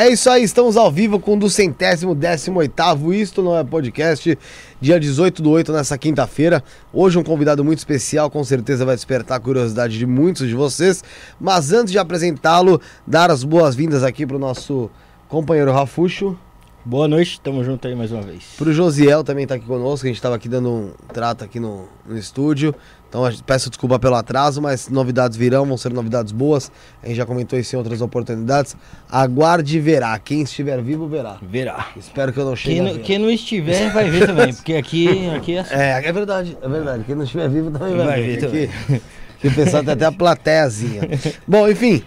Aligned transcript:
É 0.00 0.08
isso 0.08 0.30
aí, 0.30 0.42
estamos 0.42 0.78
ao 0.78 0.90
vivo 0.90 1.20
com 1.20 1.34
o 1.34 1.38
do 1.38 1.50
centésimo, 1.50 2.14
décimo 2.14 2.60
oitavo, 2.60 3.12
isto 3.12 3.42
não 3.42 3.54
é 3.54 3.62
podcast, 3.62 4.38
dia 4.80 4.98
18 4.98 5.42
do 5.42 5.50
8, 5.50 5.70
nessa 5.74 5.98
quinta-feira. 5.98 6.64
Hoje 6.90 7.18
um 7.18 7.22
convidado 7.22 7.62
muito 7.62 7.80
especial, 7.80 8.30
com 8.30 8.42
certeza 8.42 8.86
vai 8.86 8.96
despertar 8.96 9.36
a 9.36 9.40
curiosidade 9.40 9.98
de 9.98 10.06
muitos 10.06 10.48
de 10.48 10.54
vocês. 10.54 11.04
Mas 11.38 11.70
antes 11.70 11.92
de 11.92 11.98
apresentá-lo, 11.98 12.80
dar 13.06 13.30
as 13.30 13.44
boas-vindas 13.44 14.02
aqui 14.02 14.24
para 14.24 14.36
o 14.36 14.40
nosso 14.40 14.90
companheiro 15.28 15.70
Rafuxo. 15.70 16.34
Boa 16.82 17.06
noite, 17.06 17.38
tamo 17.38 17.62
junto 17.62 17.86
aí 17.86 17.94
mais 17.94 18.10
uma 18.10 18.22
vez. 18.22 18.54
Pro 18.56 18.72
Josiel 18.72 19.22
também 19.22 19.46
tá 19.46 19.56
aqui 19.56 19.66
conosco, 19.66 20.06
a 20.06 20.08
gente 20.08 20.22
tava 20.22 20.36
aqui 20.36 20.48
dando 20.48 20.70
um 20.70 20.92
trato 21.12 21.44
aqui 21.44 21.60
no, 21.60 21.84
no 22.06 22.16
estúdio. 22.16 22.74
Então 23.10 23.28
peço 23.44 23.68
desculpa 23.68 23.98
pelo 23.98 24.14
atraso, 24.14 24.62
mas 24.62 24.88
novidades 24.88 25.36
virão, 25.36 25.66
vão 25.66 25.76
ser 25.76 25.92
novidades 25.92 26.30
boas. 26.30 26.70
A 27.02 27.08
gente 27.08 27.16
já 27.16 27.26
comentou 27.26 27.58
isso 27.58 27.74
em 27.74 27.78
outras 27.78 28.00
oportunidades. 28.00 28.76
Aguarde 29.10 29.76
e 29.76 29.80
verá. 29.80 30.16
Quem 30.20 30.42
estiver 30.42 30.80
vivo, 30.80 31.08
verá. 31.08 31.36
Verá. 31.42 31.88
Espero 31.96 32.32
que 32.32 32.38
eu 32.38 32.44
não 32.44 32.54
chegue. 32.54 32.76
Quem, 32.76 32.80
a 32.80 32.84
não, 32.84 32.94
ver. 32.94 33.02
quem 33.02 33.18
não 33.18 33.30
estiver 33.30 33.92
vai 33.92 34.08
ver 34.08 34.26
também, 34.26 34.54
porque 34.54 34.74
aqui, 34.74 35.28
aqui 35.30 35.56
é 35.56 35.58
assim. 35.58 35.74
É, 35.74 36.06
é 36.06 36.12
verdade, 36.12 36.56
é 36.62 36.68
verdade. 36.68 37.02
Quem 37.02 37.16
não 37.16 37.24
estiver 37.24 37.48
vivo 37.48 37.72
também 37.72 37.96
vai, 37.96 38.06
Vai 38.06 38.22
ver. 38.22 38.48
ver 38.48 38.70
Aqui, 38.70 39.02
aqui 39.38 39.48
o 39.48 39.54
pessoal 39.56 39.82
tem 39.82 39.92
até 39.92 40.04
a 40.04 40.12
plateiazinha. 40.12 41.02
Bom, 41.48 41.68
enfim. 41.68 42.04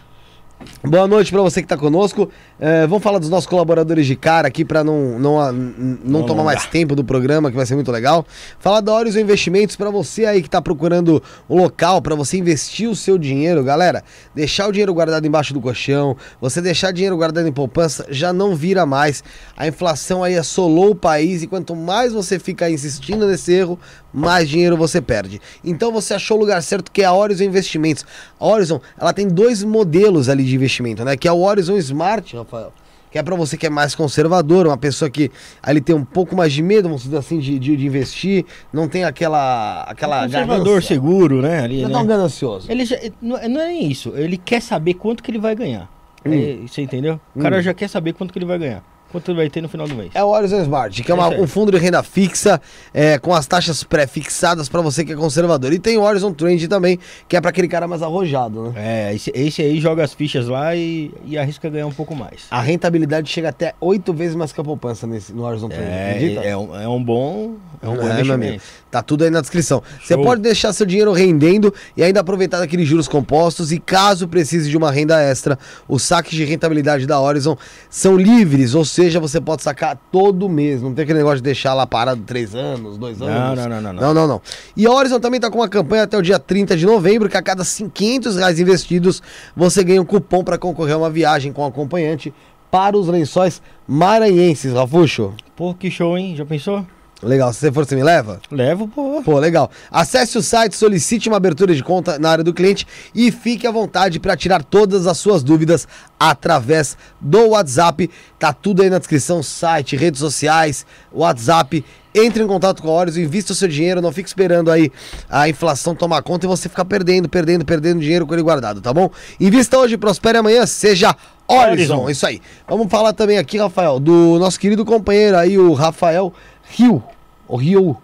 Boa 0.85 1.07
noite 1.07 1.31
para 1.31 1.41
você 1.41 1.61
que 1.61 1.65
está 1.65 1.77
conosco. 1.77 2.29
É, 2.59 2.85
vamos 2.85 3.01
falar 3.01 3.17
dos 3.17 3.29
nossos 3.29 3.47
colaboradores 3.47 4.05
de 4.05 4.15
cara 4.15 4.47
aqui 4.47 4.65
para 4.65 4.83
não, 4.83 5.17
não, 5.17 5.51
não, 5.51 5.97
não 6.03 6.23
tomar 6.25 6.43
mais 6.43 6.65
tempo 6.65 6.95
do 6.95 7.03
programa, 7.03 7.49
que 7.49 7.55
vai 7.55 7.65
ser 7.65 7.75
muito 7.75 7.91
legal. 7.91 8.25
Falar 8.59 8.81
da 8.81 8.93
Horizon 8.93 9.19
Investimentos 9.19 9.75
para 9.75 9.89
você 9.89 10.25
aí 10.25 10.41
que 10.41 10.47
está 10.47 10.61
procurando 10.61 11.23
um 11.49 11.57
local 11.57 12.01
para 12.01 12.15
você 12.15 12.37
investir 12.37 12.89
o 12.89 12.95
seu 12.95 13.17
dinheiro, 13.17 13.63
galera. 13.63 14.03
Deixar 14.35 14.67
o 14.67 14.71
dinheiro 14.71 14.93
guardado 14.93 15.25
embaixo 15.25 15.53
do 15.53 15.61
colchão, 15.61 16.17
você 16.41 16.61
deixar 16.61 16.91
dinheiro 16.91 17.15
guardado 17.15 17.47
em 17.47 17.53
poupança 17.53 18.05
já 18.09 18.33
não 18.33 18.55
vira 18.55 18.85
mais. 18.85 19.23
A 19.55 19.67
inflação 19.67 20.23
aí 20.23 20.37
assolou 20.37 20.91
o 20.91 20.95
país 20.95 21.43
e 21.43 21.47
quanto 21.47 21.75
mais 21.75 22.11
você 22.11 22.37
fica 22.37 22.69
insistindo 22.69 23.25
nesse 23.25 23.53
erro, 23.53 23.79
mais 24.13 24.47
dinheiro 24.47 24.77
você 24.77 25.01
perde. 25.01 25.41
Então 25.63 25.91
você 25.91 26.13
achou 26.13 26.37
o 26.37 26.39
lugar 26.39 26.61
certo 26.61 26.91
que 26.91 27.01
é 27.01 27.05
a 27.05 27.13
Horizon 27.13 27.45
Investimentos. 27.45 28.05
A 28.39 28.45
Horizon, 28.45 28.79
ela 28.99 29.13
tem 29.13 29.27
dois 29.27 29.63
modelos 29.63 30.29
ali 30.29 30.43
de 30.43 30.52
investimento, 30.55 31.03
né? 31.05 31.15
Que 31.17 31.27
é 31.27 31.31
o 31.31 31.39
Horizon 31.41 31.77
Smart, 31.77 32.35
Rafael. 32.35 32.71
Que 33.11 33.19
é 33.19 33.23
para 33.23 33.35
você 33.35 33.55
que 33.55 33.67
é 33.67 33.69
mais 33.69 33.93
conservador, 33.93 34.65
uma 34.65 34.75
pessoa 34.77 35.07
que 35.07 35.29
ali 35.61 35.79
tem 35.79 35.95
um 35.95 36.03
pouco 36.03 36.35
mais 36.35 36.51
de 36.51 36.63
medo, 36.63 36.87
vamos 36.89 37.03
dizer 37.03 37.17
assim, 37.17 37.37
de, 37.37 37.59
de, 37.59 37.77
de 37.77 37.85
investir, 37.85 38.43
não 38.73 38.87
tem 38.87 39.03
aquela 39.03 39.83
aquela 39.83 40.23
Conservador 40.23 40.65
ganância. 40.65 40.87
seguro, 40.95 41.39
né? 41.41 41.59
Ali, 41.59 41.81
Não 41.81 41.85
é 41.85 41.87
né? 41.89 41.93
tão 41.93 42.05
ganancioso. 42.07 42.71
Ele 42.71 42.83
já, 42.85 42.97
não, 43.21 43.37
é- 43.37 43.47
não 43.47 43.61
é 43.61 43.67
nem 43.67 43.91
isso, 43.91 44.13
ele 44.15 44.35
quer 44.35 44.61
saber 44.63 44.95
quanto 44.95 45.21
que 45.21 45.29
ele 45.29 45.37
vai 45.37 45.53
ganhar. 45.55 45.87
Hum. 46.25 46.33
É, 46.33 46.67
você 46.67 46.81
entendeu? 46.81 47.19
O 47.35 47.39
cara 47.39 47.59
Hum. 47.59 47.61
já 47.61 47.71
quer 47.73 47.87
saber 47.87 48.13
quanto 48.13 48.33
que 48.33 48.39
ele 48.39 48.45
vai 48.47 48.57
ganhar. 48.57 48.83
Quanto 49.13 49.33
vai 49.33 49.47
ter 49.49 49.61
no 49.61 49.69
final 49.69 49.87
do 49.87 49.93
mês. 49.95 50.09
É 50.13 50.21
o 50.23 50.27
Horizon 50.27 50.59
Smart, 50.63 51.01
que 51.03 51.09
é 51.09 51.13
É 51.13 51.15
uma- 51.15 51.29
aí. 51.29 51.39
um 51.39 51.47
fundo 51.47 51.71
de 51.71 51.77
renda 51.77 52.03
fixa 52.03 52.59
é, 52.93 53.17
com 53.19 53.33
as 53.33 53.45
taxas 53.47 53.83
pré-fixadas 53.83 54.67
para 54.67 54.81
você 54.81 55.05
que 55.05 55.13
é 55.13 55.15
conservador. 55.15 55.71
E 55.71 55.79
tem 55.79 55.97
o 55.97 56.01
Horizon 56.01 56.33
Trend 56.33 56.67
também, 56.67 56.99
que 57.27 57.37
é 57.37 57.39
para 57.41 57.51
aquele 57.51 57.67
cara 57.67 57.87
mais 57.87 58.01
arrojado, 58.01 58.63
né? 58.63 58.73
É, 58.75 59.13
esse, 59.15 59.31
esse 59.35 59.61
aí 59.61 59.79
joga 59.79 60.03
as 60.03 60.13
fichas 60.13 60.47
lá 60.47 60.75
e, 60.75 61.11
e 61.25 61.37
arrisca 61.37 61.69
ganhar 61.69 61.85
um 61.87 61.91
pouco 61.93 62.15
mais. 62.15 62.41
A 62.49 62.59
rentabilidade 62.59 63.29
chega 63.29 63.49
até 63.49 63.75
oito 63.79 64.11
vezes 64.13 64.35
mais 64.35 64.51
que 64.51 64.59
a 64.59 64.63
poupança 64.63 65.05
nesse, 65.05 65.31
no 65.31 65.43
Horizon 65.43 65.69
Trend, 65.69 65.83
acredita? 65.85 66.41
É, 66.41 66.49
é, 66.49 66.57
um, 66.57 66.75
é 66.81 66.87
um 66.89 67.03
bom, 67.03 67.53
é 67.83 67.87
um 67.87 67.95
bom 67.95 68.07
É, 68.07 68.13
investimento. 68.13 68.63
Tá 68.89 69.03
tudo 69.03 69.23
aí 69.23 69.29
na 69.29 69.41
descrição. 69.41 69.81
Você 70.03 70.15
pode 70.17 70.41
deixar 70.41 70.73
seu 70.73 70.85
dinheiro 70.85 71.11
rendendo 71.13 71.71
e 71.95 72.03
ainda 72.03 72.19
aproveitar 72.19 72.59
daqueles 72.59 72.87
juros 72.87 73.07
compostos. 73.07 73.71
E 73.71 73.79
caso 73.79 74.27
precise 74.27 74.69
de 74.69 74.75
uma 74.77 74.91
renda 74.91 75.21
extra, 75.21 75.57
os 75.87 76.01
saques 76.03 76.31
de 76.33 76.43
rentabilidade 76.45 77.05
da 77.05 77.19
Horizon 77.21 77.55
são 77.89 78.17
livres, 78.17 78.73
ou 78.75 78.83
seja, 78.85 79.02
você 79.11 79.41
pode 79.41 79.63
sacar 79.63 79.97
todo 80.11 80.47
mês. 80.47 80.81
Não 80.81 80.93
tem 80.93 81.03
aquele 81.03 81.19
negócio 81.19 81.37
de 81.37 81.43
deixar 81.43 81.73
lá 81.73 81.85
parado 81.85 82.21
três 82.21 82.53
anos, 82.55 82.97
dois 82.97 83.21
anos. 83.21 83.57
não, 83.57 83.69
não, 83.69 83.81
não, 83.81 83.93
não. 83.93 84.01
Não, 84.01 84.13
não, 84.13 84.27
não. 84.27 84.41
E 84.75 84.85
a 84.85 84.91
Horizon 84.91 85.19
também 85.19 85.39
tá 85.39 85.49
com 85.49 85.59
uma 85.59 85.69
campanha 85.69 86.03
até 86.03 86.17
o 86.17 86.21
dia 86.21 86.39
30 86.39 86.77
de 86.77 86.85
novembro, 86.85 87.29
que 87.29 87.37
a 87.37 87.41
cada 87.41 87.63
500 87.63 88.37
reais 88.37 88.59
investidos, 88.59 89.21
você 89.55 89.83
ganha 89.83 90.01
um 90.01 90.05
cupom 90.05 90.43
para 90.43 90.57
concorrer 90.57 90.95
a 90.95 90.97
uma 90.97 91.09
viagem 91.09 91.51
com 91.51 91.65
acompanhante 91.65 92.33
para 92.71 92.97
os 92.97 93.07
lençóis 93.07 93.61
maranhenses, 93.87 94.73
Rafuxo. 94.73 95.33
Pô, 95.55 95.73
que 95.73 95.91
show, 95.91 96.17
hein? 96.17 96.35
Já 96.35 96.45
pensou? 96.45 96.85
Legal, 97.23 97.51
se 97.53 97.59
você 97.59 97.71
for, 97.71 97.85
você 97.85 97.95
me 97.95 98.03
leva? 98.03 98.39
Levo, 98.51 98.87
pô. 98.87 99.21
Pô, 99.23 99.39
legal. 99.39 99.69
Acesse 99.89 100.37
o 100.37 100.41
site, 100.41 100.75
solicite 100.75 101.27
uma 101.27 101.37
abertura 101.37 101.73
de 101.73 101.83
conta 101.83 102.19
na 102.19 102.29
área 102.29 102.43
do 102.43 102.53
cliente 102.53 102.85
e 103.15 103.31
fique 103.31 103.65
à 103.65 103.71
vontade 103.71 104.19
para 104.19 104.35
tirar 104.35 104.63
todas 104.63 105.07
as 105.07 105.17
suas 105.17 105.43
dúvidas 105.43 105.87
através 106.19 106.97
do 107.19 107.49
WhatsApp. 107.49 108.09
Tá 108.37 108.51
tudo 108.53 108.81
aí 108.81 108.89
na 108.89 108.99
descrição, 108.99 109.41
site, 109.41 109.95
redes 109.95 110.19
sociais, 110.19 110.85
WhatsApp. 111.11 111.83
Entre 112.15 112.43
em 112.43 112.47
contato 112.47 112.83
com 112.83 112.89
a 112.89 112.91
Horizon, 112.91 113.21
invista 113.21 113.53
o 113.53 113.55
seu 113.55 113.67
dinheiro, 113.67 113.99
não 113.99 114.11
fique 114.11 114.29
esperando 114.29 114.69
aí 114.69 114.91
a 115.27 115.49
inflação 115.49 115.95
tomar 115.95 116.21
conta 116.21 116.45
e 116.45 116.47
você 116.47 116.69
ficar 116.69 116.85
perdendo, 116.85 117.27
perdendo, 117.27 117.65
perdendo 117.65 118.01
dinheiro 118.01 118.27
com 118.27 118.33
ele 118.35 118.43
guardado, 118.43 118.81
tá 118.81 118.93
bom? 118.93 119.09
Invista 119.39 119.79
hoje, 119.79 119.97
prospere 119.97 120.37
amanhã, 120.37 120.65
seja. 120.67 121.15
Horizon. 121.47 122.09
Isso 122.09 122.25
aí. 122.25 122.39
Vamos 122.67 122.87
falar 122.89 123.13
também 123.13 123.37
aqui, 123.37 123.57
Rafael, 123.57 123.99
do 123.99 124.37
nosso 124.39 124.59
querido 124.59 124.85
companheiro 124.85 125.37
aí, 125.37 125.57
o 125.57 125.73
Rafael 125.73 126.31
Rio. 126.69 127.03
O 127.47 127.57
Rio. 127.57 128.02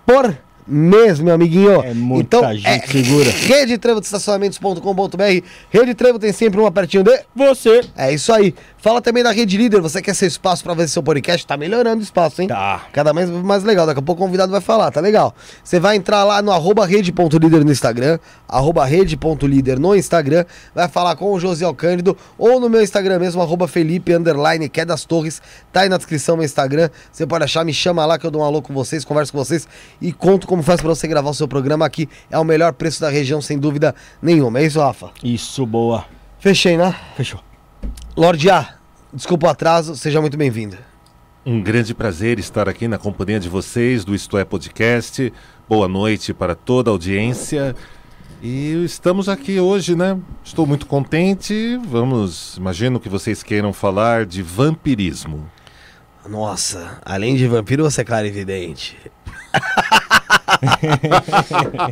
por 0.05 0.33
mês, 0.67 1.19
meu 1.19 1.33
amiguinho. 1.33 1.81
É 1.81 1.93
muita 1.93 2.37
então, 2.37 2.55
gente 2.55 2.91
segura. 2.91 3.29
Rede 3.29 3.77
Trevo 3.77 3.99
de 3.99 4.05
estacionamentos.com.br. 4.05 5.45
Rede 5.69 5.93
Trevo 5.93 6.19
tem 6.19 6.31
sempre 6.31 6.59
uma 6.59 6.71
pertinho 6.71 7.03
de. 7.03 7.19
Você. 7.35 7.81
É 7.95 8.13
isso 8.13 8.31
aí. 8.33 8.53
Fala 8.77 9.01
também 9.01 9.23
da 9.23 9.31
Rede 9.31 9.55
Líder. 9.57 9.81
Você 9.81 10.01
quer 10.01 10.13
seu 10.13 10.27
espaço 10.27 10.63
para 10.63 10.73
ver 10.73 10.89
seu 10.89 11.01
podcast? 11.01 11.47
Tá 11.47 11.55
melhorando 11.55 12.01
o 12.01 12.03
espaço, 12.03 12.41
hein? 12.41 12.47
Tá. 12.47 12.85
Cada 12.91 13.13
vez 13.13 13.29
mais 13.29 13.63
legal. 13.63 13.85
Daqui 13.85 13.99
a 13.99 14.03
pouco 14.03 14.21
o 14.21 14.25
convidado 14.25 14.51
vai 14.51 14.61
falar, 14.61 14.91
tá 14.91 14.99
legal? 14.99 15.33
Você 15.63 15.79
vai 15.79 15.95
entrar 15.95 16.23
lá 16.23 16.41
no 16.41 16.51
arroba 16.51 16.85
rede.líder 16.85 17.63
no 17.63 17.71
Instagram, 17.71 18.19
arroba 18.47 18.85
rede.líder 18.85 19.79
no 19.79 19.95
Instagram, 19.95 20.45
vai 20.73 20.87
falar 20.87 21.15
com 21.15 21.31
o 21.33 21.39
José 21.39 21.65
Cândido 21.73 22.17
ou 22.37 22.59
no 22.59 22.69
meu 22.69 22.81
Instagram 22.81 23.19
mesmo, 23.19 23.41
arroba 23.41 23.67
Felipe, 23.67 24.13
underline, 24.13 24.69
que 24.69 24.81
é 24.81 24.85
das 24.85 25.05
Torres, 25.05 25.41
tá 25.71 25.81
aí 25.81 25.89
na 25.89 25.97
descrição 25.97 26.35
meu 26.35 26.45
Instagram, 26.45 26.89
você 27.11 27.25
pode 27.25 27.43
achar, 27.43 27.65
me 27.65 27.73
chama 27.73 28.05
lá 28.05 28.17
que 28.17 28.25
eu 28.25 28.31
dou 28.31 28.41
um 28.41 28.45
alô 28.45 28.61
com 28.61 28.73
vocês, 28.73 29.03
converso 29.03 29.31
com 29.31 29.37
vocês 29.37 29.67
e 30.01 30.11
conto 30.11 30.47
como 30.53 30.61
faz 30.61 30.79
pra 30.79 30.89
você 30.89 31.07
gravar 31.07 31.31
o 31.31 31.33
seu 31.33 31.47
programa 31.47 31.83
aqui. 31.83 32.07
É 32.29 32.37
o 32.37 32.43
melhor 32.43 32.73
preço 32.73 33.01
da 33.01 33.09
região, 33.09 33.41
sem 33.41 33.57
dúvida 33.57 33.95
nenhuma. 34.21 34.59
É 34.59 34.65
isso, 34.67 34.79
Rafa? 34.79 35.09
Isso, 35.23 35.65
boa. 35.65 36.05
Fechei, 36.37 36.77
né? 36.77 36.95
Fechou. 37.17 37.39
Lorde 38.15 38.51
A, 38.51 38.75
desculpa 39.11 39.47
o 39.47 39.49
atraso, 39.49 39.95
seja 39.95 40.21
muito 40.21 40.37
bem-vindo. 40.37 40.77
Um 41.43 41.59
grande 41.59 41.95
prazer 41.95 42.37
estar 42.37 42.69
aqui 42.69 42.87
na 42.87 42.99
companhia 42.99 43.39
de 43.39 43.49
vocês 43.49 44.05
do 44.05 44.13
Isto 44.13 44.37
é 44.37 44.45
Podcast. 44.45 45.33
Boa 45.67 45.87
noite 45.87 46.35
para 46.35 46.53
toda 46.53 46.91
a 46.91 46.93
audiência. 46.93 47.75
E 48.39 48.83
estamos 48.85 49.27
aqui 49.27 49.59
hoje, 49.59 49.95
né? 49.95 50.19
Estou 50.43 50.67
muito 50.67 50.85
contente. 50.85 51.79
Vamos, 51.87 52.57
imagino 52.57 52.99
que 52.99 53.09
vocês 53.09 53.41
queiram 53.41 53.73
falar 53.73 54.27
de 54.27 54.43
vampirismo. 54.43 55.49
Nossa, 56.29 57.01
além 57.03 57.35
de 57.35 57.47
vampiro, 57.47 57.83
você 57.83 58.01
é 58.01 58.03
clarividente. 58.03 58.95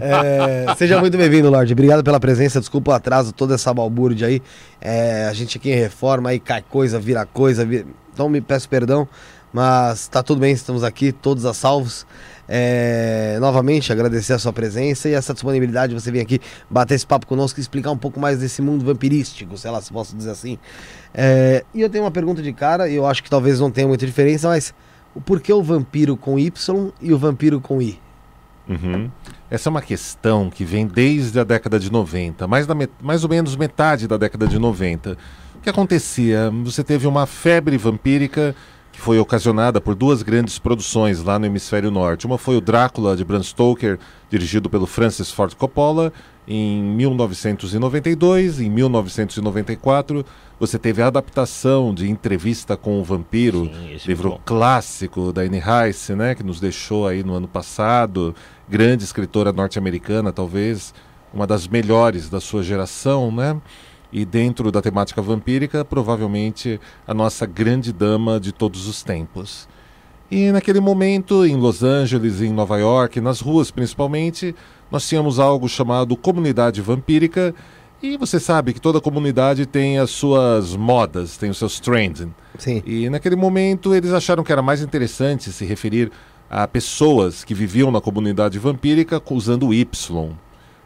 é, 0.02 0.74
seja 0.76 1.00
muito 1.00 1.18
bem-vindo, 1.18 1.50
Lorde. 1.50 1.74
Obrigado 1.74 2.04
pela 2.04 2.20
presença. 2.20 2.60
Desculpa 2.60 2.92
o 2.92 2.94
atraso, 2.94 3.32
toda 3.32 3.56
essa 3.56 3.74
balbúrdia 3.74 4.28
aí. 4.28 4.42
É, 4.80 5.28
a 5.30 5.34
gente 5.34 5.58
aqui 5.58 5.72
em 5.72 5.76
reforma, 5.76 6.30
aí 6.30 6.40
cai 6.40 6.62
coisa, 6.62 7.00
vira 7.00 7.26
coisa. 7.26 7.66
Vira... 7.66 7.86
Então 8.14 8.28
me 8.30 8.42
peço 8.42 8.68
perdão, 8.68 9.08
mas 9.54 10.08
tá 10.08 10.22
tudo 10.22 10.42
bem, 10.42 10.54
estamos 10.54 10.84
aqui, 10.84 11.12
todos 11.12 11.46
a 11.46 11.54
salvos. 11.54 12.06
É, 12.54 13.38
novamente, 13.40 13.94
agradecer 13.94 14.34
a 14.34 14.40
sua 14.40 14.52
presença 14.52 15.08
e 15.08 15.14
essa 15.14 15.34
disponibilidade 15.34 15.94
de 15.94 16.02
você 16.02 16.12
vir 16.12 16.20
aqui 16.20 16.42
bater 16.70 16.96
esse 16.96 17.08
papo 17.08 17.26
conosco 17.26 17.58
e 17.60 17.62
explicar 17.62 17.92
um 17.92 17.98
pouco 17.98 18.20
mais 18.20 18.40
desse 18.40 18.62
mundo 18.62 18.84
vampirístico, 18.84 19.58
sei 19.58 19.72
lá 19.72 19.82
se 19.82 19.92
posso 19.92 20.14
dizer 20.18 20.32
assim. 20.32 20.60
É, 21.14 21.64
e 21.74 21.80
eu 21.80 21.90
tenho 21.90 22.04
uma 22.04 22.12
pergunta 22.12 22.42
de 22.42 22.52
cara, 22.52 22.90
e 22.90 22.96
eu 22.96 23.06
acho 23.06 23.24
que 23.24 23.30
talvez 23.30 23.58
não 23.62 23.72
tenha 23.72 23.88
muita 23.88 24.06
diferença, 24.06 24.50
mas 24.50 24.74
o 25.16 25.22
porquê 25.22 25.54
o 25.54 25.64
vampiro 25.64 26.18
com 26.18 26.38
Y 26.38 26.92
e 27.02 27.14
o 27.14 27.18
vampiro 27.18 27.62
com 27.62 27.82
I? 27.82 27.98
Uhum. 28.68 29.10
Essa 29.50 29.70
é 29.70 29.72
uma 29.72 29.82
questão 29.82 30.50
que 30.50 30.64
vem 30.64 30.88
desde 30.88 31.40
a 31.40 31.44
década 31.44 31.80
de 31.80 31.92
90, 31.92 32.48
mais, 32.48 32.66
da 32.66 32.76
mais 33.02 33.24
ou 33.24 33.30
menos 33.30 33.56
metade 33.56 34.08
da 34.08 34.18
década 34.18 34.48
de 34.48 34.58
90. 34.58 35.18
O 35.56 35.62
que 35.62 35.70
acontecia? 35.70 36.52
Você 36.64 36.84
teve 36.84 37.06
uma 37.06 37.26
febre 37.26 37.78
vampírica 37.78 38.56
que 38.92 39.00
foi 39.00 39.18
ocasionada 39.20 39.80
por 39.80 39.96
duas 39.96 40.22
grandes 40.22 40.60
produções 40.60 41.24
lá 41.24 41.40
no 41.40 41.46
hemisfério 41.46 41.90
norte. 41.90 42.26
Uma 42.26 42.38
foi 42.38 42.58
o 42.58 42.62
Drácula 42.62 43.16
de 43.16 43.24
Bram 43.24 43.42
Stoker, 43.42 43.98
dirigido 44.30 44.70
pelo 44.70 44.86
Francis 44.86 45.32
Ford 45.32 45.54
Coppola, 45.56 46.12
em 46.48 46.84
1992. 46.84 48.60
Em 48.60 48.70
1994, 48.70 50.26
você 50.60 50.78
teve 50.78 51.02
a 51.02 51.08
adaptação 51.08 51.94
de 51.94 52.10
Entrevista 52.10 52.76
com 52.76 53.00
o 53.00 53.04
Vampiro, 53.04 53.66
Sim, 53.66 53.98
livro 54.06 54.40
clássico 54.46 55.32
da 55.32 55.42
Anne 55.42 55.62
Rice, 55.62 56.14
né, 56.14 56.36
que 56.36 56.44
nos 56.44 56.60
deixou 56.60 57.08
aí 57.08 57.24
no 57.24 57.34
ano 57.34 57.48
passado. 57.48 58.36
Grande 58.70 59.04
escritora 59.04 59.52
norte-americana, 59.52 60.32
talvez 60.32 60.94
uma 61.34 61.48
das 61.48 61.68
melhores 61.68 62.30
da 62.30 62.42
sua 62.42 62.62
geração, 62.62 63.32
né? 63.32 63.60
E 64.12 64.26
dentro 64.26 64.72
da 64.72 64.82
temática 64.82 65.22
vampírica, 65.22 65.86
provavelmente 65.86 66.80
a 67.08 67.14
nossa 67.14 67.46
grande 67.46 67.94
dama 67.94 68.40
de 68.40 68.52
todos 68.52 68.88
os 68.88 69.04
tempos. 69.04 69.68
E 70.30 70.52
naquele 70.52 70.80
momento, 70.80 71.46
em 71.46 71.58
Los 71.58 71.84
Angeles, 71.84 72.42
em 72.42 72.54
Nova 72.54 72.78
York, 72.78 73.20
nas 73.20 73.42
ruas 73.42 73.70
principalmente, 73.70 74.56
nós 74.90 75.08
tínhamos 75.08 75.40
algo 75.40 75.68
chamado 75.68 76.16
comunidade 76.16 76.82
vampírica. 76.82 77.54
E 78.02 78.18
você 78.18 78.40
sabe 78.40 78.74
que 78.74 78.82
toda 78.82 79.00
comunidade 79.00 79.66
tem 79.66 80.00
as 80.00 80.10
suas 80.10 80.76
modas, 80.76 81.38
tem 81.38 81.50
os 81.50 81.58
seus 81.58 81.80
trends. 81.80 82.28
Sim. 82.58 82.82
E 82.86 83.10
naquele 83.10 83.36
momento 83.36 83.94
eles 83.94 84.12
acharam 84.12 84.44
que 84.44 84.52
era 84.52 84.62
mais 84.62 84.82
interessante 84.82 85.52
se 85.52 85.66
referir 85.66 86.12
a 86.50 86.68
pessoas 86.68 87.44
que 87.44 87.54
viviam 87.54 87.92
na 87.92 88.02
comunidade 88.02 88.58
vampírica 88.58 89.22
usando 89.30 89.74
Y 89.74 89.86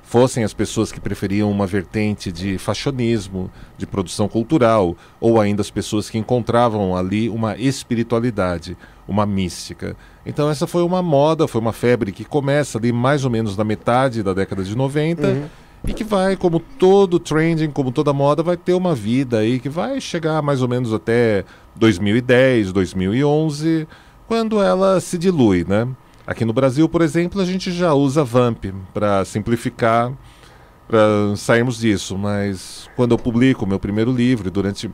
fossem 0.06 0.44
as 0.44 0.54
pessoas 0.54 0.92
que 0.92 1.00
preferiam 1.00 1.50
uma 1.52 1.66
vertente 1.66 2.32
de 2.32 2.58
fashionismo, 2.58 3.50
de 3.78 3.88
produção 3.88 4.28
cultural, 4.28 4.96
ou 5.20 5.42
ainda 5.42 5.62
as 5.62 5.72
pessoas 5.72 6.10
que 6.10 6.18
encontravam 6.18 6.96
ali 6.96 7.28
uma 7.28 7.58
espiritualidade, 7.58 8.78
uma 9.08 9.26
mística. 9.26 9.96
Então 10.26 10.50
essa 10.50 10.68
foi 10.68 10.84
uma 10.84 11.02
moda, 11.02 11.48
foi 11.48 11.60
uma 11.60 11.74
febre 11.74 12.12
que 12.12 12.24
começa 12.24 12.78
ali 12.78 12.92
mais 12.92 13.26
ou 13.26 13.32
menos 13.32 13.58
na 13.58 13.64
metade 13.64 14.22
da 14.22 14.34
década 14.34 14.64
de 14.64 14.76
90 14.76 15.28
uhum. 15.28 15.46
e 15.88 15.94
que 15.94 16.04
vai, 16.04 16.38
como 16.38 16.60
todo 16.60 17.20
trending, 17.20 17.72
como 17.72 17.92
toda 17.92 18.14
moda, 18.14 18.44
vai 18.44 18.56
ter 18.56 18.74
uma 18.74 18.94
vida 18.94 19.40
aí 19.40 19.60
que 19.60 19.70
vai 19.70 20.00
chegar 20.00 20.40
mais 20.42 20.62
ou 20.62 20.68
menos 20.68 20.94
até 20.94 21.44
2010, 21.76 22.72
2011, 22.72 23.88
quando 24.28 24.62
ela 24.62 25.00
se 25.00 25.18
dilui, 25.18 25.66
né? 25.68 25.88
Aqui 26.28 26.44
no 26.44 26.54
Brasil, 26.54 26.90
por 26.90 27.02
exemplo, 27.02 27.40
a 27.40 27.46
gente 27.46 27.72
já 27.72 27.94
usa 27.94 28.24
VAMP 28.24 28.74
para 28.94 29.24
simplificar, 29.26 30.12
para 30.88 31.36
sairmos 31.36 31.78
disso. 31.78 32.18
Mas 32.18 32.90
quando 32.96 33.12
eu 33.14 33.18
publico 33.18 33.66
meu 33.68 33.80
primeiro 33.80 34.12
livro, 34.12 34.50
durante 34.50 34.90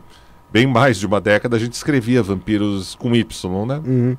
bem 0.51 0.67
mais 0.67 0.97
de 0.97 1.05
uma 1.05 1.21
década, 1.21 1.55
a 1.55 1.59
gente 1.59 1.73
escrevia 1.73 2.21
vampiros 2.21 2.95
com 2.95 3.15
Y, 3.15 3.65
né? 3.65 3.81
Uhum. 3.85 4.17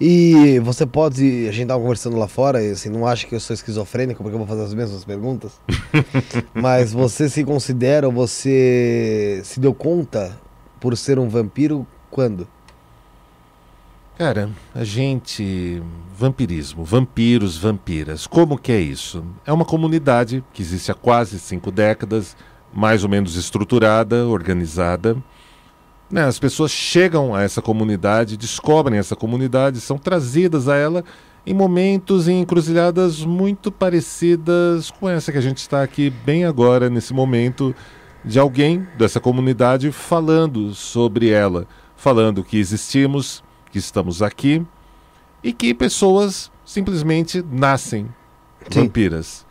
E 0.00 0.58
você 0.60 0.86
pode, 0.86 1.46
a 1.46 1.52
gente 1.52 1.64
estava 1.64 1.80
conversando 1.82 2.16
lá 2.16 2.26
fora, 2.26 2.62
e 2.62 2.70
assim, 2.70 2.88
não 2.88 3.06
acha 3.06 3.26
que 3.26 3.34
eu 3.34 3.40
sou 3.40 3.52
esquizofrênico 3.52 4.22
porque 4.22 4.34
eu 4.34 4.38
vou 4.38 4.48
fazer 4.48 4.62
as 4.62 4.72
mesmas 4.72 5.04
perguntas, 5.04 5.60
mas 6.54 6.90
você 6.90 7.28
se 7.28 7.44
considera, 7.44 8.08
você 8.08 9.42
se 9.44 9.60
deu 9.60 9.74
conta 9.74 10.40
por 10.80 10.96
ser 10.96 11.18
um 11.18 11.28
vampiro 11.28 11.86
quando? 12.10 12.48
Cara, 14.20 14.50
a 14.74 14.84
gente. 14.84 15.82
Vampirismo, 16.14 16.84
vampiros, 16.84 17.56
vampiras. 17.56 18.26
Como 18.26 18.58
que 18.58 18.70
é 18.70 18.78
isso? 18.78 19.24
É 19.46 19.52
uma 19.52 19.64
comunidade 19.64 20.44
que 20.52 20.60
existe 20.60 20.92
há 20.92 20.94
quase 20.94 21.40
cinco 21.40 21.70
décadas, 21.70 22.36
mais 22.70 23.02
ou 23.02 23.08
menos 23.08 23.34
estruturada, 23.34 24.26
organizada. 24.26 25.16
Né, 26.10 26.22
as 26.22 26.38
pessoas 26.38 26.70
chegam 26.70 27.34
a 27.34 27.40
essa 27.40 27.62
comunidade, 27.62 28.36
descobrem 28.36 28.98
essa 28.98 29.16
comunidade, 29.16 29.80
são 29.80 29.96
trazidas 29.96 30.68
a 30.68 30.76
ela 30.76 31.02
em 31.46 31.54
momentos 31.54 32.28
em 32.28 32.42
encruzilhadas 32.42 33.24
muito 33.24 33.72
parecidas 33.72 34.90
com 34.90 35.08
essa 35.08 35.32
que 35.32 35.38
a 35.38 35.40
gente 35.40 35.56
está 35.56 35.82
aqui 35.82 36.10
bem 36.10 36.44
agora, 36.44 36.90
nesse 36.90 37.14
momento, 37.14 37.74
de 38.22 38.38
alguém 38.38 38.86
dessa 38.98 39.18
comunidade 39.18 39.90
falando 39.90 40.74
sobre 40.74 41.30
ela, 41.30 41.66
falando 41.96 42.44
que 42.44 42.58
existimos 42.58 43.42
que 43.70 43.78
estamos 43.78 44.22
aqui 44.22 44.64
e 45.42 45.52
que 45.52 45.72
pessoas 45.72 46.50
simplesmente 46.64 47.44
nascem 47.50 48.08
Sim. 48.70 48.82
vampiras. 48.82 49.46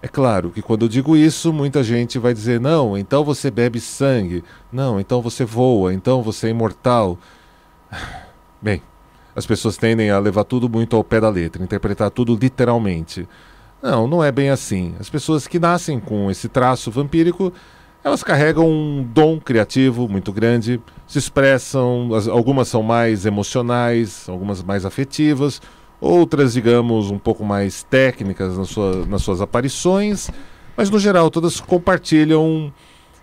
É 0.00 0.08
claro 0.08 0.50
que 0.50 0.60
quando 0.60 0.82
eu 0.82 0.88
digo 0.88 1.16
isso, 1.16 1.52
muita 1.52 1.82
gente 1.84 2.18
vai 2.18 2.34
dizer: 2.34 2.60
não, 2.60 2.98
então 2.98 3.24
você 3.24 3.50
bebe 3.50 3.80
sangue, 3.80 4.42
não, 4.72 4.98
então 4.98 5.22
você 5.22 5.44
voa, 5.44 5.94
então 5.94 6.22
você 6.22 6.48
é 6.48 6.50
imortal. 6.50 7.18
Bem, 8.60 8.82
as 9.34 9.46
pessoas 9.46 9.76
tendem 9.76 10.10
a 10.10 10.18
levar 10.18 10.44
tudo 10.44 10.68
muito 10.68 10.96
ao 10.96 11.04
pé 11.04 11.20
da 11.20 11.28
letra, 11.28 11.62
interpretar 11.62 12.10
tudo 12.10 12.36
literalmente. 12.36 13.28
Não, 13.82 14.06
não 14.06 14.22
é 14.22 14.30
bem 14.30 14.50
assim. 14.50 14.94
As 15.00 15.10
pessoas 15.10 15.48
que 15.48 15.58
nascem 15.58 15.98
com 15.98 16.30
esse 16.30 16.48
traço 16.48 16.90
vampírico 16.90 17.52
elas 18.04 18.22
carregam 18.22 18.68
um 18.68 19.02
dom 19.02 19.38
criativo 19.38 20.08
muito 20.08 20.32
grande, 20.32 20.80
se 21.06 21.18
expressam, 21.18 22.10
algumas 22.30 22.68
são 22.68 22.82
mais 22.82 23.24
emocionais, 23.26 24.28
algumas 24.28 24.62
mais 24.62 24.84
afetivas, 24.84 25.60
outras, 26.00 26.54
digamos, 26.54 27.10
um 27.10 27.18
pouco 27.18 27.44
mais 27.44 27.82
técnicas 27.84 28.56
nas, 28.56 28.68
sua, 28.68 29.06
nas 29.06 29.22
suas 29.22 29.40
aparições, 29.40 30.30
mas 30.76 30.90
no 30.90 30.98
geral 30.98 31.30
todas 31.30 31.60
compartilham 31.60 32.72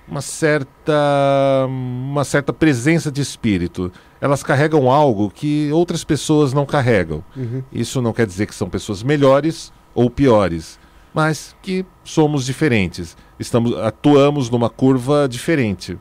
uma 0.07 0.21
certa, 0.21 1.67
uma 1.67 2.23
certa 2.23 2.53
presença 2.53 3.11
de 3.11 3.21
espírito. 3.21 3.91
Elas 4.21 4.41
carregam 4.41 4.89
algo 4.89 5.29
que 5.29 5.69
outras 5.71 6.03
pessoas 6.03 6.53
não 6.53 6.65
carregam. 6.65 7.23
Uhum. 7.35 7.61
Isso 7.71 8.01
não 8.01 8.11
quer 8.11 8.25
dizer 8.25 8.47
que 8.47 8.55
são 8.55 8.69
pessoas 8.69 9.03
melhores 9.03 9.71
ou 9.93 10.09
piores 10.09 10.79
mas 11.13 11.55
que 11.61 11.85
somos 12.03 12.45
diferentes, 12.45 13.17
estamos 13.39 13.77
atuamos 13.77 14.49
numa 14.49 14.69
curva 14.69 15.27
diferente. 15.29 15.97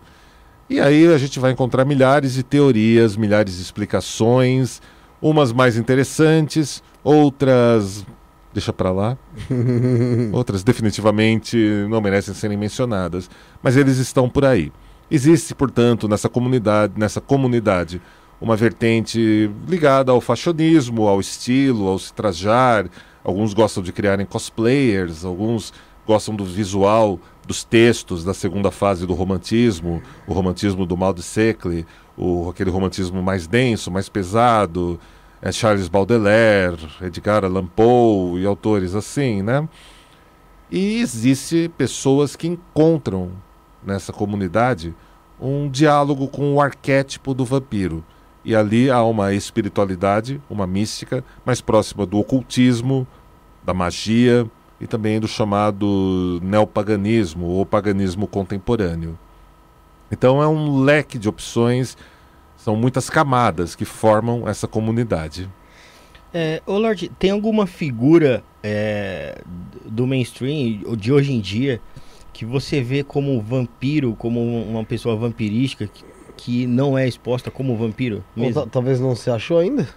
E 0.69 0.81
aí 0.81 1.07
a 1.07 1.17
gente 1.17 1.39
vai 1.39 1.53
encontrar 1.53 1.85
milhares 1.85 2.35
de 2.35 2.43
teorias, 2.43 3.17
milhares 3.17 3.57
de 3.57 3.63
explicações, 3.63 4.83
umas 5.23 5.53
mais 5.53 5.77
interessantes, 5.77 6.83
outras 7.03 8.05
deixa 8.53 8.73
para 8.73 8.91
lá. 8.91 9.17
outras 10.33 10.63
definitivamente 10.63 11.57
não 11.89 12.01
merecem 12.01 12.35
serem 12.35 12.57
mencionadas, 12.57 13.31
mas 13.63 13.77
eles 13.77 13.99
estão 13.99 14.29
por 14.29 14.45
aí. 14.45 14.73
Existe, 15.11 15.55
portanto, 15.55 16.07
nessa 16.09 16.29
comunidade, 16.29 16.93
nessa 16.97 17.21
comunidade, 17.21 18.03
uma 18.41 18.57
vertente 18.57 19.51
ligada 19.67 20.13
ao 20.13 20.21
fashionismo, 20.21 21.09
ao 21.09 21.19
estilo, 21.19 21.89
ao 21.89 21.99
se 21.99 22.13
trajar, 22.13 22.91
Alguns 23.29 23.53
gostam 23.53 23.83
de 23.83 23.93
criarem 23.93 24.25
cosplayers, 24.25 25.23
alguns 25.23 25.71
gostam 26.09 26.35
do 26.35 26.43
visual 26.43 27.21
dos 27.47 27.63
textos 27.65 28.25
da 28.25 28.33
segunda 28.33 28.71
fase 28.71 29.07
do 29.07 29.13
romantismo, 29.13 30.03
o 30.27 30.33
romantismo 30.33 30.87
do 30.87 30.97
Mal 30.97 31.13
de 31.13 31.23
Secle, 31.23 31.87
o, 32.17 32.49
aquele 32.49 32.71
romantismo 32.71 33.23
mais 33.23 33.47
denso, 33.47 33.91
mais 33.91 34.09
pesado, 34.09 34.99
é 35.43 35.53
Charles 35.53 35.87
Baudelaire, 35.87 36.89
Edgar 37.03 37.45
Allan 37.45 37.67
Poe 37.67 38.41
e 38.41 38.47
autores 38.47 38.95
assim, 38.95 39.43
né? 39.43 39.69
E 40.71 40.99
existe 40.99 41.71
pessoas 41.77 42.35
que 42.35 42.49
encontram 42.49 43.33
nessa 43.83 44.11
comunidade 44.11 44.95
um 45.39 45.69
diálogo 45.69 46.27
com 46.29 46.55
o 46.55 46.61
arquétipo 46.61 47.35
do 47.35 47.45
vampiro. 47.45 48.03
E 48.43 48.57
ali 48.57 48.91
há 48.91 49.03
uma 49.05 49.35
espiritualidade, 49.35 50.41
uma 50.49 50.67
mística, 50.67 51.23
mais 51.45 51.61
próxima 51.61 52.07
do 52.07 52.19
ocultismo, 52.19 53.07
da 53.63 53.75
magia 53.75 54.51
e 54.81 54.87
também 54.87 55.19
do 55.19 55.27
chamado 55.27 56.41
neopaganismo 56.43 57.47
ou 57.47 57.67
paganismo 57.67 58.27
contemporâneo. 58.27 59.19
Então 60.11 60.43
é 60.43 60.49
um 60.49 60.81
leque 60.81 61.19
de 61.19 61.29
opções, 61.29 61.97
são 62.57 62.77
muitas 62.77 63.11
camadas 63.11 63.75
que 63.75 63.85
formam 63.85 64.49
essa 64.49 64.67
comunidade. 64.67 65.49
É, 66.33 66.63
ô 66.67 66.79
Lorde, 66.79 67.11
tem 67.19 67.31
alguma 67.31 67.67
figura 67.67 68.43
é, 68.63 69.43
do 69.85 70.07
mainstream 70.07 70.81
ou 70.85 70.95
de 70.95 71.13
hoje 71.13 71.33
em 71.33 71.41
dia 71.41 71.81
que 72.33 72.45
você 72.45 72.81
vê 72.81 73.03
como 73.03 73.41
vampiro, 73.41 74.15
como 74.15 74.41
uma 74.41 74.85
pessoa 74.85 75.17
vampirística 75.17 75.87
que, 75.87 76.05
que 76.37 76.67
não 76.67 76.97
é 76.97 77.09
exposta 77.09 77.51
como 77.51 77.77
vampiro 77.77 78.23
talvez 78.71 79.01
não 79.01 79.17
se 79.17 79.31
achou 79.31 79.59
ainda? 79.59 79.89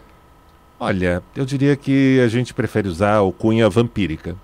Olha, 0.79 1.21
eu 1.35 1.45
diria 1.45 1.75
que 1.75 2.19
a 2.19 2.27
gente 2.27 2.53
prefere 2.53 2.87
usar 2.87 3.21
o 3.21 3.31
cunha 3.31 3.69
vampírica. 3.69 4.35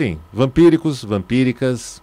Sim, 0.00 0.16
vampíricos, 0.32 1.04
vampíricas, 1.04 2.00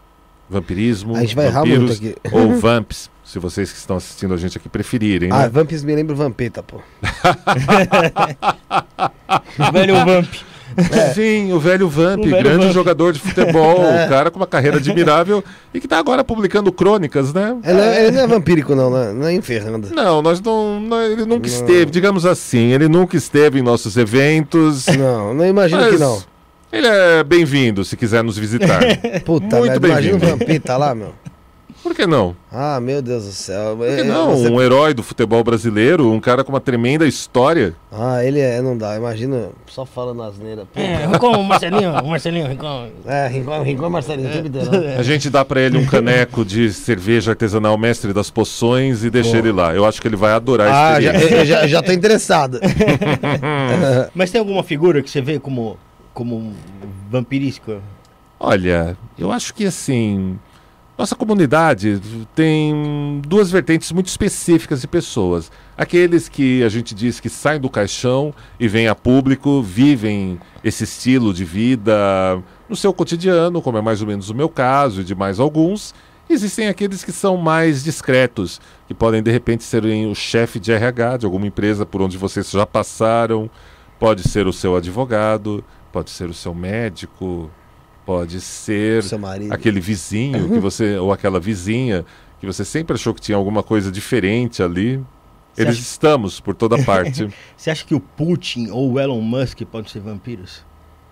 vampirismo, 0.47 1.15
A 1.15 1.21
gente 1.21 1.35
vai 1.35 1.47
errar 1.47 1.65
muito 1.65 1.87
vampiros 1.87 1.97
aqui. 1.97 2.15
ou 2.31 2.53
vamps, 2.59 3.09
se 3.25 3.39
vocês 3.39 3.71
que 3.71 3.77
estão 3.79 3.97
assistindo 3.97 4.35
a 4.35 4.37
gente 4.37 4.55
aqui 4.55 4.69
preferirem. 4.69 5.31
Ah, 5.31 5.43
né? 5.43 5.49
Vamps 5.49 5.83
me 5.83 5.95
lembra 5.95 6.13
o 6.13 6.15
Vampeta, 6.15 6.61
pô. 6.61 6.79
Velho 9.73 9.95
Vamp. 10.05 10.27
Sim, 11.15 11.53
o 11.53 11.59
velho 11.59 11.89
Vamp, 11.89 12.19
O 12.19 12.23
velho 12.29 12.43
grande 12.43 12.65
Vamp. 12.65 12.73
jogador 12.73 13.11
de 13.13 13.19
futebol, 13.19 13.79
um 13.81 14.07
cara 14.09 14.29
com 14.29 14.37
uma 14.37 14.45
carreira 14.45 14.77
admirável 14.77 15.43
e 15.73 15.79
que 15.79 15.87
está 15.87 15.97
agora 15.97 16.23
publicando 16.23 16.71
crônicas, 16.71 17.33
né? 17.33 17.57
Ele, 17.63 17.79
é- 17.81 18.03
ele 18.07 18.17
não 18.17 18.21
é 18.23 18.27
vampírico, 18.27 18.75
não, 18.75 18.91
né? 18.91 19.11
Não 19.11 19.25
é 19.27 19.33
enferrando. 19.33 19.89
Não, 19.91 20.21
nós 20.21 20.39
não, 20.39 20.79
não- 20.79 21.01
ele 21.01 21.25
nunca 21.25 21.47
Não. 21.47 21.55
esteve, 21.55 21.85
digamos 21.89 22.27
assim, 22.27 22.73
ele 22.73 22.87
nunca 22.87 23.17
esteve 23.17 23.57
em 23.59 23.63
nossos 23.63 23.97
eventos. 23.97 24.85
Não, 24.87 25.33
não 25.33 25.45
imagino 25.47 25.81
mas 25.81 25.93
que 25.93 25.97
não. 25.99 26.21
Ele 26.71 26.87
é 26.87 27.23
bem-vindo 27.23 27.83
se 27.85 27.95
quiser 27.95 28.23
nos 28.23 28.37
visitar. 28.37 28.79
Puta 29.25 29.57
Muito 29.57 29.69
merda, 29.69 29.87
imagina 29.87 30.15
o 30.17 30.19
bem-vindo. 30.19 30.39
Vampeta 30.39 30.77
lá, 30.77 30.93
meu. 30.93 31.13
Por 31.81 31.95
que 31.95 32.05
não? 32.05 32.35
Ah, 32.51 32.81
meu 32.81 33.01
Deus 33.01 33.23
do 33.25 33.31
céu. 33.31 33.77
Por 33.77 33.87
É, 33.87 33.97
que 33.97 34.03
não? 34.03 34.35
você- 34.35 34.49
Um 34.49 34.61
herói 34.61 34.93
do 34.93 35.01
futebol 35.01 35.41
brasileiro, 35.41 36.11
um 36.11 36.19
cara 36.19 36.43
com 36.43 36.51
uma 36.51 36.59
tremenda 36.59 37.07
história. 37.07 37.73
Ah, 37.89 38.21
ele 38.25 38.41
é, 38.41 38.61
não 38.61 38.77
dá. 38.77 38.97
Imagina, 38.97 39.49
só 39.67 39.85
falando 39.85 40.21
asneira. 40.23 40.63
Pô. 40.65 40.77
É, 40.81 41.05
Rincon, 41.05 41.41
Marcelinho, 41.43 41.93
Marcelinho, 42.05 42.47
Rincon. 42.47 42.89
É, 43.05 43.27
Rincon, 43.27 43.63
Rincon 43.63 43.89
Marcelinho, 43.89 44.27
o 44.27 44.31
tempo 44.33 44.47
inteiro. 44.47 44.71
né? 44.71 44.97
A 44.97 45.03
gente 45.03 45.29
dá 45.29 45.45
pra 45.45 45.61
ele 45.61 45.77
um 45.77 45.85
caneco 45.85 46.43
de 46.43 46.73
cerveja 46.73 47.31
artesanal 47.31 47.77
mestre 47.77 48.11
das 48.11 48.29
poções 48.29 49.05
e 49.05 49.09
deixa 49.09 49.31
Pô. 49.31 49.37
ele 49.37 49.51
lá. 49.53 49.73
Eu 49.73 49.85
acho 49.85 50.01
que 50.01 50.07
ele 50.09 50.17
vai 50.17 50.33
adorar 50.33 50.69
Ah, 50.69 50.99
já, 50.99 51.13
já, 51.45 51.67
já 51.67 51.81
tô 51.81 51.93
interessado. 51.93 52.59
Mas 54.13 54.29
tem 54.31 54.39
alguma 54.39 54.63
figura 54.63 55.01
que 55.01 55.09
você 55.09 55.21
vê 55.21 55.39
como, 55.39 55.77
como 56.17 56.51
vampirística? 57.11 57.79
Olha, 58.39 58.97
eu 59.19 59.31
acho 59.31 59.53
que 59.53 59.65
assim, 59.65 60.39
nossa 60.97 61.15
comunidade 61.15 62.01
tem 62.33 63.21
duas 63.23 63.51
vertentes 63.51 63.91
muito 63.91 64.07
específicas 64.07 64.81
de 64.81 64.87
pessoas. 64.87 65.51
Aqueles 65.77 66.27
que 66.27 66.63
a 66.63 66.69
gente 66.69 66.95
diz 66.95 67.19
que 67.19 67.29
saem 67.29 67.61
do 67.61 67.69
caixão 67.69 68.33
e 68.59 68.67
vêm 68.67 68.87
a 68.87 68.95
público, 68.95 69.61
vivem 69.61 70.39
esse 70.63 70.85
estilo 70.85 71.31
de 71.31 71.45
vida 71.45 72.41
no 72.67 72.75
seu 72.75 72.91
cotidiano, 72.91 73.61
como 73.61 73.77
é 73.77 73.81
mais 73.81 74.01
ou 74.01 74.07
menos 74.07 74.31
o 74.31 74.33
meu 74.33 74.49
caso 74.49 75.01
e 75.01 75.03
de 75.03 75.13
mais 75.13 75.39
alguns. 75.39 75.93
Existem 76.27 76.67
aqueles 76.67 77.03
que 77.03 77.11
são 77.11 77.37
mais 77.37 77.83
discretos, 77.83 78.59
que 78.87 78.93
podem 78.95 79.21
de 79.21 79.29
repente 79.29 79.63
serem 79.63 80.09
o 80.09 80.15
chefe 80.15 80.59
de 80.59 80.71
RH 80.71 81.17
de 81.17 81.25
alguma 81.27 81.45
empresa 81.45 81.85
por 81.85 82.01
onde 82.01 82.17
vocês 82.17 82.49
já 82.49 82.65
passaram, 82.65 83.47
pode 83.99 84.27
ser 84.27 84.47
o 84.47 84.53
seu 84.53 84.75
advogado, 84.75 85.63
pode 85.91 86.09
ser 86.09 86.29
o 86.29 86.33
seu 86.33 86.53
médico, 86.53 87.49
pode 88.05 88.39
ser 88.41 89.03
aquele 89.49 89.79
vizinho 89.79 90.49
que 90.49 90.59
você 90.59 90.95
ou 90.99 91.11
aquela 91.11 91.39
vizinha 91.39 92.05
que 92.39 92.45
você 92.45 92.63
sempre 92.63 92.95
achou 92.95 93.13
que 93.13 93.21
tinha 93.21 93.37
alguma 93.37 93.63
coisa 93.63 93.91
diferente 93.91 94.61
ali. 94.61 94.97
Você 95.53 95.61
Eles 95.63 95.73
acha- 95.73 95.81
estamos 95.81 96.39
por 96.39 96.53
toda 96.53 96.77
parte. 96.83 97.27
Você 97.57 97.71
acha 97.71 97.83
que 97.83 97.95
o 97.95 97.99
Putin 97.99 98.69
ou 98.69 98.91
o 98.91 98.99
Elon 98.99 99.19
Musk 99.21 99.61
podem 99.63 99.89
ser 99.91 99.99
vampiros? 100.01 100.63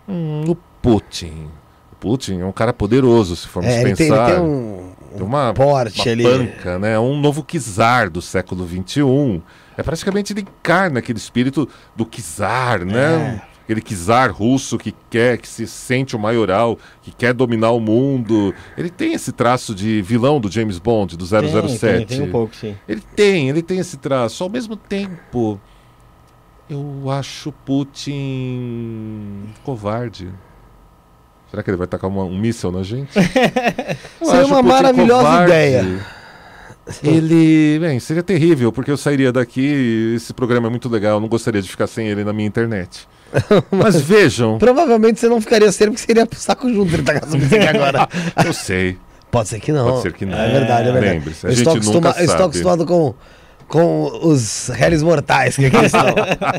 Hum, 0.08 0.44
o 0.48 0.56
Putin. 0.84 1.48
O 1.92 1.96
Putin 1.96 2.42
é 2.42 2.46
um 2.46 2.52
cara 2.52 2.72
poderoso, 2.72 3.36
se 3.36 3.48
formos 3.48 3.72
É, 3.72 3.82
ele 3.82 3.96
tem, 3.96 4.06
ele 4.06 4.16
pensar. 4.16 4.36
tem 4.36 4.40
um, 4.44 4.92
Tem 5.18 5.24
uma, 5.26 5.52
porte 5.52 6.00
uma 6.00 6.12
ali. 6.12 6.24
panca, 6.24 6.78
né? 6.78 7.00
Um 7.00 7.20
novo 7.20 7.44
czar 7.44 8.08
do 8.12 8.22
século 8.22 8.68
XXI. 8.68 9.42
É 9.76 9.82
praticamente 9.82 10.32
ele 10.32 10.42
encarna 10.42 11.00
aquele 11.00 11.18
espírito 11.18 11.68
do 11.96 12.06
czar, 12.06 12.86
né? 12.86 13.42
É. 13.52 13.55
Aquele 13.66 13.82
czar 13.82 14.32
russo 14.32 14.78
que 14.78 14.94
quer, 15.10 15.38
que 15.40 15.48
se 15.48 15.66
sente 15.68 16.16
o 16.16 16.20
maioral, 16.20 16.78
que 17.02 17.12
quer 17.12 17.34
dominar 17.34 17.72
o 17.72 17.80
mundo. 17.80 18.54
Ele 18.78 18.90
tem 18.90 19.14
esse 19.14 19.32
traço 19.32 19.74
de 19.76 20.02
vilão 20.04 20.40
do 20.40 20.50
James 20.52 20.78
Bond, 20.80 21.18
do 21.18 21.26
007. 21.26 21.80
Tem, 21.80 21.98
tem, 21.98 22.06
tem 22.06 22.22
um 22.22 22.32
pouco, 22.32 22.56
sim. 22.56 22.76
Ele 22.88 23.02
tem, 23.16 23.50
ele 23.50 23.62
tem 23.64 23.80
esse 23.80 23.98
traço. 23.98 24.44
Ao 24.44 24.50
mesmo 24.50 24.76
tempo, 24.76 25.60
eu 26.70 27.10
acho 27.10 27.52
Putin 27.52 29.44
covarde. 29.64 30.30
Será 31.50 31.64
que 31.64 31.70
ele 31.70 31.78
vai 31.78 31.88
tacar 31.88 32.10
uma- 32.10 32.24
um 32.24 32.38
míssel 32.38 32.72
na 32.72 32.84
gente? 32.84 33.14
Seria 33.18 34.42
acho 34.42 34.48
uma 34.48 34.58
Putin 34.58 34.68
maravilhosa 34.68 35.44
ideia. 35.44 36.06
Ele, 37.04 37.80
bem, 37.80 38.00
seria 38.00 38.22
terrível, 38.22 38.72
porque 38.72 38.92
eu 38.92 38.98
sairia 38.98 39.32
daqui, 39.32 40.14
esse 40.16 40.32
programa 40.32 40.68
é 40.68 40.70
muito 40.70 40.88
legal, 40.88 41.16
eu 41.16 41.20
não 41.20 41.28
gostaria 41.28 41.60
de 41.60 41.68
ficar 41.68 41.88
sem 41.88 42.08
ele 42.08 42.24
na 42.24 42.32
minha 42.32 42.48
internet. 42.48 43.08
Mas 43.72 44.00
vejam, 44.02 44.58
Provavelmente 44.58 45.20
você 45.20 45.28
não 45.28 45.42
ficaria 45.42 45.72
sério 45.72 45.94
porque 45.94 46.06
seria 46.06 46.26
pro 46.26 46.40
saco 46.40 46.72
junto 46.74 46.94
ele 46.94 47.04
tá 47.04 47.14
agora. 47.70 48.08
eu 48.46 48.54
sei, 48.54 48.98
Pode 49.32 49.50
ser 49.50 49.60
que 49.60 49.72
não. 49.72 49.90
Pode 49.90 50.02
ser 50.04 50.14
que 50.14 50.26
não. 50.26 50.38
É 50.38 50.50
verdade, 50.52 50.90
é 50.90 50.92
verdade. 50.94 51.14
Lembre-se, 51.18 51.46
a 51.46 51.50
eu 51.50 51.54
estou, 51.54 51.74
gente 51.74 51.84
acostuma- 51.84 52.08
nunca 52.10 52.20
eu 52.20 52.24
estou 52.26 52.38
sabe. 52.38 52.44
acostumado 52.46 52.86
com, 52.86 53.14
com 53.68 54.20
os 54.28 54.70
réis 54.70 55.04
mortais 55.04 55.58
que 55.58 55.66
aqui 55.66 55.76
estão. 55.86 56.06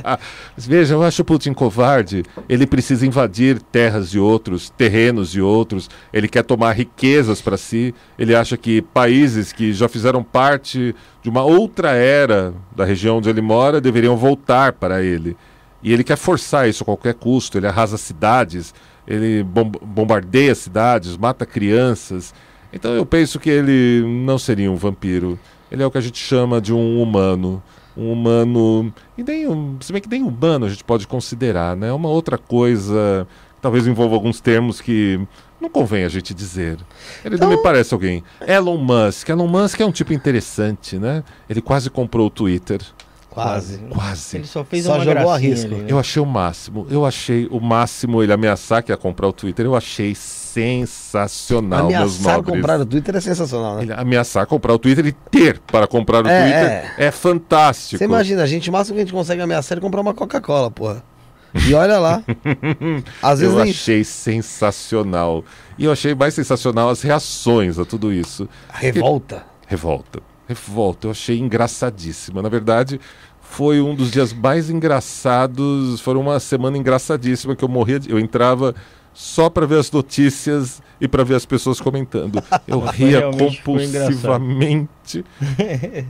Veja, 0.59 0.95
eu 0.95 1.03
acho 1.03 1.23
o 1.23 1.25
Putin 1.25 1.55
covarde. 1.55 2.23
Ele 2.49 2.67
precisa 2.67 3.07
invadir 3.07 3.63
terras 3.63 4.11
de 4.11 4.19
outros, 4.19 4.69
terrenos 4.71 5.31
de 5.31 5.41
outros. 5.41 5.89
Ele 6.13 6.29
quer 6.29 6.43
tomar 6.43 6.73
riquezas 6.73 7.41
para 7.41 7.57
si. 7.57 7.95
Ele 8.19 8.35
acha 8.35 8.57
que 8.59 8.83
países 8.83 9.53
que 9.53 9.73
já 9.73 9.89
fizeram 9.89 10.23
parte 10.23 10.95
de 11.23 11.31
uma 11.31 11.45
outra 11.45 11.93
era 11.93 12.53
da 12.75 12.85
região 12.85 13.19
onde 13.19 13.31
ele 13.31 13.41
mora 13.41 13.81
deveriam 13.81 14.17
voltar 14.19 14.73
para 14.75 15.03
ele. 15.03 15.35
E 15.87 15.93
ele 15.93 16.03
quer 16.03 16.17
forçar 16.17 16.69
isso 16.69 16.83
a 16.83 16.85
qualquer 16.85 17.15
custo. 17.15 17.57
Ele 17.57 17.69
arrasa 17.69 17.97
cidades, 17.97 18.75
ele 19.07 19.45
bom- 19.45 19.71
bombardeia 19.71 20.53
cidades, 20.53 21.17
mata 21.17 21.47
crianças. 21.47 22.35
Então 22.73 22.93
eu 22.93 23.07
penso 23.07 23.39
que 23.39 23.49
ele 23.49 24.05
não 24.05 24.37
seria 24.37 24.69
um 24.69 24.75
vampiro. 24.75 25.39
Ele 25.71 25.85
é 25.85 25.87
o 25.87 25.91
que 25.91 25.99
a 25.99 26.01
gente 26.01 26.19
chama 26.19 26.61
de 26.61 26.73
um 26.75 27.01
humano. 27.01 27.63
Um 27.97 28.11
humano. 28.13 28.93
E 29.17 29.23
nem 29.23 29.47
um. 29.47 29.77
Se 29.81 29.93
bem 29.93 30.03
que 30.03 30.09
nem 30.09 30.25
humano 30.25 30.67
a 30.67 30.69
gente 30.69 30.83
pode 30.83 31.07
considerar, 31.07 31.77
né? 31.77 31.87
É 31.89 31.93
uma 31.93 32.09
outra 32.09 32.37
coisa. 32.37 33.25
Talvez 33.63 33.87
envolva 33.87 34.17
alguns 34.17 34.41
termos 34.41 34.81
que 34.81 35.21
não 35.61 35.71
convém 35.71 36.05
a 36.05 36.09
gente 36.09 36.35
dizer. 36.35 36.79
Ele 37.25 37.37
não 37.37 37.49
me 37.49 37.63
parece 37.63 37.95
alguém. 37.95 38.25
Elon 38.45 38.77
Musk. 38.77 39.29
Elon 39.29 39.47
Musk 39.47 39.81
é 39.81 39.87
um 39.87 39.93
tipo 39.93 40.13
interessante, 40.13 40.99
né? 40.99 41.23
Ele 41.49 41.63
quase 41.63 41.89
comprou 41.91 42.27
o 42.27 42.31
Twitter. 42.31 42.81
Quase. 43.43 43.79
Quase. 43.91 44.37
Ele 44.39 44.47
só 44.47 44.65
fez 44.65 44.85
Só 44.85 44.95
uma 44.95 45.05
jogou 45.05 45.31
a 45.31 45.37
risco. 45.39 45.67
ali, 45.75 45.83
né? 45.83 45.89
Eu 45.89 45.99
achei 45.99 46.23
o 46.23 46.27
máximo. 46.27 46.87
Eu 46.91 47.05
achei 47.05 47.47
o 47.51 47.61
máximo 47.61 48.23
ele 48.23 48.33
ameaçar 48.33 48.83
que 48.83 48.91
ia 48.91 48.97
comprar 48.97 49.29
o 49.29 49.33
Twitter. 49.33 49.67
Eu 49.67 49.77
achei 49.77 50.15
sensacional, 50.15 51.89
meus 51.89 51.95
Ameaçar 52.17 52.37
nobres. 52.39 52.55
comprar 52.57 52.81
o 52.81 52.87
Twitter 52.87 53.17
é 53.17 53.21
sensacional, 53.21 53.77
né? 53.77 53.83
Ele 53.83 53.93
ameaçar 53.93 54.47
comprar 54.47 54.73
o 54.75 54.79
Twitter 54.79 55.07
e 55.07 55.13
ter 55.13 55.59
para 55.61 55.87
comprar 55.87 56.25
o 56.25 56.29
É, 56.29 56.41
Twitter 56.43 56.95
é, 57.07 57.11
fantástico. 57.11 57.99
Você 57.99 58.05
imagina, 58.05 58.43
a 58.43 58.47
gente, 58.47 58.71
o 58.71 58.73
máximo 58.73 58.95
que 58.95 59.03
a 59.03 59.05
gente 59.05 59.13
consegue 59.15 59.43
ameaçar 59.43 59.77
é 59.77 59.81
comprar 59.81 60.01
uma 60.01 60.15
Coca-Cola, 60.15 60.71
porra. 60.71 61.03
E 61.69 61.75
olha 61.75 61.99
lá. 61.99 62.23
Às 63.23 63.41
vezes 63.41 63.55
eu 63.55 63.63
nem. 63.63 63.71
achei 63.71 64.05
sensacional. 64.05 65.45
E 65.79 65.85
eu 65.85 65.93
achei 65.93 66.15
mais 66.15 66.35
sensacional 66.35 66.89
as 66.91 67.03
reações 67.03 67.79
a 67.79 67.85
tudo 67.85 68.13
isso. 68.13 68.49
Revolta. 68.73 69.45
Revolta. 69.67 70.21
Revolta. 70.49 71.07
Eu 71.07 71.11
achei 71.11 71.39
engraçadíssima. 71.39 72.43
Na 72.43 72.49
verdade, 72.49 73.01
foi 73.41 73.81
um 73.81 73.95
dos 73.95 74.11
dias 74.11 74.33
mais 74.33 74.71
engraçados. 74.71 76.01
Foi 76.01 76.15
uma 76.15 76.39
semana 76.41 76.77
engraçadíssima 76.77 77.57
que 77.57 77.65
eu 77.65 77.69
morria. 77.69 77.99
De... 77.99 78.11
Eu 78.11 78.19
entrava 78.19 78.75
só 79.17 79.49
para 79.49 79.67
ver 79.67 79.79
as 79.79 79.91
notícias 79.91 80.83
e 81.01 81.09
para 81.09 81.25
ver 81.25 81.37
as 81.37 81.47
pessoas 81.47 81.81
comentando. 81.81 82.43
Eu 82.69 82.81
ria 82.81 83.31
compulsivamente. 83.33 85.25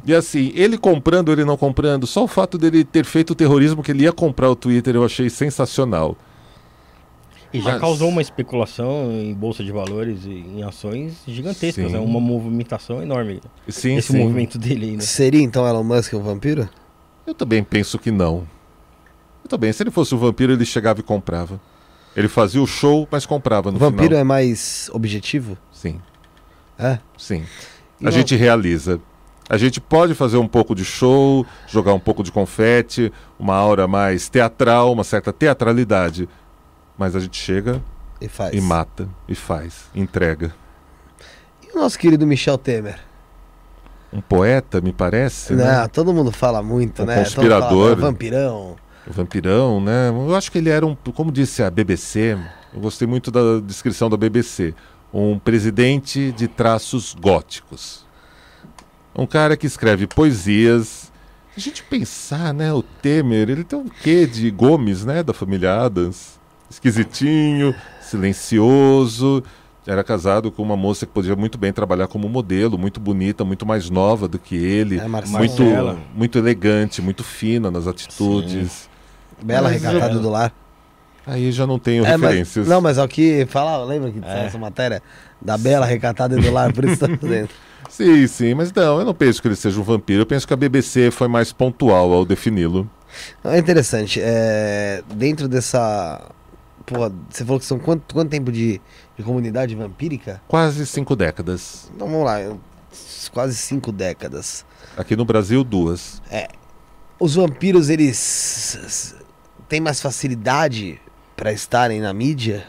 e 0.05 0.13
assim, 0.13 0.51
ele 0.57 0.77
comprando, 0.77 1.31
ele 1.31 1.45
não 1.45 1.57
comprando, 1.57 2.05
só 2.05 2.25
o 2.25 2.29
fato 2.29 2.59
dele 2.59 2.83
ter 2.83 3.05
feito 3.05 3.31
o 3.31 3.35
terrorismo 3.35 3.81
que 3.81 3.93
ele 3.93 4.03
ia 4.03 4.13
comprar 4.13 4.51
o 4.51 4.57
Twitter, 4.57 4.97
eu 4.97 5.05
achei 5.05 5.31
sensacional. 5.31 6.17
E 7.57 7.61
já 7.61 7.73
Mas- 7.73 7.81
causou 7.81 8.09
uma 8.09 8.21
especulação 8.23 9.11
em 9.13 9.33
bolsa 9.35 9.63
de 9.65 9.73
valores 9.73 10.25
e 10.25 10.31
em 10.31 10.63
ações 10.63 11.23
gigantescas, 11.27 11.91
né? 11.93 11.99
Uma 11.99 12.21
movimentação 12.21 13.03
enorme. 13.03 13.41
Sim, 13.69 13.97
Esse 13.97 14.13
sim. 14.13 14.19
movimento 14.19 14.59
dele 14.59 14.87
aí, 14.87 14.97
né? 14.97 15.01
Seria 15.03 15.43
então 15.43 15.67
Elon 15.67 15.83
Musk 15.85 16.13
um 16.15 16.23
vampiro? 16.23 16.69
Eu 17.27 17.35
também 17.35 17.63
penso 17.65 17.99
que 17.99 18.11
não. 18.11 18.47
Eu 19.45 19.49
também. 19.49 19.73
Se 19.73 19.83
ele 19.83 19.91
fosse 19.91 20.15
um 20.15 20.19
vampiro, 20.19 20.53
ele 20.53 20.65
chegava 20.65 21.01
e 21.01 21.03
comprava. 21.03 21.61
Ele 22.17 22.29
fazia 22.29 22.61
o 22.63 22.67
show, 22.67 23.07
mas 23.11 23.27
comprava 23.27 23.71
no 23.71 23.77
o 23.77 23.81
vampiro 23.81 24.05
final. 24.09 24.21
é 24.21 24.25
mais 24.25 24.91
objetivo? 24.93 25.57
Sim, 25.73 26.01
É. 26.79 26.99
sim. 27.17 27.43
E 28.01 28.05
a 28.07 28.11
não- 28.11 28.13
gente 28.13 28.35
realiza. 28.37 29.01
A 29.49 29.57
gente 29.57 29.81
pode 29.81 30.13
fazer 30.15 30.39
um 30.39 30.49
pouco 30.49 30.75
de 30.75 30.85
show, 30.85 31.47
jogar 31.69 31.95
um 31.95 32.01
pouco 32.01 32.23
de 32.25 32.33
confete, 32.33 33.13
uma 33.39 33.55
aura 33.55 33.87
mais 33.87 34.29
teatral, 34.29 34.93
uma 34.93 35.05
certa 35.05 35.33
teatralidade. 35.33 36.29
Mas 36.99 37.15
a 37.15 37.21
gente 37.21 37.37
chega 37.37 37.83
E 38.21 38.29
faz. 38.29 38.55
e 38.55 38.61
mata, 38.61 39.09
e 39.29 39.35
faz, 39.35 39.85
entrega. 39.95 40.55
E 41.63 41.77
o 41.77 41.81
nosso 41.81 41.99
querido 41.99 42.27
Michel 42.27 42.57
Temer? 42.59 42.99
Um 44.13 44.21
poeta, 44.21 44.81
me 44.81 44.93
parece, 44.93 45.53
Não, 45.53 45.65
né? 45.65 45.89
todo 45.89 46.13
mundo 46.13 46.33
fala 46.33 46.63
muito, 46.63 47.03
Um 47.03 47.07
né? 47.07 47.17
Conspirador. 47.17 47.91
Fala, 47.91 47.93
"Ah, 47.93 48.11
vampirão. 48.11 48.77
Vampirão, 49.07 49.81
né? 49.81 50.09
Eu 50.11 50.35
acho 50.35 50.51
que 50.51 50.59
ele 50.59 50.71
era 50.71 50.87
um, 50.87 50.95
como 51.15 51.31
disse 51.31 51.63
a 51.63 51.71
BBC, 51.71 52.37
eu 52.73 52.81
gostei 52.81 53.07
muito 53.07 53.31
da 53.31 53.61
descrição 53.65 54.09
da 54.09 54.17
BBC, 54.17 54.75
um 55.13 55.39
presidente 55.39 56.33
de 56.33 56.49
traços 56.49 57.15
góticos. 57.15 58.05
Um 59.15 59.27
cara 59.27 59.57
que 59.57 59.67
escreve 59.67 60.07
poesias. 60.07 61.13
Se 61.55 61.59
a 61.59 61.61
gente 61.61 61.83
pensar, 61.85 62.53
né, 62.53 62.73
o 62.73 62.83
Temer, 62.83 63.49
ele 63.51 63.65
tem 63.65 63.79
um 63.79 63.89
quê 63.89 64.27
de 64.27 64.51
Gomes, 64.51 65.05
né, 65.05 65.23
da 65.23 65.33
família 65.33 65.75
Adams? 65.85 66.39
Esquisitinho, 66.77 67.75
silencioso, 68.03 69.43
era 69.87 70.05
casado 70.05 70.53
com 70.53 70.63
uma 70.63 70.77
moça 70.77 71.07
que 71.07 71.13
podia 71.13 71.35
muito 71.35 71.57
bem 71.57 71.73
trabalhar 71.73 72.07
como 72.07 72.29
modelo, 72.29 72.77
muito 72.77 73.01
bonita, 73.01 73.45
muito 73.47 73.65
mais 73.65 73.89
nova 73.89 74.29
do 74.29 74.39
que 74.39 74.55
ele, 74.57 74.99
É, 74.99 75.09
Marcela. 75.09 75.39
muito, 75.39 75.99
muito 76.15 76.39
elegante, 76.39 77.01
muito 77.01 77.25
fina 77.25 77.71
nas 77.71 77.87
atitudes. 77.87 78.91
Bela 79.43 79.71
Mas, 79.71 79.81
recatada 79.83 80.15
é. 80.15 80.19
do 80.19 80.29
lar. 80.31 80.53
Aí 81.27 81.51
já 81.51 81.67
não 81.67 81.79
tenho 81.79 82.05
É, 82.05 82.11
mas- 82.17 82.21
referências. 82.21 82.69
não, 82.69 82.81
mas 82.81 82.99
é 82.99 83.03
o 83.03 83.09
que 83.09 83.47
falava, 83.49 83.85
lembra 83.85 84.11
que 84.11 84.21
saiu 84.21 84.43
essa 84.47 84.59
matéria? 84.59 85.03
Da 85.41 85.57
Bela 85.57 85.87
recatada 85.87 86.37
do 86.37 86.53
lar, 86.53 86.73
por 86.75 86.85
isso 86.85 86.99
tá 86.99 87.07
dentro. 87.07 87.55
Sim, 87.89 88.27
sim, 88.27 88.53
mas 88.53 88.73
não, 88.73 88.99
eu 88.99 89.05
não 89.05 89.15
penso 89.15 89.41
que 89.41 89.47
ele 89.49 89.55
seja 89.57 89.81
um 89.81 89.83
vampiro. 89.83 90.23
Eu 90.23 90.27
penso 90.27 90.47
que 90.47 90.53
a 90.53 90.57
BBC 90.57 91.11
foi 91.13 91.29
mais 91.29 91.53
pontual 91.53 92.13
ao 92.13 92.25
defini-lo. 92.25 92.91
É 93.45 93.57
interessante. 93.59 94.21
É, 94.21 95.03
dentro 95.15 95.47
dessa. 95.49 96.21
Porra, 96.87 97.13
você 97.29 97.45
falou 97.45 97.59
que 97.59 97.67
são 97.67 97.79
quanto, 97.79 98.15
quanto 98.15 98.31
tempo 98.31 98.53
de, 98.53 98.81
de 99.17 99.23
comunidade 99.25 99.75
vampírica? 99.75 100.41
Quase 100.47 100.87
cinco 100.87 101.17
décadas. 101.17 101.91
Então 101.95 102.09
vamos 102.09 102.25
lá, 102.25 102.41
eu- 102.41 102.61
quase 103.33 103.57
cinco 103.57 103.91
décadas. 103.93 104.65
Aqui 104.97 105.17
no 105.17 105.25
Brasil, 105.25 105.63
duas. 105.65 106.23
Os 107.19 107.35
vampiros, 107.35 107.89
eles 107.91 109.15
têm 109.69 109.81
mais 109.81 110.01
facilidade 110.01 111.01
para 111.37 111.53
estarem 111.53 112.01
na 112.01 112.13
mídia? 112.15 112.65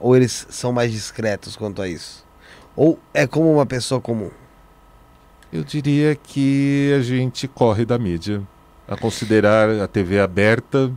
Ou 0.00 0.16
eles 0.16 0.46
são 0.50 0.72
mais 0.72 0.90
discretos 0.90 1.54
quanto 1.56 1.80
a 1.80 1.88
isso? 1.88 2.24
Ou 2.74 2.98
é 3.14 3.26
como 3.26 3.52
uma 3.52 3.66
pessoa 3.66 4.00
comum? 4.00 4.30
Eu 5.52 5.62
diria 5.64 6.14
que 6.16 6.92
a 6.98 7.02
gente 7.02 7.46
corre 7.46 7.84
da 7.84 7.98
mídia. 7.98 8.42
A 8.88 8.96
considerar 8.96 9.68
a 9.80 9.86
TV 9.86 10.18
aberta, 10.20 10.90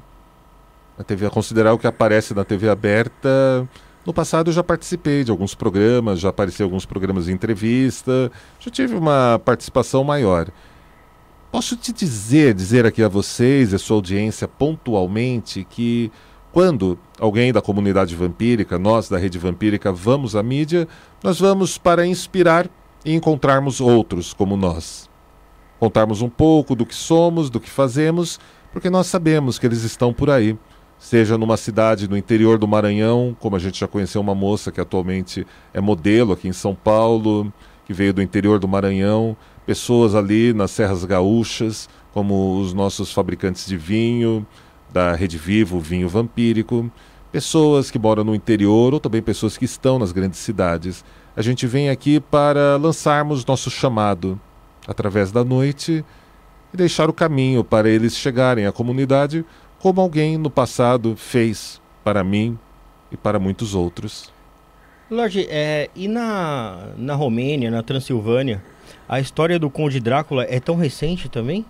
a 0.97 1.03
TV 1.03 1.25
a 1.25 1.29
considerar 1.29 1.73
o 1.73 1.77
que 1.77 1.87
aparece 1.87 2.33
na 2.33 2.43
TV 2.43 2.69
aberta. 2.69 3.67
No 4.05 4.13
passado 4.13 4.49
eu 4.49 4.53
já 4.53 4.63
participei 4.63 5.23
de 5.23 5.31
alguns 5.31 5.55
programas, 5.55 6.19
já 6.19 6.29
apareci 6.29 6.61
em 6.61 6.65
alguns 6.65 6.85
programas 6.85 7.25
de 7.25 7.31
entrevista, 7.31 8.31
já 8.59 8.69
tive 8.69 8.95
uma 8.95 9.39
participação 9.43 10.03
maior. 10.03 10.49
Posso 11.51 11.77
te 11.77 11.93
dizer, 11.93 12.53
dizer 12.53 12.85
aqui 12.85 13.03
a 13.03 13.07
vocês 13.07 13.71
e 13.71 13.75
a 13.75 13.79
sua 13.79 13.97
audiência 13.97 14.47
pontualmente 14.47 15.65
que 15.69 16.11
quando 16.51 16.99
alguém 17.19 17.53
da 17.53 17.61
comunidade 17.61 18.15
vampírica, 18.15 18.77
nós 18.77 19.09
da 19.09 19.17
rede 19.17 19.39
vampírica, 19.39 19.91
vamos 19.91 20.35
à 20.35 20.43
mídia, 20.43 20.87
nós 21.23 21.39
vamos 21.39 21.77
para 21.77 22.05
inspirar 22.05 22.69
e 23.05 23.13
encontrarmos 23.13 23.81
outros 23.81 24.33
como 24.33 24.57
nós. 24.57 25.09
Contarmos 25.79 26.21
um 26.21 26.29
pouco 26.29 26.75
do 26.75 26.85
que 26.85 26.95
somos, 26.95 27.49
do 27.49 27.59
que 27.59 27.69
fazemos, 27.69 28.39
porque 28.71 28.89
nós 28.89 29.07
sabemos 29.07 29.57
que 29.57 29.65
eles 29.65 29.83
estão 29.83 30.13
por 30.13 30.29
aí. 30.29 30.57
Seja 31.03 31.37
numa 31.37 31.57
cidade 31.57 32.09
no 32.09 32.15
interior 32.15 32.57
do 32.57 32.65
Maranhão, 32.65 33.35
como 33.41 33.57
a 33.57 33.59
gente 33.59 33.77
já 33.77 33.89
conheceu 33.89 34.21
uma 34.21 34.33
moça 34.33 34.71
que 34.71 34.79
atualmente 34.79 35.45
é 35.73 35.81
modelo 35.81 36.31
aqui 36.31 36.47
em 36.47 36.53
São 36.53 36.73
Paulo, 36.73 37.51
que 37.83 37.91
veio 37.91 38.13
do 38.13 38.21
interior 38.21 38.57
do 38.57 38.69
Maranhão, 38.69 39.35
pessoas 39.65 40.15
ali 40.15 40.53
nas 40.53 40.71
Serras 40.71 41.03
Gaúchas, 41.03 41.89
como 42.13 42.57
os 42.57 42.73
nossos 42.73 43.11
fabricantes 43.11 43.65
de 43.65 43.75
vinho, 43.75 44.47
da 44.93 45.13
Rede 45.13 45.37
Vivo, 45.37 45.77
Vinho 45.77 46.07
Vampírico, 46.07 46.89
pessoas 47.33 47.91
que 47.91 47.99
moram 47.99 48.23
no 48.23 48.33
interior 48.33 48.93
ou 48.93 48.99
também 49.01 49.21
pessoas 49.21 49.57
que 49.57 49.65
estão 49.65 49.99
nas 49.99 50.13
grandes 50.13 50.39
cidades. 50.39 51.03
A 51.35 51.41
gente 51.41 51.67
vem 51.67 51.89
aqui 51.89 52.21
para 52.21 52.77
lançarmos 52.77 53.45
nosso 53.45 53.69
chamado 53.69 54.39
através 54.87 55.33
da 55.33 55.43
noite 55.43 56.05
e 56.73 56.77
deixar 56.77 57.09
o 57.09 57.13
caminho 57.13 57.61
para 57.61 57.89
eles 57.89 58.15
chegarem 58.15 58.65
à 58.65 58.71
comunidade 58.71 59.45
como 59.83 59.99
alguém 59.99 60.37
no 60.37 60.49
passado 60.49 61.13
fez 61.17 61.81
para 62.05 62.23
mim 62.23 62.57
e 63.11 63.17
para 63.17 63.37
muitos 63.37 63.75
outros. 63.75 64.31
Lorde, 65.11 65.45
é, 65.49 65.89
e 65.93 66.07
na, 66.07 66.93
na 66.95 67.15
Romênia, 67.15 67.69
na 67.69 67.83
Transilvânia, 67.83 68.63
a 69.09 69.19
história 69.19 69.59
do 69.59 69.69
Conde 69.69 69.99
Drácula 69.99 70.45
é 70.45 70.57
tão 70.61 70.77
recente 70.77 71.27
também? 71.27 71.65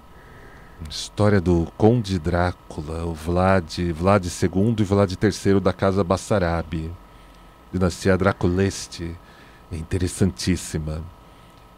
História 0.88 1.42
do 1.42 1.68
Conde 1.76 2.20
Drácula, 2.20 3.04
o 3.04 3.16
Vlad, 3.16 3.80
Vlad 3.96 4.24
II 4.24 4.76
e 4.78 4.84
Vlad 4.84 5.12
III 5.12 5.60
da 5.60 5.74
Casa 5.74 6.04
Bassarabe. 6.04 6.92
Dinastia 7.72 8.16
Draculeste. 8.16 9.16
É 9.72 9.76
interessantíssima. 9.76 11.02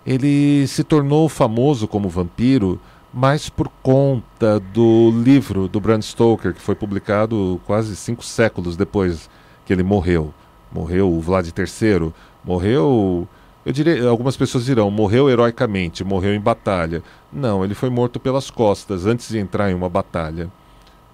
Ele 0.06 0.68
se 0.68 0.84
tornou 0.84 1.30
famoso 1.30 1.88
como 1.88 2.10
vampiro 2.10 2.78
mais 3.16 3.48
por 3.48 3.70
conta 3.82 4.60
do 4.60 5.10
livro 5.10 5.70
do 5.70 5.80
Bram 5.80 6.02
Stoker, 6.02 6.54
que 6.54 6.60
foi 6.60 6.76
publicado 6.76 7.62
quase 7.66 7.96
cinco 7.96 8.22
séculos 8.26 8.76
depois 8.76 9.30
que 9.66 9.72
ele 9.72 9.84
morreu. 9.84 10.34
Morreu 10.70 11.10
o 11.10 11.22
Vlad 11.22 11.48
III, 11.48 12.14
morreu. 12.44 13.26
Eu 13.66 13.72
diria, 13.72 14.06
algumas 14.10 14.36
pessoas 14.36 14.66
dirão, 14.66 14.92
morreu 14.92 15.30
heroicamente, 15.30 16.04
morreu 16.04 16.36
em 16.36 16.42
batalha. 16.42 17.02
Não, 17.32 17.64
ele 17.64 17.74
foi 17.74 17.90
morto 17.90 18.20
pelas 18.20 18.52
costas 18.52 19.06
antes 19.06 19.30
de 19.30 19.40
entrar 19.40 19.72
em 19.72 19.74
uma 19.74 19.88
batalha. 19.88 20.52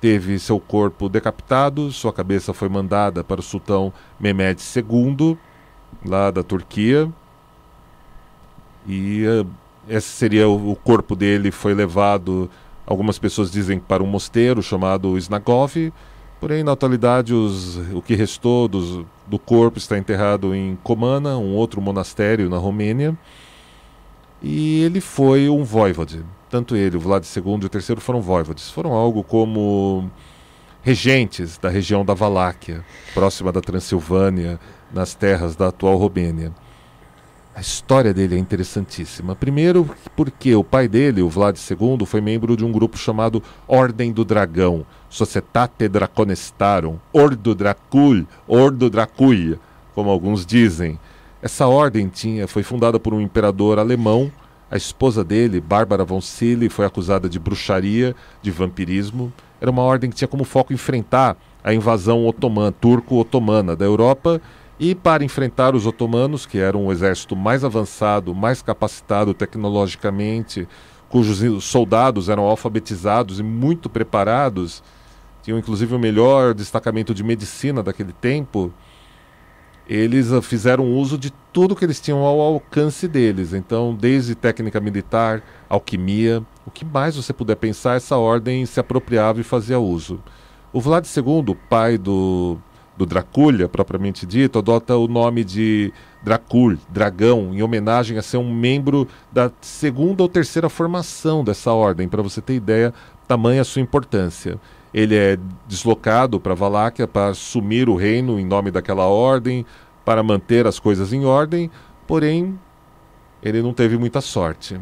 Teve 0.01 0.39
seu 0.39 0.59
corpo 0.59 1.07
decapitado, 1.07 1.91
sua 1.91 2.11
cabeça 2.11 2.51
foi 2.51 2.67
mandada 2.67 3.23
para 3.23 3.39
o 3.39 3.43
sultão 3.43 3.93
Mehmed 4.19 4.59
II, 4.75 5.37
lá 6.03 6.31
da 6.31 6.41
Turquia. 6.41 7.07
E 8.87 9.23
eh, 9.23 9.45
esse 9.91 10.07
seria 10.07 10.47
o, 10.47 10.71
o 10.71 10.75
corpo 10.75 11.15
dele 11.15 11.51
foi 11.51 11.73
levado, 11.73 12.49
algumas 12.85 13.19
pessoas 13.19 13.51
dizem 13.51 13.77
para 13.77 14.01
um 14.01 14.07
mosteiro 14.07 14.63
chamado 14.63 15.17
Snagov, 15.17 15.91
porém 16.39 16.63
na 16.63 16.71
atualidade 16.71 17.33
os, 17.33 17.75
o 17.93 18.01
que 18.01 18.15
restou 18.15 18.69
dos, 18.69 19.05
do 19.27 19.37
corpo 19.37 19.77
está 19.77 19.97
enterrado 19.97 20.55
em 20.55 20.77
Comana, 20.81 21.37
um 21.37 21.53
outro 21.53 21.81
monastério 21.81 22.49
na 22.49 22.57
Romênia. 22.57 23.17
E 24.41 24.81
ele 24.81 25.01
foi 25.01 25.49
um 25.49 25.63
voivode. 25.63 26.23
Tanto 26.49 26.75
ele, 26.75 26.97
o 26.97 26.99
Vlad 26.99 27.23
II 27.23 27.59
e 27.61 27.65
o 27.65 27.69
terceiro 27.69 28.01
foram 28.01 28.21
voivodes. 28.21 28.71
Foram 28.71 28.93
algo 28.93 29.23
como 29.23 30.09
regentes 30.81 31.57
da 31.57 31.69
região 31.69 32.03
da 32.03 32.13
Valáquia, 32.13 32.83
próxima 33.13 33.51
da 33.51 33.61
Transilvânia, 33.61 34.59
nas 34.91 35.13
terras 35.13 35.55
da 35.55 35.67
atual 35.67 35.97
Romênia. 35.97 36.51
A 37.53 37.59
história 37.59 38.13
dele 38.13 38.35
é 38.35 38.37
interessantíssima. 38.37 39.35
Primeiro, 39.35 39.89
porque 40.15 40.55
o 40.55 40.63
pai 40.63 40.87
dele, 40.87 41.21
o 41.21 41.29
Vlad 41.29 41.57
II, 41.57 42.05
foi 42.05 42.21
membro 42.21 42.55
de 42.55 42.63
um 42.63 42.71
grupo 42.71 42.97
chamado 42.97 43.43
Ordem 43.67 44.13
do 44.13 44.23
Dragão, 44.23 44.85
Societate 45.09 45.89
Draconestarum, 45.89 46.97
Ordo 47.11 47.53
Dracul, 47.53 48.25
Ordo 48.47 48.89
Dracul, 48.89 49.59
como 49.93 50.09
alguns 50.09 50.45
dizem. 50.45 50.97
Essa 51.41 51.67
ordem 51.67 52.07
tinha, 52.07 52.47
foi 52.47 52.63
fundada 52.63 52.97
por 52.97 53.13
um 53.13 53.19
imperador 53.19 53.79
alemão. 53.79 54.31
A 54.69 54.77
esposa 54.77 55.21
dele, 55.21 55.59
Bárbara 55.59 56.05
von 56.05 56.21
Silly, 56.21 56.69
foi 56.69 56.85
acusada 56.85 57.27
de 57.27 57.37
bruxaria, 57.37 58.15
de 58.41 58.49
vampirismo. 58.49 59.31
Era 59.59 59.69
uma 59.69 59.81
ordem 59.81 60.09
que 60.09 60.15
tinha 60.15 60.27
como 60.27 60.45
foco 60.45 60.71
enfrentar 60.71 61.35
a 61.61 61.73
invasão 61.73 62.25
otomana, 62.25 62.71
turco-otomana 62.71 63.75
da 63.75 63.83
Europa 63.83 64.41
e 64.81 64.95
para 64.95 65.23
enfrentar 65.23 65.75
os 65.75 65.85
otomanos, 65.85 66.47
que 66.47 66.57
eram 66.57 66.87
um 66.87 66.91
exército 66.91 67.35
mais 67.35 67.63
avançado, 67.63 68.33
mais 68.33 68.63
capacitado 68.63 69.31
tecnologicamente, 69.31 70.67
cujos 71.07 71.63
soldados 71.63 72.29
eram 72.29 72.45
alfabetizados 72.45 73.39
e 73.39 73.43
muito 73.43 73.87
preparados, 73.91 74.81
tinham 75.43 75.59
inclusive 75.59 75.93
o 75.93 75.99
melhor 75.99 76.55
destacamento 76.55 77.13
de 77.13 77.23
medicina 77.23 77.83
daquele 77.83 78.11
tempo, 78.11 78.73
eles 79.87 80.31
uh, 80.31 80.41
fizeram 80.41 80.91
uso 80.91 81.15
de 81.15 81.31
tudo 81.53 81.75
que 81.75 81.85
eles 81.85 82.01
tinham 82.01 82.21
ao 82.21 82.39
alcance 82.41 83.07
deles. 83.07 83.53
Então, 83.53 83.93
desde 83.93 84.33
técnica 84.33 84.79
militar, 84.79 85.43
alquimia, 85.69 86.41
o 86.65 86.71
que 86.71 86.83
mais 86.83 87.15
você 87.15 87.31
puder 87.31 87.57
pensar, 87.57 87.97
essa 87.97 88.17
ordem 88.17 88.65
se 88.65 88.79
apropriava 88.79 89.41
e 89.41 89.43
fazia 89.43 89.79
uso. 89.79 90.19
O 90.73 90.81
Vlad 90.81 91.05
II, 91.05 91.55
pai 91.69 91.99
do, 91.99 92.57
do 93.01 93.05
Draculha, 93.05 93.67
propriamente 93.67 94.27
dito, 94.27 94.59
adota 94.59 94.95
o 94.95 95.07
nome 95.07 95.43
de 95.43 95.91
Dracul, 96.21 96.77
dragão, 96.87 97.51
em 97.51 97.63
homenagem 97.63 98.15
a 98.15 98.21
ser 98.21 98.37
um 98.37 98.53
membro 98.53 99.07
da 99.31 99.51
segunda 99.59 100.21
ou 100.21 100.29
terceira 100.29 100.69
formação 100.69 101.43
dessa 101.43 101.73
ordem, 101.73 102.07
para 102.07 102.21
você 102.21 102.39
ter 102.41 102.53
ideia, 102.53 102.93
tamanha 103.27 103.63
sua 103.63 103.81
importância. 103.81 104.59
Ele 104.93 105.15
é 105.15 105.35
deslocado 105.67 106.39
para 106.39 106.53
Valáquia 106.53 107.07
para 107.07 107.31
assumir 107.31 107.89
o 107.89 107.95
reino 107.95 108.39
em 108.39 108.45
nome 108.45 108.69
daquela 108.69 109.07
ordem, 109.07 109.65
para 110.05 110.21
manter 110.21 110.67
as 110.67 110.77
coisas 110.77 111.11
em 111.11 111.25
ordem, 111.25 111.71
porém 112.05 112.59
ele 113.41 113.63
não 113.63 113.73
teve 113.73 113.97
muita 113.97 114.21
sorte. 114.21 114.79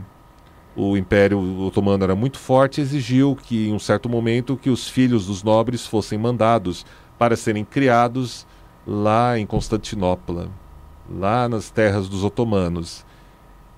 O 0.75 0.97
Império 0.97 1.39
Otomano 1.61 2.03
era 2.03 2.15
muito 2.15 2.37
forte 2.37 2.79
e 2.79 2.83
exigiu 2.83 3.37
que, 3.41 3.69
em 3.69 3.73
um 3.73 3.79
certo 3.79 4.09
momento, 4.09 4.57
que 4.57 4.69
os 4.69 4.89
filhos 4.89 5.25
dos 5.27 5.41
nobres 5.41 5.85
fossem 5.85 6.19
mandados 6.19 6.85
para 7.19 7.35
serem 7.35 7.65
criados 7.65 8.47
lá 8.87 9.37
em 9.37 9.45
Constantinopla, 9.45 10.49
lá 11.07 11.49
nas 11.49 11.69
terras 11.69 12.07
dos 12.07 12.23
otomanos. 12.23 13.05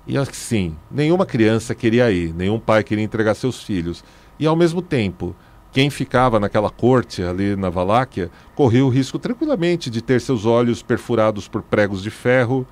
E 0.08 0.18
assim, 0.18 0.76
nenhuma 0.90 1.26
criança 1.26 1.76
queria 1.76 2.12
ir, 2.12 2.34
nenhum 2.34 2.60
pai 2.60 2.84
queria 2.84 3.04
entregar 3.04 3.34
seus 3.34 3.62
filhos. 3.62 4.04
E 4.40 4.46
ao 4.46 4.56
mesmo 4.56 4.82
tempo, 4.82 5.36
quem 5.72 5.90
ficava 5.90 6.40
naquela 6.40 6.70
corte 6.70 7.24
ali 7.24 7.56
na 7.56 7.70
Valáquia 7.70 8.30
corria 8.56 8.86
o 8.86 8.90
risco 8.90 9.18
tranquilamente 9.18 9.90
de 9.90 10.02
ter 10.02 10.22
seus 10.22 10.46
olhos 10.46 10.84
perfurados 10.84 11.48
por 11.48 11.62
pregos 11.62 12.04
de 12.04 12.12
ferro. 12.12 12.68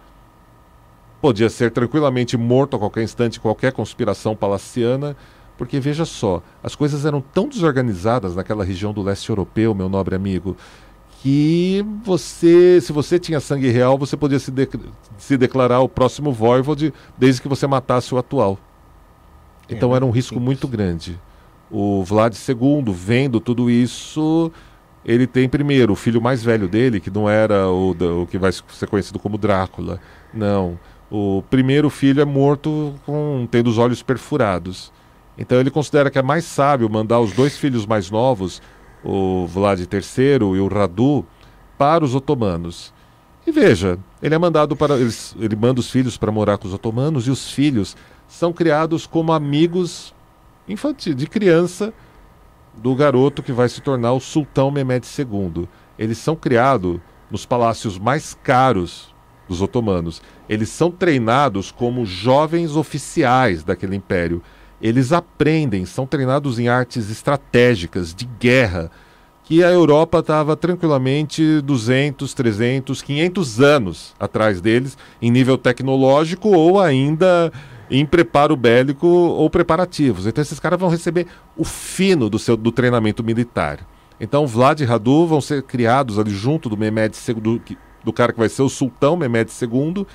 Podia 1.21 1.49
ser 1.49 1.71
tranquilamente 1.71 2.37
morto 2.37 2.75
a 2.75 2.79
qualquer 2.79 3.03
instante 3.03 3.39
qualquer 3.39 3.71
conspiração 3.71 4.35
palaciana, 4.35 5.15
porque 5.59 5.77
veja 5.77 6.05
só, 6.05 6.41
as 6.63 6.73
coisas 6.73 7.05
eram 7.05 7.19
tão 7.19 7.49
desorganizadas 7.49 8.33
naquela 8.33 8.63
região 8.63 8.93
do 8.93 9.01
leste 9.01 9.29
europeu, 9.29 9.75
meu 9.75 9.89
nobre 9.89 10.15
amigo, 10.15 10.55
que 11.21 11.85
você, 12.01 12.79
se 12.79 12.93
você 12.93 13.19
tinha 13.19 13.41
sangue 13.41 13.67
real, 13.67 13.97
você 13.97 14.15
podia 14.15 14.39
se, 14.39 14.51
de, 14.51 14.69
se 15.17 15.35
declarar 15.35 15.81
o 15.81 15.89
próximo 15.89 16.31
voivode 16.31 16.93
desde 17.17 17.41
que 17.41 17.49
você 17.49 17.67
matasse 17.67 18.15
o 18.15 18.17
atual. 18.17 18.57
Então 19.69 19.91
é, 19.91 19.97
era 19.97 20.05
um 20.05 20.11
risco 20.11 20.39
muito 20.39 20.65
grande. 20.65 21.19
O 21.69 22.05
Vlad 22.05 22.33
II, 22.33 22.93
vendo 22.93 23.41
tudo 23.41 23.69
isso, 23.69 24.49
ele 25.03 25.27
tem 25.27 25.49
primeiro 25.49 25.91
o 25.91 25.95
filho 25.97 26.21
mais 26.21 26.41
velho 26.41 26.69
dele, 26.69 27.01
que 27.01 27.11
não 27.11 27.29
era 27.29 27.67
o, 27.67 27.91
o 28.21 28.27
que 28.27 28.37
vai 28.37 28.53
ser 28.53 28.87
conhecido 28.87 29.19
como 29.19 29.37
Drácula. 29.37 29.99
Não. 30.33 30.79
O 31.11 31.43
primeiro 31.49 31.89
filho 31.89 32.21
é 32.21 32.25
morto 32.25 32.95
com 33.05 33.45
tendo 33.51 33.69
os 33.69 33.77
olhos 33.77 34.01
perfurados. 34.01 34.97
Então 35.39 35.57
ele 35.57 35.71
considera 35.71 36.11
que 36.11 36.19
é 36.19 36.21
mais 36.21 36.43
sábio 36.43 36.89
mandar 36.89 37.21
os 37.21 37.31
dois 37.31 37.57
filhos 37.57 37.85
mais 37.85 38.11
novos, 38.11 38.61
o 39.01 39.47
Vlad 39.47 39.79
III 39.79 40.57
e 40.57 40.59
o 40.59 40.67
Radu, 40.67 41.25
para 41.77 42.03
os 42.03 42.13
otomanos. 42.13 42.93
E 43.47 43.51
veja, 43.51 43.97
ele 44.21 44.35
é 44.35 44.37
mandado 44.37 44.75
para 44.75 44.95
ele 44.95 45.55
manda 45.55 45.79
os 45.79 45.89
filhos 45.89 46.17
para 46.17 46.29
morar 46.29 46.57
com 46.57 46.67
os 46.67 46.73
otomanos 46.73 47.25
e 47.25 47.31
os 47.31 47.49
filhos 47.49 47.95
são 48.27 48.51
criados 48.51 49.07
como 49.07 49.31
amigos 49.31 50.13
infantil, 50.67 51.15
de 51.15 51.25
criança 51.25 51.93
do 52.75 52.93
garoto 52.93 53.41
que 53.41 53.53
vai 53.53 53.69
se 53.69 53.81
tornar 53.81 54.11
o 54.11 54.19
sultão 54.19 54.69
Mehmed 54.69 55.07
II. 55.17 55.67
Eles 55.97 56.17
são 56.17 56.35
criados 56.35 56.99
nos 57.31 57.45
palácios 57.45 57.97
mais 57.97 58.37
caros 58.43 59.15
dos 59.47 59.61
otomanos. 59.61 60.21
Eles 60.47 60.69
são 60.69 60.91
treinados 60.91 61.71
como 61.71 62.05
jovens 62.05 62.75
oficiais 62.75 63.63
daquele 63.63 63.95
império. 63.95 64.43
Eles 64.81 65.11
aprendem, 65.11 65.85
são 65.85 66.05
treinados 66.05 66.59
em 66.59 66.67
artes 66.67 67.09
estratégicas, 67.09 68.13
de 68.13 68.25
guerra, 68.39 68.89
que 69.43 69.63
a 69.63 69.71
Europa 69.71 70.19
estava 70.19 70.55
tranquilamente 70.55 71.59
200, 71.61 72.33
300, 72.33 73.01
500 73.01 73.59
anos 73.59 74.15
atrás 74.19 74.61
deles, 74.61 74.97
em 75.21 75.31
nível 75.31 75.57
tecnológico 75.57 76.49
ou 76.49 76.79
ainda 76.79 77.51
em 77.89 78.05
preparo 78.05 78.55
bélico 78.55 79.07
ou 79.07 79.49
preparativos. 79.49 80.27
Então 80.27 80.41
esses 80.41 80.59
caras 80.59 80.79
vão 80.79 80.87
receber 80.87 81.25
o 81.57 81.63
fino 81.63 82.29
do 82.29 82.37
seu 82.37 82.55
do 82.55 82.71
treinamento 82.71 83.23
militar. 83.23 83.79
Então 84.19 84.45
Vlad 84.45 84.81
e 84.81 84.85
Radu 84.85 85.25
vão 85.25 85.41
ser 85.41 85.63
criados 85.63 86.19
ali 86.19 86.31
junto 86.31 86.69
do 86.69 86.77
Mehmed 86.77 87.17
II, 87.27 87.33
do, 87.35 87.61
do 88.03 88.13
cara 88.13 88.31
que 88.31 88.39
vai 88.39 88.49
ser 88.49 88.61
o 88.61 88.69
sultão 88.69 89.17
Mehmed 89.17 89.51
II. 89.61 90.05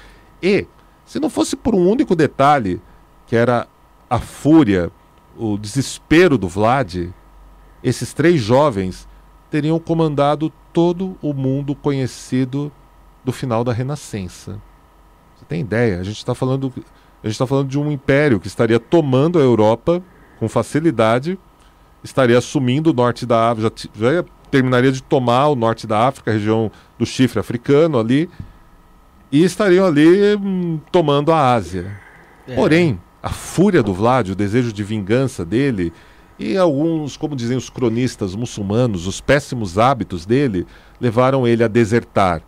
E 0.40 0.66
se 1.04 1.18
não 1.18 1.28
fosse 1.28 1.56
por 1.56 1.74
um 1.74 1.88
único 1.88 2.14
detalhe, 2.14 2.80
que 3.26 3.34
era 3.34 3.66
a 4.08 4.18
fúria, 4.18 4.90
o 5.36 5.56
desespero 5.58 6.38
do 6.38 6.48
Vlad, 6.48 7.08
esses 7.82 8.12
três 8.12 8.40
jovens 8.40 9.08
teriam 9.50 9.78
comandado 9.78 10.52
todo 10.72 11.16
o 11.22 11.32
mundo 11.32 11.74
conhecido 11.74 12.72
do 13.24 13.32
final 13.32 13.62
da 13.62 13.72
Renascença. 13.72 14.60
Você 15.36 15.44
tem 15.46 15.60
ideia? 15.60 16.00
A 16.00 16.02
gente 16.02 16.18
está 16.18 16.34
falando 16.34 16.72
a 17.22 17.26
gente 17.26 17.36
está 17.36 17.46
falando 17.46 17.68
de 17.68 17.78
um 17.78 17.90
império 17.90 18.38
que 18.38 18.46
estaria 18.46 18.78
tomando 18.78 19.38
a 19.38 19.42
Europa 19.42 20.02
com 20.38 20.46
facilidade, 20.46 21.38
estaria 22.02 22.36
assumindo 22.36 22.90
o 22.90 22.92
norte 22.92 23.24
da 23.24 23.50
África, 23.50 23.72
já, 23.94 24.12
já 24.12 24.24
terminaria 24.50 24.92
de 24.92 25.02
tomar 25.02 25.48
o 25.48 25.56
norte 25.56 25.86
da 25.86 26.06
África, 26.06 26.30
a 26.30 26.34
região 26.34 26.70
do 26.98 27.06
chifre 27.06 27.40
africano 27.40 27.98
ali, 27.98 28.28
e 29.32 29.42
estariam 29.42 29.86
ali 29.86 30.36
hum, 30.36 30.78
tomando 30.92 31.32
a 31.32 31.54
Ásia. 31.54 31.98
É. 32.46 32.54
Porém, 32.54 33.00
a 33.24 33.30
fúria 33.30 33.82
do 33.82 33.94
Vlad, 33.94 34.28
o 34.28 34.34
desejo 34.34 34.70
de 34.70 34.84
vingança 34.84 35.46
dele, 35.46 35.94
e 36.38 36.58
alguns, 36.58 37.16
como 37.16 37.34
dizem 37.34 37.56
os 37.56 37.70
cronistas 37.70 38.34
muçulmanos, 38.34 39.06
os 39.06 39.18
péssimos 39.18 39.78
hábitos 39.78 40.26
dele, 40.26 40.66
levaram 41.00 41.48
ele 41.48 41.64
a 41.64 41.68
desertar, 41.68 42.42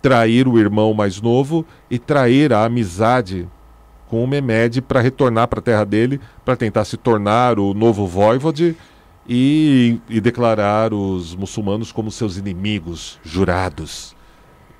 trair 0.00 0.46
o 0.46 0.56
irmão 0.56 0.94
mais 0.94 1.20
novo 1.20 1.66
e 1.90 1.98
trair 1.98 2.52
a 2.52 2.64
amizade 2.64 3.48
com 4.06 4.22
o 4.22 4.26
Mehmed 4.28 4.80
para 4.82 5.00
retornar 5.00 5.48
para 5.48 5.58
a 5.58 5.62
terra 5.62 5.84
dele, 5.84 6.20
para 6.44 6.54
tentar 6.54 6.84
se 6.84 6.96
tornar 6.96 7.58
o 7.58 7.74
novo 7.74 8.06
voivode 8.06 8.76
e, 9.28 9.98
e, 10.08 10.20
declarar 10.20 10.94
os 10.94 11.34
muçulmanos 11.34 11.90
como 11.90 12.08
seus 12.08 12.36
inimigos 12.36 13.18
jurados. 13.24 14.14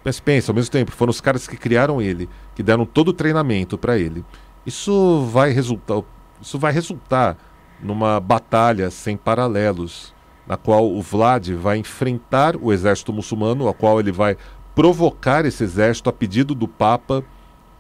Mas 0.05 0.21
pensa, 0.21 0.53
ao 0.53 0.55
mesmo 0.55 0.71
tempo, 0.71 0.93
foram 0.93 1.11
os 1.11 1.21
caras 1.21 1.49
que 1.49 1.57
criaram 1.57 2.01
ele, 2.01 2.29
que 2.55 2.63
deram 2.63 2.87
todo 2.87 3.09
o 3.09 3.13
treinamento 3.13 3.77
para 3.77 3.99
ele. 3.99 4.25
Isso 4.71 5.27
vai 5.33 5.51
resultar, 5.51 6.01
isso 6.41 6.57
vai 6.57 6.73
resultar 6.73 7.37
numa 7.83 8.21
batalha 8.21 8.89
sem 8.89 9.17
paralelos, 9.17 10.15
na 10.47 10.57
qual 10.57 10.89
o 10.89 11.03
Vlad 11.03 11.49
vai 11.57 11.79
enfrentar 11.79 12.55
o 12.55 12.73
exército 12.73 13.13
muçulmano, 13.13 13.67
a 13.67 13.75
qual 13.75 13.99
ele 13.99 14.13
vai 14.13 14.37
provocar 14.73 15.45
esse 15.45 15.65
exército 15.65 16.09
a 16.09 16.13
pedido 16.13 16.55
do 16.55 16.69
Papa. 16.69 17.25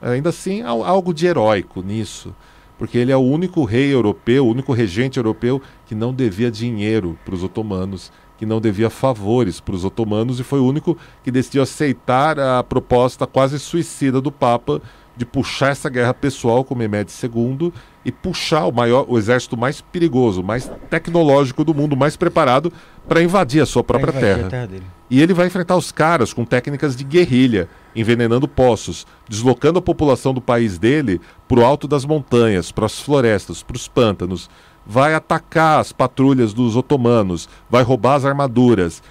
Ainda 0.03 0.31
assim, 0.31 0.62
há 0.62 0.70
algo 0.70 1.14
de 1.14 1.29
heróico 1.29 1.81
nisso, 1.81 2.35
porque 2.76 2.98
ele 2.98 3.12
é 3.12 3.16
o 3.16 3.20
único 3.20 3.62
rei 3.62 3.94
europeu, 3.94 4.44
o 4.44 4.50
único 4.50 4.72
regente 4.72 5.16
europeu 5.16 5.62
que 5.87 5.94
não 5.94 6.12
devia 6.12 6.50
dinheiro 6.50 7.16
para 7.24 7.37
os 7.37 7.44
otomanos, 7.44 8.11
que 8.37 8.44
não 8.44 8.61
devia 8.61 8.90
favores 8.90 9.61
para 9.61 9.76
os 9.76 9.85
otomanos 9.85 10.40
e 10.40 10.42
foi 10.42 10.59
o 10.59 10.66
único 10.66 10.98
que 11.22 11.31
decidiu 11.31 11.62
aceitar 11.62 12.40
a 12.40 12.64
proposta 12.64 13.29
quase 13.29 13.61
suicida 13.61 14.20
do 14.20 14.33
Papa 14.33 14.83
de 15.21 15.27
puxar 15.27 15.73
essa 15.73 15.91
guerra 15.91 16.15
pessoal 16.15 16.65
com 16.65 16.75
Mehmed 16.75 17.13
II 17.23 17.71
e 18.03 18.11
puxar 18.11 18.65
o 18.65 18.73
maior, 18.73 19.05
o 19.07 19.19
exército 19.19 19.55
mais 19.55 19.83
perigoso, 19.83 20.43
mais 20.43 20.71
tecnológico 20.89 21.63
do 21.63 21.75
mundo, 21.75 21.95
mais 21.95 22.17
preparado 22.17 22.73
para 23.07 23.23
invadir 23.23 23.63
a 23.63 23.67
sua 23.67 23.85
própria 23.85 24.15
terra. 24.15 24.49
terra 24.49 24.69
e 25.11 25.21
ele 25.21 25.35
vai 25.35 25.49
enfrentar 25.49 25.77
os 25.77 25.93
caras 25.93 26.33
com 26.33 26.45
técnicas 26.45 26.97
de 26.97 27.05
guerrilha, 27.05 27.69
envenenando 27.95 28.49
poços, 28.49 29.07
deslocando 29.29 29.79
a 29.79 29.83
população 29.83 30.33
do 30.33 30.41
país 30.41 30.79
dele 30.79 31.21
para 31.47 31.61
o 31.61 31.65
alto 31.65 31.87
das 31.87 32.07
montanhas, 32.07 32.73
para 32.73 32.87
as 32.87 32.99
florestas, 32.99 33.63
para 33.63 33.77
os 33.77 33.89
pântanos. 33.89 34.49
Vai 34.87 35.13
atacar 35.15 35.81
as 35.81 35.93
patrulhas 35.93 36.55
dos 36.55 36.77
otomanos, 36.77 37.47
vai 37.69 37.83
roubar 37.83 38.15
as 38.15 38.25
armaduras, 38.25 39.03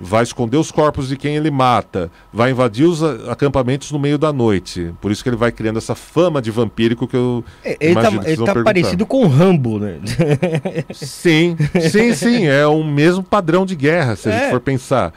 vai 0.00 0.22
esconder 0.22 0.56
os 0.56 0.70
corpos 0.70 1.08
de 1.08 1.16
quem 1.16 1.36
ele 1.36 1.50
mata, 1.50 2.10
vai 2.32 2.50
invadir 2.50 2.84
os 2.84 3.02
acampamentos 3.28 3.90
no 3.90 3.98
meio 3.98 4.16
da 4.16 4.32
noite. 4.32 4.94
Por 5.00 5.10
isso 5.10 5.22
que 5.22 5.28
ele 5.28 5.36
vai 5.36 5.50
criando 5.50 5.78
essa 5.78 5.94
fama 5.94 6.40
de 6.40 6.50
vampírico 6.50 7.06
que 7.06 7.16
eu 7.16 7.44
é, 7.64 7.76
ele 7.80 7.94
tá, 7.94 8.12
ele 8.24 8.44
tá 8.44 8.62
parecido 8.62 9.04
com 9.04 9.24
o 9.24 9.28
Rambo, 9.28 9.78
né? 9.78 9.98
sim, 10.94 11.56
sim, 11.90 12.14
sim, 12.14 12.46
é 12.46 12.66
o 12.66 12.84
mesmo 12.84 13.22
padrão 13.22 13.66
de 13.66 13.74
guerra, 13.74 14.14
se 14.14 14.28
é. 14.28 14.32
a 14.32 14.38
gente 14.38 14.50
for 14.50 14.60
pensar. 14.60 15.12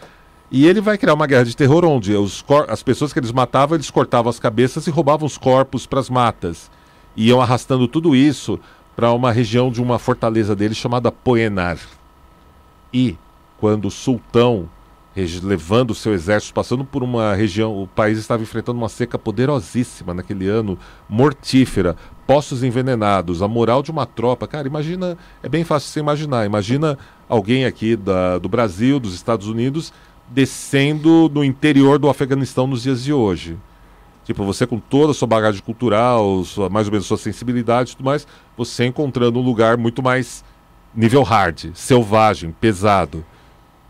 E 0.49 0.67
ele 0.67 0.81
vai 0.81 0.97
criar 0.97 1.13
uma 1.13 1.27
guerra 1.27 1.45
de 1.45 1.55
terror 1.55 1.85
onde 1.85 2.13
as 2.67 2.83
pessoas 2.83 3.13
que 3.13 3.19
eles 3.19 3.31
matavam, 3.31 3.77
eles 3.77 3.89
cortavam 3.89 4.29
as 4.29 4.39
cabeças 4.39 4.85
e 4.85 4.89
roubavam 4.91 5.25
os 5.25 5.37
corpos 5.37 5.85
para 5.85 5.99
as 5.99 6.09
matas. 6.09 6.69
E 7.15 7.29
iam 7.29 7.39
arrastando 7.39 7.87
tudo 7.87 8.15
isso 8.15 8.59
para 8.95 9.13
uma 9.13 9.31
região 9.31 9.71
de 9.71 9.81
uma 9.81 9.97
fortaleza 9.97 10.53
dele 10.53 10.75
chamada 10.75 11.11
Poenar. 11.11 11.77
E 12.93 13.15
quando 13.61 13.85
o 13.85 13.91
sultão 13.91 14.67
levando 15.43 15.91
o 15.91 15.95
seu 15.95 16.13
exército, 16.13 16.53
passando 16.53 16.83
por 16.83 17.03
uma 17.03 17.35
região, 17.35 17.83
o 17.83 17.85
país 17.85 18.17
estava 18.17 18.41
enfrentando 18.41 18.79
uma 18.79 18.89
seca 18.89 19.19
poderosíssima 19.19 20.13
naquele 20.13 20.47
ano, 20.47 20.79
mortífera, 21.07 21.95
poços 22.25 22.63
envenenados, 22.63 23.41
a 23.41 23.47
moral 23.47 23.83
de 23.83 23.91
uma 23.91 24.05
tropa. 24.05 24.47
Cara, 24.47 24.67
imagina, 24.67 25.17
é 25.43 25.49
bem 25.49 25.63
fácil 25.63 25.89
você 25.89 25.99
imaginar. 25.99 26.45
Imagina 26.45 26.97
alguém 27.29 27.65
aqui 27.65 27.95
da, 27.95 28.39
do 28.39 28.49
Brasil, 28.49 28.99
dos 28.99 29.13
Estados 29.13 29.47
Unidos, 29.47 29.93
descendo 30.27 31.29
no 31.31 31.43
interior 31.43 31.99
do 31.99 32.09
Afeganistão 32.09 32.65
nos 32.65 32.81
dias 32.81 33.03
de 33.03 33.13
hoje. 33.13 33.57
Tipo, 34.23 34.43
você 34.43 34.65
com 34.65 34.79
toda 34.79 35.11
a 35.11 35.13
sua 35.13 35.27
bagagem 35.27 35.61
cultural, 35.61 36.43
sua, 36.45 36.69
mais 36.69 36.87
ou 36.87 36.91
menos 36.93 37.05
sua 37.05 37.17
sensibilidade 37.17 37.91
e 37.91 37.95
tudo 37.95 38.05
mais, 38.05 38.25
você 38.57 38.85
encontrando 38.85 39.39
um 39.39 39.43
lugar 39.43 39.77
muito 39.77 40.01
mais 40.01 40.43
nível 40.95 41.21
hard, 41.21 41.71
selvagem, 41.73 42.51
pesado. 42.51 43.25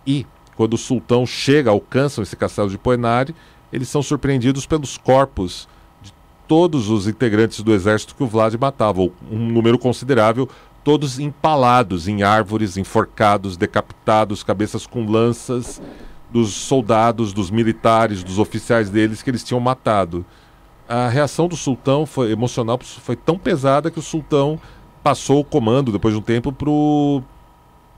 E 0.05 0.25
quando 0.55 0.73
o 0.73 0.77
sultão 0.77 1.25
chega, 1.25 1.69
alcançam 1.69 2.21
esse 2.21 2.35
castelo 2.35 2.69
de 2.69 2.77
Poenari, 2.77 3.35
eles 3.71 3.89
são 3.89 4.01
surpreendidos 4.01 4.65
pelos 4.65 4.97
corpos 4.97 5.67
de 6.01 6.13
todos 6.47 6.89
os 6.89 7.07
integrantes 7.07 7.61
do 7.61 7.73
exército 7.73 8.15
que 8.15 8.23
o 8.23 8.27
Vlad 8.27 8.53
matava, 8.55 9.01
um 9.01 9.11
número 9.37 9.79
considerável, 9.79 10.49
todos 10.83 11.19
empalados 11.19 12.07
em 12.07 12.23
árvores, 12.23 12.77
enforcados, 12.77 13.55
decapitados, 13.55 14.43
cabeças 14.43 14.85
com 14.85 15.05
lanças 15.05 15.81
dos 16.31 16.53
soldados, 16.53 17.33
dos 17.33 17.51
militares, 17.51 18.23
dos 18.23 18.39
oficiais 18.39 18.89
deles 18.89 19.21
que 19.21 19.29
eles 19.29 19.43
tinham 19.43 19.59
matado. 19.59 20.25
A 20.87 21.07
reação 21.07 21.47
do 21.47 21.55
sultão 21.55 22.05
foi 22.05 22.31
emocional, 22.31 22.79
foi 22.81 23.15
tão 23.15 23.37
pesada 23.37 23.91
que 23.91 23.99
o 23.99 24.01
sultão 24.01 24.59
passou 25.03 25.39
o 25.39 25.43
comando 25.43 25.91
depois 25.91 26.13
de 26.13 26.19
um 26.19 26.23
tempo 26.23 26.51
para 26.51 26.69
o 26.69 27.23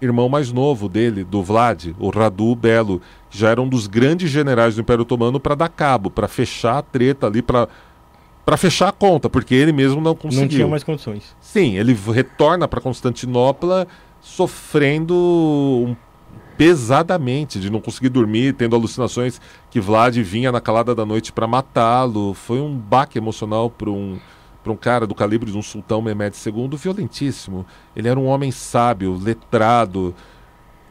irmão 0.03 0.27
mais 0.29 0.51
novo 0.51 0.89
dele, 0.89 1.23
do 1.23 1.41
Vlad, 1.41 1.87
o 1.99 2.09
Radu 2.09 2.55
Belo, 2.55 3.01
que 3.29 3.37
já 3.37 3.49
era 3.49 3.61
um 3.61 3.67
dos 3.67 3.87
grandes 3.87 4.29
generais 4.29 4.75
do 4.75 4.81
Império 4.81 5.03
Otomano 5.03 5.39
para 5.39 5.55
dar 5.55 5.69
cabo, 5.69 6.09
para 6.09 6.27
fechar 6.27 6.77
a 6.77 6.81
treta 6.81 7.27
ali, 7.27 7.41
para 7.41 7.67
para 8.45 8.57
fechar 8.57 8.89
a 8.89 8.91
conta, 8.91 9.29
porque 9.29 9.55
ele 9.55 9.71
mesmo 9.71 10.01
não 10.01 10.13
conseguiu. 10.13 10.41
Não 10.41 10.49
tinha 10.49 10.67
mais 10.67 10.83
condições. 10.83 11.33
Sim, 11.39 11.77
ele 11.77 11.93
retorna 11.93 12.67
para 12.67 12.81
Constantinopla 12.81 13.87
sofrendo 14.19 15.15
um 15.15 15.95
pesadamente 16.57 17.59
de 17.59 17.69
não 17.69 17.79
conseguir 17.81 18.09
dormir, 18.09 18.53
tendo 18.53 18.75
alucinações 18.75 19.39
que 19.71 19.79
Vlad 19.79 20.17
vinha 20.17 20.51
na 20.51 20.61
calada 20.61 20.93
da 20.93 21.05
noite 21.05 21.31
para 21.31 21.47
matá-lo. 21.47 22.33
Foi 22.33 22.59
um 22.59 22.75
baque 22.75 23.17
emocional 23.17 23.69
para 23.69 23.89
um 23.89 24.19
para 24.63 24.71
um 24.71 24.78
cara 24.78 25.06
do 25.06 25.13
calibre 25.13 25.52
de 25.52 25.58
um 25.58 25.62
sultão 25.62 26.02
Mehmed 26.02 26.36
II 26.45 26.69
violentíssimo. 26.78 27.65
Ele 27.95 28.08
era 28.08 28.19
um 28.19 28.26
homem 28.26 28.49
sábio, 28.49 29.19
letrado, 29.21 30.15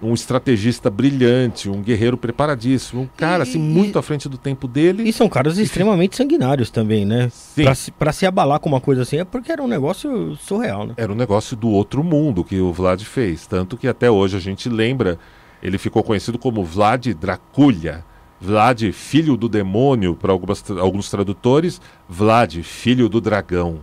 um 0.02 0.12
estrategista 0.12 0.90
brilhante, 0.90 1.70
um 1.70 1.80
guerreiro 1.80 2.16
preparadíssimo, 2.16 3.02
um 3.02 3.08
cara 3.16 3.44
assim 3.44 3.58
muito 3.58 3.98
à 3.98 4.02
frente 4.02 4.28
do 4.28 4.36
tempo 4.36 4.68
dele. 4.68 5.08
E 5.08 5.12
são 5.12 5.28
caras 5.28 5.56
extremamente 5.58 6.16
sanguinários 6.16 6.70
também, 6.70 7.06
né? 7.06 7.28
Sim. 7.30 7.64
Pra 7.64 7.74
se, 7.74 7.90
pra 7.90 8.12
se 8.12 8.26
abalar 8.26 8.60
com 8.60 8.68
uma 8.68 8.80
coisa 8.80 9.02
assim 9.02 9.18
é 9.18 9.24
porque 9.24 9.50
era 9.50 9.62
um 9.62 9.68
negócio 9.68 10.36
surreal, 10.36 10.86
né? 10.86 10.94
Era 10.96 11.12
um 11.12 11.16
negócio 11.16 11.56
do 11.56 11.68
outro 11.68 12.04
mundo 12.04 12.44
que 12.44 12.60
o 12.60 12.72
Vlad 12.72 13.02
fez, 13.02 13.46
tanto 13.46 13.76
que 13.76 13.88
até 13.88 14.10
hoje 14.10 14.36
a 14.36 14.40
gente 14.40 14.68
lembra 14.68 15.18
ele 15.62 15.78
ficou 15.78 16.02
conhecido 16.02 16.38
como 16.38 16.64
Vlad 16.64 17.06
Draculha. 17.14 18.04
Vlad, 18.42 18.90
filho 18.90 19.36
do 19.36 19.48
demônio, 19.48 20.16
para 20.16 20.32
alguns 20.32 21.08
tradutores, 21.08 21.80
Vlad, 22.08 22.60
filho 22.64 23.08
do 23.08 23.20
dragão. 23.20 23.78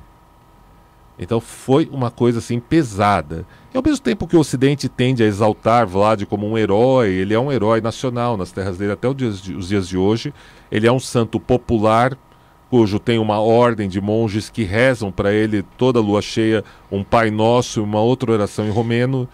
Então 1.17 1.39
foi 1.39 1.87
uma 1.89 2.11
coisa 2.11 2.39
assim 2.39 2.59
pesada. 2.59 3.45
E 3.73 3.77
ao 3.77 3.83
mesmo 3.83 4.03
tempo 4.03 4.27
que 4.27 4.35
o 4.35 4.39
Ocidente 4.41 4.89
tende 4.89 5.23
a 5.23 5.25
exaltar 5.25 5.87
Vlad 5.87 6.25
como 6.25 6.45
um 6.45 6.57
herói, 6.57 7.07
ele 7.07 7.33
é 7.33 7.39
um 7.39 7.49
herói 7.49 7.79
nacional 7.79 8.35
nas 8.35 8.51
terras 8.51 8.77
dele 8.77 8.91
até 8.91 9.07
os 9.07 9.41
dias 9.65 9.87
de, 9.87 9.97
hoje. 9.97 10.33
Ele 10.69 10.85
é 10.85 10.91
um 10.91 10.99
santo 10.99 11.39
popular, 11.39 12.17
cujo 12.69 12.99
tem 12.99 13.17
uma 13.17 13.39
ordem 13.39 13.87
de 13.87 14.01
monges 14.01 14.49
que 14.49 14.63
rezam 14.63 15.09
para 15.09 15.31
ele 15.31 15.63
toda 15.77 16.01
lua 16.01 16.21
cheia 16.21 16.65
um 16.91 17.01
Pai 17.01 17.31
Nosso 17.31 17.79
e 17.79 17.83
uma 17.83 18.01
outra 18.01 18.29
oração 18.29 18.65
em 18.65 18.71
romeno, 18.71 19.25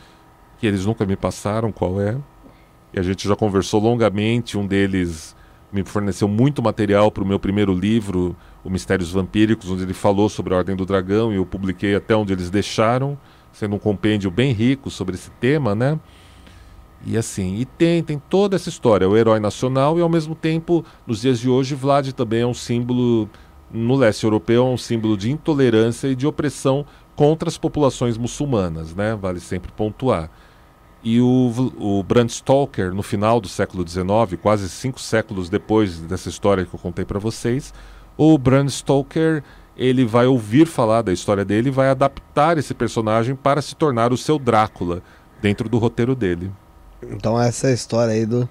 que 0.60 0.68
eles 0.68 0.86
nunca 0.86 1.04
me 1.04 1.16
passaram 1.16 1.72
qual 1.72 2.00
é 2.00 2.16
e 2.96 3.00
a 3.00 3.04
gente 3.04 3.28
já 3.28 3.36
conversou 3.36 3.82
longamente. 3.82 4.58
Um 4.58 4.66
deles 4.66 5.36
me 5.72 5.84
forneceu 5.84 6.30
muito 6.30 6.64
material 6.64 7.12
para 7.12 7.24
o 7.24 7.28
meu 7.28 7.38
primeiro 7.38 7.74
livro, 7.74 8.36
O 8.64 8.70
Mistérios 8.70 9.12
Vampíricos, 9.12 9.70
onde 9.70 9.84
ele 9.84 9.94
falou 9.94 10.30
sobre 10.30 10.54
a 10.54 10.58
Ordem 10.58 10.76
do 10.76 10.86
Dragão 10.86 11.34
e 11.34 11.36
eu 11.36 11.46
publiquei 11.46 11.94
até 11.94 12.16
onde 12.16 12.32
eles 12.32 12.50
deixaram, 12.50 13.18
sendo 13.52 13.76
um 13.76 13.80
compêndio 13.80 14.32
bem 14.32 14.54
rico 14.54 14.90
sobre 14.90 15.16
esse 15.16 15.30
tema, 15.32 15.76
né? 15.76 16.00
E 17.06 17.18
assim, 17.18 17.58
e 17.58 17.66
tem, 17.66 18.02
tem 18.02 18.18
toda 18.18 18.56
essa 18.56 18.70
história, 18.70 19.08
o 19.08 19.18
herói 19.18 19.40
nacional 19.40 20.00
e 20.00 20.02
ao 20.02 20.10
mesmo 20.10 20.34
tempo, 20.34 20.84
nos 21.06 21.22
dias 21.22 21.40
de 21.40 21.50
hoje, 21.50 21.76
Vlad 21.76 22.14
também 22.14 22.42
é 22.42 22.48
um 22.48 22.54
símbolo, 22.54 23.30
no 23.70 23.96
leste 23.96 24.24
europeu, 24.24 24.66
é 24.66 24.70
um 24.70 24.78
símbolo 24.78 25.18
de 25.18 25.30
intolerância 25.30 26.08
e 26.08 26.16
de 26.16 26.26
opressão 26.26 26.86
contra 27.16 27.50
as 27.50 27.58
populações 27.58 28.18
muçulmanas, 28.18 28.96
né? 28.96 29.14
Vale 29.16 29.42
sempre 29.42 29.72
pontuar. 29.74 30.32
E 31.06 31.22
o, 31.22 31.72
o 31.78 32.02
Bram 32.02 32.28
Stoker, 32.28 32.92
no 32.92 33.04
final 33.04 33.40
do 33.40 33.48
século 33.48 33.88
XIX, 33.88 34.42
quase 34.42 34.68
cinco 34.68 35.00
séculos 35.00 35.50
depois 35.50 36.00
dessa 36.00 36.30
história 36.30 36.66
que 36.66 36.74
eu 36.74 36.80
contei 36.80 37.06
para 37.06 37.20
vocês, 37.20 37.72
o 38.18 38.36
Bram 38.40 38.68
Stoker 38.68 39.44
ele 39.78 40.04
vai 40.04 40.26
ouvir 40.26 40.66
falar 40.66 41.04
da 41.04 41.14
história 41.14 41.46
dele 41.46 41.68
e 41.68 41.72
vai 41.72 41.90
adaptar 41.90 42.58
esse 42.58 42.74
personagem 42.74 43.36
para 43.36 43.62
se 43.62 43.76
tornar 43.76 44.12
o 44.12 44.18
seu 44.18 44.40
Drácula 44.40 45.04
dentro 45.40 45.70
do 45.70 45.78
roteiro 45.78 46.16
dele. 46.16 46.52
Então 47.04 47.40
essa 47.40 47.68
é 47.68 47.70
a 47.70 47.74
história 47.74 48.14
aí 48.14 48.26
do 48.26 48.50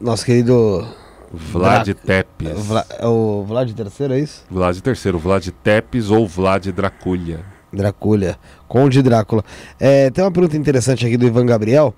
nosso 0.00 0.26
querido 0.26 0.84
Vlad 1.32 1.86
Dra 1.86 1.94
Tepes. 1.94 2.66
Vla... 2.66 2.86
É 2.98 3.06
o 3.06 3.44
Vlad 3.46 3.70
III, 3.70 4.12
é 4.12 4.18
isso? 4.18 4.44
Vlad 4.50 4.76
III, 4.76 5.12
Vlad 5.12 5.48
Tepes 5.62 6.10
ou 6.10 6.26
Vlad 6.26 6.66
Draculha. 6.68 7.51
Draculha, 7.72 8.38
Conde 8.68 9.02
Drácula. 9.02 9.44
É, 9.78 10.10
tem 10.10 10.22
uma 10.22 10.30
pergunta 10.30 10.56
interessante 10.56 11.06
aqui 11.06 11.16
do 11.16 11.26
Ivan 11.26 11.46
Gabriel, 11.46 11.94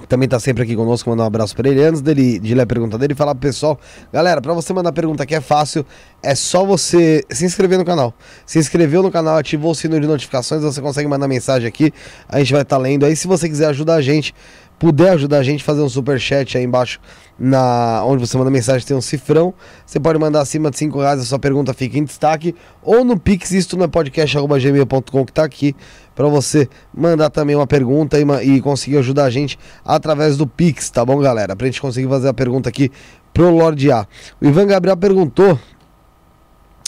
que 0.00 0.06
também 0.06 0.26
tá 0.26 0.40
sempre 0.40 0.62
aqui 0.62 0.74
conosco, 0.74 1.10
mandar 1.10 1.24
um 1.24 1.26
abraço 1.26 1.54
para 1.54 1.68
ele. 1.68 1.82
Antes 1.82 2.00
dele, 2.00 2.38
de 2.38 2.54
ler 2.54 2.62
a 2.62 2.66
pergunta 2.66 2.96
dele, 2.96 3.14
falar 3.14 3.34
pro 3.34 3.42
pessoal, 3.42 3.78
galera, 4.10 4.40
para 4.40 4.54
você 4.54 4.72
mandar 4.72 4.90
pergunta 4.92 5.22
aqui 5.22 5.34
é 5.34 5.40
fácil, 5.40 5.84
é 6.22 6.34
só 6.34 6.64
você 6.64 7.24
se 7.30 7.44
inscrever 7.44 7.78
no 7.78 7.84
canal. 7.84 8.14
Se 8.46 8.58
inscreveu 8.58 9.02
no 9.02 9.10
canal, 9.10 9.36
ativou 9.36 9.72
o 9.72 9.74
sino 9.74 10.00
de 10.00 10.06
notificações, 10.06 10.62
você 10.62 10.80
consegue 10.80 11.08
mandar 11.08 11.28
mensagem 11.28 11.68
aqui, 11.68 11.92
a 12.28 12.38
gente 12.38 12.52
vai 12.52 12.62
estar 12.62 12.76
tá 12.76 12.82
lendo 12.82 13.04
aí. 13.04 13.14
Se 13.14 13.26
você 13.26 13.48
quiser 13.48 13.66
ajudar 13.66 13.96
a 13.96 14.02
gente, 14.02 14.34
puder 14.78 15.10
ajudar 15.10 15.38
a 15.38 15.42
gente, 15.42 15.62
fazer 15.62 15.82
um 15.82 15.88
super 15.88 16.18
chat 16.18 16.56
aí 16.56 16.64
embaixo, 16.64 16.98
na 17.38 18.04
onde 18.04 18.26
você 18.26 18.36
manda 18.36 18.50
mensagem, 18.50 18.86
tem 18.86 18.96
um 18.96 19.00
cifrão. 19.00 19.52
Você 19.84 19.98
pode 19.98 20.18
mandar 20.18 20.40
acima 20.40 20.70
de 20.70 20.78
5 20.78 21.00
reais, 21.00 21.20
a 21.20 21.24
sua 21.24 21.38
pergunta 21.38 21.74
fica 21.74 21.98
em 21.98 22.04
destaque. 22.04 22.54
Ou 22.82 23.04
no 23.04 23.18
Pix, 23.18 23.50
isto 23.52 23.76
no 23.76 23.88
podcast.gmail.com 23.88 25.24
que 25.24 25.32
tá 25.32 25.44
aqui, 25.44 25.74
para 26.14 26.28
você 26.28 26.68
mandar 26.94 27.30
também 27.30 27.56
uma 27.56 27.66
pergunta 27.66 28.18
e, 28.18 28.56
e, 28.56 28.60
conseguir 28.60 28.98
ajudar 28.98 29.24
a 29.24 29.30
gente 29.30 29.58
através 29.84 30.36
do 30.36 30.46
Pix, 30.46 30.90
tá 30.90 31.04
bom, 31.04 31.18
galera? 31.18 31.56
Pra 31.56 31.66
gente 31.66 31.80
conseguir 31.80 32.08
fazer 32.08 32.28
a 32.28 32.34
pergunta 32.34 32.68
aqui 32.68 32.90
pro 33.32 33.50
Lorde 33.50 33.90
A. 33.90 34.06
O 34.40 34.46
Ivan 34.46 34.66
Gabriel 34.66 34.96
perguntou: 34.96 35.58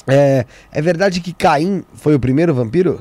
é, 0.07 0.45
é 0.71 0.83
verdade 0.83 1.21
que 1.21 1.33
Caim 1.33 1.83
foi 1.95 2.15
o 2.15 2.21
primeiro 2.21 2.55
vampiro? 2.55 3.01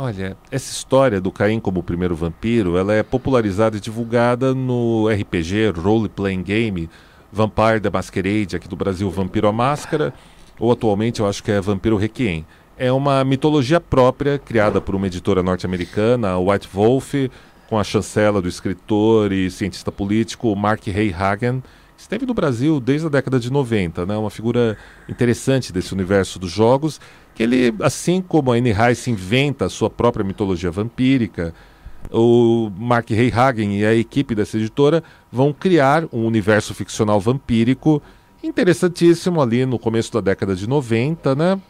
Olha, 0.00 0.36
essa 0.48 0.70
história 0.70 1.20
do 1.20 1.32
Caim 1.32 1.58
como 1.58 1.80
o 1.80 1.82
primeiro 1.82 2.14
vampiro, 2.14 2.78
ela 2.78 2.94
é 2.94 3.02
popularizada 3.02 3.76
e 3.76 3.80
divulgada 3.80 4.54
no 4.54 5.08
RPG, 5.08 5.70
Role 5.76 6.08
Playing 6.08 6.44
Game, 6.44 6.88
Vampire 7.32 7.80
the 7.80 7.90
Masquerade, 7.90 8.54
aqui 8.54 8.68
do 8.68 8.76
Brasil, 8.76 9.10
Vampiro 9.10 9.48
a 9.48 9.52
Máscara, 9.52 10.14
ou 10.56 10.70
atualmente 10.70 11.18
eu 11.18 11.26
acho 11.26 11.42
que 11.42 11.50
é 11.50 11.60
Vampiro 11.60 11.96
Requiem. 11.96 12.46
É 12.76 12.92
uma 12.92 13.24
mitologia 13.24 13.80
própria, 13.80 14.38
criada 14.38 14.80
por 14.80 14.94
uma 14.94 15.08
editora 15.08 15.42
norte-americana, 15.42 16.38
White 16.38 16.68
Wolf, 16.72 17.14
com 17.68 17.76
a 17.76 17.82
chancela 17.82 18.40
do 18.40 18.48
escritor 18.48 19.32
e 19.32 19.50
cientista 19.50 19.90
político 19.90 20.54
Mark 20.54 20.86
Hay 20.86 21.12
Hagen, 21.12 21.60
que 21.96 22.02
esteve 22.02 22.24
no 22.24 22.34
Brasil 22.34 22.78
desde 22.78 23.08
a 23.08 23.10
década 23.10 23.40
de 23.40 23.50
90, 23.50 24.06
né? 24.06 24.16
uma 24.16 24.30
figura 24.30 24.78
interessante 25.08 25.72
desse 25.72 25.92
universo 25.92 26.38
dos 26.38 26.52
jogos 26.52 27.00
ele, 27.42 27.74
assim 27.80 28.20
como 28.20 28.52
a 28.52 28.56
Anne 28.56 28.72
Rice 28.72 29.10
inventa 29.10 29.66
a 29.66 29.68
sua 29.68 29.88
própria 29.88 30.24
mitologia 30.24 30.70
vampírica, 30.70 31.54
o 32.10 32.70
Mark 32.76 33.08
Hagen 33.10 33.78
e 33.78 33.84
a 33.84 33.94
equipe 33.94 34.34
dessa 34.34 34.56
editora 34.56 35.02
vão 35.30 35.52
criar 35.52 36.04
um 36.12 36.24
universo 36.24 36.74
ficcional 36.74 37.20
vampírico 37.20 38.02
interessantíssimo 38.42 39.40
ali 39.40 39.66
no 39.66 39.78
começo 39.78 40.12
da 40.12 40.20
década 40.20 40.54
de 40.54 40.68
90, 40.68 41.34
né? 41.34 41.60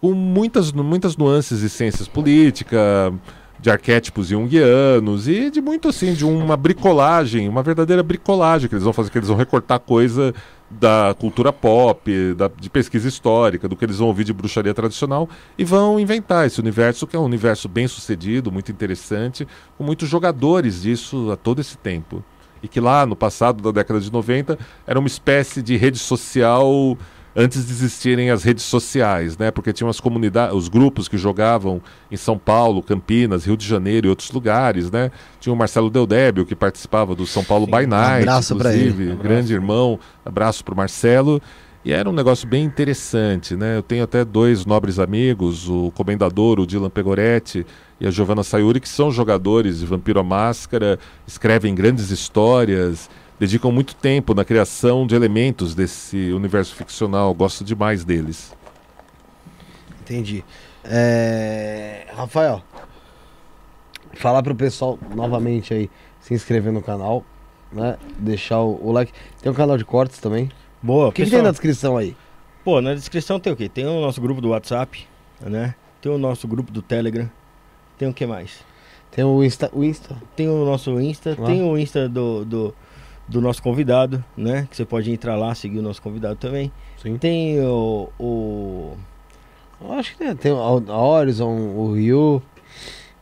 Com 0.00 0.14
muitas, 0.14 0.72
muitas 0.72 1.16
nuances 1.16 1.60
de 1.60 1.68
ciências 1.68 2.08
políticas, 2.08 3.12
de 3.60 3.70
arquétipos 3.70 4.28
junguianos 4.28 5.28
e 5.28 5.50
de 5.50 5.60
muito 5.60 5.88
assim, 5.88 6.14
de 6.14 6.24
uma 6.24 6.56
bricolagem, 6.56 7.48
uma 7.48 7.62
verdadeira 7.62 8.02
bricolagem 8.02 8.68
que 8.68 8.74
eles 8.74 8.84
vão 8.84 8.92
fazer, 8.92 9.10
que 9.10 9.18
eles 9.18 9.28
vão 9.28 9.36
recortar 9.36 9.80
coisa 9.80 10.34
da 10.70 11.14
cultura 11.18 11.52
pop, 11.52 12.34
da, 12.34 12.48
de 12.48 12.68
pesquisa 12.68 13.08
histórica, 13.08 13.68
do 13.68 13.74
que 13.74 13.84
eles 13.84 13.98
vão 13.98 14.08
ouvir 14.08 14.24
de 14.24 14.32
bruxaria 14.32 14.74
tradicional 14.74 15.28
e 15.56 15.64
vão 15.64 15.98
inventar 15.98 16.46
esse 16.46 16.60
universo 16.60 17.06
que 17.06 17.16
é 17.16 17.18
um 17.18 17.24
universo 17.24 17.68
bem 17.68 17.88
sucedido, 17.88 18.52
muito 18.52 18.70
interessante, 18.70 19.48
com 19.76 19.84
muitos 19.84 20.08
jogadores 20.08 20.82
disso 20.82 21.30
a 21.32 21.36
todo 21.36 21.60
esse 21.60 21.78
tempo. 21.78 22.22
E 22.62 22.68
que 22.68 22.80
lá 22.80 23.06
no 23.06 23.14
passado, 23.14 23.62
da 23.62 23.70
década 23.70 24.00
de 24.00 24.12
90, 24.12 24.58
era 24.86 24.98
uma 24.98 25.06
espécie 25.06 25.62
de 25.62 25.76
rede 25.76 25.98
social 25.98 26.98
antes 27.34 27.66
de 27.66 27.72
existirem 27.72 28.30
as 28.30 28.42
redes 28.42 28.64
sociais, 28.64 29.36
né? 29.38 29.50
Porque 29.50 29.72
tinham 29.72 29.88
as 29.88 30.00
comunidades, 30.00 30.54
os 30.54 30.68
grupos 30.68 31.08
que 31.08 31.16
jogavam 31.16 31.80
em 32.10 32.16
São 32.16 32.38
Paulo, 32.38 32.82
Campinas, 32.82 33.44
Rio 33.44 33.56
de 33.56 33.66
Janeiro 33.66 34.06
e 34.06 34.10
outros 34.10 34.30
lugares, 34.30 34.90
né? 34.90 35.10
Tinha 35.40 35.52
o 35.52 35.56
Marcelo 35.56 35.90
Deldébio 35.90 36.44
que 36.44 36.54
participava 36.54 37.14
do 37.14 37.26
São 37.26 37.44
Paulo 37.44 37.66
Sim, 37.66 37.70
by 37.70 37.86
Night, 37.86 38.22
abraço 38.22 38.56
para 38.56 38.74
ele, 38.74 39.12
um 39.12 39.16
grande 39.16 39.52
irmão, 39.52 39.98
abraço 40.24 40.64
para 40.64 40.74
o 40.74 40.76
Marcelo. 40.76 41.40
E 41.84 41.92
era 41.92 42.10
um 42.10 42.12
negócio 42.12 42.46
bem 42.46 42.64
interessante, 42.64 43.56
né? 43.56 43.78
Eu 43.78 43.82
tenho 43.82 44.02
até 44.02 44.24
dois 44.24 44.66
nobres 44.66 44.98
amigos, 44.98 45.68
o 45.68 45.92
comendador, 45.92 46.58
o 46.58 46.66
Dylan 46.66 46.90
Pegoretti 46.90 47.64
e 48.00 48.06
a 48.06 48.10
Giovanna 48.10 48.42
Sayuri, 48.42 48.80
que 48.80 48.88
são 48.88 49.10
jogadores 49.10 49.78
de 49.78 49.86
Vampiro 49.86 50.20
à 50.20 50.22
Máscara, 50.22 50.98
escrevem 51.26 51.74
grandes 51.74 52.10
histórias, 52.10 53.08
dedicam 53.38 53.70
muito 53.70 53.94
tempo 53.94 54.34
na 54.34 54.44
criação 54.44 55.06
de 55.06 55.14
elementos 55.14 55.74
desse 55.74 56.32
universo 56.32 56.74
ficcional. 56.74 57.32
Gosto 57.34 57.64
demais 57.64 58.04
deles. 58.04 58.54
Entendi. 60.02 60.44
É... 60.84 62.06
Rafael, 62.14 62.62
falar 64.14 64.42
pro 64.42 64.54
pessoal 64.54 64.98
novamente 65.14 65.74
aí 65.74 65.90
se 66.20 66.34
inscrever 66.34 66.72
no 66.72 66.82
canal, 66.82 67.24
né? 67.72 67.96
Deixar 68.18 68.60
o, 68.60 68.78
o 68.82 68.92
like. 68.92 69.12
Tem 69.40 69.50
um 69.52 69.54
canal 69.54 69.76
de 69.76 69.84
cortes 69.84 70.18
também. 70.18 70.50
Boa, 70.82 71.08
O 71.08 71.12
que, 71.12 71.24
que 71.24 71.30
tem 71.30 71.42
na 71.42 71.50
descrição 71.50 71.96
aí? 71.96 72.16
Pô, 72.64 72.80
na 72.80 72.94
descrição 72.94 73.40
tem 73.40 73.52
o 73.52 73.56
quê? 73.56 73.68
Tem 73.68 73.86
o 73.86 74.00
nosso 74.00 74.20
grupo 74.20 74.40
do 74.40 74.50
WhatsApp, 74.50 75.06
né? 75.40 75.74
Tem 76.00 76.10
o 76.10 76.18
nosso 76.18 76.46
grupo 76.46 76.70
do 76.72 76.80
Telegram. 76.82 77.28
Tem 77.96 78.08
o 78.08 78.14
que 78.14 78.24
mais? 78.26 78.60
Tem 79.10 79.24
o 79.24 79.42
Insta. 79.42 79.70
O 79.72 79.82
Insta. 79.82 80.16
Tem 80.36 80.48
o 80.48 80.64
nosso 80.64 81.00
Insta, 81.00 81.36
Ah. 81.40 81.46
tem 81.46 81.62
o 81.62 81.76
Insta 81.76 82.08
do, 82.08 82.44
do, 82.44 82.74
do 83.28 83.40
nosso 83.40 83.62
convidado, 83.62 84.24
né? 84.36 84.66
Que 84.70 84.76
você 84.76 84.84
pode 84.84 85.10
entrar 85.10 85.36
lá, 85.36 85.54
seguir 85.54 85.78
o 85.78 85.82
nosso 85.82 86.00
convidado 86.00 86.36
também. 86.36 86.72
Sim. 87.02 87.16
Tem 87.18 87.60
o. 87.60 88.08
o... 88.18 88.96
Acho 89.96 90.12
que 90.12 90.18
tem, 90.18 90.34
tem 90.34 90.52
a 90.52 90.96
Horizon, 90.98 91.50
o 91.50 91.92
Rio. 91.94 92.42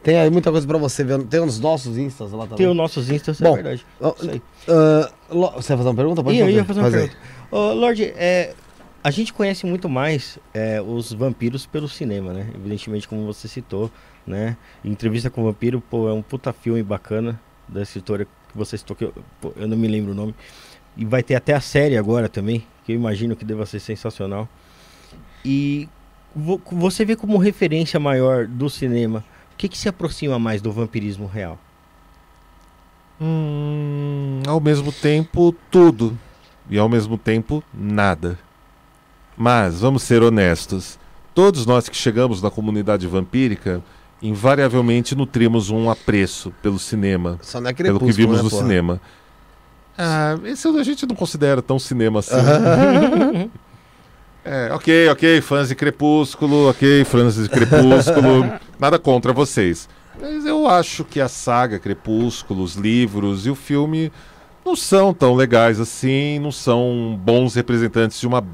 Tem 0.03 0.17
aí 0.19 0.31
muita 0.31 0.51
coisa 0.53 0.67
pra 0.67 0.79
você 0.79 1.03
ver. 1.03 1.23
Tem 1.25 1.41
os 1.41 1.59
nossos 1.59 1.99
Instas 1.99 2.31
lá 2.33 2.45
também. 2.45 2.59
Tem 2.59 2.67
os 2.69 2.77
nossos 2.77 3.11
Instas, 3.11 3.41
Bom, 3.41 3.53
é 3.53 3.63
verdade. 3.63 3.87
Ah, 4.01 5.11
Lo- 5.31 5.51
você 5.53 5.69
vai 5.75 5.79
fazer 5.79 5.89
uma 5.89 5.95
pergunta? 5.95 6.23
Pode 6.23 6.39
eu 6.39 6.47
fazer. 6.47 6.57
ia 6.57 6.65
fazer 6.65 6.81
uma 6.81 6.91
Faz 6.91 7.03
aí. 7.03 7.09
pergunta. 7.09 7.27
Ô, 7.51 7.73
Lorde, 7.75 8.05
é, 8.17 8.55
a 9.03 9.11
gente 9.11 9.33
conhece 9.33 9.67
muito 9.67 9.89
mais 9.89 10.39
é, 10.55 10.81
os 10.81 11.13
vampiros 11.13 11.67
pelo 11.67 11.89
cinema, 11.89 12.33
né? 12.33 12.49
Evidentemente, 12.55 13.07
como 13.09 13.27
você 13.27 13.49
citou, 13.49 13.91
né? 14.27 14.57
Entrevista 14.85 15.29
com 15.29 15.43
o 15.43 15.45
Vampiro, 15.45 15.81
pô, 15.81 16.09
é 16.09 16.13
um 16.13 16.23
puta 16.23 16.53
filme 16.53 16.83
bacana 16.83 17.39
da 17.69 17.83
escritora 17.83 18.27
que 18.57 18.65
você 18.65 18.79
citou, 18.79 18.97
que 18.97 19.05
eu, 19.05 19.15
eu 19.57 19.69
não 19.69 19.77
me 19.77 19.87
lembro 19.87 20.13
o 20.13 20.15
nome. 20.15 20.35
E 20.97 21.05
vai 21.05 21.23
ter 21.23 21.35
até 21.35 21.55
a 21.55 21.61
série 21.61 21.97
agora 21.97 22.29
também, 22.29 22.67
que 22.85 22.93
eu 22.93 22.97
imagino 22.97 23.37
que 23.37 23.45
deva 23.45 23.67
ser 23.67 23.81
sensacional. 23.81 24.49
E 25.45 25.89
vo- 26.35 26.61
você 26.73 27.05
vê 27.05 27.15
como 27.15 27.37
referência 27.39 28.01
maior 28.01 28.47
do 28.47 28.69
cinema, 28.71 29.25
o 29.53 29.57
que, 29.57 29.69
que 29.69 29.79
se 29.79 29.89
aproxima 29.89 30.39
mais 30.39 30.61
do 30.63 30.73
vampirismo 30.73 31.27
real? 31.27 31.59
Hum, 33.21 34.43
ao 34.47 34.61
mesmo 34.61 34.93
tempo, 34.93 35.55
tudo. 35.71 36.19
E 36.69 36.79
ao 36.79 36.89
mesmo 36.89 37.17
tempo, 37.17 37.63
nada. 37.73 38.39
Mas, 39.37 39.81
vamos 39.81 40.03
ser 40.03 40.23
honestos. 40.23 40.99
Todos 41.35 41.67
nós 41.67 41.89
que 41.89 41.97
chegamos 41.97 42.43
na 42.43 42.51
comunidade 42.51 43.07
vampírica, 43.07 43.83
invariavelmente 44.23 45.15
nutrimos 45.15 45.71
um 45.71 45.91
apreço 45.91 46.53
pelo 46.63 46.79
cinema, 46.79 47.39
Só 47.43 47.61
não 47.61 47.71
é 47.71 47.73
pelo 47.73 47.99
crepúsculo, 47.99 48.11
que 48.11 48.17
vimos 48.17 48.37
né, 48.39 48.43
no 48.43 48.51
porra? 48.51 48.63
cinema. 48.63 49.01
Ah, 49.99 50.39
esse 50.45 50.69
a 50.69 50.83
gente 50.83 51.07
não 51.07 51.15
considera 51.15 51.63
tão 51.63 51.79
cinema 51.79 52.21
assim. 52.21 52.35
É, 54.49 54.73
ok, 54.73 55.09
ok, 55.09 55.41
fãs 55.41 55.71
de 55.71 55.75
Crepúsculo, 55.75 56.71
ok, 56.71 57.05
fãs 57.05 57.35
de 57.35 57.49
Crepúsculo, 57.49 58.49
nada 58.79 58.97
contra 58.97 59.33
vocês. 59.33 59.89
Mas 60.21 60.47
eu 60.47 60.69
acho 60.69 61.03
que 61.05 61.21
a 61.21 61.27
saga 61.27 61.81
Crepúsculo, 61.81 62.63
os 62.63 62.77
livros 62.77 63.45
e 63.45 63.51
o 63.51 63.57
filme 63.57 64.13
não 64.65 64.77
são 64.77 65.13
tão 65.13 65.35
legais 65.35 65.81
assim, 65.81 66.39
não 66.39 66.53
são 66.53 67.21
bons 67.25 67.57
representantes 67.57 68.21
de 68.21 68.27
uma 68.29 68.47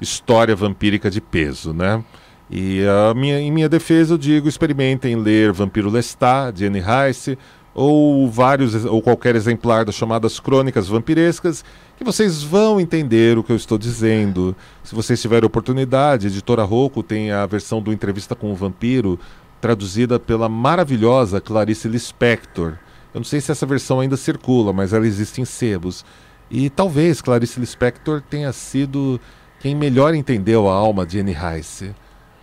história 0.00 0.56
vampírica 0.56 1.08
de 1.08 1.20
peso, 1.20 1.72
né? 1.72 2.02
E 2.50 2.82
minha, 3.16 3.40
em 3.40 3.50
minha 3.50 3.68
defesa 3.68 4.14
eu 4.14 4.18
digo, 4.18 4.48
experimentem 4.48 5.16
ler 5.16 5.52
Vampiro 5.52 5.90
Lestat, 5.90 6.56
de 6.56 6.66
Anne 6.66 6.80
Rice, 6.80 7.36
ou 7.74 8.30
vários 8.30 8.86
ou 8.86 9.02
qualquer 9.02 9.36
exemplar 9.36 9.84
das 9.84 9.94
chamadas 9.94 10.40
crônicas 10.40 10.88
vampirescas, 10.88 11.64
que 11.96 12.04
vocês 12.04 12.42
vão 12.42 12.80
entender 12.80 13.36
o 13.36 13.42
que 13.42 13.52
eu 13.52 13.56
estou 13.56 13.76
dizendo. 13.76 14.56
Se 14.82 14.94
vocês 14.94 15.20
tiverem 15.20 15.46
oportunidade, 15.46 16.26
a 16.26 16.30
editora 16.30 16.62
Rocco 16.62 17.02
tem 17.02 17.32
a 17.32 17.44
versão 17.44 17.82
do 17.82 17.92
Entrevista 17.92 18.34
com 18.34 18.50
o 18.50 18.54
Vampiro, 18.54 19.18
traduzida 19.60 20.18
pela 20.18 20.48
maravilhosa 20.48 21.40
Clarice 21.40 21.88
Lispector. 21.88 22.78
Eu 23.12 23.20
não 23.20 23.24
sei 23.24 23.40
se 23.40 23.50
essa 23.50 23.66
versão 23.66 24.00
ainda 24.00 24.16
circula, 24.16 24.72
mas 24.72 24.92
ela 24.92 25.06
existe 25.06 25.40
em 25.40 25.44
sebos. 25.44 26.04
E 26.50 26.70
talvez 26.70 27.20
Clarice 27.20 27.58
Lispector 27.58 28.22
tenha 28.22 28.52
sido 28.52 29.20
quem 29.58 29.74
melhor 29.74 30.14
entendeu 30.14 30.68
a 30.68 30.74
alma 30.74 31.04
de 31.04 31.18
Anne 31.20 31.34
Rice. 31.34 31.94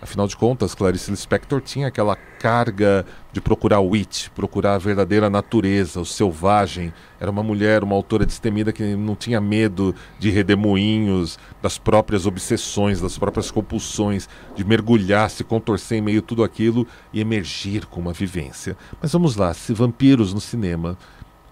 Afinal 0.04 0.28
de 0.28 0.36
contas, 0.36 0.76
Clarice 0.76 1.10
Lispector 1.10 1.62
tinha 1.62 1.88
aquela 1.88 2.18
carga 2.18 3.06
de 3.32 3.40
procurar 3.40 3.80
o 3.80 3.92
witch, 3.92 4.28
procurar 4.36 4.76
a 4.76 4.78
verdadeira 4.78 5.30
natureza, 5.30 6.02
o 6.02 6.06
selvagem. 6.06 6.94
Era 7.22 7.32
uma 7.32 7.42
mulher, 7.42 7.86
uma 7.86 7.96
autora 7.96 8.26
destemida 8.26 8.74
que 8.74 8.98
não 8.98 9.16
tinha 9.16 9.40
medo 9.40 9.96
de 10.20 10.30
redemoinhos, 10.30 11.40
das 11.62 11.78
próprias 11.78 12.26
obsessões, 12.26 13.00
das 13.00 13.18
próprias 13.18 13.50
compulsões, 13.50 14.28
de 14.54 14.66
mergulhar, 14.66 15.30
se 15.30 15.42
contorcer 15.42 16.00
em 16.00 16.02
meio 16.02 16.20
a 16.20 16.22
tudo 16.22 16.44
aquilo 16.44 16.86
e 17.14 17.22
emergir 17.22 17.86
com 17.86 18.02
uma 18.02 18.12
vivência. 18.12 18.76
Mas 19.02 19.14
vamos 19.14 19.38
lá, 19.38 19.54
se 19.54 19.74
vampiros 19.74 20.34
no 20.34 20.42
cinema. 20.42 20.98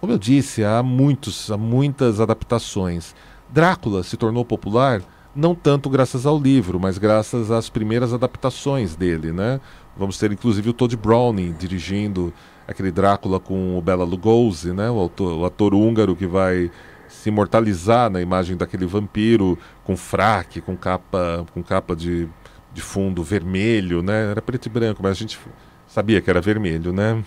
Como 0.02 0.12
eu 0.12 0.18
disse, 0.18 0.62
há 0.62 0.84
muitos, 0.84 1.50
há 1.50 1.56
muitas 1.56 2.20
adaptações. 2.20 3.16
Drácula 3.50 4.04
se 4.04 4.18
tornou 4.18 4.44
popular 4.44 5.02
não 5.36 5.56
tanto 5.56 5.90
graças 5.90 6.26
ao 6.26 6.40
livro, 6.40 6.80
mas 6.80 6.98
graças 6.98 7.52
às 7.52 7.70
primeiras 7.70 8.14
adaptações 8.14 8.96
dele, 8.96 9.32
né? 9.32 9.60
Vamos 9.98 10.18
ter 10.18 10.32
inclusive 10.32 10.70
o 10.70 10.74
Todd 10.74 10.96
Browning 10.96 11.54
dirigindo 11.54 12.34
aquele 12.68 12.92
Drácula 12.92 13.40
com 13.40 13.78
o 13.78 13.82
Bela 13.82 14.04
Lugosi, 14.04 14.74
né? 14.74 14.90
O, 14.90 15.00
autor, 15.00 15.40
o 15.40 15.46
ator 15.46 15.74
húngaro 15.74 16.16
que 16.16 16.28
vai 16.28 16.72
se 17.08 17.30
imortalizar 17.30 18.10
na 18.10 18.22
imagem 18.22 18.56
daquele 18.56 18.86
vampiro 18.86 19.58
com 19.84 19.98
fraque, 19.98 20.62
com 20.62 20.76
capa, 20.78 21.46
com 21.54 21.62
capa 21.62 21.96
de, 21.96 22.28
de 22.74 22.82
fundo 22.82 23.24
vermelho, 23.24 24.02
né? 24.02 24.32
Era 24.32 24.42
preto 24.42 24.66
e 24.66 24.70
branco, 24.70 25.04
mas 25.04 25.12
a 25.12 25.20
gente 25.20 25.40
sabia 25.88 26.22
que 26.22 26.30
era 26.30 26.42
vermelho, 26.42 26.94
né? 26.94 27.24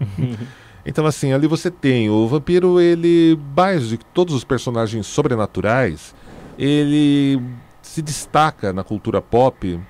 então 0.84 1.06
assim, 1.06 1.32
ali 1.32 1.46
você 1.46 1.70
tem 1.70 2.10
o 2.10 2.28
vampiro, 2.28 2.80
ele 2.80 3.38
mais 3.56 3.88
de 3.88 3.98
todos 3.98 4.34
os 4.34 4.44
personagens 4.44 5.06
sobrenaturais, 5.06 6.14
ele 6.58 7.40
se 7.80 8.00
destaca 8.00 8.72
na 8.72 8.84
cultura 8.84 9.20
pop, 9.20 9.80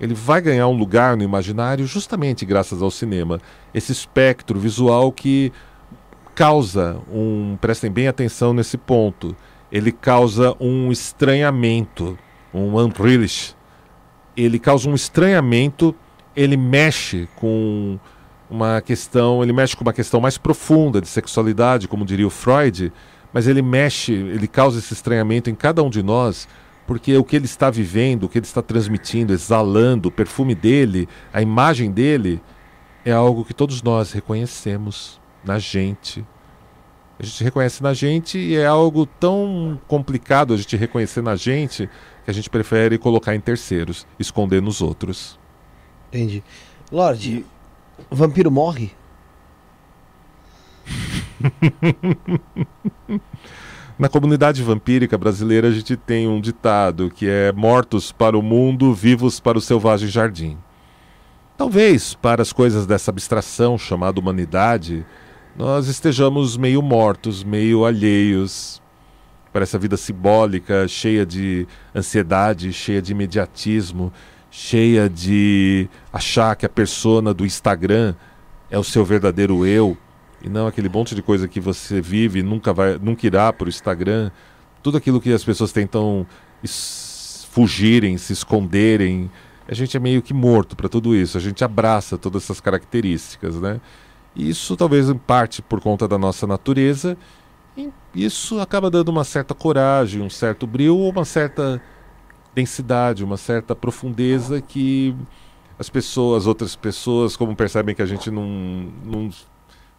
ele 0.00 0.14
vai 0.14 0.40
ganhar 0.40 0.68
um 0.68 0.76
lugar 0.76 1.16
no 1.16 1.22
imaginário 1.22 1.86
justamente 1.86 2.44
graças 2.44 2.82
ao 2.82 2.90
cinema. 2.90 3.40
Esse 3.72 3.92
espectro 3.92 4.58
visual 4.58 5.10
que 5.10 5.52
causa 6.34 7.00
um. 7.10 7.56
Prestem 7.60 7.90
bem 7.90 8.06
atenção 8.06 8.52
nesse 8.52 8.76
ponto. 8.76 9.34
Ele 9.72 9.90
causa 9.90 10.54
um 10.60 10.92
estranhamento, 10.92 12.16
um 12.52 12.76
unrealish. 12.76 13.56
Ele 14.36 14.58
causa 14.58 14.88
um 14.88 14.94
estranhamento, 14.94 15.94
ele 16.36 16.58
mexe 16.58 17.26
com 17.36 17.98
uma 18.50 18.82
questão, 18.82 19.42
ele 19.42 19.52
mexe 19.52 19.74
com 19.74 19.82
uma 19.82 19.94
questão 19.94 20.20
mais 20.20 20.36
profunda 20.36 21.00
de 21.00 21.08
sexualidade, 21.08 21.88
como 21.88 22.04
diria 22.04 22.26
o 22.26 22.30
Freud, 22.30 22.92
mas 23.32 23.46
ele 23.46 23.62
mexe, 23.62 24.12
ele 24.12 24.46
causa 24.46 24.78
esse 24.78 24.92
estranhamento 24.92 25.50
em 25.50 25.54
cada 25.54 25.82
um 25.82 25.90
de 25.90 26.02
nós, 26.02 26.48
porque 26.86 27.16
o 27.16 27.24
que 27.24 27.36
ele 27.36 27.46
está 27.46 27.68
vivendo, 27.68 28.24
o 28.24 28.28
que 28.28 28.38
ele 28.38 28.46
está 28.46 28.62
transmitindo, 28.62 29.32
exalando, 29.32 30.08
o 30.08 30.12
perfume 30.12 30.54
dele, 30.54 31.08
a 31.32 31.42
imagem 31.42 31.90
dele, 31.90 32.40
é 33.04 33.12
algo 33.12 33.44
que 33.44 33.54
todos 33.54 33.82
nós 33.82 34.12
reconhecemos 34.12 35.20
na 35.44 35.58
gente. 35.58 36.24
A 37.18 37.22
gente 37.24 37.42
reconhece 37.42 37.82
na 37.82 37.94
gente 37.94 38.38
e 38.38 38.56
é 38.56 38.66
algo 38.66 39.06
tão 39.06 39.80
complicado 39.88 40.52
a 40.52 40.56
gente 40.56 40.76
reconhecer 40.76 41.22
na 41.22 41.34
gente 41.34 41.88
que 42.24 42.30
a 42.30 42.34
gente 42.34 42.50
prefere 42.50 42.98
colocar 42.98 43.34
em 43.34 43.40
terceiros, 43.40 44.06
esconder 44.18 44.60
nos 44.60 44.82
outros. 44.82 45.38
Entendi. 46.08 46.42
Lorde, 46.92 47.44
o 48.10 48.14
vampiro 48.14 48.50
morre? 48.50 48.92
Na 53.98 54.10
comunidade 54.10 54.62
vampírica 54.62 55.16
brasileira, 55.16 55.68
a 55.68 55.70
gente 55.70 55.96
tem 55.96 56.28
um 56.28 56.38
ditado 56.38 57.10
que 57.10 57.26
é 57.26 57.50
mortos 57.50 58.12
para 58.12 58.36
o 58.36 58.42
mundo, 58.42 58.92
vivos 58.92 59.40
para 59.40 59.56
o 59.56 59.60
selvagem 59.60 60.08
jardim. 60.08 60.58
Talvez 61.56 62.12
para 62.12 62.42
as 62.42 62.52
coisas 62.52 62.86
dessa 62.86 63.10
abstração 63.10 63.78
chamada 63.78 64.20
humanidade, 64.20 65.06
nós 65.56 65.88
estejamos 65.88 66.58
meio 66.58 66.82
mortos, 66.82 67.42
meio 67.42 67.86
alheios 67.86 68.82
para 69.50 69.62
essa 69.62 69.78
vida 69.78 69.96
simbólica, 69.96 70.86
cheia 70.86 71.24
de 71.24 71.66
ansiedade, 71.94 72.74
cheia 72.74 73.00
de 73.00 73.12
imediatismo, 73.12 74.12
cheia 74.50 75.08
de 75.08 75.88
achar 76.12 76.54
que 76.56 76.66
a 76.66 76.68
persona 76.68 77.32
do 77.32 77.46
Instagram 77.46 78.14
é 78.70 78.78
o 78.78 78.84
seu 78.84 79.02
verdadeiro 79.02 79.64
eu 79.64 79.96
e 80.42 80.48
não 80.48 80.66
aquele 80.66 80.88
monte 80.88 81.14
de 81.14 81.22
coisa 81.22 81.48
que 81.48 81.60
você 81.60 82.00
vive 82.00 82.40
e 82.40 82.42
nunca 82.42 82.72
vai, 82.72 82.98
nunca 82.98 83.26
irá 83.26 83.52
para 83.52 83.66
o 83.66 83.68
Instagram. 83.68 84.30
Tudo 84.82 84.96
aquilo 84.98 85.20
que 85.20 85.32
as 85.32 85.44
pessoas 85.44 85.72
tentam 85.72 86.26
fugirem, 87.50 88.18
se 88.18 88.32
esconderem, 88.32 89.30
a 89.68 89.74
gente 89.74 89.96
é 89.96 90.00
meio 90.00 90.22
que 90.22 90.34
morto 90.34 90.76
para 90.76 90.88
tudo 90.88 91.14
isso. 91.14 91.36
A 91.36 91.40
gente 91.40 91.64
abraça 91.64 92.16
todas 92.16 92.44
essas 92.44 92.60
características, 92.60 93.60
né? 93.60 93.80
Isso 94.34 94.76
talvez 94.76 95.08
em 95.08 95.16
parte 95.16 95.62
por 95.62 95.80
conta 95.80 96.06
da 96.06 96.18
nossa 96.18 96.46
natureza. 96.46 97.16
E 97.76 97.90
isso 98.14 98.60
acaba 98.60 98.90
dando 98.90 99.08
uma 99.08 99.24
certa 99.24 99.54
coragem, 99.54 100.22
um 100.22 100.30
certo 100.30 100.66
brilho, 100.66 100.96
uma 100.98 101.24
certa 101.24 101.80
densidade, 102.54 103.24
uma 103.24 103.36
certa 103.36 103.74
profundeza 103.74 104.60
que 104.60 105.14
as 105.78 105.90
pessoas, 105.90 106.46
outras 106.46 106.74
pessoas, 106.74 107.36
como 107.36 107.54
percebem 107.54 107.94
que 107.94 108.00
a 108.00 108.06
gente 108.06 108.30
não, 108.30 108.46
não, 109.04 109.30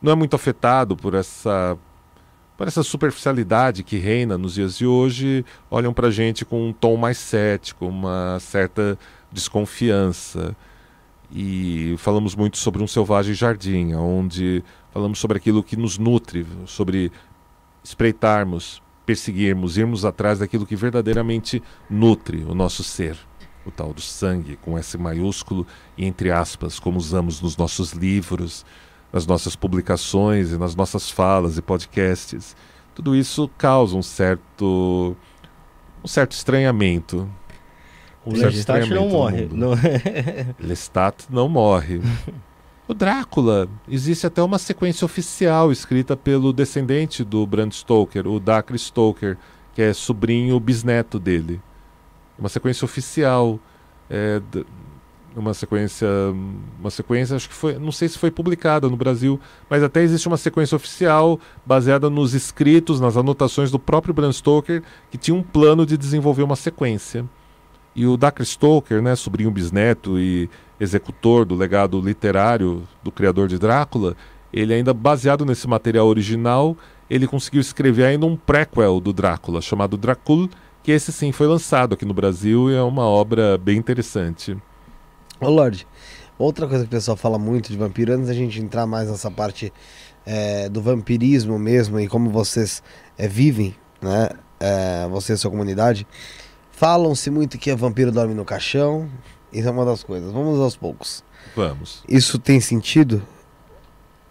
não 0.02 0.12
é 0.12 0.16
muito 0.16 0.36
afetado 0.36 0.96
por 0.96 1.14
essa 1.14 1.78
por 2.58 2.68
essa 2.68 2.82
superficialidade 2.82 3.84
que 3.84 3.98
reina 3.98 4.36
nos 4.36 4.56
dias 4.56 4.76
de 4.76 4.86
hoje, 4.88 5.46
olham 5.70 5.94
para 5.94 6.08
a 6.08 6.12
gente 6.12 6.44
com 6.44 6.68
um 6.68 6.74
tom 6.74 6.98
mais 6.98 7.20
cético, 7.20 7.86
uma 7.86 8.40
certa 8.40 8.98
desconfiança. 9.32 10.56
E 11.32 11.94
falamos 12.00 12.36
muito 12.36 12.58
sobre 12.58 12.82
um 12.82 12.88
selvagem 12.88 13.36
jardim, 13.36 13.94
onde 13.94 14.64
falamos 14.92 15.20
sobre 15.20 15.38
aquilo 15.38 15.62
que 15.62 15.78
nos 15.78 16.00
nutre, 16.00 16.48
sobre 16.66 17.12
espreitarmos, 17.84 18.82
perseguirmos, 19.06 19.78
irmos 19.78 20.04
atrás 20.04 20.40
daquilo 20.40 20.66
que 20.66 20.76
verdadeiramente 20.76 21.62
nutre 21.88 22.44
o 22.44 22.56
nosso 22.56 22.84
ser. 22.84 23.18
O 23.66 23.72
tal 23.72 23.94
do 23.94 24.02
sangue, 24.02 24.56
com 24.56 24.78
S 24.78 24.98
maiúsculo 24.98 25.68
e 25.98 26.06
entre 26.06 26.32
aspas, 26.32 26.80
como 26.80 26.98
usamos 26.98 27.40
nos 27.40 27.56
nossos 27.56 27.92
livros, 27.92 28.66
nas 29.18 29.26
nossas 29.26 29.56
publicações 29.56 30.52
e 30.52 30.58
nas 30.58 30.76
nossas 30.76 31.10
falas 31.10 31.58
e 31.58 31.62
podcasts. 31.62 32.56
Tudo 32.94 33.16
isso 33.16 33.50
causa 33.58 33.98
um 33.98 34.04
certo 34.04 35.18
um 36.04 36.08
certo 36.08 36.34
estranhamento, 36.34 37.28
o 38.24 38.30
Lestat 38.38 38.88
não 38.92 39.10
morre. 39.10 39.50
Não... 39.52 39.72
Lestat 40.60 41.26
não 41.32 41.50
morre. 41.50 42.00
O 42.88 42.94
Drácula, 42.94 43.68
existe 43.90 44.28
até 44.28 44.42
uma 44.44 44.60
sequência 44.60 45.04
oficial 45.04 45.72
escrita 45.72 46.16
pelo 46.16 46.54
descendente 46.54 47.24
do 47.24 47.46
Bram 47.48 47.72
Stoker, 47.72 48.28
o 48.28 48.40
Dacre 48.40 48.78
Stoker, 48.78 49.36
que 49.74 49.82
é 49.82 49.94
sobrinho 49.94 50.60
bisneto 50.60 51.20
dele. 51.20 51.60
Uma 52.38 52.50
sequência 52.50 52.86
oficial, 52.86 53.60
é, 54.10 54.40
uma 55.40 55.54
sequência, 55.54 56.08
uma 56.80 56.90
sequência, 56.90 57.36
acho 57.36 57.50
que 57.50 57.56
foi, 57.56 57.78
não 57.78 57.92
sei 57.92 58.08
se 58.08 58.18
foi 58.18 58.32
publicada 58.32 58.90
no 58.90 58.98
Brasil, 58.98 59.40
mas 59.70 59.84
até 59.84 60.02
existe 60.02 60.28
uma 60.28 60.38
sequência 60.38 60.76
oficial 60.76 61.40
baseada 61.66 62.10
nos 62.10 62.34
escritos, 62.34 63.00
nas 63.00 63.18
anotações 63.18 63.72
do 63.72 63.80
próprio 63.80 64.14
Bram 64.14 64.32
Stoker, 64.32 64.84
que 65.12 65.18
tinha 65.18 65.36
um 65.36 65.44
plano 65.44 65.86
de 65.86 65.98
desenvolver 65.98 66.44
uma 66.44 66.56
sequência. 66.56 67.26
E 67.96 68.06
o 68.06 68.16
Dacre 68.16 68.46
Stoker, 68.46 69.02
né, 69.02 69.16
sobrinho 69.16 69.50
bisneto 69.50 70.20
e 70.20 70.50
executor 70.80 71.46
do 71.46 71.56
legado 71.56 72.00
literário 72.00 72.84
do 73.04 73.12
criador 73.12 73.48
de 73.48 73.58
Drácula, 73.58 74.16
ele 74.54 74.74
ainda 74.74 74.94
baseado 74.94 75.46
nesse 75.46 75.68
material 75.68 76.08
original, 76.08 76.78
ele 77.10 77.28
conseguiu 77.28 77.62
escrever 77.62 78.06
ainda 78.06 78.26
um 78.26 78.36
prequel 78.36 79.00
do 79.00 79.12
Drácula, 79.12 79.62
chamado 79.62 79.98
Dracul, 79.98 80.50
que 80.84 80.92
esse 80.92 81.12
sim 81.12 81.32
foi 81.32 81.48
lançado 81.48 81.94
aqui 81.94 82.06
no 82.06 82.14
Brasil 82.14 82.70
e 82.72 82.76
é 82.76 82.82
uma 82.82 83.04
obra 83.04 83.58
bem 83.58 83.78
interessante. 83.78 84.58
Ô 85.40 85.50
Lorde, 85.50 85.88
outra 86.38 86.68
coisa 86.68 86.84
que 86.84 86.88
o 86.88 86.92
pessoal 86.92 87.18
fala 87.18 87.38
muito 87.38 87.72
de 87.72 87.78
vampiro, 87.78 88.14
antes 88.14 88.28
da 88.28 88.34
gente 88.34 88.60
entrar 88.62 88.86
mais 88.86 89.10
nessa 89.10 89.30
parte 89.30 89.72
é, 90.26 90.68
do 90.70 90.82
vampirismo 90.82 91.58
mesmo 91.60 92.00
e 92.00 92.08
como 92.08 92.30
vocês 92.30 92.82
é, 93.18 93.28
vivem, 93.28 93.76
né, 94.02 94.30
é, 94.60 95.08
você 95.10 95.34
e 95.34 95.38
sua 95.38 95.52
comunidade, 95.52 96.08
Falam-se 96.78 97.32
muito 97.32 97.58
que 97.58 97.72
a 97.72 97.76
vampiro 97.76 98.12
dorme 98.12 98.36
no 98.36 98.46
caixão. 98.46 99.10
Isso 99.52 99.68
é 99.68 99.72
uma 99.72 99.84
das 99.84 100.04
coisas. 100.04 100.32
Vamos 100.32 100.60
aos 100.60 100.78
poucos. 100.78 101.24
Vamos. 101.56 102.04
Isso 102.08 102.38
tem 102.38 102.60
sentido? 102.60 103.24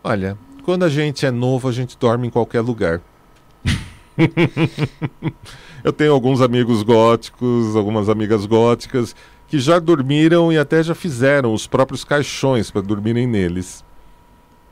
Olha, 0.05 0.39
quando 0.65 0.85
a 0.85 0.89
gente 0.89 1.27
é 1.27 1.33
novo, 1.33 1.69
a 1.69 1.73
gente 1.73 1.99
dorme 1.99 2.29
em 2.29 2.31
qualquer 2.31 2.61
lugar. 2.61 3.03
Eu 5.83 5.93
tenho 5.93 6.13
alguns 6.13 6.41
amigos 6.41 6.85
góticos, 6.85 7.75
algumas 7.75 8.09
amigas 8.09 8.47
góticas 8.47 9.17
que 9.49 9.59
já 9.59 9.78
dormiram 9.78 10.53
e 10.53 10.59
até 10.59 10.82
já 10.82 10.94
fizeram 10.94 11.53
os 11.53 11.66
próprios 11.66 12.05
caixões 12.05 12.70
para 12.70 12.82
dormirem 12.82 13.26
neles. 13.26 13.84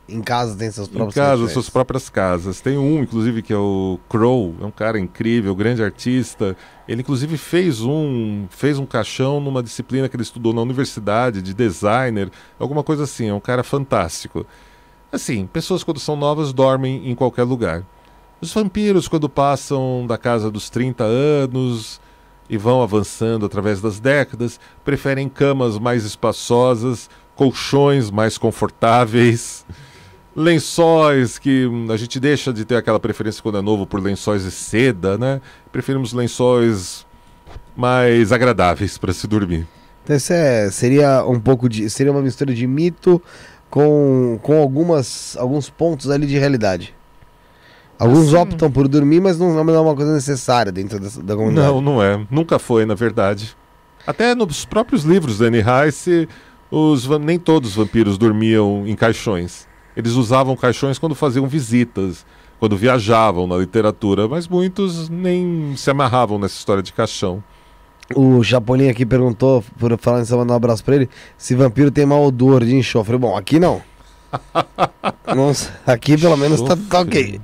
Em 0.06 0.20
casa 0.20 0.54
tem 0.54 0.70
seus 0.70 0.86
próprios 0.86 1.16
Em 1.16 1.18
casa, 1.18 1.48
suas 1.48 1.70
próprias 1.70 2.10
casas. 2.10 2.60
Tem 2.60 2.76
um, 2.76 3.02
inclusive, 3.02 3.40
que 3.40 3.52
é 3.52 3.56
o 3.56 3.98
Crow, 4.08 4.54
é 4.60 4.64
um 4.64 4.70
cara 4.70 4.98
incrível, 4.98 5.54
grande 5.54 5.82
artista. 5.82 6.54
Ele, 6.86 7.00
inclusive, 7.00 7.38
fez 7.38 7.80
um, 7.80 8.46
fez 8.50 8.78
um 8.78 8.84
caixão 8.84 9.40
numa 9.40 9.62
disciplina 9.62 10.06
que 10.06 10.14
ele 10.14 10.22
estudou 10.22 10.52
na 10.52 10.60
universidade, 10.60 11.40
de 11.40 11.54
designer, 11.54 12.30
alguma 12.58 12.82
coisa 12.82 13.04
assim. 13.04 13.28
É 13.28 13.34
um 13.34 13.40
cara 13.40 13.62
fantástico. 13.62 14.46
Assim, 15.10 15.46
pessoas 15.46 15.82
quando 15.82 16.00
são 16.00 16.16
novas 16.16 16.52
dormem 16.52 17.08
em 17.08 17.14
qualquer 17.14 17.44
lugar. 17.44 17.82
Os 18.42 18.52
vampiros, 18.52 19.08
quando 19.08 19.26
passam 19.26 20.06
da 20.06 20.18
casa 20.18 20.50
dos 20.50 20.68
30 20.68 21.02
anos 21.02 21.98
e 22.48 22.56
vão 22.56 22.82
avançando 22.82 23.46
através 23.46 23.80
das 23.80 23.98
décadas, 23.98 24.60
preferem 24.84 25.28
camas 25.28 25.78
mais 25.78 26.04
espaçosas, 26.04 27.08
colchões 27.34 28.10
mais 28.10 28.38
confortáveis 28.38 29.64
lençóis 30.36 31.38
que 31.38 31.68
a 31.90 31.96
gente 31.96 32.18
deixa 32.18 32.52
de 32.52 32.64
ter 32.64 32.76
aquela 32.76 32.98
preferência 32.98 33.42
quando 33.42 33.58
é 33.58 33.62
novo 33.62 33.86
por 33.86 34.02
lençóis 34.02 34.42
de 34.42 34.50
seda, 34.50 35.16
né? 35.16 35.40
Preferimos 35.70 36.12
lençóis 36.12 37.06
mais 37.76 38.32
agradáveis 38.32 38.98
para 38.98 39.12
se 39.12 39.26
dormir. 39.26 39.66
Então, 40.02 40.16
isso 40.16 40.32
é, 40.32 40.70
seria 40.70 41.24
um 41.24 41.40
pouco 41.40 41.68
de 41.68 41.88
seria 41.88 42.12
uma 42.12 42.20
mistura 42.20 42.52
de 42.52 42.66
mito 42.66 43.22
com, 43.70 44.38
com 44.42 44.60
algumas 44.60 45.36
alguns 45.36 45.70
pontos 45.70 46.10
ali 46.10 46.26
de 46.26 46.36
realidade. 46.36 46.94
Alguns 47.98 48.28
assim, 48.28 48.36
optam 48.36 48.70
por 48.70 48.88
dormir, 48.88 49.20
mas 49.20 49.38
não, 49.38 49.64
não 49.64 49.74
é 49.74 49.80
uma 49.80 49.94
coisa 49.94 50.12
necessária 50.12 50.72
dentro 50.72 50.98
da, 50.98 51.08
da 51.22 51.36
comunidade. 51.36 51.68
Não, 51.68 51.80
não 51.80 52.02
é. 52.02 52.26
Nunca 52.30 52.58
foi, 52.58 52.84
na 52.84 52.94
verdade. 52.94 53.56
Até 54.06 54.34
nos 54.34 54.64
próprios 54.64 55.04
livros 55.04 55.38
da 55.38 55.46
Anne 55.46 55.62
Rice, 55.62 56.28
os, 56.70 57.08
nem 57.20 57.38
todos 57.38 57.70
os 57.70 57.76
vampiros 57.76 58.18
dormiam 58.18 58.86
em 58.86 58.94
caixões. 58.94 59.66
Eles 59.96 60.12
usavam 60.12 60.56
caixões 60.56 60.98
quando 60.98 61.14
faziam 61.14 61.46
visitas, 61.46 62.26
quando 62.58 62.76
viajavam 62.76 63.46
na 63.46 63.56
literatura, 63.56 64.26
mas 64.26 64.48
muitos 64.48 65.08
nem 65.08 65.74
se 65.76 65.88
amarravam 65.90 66.38
nessa 66.38 66.56
história 66.56 66.82
de 66.82 66.92
caixão. 66.92 67.42
O 68.14 68.42
Chapolin 68.42 68.88
aqui 68.88 69.06
perguntou, 69.06 69.64
por 69.78 69.96
falar 69.98 70.22
em 70.22 70.30
mandar 70.36 70.54
um 70.54 70.56
abraço 70.56 70.84
pra 70.84 70.96
ele, 70.96 71.08
se 71.38 71.54
vampiro 71.54 71.90
tem 71.90 72.04
mau 72.04 72.24
odor 72.24 72.64
de 72.64 72.74
enxofre. 72.74 73.16
Bom, 73.16 73.36
aqui 73.36 73.58
não. 73.58 73.80
Nossa, 75.34 75.72
aqui 75.86 76.18
pelo 76.18 76.36
menos 76.36 76.60
tá, 76.60 76.76
tá 76.76 77.00
ok. 77.00 77.40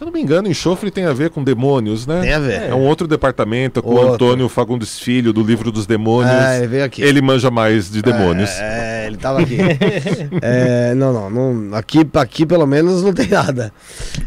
Se 0.00 0.04
eu 0.04 0.06
não 0.06 0.14
me 0.14 0.22
engano, 0.22 0.48
enxofre 0.48 0.90
tem 0.90 1.04
a 1.04 1.12
ver 1.12 1.28
com 1.28 1.44
demônios, 1.44 2.06
né? 2.06 2.22
Tem 2.22 2.32
a 2.32 2.38
ver. 2.38 2.70
É 2.70 2.74
um 2.74 2.86
outro 2.86 3.06
departamento 3.06 3.82
com 3.82 3.96
o 3.96 4.12
Antônio 4.14 4.48
Fagundes 4.48 4.98
Filho, 4.98 5.30
do 5.30 5.42
livro 5.42 5.70
dos 5.70 5.86
demônios. 5.86 6.32
É, 6.32 6.56
ele 6.56 6.66
veio 6.68 6.84
aqui. 6.84 7.02
Ele 7.02 7.20
manja 7.20 7.50
mais 7.50 7.90
de 7.90 8.00
demônios. 8.00 8.48
É, 8.48 9.02
é 9.02 9.06
ele 9.08 9.18
tava 9.18 9.42
aqui. 9.42 9.58
é, 10.40 10.94
não, 10.94 11.12
não, 11.12 11.28
não, 11.28 11.76
aqui, 11.76 11.98
aqui 12.14 12.46
pelo 12.46 12.66
menos 12.66 13.02
não 13.02 13.12
tem 13.12 13.28
nada. 13.28 13.74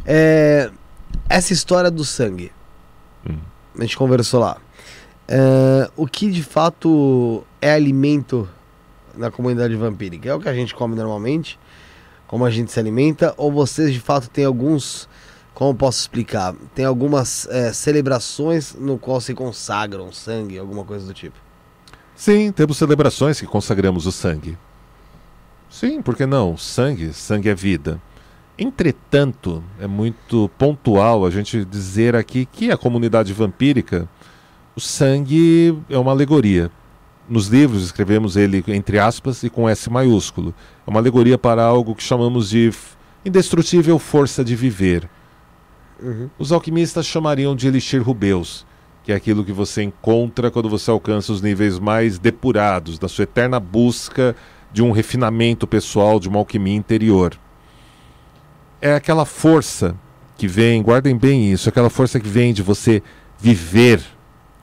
É, 0.05 0.69
essa 1.27 1.53
história 1.53 1.89
do 1.89 2.05
sangue. 2.05 2.51
Hum. 3.27 3.39
A 3.75 3.81
gente 3.81 3.97
conversou 3.97 4.41
lá. 4.41 4.57
É, 5.27 5.89
o 5.97 6.05
que 6.05 6.29
de 6.29 6.43
fato 6.43 7.43
é 7.59 7.73
alimento 7.73 8.47
na 9.17 9.31
comunidade 9.31 9.75
vampírica? 9.75 10.29
É 10.29 10.35
o 10.35 10.39
que 10.39 10.49
a 10.49 10.53
gente 10.53 10.75
come 10.75 10.95
normalmente? 10.95 11.57
Como 12.27 12.45
a 12.45 12.51
gente 12.51 12.71
se 12.71 12.79
alimenta? 12.79 13.33
Ou 13.37 13.51
vocês 13.51 13.91
de 13.91 13.99
fato 13.99 14.29
têm 14.29 14.45
alguns 14.45 15.11
como 15.53 15.75
posso 15.75 15.99
explicar? 16.01 16.55
Tem 16.73 16.85
algumas 16.85 17.47
é, 17.47 17.71
celebrações 17.71 18.73
no 18.73 18.97
qual 18.97 19.21
se 19.21 19.33
consagram 19.33 20.11
sangue, 20.11 20.57
alguma 20.57 20.83
coisa 20.83 21.05
do 21.05 21.13
tipo. 21.13 21.37
Sim, 22.15 22.51
temos 22.51 22.77
celebrações 22.77 23.39
que 23.39 23.45
consagramos 23.45 24.05
o 24.05 24.11
sangue. 24.11 24.57
Sim, 25.69 26.01
por 26.01 26.15
que 26.15 26.25
não? 26.25 26.57
Sangue, 26.57 27.13
sangue 27.13 27.49
é 27.49 27.55
vida. 27.55 28.01
Entretanto, 28.57 29.63
é 29.79 29.87
muito 29.87 30.49
pontual 30.57 31.25
a 31.25 31.31
gente 31.31 31.65
dizer 31.65 32.15
aqui 32.15 32.45
que 32.45 32.71
a 32.71 32.77
comunidade 32.77 33.33
vampírica, 33.33 34.07
o 34.75 34.79
sangue 34.79 35.77
é 35.89 35.97
uma 35.97 36.11
alegoria. 36.11 36.71
Nos 37.27 37.47
livros 37.47 37.83
escrevemos 37.83 38.35
ele 38.35 38.63
entre 38.67 38.99
aspas 38.99 39.41
e 39.43 39.49
com 39.49 39.67
S 39.67 39.89
maiúsculo. 39.89 40.53
É 40.85 40.89
uma 40.89 40.99
alegoria 40.99 41.37
para 41.37 41.63
algo 41.63 41.95
que 41.95 42.03
chamamos 42.03 42.49
de 42.49 42.71
indestrutível 43.25 43.97
força 43.97 44.43
de 44.43 44.55
viver. 44.55 45.09
Uhum. 46.01 46.29
Os 46.37 46.51
alquimistas 46.51 47.05
chamariam 47.05 47.55
de 47.55 47.67
elixir 47.67 48.01
rubeus, 48.01 48.65
que 49.03 49.11
é 49.11 49.15
aquilo 49.15 49.43
que 49.43 49.51
você 49.51 49.83
encontra 49.83 50.51
quando 50.51 50.69
você 50.69 50.91
alcança 50.91 51.31
os 51.31 51.41
níveis 51.41 51.79
mais 51.79 52.19
depurados 52.19 52.97
da 52.97 53.07
sua 53.07 53.23
eterna 53.23 53.59
busca 53.59 54.35
de 54.71 54.81
um 54.81 54.91
refinamento 54.91 55.67
pessoal, 55.67 56.19
de 56.19 56.27
uma 56.27 56.39
alquimia 56.39 56.75
interior 56.75 57.37
é 58.83 58.95
aquela 58.95 59.23
força 59.23 59.95
que 60.35 60.45
vem, 60.45 60.83
guardem 60.83 61.15
bem 61.15 61.49
isso, 61.49 61.69
aquela 61.69 61.89
força 61.89 62.19
que 62.19 62.27
vem 62.27 62.53
de 62.53 62.61
você 62.61 63.01
viver, 63.39 64.03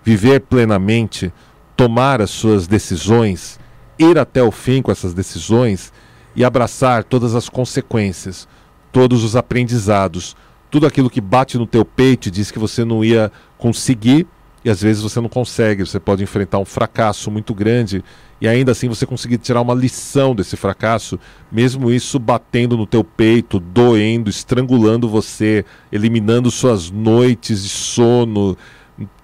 viver 0.05 0.43
plenamente, 0.43 1.33
tomar 1.75 2.21
as 2.21 2.29
suas 2.29 2.67
decisões, 2.67 3.59
ir 3.99 4.19
até 4.19 4.43
o 4.43 4.51
fim 4.51 4.83
com 4.83 4.93
essas 4.93 5.15
decisões 5.15 5.91
e 6.37 6.45
abraçar 6.45 7.03
todas 7.03 7.35
as 7.35 7.49
consequências, 7.49 8.47
todos 8.93 9.25
os 9.25 9.37
aprendizados, 9.37 10.37
tudo 10.71 10.87
aquilo 10.87 11.11
que 11.11 11.21
bate 11.21 11.59
no 11.59 11.67
teu 11.67 11.85
peito 11.85 12.31
diz 12.31 12.51
que 12.51 12.59
você 12.59 12.85
não 12.85 13.05
ia 13.05 13.31
conseguir 13.59 14.27
e 14.65 14.71
às 14.71 14.81
vezes 14.83 15.03
você 15.03 15.21
não 15.21 15.29
consegue, 15.29 15.87
você 15.87 15.99
pode 15.99 16.23
enfrentar 16.23 16.59
um 16.59 16.65
fracasso 16.65 17.31
muito 17.31 17.55
grande 17.55 18.05
e 18.41 18.47
ainda 18.47 18.73
assim 18.73 18.89
você 18.89 19.07
conseguir 19.07 19.39
tirar 19.39 19.61
uma 19.61 19.75
lição 19.75 20.35
desse 20.35 20.57
fracasso, 20.57 21.19
mesmo 21.51 21.91
isso 21.91 22.19
batendo 22.19 22.77
no 22.77 22.87
teu 22.87 23.03
peito, 23.03 23.59
doendo, 23.59 24.31
estrangulando 24.31 25.09
você, 25.09 25.65
eliminando 25.91 26.51
suas 26.51 26.91
noites 26.91 27.63
de 27.63 27.69
sono, 27.69 28.57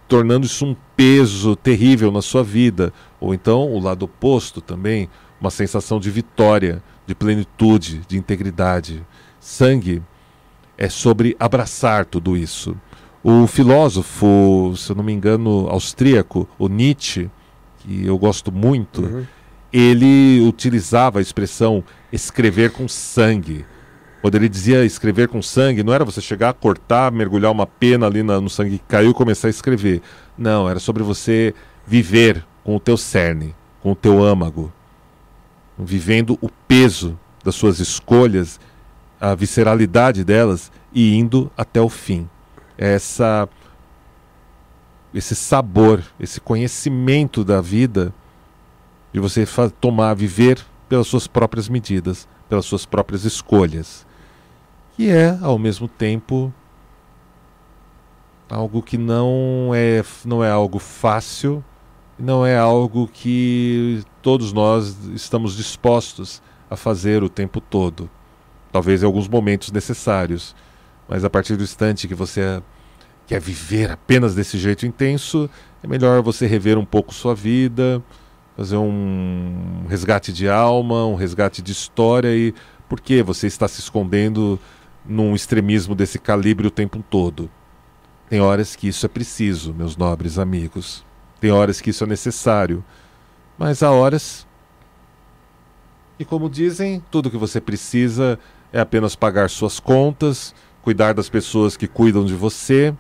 tornando 0.09 0.47
isso 0.47 0.65
um 0.65 0.77
peso 0.97 1.55
terrível 1.55 2.11
na 2.11 2.23
sua 2.23 2.43
vida, 2.43 2.93
ou 3.21 3.35
então 3.35 3.71
o 3.73 3.79
lado 3.79 4.05
oposto 4.05 4.61
também, 4.61 5.09
uma 5.41 5.51
sensação 5.51 6.01
de 6.01 6.11
vitória, 6.11 6.83
de 7.07 7.15
plenitude, 7.15 8.03
de 8.09 8.17
integridade. 8.17 9.05
Sangue 9.39 10.03
é 10.77 10.89
sobre 10.89 11.37
abraçar 11.39 12.05
tudo 12.05 12.37
isso. 12.37 12.77
O 13.23 13.47
filósofo, 13.47 14.75
se 14.77 14.91
eu 14.91 14.97
não 14.97 15.03
me 15.03 15.13
engano, 15.13 15.69
austríaco, 15.69 16.49
o 16.59 16.69
Nietzsche, 16.69 17.29
que 17.79 18.07
eu 18.07 18.17
gosto 18.17 18.53
muito, 18.53 19.03
uhum. 19.03 19.27
ele 19.73 20.41
utilizava 20.47 21.19
a 21.19 21.23
expressão 21.23 21.83
escrever 22.13 22.71
com 22.71 22.87
sangue. 22.87 23.65
Quando 24.23 24.37
ele 24.37 24.49
dizia 24.49 24.85
escrever 24.85 25.29
com 25.29 25.43
sangue, 25.43 25.83
não 25.83 25.93
era 25.93 26.05
você 26.05 26.21
chegar, 26.21 26.53
cortar, 26.55 27.11
mergulhar 27.11 27.51
uma 27.51 27.67
pena 27.67 28.07
ali 28.07 28.23
no 28.23 28.51
sangue 28.51 28.79
que 28.79 28.85
caiu 28.87 29.11
e 29.11 29.15
começar 29.15 29.49
a 29.49 29.51
escrever. 29.51 30.03
Não, 30.37 30.69
era 30.69 30.79
sobre 30.79 31.03
você 31.03 31.55
viver 31.87 32.45
com 32.65 32.77
o 32.77 32.81
teu 32.81 32.97
cerne, 32.97 33.55
com 33.81 33.93
o 33.93 33.97
teu 33.97 34.23
âmago, 34.23 34.73
vivendo 35.79 36.39
o 36.41 36.49
peso 36.49 37.19
das 37.45 37.55
suas 37.55 37.79
escolhas, 37.79 38.59
a 39.31 39.35
visceralidade 39.35 40.25
delas 40.25 40.71
e 40.93 41.15
indo 41.15 41.51
até 41.57 41.81
o 41.81 41.89
fim. 41.89 42.29
Essa 42.79 43.49
esse 45.15 45.35
sabor, 45.35 46.03
esse 46.21 46.41
conhecimento 46.41 47.43
da 47.43 47.61
vida, 47.61 48.13
de 49.13 49.19
você 49.19 49.47
tomar, 49.81 50.13
viver 50.13 50.63
pelas 50.91 51.07
suas 51.07 51.27
próprias 51.27 51.71
medidas, 51.71 52.29
pelas 52.51 52.67
suas 52.67 52.85
próprias 52.85 53.25
escolhas. 53.25 54.07
E 54.99 55.09
é, 55.09 55.39
ao 55.41 55.59
mesmo 55.59 55.89
tempo, 55.89 56.53
algo 58.51 58.83
que 58.83 58.99
não 58.99 59.71
é, 59.75 60.05
não 60.23 60.45
é 60.45 60.51
algo 60.51 60.79
fácil, 60.79 61.65
não 62.19 62.45
é 62.45 62.59
algo 62.59 63.09
que 63.09 64.03
todos 64.21 64.53
nós 64.53 64.99
estamos 65.15 65.57
dispostos 65.57 66.43
a 66.69 66.77
fazer 66.77 67.23
o 67.23 67.29
tempo 67.31 67.59
todo. 67.59 68.11
Talvez 68.77 69.03
em 69.03 69.07
alguns 69.07 69.27
momentos 69.27 69.73
necessários, 69.73 70.55
mas 71.09 71.25
a 71.25 71.31
partir 71.31 71.57
do 71.57 71.65
instante 71.65 72.07
que 72.07 72.15
você 72.15 72.63
quer 73.27 73.41
viver 73.41 73.91
apenas 73.91 74.35
desse 74.35 74.59
jeito 74.59 74.85
intenso, 74.85 75.49
é 75.83 75.87
melhor 75.87 76.21
você 76.21 76.47
rever 76.47 76.77
um 76.77 76.85
pouco 76.85 77.15
sua 77.15 77.35
vida, 77.35 78.03
fazer 78.55 78.77
um 78.77 79.87
resgate 79.89 80.31
de 80.31 80.47
alma, 80.47 81.07
um 81.07 81.15
resgate 81.15 81.63
de 81.63 81.73
história 81.73 82.37
e 82.37 82.53
por 82.87 83.01
que 83.01 83.23
você 83.23 83.47
está 83.47 83.67
se 83.67 83.81
escondendo 83.81 84.61
num 85.07 85.35
extremismo 85.35 85.95
desse 85.95 86.19
calibre 86.19 86.67
o 86.67 86.71
tempo 86.71 87.03
todo. 87.09 87.49
Tem 88.29 88.43
horas 88.43 88.77
que 88.77 88.89
isso 88.89 89.07
é 89.07 89.09
preciso, 89.09 89.73
meus 89.73 89.97
nobres 89.97 90.39
amigos. 90.39 91.03
Tem 91.41 91.51
horas 91.51 91.81
que 91.81 91.89
isso 91.89 92.05
é 92.05 92.07
necessário. 92.07 92.85
Mas 93.57 93.83
há 93.83 93.91
horas. 93.91 94.47
E 96.19 96.27
como 96.27 96.51
dizem, 96.51 97.03
tudo 97.11 97.31
que 97.31 97.39
você 97.39 97.59
precisa 97.59 98.39
é 98.73 98.81
apenas 98.81 99.17
pagar 99.17 99.51
suas 99.51 99.81
contas, 99.81 100.55
cuidar 100.83 101.15
das 101.15 101.29
pessoas 101.29 101.77
que 101.77 101.87
cuidam 101.87 102.25
de 102.25 102.35
você 102.35 102.95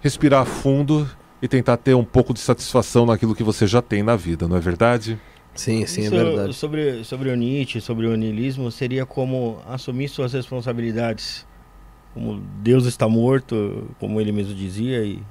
respirar 0.00 0.44
fundo 0.44 1.08
e 1.40 1.48
tentar 1.48 1.76
ter 1.76 1.94
um 1.94 2.04
pouco 2.04 2.34
de 2.34 2.40
satisfação 2.40 3.06
naquilo 3.06 3.34
que 3.34 3.42
você 3.42 3.66
já 3.66 3.80
tem 3.80 4.02
na 4.02 4.16
vida, 4.16 4.46
não 4.46 4.56
é 4.56 4.60
verdade? 4.60 5.18
Sim, 5.54 5.86
sim, 5.86 6.02
é 6.02 6.04
Isso, 6.04 6.14
é 6.14 6.24
verdade. 6.24 6.54
Sobre, 6.54 7.04
sobre 7.04 7.30
o 7.30 7.36
Nietzsche, 7.36 7.80
sobre 7.80 8.06
o 8.06 8.16
niilismo, 8.16 8.70
seria 8.70 9.06
como 9.06 9.62
assumir 9.68 10.08
suas 10.08 10.32
responsabilidades. 10.32 11.46
Como 12.12 12.40
Deus 12.60 12.86
está 12.86 13.08
morto, 13.08 13.88
como 13.98 14.20
ele 14.20 14.32
mesmo 14.32 14.54
dizia, 14.54 15.04
e, 15.04 15.22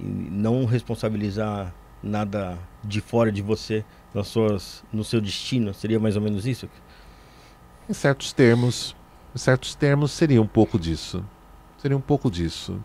e 0.00 0.04
não 0.04 0.64
responsabilizar 0.64 1.74
nada 2.02 2.58
de 2.82 3.00
fora 3.00 3.32
de 3.32 3.42
você 3.42 3.84
nas 4.12 4.28
suas, 4.28 4.84
no 4.92 5.02
seu 5.02 5.20
destino. 5.20 5.74
Seria 5.74 5.98
mais 5.98 6.16
ou 6.16 6.22
menos 6.22 6.46
isso? 6.46 6.68
Em 7.88 7.92
certos 7.92 8.32
termos, 8.32 8.96
em 9.34 9.38
certos 9.38 9.74
termos 9.74 10.10
seria 10.10 10.40
um 10.40 10.46
pouco 10.46 10.78
disso. 10.78 11.24
Seria 11.78 11.96
um 11.96 12.00
pouco 12.00 12.30
disso. 12.30 12.78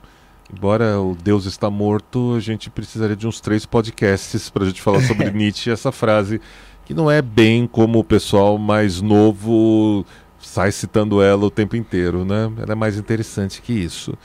Embora 0.54 1.00
o 1.00 1.16
Deus 1.16 1.46
está 1.46 1.70
morto, 1.70 2.34
a 2.36 2.40
gente 2.40 2.70
precisaria 2.70 3.16
de 3.16 3.28
uns 3.28 3.40
três 3.40 3.66
podcasts 3.66 4.50
para 4.50 4.64
a 4.64 4.68
gente 4.68 4.82
falar 4.82 5.02
sobre 5.02 5.30
Nietzsche 5.32 5.70
essa 5.70 5.92
frase, 5.92 6.42
que 6.86 6.94
não 6.94 7.10
é 7.10 7.22
bem 7.22 7.68
como 7.68 8.00
o 8.00 8.04
pessoal 8.04 8.58
mais 8.58 9.00
novo 9.00 10.06
sai 10.40 10.72
citando 10.72 11.22
ela 11.22 11.46
o 11.46 11.52
tempo 11.52 11.76
inteiro, 11.76 12.26
né? 12.26 12.52
Ela 12.58 12.72
é 12.72 12.76
mais 12.76 12.98
interessante 12.98 13.62
que 13.62 13.74
isso. 13.74 14.18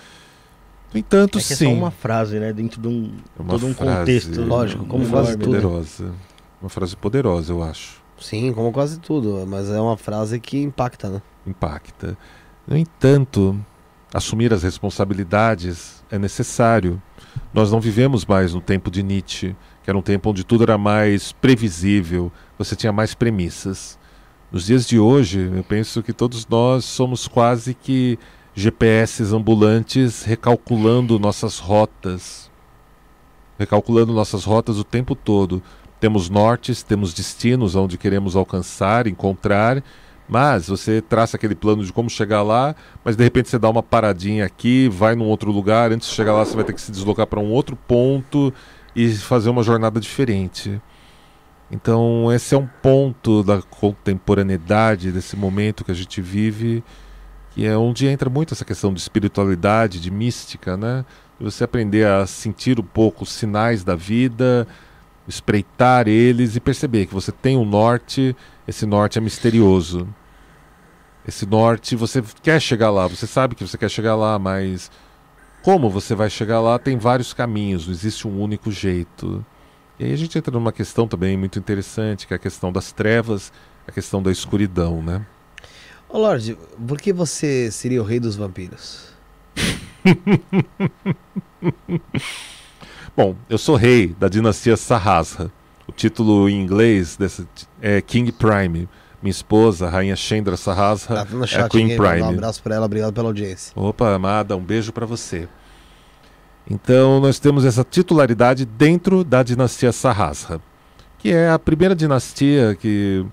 No 0.92 0.98
entanto, 0.98 1.38
é 1.38 1.40
que 1.40 1.54
sim. 1.54 1.66
É 1.66 1.68
só 1.68 1.74
uma 1.74 1.90
frase, 1.90 2.38
né? 2.38 2.52
Dentro 2.52 2.80
de 2.80 2.88
um, 2.88 3.12
é 3.38 3.42
todo 3.42 3.66
um 3.66 3.74
contexto, 3.74 4.40
lógico, 4.42 4.86
como 4.86 5.08
quase 5.08 5.36
poderosa. 5.36 6.04
Tudo. 6.04 6.14
Uma 6.62 6.70
frase 6.70 6.96
poderosa, 6.96 7.52
eu 7.52 7.62
acho. 7.62 8.03
Sim, 8.18 8.52
como 8.52 8.72
quase 8.72 8.98
tudo, 9.00 9.44
mas 9.46 9.68
é 9.70 9.80
uma 9.80 9.96
frase 9.96 10.38
que 10.38 10.62
impacta, 10.62 11.08
né? 11.08 11.22
Impacta. 11.46 12.16
No 12.66 12.76
entanto, 12.76 13.58
assumir 14.12 14.52
as 14.52 14.62
responsabilidades 14.62 16.04
é 16.10 16.18
necessário. 16.18 17.02
Nós 17.52 17.70
não 17.72 17.80
vivemos 17.80 18.24
mais 18.24 18.54
no 18.54 18.60
tempo 18.60 18.90
de 18.90 19.02
Nietzsche, 19.02 19.56
que 19.82 19.90
era 19.90 19.98
um 19.98 20.02
tempo 20.02 20.30
onde 20.30 20.44
tudo 20.44 20.62
era 20.62 20.78
mais 20.78 21.32
previsível, 21.32 22.32
você 22.56 22.74
tinha 22.74 22.92
mais 22.92 23.14
premissas. 23.14 23.98
Nos 24.50 24.66
dias 24.66 24.86
de 24.86 24.98
hoje, 24.98 25.50
eu 25.52 25.64
penso 25.64 26.02
que 26.02 26.12
todos 26.12 26.46
nós 26.46 26.84
somos 26.84 27.26
quase 27.26 27.74
que 27.74 28.18
GPS 28.54 29.24
ambulantes 29.34 30.22
recalculando 30.22 31.18
nossas 31.18 31.58
rotas. 31.58 32.50
Recalculando 33.58 34.12
nossas 34.12 34.44
rotas 34.44 34.78
o 34.78 34.84
tempo 34.84 35.16
todo. 35.16 35.60
Temos 36.04 36.28
nortes, 36.28 36.82
temos 36.82 37.14
destinos 37.14 37.74
onde 37.74 37.96
queremos 37.96 38.36
alcançar, 38.36 39.06
encontrar, 39.06 39.82
mas 40.28 40.68
você 40.68 41.00
traça 41.00 41.38
aquele 41.38 41.54
plano 41.54 41.82
de 41.82 41.90
como 41.94 42.10
chegar 42.10 42.42
lá, 42.42 42.76
mas 43.02 43.16
de 43.16 43.24
repente 43.24 43.48
você 43.48 43.58
dá 43.58 43.70
uma 43.70 43.82
paradinha 43.82 44.44
aqui, 44.44 44.86
vai 44.86 45.14
num 45.14 45.24
outro 45.24 45.50
lugar, 45.50 45.92
antes 45.92 46.06
de 46.10 46.14
chegar 46.14 46.34
lá 46.34 46.44
você 46.44 46.54
vai 46.54 46.62
ter 46.62 46.74
que 46.74 46.80
se 46.82 46.92
deslocar 46.92 47.26
para 47.26 47.40
um 47.40 47.50
outro 47.50 47.74
ponto 47.74 48.52
e 48.94 49.14
fazer 49.14 49.48
uma 49.48 49.62
jornada 49.62 49.98
diferente. 49.98 50.78
Então, 51.70 52.30
esse 52.30 52.54
é 52.54 52.58
um 52.58 52.68
ponto 52.82 53.42
da 53.42 53.62
contemporaneidade, 53.62 55.10
desse 55.10 55.36
momento 55.36 55.86
que 55.86 55.90
a 55.90 55.94
gente 55.94 56.20
vive, 56.20 56.84
que 57.52 57.64
é 57.64 57.74
onde 57.78 58.06
entra 58.06 58.28
muito 58.28 58.52
essa 58.52 58.66
questão 58.66 58.92
de 58.92 59.00
espiritualidade, 59.00 59.98
de 59.98 60.10
mística, 60.10 60.76
né? 60.76 61.02
Você 61.40 61.64
aprender 61.64 62.06
a 62.06 62.26
sentir 62.26 62.78
um 62.78 62.84
pouco 62.84 63.24
os 63.24 63.32
sinais 63.32 63.82
da 63.82 63.96
vida, 63.96 64.68
espreitar 65.26 66.08
eles 66.08 66.56
e 66.56 66.60
perceber 66.60 67.06
que 67.06 67.14
você 67.14 67.32
tem 67.32 67.56
um 67.56 67.64
norte, 67.64 68.36
esse 68.66 68.86
norte 68.86 69.18
é 69.18 69.20
misterioso. 69.20 70.08
Esse 71.26 71.46
norte, 71.46 71.96
você 71.96 72.22
quer 72.42 72.60
chegar 72.60 72.90
lá, 72.90 73.06
você 73.06 73.26
sabe 73.26 73.54
que 73.54 73.66
você 73.66 73.78
quer 73.78 73.88
chegar 73.88 74.14
lá, 74.14 74.38
mas 74.38 74.90
como 75.62 75.88
você 75.88 76.14
vai 76.14 76.28
chegar 76.28 76.60
lá 76.60 76.78
tem 76.78 76.98
vários 76.98 77.32
caminhos, 77.32 77.86
não 77.86 77.94
existe 77.94 78.28
um 78.28 78.40
único 78.40 78.70
jeito. 78.70 79.44
E 79.98 80.04
aí 80.04 80.12
a 80.12 80.16
gente 80.16 80.36
entra 80.36 80.52
numa 80.52 80.72
questão 80.72 81.08
também 81.08 81.36
muito 81.36 81.58
interessante, 81.58 82.26
que 82.26 82.34
é 82.34 82.36
a 82.36 82.38
questão 82.38 82.70
das 82.70 82.92
trevas, 82.92 83.52
a 83.86 83.92
questão 83.92 84.22
da 84.22 84.30
escuridão, 84.30 85.02
né? 85.02 85.24
Ô 86.08 86.18
Lorde, 86.18 86.58
por 86.86 87.00
que 87.00 87.12
você 87.12 87.70
seria 87.70 88.02
o 88.02 88.04
rei 88.04 88.20
dos 88.20 88.36
vampiros? 88.36 89.08
Bom, 93.16 93.36
eu 93.48 93.58
sou 93.58 93.76
rei 93.76 94.08
da 94.18 94.28
dinastia 94.28 94.76
Sahasra. 94.76 95.50
O 95.86 95.92
título 95.92 96.48
em 96.48 96.60
inglês 96.60 97.16
dessa 97.16 97.46
é 97.80 98.00
King 98.00 98.32
Prime. 98.32 98.88
Minha 99.22 99.30
esposa, 99.30 99.86
a 99.86 99.90
rainha 99.90 100.16
Chandra 100.16 100.56
Sahasra, 100.56 101.24
Tá 101.24 101.26
é 101.64 101.68
Queen 101.68 101.86
aqui, 101.86 101.96
Prime. 101.96 102.22
um 102.22 102.28
abraço 102.30 102.62
pra 102.62 102.74
ela, 102.74 102.86
obrigado 102.86 103.12
pela 103.14 103.28
audiência. 103.28 103.72
Opa, 103.76 104.14
amada, 104.14 104.56
um 104.56 104.60
beijo 104.60 104.92
pra 104.92 105.06
você. 105.06 105.48
Então, 106.68 107.20
nós 107.20 107.38
temos 107.38 107.64
essa 107.64 107.84
titularidade 107.84 108.64
dentro 108.64 109.22
da 109.22 109.42
dinastia 109.42 109.92
Sahasra, 109.92 110.60
que 111.18 111.30
é 111.30 111.48
a 111.50 111.58
primeira 111.58 111.94
dinastia 111.94 112.74
que 112.74 113.24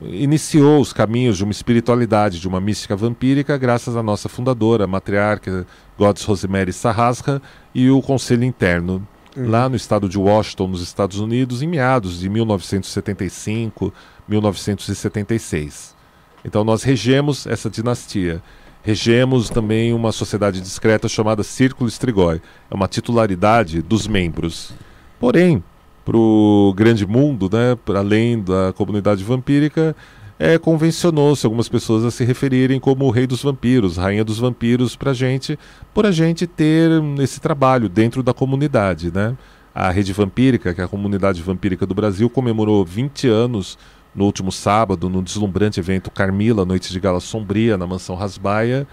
iniciou 0.00 0.80
os 0.80 0.92
caminhos 0.92 1.36
de 1.36 1.44
uma 1.44 1.52
espiritualidade, 1.52 2.40
de 2.40 2.46
uma 2.46 2.60
mística 2.60 2.94
vampírica, 2.94 3.56
graças 3.56 3.96
à 3.96 4.02
nossa 4.02 4.28
fundadora, 4.28 4.86
matriarca 4.86 5.66
Goddess 5.98 6.24
Rosemary 6.24 6.72
Sahasra 6.72 7.42
e 7.74 7.90
o 7.90 8.00
Conselho 8.00 8.44
Interno, 8.44 9.06
lá 9.36 9.68
no 9.68 9.76
estado 9.76 10.08
de 10.08 10.18
Washington, 10.18 10.68
nos 10.68 10.82
Estados 10.82 11.18
Unidos, 11.18 11.62
em 11.62 11.66
meados 11.66 12.20
de 12.20 12.28
1975, 12.28 13.92
1976. 14.28 15.96
Então, 16.44 16.62
nós 16.62 16.82
regemos 16.82 17.46
essa 17.46 17.68
dinastia. 17.68 18.42
Regemos 18.82 19.50
também 19.50 19.92
uma 19.92 20.12
sociedade 20.12 20.60
discreta 20.60 21.08
chamada 21.08 21.42
Círculo 21.42 21.88
Strigoi. 21.88 22.40
É 22.70 22.74
uma 22.74 22.86
titularidade 22.86 23.82
dos 23.82 24.06
membros. 24.06 24.72
Porém, 25.18 25.62
para 26.08 26.16
o 26.16 26.72
grande 26.74 27.06
mundo, 27.06 27.50
né, 27.52 27.76
para 27.84 27.98
além 27.98 28.40
da 28.40 28.72
comunidade 28.72 29.22
vampírica, 29.22 29.94
é, 30.38 30.56
convencionou-se 30.56 31.44
algumas 31.44 31.68
pessoas 31.68 32.02
a 32.02 32.10
se 32.10 32.24
referirem 32.24 32.80
como 32.80 33.04
o 33.04 33.10
rei 33.10 33.26
dos 33.26 33.42
vampiros, 33.42 33.98
rainha 33.98 34.24
dos 34.24 34.38
vampiros 34.38 34.96
para 34.96 35.10
a 35.10 35.14
gente, 35.14 35.58
por 35.92 36.06
a 36.06 36.10
gente 36.10 36.46
ter 36.46 36.90
esse 37.20 37.38
trabalho 37.42 37.90
dentro 37.90 38.22
da 38.22 38.32
comunidade. 38.32 39.12
Né? 39.12 39.36
A 39.74 39.90
Rede 39.90 40.14
Vampírica, 40.14 40.72
que 40.72 40.80
é 40.80 40.84
a 40.84 40.88
comunidade 40.88 41.42
vampírica 41.42 41.84
do 41.84 41.94
Brasil, 41.94 42.30
comemorou 42.30 42.86
20 42.86 43.28
anos 43.28 43.76
no 44.14 44.24
último 44.24 44.50
sábado, 44.50 45.10
no 45.10 45.20
deslumbrante 45.22 45.78
evento 45.78 46.10
Carmila, 46.10 46.64
Noite 46.64 46.90
de 46.90 46.98
Gala 46.98 47.20
Sombria, 47.20 47.76
na 47.76 47.86
Mansão 47.86 48.16
Rasbaia. 48.16 48.86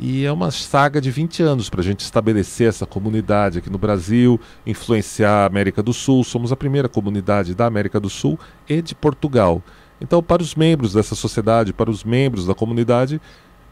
E 0.00 0.24
é 0.24 0.30
uma 0.30 0.52
saga 0.52 1.00
de 1.00 1.10
20 1.10 1.42
anos 1.42 1.68
para 1.68 1.80
a 1.80 1.84
gente 1.84 2.00
estabelecer 2.00 2.68
essa 2.68 2.86
comunidade 2.86 3.58
aqui 3.58 3.68
no 3.68 3.78
Brasil, 3.78 4.40
influenciar 4.64 5.42
a 5.42 5.46
América 5.46 5.82
do 5.82 5.92
Sul. 5.92 6.22
Somos 6.22 6.52
a 6.52 6.56
primeira 6.56 6.88
comunidade 6.88 7.52
da 7.52 7.66
América 7.66 7.98
do 7.98 8.08
Sul 8.08 8.38
e 8.68 8.80
de 8.80 8.94
Portugal. 8.94 9.60
Então, 10.00 10.22
para 10.22 10.40
os 10.40 10.54
membros 10.54 10.92
dessa 10.92 11.16
sociedade, 11.16 11.72
para 11.72 11.90
os 11.90 12.04
membros 12.04 12.46
da 12.46 12.54
comunidade, 12.54 13.20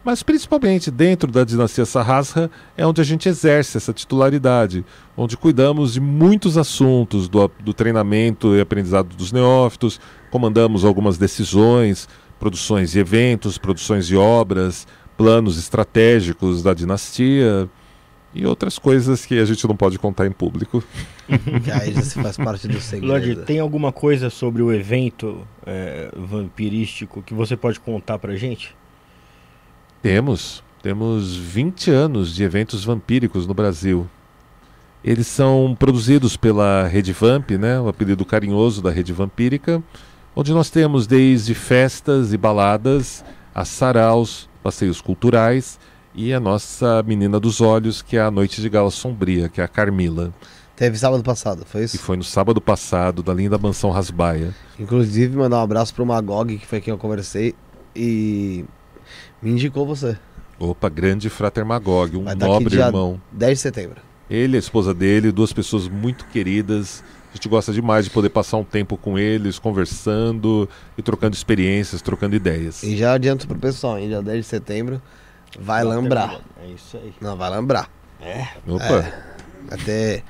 mas 0.05 0.25
principalmente 0.25 0.91
dentro 0.91 1.31
da 1.31 1.45
dinastia 1.45 1.87
Sahasra, 1.87 2.51
é 2.77 2.85
onde 2.85 3.01
a 3.01 3.05
gente 3.05 3.29
exerce 3.29 3.77
essa 3.77 3.93
titularidade, 3.93 4.85
onde 5.17 5.37
cuidamos 5.37 5.93
de 5.93 6.01
muitos 6.01 6.59
assuntos 6.59 7.29
do, 7.29 7.49
do 7.61 7.73
treinamento 7.73 8.57
e 8.57 8.61
aprendizado 8.61 9.15
dos 9.15 9.31
neófitos, 9.31 10.01
comandamos 10.29 10.85
algumas 10.85 11.19
decisões, 11.19 12.09
produções 12.39 12.91
de 12.91 12.99
eventos, 12.99 13.59
produções 13.59 14.07
de 14.07 14.17
obras, 14.17 14.87
planos 15.17 15.59
estratégicos 15.59 16.63
da 16.63 16.75
dinastia 16.75 17.69
e 18.35 18.45
outras 18.45 18.79
coisas 18.79 19.25
que 19.25 19.39
a 19.39 19.45
gente 19.45 19.67
não 19.67 19.75
pode 19.75 19.99
contar 19.99 20.27
em 20.27 20.31
público. 20.31 20.85
Que 21.65 21.71
aí 21.73 21.95
já 21.95 22.03
se 22.03 22.21
faz 22.21 22.37
parte 22.37 22.69
do 22.69 22.79
segredo. 22.81 23.11
Lorde, 23.11 23.37
tem 23.47 23.59
alguma 23.59 23.91
coisa 23.91 24.29
sobre 24.29 24.63
o 24.63 24.73
evento 24.73 25.47
é, 25.65 26.11
vampirístico 26.15 27.23
que 27.23 27.33
você 27.33 27.57
pode 27.57 27.81
contar 27.81 28.19
pra 28.19 28.37
gente? 28.37 28.77
Temos, 30.03 30.63
temos 30.83 31.35
20 31.35 31.91
anos 31.91 32.35
de 32.35 32.45
eventos 32.45 32.85
vampíricos 32.85 33.47
no 33.47 33.55
Brasil. 33.55 34.07
Eles 35.03 35.27
são 35.27 35.75
produzidos 35.79 36.37
pela 36.37 36.87
Rede 36.87 37.13
Vamp, 37.13 37.53
né, 37.53 37.81
o 37.81 37.89
apelido 37.89 38.25
carinhoso 38.25 38.83
da 38.83 38.91
Rede 38.91 39.13
Vampírica, 39.13 39.83
onde 40.35 40.53
nós 40.53 40.69
temos 40.69 41.07
desde 41.07 41.55
festas 41.55 42.33
e 42.33 42.37
baladas, 42.37 43.25
a 43.55 43.65
saraus, 43.65 44.49
passeios 44.67 45.01
culturais 45.01 45.79
e 46.13 46.33
a 46.33 46.41
nossa 46.41 47.01
menina 47.05 47.39
dos 47.39 47.61
olhos, 47.61 48.03
que 48.03 48.17
é 48.17 48.21
a 48.21 48.33
Noite 48.33 48.61
de 48.61 48.69
Gala 48.69 48.91
Sombria, 48.91 49.49
que 49.49 49.61
é 49.61 49.65
a 49.65 49.69
Carmila, 49.69 50.35
Teve 50.75 50.99
sábado 50.99 51.23
passado, 51.23 51.65
foi 51.65 51.85
isso? 51.85 51.97
foi 51.99 52.17
no 52.17 52.25
sábado 52.25 52.61
passado, 52.61 53.23
da 53.23 53.33
linda 53.33 53.57
mansão 53.57 53.91
Rasbaia. 53.91 54.53
Inclusive, 54.79 55.37
mandar 55.37 55.59
um 55.59 55.63
abraço 55.63 55.95
pro 55.95 56.05
Magog, 56.05 56.59
que 56.59 56.67
foi 56.67 56.81
quem 56.81 56.91
eu 56.91 56.99
conversei, 56.99 57.55
e 57.95 58.65
me 59.41 59.53
indicou 59.53 59.87
você. 59.87 60.19
Opa, 60.59 60.89
grande 60.89 61.31
Frater 61.31 61.65
Magog, 61.65 62.17
um 62.17 62.25
tá 62.25 62.35
nobre 62.35 62.77
irmão. 62.77 63.21
10 63.31 63.57
de 63.57 63.63
setembro. 63.63 64.03
Ele 64.29 64.55
e 64.55 64.59
a 64.59 64.59
esposa 64.59 64.93
dele, 64.93 65.31
duas 65.31 65.53
pessoas 65.53 65.89
muito 65.89 66.27
queridas. 66.27 67.05
A 67.37 67.39
gente 67.39 67.51
gosta 67.51 67.71
demais 67.71 68.07
de 68.07 68.11
poder 68.11 68.31
passar 68.31 68.57
um 68.57 68.65
tempo 68.65 68.97
com 68.97 69.19
eles, 69.19 69.59
conversando 69.59 70.67
e 70.97 71.03
trocando 71.03 71.37
experiências, 71.37 72.01
trocando 72.01 72.35
ideias. 72.35 72.83
E 72.83 72.97
já 72.97 73.13
adianto 73.13 73.47
pro 73.47 73.59
pessoal, 73.59 73.99
hein? 73.99 74.09
Dia 74.09 74.23
10 74.23 74.39
de 74.39 74.49
setembro, 74.49 75.03
vai 75.61 75.85
lembrar. 75.85 76.41
É 76.63 76.69
isso 76.69 76.97
aí. 76.97 77.13
Não, 77.21 77.37
vai 77.37 77.51
lembrar. 77.51 77.91
Opa, 78.67 79.13
Vai 79.69 79.77
ter 79.77 80.25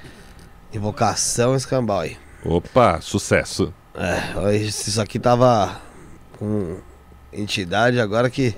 invocação 0.74 1.54
escambau 1.54 2.00
aí. 2.00 2.16
opa, 2.44 3.00
sucesso. 3.00 3.72
É, 3.94 4.36
hoje 4.40 4.64
isso 4.64 5.00
aqui 5.00 5.20
tava 5.20 5.80
com 6.40 6.78
entidade, 7.32 8.00
agora 8.00 8.28
que 8.28 8.52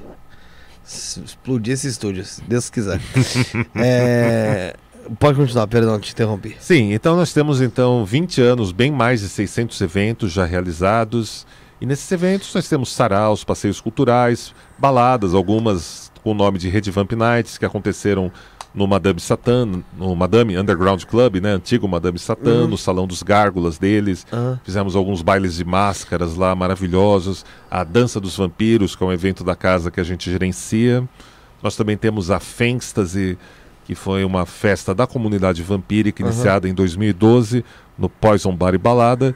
explodir 0.86 1.74
esse 1.74 1.86
estúdio, 1.86 2.24
se 2.24 2.40
Deus 2.44 2.70
quiser. 2.70 2.98
É, 3.76 4.74
pode 5.18 5.38
continuar, 5.38 5.66
perdão, 5.66 5.98
te 5.98 6.12
interrompi. 6.12 6.56
Sim, 6.60 6.92
então 6.92 7.16
nós 7.16 7.32
temos 7.32 7.60
então 7.60 8.04
20 8.04 8.40
anos, 8.40 8.72
bem 8.72 8.90
mais 8.90 9.20
de 9.20 9.28
600 9.28 9.80
eventos 9.80 10.32
já 10.32 10.44
realizados. 10.44 11.46
E 11.80 11.86
nesses 11.86 12.10
eventos 12.10 12.52
nós 12.54 12.68
temos 12.68 12.90
saraus, 12.92 13.44
passeios 13.44 13.80
culturais, 13.80 14.52
baladas, 14.78 15.32
algumas 15.34 16.10
com 16.24 16.32
o 16.32 16.34
nome 16.34 16.58
de 16.58 16.68
Rede 16.68 16.90
Vamp 16.90 17.12
Nights, 17.12 17.56
que 17.56 17.64
aconteceram 17.64 18.32
no 18.74 18.86
Madame 18.86 19.18
Satã, 19.18 19.66
no 19.96 20.14
Madame 20.14 20.58
Underground 20.58 21.02
Club, 21.04 21.36
né? 21.36 21.52
Antigo 21.52 21.88
Madame 21.88 22.18
Satã, 22.18 22.62
Uhum. 22.62 22.68
no 22.68 22.76
Salão 22.78 23.06
dos 23.06 23.22
Gárgulas 23.22 23.78
deles. 23.78 24.26
Ah, 24.30 24.58
Fizemos 24.64 24.94
alguns 24.94 25.22
bailes 25.22 25.54
de 25.56 25.64
máscaras 25.64 26.34
lá 26.36 26.54
maravilhosos. 26.54 27.44
A 27.70 27.82
Dança 27.82 28.20
dos 28.20 28.36
Vampiros, 28.36 28.94
que 28.94 29.02
é 29.02 29.06
um 29.06 29.12
evento 29.12 29.42
da 29.42 29.56
casa 29.56 29.90
que 29.90 30.00
a 30.00 30.04
gente 30.04 30.30
gerencia. 30.30 31.08
Nós 31.62 31.76
também 31.76 31.96
temos 31.96 32.30
a 32.30 32.38
Fênstase, 32.38 33.38
que 33.88 33.94
foi 33.94 34.22
uma 34.22 34.44
festa 34.44 34.94
da 34.94 35.06
comunidade 35.06 35.62
vampírica 35.62 36.22
iniciada 36.22 36.68
em 36.68 36.74
2012 36.74 37.64
no 37.96 38.06
Poison 38.06 38.54
Bar 38.54 38.74
e 38.74 38.78
Balada, 38.78 39.34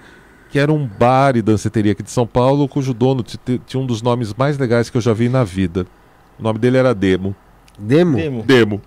que 0.51 0.59
era 0.59 0.71
um 0.71 0.87
bar 0.87 1.39
e 1.39 1.41
danceteria 1.41 1.93
aqui 1.93 2.03
de 2.03 2.11
São 2.11 2.27
Paulo, 2.27 2.69
cujo 2.69 2.93
dono 2.93 3.23
tinha 3.23 3.83
um 3.83 3.87
dos 3.87 4.03
nomes 4.03 4.35
mais 4.35 4.59
legais 4.59 4.91
que 4.91 4.97
eu 4.99 5.01
já 5.01 5.15
vi 5.15 5.31
na 5.31 5.43
vida. 5.43 5.87
O 6.39 6.43
nome 6.43 6.59
dele 6.59 6.77
era 6.77 6.95
Demo. 6.95 7.35
demo? 7.79 8.19
Demo. 8.19 8.43
Demo. 8.43 8.83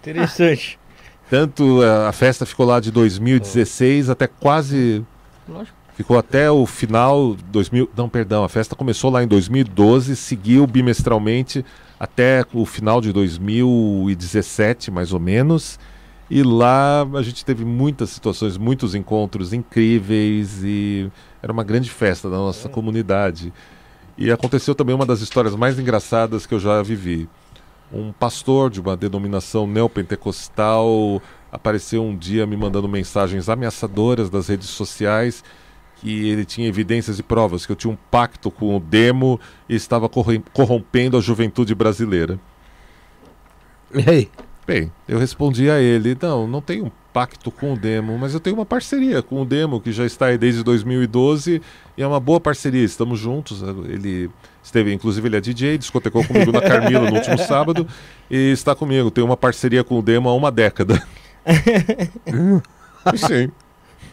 Interessante. 0.00 0.80
Tanto 1.30 1.84
eh, 1.84 2.08
a 2.08 2.10
festa 2.10 2.44
ficou 2.44 2.66
lá 2.66 2.80
de 2.80 2.90
2016 2.90 4.10
até 4.10 4.26
quase 4.26 5.04
Lógico. 5.48 5.78
Ficou 5.94 6.18
até 6.18 6.50
o 6.50 6.66
final 6.66 7.36
2000, 7.52 7.88
não, 7.96 8.08
perdão, 8.08 8.42
a 8.42 8.48
festa 8.48 8.74
começou 8.74 9.12
lá 9.12 9.22
em 9.22 9.28
2012, 9.28 10.16
seguiu 10.16 10.66
bimestralmente 10.66 11.64
até 12.00 12.46
o 12.54 12.64
final 12.64 12.98
de 12.98 13.12
2017, 13.12 14.90
mais 14.90 15.12
ou 15.12 15.20
menos. 15.20 15.78
E 16.30 16.42
lá 16.42 17.02
a 17.02 17.22
gente 17.22 17.44
teve 17.44 17.62
muitas 17.62 18.08
situações, 18.08 18.56
muitos 18.56 18.94
encontros 18.94 19.52
incríveis 19.52 20.64
e 20.64 21.10
era 21.42 21.52
uma 21.52 21.62
grande 21.62 21.90
festa 21.90 22.30
da 22.30 22.38
nossa 22.38 22.70
comunidade. 22.70 23.52
E 24.16 24.30
aconteceu 24.30 24.74
também 24.74 24.94
uma 24.94 25.04
das 25.04 25.20
histórias 25.20 25.54
mais 25.54 25.78
engraçadas 25.78 26.46
que 26.46 26.54
eu 26.54 26.60
já 26.60 26.80
vivi. 26.82 27.28
Um 27.92 28.12
pastor 28.12 28.70
de 28.70 28.80
uma 28.80 28.96
denominação 28.96 29.66
neopentecostal 29.66 31.20
apareceu 31.52 32.02
um 32.02 32.16
dia 32.16 32.46
me 32.46 32.56
mandando 32.56 32.88
mensagens 32.88 33.48
ameaçadoras 33.48 34.30
das 34.30 34.48
redes 34.48 34.68
sociais 34.68 35.44
que 36.00 36.28
ele 36.28 36.44
tinha 36.44 36.66
evidências 36.66 37.18
e 37.18 37.22
provas 37.22 37.66
que 37.66 37.72
eu 37.72 37.76
tinha 37.76 37.92
um 37.92 37.98
pacto 38.10 38.50
com 38.50 38.74
o 38.76 38.80
demo 38.80 39.38
e 39.68 39.74
estava 39.74 40.08
corrompendo 40.08 41.16
a 41.16 41.20
juventude 41.20 41.74
brasileira. 41.74 42.40
E 43.94 44.08
aí? 44.08 44.30
Bem, 44.66 44.90
eu 45.06 45.18
respondi 45.18 45.68
a 45.68 45.80
ele: 45.80 46.16
não, 46.20 46.46
não 46.46 46.62
tenho 46.62 46.86
um 46.86 46.90
pacto 47.12 47.50
com 47.50 47.74
o 47.74 47.76
demo, 47.76 48.16
mas 48.16 48.32
eu 48.34 48.40
tenho 48.40 48.56
uma 48.56 48.64
parceria 48.64 49.20
com 49.20 49.42
o 49.42 49.44
demo 49.44 49.80
que 49.80 49.92
já 49.92 50.06
está 50.06 50.26
aí 50.26 50.38
desde 50.38 50.62
2012 50.62 51.60
e 51.96 52.02
é 52.02 52.06
uma 52.06 52.20
boa 52.20 52.40
parceria. 52.40 52.84
Estamos 52.84 53.18
juntos. 53.18 53.62
Ele 53.62 54.30
esteve, 54.62 54.92
inclusive, 54.94 55.28
ele 55.28 55.36
é 55.36 55.40
DJ, 55.40 55.76
discotecou 55.76 56.24
comigo 56.24 56.52
na 56.52 56.60
Carmila 56.62 57.10
no 57.10 57.16
último 57.16 57.36
sábado 57.38 57.86
e 58.30 58.52
está 58.52 58.74
comigo. 58.74 59.10
Tem 59.10 59.24
uma 59.24 59.36
parceria 59.36 59.84
com 59.84 59.98
o 59.98 60.02
demo 60.02 60.28
há 60.28 60.34
uma 60.34 60.50
década. 60.50 61.02
Sim. 63.16 63.50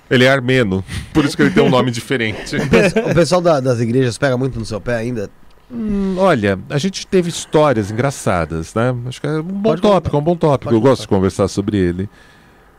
Ele 0.10 0.24
é 0.26 0.30
armeno, 0.30 0.84
por 1.14 1.26
isso 1.26 1.36
que 1.36 1.43
ele 1.43 1.51
tem 1.51 1.64
um 1.64 1.70
nome 1.70 1.91
diferente. 1.91 2.55
O 3.10 3.14
pessoal 3.14 3.41
da- 3.41 3.60
das 3.60 3.80
igrejas 3.80 4.18
pega 4.18 4.38
muito 4.38 4.58
no 4.58 4.66
seu 4.66 4.80
pé 4.80 4.95
ainda? 4.95 5.30
Hum, 5.70 6.16
olha, 6.18 6.58
a 6.70 6.78
gente 6.78 7.05
teve 7.05 7.28
histórias 7.30 7.91
engraçadas, 7.91 8.74
né? 8.74 8.95
Acho 9.05 9.20
que 9.20 9.28
é 9.28 9.32
um 9.32 9.43
bom 9.43 9.62
Pode 9.72 9.82
tópico, 9.82 10.16
é 10.16 10.20
um 10.20 10.24
bom 10.24 10.36
tópico. 10.36 10.66
Pode 10.72 10.76
Eu 10.76 10.82
gosto 10.82 11.01
de 11.01 11.08
conversar 11.10 11.47
sobre 11.49 11.78
ele. 11.78 12.10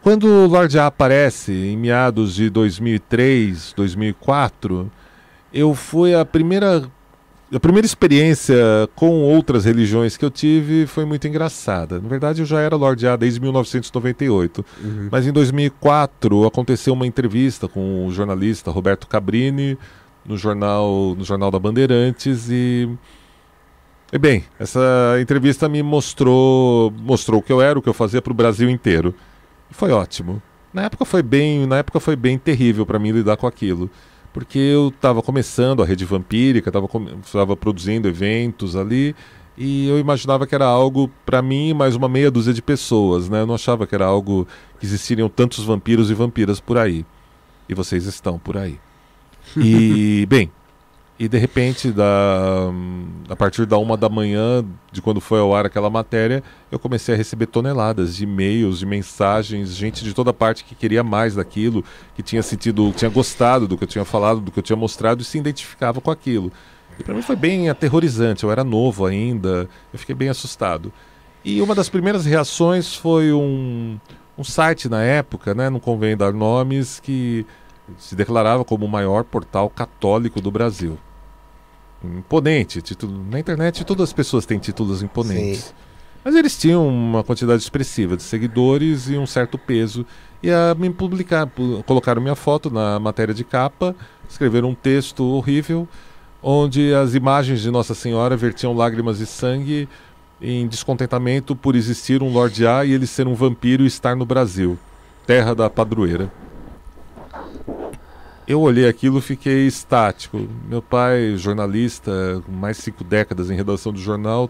Quando 0.01 0.24
o 0.26 0.47
Lord 0.47 0.79
A 0.79 0.87
aparece 0.87 1.53
em 1.53 1.76
meados 1.76 2.35
de 2.35 2.49
2003, 2.49 3.74
2004, 3.76 4.91
eu 5.53 5.74
fui 5.74 6.14
a 6.14 6.24
primeira 6.24 6.89
a 7.53 7.59
primeira 7.59 7.87
experiência 7.87 8.57
com 8.95 9.23
outras 9.23 9.65
religiões 9.65 10.17
que 10.17 10.25
eu 10.25 10.31
tive 10.31 10.87
foi 10.87 11.05
muito 11.05 11.27
engraçada. 11.27 11.99
Na 11.99 12.09
verdade, 12.09 12.43
eu 12.43 12.47
já 12.47 12.61
era 12.61 12.77
Lord 12.77 13.07
A 13.07 13.17
desde 13.17 13.41
1998. 13.41 14.65
Uhum. 14.83 15.09
Mas 15.11 15.27
em 15.27 15.33
2004 15.33 16.47
aconteceu 16.47 16.93
uma 16.93 17.07
entrevista 17.07 17.67
com 17.67 18.07
o 18.07 18.11
jornalista 18.11 18.71
Roberto 18.71 19.07
Cabrini 19.07 19.79
no 20.27 20.37
jornal, 20.37 21.15
no 21.17 21.25
jornal 21.25 21.51
da 21.51 21.59
Bandeirantes 21.59 22.49
e 22.51 22.89
e 24.11 24.19
bem, 24.19 24.45
essa 24.59 24.81
entrevista 25.21 25.69
me 25.69 25.83
mostrou 25.83 26.91
mostrou 26.99 27.41
o 27.41 27.43
que 27.43 27.53
eu 27.53 27.61
era, 27.61 27.79
o 27.79 27.83
que 27.83 27.89
eu 27.89 27.95
fazia 27.95 28.23
para 28.23 28.31
o 28.31 28.35
Brasil 28.35 28.69
inteiro. 28.71 29.15
E 29.71 29.75
foi 29.75 29.91
ótimo. 29.91 30.43
Na 30.73 30.83
época 30.83 31.05
foi 31.05 31.23
bem, 31.23 31.67
na 31.67 31.79
época 31.79 31.99
foi 32.01 32.17
bem 32.17 32.39
terrível 32.39 32.87
para 32.87 32.99
mim 32.99 33.11
lidar 33.11 33.37
com 33.37 33.47
aquilo, 33.47 33.91
porque 34.33 34.59
eu 34.59 34.89
estava 34.89 35.22
começando 35.22 35.83
a 35.83 35.87
rede 35.87 36.05
vampírica, 36.05 36.70
estava 37.24 37.57
produzindo 37.57 38.09
eventos 38.09 38.76
ali 38.76 39.14
e 39.61 39.89
eu 39.89 39.99
imaginava 39.99 40.47
que 40.47 40.55
era 40.55 40.64
algo 40.66 41.11
para 41.26 41.43
mim 41.43 41.74
mais 41.74 41.97
uma 41.97 42.09
meia 42.09 42.31
dúzia 42.31 42.55
de 42.55 42.62
pessoas, 42.62 43.29
né? 43.29 43.41
Eu 43.41 43.47
não 43.47 43.57
achava 43.57 43.89
que 43.89 43.95
era 43.95 44.07
algo 44.07 44.47
que 44.79 44.87
existiriam 44.87 45.29
tantos 45.29 45.64
vampiros 45.64 46.11
e 46.11 46.14
vampiras 46.14 46.61
por 46.61 46.79
aí. 46.79 47.05
E 47.68 47.74
vocês 47.74 48.07
estão 48.07 48.39
por 48.39 48.57
aí. 48.57 48.79
E 49.57 50.24
bem, 50.31 50.49
e 51.19 51.29
de 51.29 51.37
repente, 51.37 51.91
da, 51.91 52.71
a 53.29 53.35
partir 53.35 53.66
da 53.66 53.77
uma 53.77 53.97
da 53.97 54.09
manhã, 54.09 54.64
de 54.93 55.03
quando 55.03 55.21
foi 55.21 55.41
ao 55.41 55.53
ar 55.53 55.66
aquela 55.66 55.91
matéria, 55.91 56.45
eu 56.71 56.79
comecei 56.79 57.12
a 57.12 57.19
receber 57.19 57.47
toneladas 57.47 58.14
de 58.14 58.23
e-mails, 58.23 58.79
de 58.79 58.87
mensagens, 58.87 59.75
gente 59.75 60.05
de 60.05 60.14
toda 60.14 60.33
parte 60.33 60.62
que 60.62 60.77
queria 60.77 61.03
mais 61.03 61.35
daquilo, 61.35 61.85
que 62.14 62.23
tinha 62.23 62.41
sentido, 62.41 62.93
tinha 62.97 63.11
gostado 63.11 63.66
do 63.66 63.77
que 63.77 63.83
eu 63.83 63.89
tinha 63.89 64.05
falado, 64.05 64.41
do 64.41 64.53
que 64.53 64.61
eu 64.61 64.62
tinha 64.62 64.77
mostrado 64.77 65.21
e 65.21 65.25
se 65.25 65.37
identificava 65.39 66.01
com 66.01 66.11
aquilo. 66.11 66.53
E 66.97 67.03
para 67.03 67.14
mim 67.14 67.23
foi 67.23 67.35
bem 67.35 67.69
aterrorizante, 67.69 68.45
eu 68.45 68.53
era 68.53 68.62
novo 68.62 69.05
ainda, 69.05 69.69
eu 69.93 69.99
fiquei 69.99 70.14
bem 70.14 70.29
assustado. 70.29 70.93
E 71.45 71.61
uma 71.61 71.75
das 71.75 71.89
primeiras 71.89 72.27
reações 72.27 72.95
foi 72.95 73.33
um, 73.33 73.99
um 74.37 74.45
site 74.45 74.89
na 74.89 75.03
época, 75.03 75.53
né, 75.53 75.69
não 75.69 75.81
convém 75.81 76.16
dar 76.16 76.33
nomes, 76.33 77.01
que 77.01 77.45
se 77.97 78.14
declarava 78.14 78.64
como 78.64 78.85
o 78.85 78.89
maior 78.89 79.25
portal 79.25 79.69
católico 79.69 80.41
do 80.41 80.51
Brasil. 80.53 80.97
Imponente, 82.05 82.81
título. 82.81 83.25
Na 83.29 83.39
internet 83.41 83.85
todas 83.85 84.05
as 84.05 84.13
pessoas 84.13 84.47
têm 84.47 84.59
títulos 84.59 85.03
imponentes. 85.03 85.65
Sim. 85.65 85.75
Mas 86.25 86.35
eles 86.35 86.57
tinham 86.59 86.87
uma 86.87 87.25
quantidade 87.25 87.63
expressiva 87.63 88.17
de 88.17 88.23
seguidores 88.23 89.09
e 89.09 89.17
um 89.17 89.27
certo 89.27 89.57
peso. 89.57 90.05
E 90.43 90.51
a 90.51 90.75
me 90.79 90.91
publicar, 90.91 91.47
pu- 91.47 91.83
colocaram 91.87 92.21
minha 92.21 92.35
foto 92.35 92.71
na 92.71 92.99
matéria 92.99 93.35
de 93.35 93.43
capa, 93.45 93.97
escreveram 94.29 94.71
um 94.71 94.75
texto 94.75 95.25
horrível, 95.25 95.89
onde 96.43 96.93
as 96.95 97.15
imagens 97.15 97.61
de 97.61 97.71
Nossa 97.71 97.95
Senhora 97.95 98.37
vertiam 98.37 98.75
lágrimas 98.75 99.19
de 99.19 99.27
sangue 99.27 99.89
em 100.41 100.69
descontentamento 100.69 101.57
por 101.57 101.75
existir 101.75 102.23
um 102.23 102.33
Lorde 102.33 102.65
A 102.67 102.85
e 102.85 102.93
ele 102.93 103.07
ser 103.07 103.27
um 103.27 103.35
vampiro 103.35 103.83
e 103.83 103.87
estar 103.87 104.15
no 104.15 104.25
Brasil, 104.25 104.79
terra 105.27 105.55
da 105.55 105.69
padroeira. 105.69 106.31
Eu 108.49 108.63
olhei 108.63 108.89
aquilo 108.89 109.19
e 109.19 109.21
fiquei 109.21 109.67
estático. 109.67 110.49
Meu 110.67 110.81
pai, 110.81 111.37
jornalista, 111.37 112.43
mais 112.49 112.79
cinco 112.79 113.05
décadas 113.05 113.51
em 113.51 113.55
redação 113.55 113.93
do 113.93 114.01
jornal, 114.01 114.49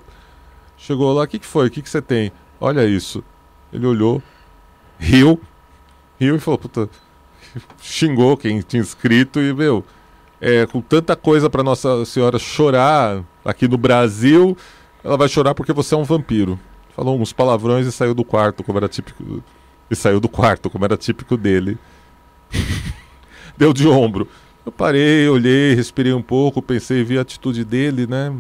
chegou 0.77 1.13
lá, 1.13 1.25
o 1.25 1.27
que, 1.27 1.41
que 1.41 1.47
foi? 1.47 1.67
O 1.67 1.71
que, 1.71 1.83
que 1.83 1.91
você 1.91 2.01
tem? 2.01 2.31
Olha 2.61 2.87
isso. 2.87 3.25
Ele 3.73 3.85
olhou, 3.85 4.23
riu, 5.01 5.41
riu 6.17 6.37
e 6.37 6.39
falou, 6.39 6.59
puta, 6.59 6.89
xingou 7.83 8.37
quem 8.37 8.61
tinha 8.61 8.81
escrito 8.81 9.41
e, 9.41 9.53
meu, 9.53 9.85
é, 10.41 10.65
com 10.65 10.81
tanta 10.81 11.17
coisa 11.17 11.51
para 11.51 11.65
Nossa 11.65 12.05
Senhora 12.05 12.39
chorar 12.39 13.25
aqui 13.45 13.67
no 13.67 13.77
Brasil, 13.77 14.57
ela 15.03 15.17
vai 15.17 15.29
chorar 15.29 15.57
porque 15.57 15.73
você 15.73 15.97
é 15.97 15.99
um 15.99 16.05
vampiro. 16.05 16.57
Falou 16.95 17.21
uns 17.21 17.33
palavrões 17.33 17.85
e 17.85 17.91
saiu 17.91 18.15
do 18.15 18.25
quarto, 18.25 18.63
como 18.63 18.79
era 18.79 18.89
típico. 18.89 19.43
E 19.91 19.97
saiu 19.97 20.21
do 20.21 20.29
quarto, 20.29 20.71
como 20.71 20.85
era 20.85 20.97
típico 20.97 21.37
dele. 21.37 21.77
Deu 23.59 23.73
de 23.73 23.89
ombro. 23.89 24.29
Eu 24.65 24.71
parei, 24.71 25.29
olhei, 25.29 25.75
respirei 25.75 26.13
um 26.13 26.23
pouco, 26.23 26.63
pensei, 26.63 27.03
vi 27.03 27.19
a 27.19 27.23
atitude 27.23 27.65
dele, 27.65 28.07
né? 28.07 28.33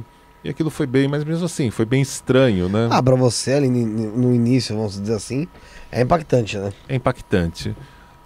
E 0.45 0.49
aquilo 0.49 0.71
foi 0.71 0.87
bem, 0.87 1.09
mas 1.09 1.25
mesmo 1.25 1.45
assim, 1.45 1.71
foi 1.71 1.85
bem 1.85 2.01
estranho, 2.01 2.69
né? 2.69 2.89
Ah, 2.91 3.03
pra 3.03 3.17
você 3.17 3.55
ali 3.55 3.69
no 3.69 4.33
início, 4.33 4.77
vamos 4.77 5.01
dizer 5.01 5.15
assim, 5.15 5.49
é 5.91 6.03
impactante, 6.03 6.57
né? 6.57 6.73
É 6.89 6.95
impactante. 6.95 7.75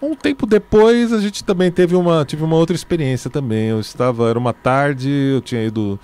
Um 0.01 0.15
tempo 0.15 0.45
depois, 0.45 1.11
a 1.11 1.19
gente 1.19 1.43
também 1.43 1.71
teve 1.71 1.95
uma, 1.95 2.23
tive 2.25 2.43
uma 2.43 2.57
outra 2.57 2.75
experiência 2.75 3.29
também. 3.29 3.69
Eu 3.69 3.79
estava, 3.79 4.29
era 4.29 4.37
uma 4.37 4.53
tarde, 4.53 5.09
eu 5.09 5.41
tinha 5.41 5.63
ido, 5.63 5.99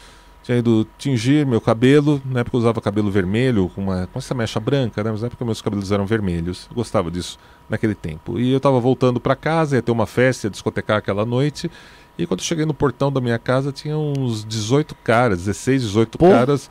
ido 0.58 0.88
tingir 0.98 1.46
meu 1.46 1.62
cabelo. 1.62 2.22
Na 2.26 2.40
época 2.40 2.58
eu 2.58 2.60
usava 2.60 2.82
cabelo 2.82 3.12
vermelho, 3.12 3.70
com, 3.76 3.82
uma, 3.82 4.08
com 4.08 4.18
essa 4.18 4.34
mecha 4.34 4.60
branca, 4.60 5.04
né? 5.04 5.12
Mas 5.12 5.22
na 5.22 5.28
época 5.28 5.46
meus 5.46 5.62
cabelos 5.62 5.92
eram 5.92 6.06
vermelhos. 6.06 6.68
Eu 6.70 6.76
gostava 6.76 7.12
disso 7.12 7.38
naquele 7.70 7.94
tempo. 7.94 8.40
E 8.40 8.52
eu 8.52 8.58
estava 8.58 8.80
voltando 8.80 9.20
para 9.20 9.36
casa, 9.36 9.76
ia 9.76 9.82
ter 9.82 9.92
uma 9.92 10.08
festa, 10.08 10.48
ia 10.48 10.52
discotecar 10.52 10.98
aquela 10.98 11.26
noite. 11.26 11.70
E 12.18 12.26
quando 12.26 12.40
eu 12.40 12.46
cheguei 12.46 12.66
no 12.66 12.74
portão 12.74 13.12
da 13.12 13.22
minha 13.22 13.38
casa, 13.40 13.72
tinha 13.72 13.98
uns 13.98 14.44
18 14.44 14.96
caras, 15.04 15.40
16, 15.40 15.84
18 15.84 16.18
Pô. 16.18 16.30
caras, 16.30 16.70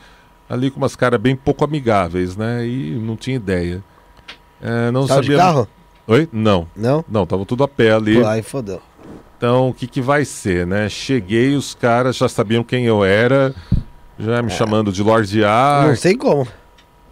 ali 0.49 0.71
com 0.71 0.79
umas 0.79 0.97
caras 0.97 1.21
bem 1.21 1.35
pouco 1.37 1.65
amigáveis, 1.65 2.37
né? 2.37 2.67
E 2.67 2.91
não 2.99 3.17
tinha 3.17 3.37
ideia. 3.37 3.83
É, 4.61 4.91
não 4.91 5.07
Tava 5.07 5.21
de 5.21 5.29
sabia. 5.29 5.39
carro? 5.39 5.69
Oi? 6.07 6.29
Não. 6.33 6.67
Não? 6.75 7.05
Não, 7.09 7.27
tava 7.27 7.45
tudo 7.47 7.63
a 7.65 7.69
pé 7.69 7.93
ali. 7.93 8.21
Pô, 8.21 8.27
aí 8.27 8.43
fodeu. 8.43 8.83
Então, 9.39 9.69
o 9.69 9.75
que, 9.75 9.87
que 9.87 10.01
vai 10.01 10.25
ser, 10.25 10.67
né? 10.67 10.89
Cheguei, 10.89 11.55
os 11.55 11.73
caras 11.73 12.17
já 12.17 12.29
sabiam 12.29 12.65
quem 12.65 12.87
eu 12.87 13.05
era, 13.05 13.55
já 14.19 14.43
me 14.43 14.51
chamando 14.51 14.91
de 14.91 15.01
Lorde 15.01 15.45
A. 15.45 15.85
Não 15.87 15.95
sei 15.97 16.17
como. 16.17 16.47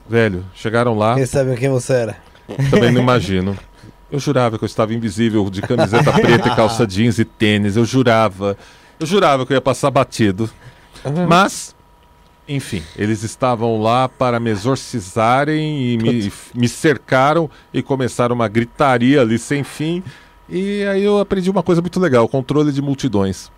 Velho, 0.09 0.45
chegaram 0.53 0.99
lá, 0.99 1.15
Quem 1.15 1.25
sabe 1.25 1.57
quem 1.57 1.69
você 1.71 1.93
era? 1.93 2.17
também 2.71 2.91
não 2.91 3.01
imagino. 3.01 3.57
Eu 4.11 4.19
jurava 4.19 4.59
que 4.59 4.65
eu 4.65 4.67
estava 4.67 4.93
invisível 4.93 5.49
de 5.51 5.63
camiseta 5.63 6.13
preta 6.13 6.49
e 6.49 6.55
calça 6.57 6.85
jeans 6.87 7.19
e 7.19 7.25
tênis. 7.25 7.77
Eu 7.77 7.85
jurava. 7.85 8.57
Eu 8.99 9.07
jurava 9.07 9.47
que 9.47 9.53
eu 9.53 9.57
ia 9.57 9.61
passar 9.61 9.91
batido. 9.91 10.51
Mas, 11.29 11.75
enfim, 12.49 12.83
eles 12.97 13.23
estavam 13.23 13.81
lá 13.81 14.09
para 14.09 14.39
me 14.41 14.51
exorcizarem 14.51 15.93
e 15.95 15.99
me, 15.99 16.33
me 16.55 16.69
cercaram 16.69 17.49
e 17.73 17.83
começaram 17.83 18.35
uma 18.35 18.49
gritaria 18.49 19.21
ali 19.21 19.39
sem 19.39 19.63
fim. 19.65 20.03
E 20.49 20.85
aí 20.85 21.03
eu 21.03 21.19
aprendi 21.19 21.51
uma 21.51 21.63
coisa 21.63 21.81
muito 21.81 21.99
legal: 22.01 22.29
controle 22.29 22.73
de 22.73 22.81
multidões. 22.83 23.51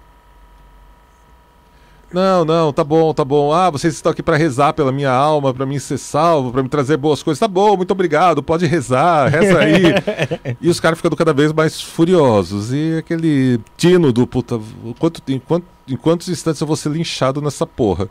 Não, 2.10 2.42
não, 2.42 2.72
tá 2.72 2.82
bom, 2.82 3.12
tá 3.12 3.22
bom. 3.22 3.52
Ah, 3.52 3.68
vocês 3.68 3.92
estão 3.92 4.10
aqui 4.10 4.22
para 4.22 4.34
rezar 4.38 4.72
pela 4.72 4.90
minha 4.90 5.10
alma, 5.10 5.52
para 5.52 5.66
mim 5.66 5.78
ser 5.78 5.98
salvo, 5.98 6.50
para 6.50 6.62
me 6.62 6.68
trazer 6.68 6.96
boas 6.96 7.22
coisas. 7.22 7.38
Tá 7.38 7.46
bom, 7.46 7.76
muito 7.76 7.90
obrigado, 7.90 8.42
pode 8.42 8.64
rezar, 8.64 9.28
reza 9.28 9.58
aí. 9.58 9.82
e 10.58 10.70
os 10.70 10.80
caras 10.80 10.98
ficando 10.98 11.14
cada 11.16 11.34
vez 11.34 11.52
mais 11.52 11.82
furiosos. 11.82 12.72
E 12.72 12.96
aquele 12.98 13.60
tino 13.76 14.10
do 14.10 14.26
puta, 14.26 14.58
quanto, 14.98 15.20
em, 15.28 15.38
quant- 15.38 15.64
em 15.86 15.96
quantos 15.96 16.28
instantes 16.30 16.62
eu 16.62 16.66
vou 16.66 16.76
ser 16.76 16.88
linchado 16.90 17.42
nessa 17.42 17.66
porra? 17.66 18.08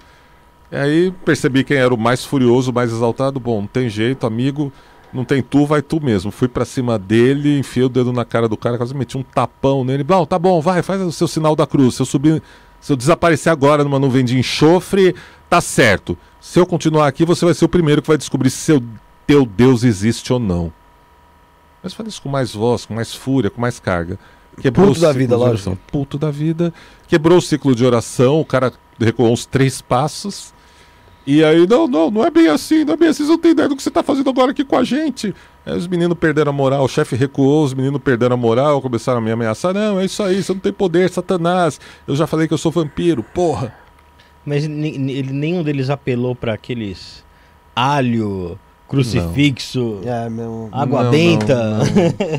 E 0.71 0.75
aí 0.75 1.11
percebi 1.25 1.63
quem 1.63 1.77
era 1.77 1.91
o 1.91 1.97
mais 1.97 2.23
furioso, 2.23 2.69
o 2.69 2.73
mais 2.75 2.91
exaltado. 2.91 3.39
Bom, 3.39 3.61
não 3.61 3.67
tem 3.67 3.89
jeito, 3.89 4.27
amigo. 4.27 4.71
Não 5.13 5.23
tem 5.23 5.41
tu, 5.41 5.65
vai 5.65 5.81
tu 5.81 6.01
mesmo. 6.03 6.31
Fui 6.31 6.47
pra 6.47 6.65
cima 6.65 6.99
dele, 6.99 7.59
enfiei 7.59 7.85
o 7.85 7.89
dedo 7.89 8.11
na 8.11 8.25
cara 8.25 8.47
do 8.47 8.57
cara, 8.57 8.77
quase 8.77 8.93
meti 8.93 9.17
um 9.17 9.23
tapão 9.23 9.83
nele. 9.83 10.03
Bom, 10.03 10.25
tá 10.25 10.37
bom, 10.37 10.61
vai, 10.61 10.81
faz 10.81 11.01
o 11.01 11.11
seu 11.11 11.27
sinal 11.27 11.55
da 11.55 11.65
cruz. 11.65 11.95
Se 11.95 12.01
eu 12.01 12.05
subir, 12.05 12.41
se 12.79 12.91
eu 12.91 12.97
desaparecer 12.97 13.51
agora 13.51 13.83
numa 13.83 13.99
nuvem 13.99 14.23
de 14.23 14.37
enxofre, 14.37 15.15
tá 15.49 15.61
certo. 15.61 16.17
Se 16.41 16.59
eu 16.59 16.65
continuar 16.65 17.07
aqui, 17.07 17.25
você 17.25 17.45
vai 17.45 17.53
ser 17.53 17.65
o 17.65 17.69
primeiro 17.69 18.01
que 18.01 18.07
vai 18.07 18.17
descobrir 18.17 18.49
se 18.49 18.57
seu 18.57 18.83
teu 19.25 19.45
Deus 19.45 19.83
existe 19.83 20.31
ou 20.31 20.39
não. 20.39 20.71
Mas 21.81 21.93
falei 21.93 22.09
isso 22.09 22.21
com 22.21 22.29
mais 22.29 22.53
voz, 22.53 22.85
com 22.85 22.93
mais 22.93 23.13
fúria, 23.13 23.49
com 23.49 23.61
mais 23.61 23.79
carga. 23.79 24.19
Quebrou 24.59 24.87
Puto 24.87 24.99
o 24.99 25.01
da 25.01 25.11
vida, 25.13 25.37
lógico. 25.37 25.77
Puto 25.91 26.17
da 26.17 26.31
vida. 26.31 26.73
Quebrou 27.07 27.37
o 27.37 27.41
ciclo 27.41 27.75
de 27.75 27.85
oração, 27.85 28.39
o 28.41 28.45
cara 28.45 28.73
recuou 28.99 29.31
uns 29.31 29.45
três 29.45 29.81
passos. 29.81 30.53
E 31.29 31.43
aí, 31.43 31.67
não, 31.67 31.89
não, 31.89 32.09
não 32.09 32.25
é 32.25 32.31
bem 32.31 32.47
assim, 32.47 32.85
não 32.85 32.93
é 32.93 32.97
bem 32.97 33.09
assim, 33.09 33.17
vocês 33.17 33.29
não 33.29 33.37
têm 33.37 33.51
ideia 33.51 33.67
do 33.67 33.75
que 33.75 33.83
você 33.83 33.91
tá 33.91 34.01
fazendo 34.01 34.29
agora 34.29 34.51
aqui 34.51 34.63
com 34.63 34.77
a 34.77 34.83
gente. 34.85 35.35
Aí 35.65 35.75
os 35.77 35.85
meninos 35.85 36.17
perderam 36.17 36.51
a 36.51 36.53
moral, 36.53 36.85
o 36.85 36.87
chefe 36.87 37.17
recuou, 37.17 37.65
os 37.65 37.73
meninos 37.73 38.01
perderam 38.01 38.35
a 38.35 38.37
moral, 38.37 38.81
começaram 38.81 39.17
a 39.17 39.21
me 39.21 39.29
ameaçar. 39.29 39.73
Não, 39.73 39.99
é 39.99 40.05
isso 40.05 40.23
aí, 40.23 40.41
você 40.41 40.53
não 40.53 40.59
tem 40.61 40.71
poder, 40.71 41.09
Satanás. 41.09 41.81
Eu 42.07 42.15
já 42.15 42.25
falei 42.25 42.47
que 42.47 42.53
eu 42.53 42.57
sou 42.57 42.71
vampiro, 42.71 43.21
porra. 43.21 43.75
Mas 44.45 44.65
nenhum 44.65 45.61
deles 45.61 45.89
apelou 45.89 46.33
pra 46.33 46.53
aqueles 46.53 47.25
alho, 47.75 48.57
crucifixo, 48.87 49.99
É, 50.05 50.29
meu. 50.29 50.69
água 50.71 51.03
Não, 51.03 51.11
benta. 51.11 51.55
não, 51.71 51.79
não. 51.79 51.85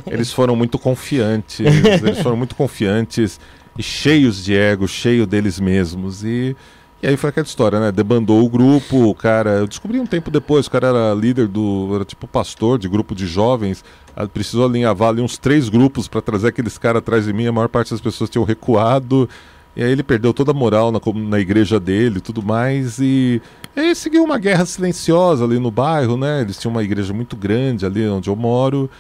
Eles 0.10 0.32
foram 0.32 0.56
muito 0.56 0.78
confiantes, 0.78 1.60
eles 1.60 2.20
foram 2.22 2.38
muito 2.38 2.54
confiantes 2.56 3.38
e 3.78 3.82
cheios 3.82 4.42
de 4.42 4.56
ego, 4.56 4.88
cheio 4.88 5.26
deles 5.26 5.60
mesmos. 5.60 6.24
E 6.24 6.56
E 7.00 7.06
aí 7.06 7.16
foi 7.16 7.30
aquela 7.30 7.46
história, 7.46 7.78
né? 7.78 7.92
Debandou 7.92 8.44
o 8.44 8.48
grupo, 8.48 9.08
o 9.08 9.14
cara. 9.14 9.50
Eu 9.50 9.68
descobri 9.68 10.00
um 10.00 10.06
tempo 10.06 10.32
depois, 10.32 10.66
o 10.66 10.70
cara 10.70 10.88
era 10.88 11.14
líder 11.14 11.46
do. 11.46 11.90
Era 11.94 12.04
tipo 12.04 12.26
pastor 12.26 12.76
de 12.78 12.88
grupo 12.88 13.14
de 13.14 13.26
jovens. 13.26 13.84
Ah, 14.16 14.26
Precisou 14.26 14.66
alinhavar 14.66 15.10
ali 15.10 15.22
uns 15.22 15.38
três 15.38 15.68
grupos 15.68 16.08
para 16.08 16.20
trazer 16.20 16.48
aqueles 16.48 16.76
caras 16.76 16.98
atrás 16.98 17.24
de 17.26 17.32
mim. 17.32 17.46
A 17.46 17.52
maior 17.52 17.68
parte 17.68 17.92
das 17.92 18.00
pessoas 18.00 18.28
tinham 18.28 18.44
recuado. 18.44 19.28
E 19.76 19.82
aí 19.82 19.92
ele 19.92 20.02
perdeu 20.02 20.34
toda 20.34 20.50
a 20.50 20.54
moral 20.54 20.90
na, 20.90 20.98
na 21.14 21.38
igreja 21.38 21.78
dele 21.78 22.18
e 22.18 22.20
tudo 22.20 22.42
mais. 22.42 22.98
E, 22.98 23.40
e 23.76 23.80
aí 23.80 23.94
seguiu 23.94 24.24
uma 24.24 24.36
guerra 24.36 24.66
silenciosa 24.66 25.44
ali 25.44 25.60
no 25.60 25.70
bairro, 25.70 26.16
né? 26.16 26.40
Eles 26.40 26.58
tinham 26.58 26.72
uma 26.72 26.82
igreja 26.82 27.14
muito 27.14 27.36
grande 27.36 27.86
ali 27.86 28.08
onde 28.08 28.28
eu 28.28 28.34
moro. 28.34 28.90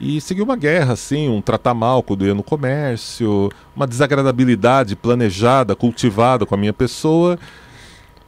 E 0.00 0.20
seguiu 0.20 0.44
uma 0.44 0.56
guerra, 0.56 0.92
assim, 0.92 1.28
um 1.28 1.40
tratar 1.40 1.74
mal 1.74 2.04
eu 2.08 2.26
ia 2.26 2.34
no 2.34 2.42
comércio, 2.42 3.50
uma 3.74 3.86
desagradabilidade 3.86 4.94
planejada, 4.94 5.74
cultivada 5.74 6.46
com 6.46 6.54
a 6.54 6.58
minha 6.58 6.72
pessoa. 6.72 7.38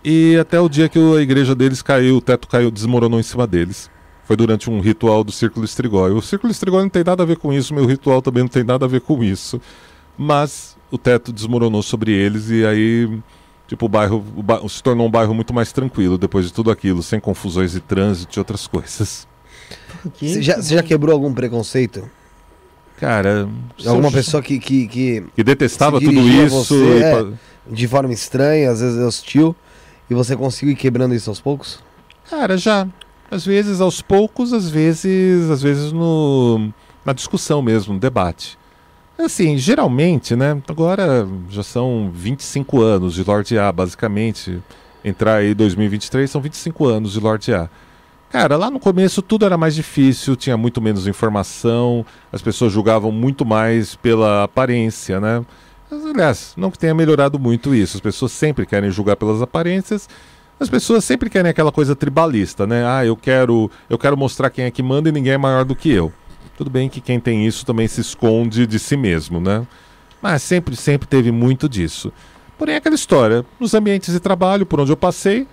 E 0.04 0.36
até 0.38 0.58
o 0.58 0.68
dia 0.68 0.88
que 0.88 0.98
a 0.98 1.20
igreja 1.20 1.54
deles 1.54 1.80
caiu, 1.82 2.16
o 2.16 2.20
teto 2.20 2.48
caiu, 2.48 2.70
desmoronou 2.70 3.20
em 3.20 3.22
cima 3.22 3.46
deles. 3.46 3.88
Foi 4.24 4.36
durante 4.36 4.68
um 4.70 4.80
ritual 4.80 5.22
do 5.22 5.30
Círculo 5.30 5.64
Estrigói. 5.64 6.10
O 6.12 6.22
Círculo 6.22 6.50
Estrigói 6.50 6.82
não 6.82 6.88
tem 6.88 7.04
nada 7.04 7.22
a 7.22 7.26
ver 7.26 7.36
com 7.36 7.52
isso, 7.52 7.74
meu 7.74 7.86
ritual 7.86 8.20
também 8.22 8.42
não 8.42 8.48
tem 8.48 8.64
nada 8.64 8.84
a 8.84 8.88
ver 8.88 9.00
com 9.00 9.22
isso. 9.22 9.60
Mas 10.18 10.76
o 10.90 10.98
teto 10.98 11.32
desmoronou 11.32 11.82
sobre 11.82 12.12
eles 12.12 12.50
e 12.50 12.64
aí, 12.66 13.20
tipo, 13.68 13.86
o 13.86 13.88
bairro 13.88 14.24
o 14.36 14.42
ba- 14.42 14.60
se 14.68 14.82
tornou 14.82 15.06
um 15.06 15.10
bairro 15.10 15.34
muito 15.34 15.54
mais 15.54 15.72
tranquilo 15.72 16.18
depois 16.18 16.46
de 16.46 16.52
tudo 16.52 16.70
aquilo, 16.70 17.02
sem 17.02 17.20
confusões 17.20 17.72
de 17.72 17.80
trânsito 17.80 18.36
e 18.36 18.40
outras 18.40 18.66
coisas. 18.66 19.29
Você 20.20 20.42
já, 20.42 20.56
você 20.56 20.74
já 20.74 20.82
quebrou 20.82 21.12
algum 21.14 21.32
preconceito? 21.32 22.08
Cara, 22.98 23.48
Alguma 23.86 24.08
eu- 24.08 24.12
pessoa 24.12 24.42
que, 24.42 24.58
que, 24.58 24.86
que 24.86 25.24
que 25.34 25.42
detestava 25.44 25.98
tudo 26.00 26.20
isso. 26.20 26.64
você, 26.64 26.74
e 26.98 27.02
é. 27.02 27.26
de 27.66 27.88
forma 27.88 28.12
estranha, 28.12 28.70
às 28.70 28.80
vezes 28.80 28.98
hostil, 29.00 29.56
e 30.10 30.14
você 30.14 30.36
conseguiu 30.36 30.72
ir 30.72 30.76
quebrando 30.76 31.14
isso 31.14 31.30
aos 31.30 31.40
poucos? 31.40 31.80
Cara, 32.28 32.56
já. 32.58 32.86
Às 33.30 33.46
vezes 33.46 33.80
aos 33.80 34.02
poucos, 34.02 34.52
às 34.52 34.68
vezes, 34.68 35.48
às 35.50 35.62
vezes 35.62 35.92
no 35.92 36.70
na 37.04 37.12
discussão 37.14 37.62
mesmo, 37.62 37.94
no 37.94 38.00
debate. 38.00 38.58
Assim, 39.18 39.56
geralmente, 39.56 40.34
né? 40.36 40.60
Agora 40.68 41.26
já 41.48 41.62
são 41.62 42.10
25 42.12 42.80
anos 42.82 43.14
de 43.14 43.22
Lorde 43.24 43.58
A, 43.58 43.70
basicamente. 43.72 44.58
Entrar 45.02 45.36
aí 45.36 45.54
2023 45.54 46.30
são 46.30 46.40
25 46.40 46.86
anos 46.86 47.12
de 47.12 47.20
Lorde 47.20 47.54
A. 47.54 47.70
Cara, 48.30 48.56
lá 48.56 48.70
no 48.70 48.78
começo 48.78 49.20
tudo 49.22 49.44
era 49.44 49.56
mais 49.56 49.74
difícil, 49.74 50.36
tinha 50.36 50.56
muito 50.56 50.80
menos 50.80 51.08
informação, 51.08 52.06
as 52.32 52.40
pessoas 52.40 52.72
julgavam 52.72 53.10
muito 53.10 53.44
mais 53.44 53.96
pela 53.96 54.44
aparência, 54.44 55.20
né? 55.20 55.44
Mas, 55.90 56.06
aliás, 56.06 56.54
não 56.56 56.70
que 56.70 56.78
tenha 56.78 56.94
melhorado 56.94 57.36
muito 57.40 57.74
isso. 57.74 57.96
As 57.96 58.00
pessoas 58.00 58.30
sempre 58.30 58.64
querem 58.64 58.88
julgar 58.92 59.16
pelas 59.16 59.42
aparências. 59.42 60.08
As 60.60 60.68
pessoas 60.68 61.04
sempre 61.04 61.28
querem 61.28 61.50
aquela 61.50 61.72
coisa 61.72 61.96
tribalista, 61.96 62.64
né? 62.66 62.86
Ah, 62.86 63.04
eu 63.04 63.16
quero, 63.16 63.68
eu 63.88 63.98
quero 63.98 64.16
mostrar 64.16 64.50
quem 64.50 64.66
é 64.66 64.70
que 64.70 64.82
manda 64.82 65.08
e 65.08 65.12
ninguém 65.12 65.32
é 65.32 65.38
maior 65.38 65.64
do 65.64 65.74
que 65.74 65.90
eu. 65.90 66.12
Tudo 66.56 66.70
bem 66.70 66.88
que 66.88 67.00
quem 67.00 67.18
tem 67.18 67.44
isso 67.44 67.66
também 67.66 67.88
se 67.88 68.00
esconde 68.00 68.64
de 68.64 68.78
si 68.78 68.96
mesmo, 68.96 69.40
né? 69.40 69.66
Mas 70.22 70.42
sempre, 70.42 70.76
sempre 70.76 71.08
teve 71.08 71.32
muito 71.32 71.68
disso. 71.68 72.12
Porém, 72.56 72.76
aquela 72.76 72.94
história, 72.94 73.44
nos 73.58 73.74
ambientes 73.74 74.12
de 74.12 74.20
trabalho 74.20 74.66
por 74.66 74.78
onde 74.78 74.92
eu 74.92 74.96
passei, 74.96 75.48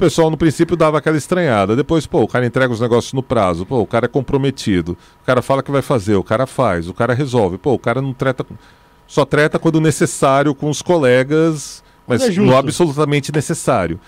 pessoal 0.00 0.30
no 0.30 0.36
princípio 0.36 0.76
dava 0.76 0.96
aquela 0.96 1.18
estranhada. 1.18 1.76
Depois, 1.76 2.06
pô, 2.06 2.22
o 2.22 2.28
cara 2.28 2.46
entrega 2.46 2.72
os 2.72 2.80
negócios 2.80 3.12
no 3.12 3.22
prazo. 3.22 3.66
Pô, 3.66 3.80
o 3.80 3.86
cara 3.86 4.06
é 4.06 4.08
comprometido. 4.08 4.96
O 5.22 5.26
cara 5.26 5.42
fala 5.42 5.62
que 5.62 5.70
vai 5.70 5.82
fazer, 5.82 6.14
o 6.14 6.24
cara 6.24 6.46
faz, 6.46 6.88
o 6.88 6.94
cara 6.94 7.12
resolve. 7.12 7.58
Pô, 7.58 7.74
o 7.74 7.78
cara 7.78 8.00
não 8.00 8.14
treta. 8.14 8.46
Só 9.06 9.26
treta 9.26 9.58
quando 9.58 9.80
necessário 9.80 10.54
com 10.54 10.70
os 10.70 10.80
colegas, 10.80 11.84
mas 12.06 12.22
é 12.22 12.30
no 12.30 12.56
absolutamente 12.56 13.30
necessário. 13.30 14.00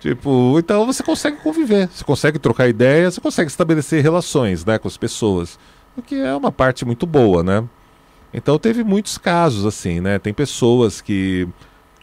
Tipo, 0.00 0.58
então 0.58 0.84
você 0.84 1.02
consegue 1.02 1.36
conviver, 1.36 1.88
você 1.88 2.02
consegue 2.02 2.36
trocar 2.36 2.66
ideias, 2.66 3.14
você 3.14 3.20
consegue 3.20 3.48
estabelecer 3.48 4.02
relações, 4.02 4.64
né, 4.64 4.76
com 4.76 4.88
as 4.88 4.96
pessoas. 4.96 5.56
O 5.96 6.02
que 6.02 6.16
é 6.16 6.34
uma 6.34 6.50
parte 6.50 6.84
muito 6.84 7.06
boa, 7.06 7.44
né? 7.44 7.62
Então 8.34 8.58
teve 8.58 8.82
muitos 8.82 9.16
casos 9.16 9.64
assim, 9.64 10.00
né? 10.00 10.18
Tem 10.18 10.34
pessoas 10.34 11.00
que 11.00 11.46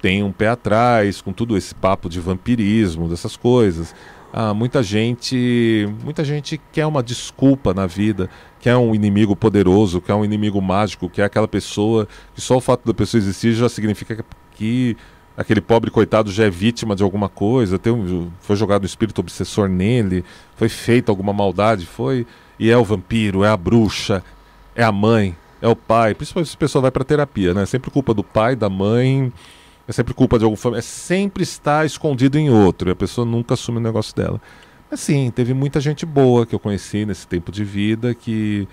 têm 0.01 0.23
um 0.23 0.31
pé 0.31 0.49
atrás 0.49 1.21
com 1.21 1.33
tudo 1.33 1.57
esse 1.57 1.73
papo 1.75 2.09
de 2.09 2.19
vampirismo, 2.19 3.07
dessas 3.07 3.35
coisas. 3.35 3.93
Ah, 4.31 4.53
muita 4.53 4.83
gente, 4.83 5.89
muita 6.03 6.23
gente 6.23 6.61
quer 6.71 6.85
uma 6.85 7.01
desculpa 7.01 7.73
na 7.73 7.87
vida, 7.87 8.29
quer 8.59 8.77
um 8.77 8.93
inimigo 8.93 9.35
poderoso, 9.35 9.99
quer 9.99 10.13
um 10.13 10.23
inimigo 10.23 10.61
mágico, 10.61 11.09
quer 11.09 11.23
aquela 11.23 11.47
pessoa 11.47 12.07
que 12.35 12.41
só 12.41 12.57
o 12.57 12.61
fato 12.61 12.85
da 12.85 12.93
pessoa 12.93 13.19
existir 13.19 13.53
já 13.53 13.67
significa 13.67 14.15
que- 14.15 14.23
que 14.55 14.97
aquele 15.35 15.61
pobre 15.61 15.89
coitado 15.89 16.31
já 16.31 16.43
é 16.45 16.49
vítima 16.49 16.95
de 16.95 17.01
alguma 17.01 17.27
coisa, 17.27 17.79
tem 17.79 17.91
um- 17.91 18.29
foi 18.41 18.55
jogado 18.55 18.83
um 18.83 18.85
espírito 18.85 19.19
obsessor 19.19 19.67
nele, 19.67 20.23
foi 20.55 20.69
feita 20.69 21.11
alguma 21.11 21.33
maldade, 21.33 21.85
foi 21.87 22.27
e 22.59 22.69
é 22.69 22.77
o 22.77 22.83
vampiro, 22.83 23.43
é 23.43 23.49
a 23.49 23.57
bruxa, 23.57 24.23
é 24.75 24.83
a 24.83 24.91
mãe, 24.91 25.35
é 25.59 25.67
o 25.67 25.75
pai. 25.75 26.13
Principalmente 26.13 26.49
se 26.49 26.55
a 26.55 26.59
pessoa 26.59 26.83
vai 26.83 26.91
para 26.91 27.03
terapia, 27.03 27.53
né? 27.53 27.65
Sempre 27.65 27.89
culpa 27.89 28.13
do 28.13 28.23
pai, 28.23 28.55
da 28.55 28.69
mãe, 28.69 29.31
é 29.89 29.91
sempre 29.91 30.13
culpa 30.13 30.37
de 30.37 30.45
algum 30.45 30.55
familiar, 30.55 30.79
é 30.79 30.83
sempre 30.83 31.41
está 31.41 31.83
escondido 31.83 32.37
em 32.37 32.47
outro, 32.47 32.89
e 32.89 32.91
a 32.91 32.95
pessoa 32.95 33.25
nunca 33.25 33.55
assume 33.55 33.79
o 33.79 33.81
negócio 33.81 34.15
dela. 34.15 34.39
Mas 34.89 34.99
sim, 34.99 35.31
teve 35.33 35.51
muita 35.51 35.79
gente 35.79 36.05
boa 36.05 36.45
que 36.45 36.53
eu 36.53 36.59
conheci 36.59 37.07
nesse 37.07 37.27
tempo 37.27 37.51
de 37.51 37.63
vida 37.63 38.13
que 38.13 38.67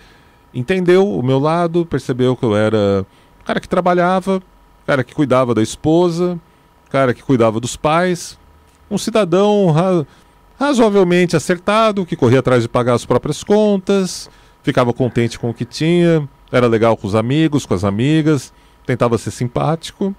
entendeu 0.52 1.08
o 1.08 1.22
meu 1.22 1.38
lado, 1.38 1.86
percebeu 1.86 2.36
que 2.36 2.44
eu 2.44 2.54
era 2.54 3.06
um 3.40 3.44
cara 3.46 3.60
que 3.60 3.68
trabalhava, 3.68 4.42
cara 4.86 5.02
que 5.02 5.14
cuidava 5.14 5.54
da 5.54 5.62
esposa, 5.62 6.38
cara 6.90 7.14
que 7.14 7.22
cuidava 7.22 7.58
dos 7.60 7.76
pais, 7.76 8.38
um 8.90 8.98
cidadão 8.98 9.70
ra- 9.70 10.06
razoavelmente 10.60 11.34
acertado, 11.34 12.04
que 12.04 12.14
corria 12.14 12.40
atrás 12.40 12.62
de 12.62 12.68
pagar 12.68 12.92
as 12.92 13.06
próprias 13.06 13.42
contas, 13.42 14.28
ficava 14.62 14.92
contente 14.92 15.38
com 15.38 15.48
o 15.48 15.54
que 15.54 15.64
tinha, 15.64 16.28
era 16.52 16.66
legal 16.66 16.94
com 16.94 17.06
os 17.06 17.14
amigos, 17.14 17.64
com 17.64 17.72
as 17.72 17.84
amigas, 17.84 18.52
tentava 18.84 19.16
ser 19.16 19.30
simpático. 19.30 20.14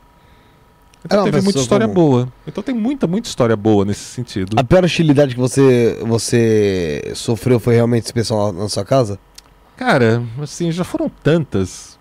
Era 1.10 1.22
Então 1.22 1.32
teve 1.32 1.41
muita 1.43 1.60
história 1.60 1.88
comum. 1.88 1.95
boa. 1.95 2.34
Então 2.45 2.64
tem 2.64 2.76
muita, 2.76 3.08
muita 3.08 3.28
história 3.28 3.55
boa 3.55 3.86
nesse 3.86 4.03
sentido. 4.03 4.58
A 4.60 4.64
pior 4.64 4.84
hostilidade 4.84 5.34
que 5.34 5.39
você, 5.39 5.99
você 6.05 7.12
sofreu 7.16 7.60
foi 7.60 7.76
realmente 7.76 8.05
esse 8.05 8.14
pessoal 8.14 8.51
na 8.51 8.70
sua 8.70 8.86
casa? 8.86 9.20
Cara, 9.76 10.24
assim, 10.41 10.72
já 10.72 10.84
foram 10.84 11.10
tantas. 11.10 11.97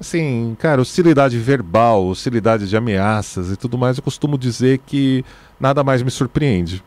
Assim, 0.00 0.56
cara, 0.60 0.80
hostilidade 0.80 1.36
verbal, 1.38 2.06
hostilidade 2.06 2.68
de 2.68 2.76
ameaças 2.76 3.50
e 3.50 3.56
tudo 3.56 3.76
mais, 3.76 3.96
eu 3.96 4.02
costumo 4.02 4.38
dizer 4.38 4.78
que 4.86 5.24
nada 5.58 5.82
mais 5.82 6.02
me 6.02 6.10
surpreende. 6.10 6.82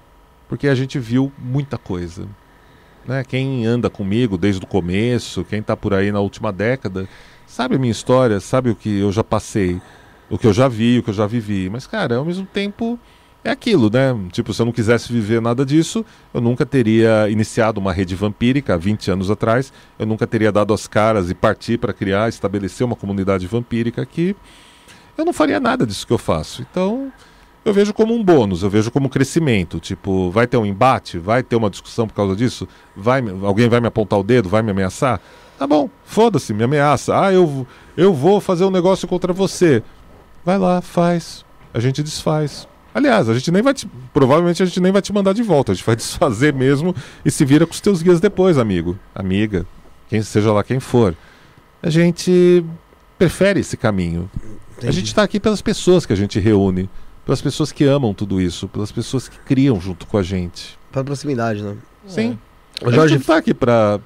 Porque 0.47 0.67
a 0.67 0.75
gente 0.75 0.97
viu 0.97 1.31
muita 1.37 1.77
coisa. 1.77 2.25
Né? 3.05 3.23
Quem 3.23 3.65
anda 3.65 3.89
comigo 3.89 4.37
desde 4.37 4.63
o 4.63 4.67
começo, 4.67 5.43
quem 5.43 5.61
tá 5.61 5.75
por 5.75 5.93
aí 5.93 6.11
na 6.11 6.19
última 6.21 6.53
década, 6.53 7.07
sabe 7.45 7.75
a 7.75 7.79
minha 7.79 7.91
história, 7.91 8.39
sabe 8.39 8.69
o 8.69 8.75
que 8.75 8.99
eu 8.99 9.11
já 9.11 9.23
passei, 9.23 9.81
o 10.31 10.37
que 10.37 10.47
eu 10.47 10.53
já 10.53 10.67
vi, 10.69 10.97
o 10.97 11.03
que 11.03 11.09
eu 11.09 11.13
já 11.13 11.27
vivi. 11.27 11.69
Mas, 11.69 11.85
cara, 11.85 12.15
ao 12.15 12.25
mesmo 12.25 12.45
tempo, 12.45 12.97
é 13.43 13.51
aquilo, 13.51 13.89
né? 13.91 14.17
Tipo, 14.31 14.53
se 14.53 14.61
eu 14.61 14.65
não 14.65 14.71
quisesse 14.71 15.11
viver 15.11 15.41
nada 15.41 15.65
disso, 15.65 16.05
eu 16.33 16.39
nunca 16.39 16.65
teria 16.65 17.29
iniciado 17.29 17.79
uma 17.79 17.91
rede 17.91 18.15
vampírica 18.15 18.75
há 18.75 18.77
20 18.77 19.11
anos 19.11 19.29
atrás, 19.29 19.73
eu 19.99 20.05
nunca 20.05 20.25
teria 20.25 20.51
dado 20.51 20.73
as 20.73 20.87
caras 20.87 21.29
e 21.29 21.35
partir 21.35 21.77
para 21.77 21.91
criar, 21.91 22.29
estabelecer 22.29 22.87
uma 22.87 22.95
comunidade 22.95 23.45
vampírica 23.45 24.01
aqui. 24.01 24.35
Eu 25.17 25.25
não 25.25 25.33
faria 25.33 25.59
nada 25.59 25.85
disso 25.85 26.07
que 26.07 26.13
eu 26.13 26.17
faço. 26.17 26.61
Então, 26.61 27.11
eu 27.65 27.73
vejo 27.73 27.93
como 27.93 28.13
um 28.13 28.23
bônus, 28.23 28.63
eu 28.63 28.69
vejo 28.69 28.89
como 28.89 29.09
crescimento. 29.09 29.79
Tipo, 29.81 30.31
vai 30.31 30.47
ter 30.47 30.55
um 30.55 30.65
embate, 30.65 31.17
vai 31.17 31.43
ter 31.43 31.57
uma 31.57 31.69
discussão 31.69 32.07
por 32.07 32.13
causa 32.13 32.37
disso, 32.37 32.67
vai, 32.95 33.21
alguém 33.43 33.67
vai 33.67 33.81
me 33.81 33.87
apontar 33.87 34.17
o 34.17 34.23
dedo, 34.23 34.47
vai 34.47 34.61
me 34.61 34.71
ameaçar. 34.71 35.19
Tá 35.59 35.67
bom, 35.67 35.89
foda-se, 36.03 36.53
me 36.53 36.63
ameaça. 36.63 37.19
Ah, 37.19 37.31
eu, 37.33 37.67
eu 37.97 38.13
vou 38.13 38.39
fazer 38.41 38.65
um 38.65 38.71
negócio 38.71 39.07
contra 39.07 39.31
você. 39.31 39.83
Vai 40.45 40.57
lá, 40.57 40.81
faz. 40.81 41.45
A 41.73 41.79
gente 41.79 42.01
desfaz. 42.03 42.67
Aliás, 42.93 43.29
a 43.29 43.33
gente 43.33 43.51
nem 43.51 43.61
vai 43.61 43.73
te. 43.73 43.87
Provavelmente 44.13 44.61
a 44.61 44.65
gente 44.65 44.79
nem 44.81 44.91
vai 44.91 45.01
te 45.01 45.13
mandar 45.13 45.33
de 45.33 45.43
volta. 45.43 45.71
A 45.71 45.75
gente 45.75 45.85
vai 45.85 45.95
desfazer 45.97 46.53
mesmo 46.53 46.93
e 47.23 47.31
se 47.31 47.45
vira 47.45 47.65
com 47.65 47.73
os 47.73 47.79
teus 47.81 48.01
guias 48.01 48.19
depois, 48.19 48.57
amigo. 48.57 48.97
Amiga. 49.15 49.65
Quem 50.09 50.21
seja 50.21 50.51
lá 50.51 50.63
quem 50.63 50.79
for. 50.79 51.15
A 51.81 51.89
gente 51.89 52.65
prefere 53.17 53.61
esse 53.61 53.77
caminho. 53.77 54.29
A 54.35 54.77
Entendi. 54.79 54.93
gente 54.97 55.07
está 55.07 55.23
aqui 55.23 55.39
pelas 55.39 55.61
pessoas 55.61 56.05
que 56.05 56.11
a 56.13 56.15
gente 56.17 56.39
reúne. 56.39 56.89
Pelas 57.25 57.41
pessoas 57.41 57.71
que 57.71 57.83
amam 57.85 58.13
tudo 58.13 58.41
isso. 58.41 58.67
Pelas 58.67 58.91
pessoas 58.91 59.29
que 59.29 59.37
criam 59.39 59.79
junto 59.79 60.05
com 60.07 60.17
a 60.17 60.23
gente. 60.23 60.77
Pra 60.91 61.03
proximidade, 61.03 61.61
né? 61.63 61.75
Sim. 62.07 62.37
O 62.81 62.87
A 62.87 62.89
gente 62.89 62.95
Jorge, 62.95 63.15
não 63.15 63.21
tá 63.23 63.37
aqui 63.37 63.53
pra. 63.53 63.99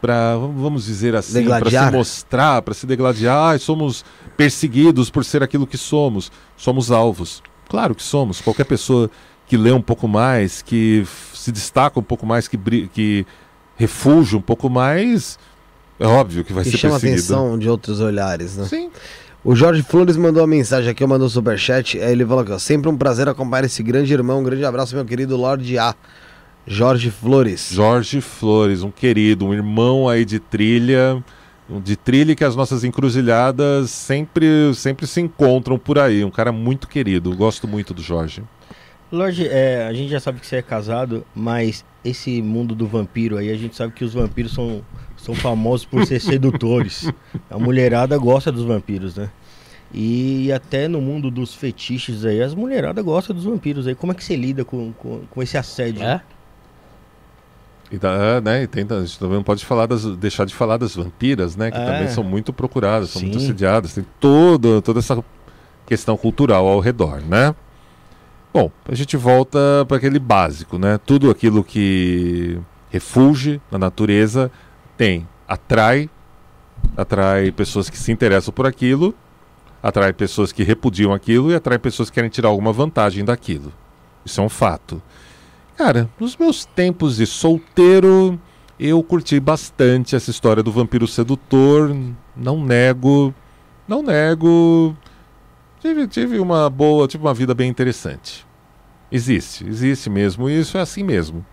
Pra, 0.00 0.34
vamos 0.36 0.86
dizer 0.86 1.14
assim, 1.14 1.44
para 1.44 1.70
se 1.70 1.90
mostrar, 1.92 2.62
para 2.62 2.72
se 2.72 2.86
degladiar, 2.86 3.58
somos 3.58 4.02
perseguidos 4.36 5.10
por 5.10 5.24
ser 5.24 5.42
aquilo 5.42 5.66
que 5.66 5.76
somos. 5.76 6.32
Somos 6.56 6.90
alvos. 6.90 7.42
Claro 7.68 7.94
que 7.94 8.02
somos. 8.02 8.40
Qualquer 8.40 8.64
pessoa 8.64 9.10
que 9.46 9.56
lê 9.56 9.72
um 9.72 9.82
pouco 9.82 10.08
mais, 10.08 10.62
que 10.62 11.06
se 11.34 11.52
destaca 11.52 12.00
um 12.00 12.02
pouco 12.02 12.24
mais, 12.24 12.48
que, 12.48 12.56
que 12.94 13.26
refugia 13.76 14.38
um 14.38 14.42
pouco 14.42 14.70
mais, 14.70 15.38
é 15.98 16.06
óbvio 16.06 16.44
que 16.44 16.52
vai 16.52 16.64
que 16.64 16.70
ser 16.70 16.78
chama 16.78 16.94
perseguido. 17.00 17.34
atenção 17.34 17.58
de 17.58 17.68
outros 17.68 18.00
olhares, 18.00 18.56
né? 18.56 18.64
Sim. 18.64 18.90
O 19.42 19.54
Jorge 19.54 19.82
Flores 19.82 20.16
mandou 20.16 20.42
uma 20.42 20.46
mensagem 20.46 20.90
aqui, 20.90 21.02
eu 21.02 21.08
mandou 21.08 21.26
um 21.26 21.30
superchat. 21.30 21.98
Aí 21.98 22.12
ele 22.12 22.24
falou 22.24 22.42
aqui, 22.42 22.52
ó, 22.52 22.58
sempre 22.58 22.88
um 22.90 22.96
prazer 22.96 23.28
acompanhar 23.28 23.64
esse 23.64 23.82
grande 23.82 24.12
irmão. 24.12 24.40
Um 24.40 24.44
grande 24.44 24.64
abraço, 24.64 24.94
meu 24.94 25.04
querido 25.04 25.36
Lorde 25.36 25.78
A. 25.78 25.94
Jorge 26.66 27.10
Flores. 27.10 27.70
Jorge 27.72 28.20
Flores, 28.20 28.82
um 28.82 28.90
querido, 28.90 29.46
um 29.46 29.54
irmão 29.54 30.08
aí 30.08 30.24
de 30.24 30.38
trilha, 30.38 31.22
de 31.82 31.96
trilha 31.96 32.34
que 32.34 32.44
as 32.44 32.54
nossas 32.54 32.84
encruzilhadas 32.84 33.90
sempre, 33.90 34.72
sempre 34.74 35.06
se 35.06 35.20
encontram 35.20 35.78
por 35.78 35.98
aí. 35.98 36.24
Um 36.24 36.30
cara 36.30 36.52
muito 36.52 36.88
querido, 36.88 37.34
gosto 37.34 37.66
muito 37.66 37.94
do 37.94 38.02
Jorge. 38.02 38.42
Lorde, 39.10 39.48
é, 39.48 39.86
a 39.88 39.92
gente 39.92 40.08
já 40.08 40.20
sabe 40.20 40.38
que 40.38 40.46
você 40.46 40.56
é 40.56 40.62
casado, 40.62 41.26
mas 41.34 41.84
esse 42.04 42.40
mundo 42.40 42.76
do 42.76 42.86
vampiro 42.86 43.36
aí, 43.36 43.50
a 43.50 43.56
gente 43.56 43.74
sabe 43.74 43.92
que 43.92 44.04
os 44.04 44.14
vampiros 44.14 44.52
são, 44.52 44.82
são 45.16 45.34
famosos 45.34 45.84
por 45.84 46.06
ser 46.06 46.20
sedutores. 46.22 47.12
A 47.50 47.58
mulherada 47.58 48.16
gosta 48.16 48.52
dos 48.52 48.64
vampiros, 48.64 49.16
né? 49.16 49.28
E 49.92 50.52
até 50.52 50.86
no 50.86 51.00
mundo 51.00 51.28
dos 51.28 51.52
fetiches 51.52 52.24
aí, 52.24 52.40
as 52.40 52.54
mulheradas 52.54 53.04
gostam 53.04 53.34
dos 53.34 53.44
vampiros 53.44 53.88
aí. 53.88 53.96
Como 53.96 54.12
é 54.12 54.14
que 54.14 54.22
você 54.22 54.36
lida 54.36 54.64
com, 54.64 54.92
com, 54.92 55.22
com 55.28 55.42
esse 55.42 55.58
assédio? 55.58 56.04
É? 56.04 56.22
E, 57.90 57.98
da, 57.98 58.40
né, 58.40 58.62
e 58.62 58.66
tenta, 58.68 58.96
a 58.98 59.00
gente 59.04 59.18
também 59.18 59.36
não 59.36 59.42
pode 59.42 59.64
falar 59.66 59.86
das, 59.86 60.04
deixar 60.16 60.44
de 60.44 60.54
falar 60.54 60.76
das 60.76 60.94
vampiras, 60.94 61.56
né? 61.56 61.70
Que 61.72 61.76
É. 61.78 61.84
também 61.84 62.08
são 62.08 62.22
muito 62.22 62.52
procuradas, 62.52 63.10
são 63.10 63.20
muito 63.22 63.38
Sim. 63.38 63.46
assediadas. 63.46 63.94
Tem 63.94 64.06
toda, 64.20 64.80
toda 64.80 65.00
essa 65.00 65.22
questão 65.86 66.16
cultural 66.16 66.68
ao 66.68 66.78
redor, 66.78 67.20
né? 67.20 67.52
Bom, 68.54 68.70
a 68.88 68.94
gente 68.94 69.16
volta 69.16 69.58
para 69.88 69.96
aquele 69.96 70.18
básico, 70.20 70.78
né? 70.78 70.98
Tudo 71.04 71.30
aquilo 71.30 71.64
que 71.64 72.58
refulge 72.90 73.60
na 73.70 73.78
natureza 73.78 74.50
tem, 74.96 75.26
atrai, 75.48 76.08
atrai 76.96 77.50
pessoas 77.50 77.90
que 77.90 77.98
se 77.98 78.12
interessam 78.12 78.52
por 78.52 78.66
aquilo, 78.66 79.14
atrai 79.82 80.12
pessoas 80.12 80.52
que 80.52 80.62
repudiam 80.62 81.12
aquilo 81.12 81.50
e 81.50 81.54
atrai 81.54 81.78
pessoas 81.78 82.08
que 82.10 82.14
querem 82.14 82.30
tirar 82.30 82.48
alguma 82.50 82.72
vantagem 82.72 83.24
daquilo. 83.24 83.72
Isso 84.24 84.40
é 84.40 84.44
um 84.44 84.48
fato. 84.48 85.00
Cara, 85.80 86.10
nos 86.20 86.36
meus 86.36 86.66
tempos 86.66 87.16
de 87.16 87.26
solteiro, 87.26 88.38
eu 88.78 89.02
curti 89.02 89.40
bastante 89.40 90.14
essa 90.14 90.30
história 90.30 90.62
do 90.62 90.70
vampiro 90.70 91.06
sedutor. 91.08 91.96
Não 92.36 92.62
nego, 92.62 93.34
não 93.88 94.02
nego. 94.02 94.94
Tive, 95.80 96.06
tive 96.06 96.38
uma 96.38 96.68
boa, 96.68 97.08
tive 97.08 97.24
uma 97.24 97.32
vida 97.32 97.54
bem 97.54 97.70
interessante. 97.70 98.46
Existe, 99.10 99.66
existe 99.66 100.10
mesmo, 100.10 100.50
isso 100.50 100.76
é 100.76 100.82
assim 100.82 101.02
mesmo. 101.02 101.46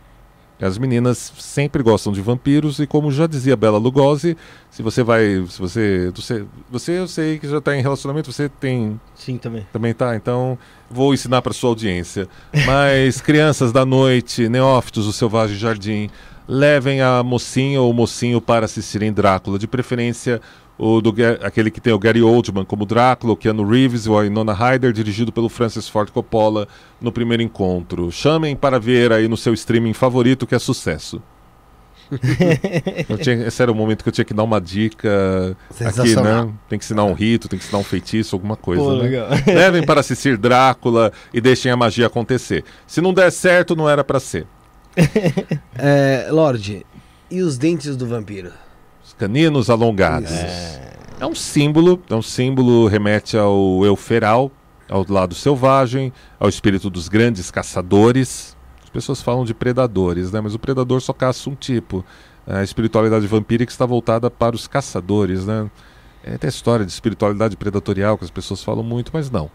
As 0.60 0.78
meninas 0.78 1.32
sempre 1.38 1.84
gostam 1.84 2.12
de 2.12 2.20
vampiros 2.20 2.80
e 2.80 2.88
como 2.88 3.12
já 3.12 3.28
dizia 3.28 3.55
Bela 3.55 3.78
Lugosi, 3.78 4.36
se 4.72 4.82
você 4.82 5.03
vai, 5.03 5.45
se 5.47 5.60
você, 5.60 6.12
você, 6.16 6.45
você 6.70 6.91
eu 6.93 7.08
sei 7.08 7.38
que 7.38 7.47
já 7.47 7.60
está 7.60 7.76
em 7.76 7.82
relacionamento, 7.82 8.32
você 8.32 8.49
tem 8.49 8.99
Sim, 9.14 9.38
também. 9.38 9.68
também 9.72 9.93
tá, 9.93 10.16
então 10.16 10.58
vou 10.89 11.14
ensinar 11.14 11.43
para 11.43 11.53
sua 11.53 11.70
audiência. 11.70 12.28
Mas 12.66 13.22
crianças 13.22 13.72
da 13.72 13.86
noite, 13.86 14.49
neófitos 14.49 15.05
do 15.05 15.14
Selvagem 15.14 15.58
Jardim, 15.58 16.10
levem 16.47 17.01
a 17.01 17.22
mocinha 17.22 17.82
ou 17.82 17.93
mocinho 17.93 18.41
para 18.41 18.66
assistirem 18.66 19.14
Drácula, 19.14 19.60
de 19.60 19.68
preferência 19.68 20.41
o 20.78 21.01
do, 21.01 21.13
aquele 21.41 21.71
que 21.71 21.82
tem 21.82 21.91
o 21.93 21.99
Gary 21.99 22.21
Oldman 22.21 22.63
como 22.65 22.86
Drácula, 22.86 23.34
o 23.34 23.38
Keanu 23.38 23.67
Reeves 23.67 24.05
ou 24.07 24.17
a 24.17 24.21
Winona 24.21 24.53
Ryder, 24.53 24.93
dirigido 24.93 25.32
pelo 25.32 25.49
Francis 25.49 25.89
Ford 25.89 26.09
Coppola 26.11 26.67
no 27.01 27.11
primeiro 27.11 27.41
encontro. 27.41 28.11
Chamem 28.11 28.55
para 28.55 28.80
ver 28.80 29.11
aí 29.11 29.28
no 29.28 29.36
seu 29.38 29.53
streaming 29.53 29.93
favorito 29.93 30.45
que 30.45 30.53
é 30.55 30.59
sucesso. 30.59 31.21
Tinha- 33.21 33.47
esse 33.47 33.61
era 33.61 33.69
o 33.71 33.75
momento 33.75 34.01
que 34.01 34.07
eu 34.09 34.13
tinha 34.13 34.23
que 34.23 34.34
dar 34.34 34.43
uma 34.43 34.61
dica 34.61 35.57
aqui, 35.82 36.15
né? 36.15 36.49
Tem 36.69 36.80
que 36.80 36.86
ensinar 36.86 37.03
um 37.03 37.13
rito, 37.13 37.49
tem 37.49 37.59
que 37.59 37.65
ensinar 37.65 37.80
um 37.80 37.84
feitiço, 37.84 38.34
alguma 38.36 38.55
coisa. 38.55 38.82
Pô, 38.82 38.95
né? 39.03 39.43
Levem 39.45 39.86
para 39.86 39.99
assistir 39.99 40.38
Drácula 40.38 41.11
e 41.34 41.41
deixem 41.41 41.69
a 41.71 41.75
magia 41.75 42.07
acontecer. 42.07 42.63
Se 42.86 43.01
não 43.01 43.13
der 43.13 43.30
certo, 43.32 43.75
não 43.75 43.89
era 43.89 44.03
para 44.03 44.19
ser. 44.19 44.45
É, 45.78 46.28
Lorde, 46.32 46.86
e 47.30 47.41
os 47.41 47.57
dentes 47.57 47.95
do 47.95 48.07
vampiro? 48.07 48.51
Os 49.18 49.20
caninos 49.20 49.68
alongados. 49.68 50.30
Isso. 50.30 50.80
É 51.20 51.26
um 51.26 51.34
símbolo, 51.34 51.99
é 52.07 52.13
um 52.13 52.22
símbolo, 52.22 52.86
remete 52.86 53.36
ao 53.36 53.84
eu 53.84 53.95
feral, 53.95 54.51
ao 54.88 55.03
lado 55.09 55.34
selvagem, 55.34 56.13
ao 56.39 56.47
espírito 56.47 56.88
dos 56.88 57.07
grandes 57.07 57.49
caçadores. 57.49 58.55
As 58.84 58.89
pessoas 58.91 59.20
falam 59.20 59.43
de 59.43 59.55
predadores, 59.55 60.32
né? 60.32 60.39
Mas 60.39 60.53
o 60.53 60.59
predador 60.59 61.01
só 61.01 61.13
caça 61.13 61.49
um 61.49 61.55
tipo. 61.55 62.05
A 62.45 62.61
espiritualidade 62.61 63.26
vampírica 63.26 63.72
está 63.72 63.88
voltada 63.88 64.30
para 64.30 64.55
os 64.55 64.68
caçadores, 64.68 65.47
né? 65.47 65.68
É, 66.24 66.38
tem 66.38 66.47
a 66.47 66.49
história 66.49 66.86
de 66.86 66.91
espiritualidade 66.91 67.57
predatorial 67.57 68.20
que 68.20 68.24
as 68.24 68.30
pessoas 68.30 68.63
falam 68.63 68.84
muito, 68.84 69.09
mas 69.11 69.32
não. 69.32 69.49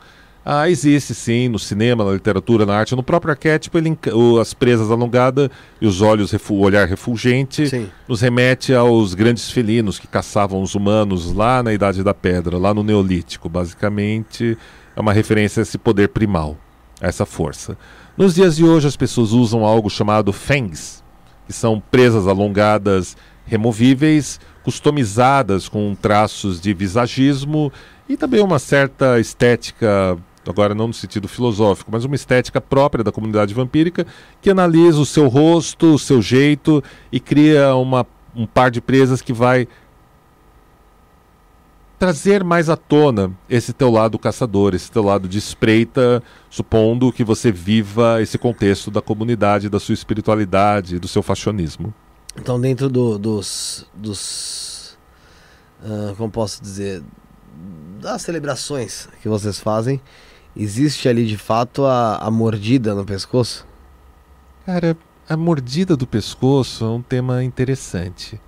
Ah, 0.45 0.69
existe 0.69 1.15
sim, 1.15 1.49
no 1.49 1.59
cinema, 1.59 2.05
na 2.05 2.11
literatura, 2.13 2.67
na 2.67 2.75
arte, 2.77 2.97
no 2.97 3.03
próprio 3.03 3.31
arquétipo, 3.31 3.79
ele, 3.79 3.97
o- 4.13 4.41
as 4.41 4.53
presas 4.53 4.91
alongadas 4.91 5.49
e 5.81 5.87
os 5.87 6.01
olhos, 6.03 6.33
refu- 6.33 6.55
o 6.55 6.61
olhar 6.61 6.89
refulgente, 6.89 7.69
Sim. 7.69 7.89
nos 8.09 8.21
remete 8.21 8.75
aos 8.75 9.15
grandes 9.15 9.51
felinos 9.53 10.01
que 10.01 10.07
caçavam 10.09 10.61
os 10.61 10.75
humanos 10.75 11.33
lá 11.33 11.63
na 11.63 11.73
Idade 11.73 12.03
da 12.03 12.13
Pedra, 12.13 12.59
lá 12.59 12.75
no 12.75 12.83
Neolítico. 12.83 13.49
Basicamente, 13.49 14.59
é 14.97 15.01
uma 15.01 15.13
referência 15.13 15.61
a 15.61 15.63
esse 15.63 15.79
poder 15.79 16.09
primal, 16.09 16.57
a 17.01 17.07
essa 17.07 17.25
força. 17.25 17.79
Nos 18.17 18.35
dias 18.35 18.57
de 18.57 18.65
hoje, 18.65 18.89
as 18.89 18.97
pessoas 18.97 19.31
usam 19.31 19.65
algo 19.65 19.89
chamado 19.89 20.33
fangs, 20.33 21.05
que 21.47 21.53
são 21.53 21.81
presas 21.91 22.27
alongadas 22.27 23.17
removíveis, 23.47 24.41
customizadas 24.65 25.69
com 25.69 25.95
traços 25.95 26.61
de 26.61 26.75
visagismo 26.75 27.73
e 28.09 28.17
também 28.17 28.41
uma 28.43 28.59
certa 28.59 29.19
estética, 29.21 30.17
agora 30.47 30.75
não 30.75 30.89
no 30.89 30.95
sentido 30.95 31.29
filosófico, 31.29 31.91
mas 31.93 32.05
uma 32.05 32.15
estética 32.15 32.61
própria 32.61 33.05
da 33.05 33.13
comunidade 33.13 33.55
vampírica 33.55 34.07
que 34.41 34.51
analisa 34.51 34.99
o 34.99 35.07
seu 35.07 35.29
rosto, 35.29 35.95
o 35.95 35.99
seu 35.99 36.21
jeito 36.21 36.83
e 37.11 37.21
cria 37.21 37.75
uma, 37.75 38.07
um 38.35 38.47
par 38.47 38.71
de 38.71 38.81
presas 38.81 39.23
que 39.23 39.33
vai 39.33 39.69
trazer 41.99 42.43
mais 42.43 42.69
à 42.69 42.77
tona 42.77 43.31
esse 43.49 43.73
teu 43.73 43.89
lado 43.91 44.19
caçador, 44.19 44.75
esse 44.75 44.91
teu 44.91 45.05
lado 45.05 45.29
de 45.29 45.39
espreita, 45.39 46.21
supondo 46.51 47.13
que 47.13 47.23
você 47.23 47.53
viva 47.53 48.21
esse 48.21 48.37
contexto 48.37 48.91
da 48.91 49.01
comunidade, 49.01 49.69
da 49.69 49.79
sua 49.79 49.93
espiritualidade, 49.93 50.99
do 50.99 51.07
seu 51.07 51.23
fashionismo. 51.23 51.95
Então, 52.37 52.61
dentro 52.61 52.89
do- 52.89 53.19
dos. 53.19 53.87
dos 53.95 54.99
ah, 55.85 56.15
como 56.17 56.31
posso 56.31 56.61
dizer? 56.61 57.03
Das 58.01 58.23
celebrações 58.23 59.09
que 59.23 59.29
vocês 59.29 59.61
fazem, 59.61 60.01
existe 60.57 61.09
ali 61.09 61.27
de 61.27 61.37
fato 61.37 61.85
a, 61.85 62.17
a 62.17 62.31
mordida 62.31 62.95
no 62.95 63.05
pescoço? 63.05 63.67
Cara, 64.67 64.97
a 65.29 65.37
mordida 65.37 65.97
do 65.97 66.07
pescoço 66.07 66.85
é 66.85 66.89
um 66.89 67.03
tema 67.03 67.43
interessante. 67.43 68.41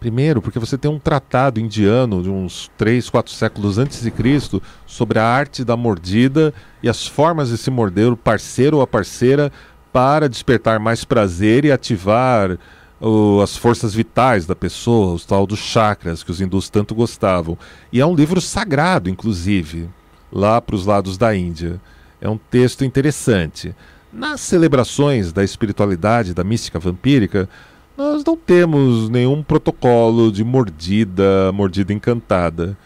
Primeiro, 0.00 0.40
porque 0.40 0.60
você 0.60 0.78
tem 0.78 0.88
um 0.90 0.98
tratado 0.98 1.58
indiano 1.58 2.22
de 2.22 2.30
uns 2.30 2.70
3, 2.78 3.10
4 3.10 3.32
séculos 3.32 3.78
antes 3.78 4.00
de 4.00 4.10
Cristo 4.12 4.62
sobre 4.86 5.18
a 5.18 5.24
arte 5.24 5.64
da 5.64 5.76
mordida 5.76 6.54
e 6.80 6.88
as 6.88 7.04
formas 7.06 7.48
de 7.48 7.58
se 7.58 7.68
morder 7.70 8.12
o 8.12 8.16
parceiro 8.16 8.76
ou 8.76 8.82
a 8.82 8.86
parceira 8.86 9.50
para 9.92 10.28
despertar 10.28 10.78
mais 10.78 11.04
prazer 11.04 11.64
e 11.64 11.72
ativar 11.72 12.56
o- 13.00 13.40
as 13.42 13.56
forças 13.56 13.92
vitais 13.92 14.46
da 14.46 14.54
pessoa, 14.54 15.14
os 15.14 15.24
tal 15.24 15.44
dos 15.48 15.58
chakras 15.58 16.22
que 16.22 16.30
os 16.30 16.40
hindus 16.40 16.68
tanto 16.70 16.94
gostavam. 16.94 17.58
E 17.92 18.00
é 18.00 18.06
um 18.06 18.14
livro 18.14 18.40
sagrado, 18.40 19.10
inclusive, 19.10 19.88
lá 20.32 20.60
para 20.60 20.74
os 20.74 20.86
lados 20.86 21.16
da 21.16 21.34
Índia. 21.34 21.80
É 22.20 22.28
um 22.28 22.38
texto 22.38 22.84
interessante. 22.84 23.74
Nas 24.12 24.40
celebrações 24.40 25.32
da 25.32 25.44
espiritualidade, 25.44 26.34
da 26.34 26.42
mística 26.42 26.78
vampírica, 26.78 27.48
nós 27.96 28.24
não 28.24 28.36
temos 28.36 29.08
nenhum 29.08 29.42
protocolo 29.42 30.30
de 30.30 30.44
mordida, 30.44 31.50
mordida 31.52 31.92
encantada. 31.92 32.76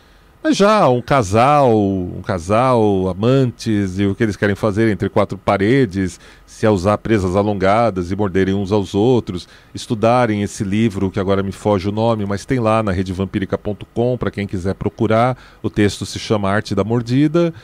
Mas 0.44 0.56
já 0.56 0.88
um 0.88 1.00
casal, 1.00 1.78
um 1.78 2.20
casal, 2.20 3.08
amantes, 3.08 4.00
e 4.00 4.06
o 4.06 4.14
que 4.14 4.24
eles 4.24 4.34
querem 4.34 4.56
fazer 4.56 4.90
entre 4.90 5.08
quatro 5.08 5.38
paredes, 5.38 6.18
se 6.44 6.66
é 6.66 6.70
usar 6.70 6.98
presas 6.98 7.36
alongadas 7.36 8.10
e 8.10 8.16
morderem 8.16 8.52
uns 8.52 8.72
aos 8.72 8.92
outros, 8.92 9.46
estudarem 9.72 10.42
esse 10.42 10.64
livro, 10.64 11.12
que 11.12 11.20
agora 11.20 11.44
me 11.44 11.52
foge 11.52 11.88
o 11.88 11.92
nome, 11.92 12.26
mas 12.26 12.44
tem 12.44 12.58
lá 12.58 12.82
na 12.82 12.90
redevampírica.com 12.90 14.18
para 14.18 14.32
quem 14.32 14.44
quiser 14.44 14.74
procurar. 14.74 15.38
O 15.62 15.70
texto 15.70 16.04
se 16.04 16.18
chama 16.18 16.50
Arte 16.50 16.74
da 16.74 16.82
Mordida. 16.82 17.54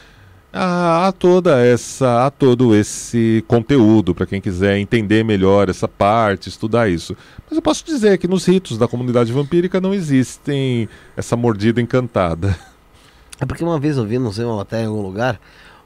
Há 0.52 1.08
há 1.08 1.12
toda 1.12 1.64
essa, 1.64 2.26
há 2.26 2.30
todo 2.30 2.74
esse 2.74 3.44
conteúdo 3.46 4.14
para 4.14 4.26
quem 4.26 4.40
quiser 4.40 4.78
entender 4.78 5.24
melhor 5.24 5.68
essa 5.68 5.88
parte, 5.88 6.48
estudar 6.48 6.88
isso. 6.88 7.16
Mas 7.48 7.56
eu 7.56 7.62
posso 7.62 7.84
dizer 7.84 8.18
que 8.18 8.28
nos 8.28 8.46
ritos 8.46 8.78
da 8.78 8.88
comunidade 8.88 9.32
vampírica 9.32 9.80
não 9.80 9.94
existem 9.94 10.88
essa 11.16 11.36
mordida 11.36 11.80
encantada. 11.80 12.58
É 13.40 13.46
porque 13.46 13.62
uma 13.62 13.78
vez 13.78 13.96
eu 13.96 14.04
vi, 14.04 14.18
não 14.18 14.32
sei, 14.32 14.44
uma 14.44 14.56
matéria 14.56 14.84
em 14.84 14.88
algum 14.88 15.02
lugar, 15.02 15.40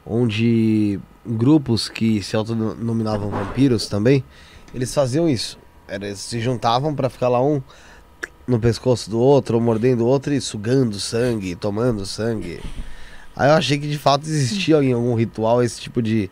onde 0.07 0.99
grupos 1.25 1.89
que 1.89 2.23
se 2.23 2.35
autodenominavam 2.35 3.31
vampiros 3.31 3.87
também, 3.87 4.25
eles 4.75 4.95
faziam 4.95 5.29
isso. 5.29 5.59
Eles 5.89 6.19
se 6.19 6.41
juntavam 6.41 6.95
pra 6.95 7.11
ficar 7.11 7.29
lá 7.29 7.43
um 7.45 7.61
no 8.47 8.59
pescoço 8.59 9.11
do 9.11 9.21
outro, 9.21 9.57
ou 9.57 9.63
mordendo 9.63 10.05
o 10.05 10.07
outro 10.07 10.33
e 10.33 10.41
sugando 10.41 10.99
sangue, 10.99 11.55
tomando 11.55 12.07
sangue. 12.07 12.61
Aí 13.37 13.49
eu 13.49 13.55
achei 13.55 13.79
que 13.79 13.89
de 13.89 13.99
fato 13.99 14.27
existia 14.27 14.83
em 14.83 14.93
algum 14.93 15.15
ritual 15.15 15.63
esse 15.63 15.81
tipo 15.81 16.03
de, 16.03 16.31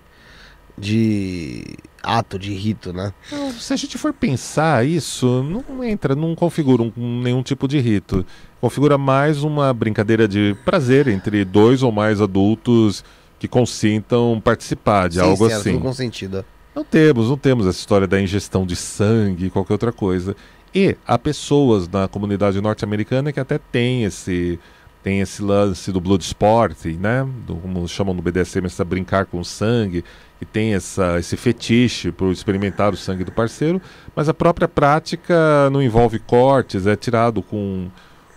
de 0.77 1.65
ato, 2.03 2.39
de 2.39 2.53
rito, 2.53 2.93
né? 2.93 3.13
Não, 3.31 3.53
se 3.53 3.73
a 3.73 3.77
gente 3.77 3.97
for 3.99 4.13
pensar 4.13 4.87
isso, 4.87 5.43
não 5.43 5.85
entra, 5.85 6.15
não 6.15 6.35
configura 6.35 6.83
um, 6.83 7.21
nenhum 7.23 7.43
tipo 7.43 7.67
de 7.67 7.79
rito. 7.79 8.25
Configura 8.61 8.99
mais 8.99 9.43
uma 9.43 9.73
brincadeira 9.73 10.29
de 10.29 10.57
prazer 10.65 11.09
entre 11.09 11.45
dois 11.45 11.83
ou 11.83 11.91
mais 11.91 12.21
adultos 12.21 13.05
que 13.39 13.49
consintam 13.49 14.41
participar 14.43 15.09
de 15.09 15.15
Sim, 15.17 15.21
algo 15.23 15.47
sim, 15.47 15.51
era 15.53 15.61
assim. 15.61 15.73
tudo 15.73 15.83
consentido. 15.83 16.45
Não 16.75 16.85
temos, 16.85 17.29
não 17.29 17.37
temos 17.37 17.67
essa 17.67 17.79
história 17.79 18.07
da 18.07 18.21
ingestão 18.21 18.65
de 18.65 18.77
sangue 18.77 19.47
e 19.47 19.51
qualquer 19.51 19.73
outra 19.73 19.93
coisa. 19.93 20.37
E 20.75 20.97
há 21.07 21.19
pessoas 21.19 21.89
na 21.89 22.07
comunidade 22.07 22.61
norte-americana 22.61 23.33
que 23.33 23.41
até 23.41 23.59
tem 23.59 24.05
esse 24.05 24.59
tem 25.03 25.21
esse 25.21 25.43
lance 25.43 25.91
do 25.91 26.01
blood 26.01 26.23
sport, 26.23 26.85
né? 26.99 27.27
Do, 27.47 27.57
como 27.57 27.87
chamam 27.89 28.15
no 28.15 28.23
BDSM, 28.23 28.67
essa 28.67 28.85
brincar 28.85 29.27
com 29.27 29.41
o 29.41 29.45
sangue, 29.45 30.05
que 30.39 30.45
tem 30.45 30.75
essa, 30.75 31.19
esse 31.19 31.37
fetiche 31.37 32.13
por 32.13 32.31
experimentar 32.33 32.93
o 32.93 32.97
sangue 32.97 33.25
do 33.25 33.33
parceiro, 33.33 33.81
mas 34.15 34.29
a 34.29 34.35
própria 34.35 34.69
prática 34.69 35.71
não 35.71 35.83
envolve 35.83 36.19
cortes, 36.19 36.87
é 36.87 36.97
tirado 36.97 37.43
com 37.43 37.89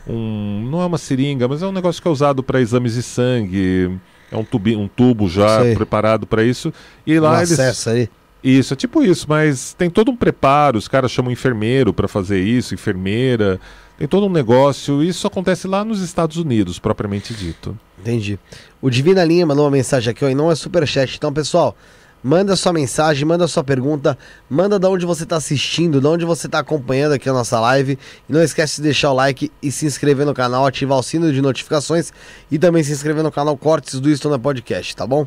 um. 0.08 0.70
não 0.70 0.82
é 0.82 0.86
uma 0.86 0.98
seringa, 0.98 1.48
mas 1.48 1.62
é 1.62 1.68
um 1.68 1.72
negócio 1.72 2.02
que 2.02 2.08
é 2.08 2.12
usado 2.12 2.44
para 2.44 2.62
exames 2.62 2.94
de 2.94 3.04
sangue. 3.04 4.00
É 4.32 4.38
um, 4.38 4.44
tubi, 4.44 4.76
um 4.76 4.88
tubo 4.88 5.30
já 5.30 5.60
preparado 5.76 6.26
para 6.26 6.44
isso. 6.44 6.74
E 7.06 7.20
lá 7.20 7.34
um 7.34 7.38
eles. 7.38 7.52
acesso 7.52 7.90
aí. 7.90 8.10
Isso, 8.44 8.74
é 8.74 8.76
tipo 8.76 9.02
isso, 9.02 9.26
mas 9.30 9.74
tem 9.74 9.90
todo 9.90 10.12
um 10.12 10.18
preparo, 10.18 10.78
os 10.78 10.90
caras 10.90 11.12
chamam 11.12 11.32
enfermeiro 11.32 11.94
para 11.94 12.10
fazer 12.10 12.42
isso, 12.42 12.74
enfermeira, 12.74 13.58
tem 14.04 14.08
todo 14.10 14.26
um 14.26 14.30
negócio, 14.30 15.02
isso 15.02 15.26
acontece 15.26 15.66
lá 15.66 15.86
nos 15.86 16.02
Estados 16.02 16.36
Unidos, 16.36 16.78
propriamente 16.78 17.34
dito. 17.34 17.78
Entendi. 17.98 18.38
O 18.82 18.90
Divina 18.90 19.24
Linha 19.24 19.46
mandou 19.46 19.64
uma 19.64 19.72
mensagem 19.72 20.12
aqui, 20.12 20.26
ó, 20.26 20.28
e 20.28 20.36
não 20.36 20.52
é 20.52 20.56
superchat. 20.56 21.16
Então, 21.16 21.32
pessoal, 21.32 21.74
manda 22.22 22.54
sua 22.58 22.74
mensagem, 22.74 23.24
manda 23.24 23.48
sua 23.48 23.64
pergunta, 23.64 24.18
manda 24.50 24.78
de 24.78 24.86
onde 24.88 25.06
você 25.06 25.24
está 25.24 25.38
assistindo, 25.38 26.02
de 26.02 26.08
onde 26.08 26.26
você 26.26 26.48
está 26.48 26.60
acompanhando 26.60 27.14
aqui 27.14 27.30
a 27.30 27.32
nossa 27.32 27.58
live. 27.62 27.98
E 28.28 28.34
não 28.34 28.44
esquece 28.44 28.76
de 28.76 28.82
deixar 28.82 29.10
o 29.10 29.14
like 29.14 29.50
e 29.62 29.72
se 29.72 29.86
inscrever 29.86 30.26
no 30.26 30.34
canal, 30.34 30.66
ativar 30.66 31.00
o 31.00 31.02
sino 31.02 31.32
de 31.32 31.42
notificações 31.42 32.12
e 32.52 32.60
também 32.60 32.84
se 32.84 32.92
inscrever 32.92 33.24
no 33.24 33.32
canal 33.32 33.56
Cortes 33.56 34.02
do 34.02 34.10
Estona 34.10 34.38
Podcast, 34.38 34.98
tá 34.98 35.08
bom? 35.08 35.26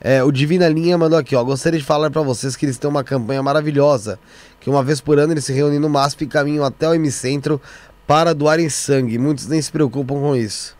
É, 0.00 0.22
o 0.22 0.30
Divina 0.30 0.68
Linha 0.68 0.96
mandou 0.96 1.18
aqui, 1.18 1.34
ó. 1.34 1.42
Gostaria 1.42 1.78
de 1.78 1.84
falar 1.84 2.08
para 2.08 2.22
vocês 2.22 2.54
que 2.54 2.66
eles 2.66 2.78
têm 2.78 2.88
uma 2.88 3.02
campanha 3.02 3.42
maravilhosa. 3.42 4.16
Que 4.60 4.70
uma 4.70 4.82
vez 4.82 5.00
por 5.00 5.18
ano 5.18 5.32
eles 5.32 5.44
se 5.44 5.52
reúnem 5.52 5.80
no 5.80 5.88
MASP 5.88 6.22
e 6.22 6.26
caminham 6.28 6.64
até 6.64 6.88
o 6.88 6.94
M-Centro 6.94 7.60
para 8.06 8.34
doarem 8.34 8.68
sangue. 8.68 9.18
Muitos 9.18 9.46
nem 9.46 9.60
se 9.60 9.70
preocupam 9.70 10.14
com 10.14 10.36
isso. 10.36 10.76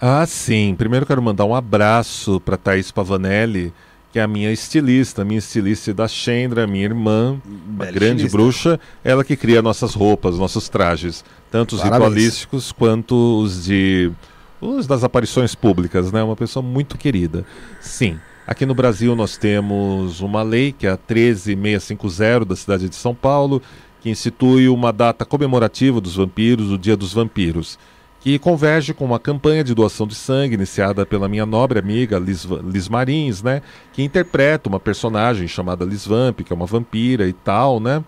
Ah, 0.00 0.26
sim. 0.26 0.74
Primeiro 0.76 1.06
quero 1.06 1.22
mandar 1.22 1.44
um 1.44 1.54
abraço 1.54 2.40
para 2.40 2.56
Thaís 2.56 2.90
Pavanelli, 2.90 3.72
que 4.12 4.18
é 4.18 4.22
a 4.22 4.28
minha 4.28 4.52
estilista, 4.52 5.24
minha 5.24 5.38
estilista 5.38 5.92
da 5.94 6.06
Chendra, 6.06 6.66
minha 6.66 6.84
irmã, 6.84 7.40
Bela 7.44 7.90
grande 7.90 8.24
estilista. 8.26 8.36
bruxa, 8.36 8.80
ela 9.02 9.24
que 9.24 9.36
cria 9.36 9.62
nossas 9.62 9.94
roupas, 9.94 10.38
nossos 10.38 10.68
trajes, 10.68 11.24
tanto 11.50 11.74
os 11.74 11.82
Parabéns. 11.82 12.02
ritualísticos 12.10 12.72
quanto 12.72 13.40
os 13.42 13.64
de 13.64 14.12
os 14.60 14.86
das 14.86 15.04
aparições 15.04 15.54
públicas, 15.54 16.10
né? 16.10 16.22
Uma 16.22 16.36
pessoa 16.36 16.62
muito 16.62 16.96
querida. 16.96 17.44
Sim. 17.80 18.18
Aqui 18.46 18.66
no 18.66 18.74
Brasil 18.74 19.16
nós 19.16 19.36
temos 19.36 20.20
uma 20.20 20.42
lei 20.42 20.70
que 20.72 20.86
é 20.86 20.90
a 20.90 20.96
13650 20.98 22.44
da 22.44 22.54
cidade 22.56 22.88
de 22.88 22.94
São 22.94 23.14
Paulo, 23.14 23.60
que 24.04 24.10
institui 24.10 24.68
uma 24.68 24.92
data 24.92 25.24
comemorativa 25.24 25.98
dos 25.98 26.16
vampiros, 26.16 26.70
o 26.70 26.76
Dia 26.76 26.94
dos 26.94 27.14
Vampiros, 27.14 27.78
que 28.20 28.38
converge 28.38 28.92
com 28.92 29.02
uma 29.02 29.18
campanha 29.18 29.64
de 29.64 29.74
doação 29.74 30.06
de 30.06 30.14
sangue 30.14 30.56
iniciada 30.56 31.06
pela 31.06 31.26
minha 31.26 31.46
nobre 31.46 31.78
amiga 31.78 32.18
Liz, 32.18 32.44
Liz 32.44 32.86
Marins, 32.86 33.42
né, 33.42 33.62
que 33.94 34.02
interpreta 34.02 34.68
uma 34.68 34.78
personagem 34.78 35.48
chamada 35.48 35.86
Liz 35.86 36.06
Vamp, 36.06 36.42
que 36.42 36.52
é 36.52 36.54
uma 36.54 36.66
vampira 36.66 37.26
e 37.26 37.32
tal, 37.32 37.80
né, 37.80 38.04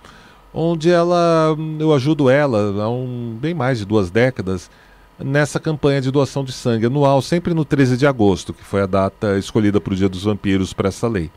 onde 0.52 0.90
ela 0.90 1.56
eu 1.78 1.94
ajudo 1.94 2.28
ela 2.28 2.82
há 2.82 2.90
um, 2.90 3.34
bem 3.40 3.54
mais 3.54 3.78
de 3.78 3.86
duas 3.86 4.10
décadas 4.10 4.70
nessa 5.18 5.58
campanha 5.58 6.02
de 6.02 6.10
doação 6.10 6.44
de 6.44 6.52
sangue 6.52 6.84
anual, 6.84 7.22
sempre 7.22 7.54
no 7.54 7.64
13 7.64 7.96
de 7.96 8.06
agosto, 8.06 8.52
que 8.52 8.62
foi 8.62 8.82
a 8.82 8.86
data 8.86 9.38
escolhida 9.38 9.80
para 9.80 9.94
o 9.94 9.96
Dia 9.96 10.10
dos 10.10 10.24
Vampiros 10.24 10.74
para 10.74 10.88
essa 10.88 11.08
lei. 11.08 11.30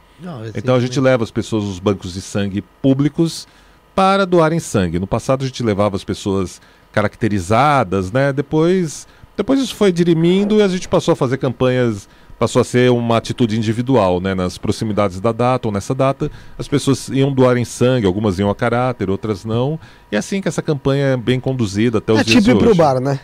Então 0.54 0.76
a 0.76 0.82
gente 0.82 1.00
leva 1.00 1.24
as 1.24 1.32
pessoas 1.32 1.64
aos 1.64 1.80
bancos 1.80 2.14
de 2.14 2.20
sangue 2.20 2.62
públicos 2.82 3.48
para 3.96 4.26
doarem 4.26 4.60
sangue. 4.60 5.00
No 5.00 5.08
passado 5.08 5.44
a 5.44 5.48
gente 5.48 5.62
levava 5.64 5.96
as 5.96 6.04
pessoas 6.04 6.62
caracterizadas, 6.92 8.12
né? 8.12 8.32
Depois, 8.34 9.08
depois 9.38 9.60
isso 9.60 9.76
foi 9.76 9.92
dirimindo 9.92 10.56
e 10.58 10.62
a 10.62 10.68
gente 10.68 10.88
passou 10.88 11.12
a 11.12 11.16
fazer 11.16 11.38
campanhas, 11.38 12.08
passou 12.38 12.62
a 12.62 12.66
ser 12.66 12.90
uma 12.92 13.18
atitude 13.18 13.58
individual, 13.58 14.20
né? 14.20 14.34
Nas 14.34 14.58
proximidades 14.58 15.20
da 15.20 15.32
data 15.32 15.68
ou 15.68 15.72
nessa 15.74 15.94
data, 15.94 16.32
as 16.58 16.68
pessoas 16.68 17.10
iam 17.10 17.32
doarem 17.32 17.66
sangue, 17.66 18.06
algumas 18.08 18.40
iam 18.40 18.50
a 18.50 18.56
caráter, 18.56 19.10
outras 19.10 19.46
não. 19.46 19.80
E 20.12 20.16
é 20.16 20.20
assim 20.20 20.42
que 20.42 20.48
essa 20.48 20.62
campanha 20.62 21.06
é 21.08 21.18
bem 21.18 21.40
conduzida 21.40 21.98
até 22.00 22.14
os 22.14 22.20
É 22.20 22.24
dias 22.24 22.44
tipo 22.44 22.54
de 22.58 22.60
pro 22.60 22.70
hoje. 22.72 22.78
bar, 22.78 23.00
né? 23.00 23.20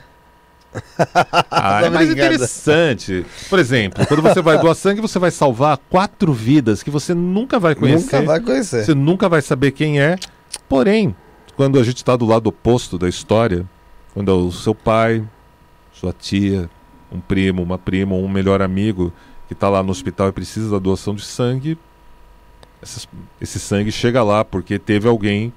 Ah, 1.49 1.81
é 1.85 1.89
mais 1.89 2.11
interessante. 2.11 3.25
Por 3.49 3.59
exemplo, 3.59 4.05
quando 4.07 4.21
você 4.21 4.41
vai 4.41 4.59
doar 4.59 4.75
sangue, 4.75 4.99
você 4.99 5.17
vai 5.17 5.31
salvar 5.31 5.77
quatro 5.89 6.33
vidas 6.33 6.83
que 6.83 6.89
você 6.89 7.13
nunca 7.13 7.57
vai 7.57 7.75
conhecer. 7.75 8.17
Nunca 8.17 8.21
vai 8.21 8.39
conhecer. 8.41 8.83
Você 8.83 8.93
nunca 8.93 9.29
vai 9.29 9.41
saber 9.41 9.71
quem 9.71 10.01
é. 10.01 10.17
Porém, 10.67 11.15
quando 11.55 11.79
a 11.79 11.83
gente 11.83 11.97
está 11.97 12.15
do 12.15 12.25
lado 12.25 12.47
oposto 12.47 12.97
da 12.97 13.07
história, 13.07 13.65
quando 14.13 14.31
é 14.31 14.33
o 14.33 14.51
seu 14.51 14.73
pai, 14.75 15.23
sua 15.93 16.13
tia, 16.13 16.69
um 17.11 17.19
primo, 17.19 17.61
uma 17.61 17.77
prima, 17.77 18.15
ou 18.15 18.23
um 18.23 18.29
melhor 18.29 18.61
amigo 18.61 19.13
que 19.47 19.53
está 19.53 19.69
lá 19.69 19.81
no 19.83 19.91
hospital 19.91 20.29
e 20.29 20.31
precisa 20.31 20.69
da 20.71 20.79
doação 20.79 21.13
de 21.15 21.23
sangue, 21.23 21.77
essas- 22.81 23.07
esse 23.39 23.59
sangue 23.59 23.91
chega 23.91 24.23
lá 24.23 24.43
porque 24.43 24.77
teve 24.79 25.07
alguém 25.07 25.53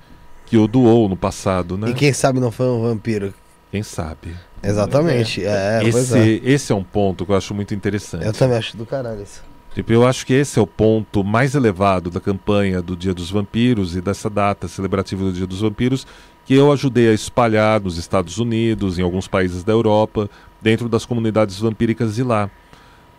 que 0.46 0.56
o 0.56 0.66
doou 0.68 1.08
no 1.08 1.16
passado, 1.16 1.76
né? 1.76 1.90
E 1.90 1.94
quem 1.94 2.12
sabe 2.12 2.40
não 2.40 2.50
foi 2.50 2.66
um 2.66 2.82
vampiro. 2.82 3.34
Quem 3.70 3.82
sabe? 3.82 4.34
Exatamente. 4.62 5.44
É, 5.44 5.80
pois 5.90 6.12
é. 6.12 6.26
esse, 6.26 6.42
esse 6.44 6.72
é 6.72 6.74
um 6.74 6.82
ponto 6.82 7.26
que 7.26 7.32
eu 7.32 7.36
acho 7.36 7.54
muito 7.54 7.74
interessante. 7.74 8.24
Eu 8.24 8.32
também 8.32 8.56
acho 8.56 8.76
do 8.76 8.86
caralho 8.86 9.22
isso. 9.22 9.42
Tipo, 9.74 9.92
eu 9.92 10.06
acho 10.06 10.26
que 10.26 10.32
esse 10.32 10.58
é 10.58 10.62
o 10.62 10.66
ponto 10.66 11.22
mais 11.22 11.54
elevado 11.54 12.10
da 12.10 12.20
campanha 12.20 12.82
do 12.82 12.96
Dia 12.96 13.14
dos 13.14 13.30
Vampiros 13.30 13.94
e 13.94 14.00
dessa 14.00 14.28
data 14.28 14.66
celebrativa 14.66 15.24
do 15.24 15.32
Dia 15.32 15.46
dos 15.46 15.60
Vampiros 15.60 16.06
que 16.48 16.54
eu 16.54 16.72
ajudei 16.72 17.10
a 17.10 17.12
espalhar 17.12 17.78
nos 17.78 17.98
Estados 17.98 18.38
Unidos, 18.38 18.98
em 18.98 19.02
alguns 19.02 19.28
países 19.28 19.62
da 19.62 19.72
Europa, 19.74 20.30
dentro 20.62 20.88
das 20.88 21.04
comunidades 21.04 21.58
vampíricas 21.58 22.14
de 22.14 22.22
lá. 22.22 22.50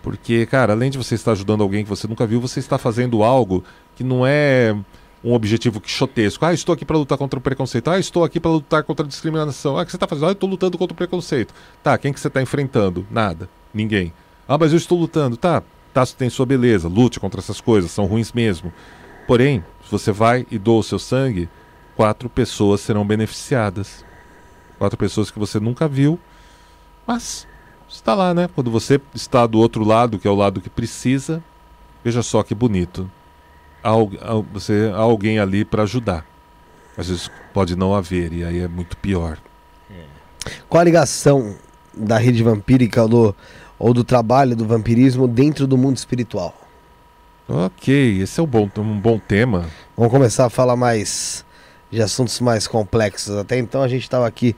Porque, 0.02 0.48
cara, 0.48 0.74
além 0.74 0.90
de 0.90 0.98
você 0.98 1.14
estar 1.14 1.34
ajudando 1.34 1.62
alguém 1.62 1.84
que 1.84 1.90
você 1.90 2.08
nunca 2.08 2.26
viu, 2.26 2.42
você 2.42 2.60
está 2.60 2.80
fazendo 2.80 3.22
algo 3.24 3.64
que 3.96 4.04
não 4.04 4.26
é 4.26 4.76
um 5.24 5.34
objetivo 5.34 5.80
quixotesco. 5.80 6.44
Ah, 6.44 6.54
estou 6.54 6.74
aqui 6.74 6.84
para 6.84 6.98
lutar 6.98 7.20
contra 7.20 7.38
o 7.38 7.42
preconceito. 7.42 7.92
Ah, 7.92 8.00
estou 8.00 8.24
aqui 8.24 8.40
para 8.40 8.50
lutar 8.50 8.84
contra 8.84 9.06
a 9.06 9.08
discriminação. 9.08 9.78
Ah, 9.78 9.84
o 9.84 9.86
que 9.86 9.92
você 9.92 9.98
está 9.98 10.08
fazendo? 10.08 10.30
Ah, 10.30 10.32
estou 10.32 10.50
lutando 10.50 10.76
contra 10.76 10.94
o 10.94 10.98
preconceito. 10.98 11.54
Tá, 11.84 11.98
quem 12.00 12.12
que 12.12 12.20
você 12.20 12.30
está 12.30 12.42
enfrentando? 12.42 13.06
Nada. 13.12 13.48
Ninguém. 13.72 14.12
Ah, 14.48 14.58
mas 14.58 14.72
eu 14.72 14.78
estou 14.78 14.98
lutando. 14.98 15.38
Tá, 15.38 15.62
tá, 15.94 16.06
tem 16.06 16.30
sua 16.30 16.46
beleza. 16.46 16.88
Lute 16.88 17.20
contra 17.20 17.40
essas 17.40 17.60
coisas, 17.62 17.92
são 17.92 18.06
ruins 18.06 18.32
mesmo. 18.34 18.72
Porém, 19.28 19.64
se 19.84 19.92
você 19.92 20.12
vai 20.12 20.46
e 20.50 20.58
doa 20.58 20.80
o 20.80 20.84
seu 20.84 21.00
sangue, 21.00 21.50
quatro 21.96 22.30
pessoas 22.30 22.82
serão 22.82 23.06
beneficiadas. 23.06 24.04
Quatro 24.78 24.98
pessoas 24.98 25.30
que 25.30 25.38
você 25.38 25.60
nunca 25.60 25.88
viu, 25.88 26.18
mas 27.06 27.46
está 27.90 28.16
lá, 28.16 28.34
né? 28.34 28.48
Quando 28.56 28.72
você 28.72 29.00
está 29.14 29.46
do 29.46 29.60
outro 29.60 29.84
lado, 29.84 30.18
que 30.18 30.28
é 30.28 30.32
o 30.32 30.36
lado 30.36 30.62
que 30.62 30.70
precisa, 30.70 31.44
veja 32.02 32.24
só 32.24 32.44
que 32.44 32.56
bonito. 32.56 33.12
Há, 33.84 33.90
há- 33.92 34.44
você, 34.54 34.90
há 34.94 35.00
alguém 35.00 35.38
ali 35.38 35.66
para 35.66 35.84
ajudar. 35.84 36.26
Às 36.98 37.10
vezes 37.10 37.30
pode 37.54 37.76
não 37.76 37.94
haver, 37.94 38.32
e 38.32 38.44
aí 38.44 38.60
é 38.60 38.68
muito 38.70 38.96
pior. 38.98 39.38
Qual 40.70 40.80
a 40.80 40.84
ligação 40.84 41.56
da 41.94 42.18
rede 42.18 42.42
vampírica 42.42 43.06
do, 43.08 43.36
ou 43.80 43.94
do 43.94 44.04
trabalho 44.04 44.56
do 44.56 44.66
vampirismo 44.66 45.28
dentro 45.28 45.66
do 45.66 45.78
mundo 45.78 45.96
espiritual? 45.96 46.54
Ok, 47.48 48.22
esse 48.22 48.40
é 48.40 48.44
um 48.44 48.46
bom, 48.46 48.70
um 48.78 49.00
bom 49.00 49.18
tema. 49.18 49.68
Vamos 49.98 50.12
começar 50.12 50.46
a 50.46 50.50
falar 50.50 50.76
mais 50.76 51.44
de 51.90 52.02
assuntos 52.02 52.40
mais 52.42 52.68
complexos. 52.68 53.36
Até 53.36 53.58
então 53.58 53.82
a 53.82 53.88
gente 53.88 54.04
estava 54.04 54.28
aqui 54.28 54.56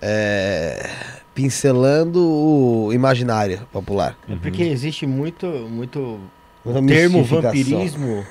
é, 0.00 0.88
pincelando 1.34 2.26
o 2.26 2.92
imaginário 2.92 3.66
popular. 3.72 4.16
É 4.28 4.36
porque 4.36 4.62
existe 4.62 5.06
muito, 5.06 5.46
muito 5.46 6.18
o 6.64 6.86
termo 6.86 7.22
vampirismo 7.24 8.24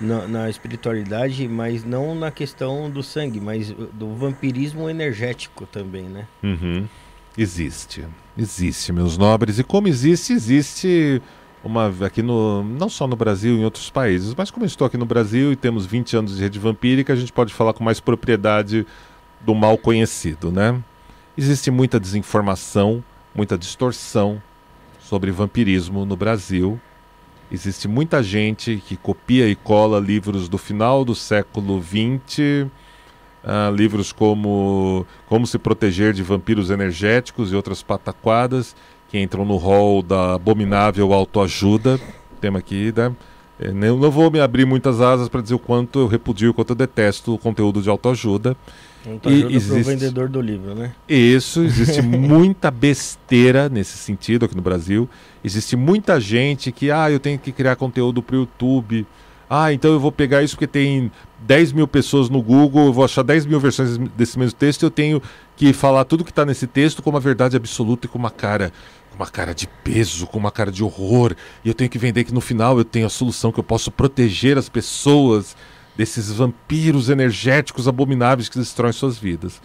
na, 0.00 0.26
na 0.26 0.50
espiritualidade, 0.50 1.46
mas 1.46 1.84
não 1.84 2.14
na 2.14 2.32
questão 2.32 2.90
do 2.90 3.02
sangue, 3.02 3.40
mas 3.40 3.70
do 3.70 4.14
vampirismo 4.14 4.90
energético 4.90 5.66
também, 5.66 6.04
né? 6.04 6.26
Uhum. 6.42 6.88
Existe. 7.38 8.04
Existe, 8.36 8.92
meus 8.92 9.16
nobres. 9.16 9.58
E 9.58 9.64
como 9.64 9.88
existe, 9.88 10.32
existe 10.32 11.22
uma 11.64 11.92
aqui 12.04 12.22
no 12.22 12.62
não 12.62 12.88
só 12.88 13.06
no 13.06 13.16
Brasil, 13.16 13.56
em 13.56 13.64
outros 13.64 13.90
países, 13.90 14.34
mas 14.34 14.50
como 14.50 14.64
estou 14.64 14.86
aqui 14.86 14.96
no 14.96 15.06
Brasil 15.06 15.52
e 15.52 15.56
temos 15.56 15.86
20 15.86 16.16
anos 16.16 16.36
de 16.36 16.42
rede 16.42 16.58
vampírica, 16.58 17.12
a 17.12 17.16
gente 17.16 17.32
pode 17.32 17.52
falar 17.52 17.72
com 17.72 17.82
mais 17.82 17.98
propriedade 17.98 18.86
do 19.40 19.54
mal 19.54 19.76
conhecido, 19.76 20.52
né? 20.52 20.80
Existe 21.36 21.70
muita 21.70 21.98
desinformação, 21.98 23.02
muita 23.34 23.58
distorção 23.58 24.40
sobre 25.00 25.30
vampirismo 25.30 26.04
no 26.04 26.16
Brasil. 26.16 26.80
Existe 27.50 27.86
muita 27.86 28.22
gente 28.22 28.82
que 28.86 28.96
copia 28.96 29.48
e 29.48 29.54
cola 29.54 30.00
livros 30.00 30.48
do 30.48 30.58
final 30.58 31.04
do 31.04 31.14
século 31.14 31.82
XX, 31.82 32.68
uh, 33.46 33.74
livros 33.74 34.12
como 34.12 35.06
Como 35.26 35.46
se 35.46 35.58
proteger 35.58 36.12
de 36.12 36.22
vampiros 36.22 36.68
energéticos 36.68 37.52
e 37.52 37.56
outras 37.56 37.82
pataquadas, 37.82 38.74
que 39.08 39.18
entram 39.18 39.44
no 39.44 39.56
rol 39.56 40.02
da 40.02 40.34
abominável 40.34 41.12
autoajuda. 41.12 42.00
Tema 42.40 42.58
aqui, 42.58 42.92
né? 42.94 43.12
Eu 43.58 43.96
não 43.96 44.10
vou 44.10 44.30
me 44.30 44.38
abrir 44.38 44.66
muitas 44.66 45.00
asas 45.00 45.30
para 45.30 45.40
dizer 45.40 45.54
o 45.54 45.58
quanto 45.58 46.00
eu 46.00 46.06
repudio, 46.06 46.50
o 46.50 46.54
quanto 46.54 46.70
eu 46.70 46.76
detesto 46.76 47.34
o 47.34 47.38
conteúdo 47.38 47.80
de 47.80 47.88
autoajuda. 47.88 48.54
Autoajuda 49.06 49.50
e 49.50 49.56
existe... 49.56 49.82
vendedor 49.82 50.28
do 50.28 50.42
livro, 50.42 50.74
né? 50.74 50.92
Isso, 51.08 51.62
existe 51.62 52.02
muita 52.04 52.70
besteira 52.70 53.68
nesse 53.70 53.96
sentido 53.96 54.44
aqui 54.44 54.54
no 54.54 54.60
Brasil. 54.60 55.08
Existe 55.42 55.74
muita 55.74 56.20
gente 56.20 56.70
que, 56.70 56.90
ah, 56.90 57.10
eu 57.10 57.18
tenho 57.18 57.38
que 57.38 57.50
criar 57.50 57.76
conteúdo 57.76 58.22
para 58.22 58.36
o 58.36 58.40
YouTube. 58.40 59.06
Ah, 59.48 59.72
então 59.72 59.92
eu 59.92 60.00
vou 60.00 60.12
pegar 60.12 60.42
isso 60.42 60.54
porque 60.54 60.66
tem 60.66 61.10
10 61.46 61.72
mil 61.72 61.86
pessoas 61.86 62.28
no 62.28 62.42
Google, 62.42 62.86
eu 62.86 62.92
vou 62.92 63.04
achar 63.04 63.22
10 63.22 63.46
mil 63.46 63.60
versões 63.60 63.96
desse 64.16 64.38
mesmo 64.38 64.58
texto 64.58 64.82
eu 64.82 64.90
tenho 64.90 65.22
que 65.56 65.72
falar 65.72 66.04
tudo 66.04 66.24
que 66.24 66.30
está 66.30 66.44
nesse 66.44 66.66
texto 66.66 67.02
com 67.02 67.10
uma 67.10 67.20
verdade 67.20 67.56
absoluta 67.56 68.06
e 68.06 68.08
com 68.08 68.18
uma 68.18 68.30
cara 68.30 68.72
com 69.10 69.16
uma 69.16 69.30
cara 69.30 69.54
de 69.54 69.66
peso, 69.66 70.26
com 70.26 70.38
uma 70.38 70.50
cara 70.50 70.70
de 70.70 70.84
horror, 70.84 71.34
e 71.64 71.68
eu 71.68 71.74
tenho 71.74 71.88
que 71.88 71.98
vender 71.98 72.24
que 72.24 72.34
no 72.34 72.40
final 72.40 72.76
eu 72.76 72.84
tenho 72.84 73.06
a 73.06 73.08
solução 73.10 73.50
que 73.50 73.58
eu 73.58 73.64
posso 73.64 73.90
proteger 73.90 74.58
as 74.58 74.68
pessoas 74.68 75.56
desses 75.96 76.30
vampiros 76.30 77.08
energéticos 77.08 77.88
abomináveis 77.88 78.48
que 78.48 78.58
destroem 78.58 78.92
suas 78.92 79.16
vidas. 79.16 79.62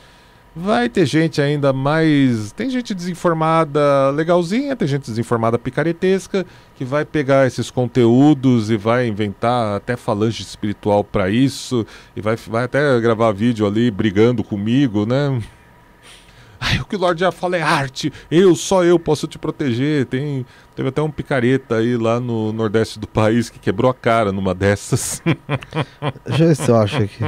Vai 0.54 0.90
ter 0.90 1.06
gente 1.06 1.42
ainda 1.42 1.72
mais. 1.72 2.52
Tem 2.52 2.70
gente 2.70 2.94
desinformada 2.94 4.10
legalzinha, 4.10 4.76
tem 4.76 4.88
gente 4.88 5.06
desinformada 5.06 5.58
picaretesca, 5.58 6.46
que 6.76 6.84
vai 6.84 7.06
pegar 7.06 7.48
esses 7.48 7.72
conteúdos 7.72 8.70
e 8.70 8.76
vai 8.76 9.08
inventar 9.08 9.78
até 9.78 9.96
falange 9.96 10.44
espiritual 10.44 11.06
para 11.06 11.30
isso, 11.30 11.86
e 12.16 12.22
vai, 12.22 12.36
vai 12.36 12.66
até 12.66 13.00
gravar 13.00 13.32
vídeo 13.32 13.66
ali 13.66 13.90
brigando 13.90 14.44
comigo, 14.44 15.06
né? 15.06 15.42
Ai, 16.60 16.80
o 16.80 16.86
que 16.86 16.96
o 16.96 17.00
Lorde 17.00 17.22
já 17.22 17.32
fala 17.32 17.58
é 17.58 17.62
arte. 17.62 18.14
Eu, 18.30 18.54
só 18.54 18.84
eu 18.84 19.00
posso 19.00 19.26
te 19.26 19.40
proteger. 19.40 20.06
Tem, 20.06 20.46
teve 20.76 20.90
até 20.90 21.02
um 21.02 21.10
picareta 21.10 21.78
aí 21.78 21.98
lá 21.98 22.20
no 22.20 22.54
nordeste 22.54 23.00
do 23.00 23.08
país 23.08 23.50
que 23.50 23.58
quebrou 23.58 23.90
a 23.90 23.96
cara 23.96 24.32
numa 24.32 24.54
dessas. 24.54 25.24
Deixa 26.24 26.44
eu 26.44 26.56
se 26.56 26.70
eu 26.70 26.76
acho 26.76 26.98
aqui. 26.98 27.24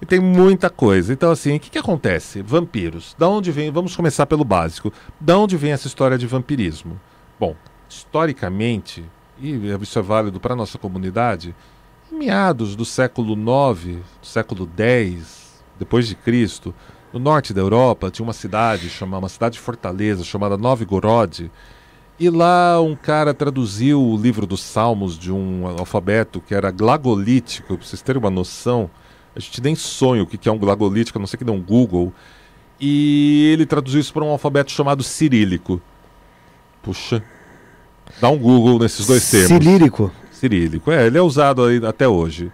E 0.00 0.06
tem 0.06 0.20
muita 0.20 0.70
coisa. 0.70 1.12
Então, 1.12 1.30
assim, 1.30 1.56
o 1.56 1.60
que, 1.60 1.70
que 1.70 1.78
acontece? 1.78 2.42
Vampiros. 2.42 3.16
Da 3.18 3.28
onde 3.28 3.50
vem? 3.50 3.70
Vamos 3.70 3.96
começar 3.96 4.26
pelo 4.26 4.44
básico. 4.44 4.92
Da 5.20 5.36
onde 5.36 5.56
vem 5.56 5.72
essa 5.72 5.88
história 5.88 6.16
de 6.16 6.26
vampirismo? 6.26 7.00
Bom, 7.38 7.56
historicamente, 7.88 9.04
e 9.40 9.54
isso 9.80 9.98
é 9.98 10.02
válido 10.02 10.38
para 10.38 10.54
a 10.54 10.56
nossa 10.56 10.78
comunidade, 10.78 11.54
em 12.12 12.18
meados 12.18 12.76
do 12.76 12.84
século 12.84 13.34
IX, 13.34 13.98
do 14.20 14.26
século 14.26 14.68
X, 14.76 15.62
depois 15.78 16.06
de 16.06 16.14
Cristo, 16.14 16.74
no 17.12 17.18
norte 17.18 17.54
da 17.54 17.60
Europa 17.60 18.10
tinha 18.10 18.24
uma 18.24 18.32
cidade 18.32 18.90
chamada 18.90 19.22
uma 19.22 19.28
cidade 19.28 19.58
fortaleza 19.58 20.22
chamada 20.22 20.58
Novgorod 20.58 21.50
e 22.20 22.28
lá 22.28 22.80
um 22.82 22.94
cara 22.94 23.32
traduziu 23.32 24.02
o 24.02 24.16
livro 24.16 24.46
dos 24.46 24.60
Salmos 24.60 25.18
de 25.18 25.32
um 25.32 25.66
alfabeto 25.66 26.40
que 26.40 26.54
era 26.54 26.70
glagolítico 26.70 27.76
para 27.76 27.86
vocês 27.86 28.02
terem 28.02 28.20
uma 28.20 28.30
noção 28.30 28.90
a 29.38 29.40
gente 29.40 29.62
nem 29.62 29.76
sonha 29.76 30.24
o 30.24 30.26
que 30.26 30.48
é 30.48 30.52
um 30.52 30.58
glagolítico 30.58 31.16
a 31.16 31.20
não 31.20 31.26
ser 31.26 31.36
que 31.36 31.44
dê 31.44 31.52
um 31.52 31.62
Google. 31.62 32.12
E 32.80 33.50
ele 33.52 33.64
traduziu 33.64 34.00
isso 34.00 34.12
para 34.12 34.24
um 34.24 34.30
alfabeto 34.30 34.72
chamado 34.72 35.04
cirílico. 35.04 35.80
Puxa. 36.82 37.22
Dá 38.20 38.28
um 38.28 38.36
Google 38.36 38.80
nesses 38.80 39.06
dois 39.06 39.30
termos. 39.30 39.48
Cirílico? 39.48 40.12
Cirílico 40.32 40.90
é 40.90 41.06
ele 41.06 41.18
é 41.18 41.22
usado 41.22 41.64
aí 41.64 41.80
até 41.86 42.08
hoje. 42.08 42.50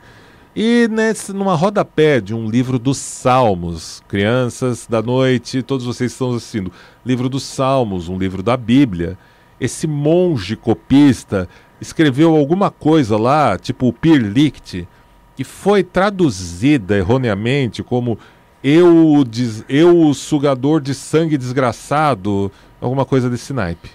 E 0.54 0.86
nesse, 0.90 1.32
numa 1.32 1.54
rodapé 1.54 2.20
de 2.20 2.34
um 2.34 2.50
livro 2.50 2.78
dos 2.78 2.98
Salmos, 2.98 4.02
crianças 4.06 4.86
da 4.86 5.00
noite, 5.00 5.62
todos 5.62 5.86
vocês 5.86 6.12
estão 6.12 6.34
assistindo, 6.34 6.70
livro 7.04 7.30
dos 7.30 7.44
Salmos, 7.44 8.10
um 8.10 8.18
livro 8.18 8.42
da 8.42 8.56
Bíblia, 8.56 9.18
esse 9.58 9.86
monge 9.86 10.54
copista 10.54 11.48
escreveu 11.80 12.36
alguma 12.36 12.70
coisa 12.70 13.16
lá, 13.16 13.58
tipo 13.58 13.88
o 13.88 13.92
Pirlict, 13.92 14.86
que 15.36 15.44
foi 15.44 15.82
traduzida 15.82 16.96
erroneamente 16.96 17.82
como 17.82 18.18
eu, 18.62 19.24
eu 19.68 20.14
sugador 20.14 20.80
de 20.80 20.94
sangue 20.94 21.36
desgraçado, 21.36 22.50
alguma 22.80 23.04
coisa 23.04 23.28
desse 23.28 23.52
naipe. 23.52 23.90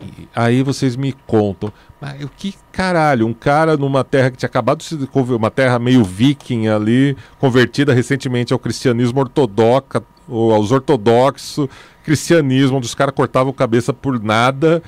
E 0.00 0.28
aí 0.34 0.62
vocês 0.62 0.96
me 0.96 1.12
contam, 1.26 1.72
mas 2.00 2.22
o 2.24 2.28
que 2.28 2.54
caralho, 2.72 3.26
um 3.26 3.34
cara 3.34 3.76
numa 3.76 4.02
terra 4.02 4.30
que 4.30 4.36
tinha 4.36 4.48
acabado 4.48 4.78
de 4.78 4.84
se 4.84 5.08
uma 5.14 5.50
terra 5.50 5.78
meio 5.78 6.02
viking 6.02 6.68
ali, 6.68 7.16
convertida 7.38 7.94
recentemente 7.94 8.52
ao 8.52 8.58
cristianismo 8.58 9.20
ortodoxo, 9.20 10.02
ou 10.28 10.52
aos 10.52 10.72
ortodoxos, 10.72 11.68
cristianismo, 12.02 12.78
onde 12.78 12.86
os 12.86 12.94
caras 12.94 13.14
cortavam 13.14 13.52
cabeça 13.52 13.92
por 13.92 14.22
nada, 14.22 14.82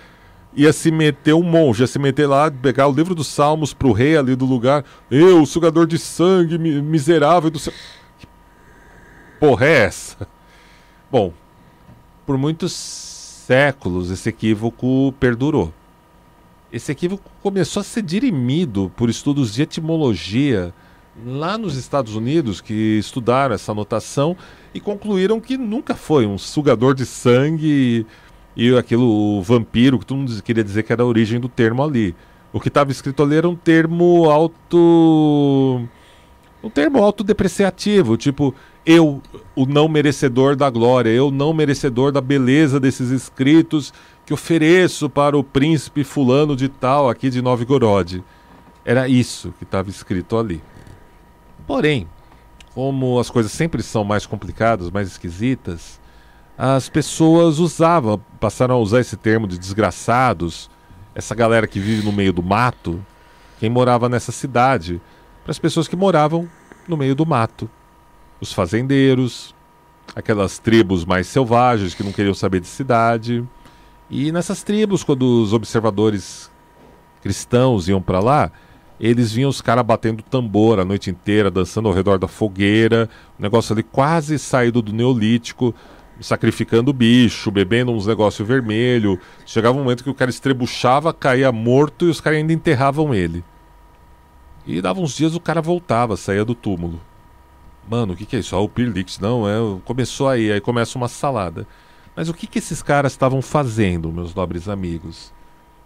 ia 0.57 0.73
se 0.73 0.91
meter 0.91 1.35
um 1.35 1.43
monge, 1.43 1.83
ia 1.83 1.87
se 1.87 1.99
meter 1.99 2.27
lá, 2.27 2.51
pegar 2.51 2.89
o 2.89 2.93
livro 2.93 3.15
dos 3.15 3.27
salmos 3.27 3.74
pro 3.74 3.93
rei 3.93 4.16
ali 4.16 4.35
do 4.35 4.47
lugar, 4.47 4.85
eu, 5.11 5.45
sugador 5.45 5.87
de 5.87 5.99
sangue, 5.99 6.59
miserável 6.59 7.51
do 7.51 7.59
céu. 7.59 7.74
Que 8.19 8.27
porra 9.39 9.66
é 9.66 9.85
essa? 9.85 10.27
Bom, 11.12 11.33
por 12.24 12.39
muitos 12.39 12.73
séculos 12.73 14.11
esse 14.11 14.31
equívoco 14.31 15.12
perdurou. 15.20 15.73
Esse 16.73 16.91
equívoco 16.91 17.31
começou 17.43 17.81
a 17.81 17.85
ser 17.85 18.03
dirimido 18.03 18.91
por 18.97 19.09
estudos 19.09 19.55
de 19.55 19.62
etimologia 19.62 20.74
lá 21.24 21.57
nos 21.57 21.77
Estados 21.77 22.15
Unidos, 22.15 22.61
que 22.61 22.99
estudaram 22.99 23.55
essa 23.55 23.73
notação 23.73 24.37
e 24.74 24.81
concluíram 24.81 25.41
que 25.41 25.57
nunca 25.57 25.95
foi 25.95 26.27
um 26.27 26.37
sugador 26.37 26.95
de 26.95 27.07
sangue 27.07 28.07
e, 28.57 28.74
aquilo 28.77 29.43
vampiro, 29.43 29.99
que 29.99 30.07
todo 30.07 30.19
mundo 30.19 30.43
queria 30.43 30.65
dizer 30.65 30.83
que 30.83 30.93
era 30.93 31.03
a 31.03 31.07
origem 31.07 31.39
do 31.39 31.49
termo 31.49 31.83
ali. 31.83 32.15
O 32.53 32.59
que 32.59 32.69
estava 32.69 32.91
escrito 32.91 33.23
ali 33.23 33.37
era 33.37 33.49
um 33.49 33.55
termo 33.55 34.31
auto. 34.31 35.87
um 36.62 36.70
termo 36.70 37.03
autodepreciativo, 37.03 38.16
tipo, 38.16 38.55
eu, 38.85 39.20
o 39.55 39.66
não 39.66 39.89
merecedor 39.89 40.57
da 40.57 40.70
glória, 40.70 41.11
eu, 41.11 41.31
não 41.31 41.53
merecedor 41.53 42.11
da 42.11 42.20
beleza 42.20 42.81
desses 42.81 43.11
escritos 43.11 43.93
que 44.24 44.33
ofereço 44.33 45.11
para 45.11 45.37
o 45.37 45.45
príncipe 45.45 46.03
fulano 46.03 46.57
de 46.57 46.69
tal 46.69 47.11
aqui 47.11 47.28
de 47.28 47.43
Novgorod. 47.43 48.24
Era 48.85 49.07
isso 49.07 49.53
que 49.59 49.65
estava 49.65 49.91
escrito 49.91 50.39
ali. 50.39 50.62
Porém, 51.66 52.09
como 52.74 53.19
as 53.19 53.28
coisas 53.28 53.53
sempre 53.53 53.83
são 53.83 54.05
mais 54.05 54.24
complicadas, 54.24 54.91
mais 54.91 55.09
esquisitas, 55.09 56.01
as 56.57 56.89
pessoas 56.89 57.59
usavam, 57.59 58.20
passaram 58.41 58.77
a 58.77 58.78
usar 58.78 59.01
esse 59.01 59.16
termo 59.16 59.47
de 59.47 59.59
desgraçados, 59.59 60.70
essa 61.15 61.35
galera 61.35 61.66
que 61.66 61.78
vive 61.78 62.05
no 62.05 62.12
meio 62.12 62.33
do 62.33 62.43
mato, 62.43 63.05
quem 63.59 63.70
morava 63.70 64.09
nessa 64.09 64.33
cidade, 64.33 65.01
para 65.43 65.51
as 65.51 65.59
pessoas 65.59 65.89
que 65.89 65.97
moravam 65.97 66.49
no 66.89 66.97
meio 66.97 67.15
do 67.15 67.27
mato 67.27 67.69
os 68.41 68.53
fazendeiros, 68.53 69.55
aquelas 70.15 70.59
tribos 70.59 71.05
mais 71.05 71.27
selvagens 71.27 71.95
que 71.95 72.03
não 72.03 72.12
queriam 72.12 72.35
saber 72.35 72.61
de 72.61 72.66
cidade. 72.66 73.45
E 74.11 74.31
nessas 74.31 74.62
tribos, 74.62 75.03
quando 75.03 75.43
os 75.43 75.53
observadores 75.53 76.51
cristãos 77.23 77.89
iam 77.89 78.01
para 78.01 78.20
lá, 78.20 78.53
eles 79.01 79.33
viam 79.33 79.51
os 79.51 79.61
caras 79.61 79.85
batendo 79.85 80.23
tambor 80.23 80.78
a 80.78 80.85
noite 80.85 81.11
inteira, 81.11 81.51
dançando 81.51 81.89
ao 81.89 81.95
redor 81.95 82.19
da 82.19 82.28
fogueira, 82.28 83.09
um 83.39 83.43
negócio 83.43 83.73
ali 83.73 83.83
quase 83.83 84.39
saído 84.39 84.81
do 84.81 84.93
Neolítico, 84.93 85.74
sacrificando 86.20 86.93
bicho, 86.93 87.51
bebendo 87.51 87.93
uns 87.93 88.06
negócios 88.06 88.47
vermelho. 88.47 89.18
Chegava 89.44 89.76
um 89.76 89.82
momento 89.82 90.05
que 90.05 90.10
o 90.10 90.14
cara 90.14 90.30
estrebuchava, 90.30 91.12
caía 91.12 91.52
morto 91.52 92.06
e 92.06 92.10
os 92.10 92.20
caras 92.20 92.38
ainda 92.38 92.52
enterravam 92.52 93.14
ele. 93.14 93.44
E 94.66 94.80
dava 94.80 95.01
uns 95.01 95.16
dias 95.16 95.34
o 95.34 95.40
cara 95.40 95.60
voltava, 95.60 96.16
saía 96.16 96.44
do 96.44 96.55
túmulo. 96.55 97.01
Mano, 97.88 98.14
o 98.14 98.16
que, 98.16 98.26
que 98.26 98.36
é 98.36 98.40
isso? 98.40 98.56
Ah, 98.56 98.60
o 98.60 98.68
Pirlix. 98.68 99.18
Não, 99.20 99.48
é, 99.48 99.80
começou 99.84 100.28
aí, 100.28 100.51
aí 100.51 100.60
começa 100.60 100.98
uma 100.98 101.09
salada. 101.09 101.66
Mas 102.16 102.28
o 102.28 102.34
que, 102.34 102.47
que 102.47 102.59
esses 102.59 102.82
caras 102.82 103.12
estavam 103.12 103.40
fazendo, 103.40 104.10
meus 104.10 104.34
nobres 104.34 104.68
amigos? 104.68 105.32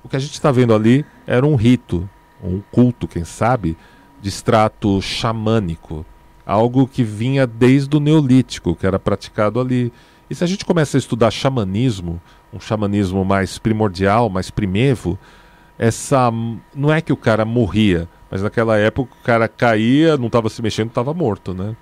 O 0.02 0.08
que 0.08 0.16
a 0.16 0.18
gente 0.18 0.32
está 0.32 0.50
vendo 0.50 0.74
ali 0.74 1.04
era 1.26 1.44
um 1.44 1.56
rito, 1.56 2.08
um 2.42 2.62
culto, 2.72 3.06
quem 3.06 3.24
sabe, 3.24 3.76
de 4.20 4.28
extrato 4.28 5.00
xamânico. 5.02 6.06
Algo 6.46 6.86
que 6.86 7.04
vinha 7.04 7.46
desde 7.46 7.94
o 7.96 8.00
Neolítico, 8.00 8.74
que 8.74 8.86
era 8.86 8.98
praticado 8.98 9.60
ali. 9.60 9.92
E 10.30 10.34
se 10.34 10.44
a 10.44 10.46
gente 10.46 10.64
começa 10.64 10.96
a 10.96 11.00
estudar 11.00 11.30
xamanismo, 11.32 12.22
um 12.52 12.60
xamanismo 12.60 13.24
mais 13.24 13.58
primordial, 13.58 14.30
mais 14.30 14.48
primevo, 14.48 15.18
essa 15.76 16.30
não 16.72 16.92
é 16.92 17.00
que 17.00 17.12
o 17.12 17.16
cara 17.16 17.44
morria, 17.44 18.08
mas 18.30 18.40
naquela 18.40 18.78
época 18.78 19.12
o 19.20 19.24
cara 19.24 19.48
caía, 19.48 20.16
não 20.16 20.26
estava 20.28 20.48
se 20.48 20.62
mexendo, 20.62 20.88
estava 20.88 21.12
morto, 21.12 21.52
né? 21.52 21.74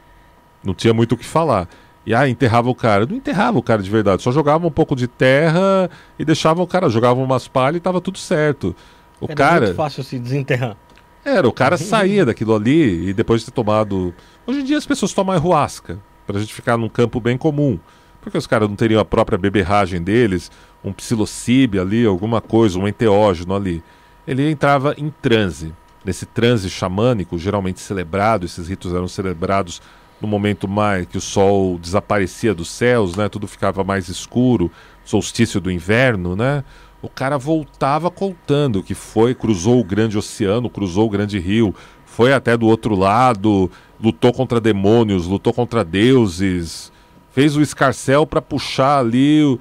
Não 0.64 0.72
tinha 0.72 0.94
muito 0.94 1.12
o 1.12 1.16
que 1.18 1.26
falar. 1.26 1.68
E 2.06 2.14
ah, 2.14 2.26
enterrava 2.26 2.70
o 2.70 2.74
cara. 2.74 3.04
Não 3.04 3.16
enterrava 3.16 3.58
o 3.58 3.62
cara 3.62 3.82
de 3.82 3.90
verdade, 3.90 4.22
só 4.22 4.32
jogava 4.32 4.66
um 4.66 4.70
pouco 4.70 4.96
de 4.96 5.06
terra 5.06 5.90
e 6.18 6.24
deixava 6.24 6.62
o 6.62 6.66
cara, 6.66 6.88
jogava 6.88 7.20
umas 7.20 7.46
palhas 7.46 7.76
e 7.76 7.80
tava 7.80 8.00
tudo 8.00 8.16
certo. 8.16 8.74
O 9.20 9.26
Era 9.26 9.34
cara. 9.34 9.60
muito 9.66 9.76
fácil 9.76 10.02
se 10.02 10.18
desenterrar. 10.18 10.74
Era, 11.22 11.46
o 11.46 11.52
cara 11.52 11.76
saía 11.78 12.24
daquilo 12.24 12.54
ali 12.54 13.10
e 13.10 13.12
depois 13.12 13.42
de 13.42 13.46
ter 13.46 13.52
tomado. 13.52 14.14
Hoje 14.46 14.60
em 14.60 14.64
dia 14.64 14.78
as 14.78 14.86
pessoas 14.86 15.12
tomam 15.12 15.34
ayahuasca, 15.34 15.98
pra 16.26 16.40
gente 16.40 16.54
ficar 16.54 16.78
num 16.78 16.88
campo 16.88 17.20
bem 17.20 17.36
comum. 17.36 17.78
Porque 18.20 18.36
os 18.36 18.46
caras 18.46 18.68
não 18.68 18.76
teriam 18.76 19.00
a 19.00 19.04
própria 19.04 19.38
beberragem 19.38 20.02
deles, 20.02 20.50
um 20.84 20.92
psilocibe 20.92 21.78
ali, 21.78 22.04
alguma 22.04 22.40
coisa, 22.40 22.78
um 22.78 22.88
enteógeno 22.88 23.54
ali. 23.54 23.82
Ele 24.26 24.50
entrava 24.50 24.94
em 24.98 25.10
transe. 25.22 25.72
Nesse 26.04 26.26
transe 26.26 26.70
xamânico, 26.70 27.38
geralmente 27.38 27.80
celebrado, 27.80 28.46
esses 28.46 28.68
ritos 28.68 28.92
eram 28.94 29.08
celebrados 29.08 29.80
no 30.20 30.26
momento 30.26 30.66
mais 30.66 31.06
que 31.06 31.18
o 31.18 31.20
sol 31.20 31.78
desaparecia 31.78 32.54
dos 32.54 32.68
céus, 32.68 33.16
né? 33.16 33.28
Tudo 33.28 33.46
ficava 33.46 33.84
mais 33.84 34.08
escuro, 34.08 34.70
solstício 35.04 35.60
do 35.60 35.70
inverno, 35.70 36.34
né? 36.34 36.64
O 37.00 37.08
cara 37.08 37.38
voltava 37.38 38.10
contando 38.10 38.82
que 38.82 38.94
foi, 38.94 39.34
cruzou 39.34 39.80
o 39.80 39.84
grande 39.84 40.18
oceano, 40.18 40.68
cruzou 40.68 41.06
o 41.06 41.10
grande 41.10 41.38
rio, 41.38 41.74
foi 42.04 42.32
até 42.32 42.56
do 42.56 42.66
outro 42.66 42.96
lado, 42.96 43.70
lutou 44.02 44.32
contra 44.32 44.60
demônios, 44.60 45.26
lutou 45.26 45.52
contra 45.52 45.84
deuses, 45.84 46.92
fez 47.38 47.54
o 47.54 47.62
escarcel 47.62 48.26
para 48.26 48.42
puxar 48.42 48.98
ali 48.98 49.44
o, 49.44 49.60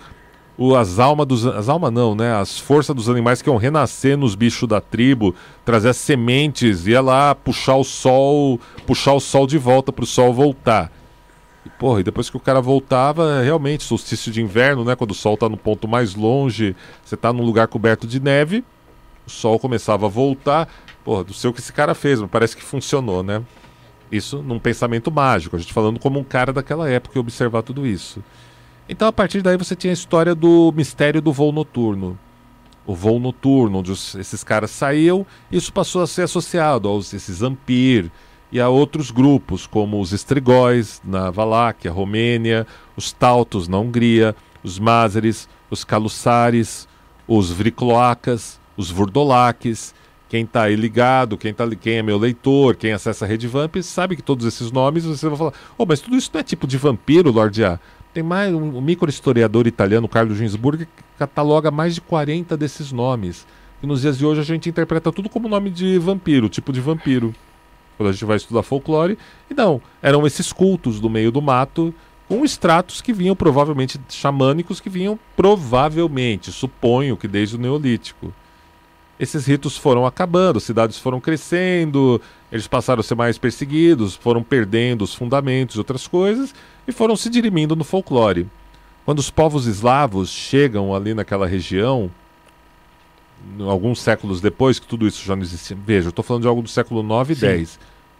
o, 0.57 0.75
as 0.75 0.97
almas 0.97 1.27
dos 1.27 1.45
as 1.45 1.69
almas 1.69 1.93
não, 1.93 2.15
né? 2.15 2.33
As 2.33 2.57
forças 2.57 2.95
dos 2.95 3.07
animais 3.07 3.39
que 3.39 3.47
iam 3.47 3.55
renascer 3.55 4.17
nos 4.17 4.33
bichos 4.33 4.67
da 4.67 4.81
tribo, 4.81 5.35
trazer 5.63 5.89
as 5.89 5.97
sementes, 5.97 6.87
ia 6.87 6.99
lá 7.01 7.35
puxar 7.35 7.75
o 7.75 7.83
sol, 7.83 8.59
puxar 8.87 9.13
o 9.13 9.19
sol 9.19 9.45
de 9.45 9.59
volta 9.59 9.93
para 9.93 10.03
o 10.03 10.07
sol 10.07 10.33
voltar. 10.33 10.91
E, 11.63 11.69
porra, 11.69 11.99
e 11.99 12.03
depois 12.03 12.31
que 12.31 12.37
o 12.37 12.39
cara 12.39 12.59
voltava, 12.59 13.43
realmente, 13.43 13.83
solstício 13.83 14.31
de 14.31 14.41
inverno, 14.41 14.83
né? 14.83 14.95
Quando 14.95 15.11
o 15.11 15.13
sol 15.13 15.37
tá 15.37 15.47
no 15.47 15.55
ponto 15.55 15.87
mais 15.87 16.15
longe, 16.15 16.75
você 17.05 17.15
tá 17.15 17.31
num 17.31 17.43
lugar 17.43 17.67
coberto 17.67 18.07
de 18.07 18.19
neve, 18.19 18.65
o 19.27 19.29
sol 19.29 19.59
começava 19.59 20.07
a 20.07 20.09
voltar. 20.09 20.67
Porra, 21.05 21.25
não 21.25 21.33
sei 21.33 21.47
o 21.47 21.53
que 21.53 21.59
esse 21.59 21.71
cara 21.71 21.93
fez, 21.93 22.19
mas 22.19 22.31
parece 22.31 22.57
que 22.57 22.63
funcionou, 22.63 23.21
né? 23.21 23.43
Isso 24.11 24.41
num 24.41 24.59
pensamento 24.59 25.11
mágico, 25.11 25.55
a 25.55 25.59
gente 25.59 25.73
falando 25.73 25.99
como 25.99 26.19
um 26.19 26.23
cara 26.23 26.53
daquela 26.53 26.89
época 26.89 27.17
e 27.17 27.19
observar 27.19 27.61
tudo 27.61 27.85
isso. 27.85 28.23
Então, 28.89 29.07
a 29.07 29.11
partir 29.11 29.41
daí, 29.41 29.57
você 29.57 29.75
tinha 29.75 29.91
a 29.91 29.93
história 29.93 30.33
do 30.33 30.71
mistério 30.75 31.21
do 31.21 31.33
voo 31.33 31.51
noturno. 31.51 32.17
O 32.85 32.95
voo 32.95 33.19
noturno, 33.19 33.79
onde 33.79 33.91
os, 33.91 34.15
esses 34.15 34.43
caras 34.45 34.71
saíam, 34.71 35.25
isso 35.51 35.73
passou 35.73 36.01
a 36.01 36.07
ser 36.07 36.21
associado 36.21 36.87
aos 36.87 37.13
esses 37.13 37.41
Ampir 37.41 38.09
e 38.49 38.61
a 38.61 38.69
outros 38.69 39.11
grupos, 39.11 39.67
como 39.67 39.99
os 39.99 40.13
Estrigóis 40.13 41.01
na 41.03 41.29
Valáquia, 41.29 41.91
Romênia, 41.91 42.65
os 42.95 43.11
Tautos 43.11 43.67
na 43.67 43.77
Hungria, 43.77 44.33
os 44.63 44.79
Mázeres, 44.79 45.49
os 45.69 45.83
Calussares, 45.83 46.87
os 47.27 47.51
Vricloacas, 47.51 48.57
os 48.77 48.89
Vurdolaques. 48.89 49.93
Quem 50.29 50.43
está 50.43 50.63
aí 50.63 50.75
ligado, 50.75 51.37
quem, 51.37 51.53
tá, 51.53 51.67
quem 51.69 51.97
é 51.97 52.03
meu 52.03 52.17
leitor, 52.17 52.75
quem 52.75 52.91
acessa 52.91 53.23
a 53.23 53.27
Rede 53.27 53.47
Vamp, 53.47 53.77
sabe 53.81 54.15
que 54.15 54.21
todos 54.21 54.45
esses 54.45 54.71
nomes 54.71 55.05
você 55.05 55.27
vai 55.29 55.37
falar: 55.37 55.53
oh, 55.77 55.85
mas 55.85 56.01
tudo 56.01 56.17
isso 56.17 56.29
não 56.33 56.41
é 56.41 56.43
tipo 56.43 56.67
de 56.67 56.77
vampiro, 56.77 57.31
Lorde 57.31 57.63
A. 57.63 57.79
Tem 58.13 58.23
mais 58.23 58.53
um, 58.53 58.77
um 58.77 58.81
microhistoriador 58.81 59.67
italiano, 59.67 60.07
Carlos 60.07 60.37
Ginsburg, 60.37 60.85
que 60.85 61.03
cataloga 61.17 61.71
mais 61.71 61.95
de 61.95 62.01
40 62.01 62.57
desses 62.57 62.91
nomes. 62.91 63.45
E 63.81 63.87
nos 63.87 64.01
dias 64.01 64.17
de 64.17 64.25
hoje 64.25 64.41
a 64.41 64.43
gente 64.43 64.67
interpreta 64.67 65.11
tudo 65.11 65.29
como 65.29 65.47
nome 65.47 65.69
de 65.69 65.97
vampiro, 65.99 66.49
tipo 66.49 66.73
de 66.73 66.81
vampiro. 66.81 67.33
Quando 67.95 68.09
a 68.09 68.11
gente 68.11 68.25
vai 68.25 68.37
estudar 68.37 68.63
folclore. 68.63 69.17
E 69.49 69.53
não, 69.53 69.81
eram 70.01 70.25
esses 70.25 70.51
cultos 70.51 70.99
do 70.99 71.09
meio 71.09 71.31
do 71.31 71.41
mato, 71.41 71.93
com 72.27 72.43
extratos 72.43 73.01
que 73.01 73.13
vinham 73.13 73.35
provavelmente 73.35 73.99
xamânicos, 74.09 74.81
que 74.81 74.89
vinham 74.89 75.17
provavelmente, 75.35 76.51
suponho 76.51 77.15
que 77.15 77.27
desde 77.27 77.55
o 77.55 77.59
Neolítico. 77.59 78.33
Esses 79.19 79.45
ritos 79.47 79.75
foram 79.75 80.05
acabando, 80.05 80.59
cidades 80.59 80.99
foram 80.99 81.19
crescendo, 81.19 82.21
eles 82.51 82.67
passaram 82.67 82.99
a 82.99 83.03
ser 83.03 83.15
mais 83.15 83.37
perseguidos, 83.37 84.15
foram 84.15 84.43
perdendo 84.43 85.03
os 85.03 85.15
fundamentos 85.15 85.75
e 85.75 85.79
outras 85.79 86.07
coisas, 86.07 86.53
e 86.87 86.91
foram 86.91 87.15
se 87.15 87.29
dirimindo 87.29 87.75
no 87.75 87.83
folclore. 87.83 88.47
Quando 89.05 89.19
os 89.19 89.31
povos 89.31 89.65
eslavos 89.65 90.29
chegam 90.29 90.93
ali 90.93 91.13
naquela 91.13 91.47
região, 91.47 92.11
alguns 93.67 93.99
séculos 94.01 94.41
depois, 94.41 94.79
que 94.79 94.85
tudo 94.85 95.07
isso 95.07 95.23
já 95.25 95.35
não 95.35 95.43
existia. 95.43 95.77
Veja, 95.85 96.07
eu 96.07 96.09
estou 96.09 96.23
falando 96.23 96.43
de 96.43 96.47
algo 96.47 96.61
do 96.61 96.69
século 96.69 97.01
9 97.01 97.33
e 97.33 97.35
Sim. 97.35 97.41
10. 97.47 97.79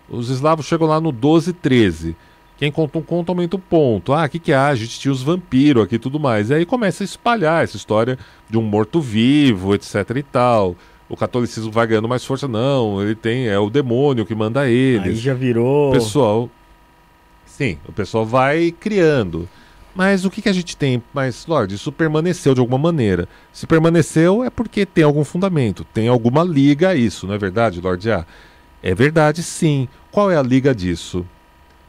Os 0.09 0.29
eslavos 0.29 0.65
chegam 0.65 0.87
lá 0.87 1.01
no 1.01 1.11
12 1.11 1.51
e 1.51 1.53
13. 1.53 2.15
Quem 2.57 2.71
conta 2.71 2.97
um 2.97 3.03
conto 3.03 3.29
aumenta 3.29 3.55
um 3.55 3.59
ponto. 3.59 4.13
Ah, 4.13 4.25
o 4.25 4.29
que, 4.29 4.39
que 4.39 4.51
há? 4.51 4.67
A 4.67 4.75
gente 4.75 4.99
tinha 4.99 5.11
os 5.11 5.21
vampiros 5.21 5.83
aqui 5.83 5.95
e 5.95 5.99
tudo 5.99 6.19
mais. 6.19 6.49
E 6.49 6.55
aí 6.55 6.65
começa 6.65 7.03
a 7.03 7.05
espalhar 7.05 7.63
essa 7.63 7.77
história 7.77 8.17
de 8.49 8.57
um 8.57 8.63
morto-vivo, 8.63 9.75
etc 9.75 9.95
e 10.15 10.23
tal. 10.23 10.75
O 11.07 11.15
catolicismo 11.15 11.71
vai 11.71 11.85
ganhando 11.85 12.07
mais 12.07 12.25
força. 12.25 12.47
Não, 12.47 13.01
ele 13.01 13.15
tem. 13.15 13.47
É 13.47 13.59
o 13.59 13.69
demônio 13.69 14.25
que 14.25 14.33
manda 14.33 14.67
ele. 14.67 15.09
Aí 15.09 15.15
já 15.15 15.35
virou. 15.35 15.89
O 15.89 15.93
pessoal. 15.93 16.49
Sim, 17.45 17.77
o 17.87 17.91
pessoal 17.91 18.25
vai 18.25 18.71
criando. 18.71 19.47
Mas 19.95 20.25
o 20.25 20.29
que, 20.29 20.43
que 20.43 20.49
a 20.49 20.53
gente 20.53 20.77
tem? 20.77 21.01
Mas, 21.11 21.45
Lorde, 21.47 21.73
isso 21.73 21.91
permaneceu 21.91 22.53
de 22.53 22.59
alguma 22.59 22.77
maneira. 22.77 23.27
Se 23.51 23.65
permaneceu 23.65 24.43
é 24.43 24.49
porque 24.49 24.85
tem 24.85 25.03
algum 25.03 25.23
fundamento, 25.23 25.83
tem 25.83 26.07
alguma 26.07 26.43
liga 26.43 26.89
a 26.89 26.95
isso, 26.95 27.25
não 27.25 27.33
é 27.33 27.37
verdade, 27.39 27.81
Lorde 27.81 28.11
A? 28.11 28.23
É 28.83 28.93
verdade, 28.93 29.41
sim. 29.41 29.87
Qual 30.11 30.29
é 30.29 30.37
a 30.37 30.43
liga 30.43 30.75
disso? 30.75 31.25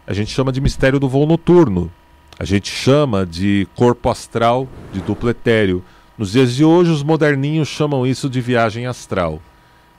A 0.08 0.14
gente 0.14 0.32
chama 0.32 0.50
de 0.50 0.60
mistério 0.60 0.98
do 0.98 1.08
voo 1.08 1.26
noturno. 1.26 1.92
A 2.38 2.44
gente 2.44 2.70
chama 2.70 3.26
de 3.26 3.68
corpo 3.76 4.08
astral 4.08 4.66
de 4.92 5.00
duplo 5.00 5.28
etéreo. 5.28 5.84
Nos 6.16 6.32
dias 6.32 6.54
de 6.54 6.64
hoje, 6.64 6.90
os 6.90 7.02
moderninhos 7.02 7.68
chamam 7.68 8.06
isso 8.06 8.28
de 8.28 8.40
viagem 8.40 8.86
astral 8.86 9.40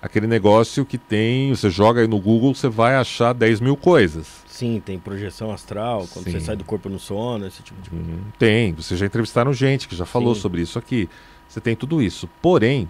aquele 0.01 0.27
negócio 0.27 0.85
que 0.85 0.97
tem, 0.97 1.49
você 1.53 1.69
joga 1.69 2.01
aí 2.01 2.07
no 2.07 2.19
Google, 2.19 2.53
você 2.53 2.69
vai 2.69 2.95
achar 2.95 3.33
10 3.33 3.59
mil 3.59 3.75
coisas. 3.75 4.27
Sim, 4.47 4.81
tem 4.83 4.97
projeção 4.97 5.51
astral, 5.51 6.07
quando 6.11 6.25
Sim. 6.25 6.31
você 6.31 6.39
sai 6.39 6.55
do 6.55 6.63
corpo 6.63 6.89
no 6.89 6.99
sono, 6.99 7.45
esse 7.45 7.61
tipo 7.61 7.81
de 7.81 7.89
coisa. 7.89 8.05
Uhum, 8.05 8.21
tem, 8.37 8.73
vocês 8.73 8.99
já 8.99 9.05
entrevistaram 9.05 9.53
gente 9.53 9.87
que 9.87 9.95
já 9.95 10.05
falou 10.05 10.35
Sim. 10.35 10.41
sobre 10.41 10.61
isso 10.61 10.79
aqui. 10.79 11.09
Você 11.47 11.59
tem 11.59 11.75
tudo 11.75 12.01
isso. 12.01 12.29
Porém, 12.41 12.87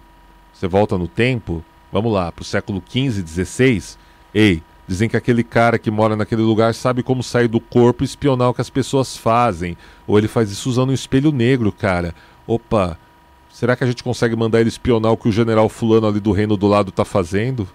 você 0.53 0.67
volta 0.67 0.97
no 0.97 1.07
tempo, 1.07 1.63
vamos 1.91 2.11
lá, 2.11 2.31
para 2.31 2.41
o 2.41 2.45
século 2.45 2.81
XV, 2.87 3.25
XVI, 3.25 3.97
ei, 4.33 4.63
dizem 4.89 5.07
que 5.07 5.15
aquele 5.15 5.43
cara 5.43 5.79
que 5.79 5.89
mora 5.89 6.15
naquele 6.15 6.41
lugar 6.41 6.73
sabe 6.73 7.01
como 7.01 7.23
sair 7.23 7.47
do 7.47 7.61
corpo 7.61 8.03
e 8.03 8.05
espionar 8.05 8.49
o 8.49 8.53
que 8.53 8.61
as 8.61 8.69
pessoas 8.69 9.15
fazem. 9.15 9.77
Ou 10.05 10.17
ele 10.17 10.27
faz 10.27 10.51
isso 10.51 10.69
usando 10.69 10.89
um 10.89 10.93
espelho 10.93 11.31
negro, 11.31 11.71
cara. 11.71 12.13
Opa, 12.45 12.97
Será 13.59 13.75
que 13.75 13.83
a 13.83 13.87
gente 13.87 14.05
consegue 14.05 14.37
mandar 14.37 14.61
ele 14.61 14.69
espionar 14.69 15.11
o 15.11 15.17
que 15.17 15.27
o 15.27 15.31
general 15.33 15.67
fulano 15.67 16.07
ali 16.07 16.21
do 16.21 16.31
reino 16.31 16.55
do 16.55 16.65
lado 16.65 16.91
está 16.91 17.03
fazendo? 17.03 17.67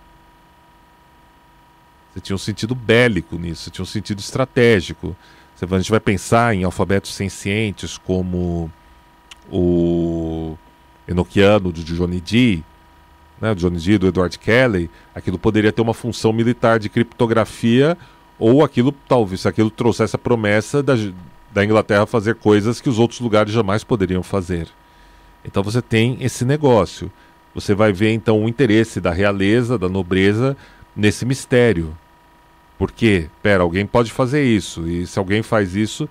Você 2.10 2.20
tinha 2.20 2.34
um 2.34 2.38
sentido 2.38 2.74
bélico 2.74 3.36
nisso, 3.36 3.64
você 3.64 3.70
tinha 3.70 3.82
um 3.82 3.86
sentido 3.86 4.18
estratégico. 4.18 5.14
A 5.60 5.78
gente 5.78 5.90
vai 5.90 6.00
pensar 6.00 6.54
em 6.54 6.64
alfabetos 6.64 7.14
sencientes 7.14 7.98
como 7.98 8.72
o 9.52 10.56
Enochiano 11.06 11.70
de 11.70 11.84
Johnny 11.84 12.18
Dee, 12.18 12.64
né, 13.44 13.54
Johnny 13.54 13.78
Dee 13.78 13.98
do 13.98 14.06
Edward 14.06 14.38
Kelly, 14.38 14.90
aquilo 15.14 15.38
poderia 15.38 15.70
ter 15.70 15.82
uma 15.82 15.92
função 15.92 16.32
militar 16.32 16.78
de 16.78 16.88
criptografia 16.88 17.96
ou 18.38 18.64
aquilo, 18.64 18.90
talvez, 19.06 19.42
se 19.42 19.48
aquilo 19.48 19.70
trouxesse 19.70 20.16
a 20.16 20.18
promessa 20.18 20.82
da, 20.82 20.94
da 21.52 21.62
Inglaterra 21.62 22.06
fazer 22.06 22.36
coisas 22.36 22.80
que 22.80 22.88
os 22.88 22.98
outros 22.98 23.20
lugares 23.20 23.52
jamais 23.52 23.84
poderiam 23.84 24.22
fazer. 24.22 24.66
Então 25.44 25.62
você 25.62 25.82
tem 25.82 26.16
esse 26.20 26.42
negócio. 26.44 27.12
Você 27.54 27.74
vai 27.74 27.92
ver 27.92 28.12
então 28.12 28.42
o 28.42 28.48
interesse 28.48 28.98
da 28.98 29.12
realeza, 29.12 29.78
da 29.78 29.88
nobreza 29.88 30.56
nesse 30.96 31.26
mistério. 31.26 31.94
Porque, 32.78 33.28
pera, 33.42 33.62
alguém 33.62 33.86
pode 33.86 34.10
fazer 34.10 34.42
isso. 34.42 34.88
E 34.88 35.06
se 35.06 35.18
alguém 35.18 35.42
faz 35.42 35.76
isso 35.76 36.08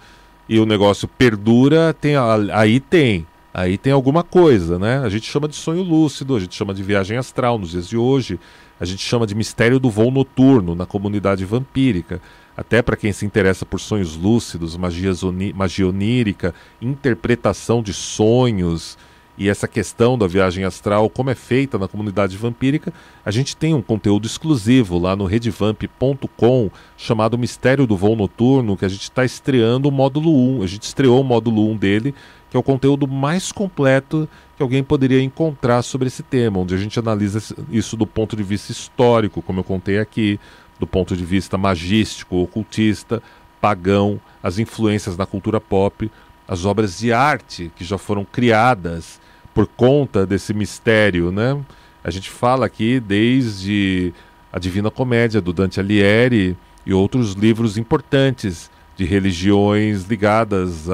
e 0.48 0.60
o 0.60 0.66
negócio 0.66 1.08
perdura, 1.08 1.94
tem 1.94 2.14
aí 2.54 2.80
tem. 2.80 3.26
Aí 3.54 3.78
tem 3.78 3.94
alguma 3.94 4.24
coisa, 4.24 4.80
né? 4.80 4.98
A 5.00 5.10
gente 5.10 5.30
chama 5.30 5.48
de 5.48 5.56
sonho 5.56 5.84
lúcido, 5.84 6.36
a 6.36 6.40
gente 6.40 6.56
chama 6.56 6.74
de 6.74 6.82
viagem 6.82 7.18
astral 7.18 7.60
nos 7.60 7.70
dias 7.70 7.88
de 7.88 7.96
hoje, 7.96 8.40
a 8.80 8.86
gente 8.86 9.04
chama 9.04 9.28
de 9.28 9.36
mistério 9.36 9.80
do 9.80 9.92
voo 9.92 10.10
noturno 10.10 10.74
na 10.74 10.88
comunidade 10.88 11.46
vampírica. 11.46 12.20
Até 12.58 12.82
para 12.82 12.96
quem 12.96 13.12
se 13.14 13.26
interessa 13.26 13.66
por 13.66 13.80
sonhos 13.80 14.16
lúcidos, 14.16 14.76
magia, 14.76 15.12
magia 15.54 15.88
onírica, 15.88 16.54
interpretação 16.82 17.84
de 17.84 17.94
sonhos, 17.94 18.98
e 19.38 19.50
essa 19.50 19.68
questão 19.68 20.18
da 20.18 20.28
viagem 20.28 20.64
astral, 20.64 21.10
como 21.10 21.30
é 21.32 21.36
feita 21.36 21.78
na 21.80 21.88
comunidade 21.88 22.38
vampírica, 22.38 22.94
a 23.26 23.32
gente 23.32 23.58
tem 23.58 23.74
um 23.74 23.82
conteúdo 23.82 24.28
exclusivo 24.28 25.00
lá 25.00 25.16
no 25.16 25.26
redvamp.com 25.26 26.70
chamado 26.96 27.38
Mistério 27.38 27.88
do 27.88 27.98
Voo 27.98 28.16
Noturno, 28.16 28.78
que 28.78 28.86
a 28.86 28.90
gente 28.90 29.04
está 29.04 29.26
estreando 29.26 29.90
o 29.90 29.92
módulo 29.92 30.32
1. 30.60 30.62
A 30.62 30.68
gente 30.68 30.84
estreou 30.84 31.20
o 31.20 31.24
módulo 31.24 31.68
1 31.72 31.78
dele, 31.78 32.14
que 32.50 32.56
é 32.56 32.60
o 32.60 32.64
conteúdo 32.64 33.08
mais 33.08 33.52
completo 33.52 34.30
que 34.56 34.62
alguém 34.62 34.84
poderia 34.84 35.22
encontrar 35.22 35.82
sobre 35.82 36.08
esse 36.08 36.22
tema, 36.22 36.60
onde 36.60 36.76
a 36.76 36.78
gente 36.78 37.00
analisa 37.00 37.56
isso 37.72 37.98
do 37.98 38.06
ponto 38.06 38.36
de 38.36 38.44
vista 38.44 38.72
histórico, 38.72 39.42
como 39.42 39.62
eu 39.62 39.64
contei 39.64 39.98
aqui, 39.98 40.40
do 40.80 40.86
ponto 40.86 41.18
de 41.18 41.26
vista 41.26 41.58
magístico, 41.58 42.38
ocultista, 42.38 43.22
pagão, 43.60 44.22
as 44.44 44.60
influências 44.60 45.18
na 45.18 45.26
cultura 45.26 45.60
pop, 45.60 46.12
as 46.48 46.66
obras 46.66 47.00
de 47.00 47.12
arte 47.12 47.72
que 47.76 47.84
já 47.84 47.98
foram 47.98 48.24
criadas 48.24 49.23
por 49.54 49.68
conta 49.68 50.26
desse 50.26 50.54
mistério, 50.54 51.32
né? 51.32 51.60
A 52.04 52.10
gente 52.10 52.30
fala 52.30 52.66
aqui 52.66 53.00
desde 53.00 54.14
a 54.52 54.60
Divina 54.60 54.92
Comédia 54.92 55.40
do 55.40 55.54
Dante 55.54 55.80
Alighieri 55.80 56.58
e 56.86 56.94
outros 56.94 57.34
livros 57.34 57.78
importantes 57.78 58.70
de 58.96 59.06
religiões 59.06 60.04
ligadas 60.04 60.88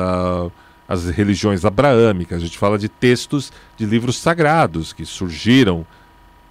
às 0.88 1.10
religiões 1.10 1.66
abraâmicas. 1.66 2.38
A 2.38 2.46
gente 2.46 2.58
fala 2.58 2.78
de 2.78 2.88
textos 2.88 3.52
de 3.76 3.86
livros 3.86 4.18
sagrados 4.18 4.94
que 4.94 5.06
surgiram 5.06 5.86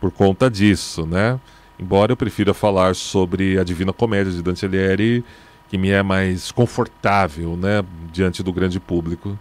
por 0.01 0.11
conta 0.11 0.51
disso, 0.51 1.07
né? 1.07 1.39
Embora 1.79 2.13
eu 2.13 2.17
prefira 2.17 2.53
falar 2.53 2.97
sobre 2.97 3.59
a 3.59 3.65
Divina 3.65 3.93
Comédia 3.93 4.33
de 4.33 4.43
Dante 4.43 4.67
Alighieri, 4.67 5.25
que 5.69 5.79
me 5.79 5.91
é 5.91 6.03
mais 6.03 6.51
confortável, 6.51 7.57
né, 7.57 7.85
diante 8.13 8.43
do 8.43 8.53
grande 8.53 8.81
público. 8.81 9.39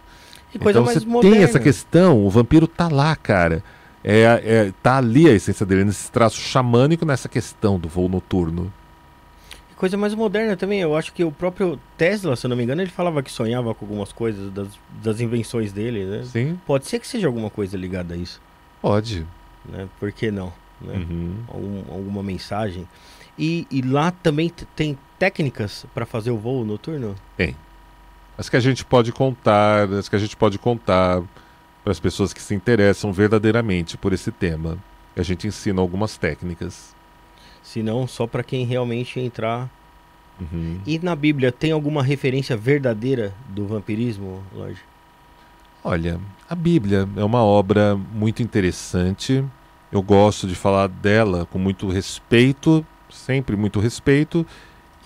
E 0.54 0.58
coisa 0.58 0.78
então 0.78 0.84
mais 0.86 0.98
você 1.02 1.06
moderna. 1.06 1.34
tem 1.36 1.44
essa 1.44 1.60
questão, 1.60 2.24
o 2.24 2.30
vampiro 2.30 2.66
tá 2.66 2.88
lá, 2.88 3.14
cara. 3.16 3.62
É, 4.02 4.22
é, 4.22 4.72
tá 4.82 4.96
ali 4.96 5.28
a 5.28 5.32
essência 5.34 5.66
dele, 5.66 5.84
nesse 5.84 6.10
traço 6.10 6.40
xamânico, 6.40 7.04
nessa 7.04 7.28
questão 7.28 7.78
do 7.78 7.88
voo 7.88 8.08
noturno. 8.08 8.72
E 9.70 9.74
Coisa 9.74 9.96
mais 9.96 10.14
moderna 10.14 10.56
também, 10.56 10.80
eu 10.80 10.96
acho 10.96 11.12
que 11.12 11.22
o 11.24 11.30
próprio 11.32 11.78
Tesla, 11.96 12.34
se 12.36 12.46
eu 12.46 12.48
não 12.48 12.56
me 12.56 12.62
engano, 12.62 12.80
ele 12.80 12.90
falava 12.90 13.22
que 13.22 13.30
sonhava 13.30 13.74
com 13.74 13.84
algumas 13.84 14.12
coisas 14.12 14.50
das, 14.52 14.68
das 15.02 15.20
invenções 15.20 15.72
dele, 15.72 16.04
né? 16.04 16.22
Sim, 16.24 16.58
Pode 16.66 16.86
ser 16.86 16.98
que 17.00 17.06
seja 17.08 17.26
alguma 17.26 17.50
coisa 17.50 17.76
ligada 17.76 18.14
a 18.14 18.16
isso, 18.16 18.40
pode. 18.80 19.26
né? 19.68 19.88
Por 20.00 20.10
que 20.12 20.30
não? 20.30 20.52
Né? 20.80 20.94
Uhum. 20.94 21.34
Algum- 21.48 21.92
alguma 21.92 22.22
mensagem. 22.22 22.88
E, 23.36 23.66
e 23.70 23.82
lá 23.82 24.10
também 24.10 24.50
tem 24.74 24.96
técnicas 25.18 25.84
para 25.94 26.06
fazer 26.06 26.30
o 26.30 26.38
voo 26.38 26.64
noturno? 26.64 27.14
As 28.38 28.48
que 28.48 28.56
a 28.56 28.60
gente 28.60 28.84
pode 28.84 29.10
contar, 29.10 29.92
as 29.92 30.08
que 30.08 30.14
a 30.14 30.18
gente 30.18 30.36
pode 30.36 30.58
contar 30.60 31.20
para 31.82 31.90
as 31.90 31.98
pessoas 31.98 32.32
que 32.32 32.40
se 32.40 32.54
interessam 32.54 33.12
verdadeiramente 33.12 33.98
por 33.98 34.12
esse 34.12 34.30
tema. 34.30 34.78
A 35.16 35.22
gente 35.22 35.48
ensina 35.48 35.80
algumas 35.80 36.16
técnicas. 36.16 36.94
Se 37.60 37.82
não, 37.82 38.06
só 38.06 38.28
para 38.28 38.44
quem 38.44 38.64
realmente 38.64 39.18
entrar. 39.18 39.68
Uhum. 40.40 40.78
E 40.86 41.00
na 41.00 41.16
Bíblia 41.16 41.50
tem 41.50 41.72
alguma 41.72 42.00
referência 42.00 42.56
verdadeira 42.56 43.34
do 43.48 43.66
vampirismo, 43.66 44.44
Lorde? 44.54 44.78
Olha, 45.82 46.20
a 46.48 46.54
Bíblia 46.54 47.08
é 47.16 47.24
uma 47.24 47.42
obra 47.42 47.96
muito 47.96 48.40
interessante. 48.40 49.44
Eu 49.90 50.02
gosto 50.02 50.46
de 50.46 50.54
falar 50.54 50.86
dela 50.86 51.44
com 51.46 51.58
muito 51.58 51.88
respeito, 51.88 52.86
sempre 53.10 53.56
muito 53.56 53.80
respeito, 53.80 54.46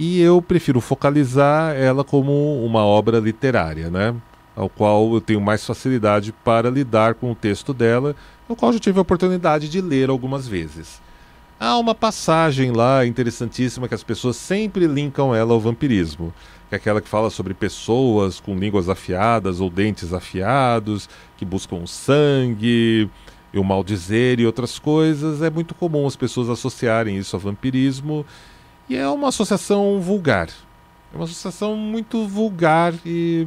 e 0.05 0.21
eu 0.21 0.43
prefiro 0.43 0.81
focalizar 0.81 1.77
ela 1.77 2.03
como 2.03 2.65
uma 2.67 2.85
obra 2.85 3.21
literária, 3.21 3.89
né? 3.89 4.13
Ao 4.57 4.69
qual 4.69 5.15
eu 5.15 5.21
tenho 5.21 5.41
mais 5.41 5.65
facilidade 5.65 6.33
para 6.45 6.69
lidar 6.69 7.15
com 7.15 7.31
o 7.31 7.37
texto 7.37 7.73
dela, 7.73 8.17
no 8.49 8.57
qual 8.57 8.71
eu 8.71 8.73
já 8.75 8.81
tive 8.81 8.99
a 8.99 9.03
oportunidade 9.03 9.69
de 9.69 9.81
ler 9.81 10.11
algumas 10.11 10.49
vezes. 10.49 11.01
Há 11.59 11.79
uma 11.79 11.95
passagem 11.95 12.73
lá 12.73 13.07
interessantíssima 13.07 13.87
que 13.87 13.95
as 13.95 14.03
pessoas 14.03 14.35
sempre 14.35 14.89
linkam 14.89 15.33
ela 15.33 15.53
ao 15.53 15.61
vampirismo 15.61 16.35
que 16.69 16.75
é 16.75 16.79
aquela 16.79 17.01
que 17.01 17.09
fala 17.09 17.29
sobre 17.31 17.55
pessoas 17.55 18.41
com 18.41 18.57
línguas 18.57 18.89
afiadas 18.89 19.61
ou 19.61 19.69
dentes 19.69 20.15
afiados, 20.15 21.07
que 21.37 21.45
buscam 21.45 21.87
sangue 21.87 23.11
e 23.53 23.59
o 23.59 23.63
mal 23.63 23.85
dizer 23.85 24.41
e 24.41 24.47
outras 24.47 24.79
coisas. 24.79 25.43
É 25.43 25.51
muito 25.51 25.75
comum 25.75 26.07
as 26.07 26.17
pessoas 26.17 26.49
associarem 26.49 27.19
isso 27.19 27.37
a 27.37 27.39
vampirismo 27.39 28.25
e 28.89 28.97
é 28.97 29.09
uma 29.09 29.29
associação 29.29 30.01
vulgar. 30.01 30.49
É 31.13 31.17
uma 31.17 31.25
associação 31.25 31.77
muito 31.77 32.27
vulgar 32.27 32.95
e 33.05 33.47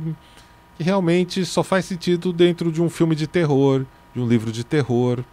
que 0.77 0.83
realmente 0.83 1.45
só 1.45 1.63
faz 1.63 1.85
sentido 1.85 2.31
dentro 2.33 2.71
de 2.71 2.81
um 2.81 2.89
filme 2.89 3.15
de 3.15 3.27
terror, 3.27 3.85
de 4.13 4.19
um 4.21 4.27
livro 4.27 4.51
de 4.51 4.63
terror. 4.63 5.23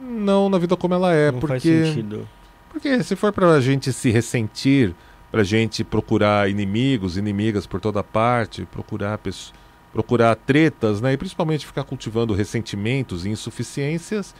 Não 0.00 0.48
na 0.48 0.58
vida 0.58 0.76
como 0.76 0.94
ela 0.94 1.12
é, 1.12 1.32
não 1.32 1.38
porque 1.40 1.52
faz 1.82 1.88
sentido. 1.88 2.28
porque 2.70 3.02
se 3.02 3.16
for 3.16 3.32
pra 3.32 3.58
gente 3.60 3.92
se 3.92 4.10
ressentir, 4.10 4.94
pra 5.30 5.42
gente 5.42 5.82
procurar 5.82 6.48
inimigos, 6.50 7.16
inimigas 7.16 7.66
por 7.66 7.80
toda 7.80 8.02
parte, 8.04 8.66
procurar 8.66 9.18
pesso- 9.18 9.52
procurar 9.92 10.34
tretas, 10.36 11.00
né, 11.00 11.14
e 11.14 11.16
principalmente 11.16 11.64
ficar 11.66 11.82
cultivando 11.84 12.34
ressentimentos 12.34 13.24
e 13.24 13.30
insuficiências, 13.30 14.34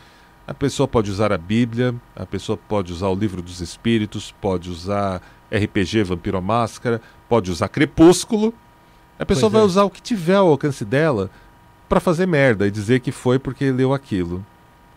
a 0.47 0.55
pessoa 0.55 0.86
pode 0.86 1.10
usar 1.10 1.32
a 1.32 1.39
Bíblia, 1.39 1.94
a 2.14 2.24
pessoa 2.24 2.56
pode 2.56 2.93
usar 2.93 3.09
o 3.09 3.14
Livro 3.14 3.43
dos 3.43 3.60
Espíritos, 3.60 4.32
pode 4.40 4.70
usar 4.70 5.20
RPG 5.52 6.05
Vampiro 6.05 6.40
Máscara, 6.40 7.01
pode 7.28 7.51
usar 7.51 7.68
Crepúsculo. 7.68 8.55
A 9.18 9.27
pessoa 9.27 9.51
Pois 9.51 9.52
vai 9.52 9.62
é. 9.62 9.64
usar 9.64 9.85
o 9.85 9.90
que 9.90 10.01
tiver 10.01 10.36
ao 10.36 10.48
alcance 10.48 10.85
dela 10.85 11.31
pra 11.89 11.98
fazer 11.98 12.27
merda 12.27 12.66
e 12.66 12.70
dizer 12.70 13.01
que 13.01 13.10
foi 13.10 13.39
porque 13.39 13.70
leu 13.73 13.93
aquilo. 13.93 14.44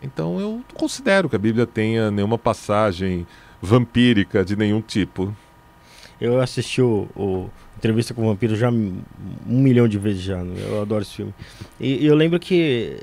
Então 0.02 0.38
eu 0.38 0.52
não 0.52 0.64
considero 0.74 1.28
que 1.28 1.36
a 1.36 1.38
Bíblia 1.38 1.66
tenha 1.66 2.10
nenhuma 2.10 2.38
passagem 2.38 3.26
vampírica 3.60 4.44
de 4.44 4.56
nenhum 4.56 4.80
tipo. 4.80 5.34
Eu 6.20 6.40
assisti 6.40 6.80
o, 6.80 7.08
o 7.16 7.50
Entrevista 7.80 8.12
com 8.12 8.22
o 8.22 8.26
Vampiro 8.26 8.54
já 8.56 8.70
um 8.70 9.00
milhão 9.46 9.88
de 9.88 9.98
vezes 9.98 10.20
já. 10.20 10.36
né? 10.44 10.54
Eu 10.68 10.82
adoro 10.82 11.00
esse 11.02 11.14
filme. 11.14 11.32
E, 11.80 12.04
e 12.04 12.06
eu 12.06 12.14
lembro 12.14 12.38
que 12.38 12.98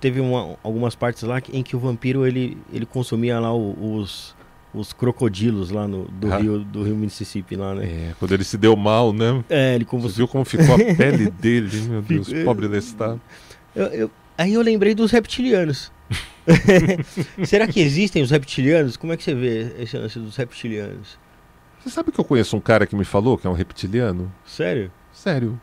teve 0.00 0.20
uma- 0.20 0.54
algumas 0.62 0.94
partes 0.94 1.22
lá 1.22 1.40
em 1.50 1.62
que 1.62 1.74
o 1.74 1.78
vampiro 1.78 2.26
ele, 2.26 2.58
ele 2.70 2.84
consumia 2.84 3.40
lá 3.40 3.54
os, 3.54 4.34
os 4.74 4.92
crocodilos 4.92 5.70
lá 5.70 5.88
no, 5.88 6.04
do, 6.08 6.30
Ah. 6.30 6.36
rio, 6.38 6.58
do 6.58 6.82
rio 6.82 6.94
Mississippi 6.94 7.56
lá, 7.56 7.74
né? 7.74 7.86
É, 7.86 8.14
quando 8.18 8.32
ele 8.32 8.44
se 8.44 8.58
deu 8.58 8.76
mal, 8.76 9.14
né? 9.14 9.42
É, 9.48 9.74
ele 9.74 9.84
Você 9.84 9.90
convulsionou. 9.90 10.26
viu 10.26 10.28
como 10.28 10.44
ficou 10.44 10.74
a 10.74 10.94
pele 10.94 11.30
dele, 11.30 11.80
meu 11.88 12.02
Deus, 12.02 12.30
pobre 12.44 12.68
Lestat. 12.68 13.18
Eu- 13.74 13.86
eu- 13.86 14.10
aí 14.36 14.52
eu 14.52 14.60
lembrei 14.60 14.94
dos 14.94 15.10
reptilianos. 15.10 15.90
Será 17.46 17.66
que 17.66 17.80
existem 17.80 18.22
os 18.22 18.30
reptilianos? 18.30 18.96
Como 18.96 19.12
é 19.12 19.16
que 19.16 19.22
você 19.24 19.34
vê 19.34 19.72
esse 19.78 19.96
lance 19.96 20.18
dos 20.18 20.36
reptilianos? 20.36 21.18
Você 21.80 21.90
sabe 21.90 22.10
que 22.12 22.18
eu 22.18 22.24
conheço 22.24 22.56
um 22.56 22.60
cara 22.60 22.86
que 22.86 22.96
me 22.96 23.04
falou 23.04 23.38
que 23.38 23.46
é 23.46 23.50
um 23.50 23.54
reptiliano? 23.54 24.32
Sério? 24.44 24.90
Sério. 25.12 25.60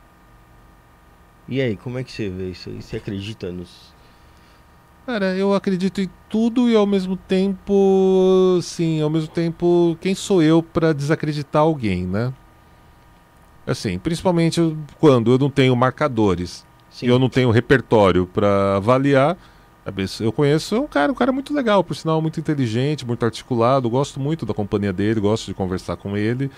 E 1.47 1.61
aí, 1.61 1.75
como 1.77 1.97
é 1.99 2.03
que 2.03 2.11
você 2.11 2.29
vê 2.29 2.49
isso 2.49 2.69
aí? 2.69 2.81
Você 2.81 2.97
acredita 2.97 3.51
nos. 3.51 3.93
Cara, 5.05 5.35
eu 5.35 5.53
acredito 5.53 6.01
em 6.01 6.09
tudo 6.29 6.67
e 6.67 6.75
ao 6.75 6.87
mesmo 6.87 7.15
tempo, 7.15 8.59
sim, 8.63 9.01
ao 9.01 9.09
mesmo 9.09 9.27
tempo, 9.27 9.95
quem 10.01 10.15
sou 10.15 10.41
eu 10.41 10.63
pra 10.63 10.93
desacreditar 10.93 11.61
alguém, 11.61 12.07
né? 12.07 12.33
Assim, 13.67 13.99
principalmente 13.99 14.59
quando 14.99 15.31
eu 15.31 15.37
não 15.37 15.49
tenho 15.49 15.75
marcadores 15.75 16.65
Sim. 16.89 17.05
e 17.05 17.09
eu 17.09 17.19
não 17.19 17.29
tenho 17.29 17.51
repertório 17.51 18.25
pra 18.27 18.77
avaliar. 18.77 19.37
Eu 20.19 20.31
conheço 20.31 20.81
um 20.81 20.87
cara, 20.87 21.11
um 21.11 21.15
cara 21.15 21.31
muito 21.31 21.53
legal, 21.53 21.83
por 21.83 21.95
sinal, 21.95 22.21
muito 22.21 22.39
inteligente, 22.39 23.05
muito 23.05 23.23
articulado, 23.23 23.89
gosto 23.89 24.19
muito 24.19 24.45
da 24.45 24.53
companhia 24.53 24.91
dele, 24.91 25.19
gosto 25.19 25.45
de 25.45 25.53
conversar 25.53 25.95
com 25.95 26.17
ele. 26.17 26.49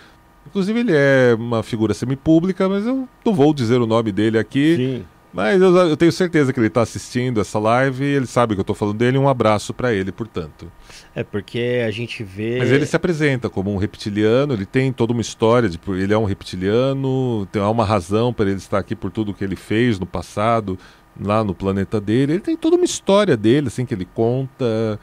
Inclusive, 0.46 0.80
ele 0.80 0.94
é 0.94 1.36
uma 1.38 1.62
figura 1.62 1.94
semipública, 1.94 2.70
mas 2.70 2.86
eu 2.86 3.08
não 3.26 3.34
vou 3.34 3.54
dizer 3.54 3.82
o 3.82 3.86
nome 3.86 4.14
dele 4.14 4.40
aqui. 4.40 4.76
Sim. 4.78 5.06
Mas 5.34 5.62
eu, 5.62 5.76
eu 5.76 5.98
tenho 5.98 6.12
certeza 6.12 6.52
que 6.54 6.60
ele 6.60 6.68
está 6.68 6.82
assistindo 6.82 7.40
essa 7.40 7.60
live 7.60 8.04
e 8.04 8.16
ele 8.16 8.26
sabe 8.26 8.56
que 8.56 8.60
eu 8.60 8.64
estou 8.64 8.76
falando 8.76 8.98
dele. 8.98 9.18
Um 9.18 9.28
abraço 9.28 9.74
para 9.74 9.94
ele, 9.94 10.12
portanto. 10.12 10.72
É 11.14 11.24
porque 11.24 11.84
a 11.86 11.92
gente 11.92 12.24
vê. 12.24 12.58
Mas 12.58 12.72
ele 12.72 12.86
se 12.86 12.96
apresenta 12.96 13.50
como 13.50 13.72
um 13.72 13.78
reptiliano, 13.78 14.54
ele 14.54 14.66
tem 14.66 14.92
toda 14.92 15.12
uma 15.14 15.22
história 15.22 15.70
de 15.70 15.80
ele 15.90 16.14
é 16.14 16.18
um 16.18 16.24
reptiliano, 16.24 17.46
tem 17.52 17.62
há 17.62 17.70
uma 17.70 17.86
razão 17.86 18.34
para 18.34 18.46
ele 18.46 18.58
estar 18.58 18.80
aqui 18.80 18.96
por 18.96 19.12
tudo 19.12 19.34
que 19.34 19.44
ele 19.44 19.56
fez 19.56 20.00
no 20.00 20.06
passado, 20.06 20.80
lá 21.20 21.44
no 21.44 21.54
planeta 21.54 22.00
dele. 22.00 22.34
Ele 22.34 22.42
tem 22.42 22.58
toda 22.58 22.76
uma 22.76 22.86
história 22.86 23.36
dele, 23.38 23.68
assim, 23.68 23.86
que 23.86 23.94
ele 23.94 24.06
conta. 24.06 25.00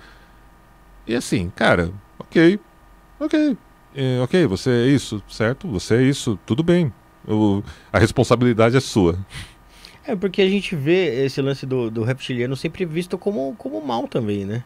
E 1.07 1.15
assim, 1.15 1.51
cara, 1.55 1.93
ok, 2.19 2.59
ok, 3.21 3.57
é, 3.95 4.21
ok, 4.23 4.47
você 4.47 4.71
é 4.71 4.87
isso, 4.89 5.23
certo? 5.29 5.69
Você 5.69 5.97
é 5.97 6.03
isso, 6.03 6.39
tudo 6.47 6.63
bem. 6.63 6.93
A 7.93 7.99
responsabilidade 7.99 8.77
é 8.77 8.81
sua. 8.81 9.19
É 10.07 10.15
porque 10.15 10.43
a 10.43 10.49
gente 10.49 10.77
vê 10.77 11.25
esse 11.25 11.41
lance 11.41 11.65
do, 11.65 11.91
do 11.91 12.03
reptiliano 12.03 12.55
sempre 12.57 12.85
visto 12.85 13.17
como, 13.17 13.55
como 13.57 13.81
mal 13.81 14.07
também, 14.07 14.45
né? 14.45 14.63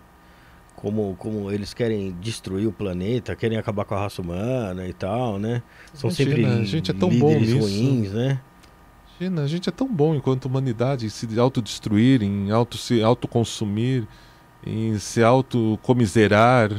Como, 0.75 1.17
como 1.19 1.51
eles 1.51 1.75
querem 1.75 2.13
destruir 2.21 2.67
o 2.67 2.73
planeta, 2.73 3.35
querem 3.37 3.59
acabar 3.59 3.85
com 3.85 3.95
a 3.95 4.01
raça 4.01 4.23
humana 4.23 4.87
e 4.89 4.93
tal, 4.93 5.39
né? 5.39 5.63
São 5.93 6.11
Imagina, 6.11 6.31
sempre 6.31 6.47
a 6.47 6.65
gente 6.65 6.91
é 6.91 6.95
tão 6.95 7.09
bom 7.09 7.39
nisso. 7.39 7.59
ruins, 7.59 8.13
né? 8.13 8.41
Imagina, 9.21 9.43
a 9.43 9.47
gente 9.49 9.69
é 9.69 9.73
tão 9.73 9.89
bom 9.89 10.15
enquanto 10.15 10.45
humanidade 10.45 11.05
em 11.05 11.09
se 11.09 11.41
autodestruir, 11.41 12.23
em 12.23 12.53
auto 12.53 12.79
se 12.79 13.03
autoconsumir, 13.03 14.07
em 14.65 14.97
se 15.01 15.25
autocomiserar. 15.25 16.71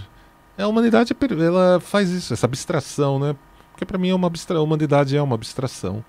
A 0.58 0.68
humanidade 0.68 1.14
é 1.14 1.44
ela 1.44 1.82
faz 1.82 2.10
isso, 2.10 2.34
essa 2.34 2.46
abstração, 2.46 3.20
né? 3.20 3.36
Porque 3.72 3.86
para 3.86 3.98
mim 3.98 4.10
é 4.10 4.16
uma 4.16 4.28
abstra... 4.28 4.58
a 4.58 4.62
humanidade 4.62 5.18
é 5.18 5.22
uma 5.22 5.36
abstração. 5.36 6.04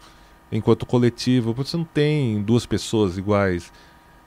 Enquanto 0.52 0.86
coletivo, 0.86 1.52
você 1.52 1.76
não 1.76 1.84
tem 1.84 2.40
duas 2.40 2.64
pessoas 2.64 3.18
iguais. 3.18 3.72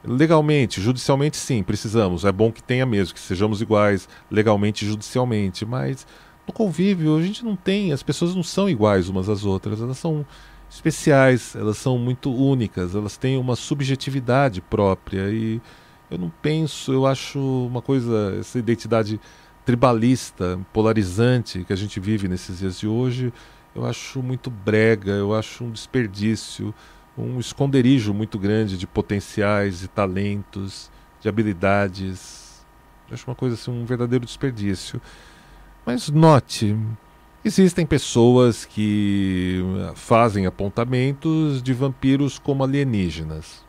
Legalmente, 0.06 0.82
judicialmente 0.82 1.38
sim, 1.38 1.64
precisamos. 1.64 2.26
É 2.26 2.34
bom 2.34 2.52
que 2.52 2.62
tenha 2.62 2.86
mesmo, 2.86 3.14
que 3.14 3.20
sejamos 3.22 3.62
iguais 3.62 4.10
legalmente 4.30 4.84
e 4.84 4.88
judicialmente, 4.90 5.66
mas 5.66 6.06
no 6.46 6.54
convívio, 6.54 7.18
a 7.18 7.22
gente 7.22 7.46
não 7.46 7.56
tem, 7.56 7.94
as 7.94 8.04
pessoas 8.04 8.36
não 8.36 8.44
são 8.44 8.70
iguais 8.70 9.08
umas 9.08 9.30
às 9.30 9.46
outras, 9.46 9.82
elas 9.82 9.98
são 9.98 10.26
especiais, 10.74 11.56
elas 11.56 11.78
são 11.78 11.98
muito 11.98 12.34
únicas, 12.34 12.96
elas 12.96 13.16
têm 13.16 13.38
uma 13.38 13.56
subjetividade 13.56 14.60
própria 14.62 15.30
e 15.30 15.62
eu 16.10 16.18
não 16.18 16.32
penso, 16.42 16.92
eu 16.92 17.06
acho 17.06 17.40
uma 17.40 17.82
coisa, 17.82 18.36
essa 18.40 18.58
identidade 18.58 19.20
tribalista, 19.66 20.60
polarizante 20.74 21.64
que 21.64 21.72
a 21.72 21.76
gente 21.76 22.00
vive 22.00 22.28
nesses 22.28 22.60
dias 22.60 22.80
de 22.80 22.88
hoje, 22.88 23.32
eu 23.76 23.86
acho 23.86 24.22
muito 24.22 24.50
brega, 24.50 25.12
eu 25.12 25.34
acho 25.34 25.64
um 25.64 25.72
desperdício, 25.72 26.74
um 27.18 27.40
esconderijo 27.40 28.14
muito 28.14 28.38
grande 28.40 28.78
de 28.78 28.88
potenciais, 28.88 29.80
de 29.80 29.88
talentos, 29.88 30.92
de 31.22 31.30
habilidades. 31.30 32.66
Eu 33.08 33.14
acho 33.14 33.30
uma 33.30 33.36
coisa 33.36 33.56
assim, 33.56 33.72
um 33.72 33.86
verdadeiro 33.86 34.26
desperdício. 34.26 35.02
Mas 35.86 36.10
note, 36.10 36.76
existem 37.44 37.86
pessoas 37.86 38.66
que 38.66 39.62
fazem 39.96 40.46
apontamentos 40.46 41.62
de 41.62 41.74
vampiros 41.74 42.40
como 42.40 42.64
alienígenas. 42.64 43.64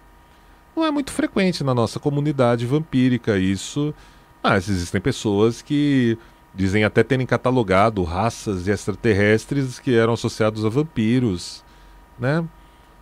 Não 0.76 0.84
é 0.84 0.90
muito 0.90 1.12
frequente 1.12 1.62
na 1.62 1.74
nossa 1.74 2.00
comunidade 2.00 2.66
vampírica 2.66 3.38
isso, 3.38 3.94
mas 4.42 4.68
existem 4.68 5.00
pessoas 5.00 5.62
que 5.62 6.18
dizem 6.54 6.84
até 6.84 7.02
terem 7.02 7.26
catalogado 7.26 8.02
raças 8.04 8.68
extraterrestres 8.68 9.78
que 9.78 9.94
eram 9.94 10.12
associados 10.12 10.64
a 10.64 10.68
vampiros, 10.68 11.64
né? 12.18 12.44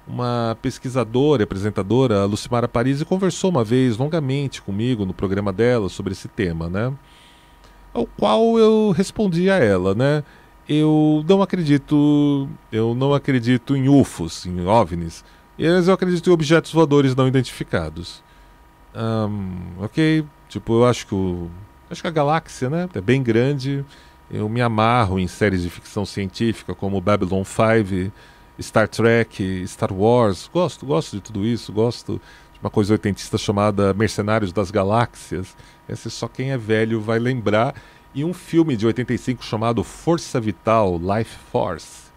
Uma 0.06 0.56
pesquisadora 0.60 1.42
e 1.42 1.44
apresentadora, 1.44 2.24
Lucimara 2.24 2.66
Parisi, 2.66 3.04
conversou 3.04 3.50
uma 3.50 3.62
vez 3.62 3.96
longamente 3.96 4.60
comigo 4.60 5.04
no 5.04 5.14
programa 5.14 5.52
dela 5.52 5.88
sobre 5.88 6.12
esse 6.12 6.28
tema, 6.28 6.68
né? 6.68 6.92
Ao 7.94 8.06
qual 8.06 8.58
eu 8.58 8.90
respondi 8.90 9.50
a 9.50 9.56
ela, 9.56 9.94
né? 9.94 10.24
Eu 10.68 11.24
não 11.28 11.42
acredito, 11.42 12.48
eu 12.70 12.94
não 12.94 13.12
acredito 13.12 13.74
em 13.76 13.88
UFOs, 13.88 14.46
em 14.46 14.64
OVNIs, 14.64 15.24
mas 15.58 15.88
eu 15.88 15.94
acredito 15.94 16.30
em 16.30 16.32
objetos 16.32 16.72
voadores 16.72 17.14
não 17.16 17.26
identificados. 17.26 18.22
Um, 18.94 19.82
ok, 19.82 20.24
tipo, 20.48 20.74
eu 20.74 20.86
acho 20.86 21.06
que 21.06 21.14
o, 21.14 21.50
acho 21.90 22.00
que 22.00 22.08
a 22.08 22.10
galáxia, 22.10 22.70
né, 22.70 22.88
é 22.94 23.00
bem 23.00 23.22
grande. 23.22 23.84
Eu 24.30 24.48
me 24.48 24.62
amarro 24.62 25.18
em 25.18 25.26
séries 25.26 25.62
de 25.62 25.68
ficção 25.68 26.06
científica 26.06 26.74
como 26.74 27.00
Babylon 27.00 27.44
5, 27.44 28.12
Star 28.60 28.88
Trek, 28.88 29.64
Star 29.66 29.92
Wars. 29.92 30.48
Gosto, 30.52 30.86
gosto 30.86 31.16
de 31.16 31.22
tudo 31.22 31.44
isso. 31.44 31.72
Gosto 31.72 32.20
de 32.52 32.60
uma 32.60 32.70
coisa 32.70 32.94
oitentista 32.94 33.36
chamada 33.36 33.92
Mercenários 33.92 34.52
das 34.52 34.70
Galáxias. 34.70 35.54
Esse 35.86 36.10
só 36.10 36.28
quem 36.28 36.50
é 36.50 36.56
velho 36.56 37.00
vai 37.00 37.18
lembrar. 37.18 37.74
E 38.14 38.24
um 38.24 38.34
filme 38.34 38.76
de 38.76 38.86
85 38.86 39.44
chamado 39.44 39.82
Força 39.82 40.40
Vital, 40.40 40.98
Life 40.98 41.36
Force. 41.50 42.12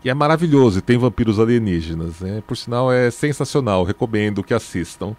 Que 0.00 0.10
é 0.10 0.14
maravilhoso 0.14 0.78
e 0.78 0.82
tem 0.82 0.96
vampiros 0.96 1.38
alienígenas. 1.38 2.20
Né? 2.20 2.42
Por 2.46 2.56
sinal, 2.56 2.92
é 2.92 3.10
sensacional. 3.10 3.84
Recomendo 3.84 4.42
que 4.42 4.54
assistam. 4.54 5.16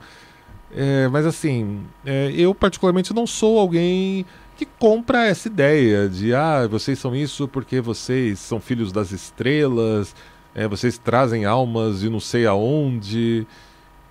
É, 0.75 1.07
mas 1.09 1.25
assim, 1.25 1.81
é, 2.05 2.31
eu 2.35 2.55
particularmente 2.55 3.13
não 3.13 3.27
sou 3.27 3.59
alguém 3.59 4.25
que 4.57 4.65
compra 4.65 5.25
essa 5.25 5.47
ideia 5.47 6.09
de 6.09 6.33
ah, 6.33 6.67
vocês 6.67 6.97
são 6.97 7.15
isso 7.15 7.47
porque 7.47 7.79
vocês 7.79 8.39
são 8.39 8.59
filhos 8.59 8.91
das 8.91 9.11
estrelas, 9.11 10.15
é, 10.55 10.67
vocês 10.67 10.97
trazem 10.97 11.45
almas 11.45 12.03
e 12.03 12.09
não 12.09 12.19
sei 12.19 12.45
aonde. 12.45 13.45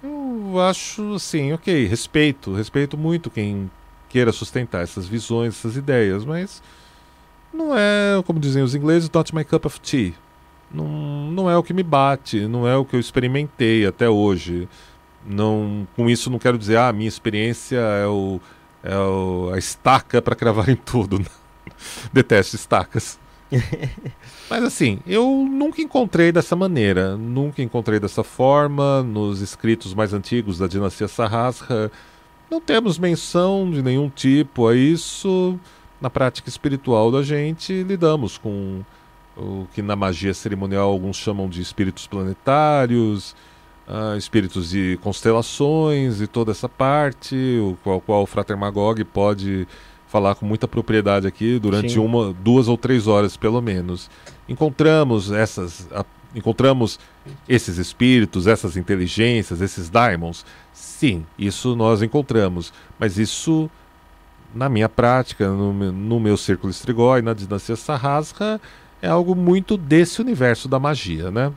Eu 0.02 0.60
acho 0.60 1.14
assim, 1.14 1.52
ok, 1.52 1.86
respeito, 1.86 2.52
respeito 2.52 2.96
muito 2.96 3.30
quem 3.30 3.70
queira 4.12 4.30
sustentar 4.30 4.82
essas 4.82 5.08
visões, 5.08 5.54
essas 5.54 5.74
ideias, 5.74 6.22
mas 6.22 6.62
não 7.52 7.76
é, 7.76 8.22
como 8.26 8.38
dizem 8.38 8.62
os 8.62 8.74
ingleses, 8.74 9.10
not 9.10 9.34
my 9.34 9.42
cup 9.42 9.64
of 9.64 9.80
tea. 9.80 10.12
Não, 10.70 11.30
não 11.30 11.50
é 11.50 11.56
o 11.56 11.62
que 11.62 11.72
me 11.72 11.82
bate, 11.82 12.46
não 12.46 12.68
é 12.68 12.76
o 12.76 12.84
que 12.84 12.94
eu 12.94 13.00
experimentei 13.00 13.86
até 13.86 14.08
hoje. 14.08 14.68
Não, 15.26 15.86
com 15.96 16.10
isso 16.10 16.28
não 16.28 16.38
quero 16.38 16.58
dizer, 16.58 16.76
ah, 16.76 16.88
a 16.88 16.92
minha 16.92 17.08
experiência 17.08 17.78
é, 17.78 18.06
o, 18.06 18.38
é 18.82 18.96
o, 18.96 19.50
a 19.54 19.58
estaca 19.58 20.20
para 20.20 20.36
cravar 20.36 20.68
em 20.68 20.76
tudo. 20.76 21.24
Detesto 22.12 22.56
estacas. 22.56 23.18
Mas 24.50 24.62
assim, 24.62 25.00
eu 25.06 25.26
nunca 25.50 25.80
encontrei 25.80 26.32
dessa 26.32 26.54
maneira, 26.54 27.16
nunca 27.16 27.62
encontrei 27.62 27.98
dessa 27.98 28.22
forma 28.22 29.02
nos 29.02 29.40
escritos 29.40 29.94
mais 29.94 30.12
antigos 30.12 30.58
da 30.58 30.66
dinastia 30.66 31.08
Sarrasra. 31.08 31.90
Não 32.52 32.60
temos 32.60 32.98
menção 32.98 33.70
de 33.70 33.80
nenhum 33.80 34.10
tipo 34.10 34.68
a 34.68 34.76
isso. 34.76 35.58
Na 35.98 36.10
prática 36.10 36.50
espiritual 36.50 37.10
da 37.10 37.22
gente, 37.22 37.82
lidamos 37.82 38.36
com 38.36 38.82
o 39.34 39.66
que 39.72 39.80
na 39.80 39.96
magia 39.96 40.34
cerimonial 40.34 40.90
alguns 40.90 41.16
chamam 41.16 41.48
de 41.48 41.62
espíritos 41.62 42.06
planetários, 42.06 43.34
uh, 43.88 44.18
espíritos 44.18 44.68
de 44.68 44.98
constelações 45.02 46.20
e 46.20 46.26
toda 46.26 46.50
essa 46.50 46.68
parte, 46.68 47.34
o 47.58 47.78
qual, 47.82 48.02
qual 48.02 48.22
o 48.24 48.26
Frater 48.26 48.58
Magog 48.58 49.02
pode 49.04 49.66
falar 50.06 50.34
com 50.34 50.44
muita 50.44 50.68
propriedade 50.68 51.26
aqui 51.26 51.58
durante 51.58 51.94
Sim. 51.94 52.00
uma, 52.00 52.34
duas 52.34 52.68
ou 52.68 52.76
três 52.76 53.06
horas 53.06 53.34
pelo 53.34 53.62
menos. 53.62 54.10
Encontramos 54.46 55.32
essas, 55.32 55.88
a, 55.90 56.04
encontramos 56.34 57.00
esses 57.48 57.78
espíritos, 57.78 58.46
essas 58.46 58.76
inteligências, 58.76 59.62
esses 59.62 59.88
daimons. 59.88 60.44
Sim, 60.82 61.24
isso 61.38 61.76
nós 61.76 62.02
encontramos, 62.02 62.72
mas 62.98 63.16
isso 63.16 63.70
na 64.52 64.68
minha 64.68 64.88
prática, 64.88 65.48
no, 65.48 65.72
no 65.72 66.18
meu 66.18 66.36
círculo 66.36 66.72
estrigói, 66.72 67.22
na 67.22 67.32
dinastia 67.32 67.76
Sarrasca, 67.76 68.60
é 69.00 69.06
algo 69.06 69.36
muito 69.36 69.76
desse 69.76 70.20
universo 70.20 70.68
da 70.68 70.80
magia, 70.80 71.30
né? 71.30 71.52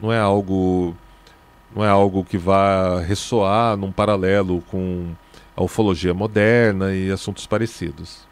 Não 0.00 0.10
é 0.10 0.18
algo 0.18 0.96
não 1.76 1.84
é 1.84 1.88
algo 1.88 2.24
que 2.24 2.38
vá 2.38 3.00
ressoar 3.00 3.76
num 3.76 3.92
paralelo 3.92 4.62
com 4.70 5.12
a 5.54 5.62
ufologia 5.62 6.14
moderna 6.14 6.94
e 6.94 7.10
assuntos 7.10 7.46
parecidos. 7.46 8.26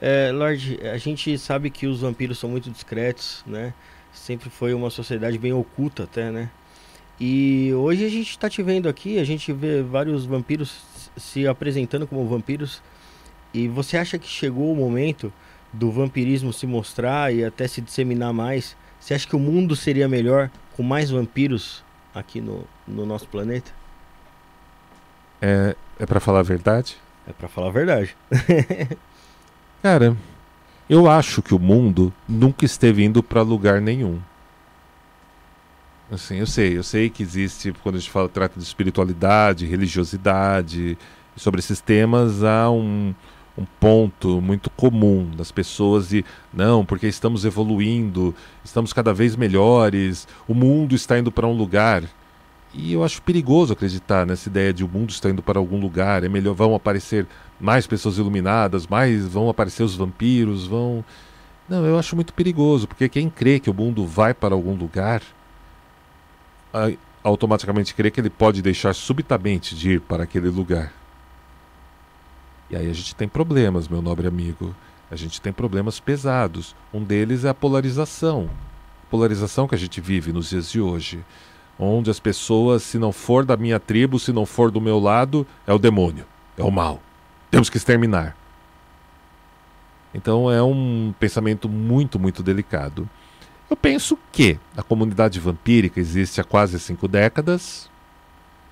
É, 0.00 0.30
Lorde, 0.30 0.78
a 0.86 0.96
gente 0.96 1.36
sabe 1.38 1.70
que 1.70 1.88
os 1.88 2.02
vampiros 2.02 2.38
são 2.38 2.48
muito 2.48 2.70
discretos, 2.70 3.42
né? 3.44 3.74
Sempre 4.12 4.48
foi 4.48 4.72
uma 4.74 4.90
sociedade 4.90 5.36
bem 5.38 5.52
oculta 5.52 6.04
até, 6.04 6.30
né? 6.30 6.50
E 7.20 7.70
hoje 7.74 8.06
a 8.06 8.08
gente 8.08 8.30
está 8.30 8.48
te 8.48 8.62
vendo 8.62 8.88
aqui, 8.88 9.18
a 9.18 9.24
gente 9.24 9.52
vê 9.52 9.82
vários 9.82 10.24
vampiros 10.24 10.80
se 11.18 11.46
apresentando 11.46 12.06
como 12.06 12.26
vampiros. 12.26 12.82
E 13.52 13.68
você 13.68 13.98
acha 13.98 14.18
que 14.18 14.26
chegou 14.26 14.72
o 14.72 14.76
momento 14.76 15.30
do 15.70 15.90
vampirismo 15.90 16.50
se 16.50 16.66
mostrar 16.66 17.34
e 17.34 17.44
até 17.44 17.68
se 17.68 17.82
disseminar 17.82 18.32
mais? 18.32 18.74
Você 18.98 19.12
acha 19.12 19.28
que 19.28 19.36
o 19.36 19.38
mundo 19.38 19.76
seria 19.76 20.08
melhor 20.08 20.50
com 20.74 20.82
mais 20.82 21.10
vampiros 21.10 21.84
aqui 22.14 22.40
no, 22.40 22.64
no 22.88 23.04
nosso 23.04 23.28
planeta? 23.28 23.70
É, 25.42 25.76
é 25.98 26.06
para 26.06 26.20
falar 26.20 26.40
a 26.40 26.44
verdade? 26.44 26.96
É 27.28 27.32
para 27.32 27.48
falar 27.48 27.68
a 27.68 27.72
verdade. 27.72 28.16
Cara, 29.82 30.16
eu 30.88 31.08
acho 31.08 31.42
que 31.42 31.54
o 31.54 31.58
mundo 31.58 32.12
nunca 32.26 32.64
esteve 32.64 33.04
indo 33.04 33.22
para 33.22 33.42
lugar 33.42 33.78
nenhum. 33.80 34.20
Assim, 36.10 36.38
eu 36.38 36.46
sei, 36.46 36.76
eu 36.76 36.82
sei 36.82 37.08
que 37.08 37.22
existe, 37.22 37.72
quando 37.84 37.94
a 37.94 37.98
gente 37.98 38.10
fala, 38.10 38.28
trata 38.28 38.58
de 38.58 38.66
espiritualidade, 38.66 39.64
religiosidade, 39.64 40.98
sobre 41.36 41.60
esses 41.60 41.80
temas, 41.80 42.42
há 42.42 42.68
um, 42.68 43.14
um 43.56 43.64
ponto 43.78 44.40
muito 44.40 44.68
comum 44.70 45.30
das 45.36 45.52
pessoas 45.52 46.12
e 46.12 46.24
não, 46.52 46.84
porque 46.84 47.06
estamos 47.06 47.44
evoluindo, 47.44 48.34
estamos 48.64 48.92
cada 48.92 49.14
vez 49.14 49.36
melhores, 49.36 50.26
o 50.48 50.54
mundo 50.54 50.96
está 50.96 51.16
indo 51.16 51.30
para 51.30 51.46
um 51.46 51.56
lugar. 51.56 52.02
E 52.74 52.92
eu 52.92 53.04
acho 53.04 53.22
perigoso 53.22 53.72
acreditar 53.72 54.26
nessa 54.26 54.48
ideia 54.48 54.72
de 54.72 54.84
o 54.84 54.88
mundo 54.88 55.10
está 55.10 55.30
indo 55.30 55.42
para 55.42 55.60
algum 55.60 55.78
lugar, 55.78 56.24
é 56.24 56.28
melhor 56.28 56.54
vão 56.54 56.74
aparecer 56.74 57.24
mais 57.60 57.86
pessoas 57.86 58.18
iluminadas, 58.18 58.84
mais 58.84 59.26
vão 59.28 59.48
aparecer 59.48 59.84
os 59.84 59.94
vampiros, 59.94 60.66
vão 60.66 61.04
Não, 61.68 61.84
eu 61.86 61.96
acho 61.96 62.16
muito 62.16 62.34
perigoso, 62.34 62.88
porque 62.88 63.08
quem 63.08 63.30
crê 63.30 63.60
que 63.60 63.70
o 63.70 63.74
mundo 63.74 64.04
vai 64.04 64.34
para 64.34 64.56
algum 64.56 64.74
lugar 64.74 65.22
automaticamente 67.22 67.94
crê 67.94 68.10
que 68.10 68.20
ele 68.20 68.30
pode 68.30 68.62
deixar 68.62 68.94
subitamente 68.94 69.74
de 69.74 69.92
ir 69.92 70.00
para 70.00 70.24
aquele 70.24 70.48
lugar. 70.48 70.92
E 72.70 72.76
aí 72.76 72.88
a 72.88 72.92
gente 72.92 73.14
tem 73.14 73.28
problemas, 73.28 73.88
meu 73.88 74.00
nobre 74.00 74.26
amigo. 74.26 74.74
A 75.10 75.16
gente 75.16 75.40
tem 75.40 75.52
problemas 75.52 75.98
pesados. 75.98 76.76
Um 76.94 77.02
deles 77.02 77.44
é 77.44 77.48
a 77.48 77.54
polarização. 77.54 78.48
Polarização 79.10 79.66
que 79.66 79.74
a 79.74 79.78
gente 79.78 80.00
vive 80.00 80.32
nos 80.32 80.50
dias 80.50 80.70
de 80.70 80.80
hoje. 80.80 81.24
Onde 81.76 82.10
as 82.10 82.20
pessoas, 82.20 82.82
se 82.84 82.98
não 82.98 83.10
for 83.10 83.44
da 83.44 83.56
minha 83.56 83.80
tribo, 83.80 84.18
se 84.20 84.32
não 84.32 84.46
for 84.46 84.70
do 84.70 84.80
meu 84.80 85.00
lado, 85.00 85.46
é 85.66 85.72
o 85.72 85.78
demônio, 85.78 86.26
é 86.56 86.62
o 86.62 86.70
mal. 86.70 87.02
Temos 87.50 87.68
que 87.68 87.76
exterminar. 87.76 88.36
Então 90.14 90.50
é 90.50 90.62
um 90.62 91.12
pensamento 91.18 91.68
muito, 91.68 92.18
muito 92.18 92.42
delicado. 92.42 93.08
Eu 93.70 93.76
penso 93.76 94.18
que 94.32 94.58
a 94.76 94.82
comunidade 94.82 95.38
vampírica 95.38 96.00
existe 96.00 96.40
há 96.40 96.44
quase 96.44 96.78
cinco 96.80 97.06
décadas, 97.06 97.88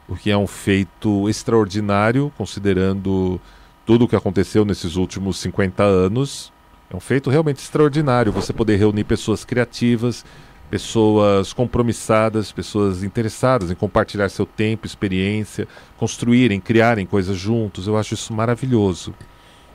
o 0.08 0.16
que 0.16 0.28
é 0.28 0.36
um 0.36 0.46
feito 0.46 1.28
extraordinário, 1.28 2.32
considerando 2.36 3.40
tudo 3.86 4.04
o 4.04 4.08
que 4.08 4.16
aconteceu 4.16 4.64
nesses 4.64 4.96
últimos 4.96 5.38
50 5.38 5.84
anos, 5.84 6.52
É 6.90 6.96
um 6.96 7.00
feito 7.00 7.28
realmente 7.28 7.58
extraordinário 7.58 8.32
você 8.32 8.50
poder 8.50 8.76
reunir 8.76 9.04
pessoas 9.04 9.44
criativas, 9.44 10.24
pessoas 10.70 11.52
compromissadas, 11.52 12.50
pessoas 12.50 13.02
interessadas 13.04 13.70
em 13.70 13.74
compartilhar 13.74 14.28
seu 14.30 14.46
tempo, 14.46 14.86
experiência, 14.86 15.68
construírem, 15.98 16.60
criarem 16.60 17.04
coisas 17.06 17.36
juntos. 17.36 17.86
Eu 17.86 17.96
acho 17.96 18.14
isso 18.14 18.32
maravilhoso. 18.32 19.14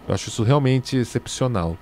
Eu 0.07 0.13
acho 0.15 0.29
isso 0.29 0.41
realmente 0.43 0.97
excepcional. 0.97 1.77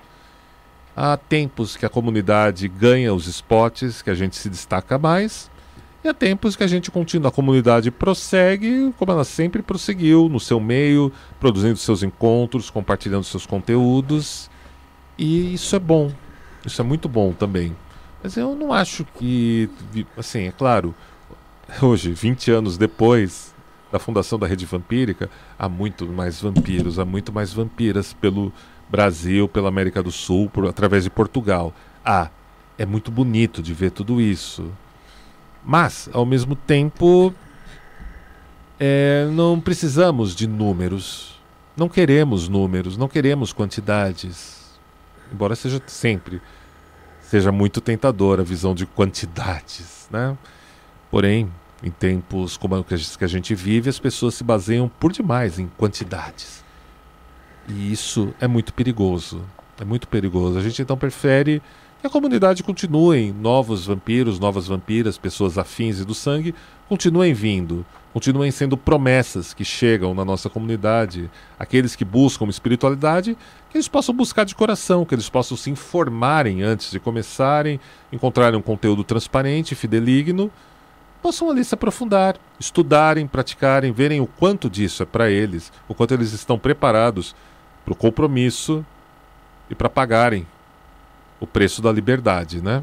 Há 0.96 1.16
tempos 1.16 1.76
que 1.76 1.86
a 1.86 1.88
comunidade 1.88 2.68
ganha 2.68 3.14
os 3.14 3.26
spots, 3.26 4.02
que 4.02 4.10
a 4.10 4.14
gente 4.14 4.36
se 4.36 4.50
destaca 4.50 4.98
mais, 4.98 5.50
e 6.04 6.08
há 6.08 6.12
tempos 6.12 6.56
que 6.56 6.64
a 6.64 6.66
gente 6.66 6.90
continua, 6.90 7.28
a 7.28 7.32
comunidade 7.32 7.88
prossegue 7.90 8.92
como 8.98 9.12
ela 9.12 9.22
sempre 9.22 9.62
prosseguiu, 9.62 10.28
no 10.28 10.40
seu 10.40 10.58
meio, 10.58 11.12
produzindo 11.38 11.76
seus 11.76 12.02
encontros, 12.02 12.70
compartilhando 12.70 13.22
seus 13.22 13.46
conteúdos. 13.46 14.50
E 15.16 15.54
isso 15.54 15.76
é 15.76 15.78
bom. 15.78 16.10
Isso 16.66 16.80
é 16.80 16.84
muito 16.84 17.08
bom 17.08 17.32
também. 17.32 17.76
Mas 18.20 18.36
eu 18.36 18.56
não 18.56 18.72
acho 18.72 19.04
que. 19.16 19.70
Assim, 20.16 20.48
é 20.48 20.52
claro, 20.52 20.92
hoje, 21.80 22.12
20 22.12 22.50
anos 22.50 22.76
depois 22.76 23.54
da 23.92 24.00
fundação 24.00 24.38
da 24.38 24.46
rede 24.46 24.66
vampírica, 24.66 25.30
há 25.56 25.68
muito 25.68 26.06
mais 26.06 26.40
vampiros, 26.40 26.98
há 26.98 27.04
muito 27.04 27.32
mais 27.32 27.52
vampiras 27.52 28.12
pelo 28.12 28.52
Brasil, 28.92 29.48
pela 29.48 29.68
América 29.68 30.00
do 30.00 30.12
Sul, 30.12 30.48
por, 30.48 30.68
através 30.68 31.02
de 31.02 31.10
Portugal. 31.10 31.74
Ah, 32.04 32.30
é 32.78 32.86
muito 32.86 33.10
bonito 33.10 33.60
de 33.60 33.74
ver 33.74 33.90
tudo 33.90 34.20
isso. 34.20 34.70
Mas, 35.64 36.08
ao 36.12 36.24
mesmo 36.24 36.54
tempo, 36.54 37.34
é, 38.78 39.28
não 39.32 39.58
precisamos 39.58 40.36
de 40.36 40.46
números. 40.46 41.40
Não 41.76 41.88
queremos 41.88 42.48
números, 42.48 42.96
não 42.96 43.08
queremos 43.08 43.52
quantidades 43.52 44.62
embora 45.32 45.56
seja 45.56 45.82
sempre 45.86 46.40
seja 47.20 47.50
muito 47.50 47.80
tentadora 47.80 48.42
a 48.42 48.44
visão 48.44 48.74
de 48.74 48.84
quantidades, 48.84 50.06
né? 50.10 50.36
Porém, 51.10 51.50
em 51.82 51.90
tempos 51.90 52.58
como 52.58 52.78
o 52.78 52.84
que 52.84 52.94
a 52.94 53.26
gente 53.26 53.54
vive, 53.54 53.88
as 53.88 53.98
pessoas 53.98 54.34
se 54.34 54.44
baseiam 54.44 54.86
por 55.00 55.12
demais 55.12 55.58
em 55.58 55.66
quantidades. 55.78 56.61
E 57.68 57.92
isso 57.92 58.34
é 58.40 58.46
muito 58.46 58.72
perigoso. 58.72 59.42
É 59.80 59.84
muito 59.84 60.08
perigoso. 60.08 60.58
A 60.58 60.62
gente 60.62 60.82
então 60.82 60.96
prefere 60.96 61.62
que 62.00 62.06
a 62.06 62.10
comunidade 62.10 62.64
continue, 62.64 63.32
novos 63.32 63.86
vampiros, 63.86 64.40
novas 64.40 64.66
vampiras, 64.66 65.16
pessoas 65.16 65.56
afins 65.56 66.00
e 66.00 66.04
do 66.04 66.14
sangue, 66.14 66.52
continuem 66.88 67.32
vindo, 67.32 67.86
continuem 68.12 68.50
sendo 68.50 68.76
promessas 68.76 69.54
que 69.54 69.64
chegam 69.64 70.12
na 70.12 70.24
nossa 70.24 70.50
comunidade, 70.50 71.30
aqueles 71.56 71.94
que 71.94 72.04
buscam 72.04 72.46
espiritualidade, 72.46 73.38
que 73.70 73.76
eles 73.76 73.86
possam 73.86 74.12
buscar 74.14 74.44
de 74.44 74.54
coração, 74.54 75.04
que 75.04 75.14
eles 75.14 75.28
possam 75.28 75.56
se 75.56 75.70
informarem 75.70 76.62
antes 76.62 76.90
de 76.90 76.98
começarem, 76.98 77.78
encontrarem 78.12 78.58
um 78.58 78.62
conteúdo 78.62 79.04
transparente, 79.04 79.76
fideligno, 79.76 80.50
possam 81.22 81.48
ali 81.48 81.64
se 81.64 81.72
aprofundar, 81.72 82.36
estudarem, 82.58 83.28
praticarem, 83.28 83.92
verem 83.92 84.20
o 84.20 84.26
quanto 84.26 84.68
disso 84.68 85.04
é 85.04 85.06
para 85.06 85.30
eles, 85.30 85.72
o 85.86 85.94
quanto 85.94 86.12
eles 86.14 86.32
estão 86.32 86.58
preparados 86.58 87.32
para 87.84 87.92
o 87.92 87.96
compromisso 87.96 88.84
e 89.68 89.74
para 89.74 89.88
pagarem 89.88 90.46
o 91.40 91.46
preço 91.46 91.82
da 91.82 91.90
liberdade, 91.90 92.62
né? 92.62 92.82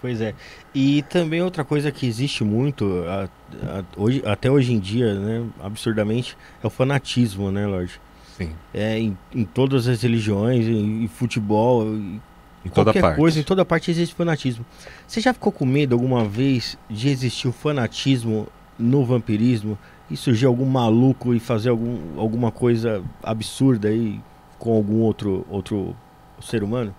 Pois 0.00 0.20
é. 0.20 0.34
E 0.74 1.02
também 1.02 1.40
outra 1.42 1.64
coisa 1.64 1.92
que 1.92 2.06
existe 2.06 2.42
muito, 2.42 3.04
a, 3.06 3.28
a, 3.78 3.84
hoje, 3.96 4.22
até 4.26 4.50
hoje 4.50 4.72
em 4.72 4.80
dia, 4.80 5.14
né, 5.14 5.46
absurdamente, 5.62 6.36
é 6.62 6.66
o 6.66 6.70
fanatismo, 6.70 7.52
né, 7.52 7.66
Lorde? 7.66 8.00
Sim. 8.36 8.50
É, 8.74 8.98
em, 8.98 9.16
em 9.32 9.44
todas 9.44 9.86
as 9.86 10.02
religiões, 10.02 10.66
em, 10.66 11.04
em 11.04 11.08
futebol, 11.08 11.86
em, 11.86 12.20
em 12.64 12.68
qualquer 12.68 13.00
parte. 13.00 13.16
coisa, 13.16 13.38
em 13.38 13.42
toda 13.44 13.64
parte 13.64 13.90
existe 13.90 14.14
fanatismo. 14.14 14.64
Você 15.06 15.20
já 15.20 15.32
ficou 15.32 15.52
com 15.52 15.64
medo 15.64 15.94
alguma 15.94 16.24
vez 16.24 16.76
de 16.90 17.08
existir 17.08 17.46
o 17.46 17.52
fanatismo 17.52 18.48
no 18.76 19.04
vampirismo 19.04 19.78
e 20.12 20.16
surgir 20.16 20.46
algum 20.46 20.66
maluco 20.66 21.34
e 21.34 21.40
fazer 21.40 21.70
algum, 21.70 22.20
alguma 22.20 22.52
coisa 22.52 23.02
absurda 23.22 23.88
aí 23.88 24.20
com 24.58 24.74
algum 24.76 25.00
outro, 25.00 25.46
outro 25.48 25.96
ser 26.40 26.62
humano? 26.62 26.94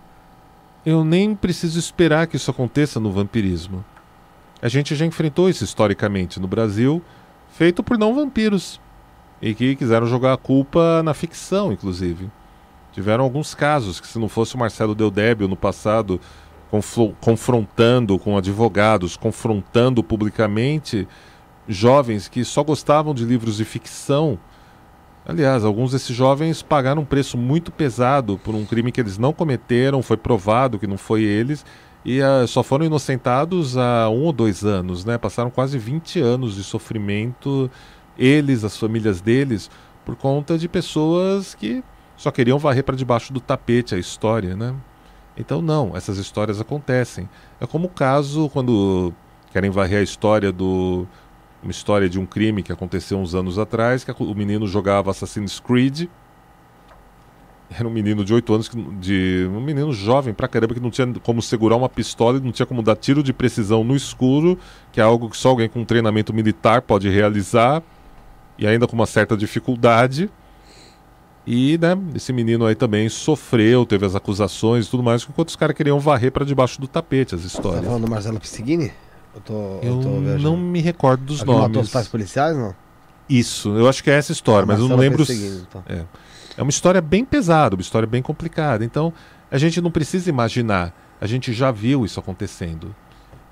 Eu 0.86 1.06
nem 1.06 1.36
preciso 1.36 1.80
esperar 1.80 2.28
que 2.28 2.36
isso 2.36 2.50
aconteça 2.52 3.00
no 3.00 3.12
vampirismo. 3.12 3.86
A 4.62 4.68
gente 4.68 4.96
já 4.96 5.06
enfrentou 5.06 5.50
isso 5.50 5.64
historicamente 5.64 6.40
no 6.40 6.48
Brasil, 6.48 7.02
feito 7.50 7.84
por 7.84 7.98
não 7.98 8.16
vampiros. 8.16 8.82
E 9.42 9.54
que 9.54 9.76
quiseram 9.76 10.08
jogar 10.08 10.34
a 10.34 10.38
culpa 10.38 11.04
na 11.04 11.14
ficção, 11.14 11.72
inclusive. 11.72 12.32
Tiveram 12.92 13.24
alguns 13.24 13.54
casos 13.54 14.00
que, 14.00 14.08
se 14.08 14.18
não 14.18 14.30
fosse 14.30 14.56
o 14.56 14.58
Marcelo 14.58 14.96
Deldébio 14.96 15.48
no 15.48 15.56
passado 15.56 16.20
confrontando 17.22 18.18
com 18.18 18.36
advogados, 18.36 19.16
confrontando 19.16 20.04
publicamente 20.04 21.08
jovens 21.68 22.28
que 22.28 22.44
só 22.44 22.64
gostavam 22.64 23.14
de 23.14 23.26
livros 23.26 23.58
de 23.58 23.66
ficção 23.66 24.40
Aliás, 25.26 25.64
alguns 25.64 25.94
desses 25.94 26.14
jovens 26.14 26.62
pagaram 26.62 27.02
um 27.02 27.06
preço 27.06 27.38
muito 27.38 27.72
pesado 27.72 28.38
por 28.38 28.54
um 28.54 28.66
crime 28.66 28.92
que 28.92 29.00
eles 29.00 29.18
não 29.18 29.32
cometeram, 29.32 30.02
foi 30.02 30.18
provado 30.18 30.78
que 30.78 30.86
não 30.86 30.98
foi 30.98 31.24
eles, 31.24 31.66
e 32.04 32.22
uh, 32.22 32.46
só 32.46 32.62
foram 32.62 32.86
inocentados 32.86 33.78
há 33.78 34.10
um 34.10 34.24
ou 34.24 34.34
dois 34.34 34.66
anos, 34.66 35.06
né? 35.06 35.18
Passaram 35.18 35.50
quase 35.50 35.78
20 35.78 36.20
anos 36.20 36.56
de 36.56 36.64
sofrimento, 36.64 37.72
eles, 38.18 38.66
as 38.66 38.78
famílias 38.78 39.22
deles, 39.22 39.72
por 40.04 40.18
conta 40.18 40.58
de 40.58 40.68
pessoas 40.68 41.56
que 41.56 41.82
só 42.18 42.30
queriam 42.30 42.60
varrer 42.60 42.84
para 42.84 42.98
debaixo 42.98 43.32
do 43.32 43.40
tapete 43.40 43.96
a 43.96 43.98
história, 43.98 44.58
né? 44.58 44.76
Então, 45.38 45.62
não, 45.62 45.96
essas 45.96 46.18
histórias 46.18 46.60
acontecem. 46.60 47.30
É 47.62 47.66
como 47.66 47.88
o 47.88 47.90
caso 47.90 48.50
quando 48.50 49.14
querem 49.54 49.72
varrer 49.72 50.00
a 50.00 50.04
história 50.04 50.52
do 50.52 51.08
uma 51.64 51.72
história 51.72 52.10
de 52.10 52.20
um 52.20 52.26
crime 52.26 52.62
que 52.62 52.72
aconteceu 52.72 53.18
uns 53.18 53.34
anos 53.34 53.58
atrás, 53.58 54.04
que 54.04 54.12
o 54.12 54.36
menino 54.36 54.68
jogava 54.68 55.12
Assassin's 55.12 55.60
Creed. 55.60 56.08
Era 57.72 57.88
um 57.88 57.92
menino 57.92 58.24
de 58.24 58.34
8 58.34 58.54
anos, 58.54 58.72
de 59.00 59.50
um 59.52 59.60
menino 59.60 59.92
jovem 59.92 60.34
pra 60.34 60.48
caramba, 60.48 60.76
que 60.76 60.80
não 60.80 60.92
tinha 60.92 61.12
como 61.24 61.42
segurar 61.42 61.76
uma 61.76 61.90
pistola 61.90 62.38
e 62.38 62.42
não 62.42 62.52
tinha 62.52 62.66
como 62.66 62.84
dar 62.84 62.96
tiro 62.96 63.24
de 63.24 63.34
precisão 63.34 63.84
no 63.84 63.96
escuro, 63.96 64.60
que 64.92 65.00
é 65.00 65.04
algo 65.04 65.30
que 65.30 65.38
só 65.38 65.50
alguém 65.50 65.68
com 65.68 65.84
treinamento 65.84 66.34
militar 66.34 66.84
pode 66.84 67.10
realizar, 67.10 67.82
e 68.60 68.68
ainda 68.68 68.86
com 68.86 68.96
uma 68.96 69.08
certa 69.08 69.36
dificuldade. 69.36 70.30
E, 71.48 71.78
né, 71.78 71.98
esse 72.16 72.32
menino 72.32 72.66
aí 72.66 72.76
também 72.76 73.10
sofreu, 73.10 73.86
teve 73.86 74.06
as 74.06 74.16
acusações 74.16 74.86
e 74.86 74.90
tudo 74.90 75.02
mais, 75.02 75.26
enquanto 75.28 75.50
os 75.50 75.56
caras 75.56 75.76
queriam 75.76 76.00
varrer 76.00 76.32
para 76.32 76.46
debaixo 76.46 76.80
do 76.80 76.88
tapete 76.88 77.34
as 77.34 77.44
histórias. 77.44 77.80
Você 77.80 77.86
tá 77.86 77.88
falando 77.88 78.06
do 78.06 78.12
Marcelo 78.12 78.40
Piscigini? 78.40 78.92
Eu, 79.36 79.42
tô, 79.42 79.54
eu, 79.82 80.24
eu 80.26 80.40
não 80.40 80.56
me 80.56 80.80
recordo 80.80 81.26
dos 81.26 81.40
Alguém 81.42 81.56
nomes. 81.56 81.68
matou 81.70 81.82
os 81.82 81.90
pais 81.90 82.08
policiais, 82.08 82.56
não? 82.56 82.76
Isso, 83.28 83.70
eu 83.76 83.88
acho 83.88 84.04
que 84.04 84.12
é 84.12 84.16
essa 84.16 84.32
história, 84.32 84.66
mas 84.66 84.80
eu 84.80 84.88
não 84.88 84.98
lembro. 84.98 85.24
Então. 85.24 85.84
É. 85.88 86.04
é 86.58 86.62
uma 86.62 86.70
história 86.70 87.02
bem 87.02 87.24
pesada, 87.24 87.76
uma 87.76 87.82
história 87.82 88.08
bem 88.08 88.22
complicada. 88.22 88.84
Então, 88.84 89.14
a 89.50 89.58
gente 89.58 89.82
não 89.82 89.90
precisa 89.90 90.30
imaginar, 90.30 90.94
a 91.20 91.26
gente 91.26 91.54
já 91.54 91.72
viu 91.72 92.06
isso 92.06 92.20
acontecendo. 92.20 92.94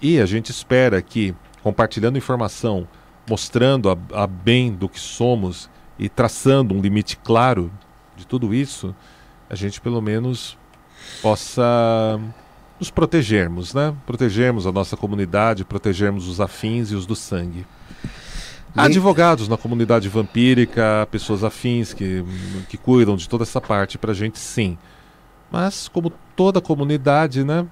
E 0.01 0.19
a 0.19 0.25
gente 0.25 0.49
espera 0.49 1.01
que, 1.01 1.33
compartilhando 1.63 2.17
informação, 2.17 2.87
mostrando 3.29 3.89
a, 3.89 4.23
a 4.23 4.27
bem 4.27 4.73
do 4.73 4.89
que 4.89 4.99
somos 4.99 5.69
e 5.97 6.09
traçando 6.09 6.73
um 6.73 6.81
limite 6.81 7.17
claro 7.17 7.71
de 8.15 8.25
tudo 8.25 8.53
isso, 8.53 8.95
a 9.49 9.55
gente 9.55 9.79
pelo 9.79 10.01
menos 10.01 10.57
possa 11.21 12.19
nos 12.81 12.89
protegermos, 12.89 13.75
né? 13.75 13.93
Protegermos 14.07 14.65
a 14.65 14.71
nossa 14.71 14.97
comunidade, 14.97 15.63
protegermos 15.63 16.27
os 16.27 16.41
afins 16.41 16.89
e 16.89 16.95
os 16.95 17.05
do 17.05 17.15
sangue. 17.15 17.63
Há 18.75 18.85
advogados 18.85 19.47
na 19.47 19.55
comunidade 19.55 20.09
vampírica, 20.09 21.07
pessoas 21.11 21.43
afins 21.43 21.93
que, 21.93 22.25
que 22.67 22.77
cuidam 22.77 23.15
de 23.15 23.29
toda 23.29 23.43
essa 23.43 23.61
parte 23.61 23.99
pra 23.99 24.13
gente, 24.15 24.39
sim. 24.39 24.79
Mas, 25.51 25.87
como 25.87 26.11
toda 26.35 26.59
comunidade, 26.59 27.43
né? 27.43 27.67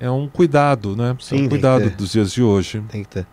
É 0.00 0.10
um 0.10 0.26
cuidado, 0.28 0.96
né? 0.96 1.14
Sim, 1.20 1.42
é 1.42 1.42
um 1.42 1.48
cuidado 1.50 1.90
dos 1.90 2.12
dias 2.12 2.32
de 2.32 2.42
hoje. 2.42 2.82
Tem 2.88 3.02
que 3.02 3.08
ter. 3.08 3.26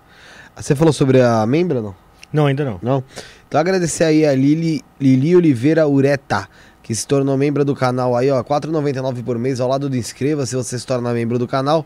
Você 0.54 0.76
falou 0.76 0.92
sobre 0.92 1.22
a 1.22 1.46
membra, 1.46 1.82
não? 1.82 1.96
Não, 2.34 2.48
ainda 2.48 2.66
não. 2.66 2.78
Não? 2.82 3.04
Então 3.48 3.62
agradecer 3.62 4.04
aí 4.04 4.26
a 4.26 4.36
Lili, 4.36 4.82
Lili 5.00 5.34
Oliveira 5.34 5.88
Ureta 5.88 6.50
que 6.92 6.96
se 6.96 7.08
tornou 7.08 7.38
membro 7.38 7.64
do 7.64 7.74
canal 7.74 8.18
aí, 8.18 8.30
ó, 8.30 8.40
R$ 8.40 8.44
4,99 8.44 9.24
por 9.24 9.40
mês 9.40 9.62
ao 9.62 9.70
lado 9.70 9.88
do 9.88 9.96
inscreva-se, 9.96 10.54
você 10.58 10.78
se 10.78 10.86
torna 10.86 11.14
membro 11.14 11.40
do 11.40 11.48
canal. 11.48 11.86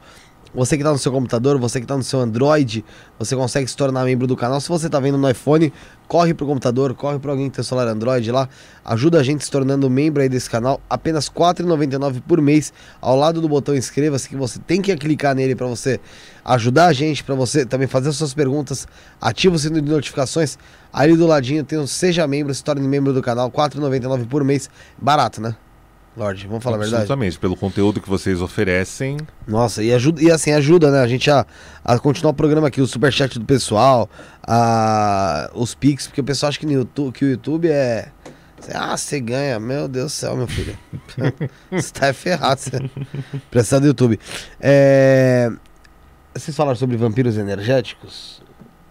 Você 0.55 0.77
que 0.77 0.83
está 0.83 0.91
no 0.91 0.97
seu 0.97 1.11
computador, 1.11 1.59
você 1.59 1.79
que 1.79 1.83
está 1.83 1.97
no 1.97 2.03
seu 2.03 2.21
Android, 2.21 2.85
você 3.19 3.35
consegue 3.35 3.69
se 3.69 3.75
tornar 3.75 4.05
membro 4.05 4.25
do 4.25 4.37
canal. 4.37 4.61
Se 4.61 4.69
você 4.69 4.85
está 4.85 5.01
vendo 5.01 5.17
no 5.17 5.29
iPhone, 5.29 5.71
corre 6.07 6.33
pro 6.33 6.45
computador, 6.47 6.93
corre 6.93 7.19
para 7.19 7.31
alguém 7.31 7.49
que 7.49 7.57
tem 7.57 7.63
celular 7.63 7.89
Android 7.89 8.31
lá, 8.31 8.47
ajuda 8.85 9.19
a 9.19 9.23
gente 9.23 9.43
se 9.43 9.51
tornando 9.51 9.89
membro 9.89 10.23
aí 10.23 10.29
desse 10.29 10.49
canal, 10.49 10.79
apenas 10.89 11.27
R$ 11.27 11.33
4,99 11.35 12.21
por 12.25 12.39
mês, 12.39 12.71
ao 13.01 13.17
lado 13.17 13.41
do 13.41 13.49
botão 13.49 13.75
inscreva-se, 13.75 14.29
que 14.29 14.35
você 14.37 14.57
tem 14.59 14.81
que 14.81 14.95
clicar 14.95 15.35
nele 15.35 15.55
para 15.55 15.67
você 15.67 15.99
ajudar 16.45 16.85
a 16.85 16.93
gente, 16.93 17.21
para 17.21 17.35
você 17.35 17.65
também 17.65 17.87
fazer 17.87 18.13
suas 18.13 18.33
perguntas, 18.33 18.87
ativa 19.19 19.55
o 19.55 19.59
sino 19.59 19.81
de 19.81 19.91
notificações, 19.91 20.57
ali 20.93 21.17
do 21.17 21.27
ladinho 21.27 21.65
tem 21.65 21.77
um 21.77 21.87
Seja 21.87 22.25
Membro, 22.25 22.53
se 22.53 22.63
torne 22.63 22.87
membro 22.87 23.11
do 23.11 23.21
canal, 23.21 23.47
R$ 23.49 23.53
4,99 23.53 24.25
por 24.25 24.41
mês, 24.41 24.69
barato, 24.97 25.41
né? 25.41 25.55
Lorde, 26.17 26.47
vamos 26.47 26.63
falar 26.63 26.77
a 26.77 26.79
verdade? 26.79 27.01
Absolutamente, 27.03 27.37
pelo 27.37 27.57
conteúdo 27.57 27.99
que 27.99 28.09
vocês 28.09 28.41
oferecem. 28.41 29.17
Nossa, 29.45 29.83
e, 29.83 29.93
ajuda, 29.93 30.23
e 30.23 30.31
assim, 30.31 30.51
ajuda, 30.53 30.89
né? 30.89 31.01
A 31.01 31.07
gente 31.07 31.29
a, 31.29 31.45
a 31.83 31.99
continuar 31.99 32.31
o 32.31 32.33
programa 32.33 32.69
aqui, 32.69 32.79
o 32.81 32.87
superchat 32.87 33.37
do 33.37 33.43
pessoal, 33.45 34.09
a, 34.41 35.51
os 35.53 35.75
Pix, 35.75 36.07
porque 36.07 36.21
o 36.21 36.23
pessoal 36.23 36.49
acha 36.49 36.59
que, 36.59 36.65
no 36.65 36.71
YouTube, 36.71 37.13
que 37.13 37.25
o 37.25 37.29
YouTube 37.29 37.67
é. 37.69 38.09
Ah, 38.73 38.95
você 38.95 39.19
ganha. 39.19 39.59
Meu 39.59 39.87
Deus 39.87 40.11
do 40.13 40.15
céu, 40.15 40.37
meu 40.37 40.47
filho. 40.47 40.77
você 41.69 41.91
tá 41.91 42.13
ferrado. 42.13 42.61
Você... 42.61 42.89
Precisa 43.51 43.79
do 43.79 43.87
YouTube. 43.87 44.19
É... 44.59 45.51
Vocês 46.33 46.55
falaram 46.55 46.77
sobre 46.77 46.97
vampiros 46.97 47.37
energéticos? 47.37 48.41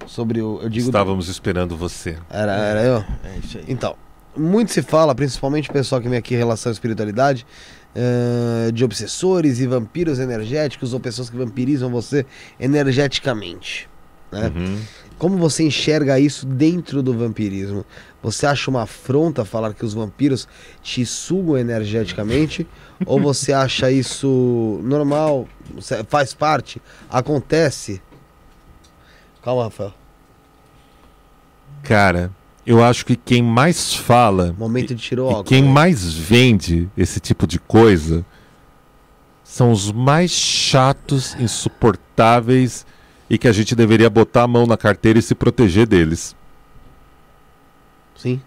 Sobre 0.06 0.42
o. 0.42 0.60
Eu 0.62 0.68
digo. 0.68 0.86
Estávamos 0.86 1.28
esperando 1.28 1.76
você. 1.76 2.18
Era, 2.28 2.52
era 2.52 2.82
eu? 2.82 3.04
É 3.24 3.38
isso 3.42 3.58
aí. 3.58 3.64
Então, 3.66 3.96
muito 4.36 4.72
se 4.72 4.82
fala, 4.82 5.14
principalmente 5.14 5.70
o 5.70 5.72
pessoal 5.72 6.00
que 6.00 6.08
vem 6.08 6.18
aqui 6.18 6.34
em 6.34 6.38
relação 6.38 6.70
à 6.70 6.72
espiritualidade, 6.72 7.46
eh, 7.94 8.72
de 8.72 8.84
obsessores 8.84 9.60
e 9.60 9.66
vampiros 9.66 10.18
energéticos 10.18 10.92
ou 10.92 11.00
pessoas 11.00 11.30
que 11.30 11.36
vampirizam 11.36 11.90
você 11.90 12.26
energeticamente. 12.58 13.88
Né? 14.32 14.52
Uhum. 14.54 14.80
Como 15.16 15.38
você 15.38 15.62
enxerga 15.62 16.18
isso 16.18 16.44
dentro 16.44 17.02
do 17.02 17.16
vampirismo? 17.16 17.86
Você 18.22 18.46
acha 18.46 18.68
uma 18.68 18.82
afronta 18.82 19.44
falar 19.44 19.72
que 19.74 19.84
os 19.84 19.94
vampiros 19.94 20.48
te 20.82 21.06
sugam 21.06 21.56
energeticamente? 21.56 22.66
ou 23.06 23.20
você 23.20 23.52
acha 23.52 23.90
isso 23.90 24.80
normal, 24.82 25.48
faz 26.08 26.34
parte, 26.34 26.80
acontece? 27.08 28.02
Calma, 29.42 29.64
Rafael. 29.64 29.94
Cara, 31.82 32.30
eu 32.66 32.82
acho 32.82 33.04
que 33.04 33.16
quem 33.16 33.42
mais 33.42 33.94
fala 33.94 34.54
Momento 34.58 34.94
de 34.94 35.02
tirar 35.02 35.22
o 35.22 35.26
e 35.26 35.28
óculos. 35.30 35.48
quem 35.48 35.62
né? 35.62 35.68
mais 35.68 36.14
vende 36.14 36.88
esse 36.96 37.20
tipo 37.20 37.46
de 37.46 37.58
coisa 37.58 38.24
são 39.42 39.70
os 39.70 39.92
mais 39.92 40.30
chatos, 40.30 41.36
insuportáveis 41.38 42.84
e 43.28 43.38
que 43.38 43.46
a 43.46 43.52
gente 43.52 43.74
deveria 43.74 44.10
botar 44.10 44.42
a 44.42 44.48
mão 44.48 44.66
na 44.66 44.76
carteira 44.76 45.18
e 45.18 45.22
se 45.22 45.34
proteger 45.34 45.86
deles. 45.86 46.34
Sim. 48.16 48.40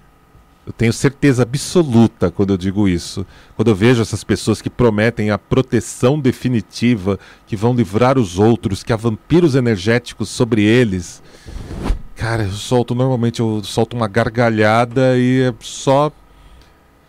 Eu 0.66 0.74
tenho 0.74 0.92
certeza 0.92 1.44
absoluta 1.44 2.30
quando 2.30 2.52
eu 2.52 2.58
digo 2.58 2.90
isso. 2.90 3.26
Quando 3.56 3.70
eu 3.70 3.76
vejo 3.76 4.02
essas 4.02 4.22
pessoas 4.22 4.62
que 4.62 4.70
prometem 4.70 5.32
a 5.32 5.38
proteção 5.38 6.20
definitiva, 6.20 7.18
que 7.46 7.56
vão 7.56 7.74
livrar 7.74 8.18
os 8.18 8.38
outros, 8.38 8.84
que 8.84 8.92
há 8.92 8.98
vampiros 8.98 9.56
energéticos 9.56 10.28
sobre 10.28 10.64
eles. 10.64 11.24
Cara, 12.18 12.44
eu 12.44 12.52
solto 12.52 12.96
normalmente 12.96 13.40
eu 13.40 13.64
solto 13.64 13.96
uma 13.96 14.08
gargalhada 14.08 15.18
e 15.18 15.44
é 15.44 15.54
só 15.60 16.12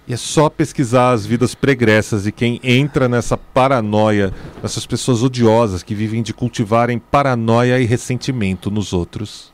e 0.07 0.13
é 0.13 0.17
só 0.17 0.49
pesquisar 0.49 1.13
as 1.13 1.25
vidas 1.27 1.55
pregressas 1.55 2.27
e 2.27 2.33
quem 2.33 2.59
entra 2.63 3.09
nessa 3.09 3.37
paranoia, 3.37 4.33
essas 4.63 4.87
pessoas 4.87 5.23
odiosas 5.23 5.83
que 5.83 5.95
vivem 5.95 6.23
de 6.23 6.33
cultivarem 6.33 6.99
paranoia 6.99 7.79
e 7.79 7.85
ressentimento 7.85 8.71
nos 8.71 8.93
outros. 8.95 9.53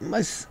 Mas 0.00 0.48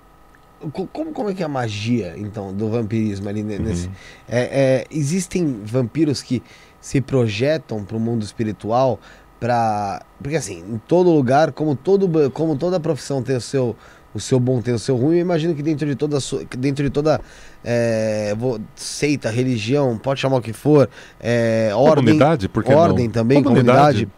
co- 0.72 0.88
como, 0.88 1.12
como 1.12 1.30
é 1.30 1.34
que 1.34 1.42
é 1.42 1.46
a 1.46 1.50
magia, 1.50 2.14
então, 2.18 2.54
do 2.54 2.70
vampirismo 2.70 3.28
ali 3.28 3.42
Uhum. 3.42 3.48
nesse. 3.60 3.90
É, 4.28 4.40
é, 4.40 4.86
existem 4.90 5.62
vampiros 5.66 6.22
que 6.22 6.42
se 6.80 7.02
projetam 7.02 7.84
para 7.84 7.98
o 7.98 8.00
mundo 8.00 8.24
espiritual 8.24 9.00
para 9.40 10.02
Porque 10.22 10.36
assim, 10.36 10.60
em 10.60 10.78
todo 10.88 11.12
lugar, 11.12 11.52
como, 11.52 11.76
todo, 11.76 12.32
como 12.32 12.56
toda 12.58 12.80
profissão 12.80 13.22
tem 13.22 13.36
o 13.36 13.42
seu. 13.42 13.76
O 14.14 14.20
seu 14.20 14.40
bom 14.40 14.62
tem 14.62 14.74
o 14.74 14.80
seu 14.80 14.96
ruim, 14.96 15.18
eu 15.18 15.22
imagino 15.22 15.54
que 15.54 15.62
dentro 15.62 15.86
de 15.86 15.94
toda 15.94 16.18
dentro 16.58 16.84
de 16.84 16.90
toda 16.90 17.22
é, 17.64 18.34
seita, 18.76 19.30
religião, 19.30 19.96
pode 19.96 20.20
chamar 20.20 20.38
o 20.38 20.42
que 20.42 20.54
for, 20.54 20.90
é, 21.20 21.70
ordem, 21.76 22.06
Comunidade, 22.06 22.50
por 22.50 22.64
que 22.64 22.74
ordem 22.74 23.06
não? 23.06 23.12
também, 23.12 23.44
comunidade. 23.44 24.10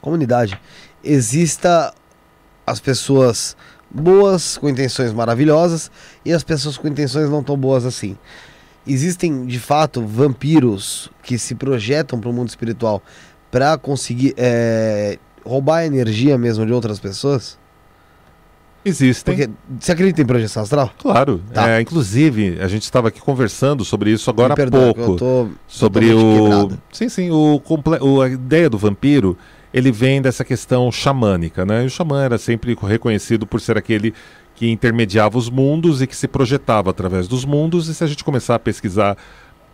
comunidade, 0.00 0.58
exista 1.04 1.92
as 2.66 2.80
pessoas 2.80 3.54
boas 3.90 4.56
com 4.56 4.68
intenções 4.68 5.12
maravilhosas 5.12 5.90
e 6.24 6.32
as 6.32 6.44
pessoas 6.44 6.78
com 6.78 6.86
intenções 6.88 7.28
não 7.28 7.42
tão 7.42 7.58
boas 7.58 7.84
assim. 7.84 8.16
Existem 8.86 9.44
de 9.44 9.58
fato 9.58 10.06
vampiros 10.06 11.10
que 11.22 11.38
se 11.38 11.54
projetam 11.54 12.18
para 12.18 12.30
o 12.30 12.32
mundo 12.32 12.48
espiritual 12.48 13.02
para 13.50 13.76
conseguir 13.78 14.34
é, 14.36 15.18
roubar 15.44 15.78
a 15.78 15.86
energia 15.86 16.36
mesmo 16.38 16.64
de 16.66 16.72
outras 16.72 16.98
pessoas? 17.00 17.58
Existem. 18.82 19.34
Porque 19.36 19.50
você 19.78 19.92
acredita 19.92 20.22
em 20.22 20.24
projeção 20.26 20.62
astral? 20.62 20.90
Claro. 20.98 21.42
Tá. 21.52 21.68
É, 21.68 21.80
inclusive, 21.82 22.58
a 22.62 22.66
gente 22.68 22.82
estava 22.82 23.08
aqui 23.08 23.20
conversando 23.20 23.84
sobre 23.84 24.10
isso 24.10 24.30
agora 24.30 24.54
há 24.54 24.70
pouco. 24.70 25.00
eu 25.02 25.16
tô 25.16 25.48
sobre 25.68 26.14
o. 26.14 26.34
quebrado. 26.44 26.82
Sim, 26.90 27.08
sim. 27.10 27.30
O, 27.30 27.60
o- 28.00 28.22
a 28.22 28.28
ideia 28.30 28.70
do 28.70 28.78
vampiro 28.78 29.36
ele 29.72 29.92
vem 29.92 30.22
dessa 30.22 30.44
questão 30.44 30.90
xamânica, 30.90 31.64
né? 31.66 31.82
E 31.84 31.86
o 31.86 31.90
xamã 31.90 32.22
era 32.24 32.38
sempre 32.38 32.74
reconhecido 32.80 33.46
por 33.46 33.60
ser 33.60 33.76
aquele 33.76 34.14
que 34.54 34.68
intermediava 34.70 35.36
os 35.36 35.50
mundos 35.50 36.00
e 36.00 36.06
que 36.06 36.16
se 36.16 36.26
projetava 36.26 36.88
através 36.90 37.28
dos 37.28 37.44
mundos. 37.44 37.86
E 37.88 37.94
se 37.94 38.02
a 38.02 38.06
gente 38.06 38.24
começar 38.24 38.54
a 38.54 38.58
pesquisar 38.58 39.14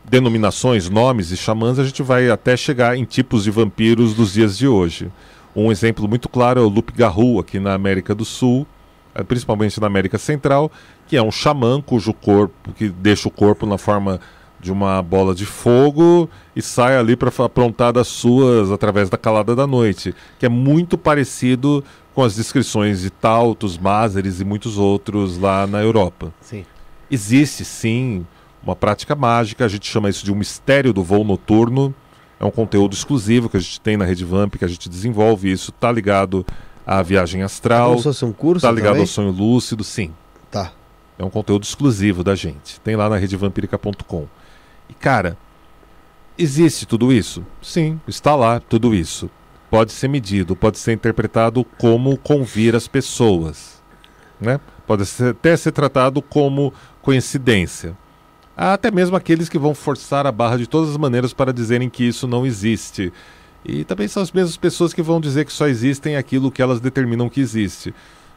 denominações, 0.09 0.89
nomes 0.89 1.31
e 1.31 1.37
xamãs, 1.37 1.79
a 1.79 1.85
gente 1.85 2.03
vai 2.03 2.31
até 2.31 2.57
chegar 2.57 2.97
em 2.97 3.05
tipos 3.05 3.45
de 3.45 3.51
vampiros 3.51 4.15
dos 4.15 4.33
dias 4.33 4.57
de 4.57 4.69
hoje. 4.69 5.11
Um 5.55 5.73
exemplo 5.73 6.07
muito 6.09 6.29
claro 6.29 6.61
é 6.61 6.63
o 6.63 6.69
Lup-Garou, 6.69 7.41
aqui 7.41 7.59
na 7.59 7.75
América 7.75 8.15
do 8.15 8.25
Sul, 8.25 8.67
eh, 9.15 9.23
principalmente 9.25 9.81
na 9.81 9.87
América 9.87 10.19
Central, 10.19 10.71
que 11.07 11.17
é 11.17 11.23
um 11.23 11.33
xamã 11.33 11.81
cujo 11.81 12.13
corpo, 12.13 12.73
que 12.73 12.89
deixa 12.89 13.29
o 13.29 13.31
corpo 13.31 13.67
na 13.67 13.79
forma 13.79 14.21
de 14.61 14.73
uma 14.73 15.03
bola 15.03 15.35
de 15.35 15.45
fogo 15.45 16.29
e 16.55 16.63
sai 16.63 16.97
ali 16.97 17.17
para 17.17 17.31
aprontar 17.45 17.93
das 17.93 18.09
suas 18.09 18.71
através 18.71 19.09
da 19.09 19.19
calada 19.19 19.55
da 19.55 19.67
noite, 19.67 20.15
que 20.39 20.47
é 20.47 20.49
muito 20.49 20.97
parecido 20.97 21.85
com 22.15 22.23
as 22.23 22.35
descrições 22.35 23.03
de 23.03 23.11
Tautos, 23.11 23.77
Mázeres 23.77 24.41
e 24.41 24.45
muitos 24.45 24.79
outros 24.79 25.39
lá 25.39 25.67
na 25.67 25.83
Europa. 25.83 26.33
Sim. 26.41 26.65
Existe 27.11 27.65
sim 27.65 28.27
uma 28.67 28.75
prática 28.75 29.15
mágica, 29.15 29.65
a 29.65 29.69
gente 29.69 29.87
chama 29.87 30.09
isso 30.09 30.25
de 30.25 30.33
um 30.33 30.35
mistério 30.35 30.93
do 30.93 31.03
voo 31.03 31.23
noturno. 31.23 31.95
É 32.39 32.45
um 32.45 32.51
conteúdo 32.51 32.95
exclusivo 32.95 33.49
que 33.49 33.57
a 33.57 33.61
gente 33.61 33.81
tem 33.81 33.97
na 33.97 34.05
Rede 34.05 34.25
Vamp, 34.25 34.57
que 34.57 34.65
a 34.65 34.69
gente 34.69 34.89
desenvolve 34.89 35.51
isso, 35.51 35.71
tá 35.71 35.91
ligado 35.91 36.45
à 36.85 37.01
viagem 37.01 37.43
astral, 37.43 37.91
Como 37.91 37.99
se 37.99 38.05
fosse 38.05 38.25
um 38.25 38.33
curso 38.33 38.67
tá 38.67 38.73
ligado 38.73 38.91
também? 38.91 39.03
ao 39.03 39.07
sonho 39.07 39.31
lúcido, 39.31 39.85
sim. 39.85 40.13
Tá. 40.51 40.73
É 41.19 41.25
um 41.25 41.31
conteúdo 41.31 41.63
exclusivo 41.63 42.23
da 42.25 42.35
gente. 42.35 42.81
Tem 42.81 42.97
lá 42.97 43.09
na 43.09 43.17
redevampírica.com. 43.17 44.27
E 44.89 44.95
cara, 44.95 45.37
existe 46.37 46.87
tudo 46.87 47.13
isso? 47.13 47.45
Sim, 47.63 48.01
está 48.07 48.35
lá 48.35 48.61
tudo 48.61 48.95
isso. 48.95 49.31
Pode 49.71 49.93
ser 49.93 50.09
medido, 50.09 50.55
pode 50.55 50.79
ser 50.79 50.93
interpretado 50.93 51.65
como 51.79 52.19
convir 52.19 52.75
as 52.75 52.87
pessoas, 52.87 53.83
né? 54.41 54.61
Pode 54.87 55.07
ser, 55.07 55.31
até 55.31 55.57
ser 55.57 55.73
tratado 55.73 56.21
como 56.21 56.73
coincidência. 57.01 57.97
Há 58.57 58.73
até 58.73 58.91
mesmo 58.91 59.15
aqueles 59.17 59.49
que 59.49 59.59
vão 59.59 59.75
forçar 59.75 60.27
a 60.27 60.33
barra 60.33 60.57
de 60.57 60.67
todas 60.67 60.91
as 60.91 60.97
maneiras 60.97 61.35
para 61.35 61.53
dizerem 61.53 61.91
que 61.91 62.05
isso 62.05 62.27
não 62.27 62.47
existe. 62.47 63.13
E 63.63 63.85
também 63.85 64.09
são 64.09 64.23
as 64.23 64.33
mesmas 64.33 64.57
pessoas 64.57 64.95
que 64.95 65.03
vão 65.03 65.21
dizer 65.21 65.45
que 65.45 65.53
só 65.53 65.67
existem 65.67 66.17
aquilo 66.17 66.51
que 66.51 66.63
elas 66.63 66.81
determinam 66.81 67.29
que 67.29 67.41
existe. 67.41 67.95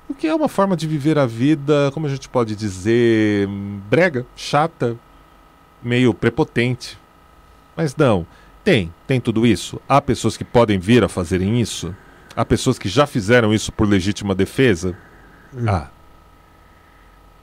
O 0.10 0.14
que 0.14 0.28
é 0.28 0.36
uma 0.36 0.50
forma 0.50 0.76
de 0.76 0.88
viver 0.88 1.18
a 1.18 1.26
vida, 1.26 1.91
como 1.94 2.08
a 2.08 2.10
gente 2.10 2.28
pode 2.28 2.56
dizer, 2.56 3.48
hum, 3.48 3.80
brega, 3.90 4.26
chata, 4.36 4.98
meio 5.82 6.14
prepotente. 6.14 6.98
Mas 7.78 7.96
não, 7.96 8.26
tem, 8.64 8.94
tem 9.08 9.22
tudo 9.22 9.46
isso. 9.46 9.80
Há 9.88 10.02
pessoas 10.02 10.36
que 10.36 10.44
podem 10.44 10.80
vir 10.80 11.04
a 11.04 11.08
fazerem 11.08 11.62
isso. 11.62 11.96
Há 12.36 12.44
pessoas 12.44 12.78
que 12.78 12.90
já 12.90 13.08
fizeram 13.08 13.54
isso 13.54 13.72
por 13.72 13.88
legítima 13.88 14.36
defesa. 14.36 14.98
Há. 15.66 15.88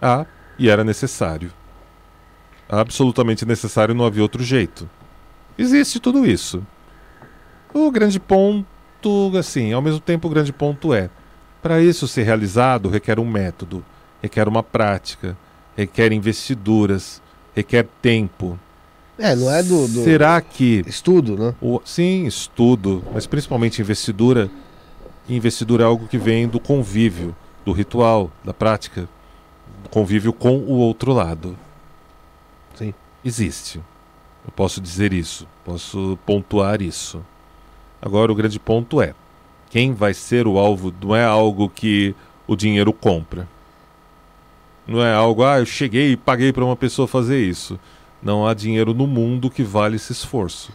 Há, 0.03 0.27
e 0.59 0.69
era 0.69 0.85
necessário. 0.85 1.53
Absolutamente 2.68 3.47
necessário, 3.47 3.94
não 3.94 4.05
havia 4.05 4.22
outro 4.22 4.43
jeito. 4.43 4.88
Existe 5.56 6.01
tudo 6.01 6.26
isso. 6.26 6.66
O 7.72 7.90
grande 7.90 8.18
ponto, 8.18 9.32
assim, 9.38 9.72
ao 9.72 9.82
mesmo 9.82 10.01
tempo 10.01 10.26
o 10.26 10.30
grande 10.30 10.52
ponto 10.52 10.93
é 10.93 11.10
para 11.62 11.80
isso 11.80 12.06
ser 12.06 12.22
realizado, 12.22 12.88
requer 12.88 13.18
um 13.18 13.28
método, 13.28 13.84
requer 14.22 14.48
uma 14.48 14.62
prática, 14.62 15.36
requer 15.76 16.12
investiduras, 16.12 17.20
requer 17.55 17.86
tempo. 18.01 18.59
É, 19.18 19.34
não 19.34 19.51
é 19.51 19.62
do, 19.62 19.88
do 19.88 20.05
Será 20.05 20.40
que. 20.40 20.84
estudo, 20.86 21.36
né? 21.36 21.55
O, 21.60 21.80
sim, 21.84 22.26
estudo, 22.26 23.02
mas 23.12 23.26
principalmente 23.26 23.80
investidura. 23.80 24.51
Investidura 25.28 25.82
é 25.82 25.86
algo 25.86 26.06
que 26.06 26.18
vem 26.18 26.47
do 26.47 26.60
convívio, 26.60 27.34
do 27.64 27.72
ritual, 27.72 28.30
da 28.44 28.55
prática, 28.55 29.09
convívio 29.90 30.32
com 30.32 30.59
o 30.59 30.74
outro 30.74 31.12
lado. 31.12 31.59
Existe. 33.27 33.78
Eu 34.44 34.53
posso 34.55 34.81
dizer 34.81 35.12
isso, 35.12 35.48
posso 35.65 36.16
pontuar 36.24 36.81
isso. 36.81 37.24
Agora, 38.01 38.31
o 38.31 38.36
grande 38.36 38.61
ponto 38.61 39.03
é: 39.03 39.16
quem 39.69 39.93
vai 39.93 40.15
ser 40.15 40.47
o 40.47 40.59
alvo 40.59 40.94
não 41.03 41.16
é 41.16 41.24
algo 41.24 41.69
que 41.69 42.15
o 42.47 42.55
dinheiro 42.55 42.93
compra. 42.93 43.48
Não 44.86 45.03
é 45.03 45.12
algo, 45.12 45.43
ah, 45.43 45.59
eu 45.59 45.66
cheguei 45.66 46.12
e 46.12 46.16
paguei 46.16 46.53
para 46.53 46.65
uma 46.65 46.77
pessoa 46.77 47.09
fazer 47.09 47.43
isso. 47.43 47.81
Não 48.23 48.47
há 48.47 48.55
dinheiro 48.55 48.94
no 48.94 49.09
mundo 49.09 49.51
que 49.51 49.65
vale 49.65 49.97
esse 49.97 50.12
esforço 50.12 50.73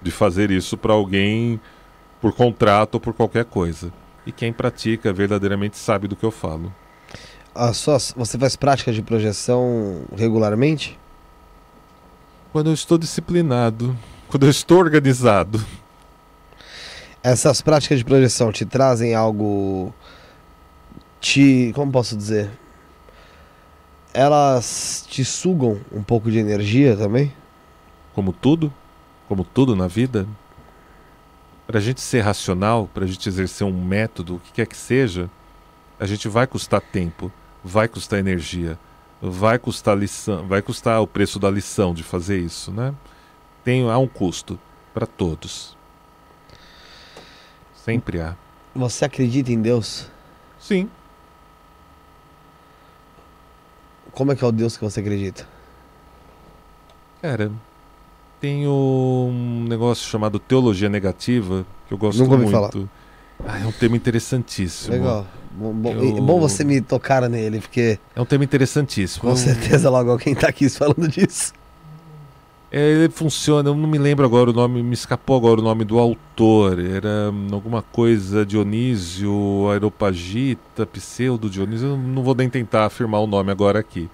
de 0.00 0.12
fazer 0.12 0.52
isso 0.52 0.76
para 0.76 0.92
alguém 0.92 1.60
por 2.20 2.32
contrato 2.32 2.94
ou 2.94 3.00
por 3.00 3.12
qualquer 3.12 3.46
coisa. 3.46 3.92
E 4.24 4.30
quem 4.30 4.52
pratica 4.52 5.12
verdadeiramente 5.12 5.76
sabe 5.76 6.06
do 6.06 6.14
que 6.14 6.24
eu 6.24 6.30
falo. 6.30 6.72
As 7.54 7.76
suas, 7.76 8.14
você 8.16 8.38
faz 8.38 8.56
práticas 8.56 8.94
de 8.94 9.02
projeção 9.02 10.04
regularmente? 10.16 10.98
Quando 12.50 12.68
eu 12.68 12.74
estou 12.74 12.96
disciplinado, 12.96 13.96
quando 14.28 14.44
eu 14.44 14.50
estou 14.50 14.78
organizado. 14.78 15.62
Essas 17.22 17.60
práticas 17.60 17.98
de 17.98 18.04
projeção 18.04 18.50
te 18.50 18.64
trazem 18.64 19.14
algo. 19.14 19.92
Te. 21.20 21.70
Como 21.74 21.92
posso 21.92 22.16
dizer? 22.16 22.50
Elas 24.14 25.04
te 25.08 25.24
sugam 25.24 25.80
um 25.92 26.02
pouco 26.02 26.30
de 26.30 26.38
energia 26.38 26.96
também? 26.96 27.32
Como 28.14 28.32
tudo? 28.32 28.72
Como 29.28 29.44
tudo 29.44 29.76
na 29.76 29.86
vida? 29.86 30.26
Para 31.66 31.78
a 31.78 31.82
gente 31.82 32.00
ser 32.00 32.20
racional, 32.20 32.88
para 32.92 33.04
a 33.04 33.06
gente 33.06 33.28
exercer 33.28 33.66
um 33.66 33.84
método, 33.84 34.36
o 34.36 34.40
que 34.40 34.52
quer 34.52 34.66
que 34.66 34.76
seja, 34.76 35.30
a 36.00 36.06
gente 36.06 36.28
vai 36.28 36.46
custar 36.46 36.80
tempo, 36.80 37.30
vai 37.64 37.88
custar 37.88 38.18
energia, 38.18 38.78
vai 39.20 39.58
custar 39.58 39.96
lição, 39.96 40.46
vai 40.46 40.62
custar 40.62 41.00
o 41.00 41.06
preço 41.06 41.38
da 41.38 41.50
lição 41.50 41.94
de 41.94 42.02
fazer 42.02 42.38
isso, 42.38 42.70
né? 42.72 42.94
Tem 43.64 43.88
há 43.88 43.98
um 43.98 44.08
custo 44.08 44.58
para 44.92 45.06
todos. 45.06 45.76
Sempre 47.74 48.20
há. 48.20 48.36
Você 48.74 49.04
acredita 49.04 49.52
em 49.52 49.60
Deus? 49.60 50.08
Sim. 50.58 50.88
Como 54.12 54.32
é 54.32 54.36
que 54.36 54.44
é 54.44 54.46
o 54.46 54.52
Deus 54.52 54.76
que 54.76 54.84
você 54.84 55.00
acredita? 55.00 55.48
Cara, 57.20 57.50
tem 58.40 58.66
um 58.66 59.64
negócio 59.68 60.08
chamado 60.08 60.38
teologia 60.38 60.88
negativa 60.88 61.64
que 61.86 61.94
eu 61.94 61.98
gosto 61.98 62.18
Nunca 62.18 62.36
muito. 62.36 62.50
falar. 62.50 62.70
Ah, 63.46 63.58
é 63.60 63.66
um 63.66 63.72
tema 63.72 63.96
interessantíssimo. 63.96 64.92
Legal. 64.94 65.26
Bom, 65.54 65.72
bom, 65.72 65.92
Eu- 65.92 66.22
bom 66.22 66.40
você 66.40 66.64
me 66.64 66.80
tocar 66.80 67.28
nele, 67.28 67.60
porque 67.60 67.98
É 68.16 68.20
um 68.20 68.24
tema 68.24 68.44
interessantíssimo. 68.44 69.28
com 69.28 69.36
certeza 69.36 69.90
logo 69.90 70.10
alguém 70.10 70.34
tá 70.34 70.48
aqui 70.48 70.68
falando 70.68 71.08
disso. 71.08 71.52
É, 72.74 72.90
ele 72.90 73.10
funciona, 73.10 73.68
eu 73.68 73.74
não 73.74 73.86
me 73.86 73.98
lembro 73.98 74.24
agora 74.24 74.48
o 74.48 74.52
nome, 74.52 74.82
me 74.82 74.94
escapou 74.94 75.36
agora 75.36 75.60
o 75.60 75.62
nome 75.62 75.84
do 75.84 75.98
autor. 75.98 76.78
Era 76.78 77.30
hum, 77.30 77.48
alguma 77.52 77.82
coisa 77.82 78.46
Dionísio, 78.46 79.68
Aeropagita, 79.70 80.86
Pseudo 80.86 81.50
Dionísio, 81.50 81.88
eu 81.88 81.96
não 81.98 82.22
vou 82.22 82.34
nem 82.34 82.48
tentar 82.48 82.86
afirmar 82.86 83.20
o 83.20 83.26
nome 83.26 83.52
agora 83.52 83.78
aqui. 83.78 84.08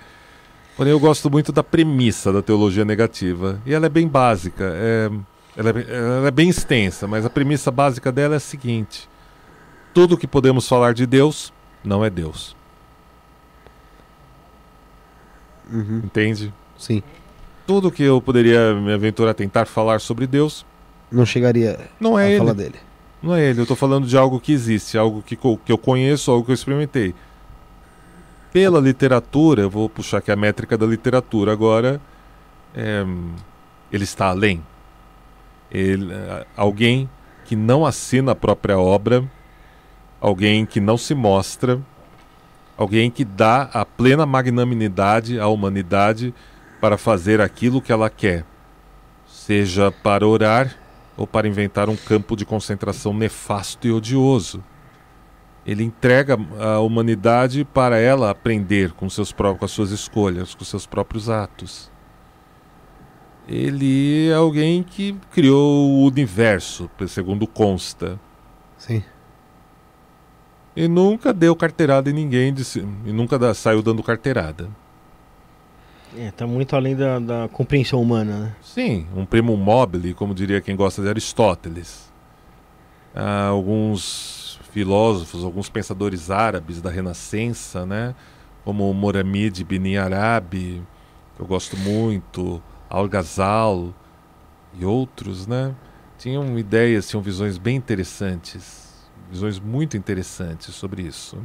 Porém, 0.76 0.90
eu 0.90 0.98
gosto 0.98 1.30
muito 1.30 1.52
da 1.52 1.62
premissa 1.62 2.32
da 2.32 2.42
teologia 2.42 2.84
negativa. 2.84 3.60
E 3.64 3.72
ela 3.72 3.86
é 3.86 3.88
bem 3.88 4.08
básica, 4.08 4.64
é, 4.74 5.08
ela, 5.56 5.70
é, 5.70 5.96
ela 6.18 6.26
é 6.28 6.30
bem 6.32 6.48
extensa, 6.48 7.06
mas 7.06 7.24
a 7.24 7.30
premissa 7.30 7.70
básica 7.70 8.10
dela 8.10 8.34
é 8.34 8.38
a 8.38 8.40
seguinte: 8.40 9.07
tudo 9.98 10.16
que 10.16 10.28
podemos 10.28 10.68
falar 10.68 10.94
de 10.94 11.04
Deus 11.04 11.52
não 11.82 12.04
é 12.04 12.08
Deus. 12.08 12.54
Uhum, 15.68 16.02
Entende? 16.04 16.54
sim. 16.76 17.02
Tudo 17.66 17.90
que 17.90 18.04
eu 18.04 18.22
poderia 18.22 18.74
me 18.74 18.92
aventurar 18.92 19.32
a 19.32 19.34
tentar 19.34 19.66
falar 19.66 20.00
sobre 20.00 20.24
Deus 20.24 20.64
Não 21.10 21.26
chegaria 21.26 21.90
não 21.98 22.16
a 22.16 22.22
é 22.22 22.30
ele. 22.30 22.38
falar 22.38 22.52
dele. 22.52 22.76
Não 23.20 23.34
é 23.34 23.44
ele, 23.44 23.60
eu 23.60 23.66
tô 23.66 23.74
falando 23.74 24.06
de 24.06 24.16
algo 24.16 24.38
que 24.38 24.52
existe, 24.52 24.96
algo 24.96 25.20
que, 25.20 25.34
que 25.34 25.72
eu 25.72 25.76
conheço, 25.76 26.30
algo 26.30 26.44
que 26.44 26.52
eu 26.52 26.54
experimentei. 26.54 27.12
Pela 28.52 28.78
literatura, 28.78 29.62
eu 29.62 29.70
vou 29.70 29.88
puxar 29.88 30.18
aqui 30.18 30.30
a 30.30 30.36
métrica 30.36 30.78
da 30.78 30.86
literatura 30.86 31.52
agora, 31.52 32.00
é, 32.72 33.04
ele 33.90 34.04
está 34.04 34.26
além. 34.28 34.64
Ele, 35.72 36.12
é, 36.12 36.46
alguém 36.56 37.10
que 37.44 37.56
não 37.56 37.84
assina 37.84 38.30
a 38.30 38.36
própria 38.36 38.78
obra, 38.78 39.28
alguém 40.20 40.66
que 40.66 40.80
não 40.80 40.96
se 40.96 41.14
mostra, 41.14 41.80
alguém 42.76 43.10
que 43.10 43.24
dá 43.24 43.62
a 43.72 43.84
plena 43.84 44.24
magnanimidade 44.26 45.38
à 45.38 45.48
humanidade 45.48 46.34
para 46.80 46.96
fazer 46.96 47.40
aquilo 47.40 47.82
que 47.82 47.92
ela 47.92 48.08
quer, 48.08 48.44
seja 49.26 49.90
para 49.90 50.26
orar 50.26 50.76
ou 51.16 51.26
para 51.26 51.48
inventar 51.48 51.88
um 51.88 51.96
campo 51.96 52.36
de 52.36 52.44
concentração 52.44 53.12
nefasto 53.12 53.86
e 53.86 53.92
odioso. 53.92 54.62
Ele 55.66 55.82
entrega 55.84 56.38
a 56.58 56.78
humanidade 56.78 57.64
para 57.64 57.98
ela 57.98 58.30
aprender 58.30 58.92
com, 58.92 59.10
seus 59.10 59.32
pró- 59.32 59.54
com 59.54 59.64
as 59.64 59.70
suas 59.70 59.90
escolhas, 59.90 60.54
com 60.54 60.64
seus 60.64 60.86
próprios 60.86 61.28
atos. 61.28 61.90
Ele 63.46 64.28
é 64.28 64.34
alguém 64.34 64.82
que 64.82 65.14
criou 65.32 65.90
o 65.90 66.06
universo, 66.06 66.88
segundo 67.08 67.46
consta. 67.46 68.18
Sim. 68.76 69.02
E 70.80 70.86
nunca 70.86 71.32
deu 71.32 71.56
carteirada 71.56 72.08
em 72.08 72.12
ninguém, 72.12 72.54
disse- 72.54 72.86
e 73.04 73.12
nunca 73.12 73.36
dá- 73.36 73.52
saiu 73.52 73.82
dando 73.82 74.00
carteirada. 74.00 74.68
É, 76.16 76.30
tá 76.30 76.46
muito 76.46 76.76
além 76.76 76.94
da, 76.94 77.18
da 77.18 77.48
compreensão 77.48 78.00
humana, 78.00 78.38
né? 78.38 78.56
Sim, 78.62 79.04
um 79.16 79.26
primo 79.26 79.56
mobile, 79.56 80.14
como 80.14 80.32
diria 80.32 80.60
quem 80.60 80.76
gosta 80.76 81.02
de 81.02 81.08
Aristóteles. 81.08 82.08
Há 83.12 83.46
alguns 83.46 84.60
filósofos, 84.70 85.42
alguns 85.42 85.68
pensadores 85.68 86.30
árabes 86.30 86.80
da 86.80 86.90
Renascença, 86.90 87.84
né? 87.84 88.14
como 88.64 88.92
Moramid 88.94 89.64
bin 89.64 89.96
Arabi, 89.96 90.80
que 91.34 91.42
eu 91.42 91.46
gosto 91.46 91.76
muito, 91.76 92.62
Al-Ghazal 92.88 93.92
e 94.78 94.84
outros, 94.84 95.46
né? 95.48 95.74
tinham 96.18 96.56
ideias, 96.56 97.08
tinham 97.08 97.22
visões 97.22 97.58
bem 97.58 97.74
interessantes, 97.76 98.77
visões 99.30 99.58
muito 99.58 99.96
interessantes 99.96 100.74
sobre 100.74 101.02
isso. 101.02 101.38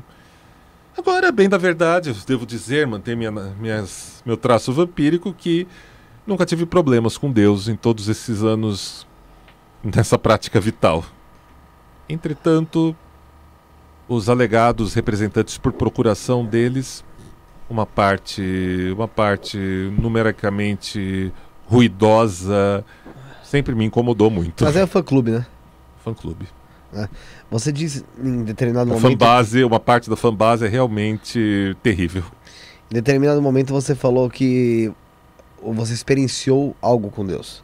Agora, 0.98 1.32
bem 1.32 1.50
da 1.50 1.58
verdade, 1.58 2.10
eu 2.10 2.16
devo 2.28 2.46
dizer, 2.46 2.86
manter 2.86 3.16
minha, 3.18 3.32
minhas, 3.32 4.22
meu 4.26 4.38
traço 4.38 4.72
vampírico, 4.72 5.34
que 5.34 5.68
nunca 6.26 6.46
tive 6.46 6.66
problemas 6.66 7.18
com 7.18 7.32
Deus 7.32 7.68
em 7.68 7.76
todos 7.76 8.08
esses 8.08 8.44
anos 8.44 9.08
nessa 9.84 10.18
prática 10.18 10.60
vital. 10.60 11.04
Entretanto, 12.08 12.96
os 14.08 14.30
alegados 14.30 14.94
representantes 14.94 15.58
por 15.58 15.74
procuração 15.74 16.46
deles, 16.46 17.04
uma 17.70 17.86
parte, 17.86 18.92
uma 18.96 19.08
parte 19.08 19.58
numericamente 20.00 21.34
ruidosa, 21.66 22.86
sempre 23.44 23.74
me 23.74 23.86
incomodou 23.86 24.30
muito. 24.30 24.64
Mas 24.64 24.76
é 24.76 24.84
o 24.84 24.88
fã 24.88 25.02
clube, 25.02 25.32
né? 25.32 25.46
Fã 26.04 26.14
clube. 26.14 26.48
Você 27.54 27.72
disse 27.72 28.04
em 28.18 28.44
determinado 28.44 28.90
A 28.90 28.96
momento. 28.96 29.12
fanbase, 29.12 29.64
uma 29.64 29.80
parte 29.80 30.10
da 30.10 30.16
fanbase 30.16 30.66
é 30.66 30.68
realmente 30.68 31.78
terrível. 31.84 32.24
Em 32.90 32.96
determinado 32.96 33.40
momento 33.44 33.72
você 33.72 33.94
falou 33.94 34.28
que 34.28 34.92
você 35.62 35.94
experienciou 35.94 36.76
algo 36.82 37.12
com 37.12 37.24
Deus. 37.24 37.64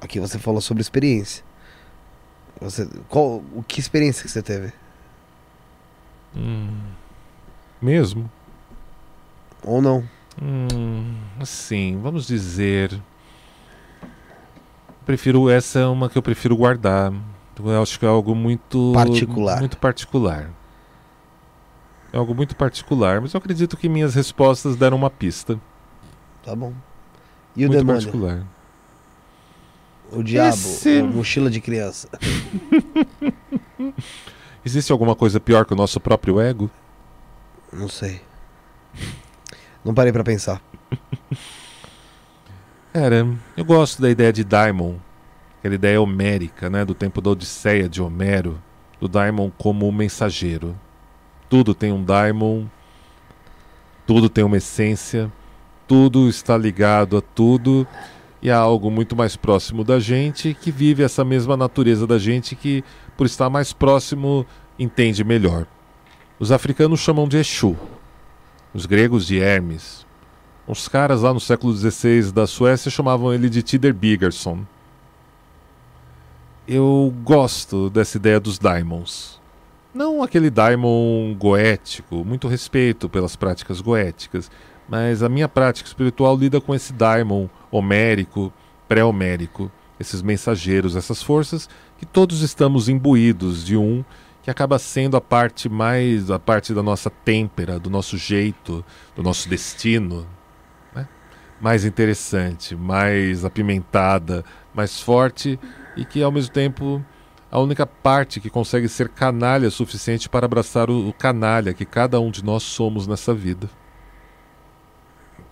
Aqui 0.00 0.18
você 0.18 0.36
falou 0.36 0.60
sobre 0.60 0.80
experiência. 0.80 1.44
Você, 2.60 2.88
qual, 3.08 3.44
o 3.54 3.62
que 3.62 3.78
experiência 3.78 4.24
que 4.24 4.30
você 4.32 4.42
teve? 4.42 4.72
Hum, 6.36 6.80
mesmo? 7.80 8.28
Ou 9.62 9.80
não? 9.80 10.02
Hum, 10.42 11.14
assim, 11.38 12.00
vamos 12.02 12.26
dizer. 12.26 13.00
Prefiro 15.06 15.48
essa 15.48 15.78
é 15.78 15.86
uma 15.86 16.10
que 16.10 16.18
eu 16.18 16.22
prefiro 16.22 16.56
guardar. 16.56 17.12
Eu 17.58 17.82
acho 17.82 17.98
que 17.98 18.04
é 18.04 18.08
algo 18.08 18.34
muito 18.34 18.92
Particular. 18.94 19.58
Muito 19.60 19.76
particular. 19.76 20.50
É 22.12 22.16
algo 22.16 22.34
muito 22.34 22.56
particular, 22.56 23.20
mas 23.20 23.34
eu 23.34 23.38
acredito 23.38 23.76
que 23.76 23.88
minhas 23.88 24.14
respostas 24.14 24.76
deram 24.76 24.96
uma 24.96 25.10
pista. 25.10 25.58
Tá 26.44 26.54
bom. 26.56 26.72
E 27.56 27.64
o 27.64 27.68
muito 27.68 27.80
demônio? 27.80 28.00
particular. 28.02 28.46
O 30.10 30.22
diabo? 30.22 30.48
Esse- 30.54 31.02
mochila 31.02 31.50
de 31.50 31.60
criança? 31.60 32.08
Existe 34.64 34.92
alguma 34.92 35.14
coisa 35.16 35.40
pior 35.40 35.64
que 35.64 35.72
o 35.72 35.76
nosso 35.76 35.98
próprio 36.00 36.40
ego? 36.40 36.70
Não 37.72 37.88
sei. 37.88 38.20
Não 39.84 39.94
parei 39.94 40.12
pra 40.12 40.22
pensar. 40.22 40.60
Cara, 42.92 43.26
eu 43.56 43.64
gosto 43.64 44.02
da 44.02 44.10
ideia 44.10 44.32
de 44.32 44.44
Daimon, 44.44 44.96
aquela 45.62 45.76
ideia 45.76 46.02
homérica, 46.02 46.68
né, 46.68 46.84
do 46.84 46.92
tempo 46.92 47.20
da 47.20 47.30
Odisseia 47.30 47.88
de 47.88 48.02
Homero, 48.02 48.60
do 49.00 49.06
Daimon 49.06 49.48
como 49.56 49.92
mensageiro. 49.92 50.76
Tudo 51.48 51.72
tem 51.72 51.92
um 51.92 52.02
Daimon, 52.02 52.64
tudo 54.04 54.28
tem 54.28 54.42
uma 54.42 54.56
essência, 54.56 55.32
tudo 55.86 56.28
está 56.28 56.58
ligado 56.58 57.16
a 57.16 57.20
tudo 57.20 57.86
e 58.42 58.50
há 58.50 58.58
algo 58.58 58.90
muito 58.90 59.14
mais 59.14 59.36
próximo 59.36 59.84
da 59.84 60.00
gente 60.00 60.52
que 60.52 60.72
vive 60.72 61.04
essa 61.04 61.24
mesma 61.24 61.56
natureza 61.56 62.08
da 62.08 62.18
gente 62.18 62.56
que, 62.56 62.82
por 63.16 63.24
estar 63.24 63.48
mais 63.48 63.72
próximo, 63.72 64.44
entende 64.76 65.22
melhor. 65.22 65.64
Os 66.40 66.50
africanos 66.50 66.98
chamam 66.98 67.28
de 67.28 67.36
Exu, 67.36 67.76
os 68.74 68.84
gregos 68.84 69.28
de 69.28 69.38
Hermes, 69.38 70.04
Os 70.66 70.88
caras 70.88 71.22
lá 71.22 71.32
no 71.32 71.38
século 71.40 71.72
XVI 71.72 72.32
da 72.32 72.48
Suécia 72.48 72.90
chamavam 72.90 73.32
ele 73.32 73.48
de 73.48 73.62
Tider 73.62 73.94
Bigerson. 73.94 74.64
Eu 76.66 77.12
gosto 77.24 77.90
dessa 77.90 78.18
ideia 78.18 78.38
dos 78.38 78.56
daimons. 78.56 79.40
Não 79.92 80.22
aquele 80.22 80.48
daimon 80.48 81.34
goético, 81.34 82.24
muito 82.24 82.46
respeito 82.46 83.08
pelas 83.08 83.34
práticas 83.34 83.80
goéticas, 83.80 84.48
mas 84.88 85.24
a 85.24 85.28
minha 85.28 85.48
prática 85.48 85.88
espiritual 85.88 86.36
lida 86.36 86.60
com 86.60 86.72
esse 86.72 86.92
daimon 86.92 87.48
homérico, 87.70 88.52
pré-homérico, 88.86 89.72
esses 89.98 90.22
mensageiros, 90.22 90.94
essas 90.94 91.20
forças 91.20 91.68
que 91.98 92.06
todos 92.06 92.42
estamos 92.42 92.88
imbuídos 92.88 93.64
de 93.64 93.76
um 93.76 94.04
que 94.42 94.50
acaba 94.50 94.78
sendo 94.78 95.16
a 95.16 95.20
parte 95.20 95.68
mais 95.68 96.30
a 96.30 96.38
parte 96.38 96.72
da 96.72 96.82
nossa 96.82 97.10
têmpera, 97.10 97.78
do 97.78 97.90
nosso 97.90 98.16
jeito, 98.16 98.84
do 99.16 99.22
nosso 99.22 99.48
destino, 99.48 100.26
né? 100.94 101.08
mais 101.60 101.84
interessante, 101.84 102.76
mais 102.76 103.44
apimentada, 103.44 104.44
mais 104.74 105.00
forte 105.00 105.58
e 105.96 106.04
que 106.04 106.22
ao 106.22 106.32
mesmo 106.32 106.52
tempo 106.52 107.04
a 107.50 107.60
única 107.60 107.86
parte 107.86 108.40
que 108.40 108.48
consegue 108.48 108.88
ser 108.88 109.10
canalha 109.10 109.70
suficiente 109.70 110.28
para 110.28 110.46
abraçar 110.46 110.88
o, 110.88 111.08
o 111.08 111.12
canalha 111.12 111.74
que 111.74 111.84
cada 111.84 112.18
um 112.18 112.30
de 112.30 112.42
nós 112.42 112.62
somos 112.62 113.06
nessa 113.06 113.34
vida. 113.34 113.68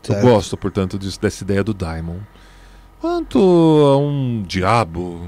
Certo. 0.02 0.18
Eu 0.18 0.22
gosto, 0.22 0.56
portanto, 0.56 0.98
disso, 0.98 1.20
dessa 1.20 1.44
ideia 1.44 1.62
do 1.62 1.74
Daimon. 1.74 2.20
Quanto 3.00 3.38
a 3.38 3.98
um 3.98 4.42
diabo 4.46 5.26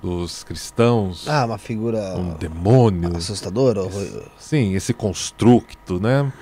dos 0.00 0.42
cristãos. 0.42 1.28
Ah, 1.28 1.44
uma 1.44 1.58
figura. 1.58 2.14
Um 2.16 2.34
demônio. 2.34 3.16
Assustador? 3.16 3.76
Esse, 3.86 4.22
sim, 4.38 4.74
esse 4.74 4.94
constructo, 4.94 6.00
né? 6.00 6.32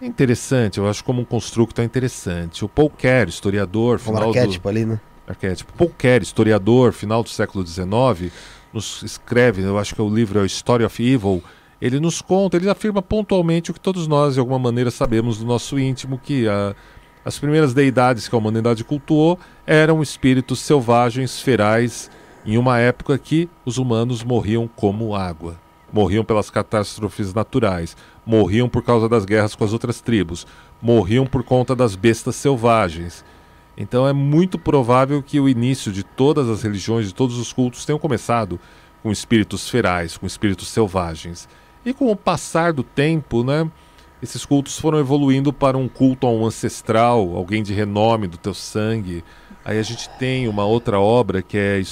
É 0.00 0.06
interessante, 0.06 0.78
eu 0.78 0.88
acho 0.88 1.04
como 1.04 1.20
um 1.20 1.24
constructo 1.24 1.80
é 1.80 1.84
interessante. 1.84 2.64
O 2.64 2.68
Paul 2.68 2.90
Kerr, 2.90 3.28
historiador. 3.28 4.00
Um 4.06 4.16
arquétipo 4.16 4.64
do... 4.64 4.68
ali, 4.68 4.84
né? 4.84 5.00
Arquétipo. 5.32 5.72
Paul 5.72 5.92
Kerr, 5.96 6.22
historiador, 6.22 6.92
final 6.92 7.22
do 7.22 7.28
século 7.28 7.66
XIX, 7.66 8.32
nos 8.72 9.02
escreve, 9.02 9.62
eu 9.62 9.78
acho 9.78 9.94
que 9.94 10.02
o 10.02 10.08
livro 10.08 10.38
é 10.38 10.42
o 10.42 10.46
Story 10.46 10.84
of 10.84 11.02
Evil. 11.02 11.42
Ele 11.80 11.98
nos 11.98 12.22
conta, 12.22 12.56
ele 12.56 12.70
afirma 12.70 13.02
pontualmente 13.02 13.70
o 13.70 13.74
que 13.74 13.80
todos 13.80 14.06
nós, 14.06 14.34
de 14.34 14.40
alguma 14.40 14.58
maneira, 14.58 14.90
sabemos 14.90 15.38
do 15.38 15.44
nosso 15.44 15.78
íntimo, 15.78 16.18
que 16.18 16.46
a 16.48 16.74
as 17.24 17.38
primeiras 17.38 17.72
deidades 17.72 18.26
que 18.26 18.34
a 18.34 18.38
humanidade 18.38 18.82
cultuou 18.82 19.38
eram 19.64 20.02
espíritos 20.02 20.58
selvagens, 20.60 21.40
ferais, 21.40 22.10
em 22.44 22.58
uma 22.58 22.80
época 22.80 23.16
que 23.16 23.48
os 23.64 23.78
humanos 23.78 24.24
morriam 24.24 24.68
como 24.68 25.14
água. 25.14 25.56
Morriam 25.92 26.24
pelas 26.24 26.50
catástrofes 26.50 27.32
naturais, 27.32 27.96
morriam 28.26 28.68
por 28.68 28.82
causa 28.82 29.08
das 29.08 29.24
guerras 29.24 29.54
com 29.54 29.62
as 29.62 29.72
outras 29.72 30.00
tribos, 30.00 30.46
morriam 30.80 31.24
por 31.24 31.44
conta 31.44 31.76
das 31.76 31.94
bestas 31.94 32.34
selvagens. 32.34 33.24
Então 33.76 34.06
é 34.06 34.12
muito 34.12 34.58
provável 34.58 35.22
que 35.22 35.40
o 35.40 35.48
início 35.48 35.90
de 35.90 36.02
todas 36.02 36.48
as 36.48 36.62
religiões, 36.62 37.06
de 37.06 37.14
todos 37.14 37.38
os 37.38 37.52
cultos, 37.52 37.84
tenham 37.84 37.98
começado 37.98 38.60
com 39.02 39.10
espíritos 39.10 39.68
ferais, 39.68 40.16
com 40.16 40.26
espíritos 40.26 40.68
selvagens. 40.68 41.48
E 41.84 41.92
com 41.92 42.10
o 42.10 42.16
passar 42.16 42.72
do 42.72 42.82
tempo, 42.82 43.42
né, 43.42 43.68
esses 44.22 44.44
cultos 44.44 44.78
foram 44.78 44.98
evoluindo 44.98 45.52
para 45.52 45.76
um 45.76 45.88
culto 45.88 46.26
a 46.26 46.30
um 46.30 46.46
ancestral, 46.46 47.34
alguém 47.34 47.62
de 47.62 47.72
renome 47.72 48.28
do 48.28 48.36
teu 48.36 48.54
sangue. 48.54 49.24
Aí 49.64 49.78
a 49.78 49.82
gente 49.82 50.08
tem 50.10 50.46
uma 50.46 50.64
outra 50.64 51.00
obra 51.00 51.42
que 51.42 51.58
é 51.58 51.82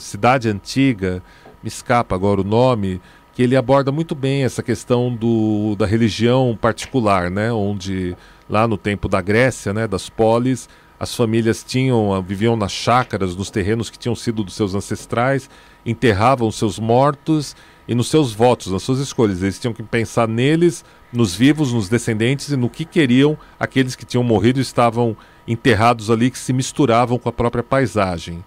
Cidade 0.00 0.48
Antiga, 0.48 1.22
me 1.62 1.68
escapa 1.68 2.14
agora 2.14 2.40
o 2.40 2.44
nome, 2.44 3.00
que 3.34 3.42
ele 3.42 3.56
aborda 3.56 3.90
muito 3.90 4.14
bem 4.14 4.44
essa 4.44 4.62
questão 4.62 5.14
do, 5.14 5.74
da 5.76 5.84
religião 5.84 6.56
particular, 6.58 7.30
né? 7.30 7.52
onde 7.52 8.16
lá 8.48 8.68
no 8.68 8.78
tempo 8.78 9.08
da 9.08 9.20
Grécia, 9.20 9.72
né, 9.72 9.88
das 9.88 10.08
polis, 10.08 10.68
as 11.04 11.14
famílias 11.14 11.62
tinham 11.62 12.20
viviam 12.22 12.56
nas 12.56 12.72
chácaras, 12.72 13.36
nos 13.36 13.50
terrenos 13.50 13.90
que 13.90 13.98
tinham 13.98 14.16
sido 14.16 14.42
dos 14.42 14.54
seus 14.54 14.74
ancestrais, 14.74 15.50
enterravam 15.84 16.50
seus 16.50 16.78
mortos 16.78 17.54
e 17.86 17.94
nos 17.94 18.08
seus 18.08 18.32
votos, 18.32 18.72
nas 18.72 18.82
suas 18.82 19.00
escolhas. 19.00 19.42
Eles 19.42 19.58
tinham 19.58 19.74
que 19.74 19.82
pensar 19.82 20.26
neles, 20.26 20.82
nos 21.12 21.34
vivos, 21.34 21.74
nos 21.74 21.90
descendentes 21.90 22.48
e 22.48 22.56
no 22.56 22.70
que 22.70 22.86
queriam 22.86 23.36
aqueles 23.60 23.94
que 23.94 24.06
tinham 24.06 24.24
morrido 24.24 24.58
e 24.58 24.62
estavam 24.62 25.14
enterrados 25.46 26.10
ali, 26.10 26.30
que 26.30 26.38
se 26.38 26.54
misturavam 26.54 27.18
com 27.18 27.28
a 27.28 27.32
própria 27.32 27.62
paisagem. 27.62 28.42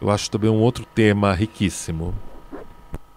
Eu 0.00 0.08
acho 0.08 0.30
também 0.30 0.48
um 0.48 0.60
outro 0.60 0.86
tema 0.94 1.34
riquíssimo. 1.34 2.14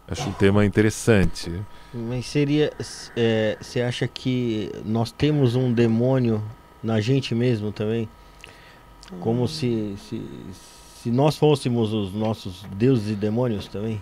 Acho 0.08 0.30
um 0.30 0.34
tema 0.34 0.66
interessante. 0.66 1.52
Mas 1.94 2.26
seria. 2.26 2.74
É, 3.16 3.56
você 3.62 3.82
acha 3.82 4.08
que 4.08 4.72
nós 4.84 5.12
temos 5.12 5.56
um 5.56 5.72
demônio 5.72 6.42
na 6.82 7.00
gente 7.00 7.36
mesmo 7.36 7.72
também? 7.72 8.10
Como 9.20 9.48
se, 9.48 9.96
se, 10.08 10.22
se 11.02 11.12
nós 11.12 11.38
fôssemos 11.38 11.94
os 11.94 12.14
nossos 12.14 12.66
deuses 12.76 13.12
e 13.12 13.16
demônios 13.16 13.68
também? 13.68 14.02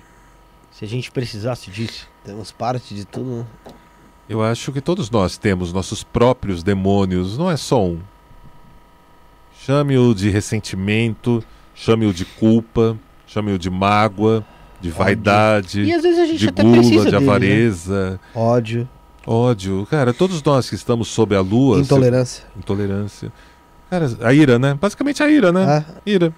Se 0.72 0.86
a 0.86 0.88
gente 0.88 1.12
precisasse 1.12 1.72
disso. 1.72 2.08
Temos 2.24 2.52
parte 2.52 2.94
de 2.94 3.06
tudo. 3.06 3.30
Né? 3.38 3.46
Eu 4.28 4.44
acho 4.44 4.72
que 4.72 4.82
todos 4.82 5.10
nós 5.10 5.38
temos 5.38 5.72
nossos 5.72 6.04
próprios 6.04 6.62
demônios, 6.62 7.38
não 7.38 7.50
é 7.50 7.56
só 7.56 7.84
um. 7.84 8.00
Chame-o 9.60 10.14
de 10.14 10.30
ressentimento, 10.30 11.44
chame-o 11.74 12.14
de 12.14 12.26
culpa, 12.26 12.98
chame-o 13.26 13.58
de 13.58 13.70
mágoa, 13.70 14.46
de 14.80 14.92
vaidade, 14.92 15.84
e 15.84 15.94
às 15.94 16.04
vezes 16.04 16.20
a 16.20 16.26
gente 16.26 16.40
de 16.40 16.50
até 16.50 16.62
gula, 16.62 16.82
de 16.82 16.90
dele, 16.90 17.12
né? 17.12 17.18
avareza, 17.18 18.12
né? 18.12 18.20
ódio. 18.36 18.88
Ódio. 19.26 19.86
Cara, 19.90 20.14
todos 20.14 20.42
nós 20.42 20.70
que 20.70 20.76
estamos 20.76 21.10
sob 21.10 21.36
a 21.36 21.42
lua. 21.42 21.80
Intolerância. 21.80 22.46
Se... 22.54 22.60
Intolerância. 22.60 23.34
Cara, 23.90 24.08
a 24.22 24.34
ira, 24.34 24.60
né? 24.60 24.74
Basicamente 24.74 25.24
a 25.24 25.30
ira, 25.30 25.52
né? 25.52 25.66
Ah. 25.66 26.02
Ira. 26.06 26.34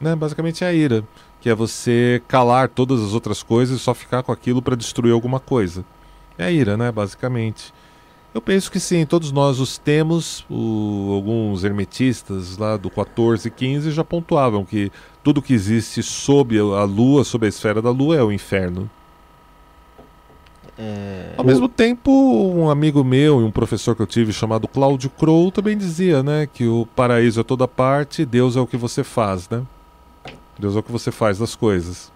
Né? 0.00 0.14
Basicamente 0.16 0.64
a 0.64 0.72
ira 0.72 1.04
que 1.42 1.50
é 1.50 1.54
você 1.56 2.22
calar 2.28 2.68
todas 2.68 3.02
as 3.02 3.14
outras 3.14 3.42
coisas 3.42 3.76
e 3.76 3.82
só 3.82 3.92
ficar 3.92 4.22
com 4.22 4.30
aquilo 4.30 4.62
para 4.62 4.76
destruir 4.76 5.12
alguma 5.12 5.40
coisa. 5.40 5.84
É 6.38 6.44
a 6.44 6.50
ira, 6.52 6.76
né, 6.76 6.92
basicamente. 6.92 7.74
Eu 8.32 8.40
penso 8.40 8.70
que 8.70 8.78
sim, 8.78 9.04
todos 9.04 9.32
nós 9.32 9.58
os 9.58 9.76
temos. 9.76 10.46
O, 10.48 11.12
alguns 11.12 11.64
hermetistas 11.64 12.56
lá 12.56 12.76
do 12.76 12.88
14 12.88 13.48
e 13.48 13.50
15 13.50 13.90
já 13.90 14.04
pontuavam 14.04 14.64
que 14.64 14.90
tudo 15.22 15.42
que 15.42 15.52
existe 15.52 16.00
sob 16.00 16.56
a 16.56 16.84
lua, 16.84 17.24
sob 17.24 17.44
a 17.44 17.48
esfera 17.48 17.82
da 17.82 17.90
lua, 17.90 18.16
é 18.16 18.22
o 18.22 18.30
inferno. 18.30 18.88
É... 20.78 21.34
Ao 21.36 21.44
mesmo 21.44 21.68
tempo, 21.68 22.10
um 22.10 22.70
amigo 22.70 23.04
meu 23.04 23.40
e 23.40 23.44
um 23.44 23.50
professor 23.50 23.94
que 23.94 24.02
eu 24.02 24.06
tive 24.06 24.32
chamado 24.32 24.66
Cláudio 24.66 25.10
Crow 25.10 25.50
também 25.50 25.76
dizia, 25.76 26.22
né, 26.22 26.48
que 26.52 26.66
o 26.66 26.86
paraíso 26.96 27.40
é 27.40 27.44
toda 27.44 27.68
parte, 27.68 28.24
Deus 28.24 28.56
é 28.56 28.60
o 28.60 28.66
que 28.66 28.76
você 28.76 29.04
faz, 29.04 29.48
né? 29.48 29.62
Deus 30.58 30.76
é 30.76 30.78
o 30.78 30.82
que 30.82 30.92
você 30.92 31.10
faz 31.10 31.38
das 31.38 31.54
coisas. 31.54 32.12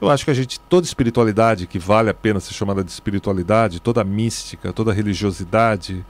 Eu 0.00 0.08
acho 0.08 0.24
que 0.24 0.30
a 0.30 0.34
gente, 0.34 0.60
toda 0.60 0.86
espiritualidade 0.86 1.66
que 1.66 1.78
vale 1.78 2.08
a 2.08 2.14
pena 2.14 2.38
ser 2.38 2.54
chamada 2.54 2.84
de 2.84 2.90
espiritualidade, 2.90 3.80
toda 3.80 4.04
mística, 4.04 4.72
toda 4.72 4.92
religiosidade, 4.92 6.04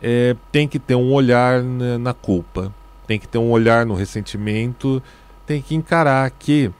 é, 0.00 0.36
tem 0.52 0.68
que 0.68 0.78
ter 0.78 0.94
um 0.94 1.12
olhar 1.12 1.62
na, 1.62 1.98
na 1.98 2.14
culpa, 2.14 2.72
tem 3.06 3.18
que 3.18 3.26
ter 3.26 3.38
um 3.38 3.50
olhar 3.50 3.84
no 3.84 3.94
ressentimento, 3.94 5.02
tem 5.46 5.60
que 5.60 5.74
encarar 5.74 6.30
que 6.30 6.70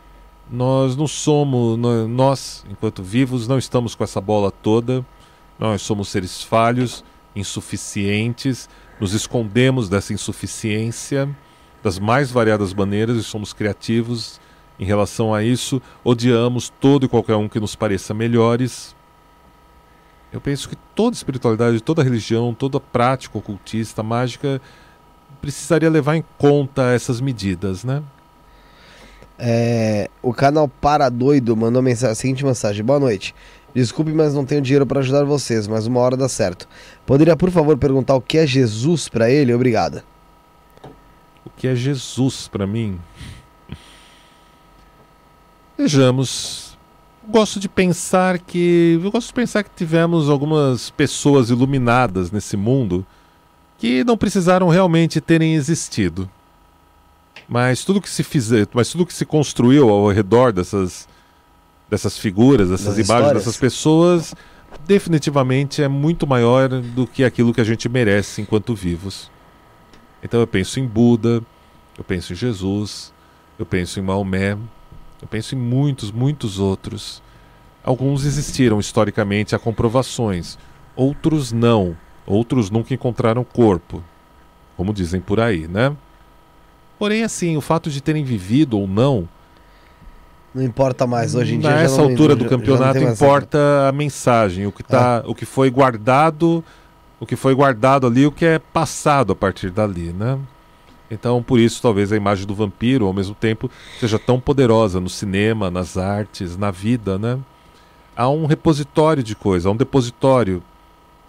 nós 0.50 0.96
não 0.96 1.06
somos, 1.06 1.78
nós, 2.08 2.64
enquanto 2.70 3.02
vivos, 3.02 3.48
não 3.48 3.58
estamos 3.58 3.94
com 3.94 4.04
essa 4.04 4.20
bola 4.20 4.50
toda, 4.50 5.04
nós 5.58 5.82
somos 5.82 6.08
seres 6.08 6.42
falhos, 6.42 7.04
insuficientes, 7.34 8.68
nos 9.00 9.12
escondemos 9.12 9.88
dessa 9.88 10.12
insuficiência 10.12 11.28
das 11.84 11.98
mais 11.98 12.32
variadas 12.32 12.72
maneiras 12.72 13.18
e 13.18 13.22
somos 13.22 13.52
criativos 13.52 14.40
em 14.80 14.86
relação 14.86 15.34
a 15.34 15.44
isso. 15.44 15.82
Odiamos 16.02 16.70
todo 16.80 17.04
e 17.04 17.08
qualquer 17.08 17.36
um 17.36 17.46
que 17.46 17.60
nos 17.60 17.76
pareça 17.76 18.14
melhores. 18.14 18.96
Eu 20.32 20.40
penso 20.40 20.66
que 20.66 20.76
toda 20.94 21.14
espiritualidade, 21.14 21.82
toda 21.82 22.02
religião, 22.02 22.54
toda 22.54 22.80
prática 22.80 23.36
ocultista, 23.36 24.02
mágica, 24.02 24.62
precisaria 25.42 25.90
levar 25.90 26.16
em 26.16 26.24
conta 26.38 26.90
essas 26.90 27.20
medidas, 27.20 27.84
né? 27.84 28.02
É, 29.39 30.09
o 30.23 30.32
canal 30.32 30.69
Para 30.69 31.09
Doido 31.09 31.56
mandou 31.56 31.82
mensagem, 31.82 32.12
a 32.12 32.15
seguinte 32.15 32.44
mensagem: 32.44 32.85
Boa 32.85 33.01
noite. 33.01 33.35
Desculpe, 33.74 34.12
mas 34.12 34.32
não 34.35 34.44
tenho 34.44 34.62
dinheiro 34.62 34.86
para 34.86 35.01
ajudar 35.01 35.24
vocês, 35.24 35.66
mas 35.66 35.86
uma 35.86 35.98
hora 35.98 36.16
dá 36.16 36.28
certo. 36.28 36.69
Poderia, 37.05 37.36
por 37.36 37.51
favor, 37.51 37.77
perguntar 37.77 38.15
o 38.15 38.20
que 38.20 38.39
é 38.39 38.47
Jesus 38.47 39.09
para 39.09 39.28
ele? 39.28 39.52
Obrigada 39.52 40.05
o 41.44 41.51
que 41.51 41.69
é 41.69 41.74
Jesus 41.74 42.48
para 42.48 42.66
mim. 42.66 42.98
Vejamos. 45.77 46.77
Gosto 47.28 47.59
de 47.59 47.69
pensar 47.69 48.39
que. 48.39 49.01
Eu 49.02 49.11
gosto 49.11 49.28
de 49.28 49.35
pensar 49.35 49.62
que 49.62 49.70
tivemos 49.74 50.28
algumas 50.28 50.90
pessoas 50.90 51.51
iluminadas 51.51 52.31
nesse 52.31 52.56
mundo 52.56 53.06
que 53.78 54.05
não 54.05 54.16
precisaram 54.16 54.69
realmente 54.69 55.20
terem 55.20 55.55
existido. 55.55 56.31
Mas 57.48 57.84
tudo 57.84 58.00
que 58.00 58.08
se 58.08 58.22
fizer, 58.22 58.66
mas 58.72 58.90
tudo 58.90 59.06
que 59.06 59.14
se 59.14 59.24
construiu 59.24 59.88
ao 59.88 60.08
redor 60.08 60.52
dessas 60.52 61.08
dessas 61.88 62.16
figuras, 62.16 62.70
dessas 62.70 62.96
das 62.96 63.06
imagens 63.06 63.08
histórias. 63.08 63.44
dessas 63.44 63.56
pessoas 63.56 64.34
definitivamente 64.86 65.82
é 65.82 65.88
muito 65.88 66.26
maior 66.26 66.68
do 66.68 67.06
que 67.06 67.22
aquilo 67.24 67.52
que 67.52 67.60
a 67.60 67.64
gente 67.64 67.88
merece 67.88 68.42
enquanto 68.42 68.74
vivos. 68.74 69.30
Então 70.22 70.40
eu 70.40 70.46
penso 70.46 70.80
em 70.80 70.86
Buda, 70.86 71.42
eu 71.96 72.02
penso 72.02 72.32
em 72.32 72.36
Jesus, 72.36 73.12
eu 73.58 73.66
penso 73.66 74.00
em 74.00 74.02
Maomé, 74.02 74.52
eu 75.20 75.28
penso 75.28 75.54
em 75.54 75.58
muitos, 75.58 76.10
muitos 76.10 76.58
outros. 76.58 77.22
Alguns 77.84 78.24
existiram 78.24 78.80
historicamente 78.80 79.54
há 79.54 79.58
comprovações, 79.58 80.58
outros 80.96 81.52
não. 81.52 81.96
Outros 82.26 82.70
nunca 82.70 82.94
encontraram 82.94 83.44
corpo, 83.44 84.02
como 84.76 84.94
dizem 84.94 85.20
por 85.20 85.38
aí, 85.38 85.68
né? 85.68 85.94
Porém, 86.98 87.22
assim, 87.22 87.56
o 87.56 87.60
fato 87.60 87.90
de 87.90 88.00
terem 88.00 88.24
vivido 88.24 88.78
ou 88.78 88.86
não 88.86 89.28
não 90.54 90.62
importa 90.62 91.06
mais 91.06 91.34
hoje 91.34 91.56
em 91.56 91.58
dia. 91.58 91.74
Nessa 91.74 92.00
altura 92.00 92.36
do 92.36 92.44
campeonato 92.44 92.98
importa 92.98 93.88
a 93.88 93.92
mensagem, 93.92 94.66
o 94.66 94.72
que 94.72 94.84
tá, 94.84 95.22
é. 95.24 95.28
o 95.28 95.34
que 95.34 95.44
foi 95.44 95.68
guardado, 95.68 96.62
o 97.18 97.26
que 97.26 97.34
foi 97.34 97.54
guardado 97.54 98.06
ali, 98.06 98.24
o 98.24 98.30
que 98.30 98.44
é 98.44 98.58
passado 98.60 99.32
a 99.32 99.36
partir 99.36 99.70
dali, 99.70 100.12
né? 100.12 100.38
Então, 101.10 101.42
por 101.42 101.58
isso, 101.58 101.82
talvez 101.82 102.12
a 102.12 102.16
imagem 102.16 102.46
do 102.46 102.54
vampiro, 102.54 103.06
ao 103.06 103.12
mesmo 103.12 103.34
tempo, 103.34 103.68
seja 103.98 104.18
tão 104.18 104.38
poderosa 104.38 105.00
no 105.00 105.08
cinema, 105.08 105.70
nas 105.70 105.96
artes, 105.96 106.56
na 106.56 106.70
vida, 106.70 107.18
né? 107.18 107.38
Há 108.16 108.28
um 108.28 108.46
repositório 108.46 109.22
de 109.22 109.34
coisas, 109.34 109.66
há 109.66 109.70
um 109.72 109.76
depositório, 109.76 110.62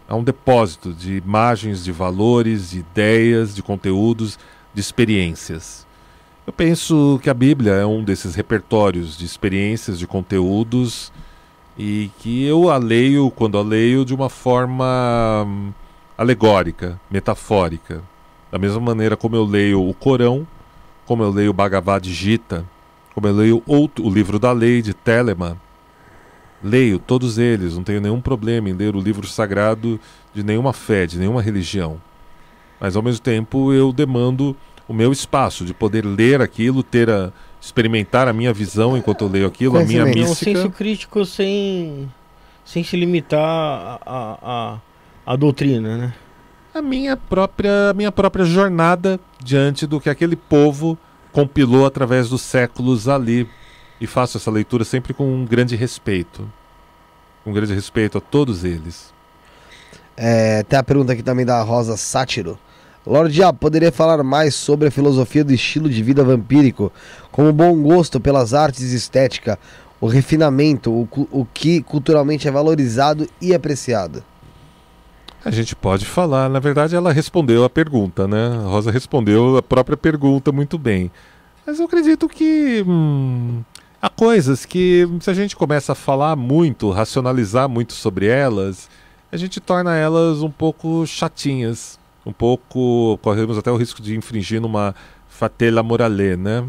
há 0.07 0.15
um 0.15 0.23
depósito 0.23 0.93
de 0.93 1.17
imagens, 1.17 1.83
de 1.83 1.91
valores, 1.91 2.69
de 2.69 2.79
ideias, 2.79 3.55
de 3.55 3.63
conteúdos, 3.63 4.37
de 4.75 4.81
experiências. 4.81 5.87
Eu 6.45 6.53
penso 6.53 7.19
que 7.23 7.29
a 7.29 7.33
Bíblia 7.33 7.71
é 7.71 7.85
um 7.85 8.03
desses 8.03 8.35
repertórios 8.35 9.17
de 9.17 9.25
experiências, 9.25 9.97
de 9.97 10.05
conteúdos, 10.05 11.11
e 11.77 12.11
que 12.19 12.45
eu 12.45 12.69
a 12.69 12.77
leio, 12.77 13.31
quando 13.31 13.57
a 13.57 13.63
leio, 13.63 14.05
de 14.05 14.13
uma 14.13 14.29
forma 14.29 15.43
hum, 15.47 15.71
alegórica, 16.17 16.99
metafórica. 17.09 18.03
Da 18.51 18.59
mesma 18.59 18.79
maneira 18.79 19.17
como 19.17 19.35
eu 19.35 19.43
leio 19.43 19.87
o 19.87 19.93
Corão, 19.93 20.45
como 21.05 21.23
eu 21.23 21.31
leio 21.31 21.49
o 21.49 21.53
Bhagavad 21.53 22.07
Gita, 22.11 22.65
como 23.13 23.27
eu 23.27 23.33
leio 23.33 23.63
outro, 23.65 24.05
o 24.05 24.13
livro 24.13 24.37
da 24.37 24.51
lei 24.51 24.81
de 24.81 24.93
Telemann. 24.93 25.57
Leio 26.63 26.99
todos 26.99 27.37
eles, 27.37 27.75
não 27.75 27.83
tenho 27.83 28.01
nenhum 28.01 28.21
problema 28.21 28.69
em 28.69 28.73
ler 28.73 28.95
o 28.95 29.01
livro 29.01 29.27
sagrado 29.27 29.99
de 30.33 30.43
nenhuma 30.43 30.73
fé, 30.73 31.05
de 31.05 31.17
nenhuma 31.17 31.41
religião. 31.41 31.99
Mas 32.85 32.95
ao 32.95 33.01
mesmo 33.01 33.19
tempo 33.19 33.73
eu 33.73 33.91
demando 33.91 34.55
o 34.87 34.93
meu 34.93 35.11
espaço 35.11 35.65
de 35.65 35.73
poder 35.73 36.05
ler 36.05 36.39
aquilo, 36.39 36.83
ter 36.83 37.09
a 37.09 37.33
experimentar 37.59 38.27
a 38.27 38.33
minha 38.33 38.53
visão 38.53 38.95
enquanto 38.95 39.23
eu 39.23 39.27
leio 39.27 39.47
aquilo, 39.47 39.79
a 39.79 39.83
minha 39.83 40.05
mística. 40.05 40.51
Um 40.51 40.55
senso 40.55 40.69
crítico 40.69 41.25
sem 41.25 42.07
sem 42.63 42.83
se 42.83 42.95
limitar 42.95 43.41
a, 43.41 43.99
a, 44.05 44.37
a, 44.43 44.79
a 45.25 45.35
doutrina, 45.35 45.97
né? 45.97 46.13
A 46.75 46.79
minha 46.79 47.17
própria 47.17 47.89
a 47.89 47.93
minha 47.95 48.11
própria 48.11 48.45
jornada 48.45 49.19
diante 49.43 49.87
do 49.87 49.99
que 49.99 50.07
aquele 50.07 50.35
povo 50.35 50.95
compilou 51.31 51.87
através 51.87 52.29
dos 52.29 52.43
séculos 52.43 53.07
ali 53.07 53.49
e 53.99 54.05
faço 54.05 54.37
essa 54.37 54.51
leitura 54.51 54.83
sempre 54.83 55.11
com 55.11 55.27
um 55.27 55.43
grande 55.43 55.75
respeito, 55.75 56.47
com 57.43 57.49
um 57.49 57.53
grande 57.53 57.73
respeito 57.73 58.19
a 58.19 58.21
todos 58.21 58.63
eles. 58.63 59.11
É, 60.15 60.61
tem 60.61 60.77
a 60.77 60.83
pergunta 60.83 61.13
aqui 61.13 61.23
também 61.23 61.47
da 61.47 61.59
Rosa 61.63 61.97
Sátiro. 61.97 62.59
Lord 63.05 63.31
Diabo, 63.31 63.59
poderia 63.59 63.91
falar 63.91 64.23
mais 64.23 64.55
sobre 64.55 64.87
a 64.87 64.91
filosofia 64.91 65.43
do 65.43 65.53
estilo 65.53 65.87
de 65.89 66.01
vida 66.01 66.23
vampírico, 66.23 66.91
como 67.31 67.49
o 67.49 67.53
bom 67.53 67.79
gosto 67.83 68.19
pelas 68.19 68.53
artes 68.53 68.91
estética, 68.91 69.59
o 70.01 70.07
refinamento, 70.07 70.91
o, 70.91 71.07
o 71.31 71.45
que 71.45 71.81
culturalmente 71.81 72.47
é 72.47 72.51
valorizado 72.51 73.27
e 73.39 73.53
apreciado? 73.53 74.23
A 75.43 75.51
gente 75.51 75.75
pode 75.75 76.05
falar. 76.07 76.49
Na 76.49 76.59
verdade, 76.59 76.95
ela 76.95 77.13
respondeu 77.13 77.63
a 77.63 77.69
pergunta, 77.69 78.27
né? 78.27 78.47
A 78.47 78.67
Rosa 78.67 78.89
respondeu 78.89 79.57
a 79.57 79.61
própria 79.61 79.95
pergunta 79.95 80.51
muito 80.51 80.75
bem. 80.75 81.11
Mas 81.65 81.79
eu 81.79 81.85
acredito 81.85 82.27
que 82.27 82.83
hum, 82.87 83.61
há 84.01 84.09
coisas 84.09 84.65
que, 84.65 85.07
se 85.21 85.29
a 85.29 85.33
gente 85.35 85.55
começa 85.55 85.91
a 85.91 85.95
falar 85.95 86.35
muito, 86.35 86.89
racionalizar 86.89 87.69
muito 87.69 87.93
sobre 87.93 88.25
elas, 88.25 88.89
a 89.31 89.37
gente 89.37 89.59
torna 89.59 89.95
elas 89.95 90.41
um 90.41 90.49
pouco 90.49 91.05
chatinhas 91.05 91.99
um 92.25 92.33
pouco, 92.33 93.17
corremos 93.21 93.57
até 93.57 93.71
o 93.71 93.77
risco 93.77 94.01
de 94.01 94.15
infringir 94.15 94.59
numa 94.59 94.95
fatela 95.27 95.83
morale, 95.83 96.35
né? 96.35 96.67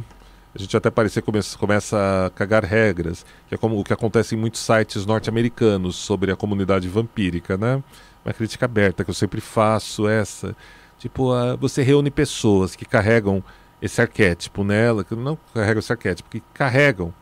A 0.54 0.58
gente 0.58 0.76
até 0.76 0.90
parecer 0.90 1.22
começa, 1.22 1.56
começa 1.58 2.26
a 2.26 2.30
cagar 2.30 2.64
regras, 2.64 3.24
que 3.48 3.54
é 3.54 3.58
como 3.58 3.78
o 3.78 3.84
que 3.84 3.92
acontece 3.92 4.34
em 4.34 4.38
muitos 4.38 4.60
sites 4.60 5.04
norte-americanos 5.04 5.96
sobre 5.96 6.32
a 6.32 6.36
comunidade 6.36 6.88
vampírica, 6.88 7.56
né? 7.56 7.82
Uma 8.24 8.32
crítica 8.32 8.64
aberta 8.64 9.04
que 9.04 9.10
eu 9.10 9.14
sempre 9.14 9.40
faço 9.40 10.08
essa, 10.08 10.56
tipo, 10.98 11.32
uh, 11.32 11.56
você 11.58 11.82
reúne 11.82 12.10
pessoas 12.10 12.74
que 12.74 12.84
carregam 12.84 13.42
esse 13.80 14.00
arquétipo 14.00 14.64
nela, 14.64 15.04
que 15.04 15.14
não 15.14 15.38
carregam 15.54 15.78
esse 15.78 15.92
arquétipo, 15.92 16.28
que 16.30 16.42
carregam 16.52 17.12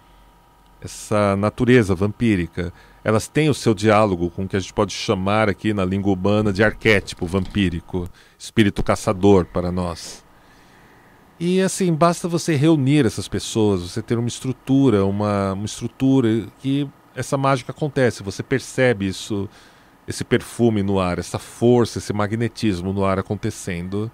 essa 0.81 1.35
natureza 1.37 1.95
vampírica 1.95 2.73
elas 3.05 3.29
têm 3.29 3.51
o 3.51 3.55
seu 3.55 3.75
diálogo 3.75 4.31
com 4.31 4.45
o 4.45 4.49
que 4.49 4.57
a 4.57 4.61
gente 4.61 4.73
pode 4.73 4.95
chamar 4.95 5.47
aqui 5.47 5.75
na 5.75 5.85
língua 5.85 6.15
humana 6.15 6.51
de 6.51 6.65
arquétipo 6.65 7.27
vampírico, 7.27 8.09
espírito 8.39 8.83
caçador 8.83 9.45
para 9.45 9.71
nós. 9.71 10.25
E 11.39 11.61
assim, 11.61 11.93
basta 11.93 12.27
você 12.27 12.57
reunir 12.57 13.05
essas 13.05 13.29
pessoas, 13.29 13.83
você 13.83 14.01
ter 14.01 14.17
uma 14.17 14.29
estrutura, 14.29 15.05
uma, 15.05 15.53
uma 15.53 15.67
estrutura 15.67 16.47
que 16.61 16.89
essa 17.15 17.37
mágica 17.37 17.73
acontece, 17.73 18.23
você 18.23 18.43
percebe 18.43 19.07
isso, 19.07 19.49
esse 20.09 20.25
perfume 20.25 20.83
no 20.83 20.99
ar, 20.99 21.19
essa 21.19 21.39
força, 21.39 21.99
esse 21.99 22.13
magnetismo 22.13 22.93
no 22.93 23.05
ar 23.05 23.19
acontecendo. 23.19 24.11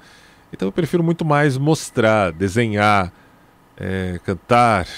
Então 0.53 0.67
eu 0.67 0.73
prefiro 0.73 1.05
muito 1.05 1.25
mais 1.25 1.57
mostrar, 1.57 2.33
desenhar, 2.33 3.13
é, 3.77 4.19
cantar, 4.25 4.89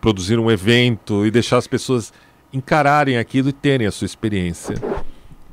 produzir 0.00 0.40
um 0.40 0.50
evento 0.50 1.24
e 1.24 1.30
deixar 1.30 1.58
as 1.58 1.68
pessoas 1.68 2.12
encararem 2.52 3.18
aquilo 3.18 3.48
e 3.48 3.52
terem 3.52 3.86
a 3.86 3.90
sua 3.90 4.06
experiência. 4.06 4.76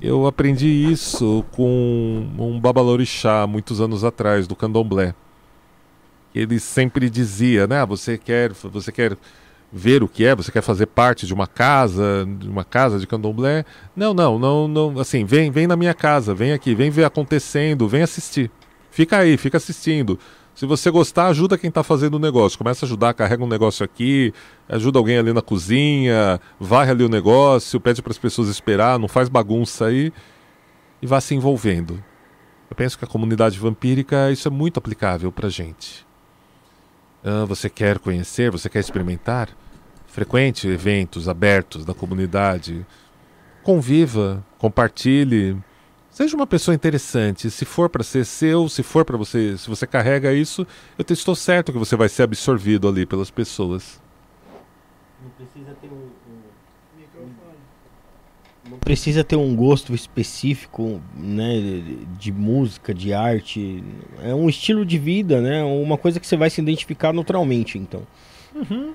Eu 0.01 0.27
aprendi 0.27 0.67
isso 0.67 1.43
com 1.51 2.27
um 2.37 2.59
babalorixá 2.59 3.47
muitos 3.47 3.81
anos 3.81 4.03
atrás 4.03 4.47
do 4.47 4.55
Candomblé. 4.55 5.15
Ele 6.33 6.59
sempre 6.59 7.09
dizia, 7.09 7.65
né, 7.65 7.79
ah, 7.79 7.85
você 7.85 8.17
quer, 8.17 8.51
você 8.51 8.91
quer 8.91 9.17
ver 9.71 10.03
o 10.03 10.07
que 10.07 10.25
é, 10.25 10.35
você 10.35 10.51
quer 10.51 10.61
fazer 10.61 10.85
parte 10.85 11.25
de 11.25 11.33
uma 11.33 11.47
casa, 11.47 12.27
de 12.39 12.47
uma 12.47 12.63
casa 12.63 12.99
de 12.99 13.07
Candomblé? 13.07 13.65
Não, 13.95 14.13
não, 14.13 14.37
não, 14.37 14.67
não, 14.67 14.99
assim, 14.99 15.25
vem, 15.25 15.49
vem 15.49 15.65
na 15.65 15.75
minha 15.75 15.93
casa, 15.93 16.33
vem 16.33 16.51
aqui, 16.51 16.75
vem 16.75 16.89
ver 16.89 17.05
acontecendo, 17.05 17.87
vem 17.87 18.01
assistir. 18.01 18.51
Fica 18.91 19.17
aí, 19.17 19.37
fica 19.37 19.57
assistindo. 19.57 20.19
Se 20.55 20.65
você 20.65 20.89
gostar, 20.89 21.27
ajuda 21.27 21.57
quem 21.57 21.67
está 21.67 21.83
fazendo 21.83 22.13
o 22.15 22.19
negócio. 22.19 22.57
Começa 22.57 22.85
a 22.85 22.87
ajudar, 22.87 23.13
carrega 23.13 23.43
um 23.43 23.47
negócio 23.47 23.83
aqui, 23.83 24.33
ajuda 24.69 24.97
alguém 24.97 25.17
ali 25.17 25.33
na 25.33 25.41
cozinha, 25.41 26.39
varre 26.57 26.91
ali 26.91 27.03
o 27.03 27.09
negócio, 27.09 27.77
pede 27.77 28.01
para 28.01 28.11
as 28.11 28.17
pessoas 28.17 28.47
esperar, 28.47 28.97
não 28.97 29.09
faz 29.09 29.27
bagunça 29.27 29.87
aí 29.87 30.13
e 31.01 31.05
vá 31.05 31.19
se 31.19 31.35
envolvendo. 31.35 32.01
Eu 32.69 32.75
penso 32.75 32.97
que 32.97 33.03
a 33.03 33.07
comunidade 33.07 33.59
vampírica, 33.59 34.31
isso 34.31 34.47
é 34.47 34.51
muito 34.51 34.77
aplicável 34.77 35.29
para 35.29 35.49
gente. 35.49 36.07
Ah, 37.21 37.43
você 37.43 37.69
quer 37.69 37.99
conhecer, 37.99 38.49
você 38.49 38.69
quer 38.69 38.79
experimentar? 38.79 39.49
Frequente 40.07 40.69
eventos 40.69 41.27
abertos 41.27 41.83
da 41.83 41.93
comunidade. 41.93 42.85
Conviva, 43.61 44.41
compartilhe 44.57 45.57
Seja 46.15 46.33
uma 46.33 46.47
pessoa 46.47 46.73
interessante. 46.73 47.51
Se 47.51 47.65
for 47.65 47.89
para 47.89 48.01
ser 48.01 48.23
seu, 48.23 48.69
se 48.69 48.81
for 48.81 49.03
para 49.03 49.17
você, 49.17 49.57
se 49.57 49.67
você 49.67 49.85
carrega 49.85 50.31
isso, 50.31 50.65
eu 50.97 51.05
estou 51.09 51.35
certo 51.35 51.73
que 51.73 51.77
você 51.77 51.97
vai 51.97 52.07
ser 52.07 52.23
absorvido 52.23 52.87
ali 52.87 53.05
pelas 53.05 53.29
pessoas. 53.29 54.01
Não 55.21 55.29
precisa 55.31 55.75
ter 55.81 55.89
um, 55.89 56.09
um 56.29 57.35
não 58.71 58.79
precisa 58.79 59.23
ter 59.25 59.35
um 59.35 59.53
gosto 59.57 59.93
específico, 59.93 61.01
né, 61.17 61.83
de 62.17 62.31
música, 62.31 62.93
de 62.93 63.13
arte. 63.13 63.83
É 64.23 64.33
um 64.33 64.47
estilo 64.47 64.85
de 64.85 64.97
vida, 64.97 65.41
né? 65.41 65.65
Uma 65.65 65.97
coisa 65.97 66.17
que 66.17 66.25
você 66.25 66.37
vai 66.37 66.49
se 66.49 66.61
identificar 66.61 67.11
naturalmente, 67.11 67.77
então. 67.77 68.07
Uhum. 68.55 68.93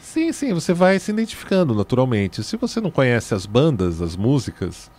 Sim, 0.00 0.32
sim, 0.32 0.54
você 0.54 0.72
vai 0.72 0.98
se 0.98 1.10
identificando 1.10 1.74
naturalmente. 1.74 2.42
Se 2.42 2.56
você 2.56 2.80
não 2.80 2.90
conhece 2.90 3.34
as 3.34 3.44
bandas, 3.44 4.00
as 4.00 4.16
músicas, 4.16 4.90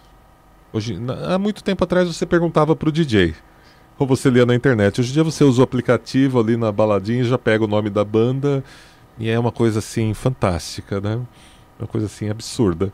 Hoje, 0.76 1.00
há 1.30 1.40
muito 1.40 1.64
tempo 1.64 1.86
atrás 1.86 2.06
você 2.06 2.26
perguntava 2.26 2.76
para 2.76 2.90
o 2.90 2.92
DJ, 2.92 3.34
ou 3.98 4.06
você 4.06 4.30
lia 4.30 4.46
na 4.46 4.54
internet. 4.54 5.00
Hoje 5.00 5.12
em 5.12 5.14
dia 5.14 5.24
você 5.24 5.42
usa 5.42 5.62
o 5.62 5.64
aplicativo 5.64 6.38
ali 6.38 6.58
na 6.58 6.70
baladinha 6.70 7.22
e 7.22 7.24
já 7.24 7.38
pega 7.38 7.64
o 7.64 7.68
nome 7.68 7.90
da 7.90 8.04
banda, 8.04 8.62
e 9.18 9.30
é 9.30 9.40
uma 9.40 9.54
coisa 9.54 9.80
assim 9.80 10.14
fantástica, 10.14 11.00
né? 11.00 11.22
Uma 11.80 11.88
coisa 11.88 12.08
assim 12.08 12.30
absurda. 12.30 12.92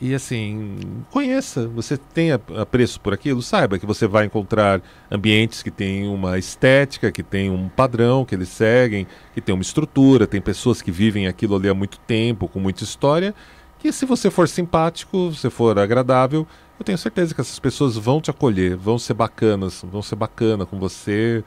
E 0.00 0.14
assim, 0.14 0.78
conheça, 1.10 1.66
você 1.66 1.96
tem 1.96 2.30
apreço 2.30 3.00
por 3.00 3.12
aquilo, 3.12 3.42
saiba 3.42 3.76
que 3.76 3.86
você 3.86 4.06
vai 4.06 4.26
encontrar 4.26 4.80
ambientes 5.10 5.64
que 5.64 5.70
têm 5.72 6.06
uma 6.06 6.38
estética, 6.38 7.10
que 7.10 7.24
tem 7.24 7.50
um 7.50 7.68
padrão 7.68 8.24
que 8.24 8.36
eles 8.36 8.50
seguem, 8.50 9.04
que 9.34 9.40
tem 9.40 9.52
uma 9.52 9.62
estrutura, 9.62 10.28
tem 10.28 10.40
pessoas 10.40 10.80
que 10.80 10.92
vivem 10.92 11.26
aquilo 11.26 11.56
ali 11.56 11.68
há 11.68 11.74
muito 11.74 11.98
tempo, 11.98 12.46
com 12.46 12.60
muita 12.60 12.84
história, 12.84 13.34
E 13.82 13.92
se 13.92 14.06
você 14.06 14.30
for 14.30 14.48
simpático, 14.48 15.32
se 15.32 15.48
for 15.50 15.78
agradável, 15.78 16.46
eu 16.78 16.84
tenho 16.84 16.98
certeza 16.98 17.34
que 17.34 17.40
essas 17.40 17.58
pessoas 17.58 17.96
vão 17.96 18.20
te 18.20 18.30
acolher, 18.30 18.76
vão 18.76 18.98
ser 18.98 19.14
bacanas, 19.14 19.84
vão 19.90 20.02
ser 20.02 20.16
bacana 20.16 20.66
com 20.66 20.78
você, 20.78 21.42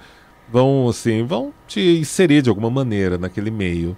vão 0.51 0.87
assim, 0.89 1.23
vão 1.23 1.53
te 1.67 1.99
inserir 1.99 2.41
de 2.41 2.49
alguma 2.49 2.69
maneira 2.69 3.17
naquele 3.17 3.51
meio. 3.51 3.95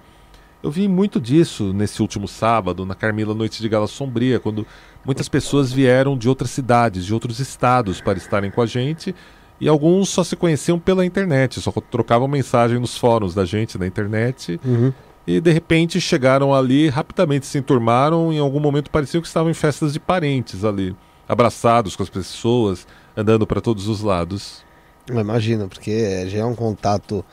Eu 0.63 0.69
vi 0.69 0.87
muito 0.87 1.19
disso 1.19 1.73
nesse 1.73 2.01
último 2.01 2.27
sábado, 2.27 2.85
na 2.85 2.93
Carmila 2.93 3.33
Noite 3.33 3.61
de 3.61 3.69
Gala 3.69 3.87
Sombria, 3.87 4.39
quando 4.39 4.65
muitas 5.03 5.27
pessoas 5.27 5.71
vieram 5.71 6.15
de 6.15 6.29
outras 6.29 6.51
cidades, 6.51 7.05
de 7.05 7.13
outros 7.13 7.39
estados 7.39 7.99
para 7.99 8.17
estarem 8.17 8.51
com 8.51 8.61
a 8.61 8.65
gente, 8.67 9.15
e 9.59 9.67
alguns 9.67 10.09
só 10.09 10.23
se 10.23 10.35
conheciam 10.35 10.77
pela 10.77 11.05
internet, 11.05 11.59
só 11.59 11.71
trocavam 11.71 12.27
mensagem 12.27 12.79
nos 12.79 12.97
fóruns 12.97 13.33
da 13.33 13.45
gente 13.45 13.77
na 13.77 13.87
internet. 13.87 14.59
Uhum. 14.63 14.93
E 15.25 15.39
de 15.39 15.51
repente 15.51 16.01
chegaram 16.01 16.53
ali, 16.53 16.89
rapidamente 16.89 17.45
se 17.45 17.57
enturmaram, 17.57 18.33
em 18.33 18.39
algum 18.39 18.59
momento 18.59 18.91
pareciam 18.91 19.21
que 19.21 19.27
estavam 19.27 19.49
em 19.49 19.55
festas 19.55 19.93
de 19.93 19.99
parentes 19.99 20.63
ali, 20.65 20.95
abraçados 21.31 21.95
com 21.95 22.03
as 22.03 22.09
pessoas, 22.09 22.85
andando 23.15 23.47
para 23.47 23.61
todos 23.61 23.87
os 23.87 24.01
lados. 24.01 24.65
Eu 25.07 25.17
imagino, 25.17 25.69
porque 25.69 26.27
já 26.27 26.39
é 26.39 26.45
um 26.45 26.53
contato, 26.53 27.23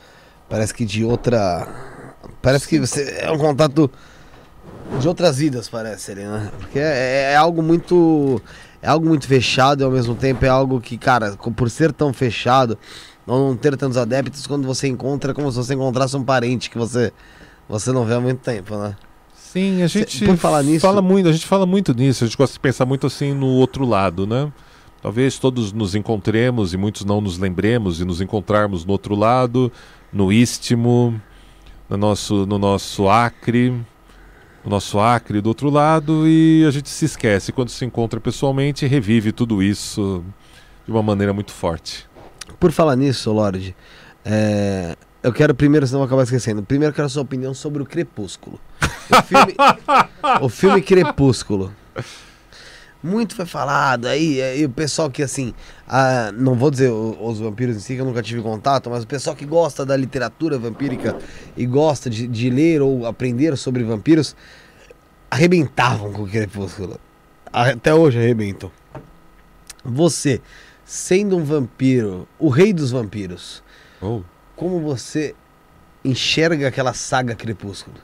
parece 0.47 0.73
que 0.73 0.85
de 0.85 1.03
outra. 1.03 1.67
Parece 2.41 2.65
que 2.65 2.79
você 2.79 3.17
é 3.19 3.29
um 3.29 3.37
contato 3.37 3.91
de 5.01 5.07
outras 5.07 5.37
vidas, 5.37 5.67
parece 5.67 6.11
ali, 6.11 6.23
né? 6.23 6.49
Porque 6.57 6.79
é, 6.79 7.33
é 7.33 7.35
algo 7.35 7.61
muito. 7.61 8.41
É 8.81 8.87
algo 8.87 9.05
muito 9.05 9.27
fechado 9.27 9.81
e 9.81 9.83
ao 9.83 9.91
mesmo 9.91 10.15
tempo 10.15 10.45
é 10.45 10.47
algo 10.47 10.79
que, 10.79 10.97
cara, 10.97 11.35
por 11.35 11.69
ser 11.69 11.91
tão 11.91 12.13
fechado, 12.13 12.77
não 13.27 13.53
ter 13.53 13.75
tantos 13.75 13.97
adeptos, 13.97 14.47
quando 14.47 14.65
você 14.65 14.87
encontra, 14.87 15.31
é 15.31 15.33
como 15.33 15.51
se 15.51 15.57
você 15.57 15.73
encontrasse 15.73 16.15
um 16.15 16.23
parente 16.23 16.69
que 16.69 16.77
você, 16.77 17.11
você 17.67 17.91
não 17.91 18.05
vê 18.05 18.13
há 18.13 18.21
muito 18.21 18.39
tempo, 18.39 18.77
né? 18.77 18.95
Sim, 19.51 19.81
a 19.81 19.87
gente 19.87 20.25
por 20.25 20.37
falar 20.37 20.61
nisso- 20.61 20.81
fala 20.85 21.01
muito, 21.01 21.27
a 21.27 21.31
gente 21.31 21.47
fala 21.47 21.65
muito 21.65 21.91
nisso, 21.91 22.23
a 22.23 22.27
gente 22.27 22.37
gosta 22.37 22.53
de 22.53 22.59
pensar 22.59 22.85
muito 22.85 23.07
assim 23.07 23.33
no 23.33 23.47
outro 23.47 23.83
lado, 23.83 24.27
né? 24.27 24.51
Talvez 25.01 25.39
todos 25.39 25.73
nos 25.73 25.95
encontremos 25.95 26.71
e 26.71 26.77
muitos 26.77 27.03
não 27.03 27.19
nos 27.19 27.39
lembremos 27.39 27.99
e 27.99 28.05
nos 28.05 28.21
encontrarmos 28.21 28.85
no 28.85 28.91
outro 28.91 29.15
lado, 29.15 29.71
no 30.13 30.31
Istmo, 30.31 31.19
no 31.89 31.97
nosso, 31.97 32.45
no 32.45 32.59
nosso 32.59 33.09
Acre, 33.09 33.71
no 34.63 34.69
nosso 34.69 34.99
Acre 34.99 35.41
do 35.41 35.47
outro 35.47 35.71
lado, 35.71 36.27
e 36.27 36.63
a 36.67 36.69
gente 36.69 36.89
se 36.89 37.05
esquece. 37.05 37.51
Quando 37.51 37.69
se 37.69 37.83
encontra 37.83 38.19
pessoalmente, 38.19 38.85
revive 38.85 39.31
tudo 39.31 39.63
isso 39.63 40.23
de 40.85 40.91
uma 40.91 41.01
maneira 41.01 41.33
muito 41.33 41.53
forte. 41.53 42.05
Por 42.59 42.71
falar 42.71 42.95
nisso, 42.95 43.31
Lorde, 43.31 43.75
é, 44.23 44.95
eu 45.21 45.33
quero 45.33 45.53
primeiro, 45.53 45.85
senão 45.85 45.97
eu 45.97 46.01
vou 46.01 46.07
acabar 46.07 46.23
esquecendo. 46.23 46.63
Primeiro 46.63 46.91
eu 46.91 46.95
quero 46.95 47.05
a 47.05 47.09
sua 47.09 47.23
opinião 47.23 47.53
sobre 47.53 47.81
o 47.81 47.85
Crepúsculo. 47.85 48.59
O 49.09 49.21
filme, 49.23 49.55
o 50.41 50.49
filme 50.49 50.81
Crepúsculo. 50.81 51.73
Muito 53.01 53.33
foi 53.33 53.45
falado 53.45 54.07
aí, 54.07 54.65
o 54.65 54.69
pessoal 54.69 55.09
que 55.09 55.23
assim, 55.23 55.53
ah, 55.87 56.31
não 56.33 56.55
vou 56.55 56.69
dizer 56.69 56.89
os 56.89 57.39
vampiros 57.39 57.77
em 57.77 57.79
si, 57.79 57.95
que 57.95 58.01
eu 58.01 58.05
nunca 58.05 58.21
tive 58.21 58.41
contato, 58.41 58.89
mas 58.89 59.03
o 59.03 59.07
pessoal 59.07 59.35
que 59.35 59.45
gosta 59.45 59.85
da 59.85 59.95
literatura 59.95 60.57
vampírica 60.57 61.17
e 61.55 61.65
gosta 61.65 62.09
de, 62.09 62.27
de 62.27 62.49
ler 62.49 62.81
ou 62.81 63.05
aprender 63.05 63.57
sobre 63.57 63.85
vampiros, 63.85 64.35
arrebentavam 65.31 66.11
com 66.11 66.23
o 66.23 66.27
Crepúsculo. 66.27 66.99
Até 67.53 67.93
hoje 67.93 68.19
arrebentam. 68.19 68.69
Você, 69.83 70.41
sendo 70.83 71.37
um 71.37 71.43
vampiro, 71.43 72.27
o 72.37 72.49
rei 72.49 72.73
dos 72.73 72.91
vampiros, 72.91 73.63
Oh. 74.01 74.21
Como 74.59 74.81
você 74.81 75.33
enxerga 76.03 76.67
aquela 76.67 76.93
saga 76.93 77.33
Crepúsculo? 77.33 77.95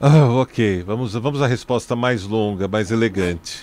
Ah, 0.00 0.26
ok. 0.30 0.82
Vamos, 0.84 1.12
vamos 1.12 1.42
à 1.42 1.46
resposta 1.46 1.94
mais 1.94 2.22
longa, 2.22 2.66
mais 2.66 2.90
elegante. 2.90 3.62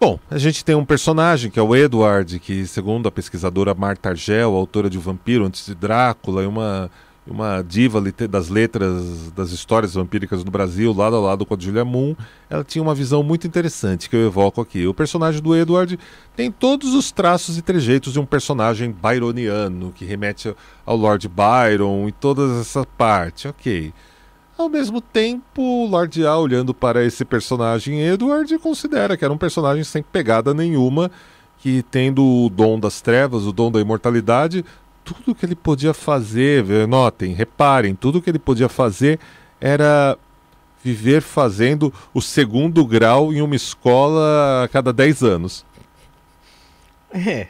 Bom, 0.00 0.18
a 0.30 0.38
gente 0.38 0.64
tem 0.64 0.74
um 0.74 0.86
personagem 0.86 1.50
que 1.50 1.58
é 1.58 1.62
o 1.62 1.76
Edward, 1.76 2.38
que, 2.40 2.66
segundo 2.66 3.06
a 3.06 3.12
pesquisadora 3.12 3.74
Marta 3.74 4.08
Argel, 4.08 4.54
autora 4.54 4.88
de 4.88 4.96
O 4.96 5.02
Vampiro 5.02 5.44
Antes 5.44 5.66
de 5.66 5.74
Drácula, 5.74 6.42
e 6.42 6.46
uma, 6.46 6.90
uma 7.26 7.60
diva 7.62 8.00
das 8.30 8.48
letras 8.48 9.32
das 9.32 9.50
histórias 9.50 9.94
vampíricas 9.94 10.44
no 10.44 10.50
Brasil, 10.50 10.92
lado 10.92 11.16
a 11.16 11.20
lado 11.20 11.44
com 11.44 11.54
a 11.54 11.58
Julia 11.58 11.84
Moon, 11.84 12.14
ela 12.48 12.62
tinha 12.62 12.82
uma 12.82 12.94
visão 12.94 13.22
muito 13.22 13.46
interessante 13.46 14.08
que 14.08 14.14
eu 14.14 14.26
evoco 14.26 14.60
aqui. 14.60 14.86
O 14.86 14.94
personagem 14.94 15.42
do 15.42 15.54
Edward 15.56 15.98
tem 16.36 16.50
todos 16.50 16.94
os 16.94 17.10
traços 17.10 17.58
e 17.58 17.62
trejeitos 17.62 18.12
de 18.12 18.20
um 18.20 18.26
personagem 18.26 18.92
byroniano, 18.92 19.92
que 19.92 20.04
remete 20.04 20.54
ao 20.84 20.96
Lord 20.96 21.28
Byron 21.28 22.08
e 22.08 22.12
toda 22.12 22.60
essa 22.60 22.86
parte, 22.96 23.48
ok. 23.48 23.92
Ao 24.56 24.70
mesmo 24.70 25.02
tempo, 25.02 25.60
o 25.60 25.86
Lord 25.86 26.24
A, 26.24 26.38
olhando 26.38 26.72
para 26.72 27.04
esse 27.04 27.24
personagem 27.24 28.00
Edward, 28.00 28.58
considera 28.58 29.16
que 29.16 29.24
era 29.24 29.34
um 29.34 29.36
personagem 29.36 29.84
sem 29.84 30.02
pegada 30.02 30.54
nenhuma, 30.54 31.10
que 31.58 31.82
tendo 31.90 32.24
o 32.24 32.48
dom 32.48 32.78
das 32.78 33.02
trevas, 33.02 33.44
o 33.44 33.52
dom 33.52 33.70
da 33.70 33.80
imortalidade, 33.80 34.64
tudo 35.06 35.36
que 35.36 35.46
ele 35.46 35.54
podia 35.54 35.94
fazer, 35.94 36.64
notem, 36.88 37.32
reparem, 37.32 37.94
tudo 37.94 38.20
que 38.20 38.28
ele 38.28 38.40
podia 38.40 38.68
fazer 38.68 39.20
era 39.60 40.18
viver 40.82 41.22
fazendo 41.22 41.94
o 42.12 42.20
segundo 42.20 42.84
grau 42.84 43.32
em 43.32 43.40
uma 43.40 43.54
escola 43.54 44.64
a 44.64 44.68
cada 44.68 44.92
10 44.92 45.22
anos. 45.22 45.64
É. 47.12 47.46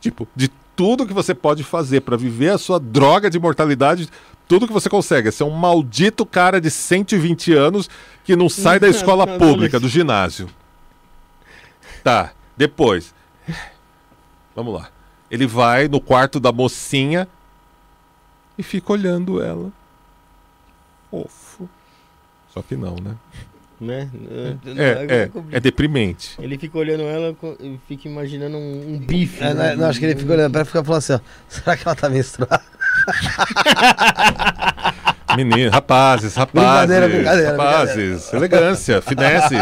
Tipo, 0.00 0.28
de 0.36 0.48
tudo 0.76 1.06
que 1.06 1.14
você 1.14 1.34
pode 1.34 1.64
fazer 1.64 2.02
para 2.02 2.16
viver 2.16 2.50
a 2.50 2.58
sua 2.58 2.78
droga 2.78 3.30
de 3.30 3.38
imortalidade, 3.38 4.08
tudo 4.46 4.66
que 4.66 4.72
você 4.72 4.90
consegue 4.90 5.28
é 5.28 5.30
ser 5.30 5.44
um 5.44 5.50
maldito 5.50 6.26
cara 6.26 6.60
de 6.60 6.70
120 6.70 7.54
anos 7.54 7.88
que 8.22 8.36
não 8.36 8.50
sai 8.50 8.78
da 8.78 8.88
escola 8.88 9.26
pública, 9.38 9.80
do 9.80 9.88
ginásio. 9.88 10.48
Tá, 12.04 12.32
depois. 12.54 13.14
Vamos 14.54 14.74
lá. 14.74 14.90
Ele 15.32 15.46
vai 15.46 15.88
no 15.88 15.98
quarto 15.98 16.38
da 16.38 16.52
mocinha 16.52 17.26
e 18.58 18.62
fica 18.62 18.92
olhando 18.92 19.42
ela. 19.42 19.72
Fofo. 21.10 21.66
Só 22.52 22.60
que 22.60 22.76
não, 22.76 22.96
né? 22.96 23.14
Né? 23.80 24.10
É, 24.76 25.22
é, 25.22 25.30
é 25.52 25.60
deprimente. 25.60 26.36
Ele 26.38 26.58
fica 26.58 26.76
olhando 26.76 27.04
ela 27.04 27.34
e 27.60 27.80
fica 27.88 28.06
imaginando 28.06 28.58
um, 28.58 28.94
um 28.94 28.98
bife. 28.98 29.42
É, 29.42 29.54
né? 29.54 29.74
não, 29.74 29.88
acho 29.88 29.98
que 29.98 30.04
ele 30.04 30.20
fica 30.20 30.34
olhando 30.34 30.52
pra 30.52 30.66
ficar 30.66 30.84
falando 30.84 30.98
assim, 30.98 31.14
ó, 31.14 31.20
será 31.48 31.78
que 31.78 31.88
ela 31.88 31.96
tá 31.96 32.10
menstruada? 32.10 32.62
Menino, 35.34 35.70
rapazes, 35.70 36.34
rapazes. 36.34 36.88
Brincadeira, 36.88 37.08
brincadeira, 37.08 37.50
rapazes, 37.52 38.30
elegância, 38.34 39.00
finesse. 39.00 39.54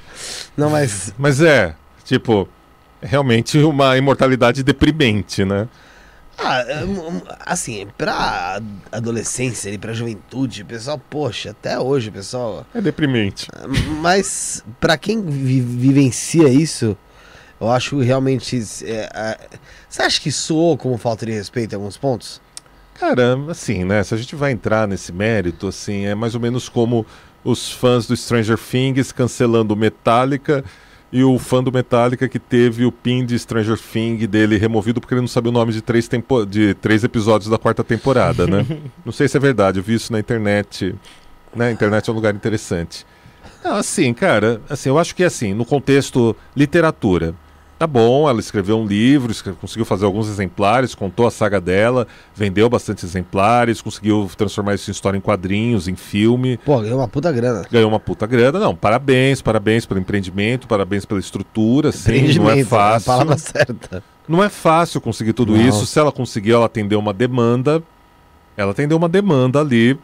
Não, 0.56 0.70
mas 0.70 1.14
Mas 1.18 1.42
é, 1.42 1.74
tipo, 2.04 2.48
realmente 3.02 3.58
uma 3.58 3.96
imortalidade 3.96 4.62
deprimente, 4.62 5.44
né? 5.44 5.68
Ah, 6.42 6.60
é, 6.62 6.84
assim, 7.44 7.86
pra 7.98 8.62
adolescência 8.90 9.68
e 9.68 9.76
pra 9.76 9.92
juventude, 9.92 10.64
pessoal, 10.64 10.98
poxa, 11.10 11.50
até 11.50 11.78
hoje, 11.78 12.10
pessoal. 12.10 12.64
É 12.74 12.80
deprimente. 12.80 13.46
Mas 14.00 14.64
pra 14.80 14.96
quem 14.96 15.22
vi- 15.22 15.60
vivencia 15.60 16.48
isso, 16.48 16.96
eu 17.60 17.70
acho 17.70 17.98
que 17.98 18.04
realmente. 18.04 18.56
é, 18.84 19.10
é, 19.14 19.38
você 19.86 20.00
acha 20.02 20.18
que 20.20 20.32
soou 20.32 20.78
como 20.78 20.96
falta 20.96 21.26
de 21.26 21.32
respeito 21.32 21.72
em 21.74 21.76
alguns 21.76 21.98
pontos? 21.98 22.40
Cara, 22.94 23.38
assim, 23.50 23.84
né? 23.84 24.02
Se 24.02 24.14
a 24.14 24.16
gente 24.16 24.34
vai 24.34 24.52
entrar 24.52 24.88
nesse 24.88 25.12
mérito, 25.12 25.68
assim, 25.68 26.06
é 26.06 26.14
mais 26.14 26.34
ou 26.34 26.40
menos 26.40 26.68
como 26.70 27.04
os 27.44 27.70
fãs 27.70 28.06
do 28.06 28.16
Stranger 28.16 28.58
Things 28.58 29.12
cancelando 29.12 29.76
Metallica 29.76 30.64
e 31.12 31.24
o 31.24 31.38
fã 31.38 31.62
do 31.62 31.72
Metallica 31.72 32.28
que 32.28 32.38
teve 32.38 32.84
o 32.84 32.92
pin 32.92 33.24
de 33.24 33.38
Stranger 33.38 33.78
Things 33.78 34.26
dele 34.28 34.56
removido 34.56 35.00
porque 35.00 35.14
ele 35.14 35.20
não 35.20 35.28
sabia 35.28 35.50
o 35.50 35.52
nome 35.52 35.72
de 35.72 35.82
três, 35.82 36.06
tempo... 36.06 36.46
de 36.46 36.74
três 36.74 37.02
episódios 37.02 37.50
da 37.50 37.58
quarta 37.58 37.82
temporada, 37.82 38.46
né? 38.46 38.64
não 39.04 39.12
sei 39.12 39.26
se 39.26 39.36
é 39.36 39.40
verdade, 39.40 39.78
eu 39.78 39.82
vi 39.82 39.94
isso 39.94 40.12
na 40.12 40.20
internet. 40.20 40.94
Né? 41.54 41.68
A 41.68 41.72
internet 41.72 42.08
é 42.08 42.12
um 42.12 42.14
lugar 42.14 42.34
interessante. 42.34 43.04
Não, 43.64 43.74
assim, 43.74 44.14
cara, 44.14 44.60
assim, 44.68 44.88
eu 44.88 44.98
acho 44.98 45.14
que 45.14 45.24
assim, 45.24 45.52
no 45.52 45.64
contexto 45.64 46.34
literatura, 46.56 47.34
tá 47.80 47.86
bom, 47.86 48.28
ela 48.28 48.40
escreveu 48.40 48.78
um 48.78 48.84
livro, 48.86 49.32
conseguiu 49.58 49.86
fazer 49.86 50.04
alguns 50.04 50.28
exemplares, 50.28 50.94
contou 50.94 51.26
a 51.26 51.30
saga 51.30 51.58
dela, 51.58 52.06
vendeu 52.34 52.68
bastante 52.68 53.06
exemplares, 53.06 53.80
conseguiu 53.80 54.30
transformar 54.36 54.74
isso 54.74 54.90
em 54.90 54.92
história 54.92 55.16
em 55.16 55.20
quadrinhos, 55.20 55.88
em 55.88 55.96
filme, 55.96 56.58
Pô, 56.58 56.78
ganhou 56.78 56.98
uma 56.98 57.08
puta 57.08 57.32
grana. 57.32 57.64
ganhou 57.70 57.88
uma 57.88 57.98
puta 57.98 58.26
grana. 58.26 58.58
Não, 58.58 58.76
parabéns, 58.76 59.40
parabéns 59.40 59.86
pelo 59.86 59.98
empreendimento, 59.98 60.68
parabéns 60.68 61.06
pela 61.06 61.18
estrutura, 61.18 61.90
sim, 61.90 62.34
não 62.34 62.50
é 62.50 62.60
a 62.60 62.66
fácil. 62.66 63.06
palavra 63.06 63.38
certa. 63.38 64.04
Não 64.28 64.44
é 64.44 64.50
fácil 64.50 65.00
conseguir 65.00 65.32
tudo 65.32 65.56
Não. 65.56 65.66
isso. 65.66 65.86
Se 65.86 65.98
ela 65.98 66.12
conseguiu, 66.12 66.56
ela 66.56 66.66
atendeu 66.66 66.98
uma 66.98 67.14
demanda. 67.14 67.82
Ela 68.58 68.72
atendeu 68.72 68.98
uma 68.98 69.08
demanda 69.08 69.58
ali, 69.58 69.98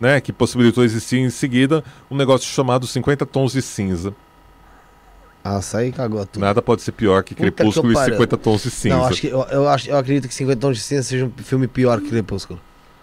né? 0.00 0.20
Que 0.20 0.32
possibilitou 0.32 0.82
existir 0.82 1.18
em 1.20 1.30
seguida 1.30 1.84
um 2.10 2.16
negócio 2.16 2.48
chamado 2.52 2.84
50 2.84 3.24
tons 3.24 3.52
de 3.52 3.62
cinza. 3.62 4.12
Ah, 5.44 5.58
isso 5.58 5.76
aí 5.76 5.90
cagou 5.90 6.24
tudo. 6.24 6.40
Nada 6.40 6.62
pode 6.62 6.82
ser 6.82 6.92
pior 6.92 7.24
que 7.24 7.34
Puta 7.34 7.50
que 7.50 7.56
Crepúsculo 7.56 7.88
eu 7.88 7.92
e 7.92 7.94
pariu. 7.94 8.14
50 8.14 8.36
tons 8.38 8.62
de 8.62 8.70
cinza. 8.70 8.96
Não, 8.96 9.04
acho 9.06 9.20
que, 9.20 9.26
eu, 9.26 9.42
eu, 9.50 9.68
acho, 9.68 9.90
eu 9.90 9.96
acredito 9.98 10.28
que 10.28 10.34
50 10.34 10.60
Tons 10.60 10.76
de 10.76 10.82
Cinza 10.84 11.02
seja 11.02 11.24
um 11.26 11.32
filme 11.42 11.66
pior 11.66 12.00
que 12.00 12.08
Crepúsculo. 12.10 12.60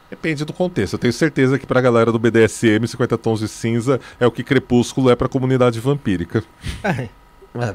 Depende 0.09 0.45
do 0.45 0.53
contexto. 0.53 0.93
Eu 0.93 0.99
tenho 0.99 1.13
certeza 1.13 1.59
que 1.59 1.67
pra 1.67 1.81
galera 1.81 2.11
do 2.11 2.17
BDSM, 2.17 2.87
50 2.87 3.17
Tons 3.17 3.41
de 3.41 3.47
Cinza 3.49 3.99
é 4.19 4.25
o 4.25 4.31
que 4.31 4.43
Crepúsculo 4.43 5.09
é 5.09 5.15
pra 5.15 5.27
comunidade 5.27 5.79
vampírica. 5.79 6.43
É, 6.83 7.09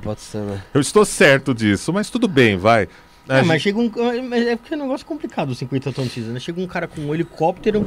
pode 0.02 0.20
ser, 0.20 0.38
né? 0.38 0.62
Eu 0.72 0.80
estou 0.80 1.04
certo 1.04 1.52
disso, 1.54 1.92
mas 1.92 2.08
tudo 2.08 2.26
bem, 2.26 2.56
vai. 2.56 2.88
É, 3.28 3.36
gente- 3.38 3.46
mas 3.46 3.62
chega 3.62 3.78
um. 3.78 3.90
Mas 4.28 4.46
é 4.46 4.56
porque 4.56 4.74
é 4.74 4.76
um 4.76 4.80
negócio 4.82 5.04
complicado 5.06 5.50
o 5.50 5.54
50 5.54 5.92
tons 5.92 6.04
de 6.06 6.10
cinza, 6.10 6.32
né? 6.32 6.40
Chega 6.40 6.60
um 6.60 6.66
cara 6.66 6.86
com 6.88 7.00
um 7.02 7.14
helicóptero, 7.14 7.86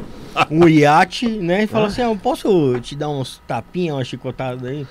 um 0.51 0.67
iate, 0.67 1.27
né? 1.27 1.63
E 1.63 1.67
fala 1.67 1.87
assim: 1.87 2.01
ah, 2.01 2.05
eu 2.11 2.17
posso 2.17 2.79
te 2.81 2.95
dar 2.95 3.09
uns 3.09 3.41
tapinhas, 3.47 3.95
uma 3.95 4.03
chicotada 4.03 4.69
aí? 4.69 4.85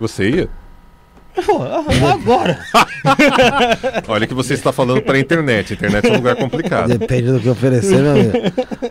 Você 0.00 0.30
ia? 0.30 0.48
Pô, 1.46 1.62
agora! 2.12 2.58
Olha 4.08 4.26
que 4.26 4.34
você 4.34 4.54
está 4.54 4.72
falando 4.72 5.00
para 5.02 5.16
a 5.16 5.20
internet. 5.20 5.72
A 5.72 5.76
internet 5.76 6.06
é 6.08 6.12
um 6.12 6.16
lugar 6.16 6.34
complicado. 6.36 6.88
Depende 6.88 7.30
do 7.30 7.38
que 7.40 7.48
oferecer, 7.48 8.02
meu 8.02 8.10
amigo. 8.12 8.32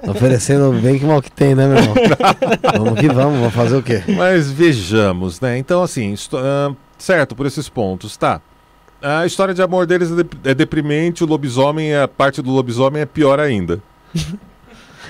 Oferecendo 0.09 0.71
bem 0.81 0.97
que 0.97 1.05
mal 1.05 1.21
que 1.21 1.31
tem, 1.31 1.53
né, 1.53 1.67
meu 1.67 1.77
irmão? 1.77 1.95
vamos 2.73 2.99
que 2.99 3.07
vamos, 3.09 3.39
vamos 3.39 3.53
fazer 3.53 3.75
o 3.75 3.83
quê? 3.83 4.01
Mas 4.15 4.49
vejamos, 4.49 5.41
né? 5.41 5.57
Então, 5.57 5.83
assim, 5.83 6.15
ah, 6.35 6.71
certo, 6.97 7.35
por 7.35 7.45
esses 7.45 7.67
pontos, 7.67 8.15
tá. 8.15 8.39
A 9.01 9.25
história 9.25 9.53
de 9.53 9.61
amor 9.61 9.85
deles 9.85 10.09
é, 10.11 10.49
é 10.51 10.53
deprimente, 10.55 11.23
o 11.23 11.27
lobisomem, 11.27 11.95
a 11.95 12.07
parte 12.07 12.41
do 12.41 12.49
lobisomem 12.51 13.01
é 13.01 13.05
pior 13.05 13.39
ainda. 13.39 13.79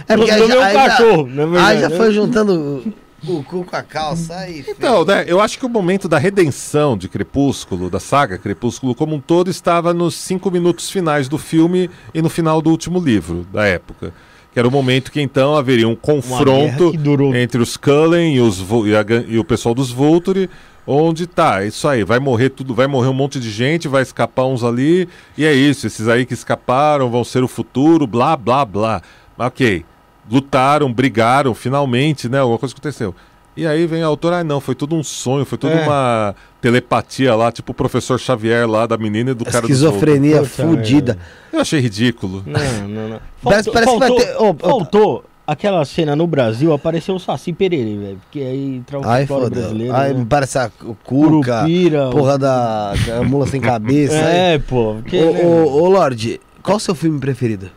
É 0.07 0.15
porque 0.17 0.31
aí 0.31 0.39
No 0.41 0.47
já, 0.47 0.53
meu 0.55 0.63
aí 0.63 0.73
já- 0.73 0.85
cachorro, 0.89 1.29
aí 1.65 1.79
já 1.81 1.89
né? 1.89 1.95
foi 1.97 2.11
juntando 2.11 2.83
o, 3.25 3.43
cu 3.43 3.63
com 3.63 3.75
a 3.75 3.81
calça 3.81 4.35
aí. 4.35 4.63
Então, 4.67 5.03
né, 5.05 5.25
eu 5.27 5.39
acho 5.39 5.57
que 5.57 5.65
o 5.65 5.69
momento 5.69 6.07
da 6.07 6.17
redenção 6.17 6.97
de 6.97 7.07
Crepúsculo, 7.07 7.89
da 7.89 7.99
saga 7.99 8.37
Crepúsculo 8.37 8.93
como 8.93 9.15
um 9.15 9.19
todo, 9.19 9.49
estava 9.49 9.93
nos 9.93 10.15
cinco 10.15 10.51
minutos 10.51 10.89
finais 10.89 11.27
do 11.27 11.37
filme 11.37 11.89
e 12.13 12.21
no 12.21 12.29
final 12.29 12.61
do 12.61 12.69
último 12.69 12.99
livro 12.99 13.47
da 13.51 13.65
época. 13.65 14.13
Que 14.53 14.59
era 14.59 14.67
o 14.67 14.71
momento 14.71 15.11
que 15.11 15.21
então 15.21 15.55
haveria 15.55 15.87
um 15.87 15.95
confronto 15.95 16.93
entre 17.35 17.61
os 17.61 17.77
Cullen 17.77 18.35
e, 18.35 18.41
os, 18.41 18.59
e, 18.59 18.95
a 18.95 19.05
e 19.27 19.37
o 19.37 19.43
pessoal 19.43 19.75
dos 19.75 19.91
Volturi, 19.91 20.49
onde 20.85 21.27
tá, 21.27 21.63
é 21.63 21.67
isso 21.67 21.87
aí, 21.87 22.03
vai 22.03 22.17
morrer 22.17 22.49
tudo, 22.49 22.73
vai 22.73 22.87
morrer 22.87 23.09
um 23.09 23.13
monte 23.13 23.39
de 23.39 23.51
gente, 23.51 23.87
vai 23.87 24.01
escapar 24.01 24.45
uns 24.45 24.63
ali, 24.63 25.07
e 25.37 25.45
é 25.45 25.53
isso, 25.53 25.85
esses 25.85 26.07
aí 26.07 26.25
que 26.25 26.33
escaparam 26.33 27.09
vão 27.11 27.23
ser 27.23 27.43
o 27.43 27.47
futuro, 27.47 28.07
blá, 28.07 28.37
blá, 28.37 28.63
blá. 28.63 29.01
Ok, 29.37 29.85
lutaram, 30.29 30.91
brigaram, 30.91 31.53
finalmente, 31.53 32.27
né, 32.29 32.39
alguma 32.39 32.57
coisa 32.59 32.73
aconteceu. 32.73 33.13
E 33.55 33.65
aí 33.65 33.87
vem 33.87 34.03
a 34.03 34.05
autora, 34.05 34.37
ah 34.39 34.43
não, 34.43 34.61
foi 34.61 34.75
tudo 34.75 34.95
um 34.95 35.03
sonho, 35.03 35.43
foi 35.43 35.57
tudo 35.57 35.73
É. 35.73 35.83
uma 35.83 36.35
telepatia 36.61 37.33
lá, 37.33 37.51
tipo 37.51 37.71
o 37.71 37.75
professor 37.75 38.19
Xavier 38.19 38.69
lá 38.69 38.85
da 38.85 38.97
menina 38.97 39.31
e 39.31 39.33
do 39.33 39.45
cara 39.45 39.61
dos 39.61 39.71
Esquizofrenia 39.71 40.37
Puta 40.43 40.49
fudida. 40.49 41.13
Volturi. 41.13 41.35
Eu 41.53 41.59
achei 41.61 41.79
ridículo. 41.79 42.43
Não, 42.45 42.87
não, 42.87 43.09
não. 43.09 43.19
Parece- 43.43 43.71
Faltou, 43.71 43.73
parece 43.73 43.91
que 43.93 43.99
vai 43.99 44.07
faltou, 44.09 44.25
ter- 44.25 44.37
ô, 44.37 44.49
ô, 44.49 44.69
faltou 44.79 45.23
aquela 45.47 45.83
cena 45.85 46.15
no 46.15 46.27
Brasil, 46.27 46.71
apareceu 46.71 47.15
o 47.15 47.19
Saci 47.19 47.51
Pererê, 47.51 47.97
velho. 47.97 48.19
Porque 48.21 48.41
aí 48.41 48.83
traz 48.85 49.03
o 49.03 49.27
folclore 49.27 49.49
brasileiro. 49.55 49.95
Ai, 49.95 50.13
né? 50.13 50.25
parece 50.29 50.59
a 50.59 50.69
Cuca, 50.69 50.95
Curupira. 51.03 52.09
porra 52.11 52.37
da 52.37 52.93
a 53.19 53.23
mula 53.23 53.47
sem 53.47 53.59
cabeça. 53.61 54.13
aí. 54.19 54.35
É, 54.55 54.59
pô. 54.59 54.97
Porque, 55.01 55.17
Ô, 55.19 55.33
né, 55.33 55.41
ô, 55.43 55.81
ô, 55.83 55.89
Lorde, 55.89 56.39
qual 56.61 56.77
o 56.77 56.79
seu 56.79 56.93
filme 56.93 57.19
preferido? 57.19 57.71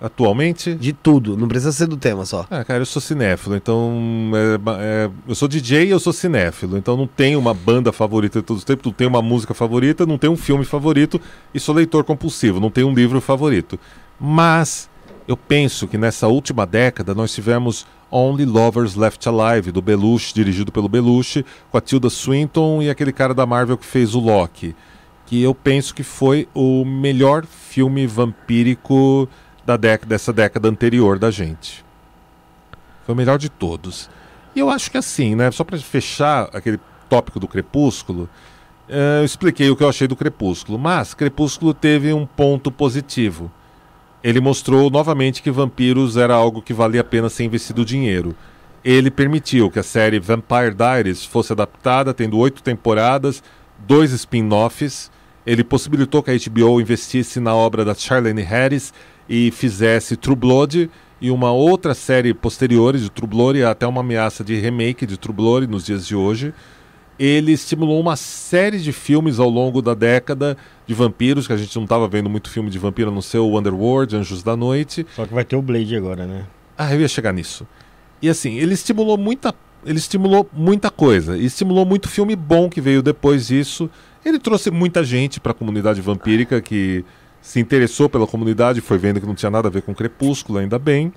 Atualmente, 0.00 0.74
De 0.74 0.92
tudo, 0.92 1.36
não 1.36 1.46
precisa 1.46 1.72
ser 1.72 1.86
do 1.86 1.96
tema 1.96 2.24
só. 2.24 2.46
Ah, 2.50 2.64
cara, 2.64 2.80
eu 2.80 2.86
sou 2.86 3.02
cinéfilo, 3.02 3.54
então. 3.54 4.30
é, 4.34 5.04
é, 5.04 5.10
eu 5.28 5.34
sou 5.34 5.46
DJ 5.46 5.86
e 5.86 5.90
eu 5.90 6.00
sou 6.00 6.12
cinéfilo, 6.12 6.78
então 6.78 6.96
não 6.96 7.06
tenho 7.06 7.38
uma 7.38 7.52
banda 7.52 7.92
favorita 7.92 8.40
de 8.40 8.46
todos 8.46 8.62
os 8.62 8.64
tempos, 8.64 8.86
não 8.86 8.92
tenho 8.92 9.10
uma 9.10 9.20
música 9.20 9.52
favorita, 9.52 10.06
não 10.06 10.16
tenho 10.16 10.32
um 10.32 10.36
filme 10.36 10.64
favorito 10.64 11.20
e 11.52 11.60
sou 11.60 11.74
leitor 11.74 12.04
compulsivo, 12.04 12.58
não 12.58 12.70
tenho 12.70 12.88
um 12.88 12.94
livro 12.94 13.20
favorito. 13.20 13.78
Mas 14.18 14.88
eu 15.28 15.36
penso 15.36 15.86
que 15.86 15.98
nessa 15.98 16.26
última 16.26 16.66
década 16.66 17.14
nós 17.14 17.32
tivemos 17.32 17.86
Only 18.10 18.44
Lovers 18.44 18.96
Left 18.96 19.28
Alive, 19.28 19.70
do 19.70 19.80
Belushi, 19.82 20.34
dirigido 20.34 20.72
pelo 20.72 20.88
Belushi, 20.88 21.44
com 21.70 21.78
a 21.78 21.80
Tilda 21.80 22.10
Swinton 22.10 22.82
e 22.82 22.90
aquele 22.90 23.12
cara 23.12 23.32
da 23.34 23.46
Marvel 23.46 23.78
que 23.78 23.86
fez 23.86 24.14
o 24.14 24.20
Loki. 24.20 24.74
Que 25.26 25.40
eu 25.40 25.54
penso 25.54 25.94
que 25.94 26.02
foi 26.02 26.48
o 26.52 26.84
melhor 26.84 27.46
filme 27.46 28.06
vampírico 28.06 29.28
da 29.70 29.76
década, 29.76 30.08
dessa 30.08 30.32
década 30.32 30.68
anterior 30.68 31.16
da 31.16 31.30
gente. 31.30 31.84
Foi 33.06 33.14
o 33.14 33.16
melhor 33.16 33.38
de 33.38 33.48
todos. 33.48 34.10
E 34.54 34.58
eu 34.58 34.68
acho 34.68 34.90
que 34.90 34.98
assim, 34.98 35.36
né? 35.36 35.50
Só 35.52 35.62
para 35.62 35.78
fechar 35.78 36.48
aquele 36.52 36.80
tópico 37.08 37.38
do 37.38 37.46
Crepúsculo, 37.46 38.28
eh, 38.88 39.20
eu 39.20 39.24
expliquei 39.24 39.70
o 39.70 39.76
que 39.76 39.84
eu 39.84 39.88
achei 39.88 40.08
do 40.08 40.16
Crepúsculo. 40.16 40.76
Mas 40.76 41.14
Crepúsculo 41.14 41.72
teve 41.72 42.12
um 42.12 42.26
ponto 42.26 42.70
positivo. 42.72 43.50
Ele 44.24 44.40
mostrou 44.40 44.90
novamente 44.90 45.40
que 45.40 45.52
vampiros 45.52 46.16
era 46.16 46.34
algo 46.34 46.60
que 46.60 46.74
valia 46.74 47.00
a 47.00 47.04
pena 47.04 47.28
ser 47.28 47.44
investido 47.44 47.84
dinheiro. 47.84 48.34
Ele 48.84 49.10
permitiu 49.10 49.70
que 49.70 49.78
a 49.78 49.84
série 49.84 50.18
Vampire 50.18 50.74
Diaries 50.74 51.24
fosse 51.24 51.52
adaptada, 51.52 52.12
tendo 52.12 52.38
oito 52.38 52.60
temporadas, 52.60 53.42
dois 53.78 54.10
spin-offs. 54.10 55.12
Ele 55.46 55.62
possibilitou 55.62 56.22
que 56.22 56.30
a 56.30 56.34
HBO 56.34 56.80
investisse 56.80 57.38
na 57.38 57.54
obra 57.54 57.84
da 57.84 57.94
Charlene 57.94 58.42
Harris 58.42 58.92
e 59.30 59.52
fizesse 59.52 60.16
True 60.16 60.34
Blood 60.34 60.90
e 61.20 61.30
uma 61.30 61.52
outra 61.52 61.94
série 61.94 62.34
posterior 62.34 62.96
de 62.96 63.08
True 63.08 63.28
Blood, 63.28 63.60
e 63.60 63.62
até 63.62 63.86
uma 63.86 64.00
ameaça 64.00 64.42
de 64.42 64.56
remake 64.56 65.06
de 65.06 65.16
True 65.16 65.34
Blood 65.34 65.68
nos 65.68 65.86
dias 65.86 66.04
de 66.04 66.16
hoje. 66.16 66.52
Ele 67.16 67.52
estimulou 67.52 68.00
uma 68.00 68.16
série 68.16 68.80
de 68.80 68.90
filmes 68.90 69.38
ao 69.38 69.48
longo 69.48 69.80
da 69.80 69.94
década 69.94 70.56
de 70.84 70.94
vampiros, 70.94 71.46
que 71.46 71.52
a 71.52 71.56
gente 71.56 71.76
não 71.76 71.84
estava 71.84 72.08
vendo 72.08 72.28
muito 72.28 72.50
filme 72.50 72.70
de 72.70 72.78
vampiro, 72.78 73.10
a 73.10 73.14
não 73.14 73.22
ser 73.22 73.38
o 73.38 73.56
Underworld, 73.56 74.16
Anjos 74.16 74.42
da 74.42 74.56
Noite. 74.56 75.06
Só 75.14 75.24
que 75.24 75.32
vai 75.32 75.44
ter 75.44 75.54
o 75.54 75.62
Blade 75.62 75.94
agora, 75.94 76.26
né? 76.26 76.46
Ah, 76.76 76.92
eu 76.92 77.00
ia 77.00 77.08
chegar 77.08 77.32
nisso. 77.32 77.64
E 78.20 78.28
assim, 78.28 78.56
ele 78.56 78.72
estimulou 78.72 79.16
muita, 79.18 79.54
ele 79.84 79.98
estimulou 79.98 80.48
muita 80.52 80.90
coisa, 80.90 81.36
e 81.36 81.44
estimulou 81.44 81.84
muito 81.84 82.08
filme 82.08 82.34
bom 82.34 82.68
que 82.68 82.80
veio 82.80 83.02
depois 83.02 83.46
disso. 83.46 83.88
Ele 84.24 84.38
trouxe 84.38 84.70
muita 84.70 85.04
gente 85.04 85.38
para 85.38 85.52
a 85.52 85.54
comunidade 85.54 86.00
vampírica 86.00 86.60
que 86.60 87.04
se 87.40 87.58
interessou 87.60 88.08
pela 88.08 88.26
comunidade, 88.26 88.80
foi 88.80 88.98
vendo 88.98 89.20
que 89.20 89.26
não 89.26 89.34
tinha 89.34 89.50
nada 89.50 89.68
a 89.68 89.70
ver 89.70 89.82
com 89.82 89.94
Crepúsculo, 89.94 90.58
ainda 90.58 90.78
bem. 90.78 91.12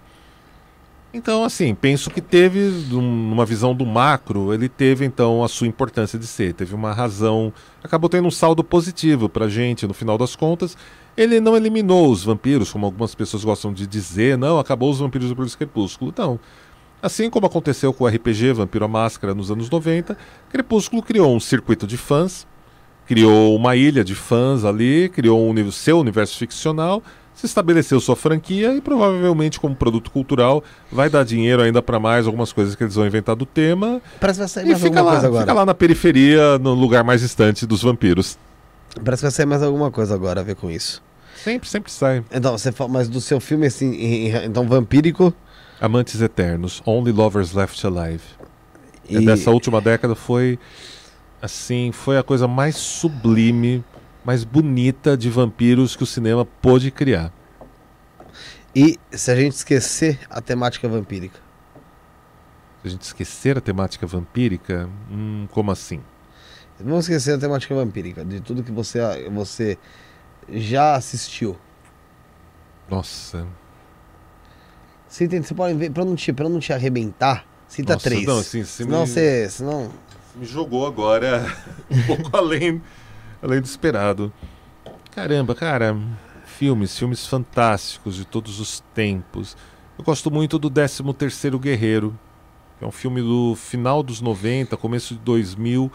Então, 1.14 1.44
assim, 1.44 1.76
penso 1.76 2.10
que 2.10 2.20
teve, 2.20 2.60
num- 2.90 3.30
numa 3.30 3.45
visão 3.45 3.76
do 3.76 3.86
macro, 3.86 4.52
ele 4.52 4.68
teve 4.68 5.06
então 5.06 5.44
a 5.44 5.48
sua 5.48 5.68
importância 5.68 6.18
de 6.18 6.26
ser, 6.26 6.54
teve 6.54 6.74
uma 6.74 6.91
razão, 6.91 7.54
acabou 7.84 8.10
tendo 8.10 8.28
um 8.28 8.32
saldo 8.32 8.64
positivo 8.64 9.30
pra 9.30 9.48
gente 9.48 9.86
no 9.86 9.94
final 9.94 10.18
das 10.18 10.36
contas. 10.36 10.76
Ele 11.16 11.40
não 11.40 11.56
eliminou 11.56 12.10
os 12.12 12.24
vampiros, 12.24 12.72
como 12.72 12.88
algumas 12.88 13.14
pessoas 13.14 13.44
gostam 13.44 13.72
de 13.72 13.86
dizer, 13.86 14.36
não, 14.40 14.58
acabou 14.58 14.90
os 14.90 14.98
vampiros 14.98 15.30
do 15.30 15.58
Crepúsculo. 15.58 16.12
Não. 16.18 16.40
Assim 17.00 17.30
como 17.30 17.45
aconteceu 17.45 17.94
com 17.94 18.06
o 18.06 18.08
RPG 18.08 18.54
Vampiro 18.54 18.86
à 18.86 18.88
Máscara 18.88 19.36
nos 19.36 19.52
anos 19.52 19.70
90, 19.70 20.18
Crepúsculo 20.50 21.04
criou 21.04 21.36
um 21.36 21.40
circuito 21.40 21.86
de 21.86 21.98
fãs, 21.98 22.48
criou 23.07 23.55
uma 23.55 23.75
ilha 23.75 24.03
de 24.03 24.15
fãs 24.15 24.63
ali, 24.65 25.09
criou 25.09 25.49
um 25.49 25.71
seu 25.71 25.99
universo 25.99 26.38
ficcional, 26.38 27.01
se 27.34 27.45
estabeleceu 27.45 27.99
sua 27.99 28.15
franquia 28.15 28.75
e 28.75 28.81
provavelmente 28.81 29.59
como 29.59 29.75
produto 29.75 30.11
cultural 30.11 30.63
vai 30.91 31.09
dar 31.09 31.25
dinheiro 31.25 31.61
ainda 31.61 31.81
para 31.81 31.99
mais 31.99 32.25
algumas 32.27 32.53
coisas 32.53 32.75
que 32.75 32.84
eles 32.84 32.95
vão 32.95 33.05
inventar 33.07 33.35
do 33.35 33.45
tema 33.45 34.01
Parece 34.19 34.38
que 34.38 34.41
vai 34.41 34.47
sair 34.47 34.65
e 34.65 34.69
mais 34.69 34.81
fica 34.81 34.99
alguma 34.99 35.03
lá, 35.03 35.11
coisa 35.13 35.27
agora. 35.27 35.41
fica 35.43 35.53
lá 35.53 35.65
na 35.65 35.73
periferia, 35.73 36.57
no 36.59 36.73
lugar 36.73 37.03
mais 37.03 37.21
distante 37.21 37.65
dos 37.65 37.81
vampiros. 37.81 38.38
Parece 39.03 39.21
que 39.21 39.25
vai 39.25 39.31
sair 39.31 39.45
mais 39.47 39.63
alguma 39.63 39.89
coisa 39.89 40.13
agora 40.13 40.41
a 40.41 40.43
ver 40.43 40.55
com 40.55 40.69
isso. 40.69 41.01
Sempre, 41.43 41.67
sempre 41.67 41.91
sai. 41.91 42.23
Então, 42.31 42.55
você 42.57 42.71
fala, 42.71 42.89
mas 42.91 43.09
do 43.09 43.19
seu 43.19 43.39
filme, 43.39 43.65
assim, 43.65 43.91
em- 43.93 44.27
em- 44.30 44.45
então, 44.45 44.65
vampírico. 44.67 45.34
Amantes 45.81 46.21
Eternos, 46.21 46.81
Only 46.85 47.11
Lovers 47.11 47.51
Left 47.53 47.85
Alive. 47.85 48.21
E... 49.09 49.25
Dessa 49.25 49.51
última 49.51 49.81
década 49.81 50.15
foi 50.15 50.57
assim, 51.48 51.91
foi 51.91 52.18
a 52.18 52.24
coisa 52.24 52.48
mais 52.48 52.78
sublime, 52.78 53.84
mais 54.24 54.45
bonita 54.45 55.18
de 55.18 55.30
vampiros 55.30 55.94
que 55.94 56.03
o 56.03 56.06
cinema 56.06 56.45
pôde 56.45 56.90
criar. 56.90 57.34
E 58.74 58.98
se 59.11 59.30
a 59.30 59.36
gente 59.36 59.52
esquecer 59.52 60.20
a 60.30 60.40
temática 60.41 60.88
vampírica? 60.88 61.38
Se 62.82 62.88
a 62.88 62.90
gente 62.90 63.02
esquecer 63.02 63.57
a 63.57 63.61
temática 63.61 64.07
vampírica, 64.07 64.90
hum, 65.11 65.45
como 65.52 65.70
assim? 65.70 66.02
Vamos 66.80 67.06
esquecer 67.10 67.36
a 67.36 67.38
temática 67.38 67.76
vampírica, 67.76 68.24
de 68.24 68.40
tudo 68.40 68.64
que 68.64 68.72
você, 68.72 68.99
você 69.30 69.78
já 70.49 70.95
assistiu. 70.95 71.57
Nossa. 72.90 73.45
Entende? 75.22 75.45
Você 75.45 75.53
pode 75.53 75.78
ver, 75.78 75.91
pra 75.91 76.03
não 76.03 76.15
te, 76.15 76.34
pra 76.34 76.49
não 76.49 76.60
te 76.60 76.74
arrebentar, 76.74 77.45
cita 77.68 77.94
Nossa, 77.94 78.10
três. 78.10 78.26
não, 78.26 78.40
assim, 78.40 78.64
senão 78.64 79.02
me- 79.02 79.07
você. 79.07 79.49
Senão. 79.49 79.91
Me 80.35 80.45
jogou 80.45 80.85
agora 80.88 81.45
um 81.89 82.01
pouco 82.03 82.35
além, 82.35 82.81
além 83.41 83.61
do 83.61 83.65
esperado. 83.65 84.31
Caramba, 85.11 85.53
cara, 85.53 85.95
filmes, 86.45 86.97
filmes 86.97 87.26
fantásticos 87.27 88.15
de 88.15 88.26
todos 88.26 88.60
os 88.60 88.80
tempos. 88.93 89.55
Eu 89.97 90.03
gosto 90.03 90.31
muito 90.31 90.57
do 90.57 90.69
13º 90.72 91.60
Guerreiro, 91.60 92.18
que 92.80 92.84
é 92.85 92.88
um 92.88 92.91
filme 92.91 93.22
do 93.22 93.55
final 93.55 94.01
dos 94.01 94.22
90, 94.22 94.76
começo 94.76 95.14
de 95.14 95.19
2000, 95.19 95.91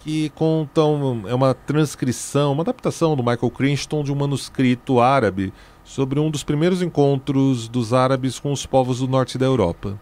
que 0.00 0.28
conta 0.30 0.84
um- 0.84 1.26
é 1.26 1.34
uma 1.34 1.54
transcrição, 1.54 2.52
uma 2.52 2.62
adaptação 2.62 3.16
do 3.16 3.22
Michael 3.22 3.50
Crichton 3.50 4.04
de 4.04 4.12
um 4.12 4.14
manuscrito 4.16 5.00
árabe 5.00 5.52
sobre 5.82 6.20
um 6.20 6.30
dos 6.30 6.44
primeiros 6.44 6.82
encontros 6.82 7.68
dos 7.68 7.94
árabes 7.94 8.38
com 8.38 8.52
os 8.52 8.66
povos 8.66 8.98
do 8.98 9.08
norte 9.08 9.38
da 9.38 9.46
Europa. 9.46 9.98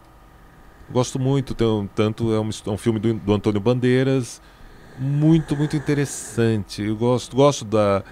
Gosto 0.91 1.19
muito, 1.19 1.55
tem 1.55 1.91
tanto 1.95 2.33
é 2.33 2.41
um, 2.41 2.49
é 2.67 2.71
um 2.71 2.77
filme 2.79 2.99
do, 2.99 3.15
do 3.15 3.33
Antônio 3.35 3.61
Bandeiras, 3.61 4.41
muito, 4.99 5.57
muito 5.57 5.77
interessante. 5.77 6.83
Eu 6.83 6.97
gosto, 6.97 7.35
gosto 7.37 7.65
da, 7.65 8.03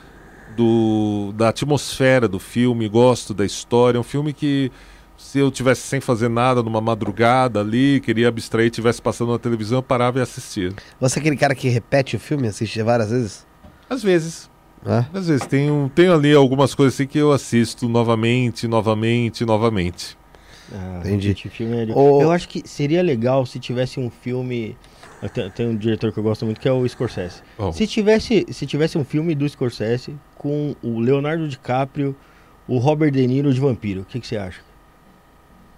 do, 0.57 1.33
da 1.37 1.49
atmosfera 1.51 2.27
do 2.29 2.39
filme, 2.39 2.89
gosto 2.89 3.33
da 3.33 3.45
história. 3.45 3.97
É 3.97 4.01
um 4.01 4.05
filme 4.05 4.33
que, 4.33 4.71
se 5.17 5.39
eu 5.39 5.51
tivesse 5.51 5.83
sem 5.83 6.01
fazer 6.01 6.29
nada 6.29 6.63
numa 6.63 6.81
madrugada 6.81 7.61
ali, 7.61 8.01
queria 8.01 8.29
abstrair, 8.29 8.71
tivesse 8.71 9.01
passando 9.01 9.33
na 9.33 9.39
televisão, 9.39 9.79
eu 9.79 9.83
parava 9.83 10.19
e 10.19 10.23
assistia. 10.23 10.73
Você 11.01 11.19
é 11.19 11.21
aquele 11.21 11.37
cara 11.37 11.55
que 11.55 11.69
repete 11.69 12.17
o 12.17 12.21
filme, 12.21 12.49
assiste 12.49 12.83
várias 12.83 13.11
vezes? 13.11 13.47
Às 13.89 14.03
vezes, 14.03 14.51
É? 14.85 15.05
às 15.17 15.29
vezes, 15.29 15.47
tenho, 15.47 15.91
tenho 15.95 16.13
ali 16.13 16.35
algumas 16.35 16.75
coisas 16.75 16.95
assim 16.95 17.07
que 17.07 17.19
eu 17.19 17.33
assisto 17.33 17.89
novamente, 17.89 18.67
novamente, 18.67 19.45
novamente. 19.45 20.19
Ah, 20.73 21.01
Entendi. 21.05 21.35
filme 21.35 21.77
é- 21.91 21.93
O- 21.95 22.23
Eu 22.23 22.31
acho 22.31 22.49
que 22.49 22.67
seria 22.67 23.03
legal 23.03 23.45
se 23.47 23.59
tivesse 23.59 24.01
um 24.01 24.09
filme. 24.11 24.77
eu 25.23 25.29
te- 25.29 25.51
Tem 25.51 25.67
um 25.69 25.77
diretor 25.77 26.13
que 26.13 26.19
eu 26.19 26.23
gosto 26.23 26.45
muito 26.45 26.61
que 26.61 26.69
é 26.69 26.73
o 26.73 26.87
Scorsese. 26.89 27.43
Bom, 27.59 27.73
Se 27.73 27.87
tivesse, 27.87 28.47
se 28.51 28.67
tivesse 28.67 28.97
um 28.99 29.05
filme 29.05 29.35
do 29.35 29.49
Scorsese 29.49 30.15
com 30.37 30.75
o 30.83 30.99
Leonardo 31.01 31.47
DiCaprio, 31.49 32.15
o 32.67 32.79
Robert 32.79 33.11
De 33.11 33.27
Niro 33.27 33.53
de 33.53 33.61
vampiro, 33.61 34.03
o 34.03 34.05
que, 34.05 34.19
que 34.21 34.27
você 34.27 34.37
acha? 34.37 34.61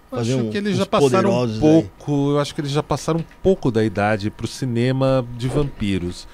eu 0.09 0.17
fazer 0.19 0.33
acho 0.35 0.43
um- 0.45 0.49
que 0.49 0.57
eles 0.57 0.77
já 0.77 0.85
passaram 0.85 1.29
um 1.43 1.59
pouco, 1.59 2.31
eu 2.31 2.39
acho 2.39 2.55
que 2.55 2.61
eles 2.61 2.71
já 2.71 2.81
passaram 2.81 3.19
um 3.19 3.25
pouco 3.43 3.69
da 3.69 3.83
idade 3.83 4.29
pro 4.29 4.47
cinema 4.47 5.25
de 5.37 5.49
vampiros. 5.49 6.25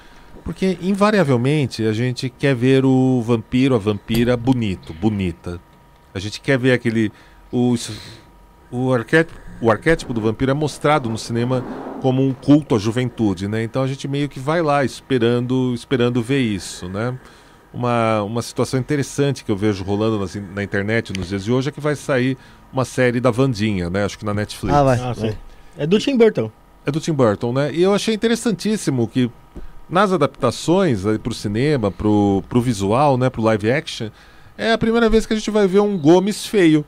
Porque 0.44 0.78
invariavelmente 0.80 1.84
a 1.86 1.92
gente 1.92 2.28
quer 2.30 2.54
ver 2.54 2.84
o 2.84 3.20
vampiro, 3.22 3.74
a 3.74 3.78
vampira 3.78 4.36
bonito, 4.36 4.92
bonita. 4.92 5.58
A 6.12 6.18
gente 6.20 6.40
quer 6.40 6.56
ver 6.58 6.72
aquele 6.72 7.10
o 7.50 7.74
o 8.76 8.92
arquétipo, 8.92 9.38
o 9.60 9.70
arquétipo 9.70 10.12
do 10.12 10.20
vampiro 10.20 10.50
é 10.50 10.54
mostrado 10.54 11.08
no 11.08 11.16
cinema 11.18 11.64
como 12.02 12.22
um 12.26 12.32
culto 12.34 12.74
à 12.74 12.78
juventude, 12.78 13.46
né? 13.48 13.62
Então 13.62 13.82
a 13.82 13.86
gente 13.86 14.06
meio 14.08 14.28
que 14.28 14.38
vai 14.40 14.60
lá 14.62 14.84
esperando, 14.84 15.72
esperando 15.74 16.22
ver 16.22 16.40
isso, 16.40 16.88
né? 16.88 17.16
Uma, 17.72 18.22
uma 18.22 18.42
situação 18.42 18.78
interessante 18.78 19.44
que 19.44 19.50
eu 19.50 19.56
vejo 19.56 19.82
rolando 19.82 20.18
nas- 20.18 20.34
na 20.54 20.62
internet 20.62 21.12
nos 21.16 21.28
dias 21.28 21.44
de 21.44 21.50
hoje 21.52 21.68
é 21.68 21.72
que 21.72 21.80
vai 21.80 21.96
sair 21.96 22.36
uma 22.72 22.84
série 22.84 23.20
da 23.20 23.30
Vandinha, 23.30 23.88
né? 23.90 24.04
Acho 24.04 24.18
que 24.18 24.24
na 24.24 24.34
Netflix. 24.34 24.76
Ah, 24.76 24.82
vai. 24.82 24.98
Ah, 25.00 25.12
vai. 25.12 25.30
sim. 25.30 25.36
É 25.76 25.86
do 25.86 25.98
Tim 25.98 26.16
Burton. 26.16 26.50
É 26.86 26.90
do 26.90 27.00
Tim 27.00 27.12
Burton, 27.12 27.52
né? 27.52 27.72
E 27.72 27.82
eu 27.82 27.94
achei 27.94 28.14
interessantíssimo 28.14 29.08
que 29.08 29.30
nas 29.88 30.12
adaptações 30.12 31.02
para 31.22 31.30
o 31.30 31.34
cinema, 31.34 31.90
pro, 31.90 32.42
pro 32.48 32.60
visual, 32.60 33.16
né, 33.18 33.28
pro 33.30 33.42
live 33.42 33.70
action, 33.70 34.08
é 34.56 34.72
a 34.72 34.78
primeira 34.78 35.08
vez 35.08 35.26
que 35.26 35.32
a 35.32 35.36
gente 35.36 35.50
vai 35.50 35.66
ver 35.66 35.80
um 35.80 35.96
Gomes 35.98 36.46
feio. 36.46 36.84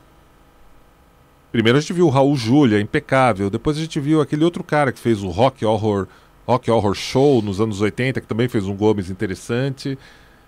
Primeiro 1.57 1.79
a 1.79 1.81
gente 1.81 1.91
viu 1.91 2.05
o 2.05 2.11
Raul 2.11 2.35
Júlia, 2.35 2.79
impecável. 2.79 3.49
Depois 3.49 3.77
a 3.77 3.79
gente 3.79 3.99
viu 3.99 4.21
aquele 4.21 4.43
outro 4.43 4.63
cara 4.63 4.91
que 4.91 4.99
fez 4.99 5.23
o 5.23 5.29
Rock 5.29 5.65
Horror, 5.65 6.07
Rock 6.45 6.69
Horror 6.69 6.93
Show 6.93 7.41
nos 7.41 7.59
anos 7.59 7.81
80, 7.81 8.21
que 8.21 8.27
também 8.27 8.47
fez 8.47 8.67
um 8.67 8.75
Gomes 8.75 9.09
interessante. 9.09 9.97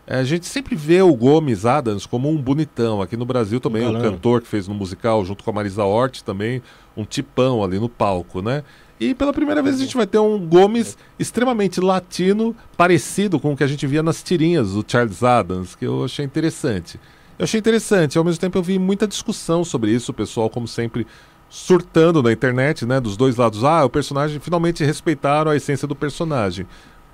É, 0.05 0.17
A 0.17 0.23
gente 0.23 0.45
sempre 0.45 0.75
vê 0.75 1.01
o 1.01 1.11
Gomes 1.15 1.65
Adams 1.65 2.05
como 2.05 2.29
um 2.29 2.37
bonitão. 2.37 3.01
Aqui 3.01 3.17
no 3.17 3.25
Brasil 3.25 3.59
também, 3.59 3.87
o 3.87 3.91
galã. 3.91 4.11
cantor 4.11 4.39
que 4.39 4.47
fez 4.47 4.67
no 4.67 4.75
musical 4.75 5.25
junto 5.25 5.43
com 5.43 5.49
a 5.49 5.53
Marisa 5.53 5.83
Hort 5.83 6.21
também, 6.21 6.61
um 6.95 7.03
tipão 7.03 7.63
ali 7.63 7.79
no 7.79 7.89
palco, 7.89 8.39
né? 8.39 8.63
E 8.99 9.15
pela 9.15 9.33
primeira 9.33 9.63
vez 9.63 9.77
a 9.77 9.79
gente 9.79 9.97
vai 9.97 10.05
ter 10.05 10.19
um 10.19 10.37
Gomes 10.37 10.95
extremamente 11.17 11.81
latino, 11.81 12.55
parecido 12.77 13.39
com 13.39 13.53
o 13.53 13.57
que 13.57 13.63
a 13.63 13.67
gente 13.67 13.87
via 13.87 14.03
nas 14.03 14.21
tirinhas 14.21 14.73
do 14.73 14.85
Charles 14.87 15.23
Adams, 15.23 15.73
que 15.73 15.87
eu 15.87 16.05
achei 16.05 16.23
interessante. 16.23 16.99
Eu 17.39 17.45
achei 17.45 17.57
interessante, 17.57 18.17
ao 18.17 18.23
mesmo 18.25 18.41
tempo 18.41 18.57
eu 18.57 18.61
vi 18.61 18.77
muita 18.77 19.07
discussão 19.07 19.63
sobre 19.63 19.91
isso, 19.91 20.11
o 20.11 20.13
pessoal, 20.13 20.49
como 20.49 20.67
sempre, 20.67 21.07
surtando 21.49 22.21
na 22.21 22.33
internet, 22.33 22.85
né, 22.85 22.99
dos 22.99 23.15
dois 23.15 23.37
lados. 23.37 23.63
Ah, 23.63 23.85
o 23.85 23.89
personagem, 23.89 24.41
finalmente 24.41 24.83
respeitaram 24.83 25.49
a 25.49 25.55
essência 25.55 25.87
do 25.87 25.95
personagem. 25.95 26.67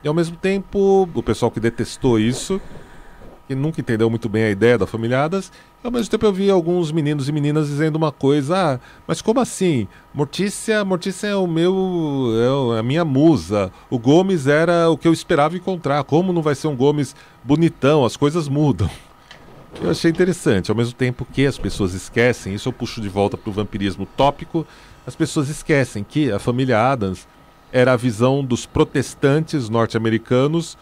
E 0.04 0.08
ao 0.08 0.16
mesmo 0.16 0.36
tempo, 0.36 1.08
o 1.14 1.22
pessoal 1.22 1.52
que 1.52 1.60
detestou 1.60 2.20
isso, 2.20 2.60
que 3.48 3.54
nunca 3.54 3.80
entendeu 3.80 4.10
muito 4.10 4.28
bem 4.28 4.46
a 4.46 4.50
ideia 4.50 4.80
da 4.80 4.88
Famíliadas, 4.88 5.52
e 5.84 5.86
ao 5.86 5.92
mesmo 5.92 6.10
tempo 6.10 6.26
eu 6.26 6.34
vi 6.34 6.50
alguns 6.50 6.92
meninos 6.92 7.30
e 7.30 7.32
meninas 7.32 7.68
dizendo 7.68 7.96
uma 7.96 8.12
coisa, 8.12 8.58
ah, 8.58 8.80
mas 9.08 9.22
como 9.22 9.40
assim? 9.40 9.88
Mortícia, 10.12 10.84
Mortícia 10.84 11.28
é 11.28 11.36
o 11.36 11.46
meu, 11.46 11.76
é 12.44 12.50
o- 12.50 12.72
a 12.80 12.82
minha 12.82 13.06
musa. 13.06 13.72
O 13.92 14.00
Gomes 14.00 14.48
era 14.48 14.90
o 14.90 14.98
que 14.98 15.08
eu 15.08 15.14
esperava 15.14 15.56
encontrar. 15.56 16.04
Como 16.04 16.34
não 16.34 16.42
vai 16.42 16.56
ser 16.56 16.68
um 16.68 16.76
Gomes 16.76 17.16
bonitão? 17.44 18.04
As 18.04 18.18
coisas 18.18 18.48
mudam. 18.48 18.90
Eu 19.82 19.92
achei 19.92 20.10
interessante, 20.10 20.72
ao 20.72 20.78
mesmo 20.78 20.94
tempo 20.94 21.26
que 21.26 21.46
as 21.46 21.58
pessoas 21.58 21.94
esquecem, 21.94 22.56
isso 22.56 22.70
eu 22.70 22.74
puxo 22.74 23.02
de 23.02 23.10
volta 23.10 23.38
para 23.38 23.50
o 23.50 23.54
vampirismo 23.54 24.06
tópico, 24.18 24.66
as 25.06 25.16
pessoas 25.16 25.50
esquecem 25.50 26.04
que 26.04 26.32
a 26.32 26.40
família 26.40 26.80
Adams 26.80 27.28
era 27.72 27.94
a 27.94 27.98
visão 27.98 28.44
dos 28.44 28.66
protestantes 28.66 29.70
norte-americanos 29.70 30.78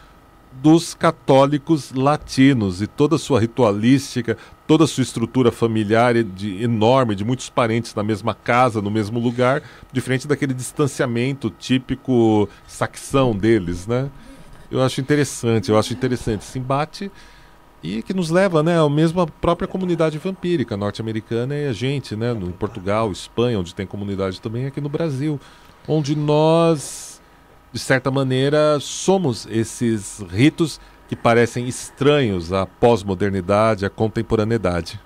dos 0.62 0.94
católicos 0.94 1.92
latinos 1.92 2.82
e 2.82 2.88
toda 2.88 3.16
a 3.16 3.20
sua 3.20 3.40
ritualística, 3.40 4.38
toda 4.68 4.84
a 4.84 4.88
sua 4.88 5.02
estrutura 5.02 5.52
familiar 5.52 6.14
de, 6.24 6.64
enorme, 6.64 7.16
de 7.16 7.26
muitos 7.26 7.50
parentes 7.50 7.96
na 7.96 8.04
mesma 8.04 8.36
casa, 8.36 8.82
no 8.82 8.92
mesmo 8.92 9.20
lugar, 9.20 9.64
diferente 9.92 10.28
daquele 10.28 10.54
distanciamento 10.54 11.50
típico 11.50 12.48
saxão 12.68 13.36
deles, 13.36 13.88
né? 13.88 14.10
Eu 14.70 14.82
acho 14.82 15.02
interessante, 15.02 15.70
eu 15.70 15.78
acho 15.78 15.94
interessante 15.94 16.42
esse 16.42 16.60
embate 16.60 17.12
e 17.84 18.02
que 18.02 18.14
nos 18.14 18.30
leva, 18.30 18.64
né, 18.64 18.80
à 18.80 18.90
mesma 18.90 19.28
própria 19.28 19.68
comunidade 19.68 20.18
vampírica 20.18 20.78
norte-americana 20.78 21.54
e 21.54 21.68
a 21.68 21.74
gente, 21.74 22.16
né, 22.16 22.34
no 22.34 22.52
Portugal, 22.54 23.12
Espanha, 23.12 23.60
onde 23.60 23.76
tem 23.76 23.86
comunidade 23.86 24.40
também, 24.40 24.66
aqui 24.66 24.80
no 24.80 24.88
Brasil, 24.88 25.38
onde 25.86 26.16
nós, 26.16 27.22
de 27.74 27.80
certa 27.80 28.10
maneira, 28.10 28.80
somos 28.80 29.46
esses 29.52 30.24
ritos 30.30 30.80
que 31.10 31.16
parecem 31.16 31.68
estranhos 31.68 32.54
à 32.54 32.66
pós-modernidade, 32.66 33.86
à 33.86 33.90
contemporaneidade. 33.90 34.98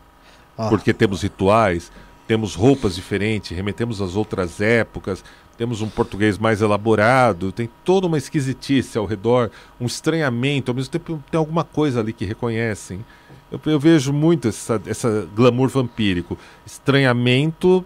Ah. 0.55 0.69
Porque 0.69 0.93
temos 0.93 1.23
rituais, 1.23 1.91
temos 2.27 2.53
roupas 2.53 2.93
diferentes, 2.93 3.57
remetemos 3.57 4.01
às 4.01 4.15
outras 4.15 4.61
épocas, 4.61 5.23
temos 5.57 5.81
um 5.81 5.89
português 5.89 6.37
mais 6.37 6.61
elaborado, 6.61 7.51
tem 7.51 7.69
toda 7.83 8.07
uma 8.07 8.17
esquisitice 8.17 8.97
ao 8.97 9.05
redor, 9.05 9.49
um 9.79 9.85
estranhamento, 9.85 10.71
ao 10.71 10.75
mesmo 10.75 10.91
tempo 10.91 11.21
tem 11.31 11.37
alguma 11.37 11.63
coisa 11.63 11.99
ali 11.99 12.13
que 12.13 12.25
reconhecem. 12.25 13.03
Eu, 13.51 13.59
eu 13.65 13.79
vejo 13.79 14.13
muito 14.13 14.47
essa, 14.47 14.81
essa 14.85 15.27
glamour 15.35 15.69
vampírico. 15.69 16.37
Estranhamento, 16.65 17.83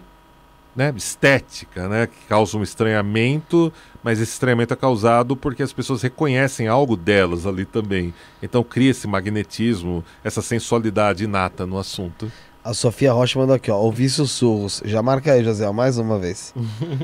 né, 0.76 0.94
estética, 0.96 1.88
né, 1.88 2.08
que 2.08 2.26
causa 2.28 2.58
um 2.58 2.64
estranhamento, 2.64 3.72
mas 4.04 4.20
esse 4.20 4.34
estranhamento 4.34 4.74
é 4.74 4.78
causado 4.78 5.36
porque 5.36 5.62
as 5.62 5.72
pessoas 5.72 6.02
reconhecem 6.02 6.68
algo 6.68 6.98
delas 6.98 7.46
ali 7.46 7.66
também. 7.66 8.14
Então 8.42 8.64
cria 8.64 8.92
esse 8.92 9.08
magnetismo, 9.08 10.04
essa 10.24 10.42
sensualidade 10.42 11.24
inata 11.24 11.66
no 11.66 11.78
assunto. 11.78 12.32
A 12.64 12.74
Sofia 12.76 13.12
Rocha 13.12 13.40
mandou 13.40 13.56
aqui, 13.56 13.72
ó. 13.72 13.78
Ouvi 13.80 14.08
sussurros. 14.08 14.84
Já 14.86 15.02
marca 15.02 15.32
aí, 15.34 15.44
José, 15.44 15.70
mais 15.72 15.98
uma 15.98 16.20
vez. 16.20 16.54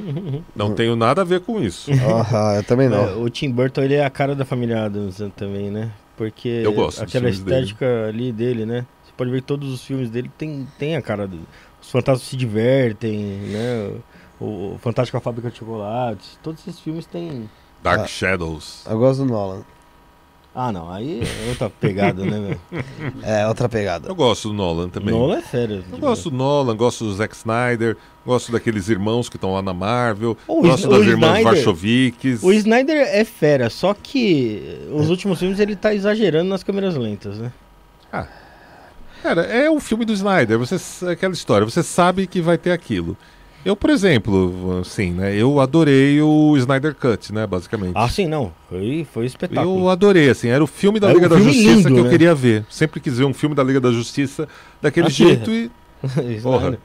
Não 0.55 0.73
tenho 0.75 0.95
nada 0.95 1.21
a 1.21 1.25
ver 1.25 1.41
com 1.41 1.59
isso. 1.61 1.91
Aham, 1.91 2.55
eu 2.57 2.63
também 2.63 2.85
É, 2.87 2.89
não. 2.89 3.23
o 3.23 3.29
Tim 3.29 3.51
Burton 3.51 3.81
ele 3.81 3.95
é 3.95 4.05
a 4.05 4.09
cara 4.09 4.35
da 4.35 4.45
família 4.45 4.85
Adams 4.85 5.19
né, 5.19 5.31
também, 5.35 5.71
né? 5.71 5.91
Porque 6.15 6.47
Eu 6.63 6.73
gosto 6.73 7.01
aquela 7.03 7.23
filmes 7.25 7.39
dele. 7.39 7.59
estética 7.61 8.05
ali 8.07 8.31
dele, 8.31 8.65
né? 8.65 8.85
Você 9.03 9.11
pode 9.17 9.31
ver 9.31 9.41
que 9.41 9.47
todos 9.47 9.71
os 9.73 9.83
filmes 9.83 10.09
dele 10.11 10.29
tem, 10.37 10.67
tem 10.77 10.95
a 10.95 11.01
cara 11.01 11.27
do. 11.27 11.39
Os 11.81 11.89
fantasmas 11.91 12.27
se 12.27 12.35
divertem, 12.37 13.17
né? 13.17 13.91
O, 14.39 14.45
o 14.75 14.79
Fantástico 14.81 15.17
a 15.17 15.21
Fábrica 15.21 15.49
de 15.49 15.57
Chocolates. 15.57 16.37
Todos 16.43 16.61
esses 16.67 16.79
filmes 16.79 17.05
têm. 17.07 17.49
Dark 17.81 18.01
Ah. 18.01 18.07
Shadows. 18.07 18.83
Eu 18.89 18.97
gosto 18.99 19.23
do 19.23 19.31
Nolan. 19.31 19.63
Ah, 20.59 20.71
não, 20.71 20.91
aí 20.91 21.21
é 21.21 21.49
outra 21.49 21.69
pegada, 21.69 22.25
né, 22.25 22.39
meu? 22.39 22.81
É, 23.21 23.47
outra 23.47 23.69
pegada. 23.69 24.09
Eu 24.09 24.15
gosto 24.15 24.47
do 24.47 24.55
Nolan 24.55 24.89
também. 24.89 25.13
Nolan 25.13 25.37
é 25.37 25.41
sério. 25.43 25.83
Eu 25.91 25.99
gosto 25.99 26.31
do 26.31 26.35
Nolan, 26.35 26.75
gosto 26.75 27.03
do 27.03 27.13
Zack 27.13 27.35
Snyder, 27.35 27.95
gosto 28.25 28.51
daqueles 28.51 28.89
irmãos 28.89 29.29
que 29.29 29.37
estão 29.37 29.53
lá 29.53 29.61
na 29.61 29.71
Marvel, 29.71 30.35
O 30.47 30.63
gosto 30.63 30.89
das 30.89 31.05
irmãs 31.05 31.43
Varshovics. 31.43 32.41
O 32.41 32.51
Snyder 32.51 32.97
é 32.97 33.23
fera, 33.23 33.69
só 33.69 33.93
que 33.93 34.79
os 34.91 35.11
últimos 35.11 35.37
filmes 35.37 35.59
ele 35.59 35.75
tá 35.75 35.93
exagerando 35.93 36.49
nas 36.49 36.63
câmeras 36.63 36.95
lentas, 36.95 37.37
né? 37.37 37.51
Cara, 39.21 39.41
é 39.43 39.69
o 39.69 39.79
filme 39.79 40.05
do 40.05 40.13
Snyder, 40.13 40.57
você, 40.57 41.05
aquela 41.05 41.33
história, 41.33 41.65
você 41.65 41.83
sabe 41.83 42.25
que 42.25 42.41
vai 42.41 42.57
ter 42.57 42.71
aquilo. 42.71 43.15
Eu, 43.67 43.75
por 43.75 43.89
exemplo, 43.89 44.79
assim, 44.79 45.11
né, 45.11 45.35
eu 45.35 45.59
adorei 45.59 46.21
o 46.21 46.55
Snyder 46.55 46.95
Cut, 46.95 47.33
né, 47.33 47.45
basicamente. 47.45 47.91
Ah, 47.95 48.07
sim, 48.07 48.25
não. 48.25 48.53
Foi, 48.69 49.05
foi 49.13 49.25
espetáculo. 49.25 49.81
Eu 49.81 49.89
adorei, 49.89 50.29
assim, 50.29 50.47
era 50.47 50.63
o 50.63 50.67
filme 50.67 51.01
da 51.01 51.07
um 51.07 51.13
Liga 51.13 51.27
da 51.27 51.35
filme 51.35 51.51
Justiça 51.51 51.75
lindo, 51.75 51.93
que 51.93 51.99
eu 51.99 52.03
né? 52.05 52.09
queria 52.09 52.33
ver. 52.33 52.65
Sempre 52.69 53.01
quis 53.01 53.17
ver 53.17 53.25
um 53.25 53.33
filme 53.33 53.53
da 53.53 53.61
Liga 53.61 53.81
da 53.81 53.91
Justiça 53.91 54.47
daquele 54.81 55.09
jeito 55.09 55.51
e 55.51 55.69
Porra. 56.41 56.77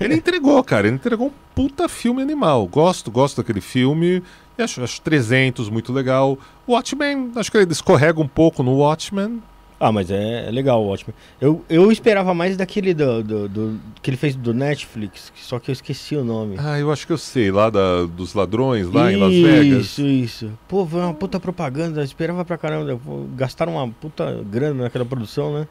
ele 0.00 0.14
entregou, 0.14 0.62
cara. 0.62 0.86
Ele 0.86 0.96
entregou 0.96 1.26
um 1.26 1.32
puta 1.52 1.88
filme 1.88 2.22
animal. 2.22 2.64
Gosto, 2.68 3.10
gosto 3.10 3.38
daquele 3.38 3.60
filme. 3.60 4.22
Acho, 4.56 4.84
acho 4.84 5.00
300 5.00 5.68
muito 5.68 5.92
legal. 5.92 6.38
Watchmen, 6.68 7.32
acho 7.34 7.50
que 7.50 7.58
ele 7.58 7.72
escorrega 7.72 8.20
um 8.20 8.28
pouco 8.28 8.62
no 8.62 8.76
Watchmen. 8.76 9.42
Ah, 9.78 9.90
mas 9.92 10.10
é, 10.10 10.46
é 10.46 10.50
legal, 10.50 10.84
ótimo. 10.86 11.12
Eu, 11.40 11.64
eu 11.68 11.90
esperava 11.90 12.32
mais 12.32 12.56
daquele 12.56 12.94
do, 12.94 13.22
do, 13.22 13.48
do- 13.48 13.80
que 14.00 14.08
ele 14.08 14.16
fez 14.16 14.34
do 14.36 14.54
Netflix, 14.54 15.32
só 15.36 15.58
que 15.58 15.70
eu 15.70 15.72
esqueci 15.72 16.14
o 16.16 16.24
nome. 16.24 16.56
Ah, 16.58 16.78
eu 16.78 16.90
acho 16.92 17.06
que 17.06 17.12
eu 17.12 17.18
sei, 17.18 17.50
lá 17.50 17.68
da, 17.68 18.04
dos 18.04 18.34
ladrões, 18.34 18.88
lá 18.90 19.12
em 19.12 19.16
Las 19.16 19.32
Vegas. 19.34 19.84
Isso, 19.86 20.02
isso. 20.06 20.50
Pô, 20.68 20.86
foi 20.86 21.00
uma 21.00 21.12
puta 21.12 21.38
propaganda, 21.40 22.00
eu 22.00 22.04
esperava 22.04 22.44
pra 22.44 22.56
caramba. 22.56 22.98
Gastaram 23.36 23.74
uma 23.74 23.88
puta 23.88 24.42
grana 24.50 24.84
naquela 24.84 25.04
produção, 25.04 25.52
né? 25.58 25.68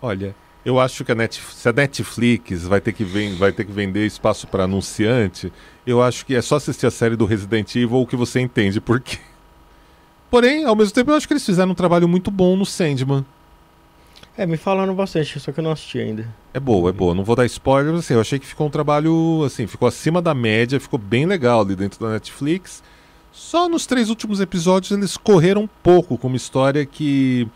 Olha, 0.00 0.34
eu 0.64 0.78
acho 0.78 1.04
que 1.04 1.10
a 1.10 1.14
Net, 1.14 1.40
se 1.40 1.68
a 1.68 1.72
Netflix 1.72 2.64
vai 2.64 2.80
ter 2.80 2.92
que, 2.92 3.02
ven- 3.02 3.34
vai 3.36 3.50
ter 3.50 3.64
que 3.64 3.72
vender 3.72 4.06
espaço 4.06 4.46
para 4.46 4.64
anunciante, 4.64 5.52
eu 5.86 6.02
acho 6.02 6.24
que 6.26 6.34
é 6.34 6.42
só 6.42 6.56
assistir 6.56 6.86
a 6.86 6.90
série 6.90 7.16
do 7.16 7.24
Resident 7.24 7.74
Evil 7.74 8.06
que 8.06 8.14
você 8.14 8.40
entende 8.40 8.80
por 8.80 9.00
quê. 9.00 9.18
Porém, 10.32 10.64
ao 10.64 10.74
mesmo 10.74 10.94
tempo, 10.94 11.10
eu 11.10 11.14
acho 11.14 11.28
que 11.28 11.34
eles 11.34 11.44
fizeram 11.44 11.72
um 11.72 11.74
trabalho 11.74 12.08
muito 12.08 12.30
bom 12.30 12.56
no 12.56 12.64
Sandman. 12.64 13.22
É, 14.34 14.46
me 14.46 14.56
falaram 14.56 14.94
bastante, 14.94 15.38
só 15.38 15.52
que 15.52 15.60
eu 15.60 15.64
não 15.64 15.72
assisti 15.72 15.98
ainda. 15.98 16.26
É 16.54 16.58
boa, 16.58 16.88
é 16.88 16.92
boa. 16.92 17.14
Não 17.14 17.22
vou 17.22 17.36
dar 17.36 17.44
spoiler, 17.44 17.92
mas 17.92 18.06
assim, 18.06 18.14
eu 18.14 18.20
achei 18.22 18.38
que 18.38 18.46
ficou 18.46 18.66
um 18.66 18.70
trabalho, 18.70 19.44
assim, 19.44 19.66
ficou 19.66 19.86
acima 19.86 20.22
da 20.22 20.32
média, 20.32 20.80
ficou 20.80 20.98
bem 20.98 21.26
legal 21.26 21.60
ali 21.60 21.76
dentro 21.76 22.00
da 22.00 22.14
Netflix. 22.14 22.82
Só 23.30 23.68
nos 23.68 23.84
três 23.84 24.08
últimos 24.08 24.40
episódios 24.40 24.90
eles 24.90 25.18
correram 25.18 25.64
um 25.64 25.68
pouco 25.82 26.16
com 26.16 26.28
uma 26.28 26.36
história 26.38 26.86
que 26.86 27.46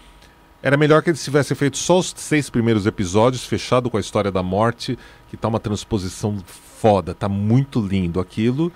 era 0.63 0.77
melhor 0.77 1.03
que 1.03 1.09
eles 1.09 1.25
tivessem 1.25 1.57
feito 1.57 1.79
só 1.79 1.99
os 1.99 2.13
seis 2.15 2.51
primeiros 2.51 2.85
episódios, 2.85 3.47
fechado 3.47 3.89
com 3.89 3.97
a 3.97 4.01
história 4.01 4.31
da 4.31 4.43
morte, 4.43 4.99
que 5.31 5.37
tá 5.39 5.49
uma 5.49 5.61
transposição 5.61 6.37
foda, 6.45 7.15
tá 7.15 7.27
muito 7.27 7.81
lindo 7.81 8.21
aquilo. 8.21 8.71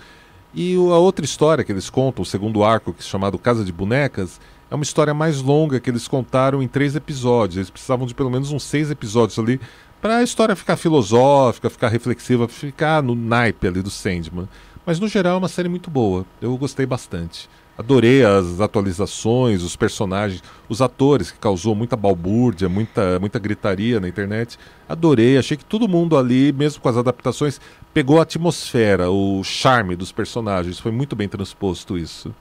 E 0.54 0.74
a 0.74 0.98
outra 0.98 1.24
história 1.24 1.62
que 1.62 1.70
eles 1.70 1.88
contam, 1.88 2.22
o 2.22 2.26
segundo 2.26 2.64
arco, 2.64 2.92
que 2.92 3.00
é 3.00 3.04
chamado 3.04 3.38
Casa 3.38 3.64
de 3.64 3.72
Bonecas, 3.72 4.40
é 4.70 4.74
uma 4.74 4.82
história 4.82 5.14
mais 5.14 5.40
longa 5.40 5.78
que 5.78 5.90
eles 5.90 6.08
contaram 6.08 6.62
em 6.62 6.68
três 6.68 6.96
episódios. 6.96 7.56
Eles 7.56 7.70
precisavam 7.70 8.06
de 8.06 8.14
pelo 8.14 8.30
menos 8.30 8.50
uns 8.50 8.64
seis 8.64 8.90
episódios 8.90 9.38
ali 9.38 9.60
para 10.00 10.18
a 10.18 10.22
história 10.22 10.56
ficar 10.56 10.76
filosófica, 10.76 11.70
ficar 11.70 11.88
reflexiva, 11.88 12.48
ficar 12.48 13.02
no 13.02 13.14
naipe 13.14 13.66
ali 13.66 13.82
do 13.82 13.90
Sandman. 13.90 14.48
Mas 14.84 14.98
no 14.98 15.06
geral 15.06 15.34
é 15.34 15.38
uma 15.38 15.48
série 15.48 15.68
muito 15.68 15.90
boa. 15.90 16.24
Eu 16.40 16.56
gostei 16.56 16.86
bastante. 16.86 17.48
Adorei 17.80 18.22
as 18.22 18.60
atualizações, 18.60 19.62
os 19.62 19.74
personagens, 19.74 20.42
os 20.68 20.82
atores 20.82 21.30
que 21.30 21.38
causou 21.38 21.74
muita 21.74 21.96
balbúrdia, 21.96 22.68
muita, 22.68 23.18
muita 23.18 23.38
gritaria 23.38 23.98
na 23.98 24.06
internet. 24.06 24.58
Adorei, 24.86 25.38
achei 25.38 25.56
que 25.56 25.64
todo 25.64 25.88
mundo 25.88 26.14
ali, 26.18 26.52
mesmo 26.52 26.82
com 26.82 26.88
as 26.90 26.98
adaptações, 26.98 27.58
pegou 27.94 28.18
a 28.18 28.22
atmosfera, 28.22 29.10
o 29.10 29.42
charme 29.42 29.96
dos 29.96 30.12
personagens. 30.12 30.78
Foi 30.78 30.92
muito 30.92 31.16
bem 31.16 31.26
transposto 31.26 31.96
isso. 31.96 32.34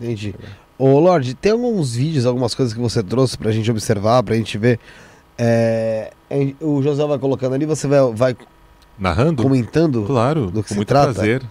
Entendi. 0.00 0.34
Ô, 0.78 0.98
Lorde, 0.98 1.34
tem 1.34 1.52
alguns 1.52 1.94
vídeos, 1.94 2.24
algumas 2.24 2.54
coisas 2.54 2.74
que 2.74 2.80
você 2.80 3.02
trouxe 3.02 3.36
pra 3.36 3.52
gente 3.52 3.70
observar, 3.70 4.22
pra 4.22 4.34
gente 4.36 4.56
ver. 4.56 4.80
É, 5.36 6.12
em- 6.30 6.56
o 6.60 6.82
José 6.82 7.04
vai 7.06 7.18
colocando 7.18 7.54
ali, 7.54 7.66
você 7.66 7.86
vai, 7.86 8.00
vai 8.12 8.36
Narrando? 8.98 9.42
comentando. 9.42 10.04
Claro, 10.06 10.46
do 10.46 10.62
que 10.62 10.68
com 10.68 10.68
se 10.68 10.74
muito 10.76 10.88
trata? 10.88 11.12
prazer. 11.12 11.42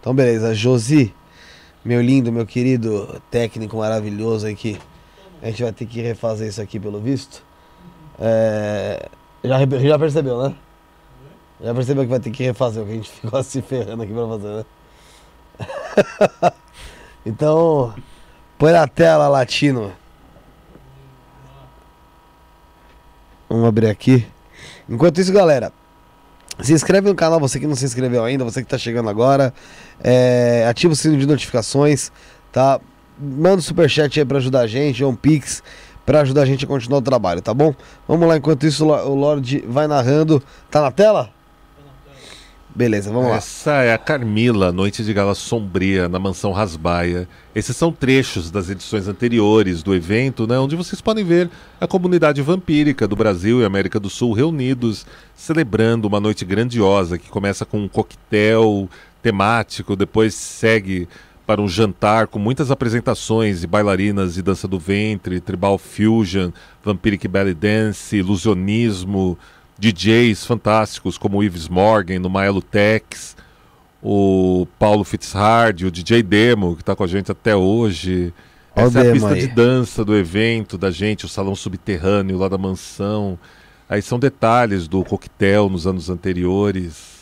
Então, 0.00 0.14
beleza. 0.14 0.54
Josi, 0.54 1.14
meu 1.84 2.00
lindo, 2.02 2.30
meu 2.30 2.46
querido 2.46 3.20
técnico 3.30 3.76
maravilhoso 3.76 4.46
aí 4.46 4.54
que 4.54 4.78
a 5.42 5.46
gente 5.46 5.62
vai 5.62 5.72
ter 5.72 5.86
que 5.86 6.00
refazer 6.00 6.48
isso 6.48 6.60
aqui 6.60 6.78
pelo 6.78 7.00
visto. 7.00 7.42
É, 8.18 9.08
já, 9.42 9.58
já 9.58 9.98
percebeu, 9.98 10.42
né? 10.42 10.54
Já 11.62 11.74
percebeu 11.74 12.04
que 12.04 12.10
vai 12.10 12.20
ter 12.20 12.30
que 12.30 12.42
refazer 12.42 12.84
que 12.84 12.90
a 12.90 12.94
gente 12.94 13.10
ficou 13.20 13.42
se 13.42 13.62
ferrando 13.62 14.02
aqui 14.02 14.12
pra 14.12 14.28
fazer, 14.28 14.48
né? 14.48 14.64
então, 17.24 17.94
põe 18.58 18.72
na 18.72 18.86
tela, 18.86 19.28
latino. 19.28 19.92
Vamos 23.48 23.66
abrir 23.66 23.88
aqui. 23.88 24.26
Enquanto 24.88 25.20
isso, 25.20 25.32
galera, 25.32 25.72
se 26.62 26.72
inscreve 26.72 27.08
no 27.08 27.14
canal, 27.14 27.40
você 27.40 27.58
que 27.58 27.66
não 27.66 27.74
se 27.74 27.84
inscreveu 27.84 28.24
ainda, 28.24 28.44
você 28.44 28.62
que 28.62 28.68
tá 28.68 28.78
chegando 28.78 29.08
agora. 29.08 29.52
É, 30.02 30.66
ativa 30.68 30.92
o 30.92 30.96
sino 30.96 31.16
de 31.16 31.26
notificações, 31.26 32.10
tá? 32.52 32.80
Manda 33.18 33.56
um 33.56 33.60
superchat 33.62 34.18
aí 34.18 34.24
pra 34.24 34.38
ajudar 34.38 34.60
a 34.60 34.66
gente, 34.66 35.02
ou 35.04 35.10
um 35.10 35.16
pix 35.16 35.62
pra 36.04 36.20
ajudar 36.22 36.42
a 36.42 36.46
gente 36.46 36.64
a 36.64 36.68
continuar 36.68 36.98
o 36.98 37.02
trabalho, 37.02 37.40
tá 37.40 37.54
bom? 37.54 37.74
Vamos 38.08 38.26
lá, 38.26 38.36
enquanto 38.36 38.66
isso 38.66 38.84
o 38.84 39.14
Lorde 39.14 39.64
vai 39.66 39.86
narrando. 39.86 40.42
Tá 40.70 40.80
na 40.80 40.90
tela? 40.90 41.30
Beleza, 42.74 43.12
vamos 43.12 43.30
lá. 43.30 43.36
Essa 43.36 43.82
é 43.82 43.92
a 43.92 43.98
Carmila, 43.98 44.70
Noite 44.70 45.02
de 45.02 45.12
Gala 45.12 45.34
Sombria, 45.34 46.08
na 46.08 46.20
Mansão 46.20 46.52
Rasbaia. 46.52 47.28
Esses 47.54 47.76
são 47.76 47.90
trechos 47.90 48.50
das 48.50 48.70
edições 48.70 49.08
anteriores 49.08 49.82
do 49.82 49.94
evento, 49.94 50.46
né, 50.46 50.56
onde 50.58 50.76
vocês 50.76 51.00
podem 51.00 51.24
ver 51.24 51.50
a 51.80 51.86
comunidade 51.86 52.40
vampírica 52.42 53.08
do 53.08 53.16
Brasil 53.16 53.60
e 53.60 53.64
América 53.64 53.98
do 53.98 54.08
Sul 54.08 54.32
reunidos, 54.32 55.04
celebrando 55.34 56.06
uma 56.06 56.20
noite 56.20 56.44
grandiosa 56.44 57.18
que 57.18 57.28
começa 57.28 57.64
com 57.64 57.78
um 57.78 57.88
coquetel 57.88 58.88
temático, 59.20 59.96
depois 59.96 60.34
segue 60.34 61.08
para 61.50 61.60
um 61.60 61.66
jantar 61.66 62.28
com 62.28 62.38
muitas 62.38 62.70
apresentações 62.70 63.62
de 63.62 63.66
bailarinas 63.66 64.34
de 64.34 64.42
dança 64.42 64.68
do 64.68 64.78
ventre, 64.78 65.40
tribal 65.40 65.76
fusion, 65.76 66.52
vampiric 66.84 67.26
belly 67.26 67.54
dance, 67.54 68.16
ilusionismo, 68.16 69.36
DJs 69.80 70.44
fantásticos 70.44 71.16
como 71.16 71.38
o 71.38 71.42
Yves 71.42 71.66
Morgan, 71.66 72.18
no 72.18 72.28
Maelo 72.28 72.60
Tex, 72.60 73.34
o 74.02 74.66
Paulo 74.78 75.04
Fitzhard, 75.04 75.86
o 75.86 75.90
DJ 75.90 76.22
Demo, 76.22 76.76
que 76.76 76.82
está 76.82 76.94
com 76.94 77.02
a 77.02 77.06
gente 77.06 77.32
até 77.32 77.56
hoje. 77.56 78.32
Ó 78.76 78.82
o 78.82 78.86
Essa 78.86 79.00
é 79.00 79.08
a 79.08 79.12
pista 79.12 79.30
aí. 79.30 79.40
de 79.40 79.46
dança 79.48 80.04
do 80.04 80.14
evento, 80.14 80.76
da 80.76 80.90
gente, 80.90 81.24
o 81.24 81.28
salão 81.28 81.54
subterrâneo 81.54 82.36
lá 82.36 82.46
da 82.46 82.58
mansão. 82.58 83.38
Aí 83.88 84.02
são 84.02 84.18
detalhes 84.18 84.86
do 84.86 85.02
coquetel 85.02 85.70
nos 85.70 85.86
anos 85.86 86.10
anteriores. 86.10 87.18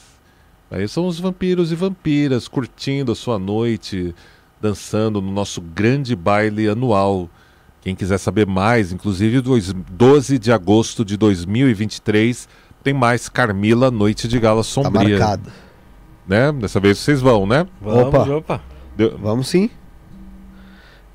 Aí 0.68 0.86
são 0.88 1.06
os 1.06 1.20
vampiros 1.20 1.70
e 1.70 1.76
vampiras 1.76 2.48
curtindo 2.48 3.12
a 3.12 3.14
sua 3.14 3.38
noite, 3.38 4.14
dançando 4.60 5.22
no 5.22 5.30
nosso 5.30 5.60
grande 5.60 6.16
baile 6.16 6.68
anual. 6.68 7.30
Quem 7.80 7.94
quiser 7.94 8.18
saber 8.18 8.46
mais, 8.46 8.92
inclusive 8.92 9.40
dois- 9.40 9.72
12 9.72 10.38
de 10.38 10.52
agosto 10.52 11.04
de 11.04 11.16
2023, 11.16 12.48
tem 12.82 12.92
mais 12.92 13.28
Carmila 13.28 13.90
Noite 13.90 14.26
de 14.28 14.38
Gala 14.38 14.60
Tá 14.60 14.64
Sombria. 14.64 15.18
marcado. 15.18 15.50
né? 16.26 16.52
Dessa 16.52 16.78
vez 16.80 16.98
vocês 16.98 17.20
vão, 17.20 17.46
né? 17.46 17.66
Vamos, 17.80 18.04
Opa. 18.08 18.18
opa. 18.34 18.60
Deu- 18.96 19.16
Vamos 19.18 19.48
sim. 19.48 19.70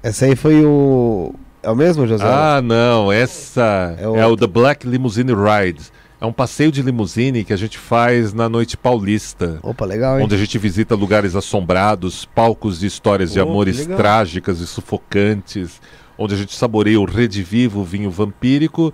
Essa 0.01 0.25
aí 0.25 0.35
foi 0.35 0.65
o. 0.65 1.33
É 1.61 1.69
o 1.69 1.75
mesmo, 1.75 2.05
José? 2.07 2.25
Ah, 2.25 2.61
não, 2.61 3.11
essa 3.11 3.95
É 3.97 4.03
é, 4.03 4.25
o 4.27 4.35
The 4.35 4.47
Black 4.47 4.85
Limousine 4.87 5.31
Ride. 5.33 5.81
É 6.19 6.25
um 6.25 6.33
passeio 6.33 6.71
de 6.71 6.81
limusine 6.81 7.43
que 7.43 7.51
a 7.53 7.57
gente 7.57 7.77
faz 7.77 8.33
na 8.33 8.47
noite 8.49 8.75
paulista. 8.77 9.59
Opa, 9.61 9.85
legal, 9.85 10.17
hein? 10.17 10.25
Onde 10.25 10.35
a 10.35 10.37
gente 10.37 10.57
visita 10.57 10.95
lugares 10.95 11.35
assombrados, 11.35 12.25
palcos 12.25 12.79
de 12.79 12.87
histórias 12.87 13.31
de 13.33 13.39
Oh, 13.39 13.43
que 13.45 13.49
amores 13.49 13.85
trágicas 13.85 14.59
e 14.59 14.67
sufocantes, 14.67 15.81
onde 16.23 16.33
a 16.35 16.37
gente 16.37 16.55
saboreia 16.55 16.99
o 16.99 17.05
redivivo 17.05 17.83
vinho 17.83 18.09
vampírico 18.09 18.93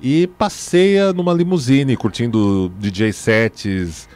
e 0.00 0.26
passeia 0.26 1.12
numa 1.12 1.32
limusine, 1.32 1.96
curtindo 1.96 2.70
DJ 2.78 3.12
sets 3.12 4.08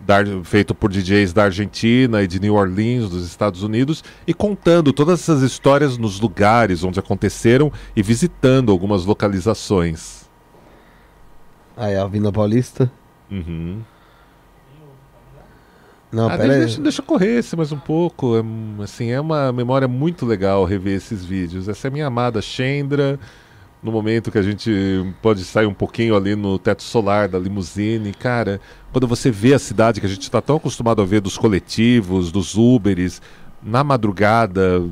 da- 0.00 0.22
feito 0.44 0.74
por 0.74 0.90
DJs 0.90 1.32
da 1.32 1.44
Argentina 1.44 2.22
e 2.22 2.26
de 2.26 2.40
New 2.40 2.54
Orleans, 2.54 3.08
dos 3.10 3.24
Estados 3.26 3.62
Unidos, 3.62 4.02
e 4.26 4.32
contando 4.34 4.92
todas 4.92 5.20
essas 5.20 5.42
histórias 5.42 5.96
nos 5.98 6.20
lugares 6.20 6.84
onde 6.84 6.98
aconteceram 7.00 7.72
e 7.96 8.02
visitando 8.02 8.70
algumas 8.70 9.04
localizações. 9.04 10.28
Aí, 11.76 11.96
a 11.96 12.02
Avenida 12.02 12.32
Paulista. 12.32 12.90
Uhum. 13.30 13.80
Não, 16.10 16.28
Ah, 16.28 16.36
deixa, 16.36 16.80
deixa 16.80 17.02
correr 17.02 17.38
esse 17.38 17.54
mais 17.54 17.70
um 17.70 17.78
pouco. 17.78 18.36
É, 18.36 18.82
assim, 18.82 19.10
é 19.10 19.20
uma 19.20 19.52
memória 19.52 19.86
muito 19.86 20.24
legal 20.24 20.64
rever 20.64 20.96
esses 20.96 21.24
vídeos. 21.24 21.68
Essa 21.68 21.86
é 21.86 21.90
a 21.90 21.92
minha 21.92 22.06
amada 22.06 22.40
Chendra, 22.40 23.18
no 23.82 23.92
momento 23.92 24.30
que 24.30 24.38
a 24.38 24.42
gente 24.42 24.70
pode 25.22 25.44
sair 25.44 25.66
um 25.66 25.74
pouquinho 25.74 26.16
ali 26.16 26.34
no 26.34 26.58
teto 26.58 26.82
solar 26.82 27.28
da 27.28 27.38
limusine. 27.38 28.12
Cara, 28.14 28.60
quando 28.92 29.06
você 29.06 29.30
vê 29.30 29.52
a 29.54 29.58
cidade 29.58 30.00
que 30.00 30.06
a 30.06 30.08
gente 30.08 30.22
está 30.22 30.40
tão 30.40 30.56
acostumado 30.56 31.02
a 31.02 31.04
ver 31.04 31.20
dos 31.20 31.36
coletivos, 31.36 32.32
dos 32.32 32.56
Uberes, 32.56 33.20
na 33.62 33.84
madrugada, 33.84 34.82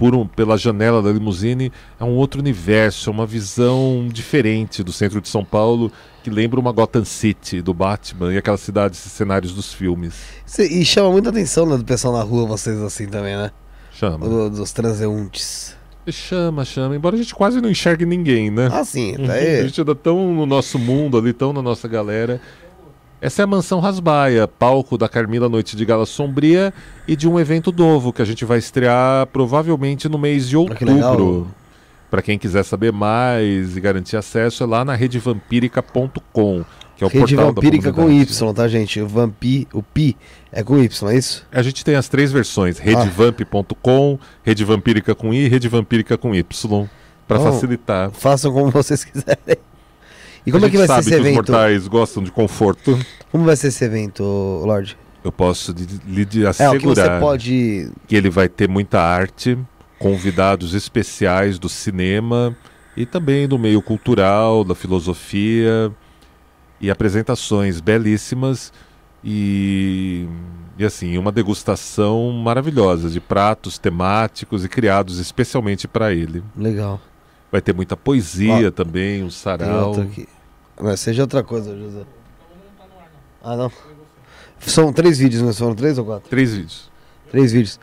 por 0.00 0.14
um- 0.14 0.26
pela 0.26 0.56
janela 0.56 1.02
da 1.02 1.12
limusine, 1.12 1.70
é 2.00 2.04
um 2.04 2.16
outro 2.16 2.40
universo, 2.40 3.10
é 3.10 3.12
uma 3.12 3.26
visão 3.26 4.08
diferente 4.10 4.82
do 4.82 4.92
centro 4.94 5.20
de 5.20 5.28
São 5.28 5.44
Paulo, 5.44 5.92
que 6.24 6.30
lembra 6.30 6.58
uma 6.58 6.72
Gotham 6.72 7.04
City 7.04 7.60
do 7.60 7.74
Batman 7.74 8.32
e 8.32 8.38
aquelas 8.38 8.60
cidades 8.60 9.04
e 9.04 9.10
cenários 9.10 9.52
dos 9.52 9.74
filmes. 9.74 10.14
E 10.58 10.82
chama 10.86 11.10
muita 11.10 11.28
atenção 11.28 11.66
né, 11.66 11.76
do 11.76 11.84
pessoal 11.84 12.14
na 12.14 12.22
rua, 12.22 12.46
vocês 12.46 12.80
assim 12.80 13.06
também, 13.06 13.36
né? 13.36 13.50
Chama. 13.92 14.26
Do- 14.26 14.48
dos 14.48 14.72
transeuntes. 14.72 15.76
Chama, 16.08 16.64
chama. 16.64 16.96
Embora 16.96 17.14
a 17.14 17.18
gente 17.18 17.34
quase 17.34 17.60
não 17.60 17.68
enxergue 17.70 18.06
ninguém, 18.06 18.50
né? 18.50 18.70
Ah, 18.72 18.82
sim, 18.84 19.14
tá 19.26 19.32
A 19.32 19.36
aí. 19.36 19.62
gente 19.64 19.82
ainda 19.82 19.94
tão 19.94 20.32
no 20.34 20.46
nosso 20.46 20.78
mundo 20.78 21.18
ali, 21.18 21.34
tão 21.34 21.52
na 21.52 21.60
nossa 21.60 21.86
galera. 21.86 22.40
Essa 23.20 23.42
é 23.42 23.44
a 23.44 23.46
Mansão 23.46 23.80
Rasbaia, 23.80 24.48
palco 24.48 24.96
da 24.96 25.06
Carmila 25.08 25.46
Noite 25.48 25.76
de 25.76 25.84
Gala 25.84 26.06
Sombria 26.06 26.72
e 27.06 27.14
de 27.14 27.28
um 27.28 27.38
evento 27.38 27.70
novo 27.70 28.12
que 28.14 28.22
a 28.22 28.24
gente 28.24 28.46
vai 28.46 28.58
estrear 28.58 29.26
provavelmente 29.26 30.08
no 30.08 30.18
mês 30.18 30.48
de 30.48 30.56
outubro. 30.56 31.46
Para 32.10 32.22
quem 32.22 32.38
quiser 32.38 32.64
saber 32.64 32.92
mais 32.92 33.76
e 33.76 33.80
garantir 33.80 34.16
acesso, 34.16 34.62
é 34.64 34.66
lá 34.66 34.84
na 34.86 34.94
redevampírica.com, 34.94 36.64
que 36.96 37.04
é 37.04 37.06
o 37.06 37.10
Rede 37.10 37.34
portal 37.36 37.52
Vampírica 37.52 37.92
da 37.92 38.02
com. 38.02 38.10
Y, 38.10 38.52
tá, 38.54 38.66
gente? 38.66 39.00
O 39.00 39.06
Vampi, 39.06 39.68
o 39.72 39.82
Pi 39.82 40.16
é 40.50 40.62
com 40.64 40.78
Y, 40.78 41.08
é 41.10 41.16
isso? 41.16 41.46
A 41.52 41.62
gente 41.62 41.84
tem 41.84 41.94
as 41.96 42.08
três 42.08 42.32
versões, 42.32 42.80
Ah. 42.80 42.82
redevamp.com, 42.82 44.18
redevampírica 44.42 45.14
com 45.14 45.32
I 45.32 45.44
e 45.44 45.48
redevampírica 45.48 46.16
com 46.16 46.34
Y, 46.34 46.88
para 47.28 47.38
Bom, 47.38 47.44
facilitar. 47.44 48.10
Façam 48.12 48.50
como 48.52 48.70
vocês 48.70 49.04
quiserem. 49.04 49.58
E 50.46 50.50
como 50.52 50.64
é 50.66 50.70
que 50.70 50.76
vai 50.78 50.86
ser 50.88 51.00
esse 51.00 51.08
que 51.10 51.14
os 51.14 51.20
evento? 51.20 51.34
mortais 51.34 51.88
gostam 51.88 52.22
de 52.22 52.30
conforto. 52.30 52.98
Como 53.30 53.44
vai 53.44 53.56
ser 53.56 53.68
esse 53.68 53.84
evento, 53.84 54.22
Lorde? 54.64 54.96
Eu 55.22 55.30
posso 55.30 55.72
lhe 55.72 55.86
lhe 56.06 56.22
É, 56.22 56.26
que 56.26 56.40
você 56.42 56.62
assegurar 57.02 57.20
pode. 57.20 57.90
que 58.08 58.16
ele 58.16 58.30
vai 58.30 58.48
ter 58.48 58.68
muita 58.68 59.00
arte, 59.00 59.58
convidados 59.98 60.72
especiais 60.74 61.58
do 61.58 61.68
cinema 61.68 62.56
e 62.96 63.04
também 63.04 63.46
do 63.46 63.58
meio 63.58 63.82
cultural, 63.82 64.64
da 64.64 64.74
filosofia 64.74 65.92
e 66.80 66.90
apresentações 66.90 67.80
belíssimas 67.80 68.72
e, 69.22 70.26
e 70.78 70.84
assim, 70.84 71.18
uma 71.18 71.30
degustação 71.30 72.32
maravilhosa 72.32 73.10
de 73.10 73.20
pratos 73.20 73.76
temáticos 73.78 74.64
e 74.64 74.68
criados 74.68 75.18
especialmente 75.18 75.86
para 75.86 76.14
ele. 76.14 76.42
Legal. 76.56 76.98
Vai 77.50 77.60
ter 77.60 77.74
muita 77.74 77.96
poesia 77.96 78.68
Ó, 78.68 78.70
também, 78.70 79.24
um 79.24 79.30
sarau. 79.30 79.94
Mas 80.80 81.00
seja 81.00 81.22
outra 81.22 81.42
coisa, 81.42 81.76
José. 81.76 82.02
Ah, 83.42 83.56
não. 83.56 83.72
São 84.60 84.92
três 84.92 85.18
vídeos, 85.18 85.42
não 85.42 85.52
foram 85.52 85.74
três 85.74 85.98
ou 85.98 86.04
quatro? 86.04 86.28
Três 86.30 86.52
vídeos. 86.54 86.90
Três 87.30 87.52
vídeos. 87.52 87.80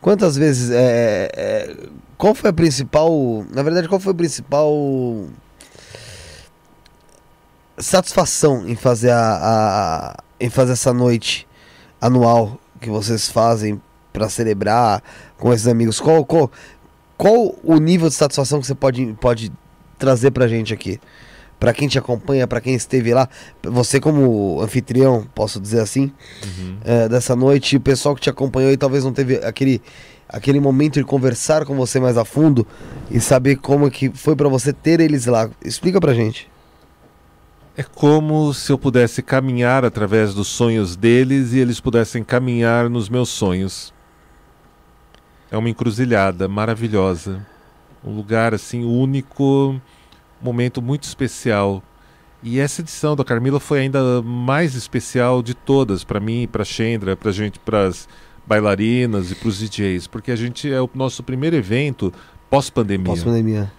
Quantas 0.00 0.36
vezes. 0.36 0.70
É, 0.70 1.30
é, 1.34 1.76
qual 2.16 2.34
foi 2.34 2.50
a 2.50 2.52
principal. 2.52 3.44
Na 3.54 3.62
verdade, 3.62 3.88
qual 3.88 4.00
foi 4.00 4.12
a 4.12 4.16
principal. 4.16 4.72
Satisfação 7.78 8.68
em 8.68 8.74
fazer 8.74 9.10
a, 9.10 9.36
a- 9.40 10.16
em 10.40 10.50
fazer 10.50 10.72
essa 10.72 10.92
noite 10.92 11.46
anual 12.00 12.58
que 12.80 12.90
vocês 12.90 13.28
fazem 13.28 13.80
pra 14.12 14.28
celebrar 14.28 15.02
com 15.36 15.52
esses 15.52 15.68
amigos? 15.68 16.00
Qual, 16.00 16.24
qual, 16.24 16.50
qual 17.18 17.54
o 17.62 17.78
nível 17.78 18.08
de 18.08 18.14
satisfação 18.14 18.60
que 18.60 18.66
você 18.66 18.74
pode, 18.74 19.14
pode 19.20 19.52
trazer 19.98 20.30
pra 20.30 20.48
gente 20.48 20.72
aqui? 20.72 20.98
Pra 21.60 21.72
quem 21.74 21.88
te 21.88 21.98
acompanha, 21.98 22.46
pra 22.46 22.60
quem 22.60 22.74
esteve 22.74 23.12
lá, 23.12 23.28
você 23.64 23.98
como 23.98 24.60
anfitrião, 24.62 25.26
posso 25.34 25.60
dizer 25.60 25.80
assim, 25.80 26.12
Uhum. 26.46 26.76
é, 26.84 27.08
dessa 27.08 27.34
noite, 27.34 27.76
o 27.76 27.80
pessoal 27.80 28.14
que 28.14 28.20
te 28.20 28.30
acompanhou 28.30 28.70
e 28.70 28.76
talvez 28.76 29.02
não 29.02 29.12
teve 29.12 29.38
aquele, 29.44 29.82
aquele 30.28 30.60
momento 30.60 30.94
de 30.94 31.04
conversar 31.04 31.64
com 31.66 31.74
você 31.74 31.98
mais 31.98 32.16
a 32.16 32.24
fundo 32.24 32.64
e 33.10 33.18
saber 33.20 33.56
como 33.56 33.90
que 33.90 34.08
foi 34.10 34.36
pra 34.36 34.48
você 34.48 34.72
ter 34.72 35.00
eles 35.00 35.26
lá. 35.26 35.50
Explica 35.64 36.00
pra 36.00 36.14
gente. 36.14 36.48
É 37.76 37.82
como 37.82 38.54
se 38.54 38.70
eu 38.70 38.78
pudesse 38.78 39.20
caminhar 39.20 39.84
através 39.84 40.34
dos 40.34 40.46
sonhos 40.46 40.94
deles 40.94 41.52
e 41.54 41.58
eles 41.58 41.80
pudessem 41.80 42.22
caminhar 42.22 42.88
nos 42.88 43.08
meus 43.08 43.28
sonhos. 43.30 43.92
É 45.50 45.56
uma 45.56 45.68
encruzilhada 45.68 46.48
maravilhosa. 46.48 47.46
Um 48.04 48.14
lugar 48.14 48.54
assim 48.54 48.84
único, 48.84 49.80
momento 50.40 50.80
muito 50.80 51.04
especial. 51.04 51.82
E 52.42 52.60
essa 52.60 52.80
edição 52.80 53.16
da 53.16 53.24
Carmila 53.24 53.58
foi 53.58 53.80
ainda 53.80 54.22
mais 54.22 54.74
especial 54.74 55.42
de 55.42 55.54
todas 55.54 56.04
para 56.04 56.20
mim, 56.20 56.48
para 56.50 56.64
Chendra, 56.64 57.16
para 57.16 57.32
gente, 57.32 57.58
para 57.58 57.86
as 57.86 58.08
bailarinas 58.46 59.30
e 59.30 59.34
para 59.34 59.48
os 59.48 59.58
DJs, 59.58 60.06
porque 60.06 60.30
a 60.30 60.36
gente 60.36 60.72
é 60.72 60.80
o 60.80 60.88
nosso 60.94 61.22
primeiro 61.22 61.54
evento 61.54 62.12
pós-pandemia. 62.48 63.06
Pós-pandemia. 63.06 63.70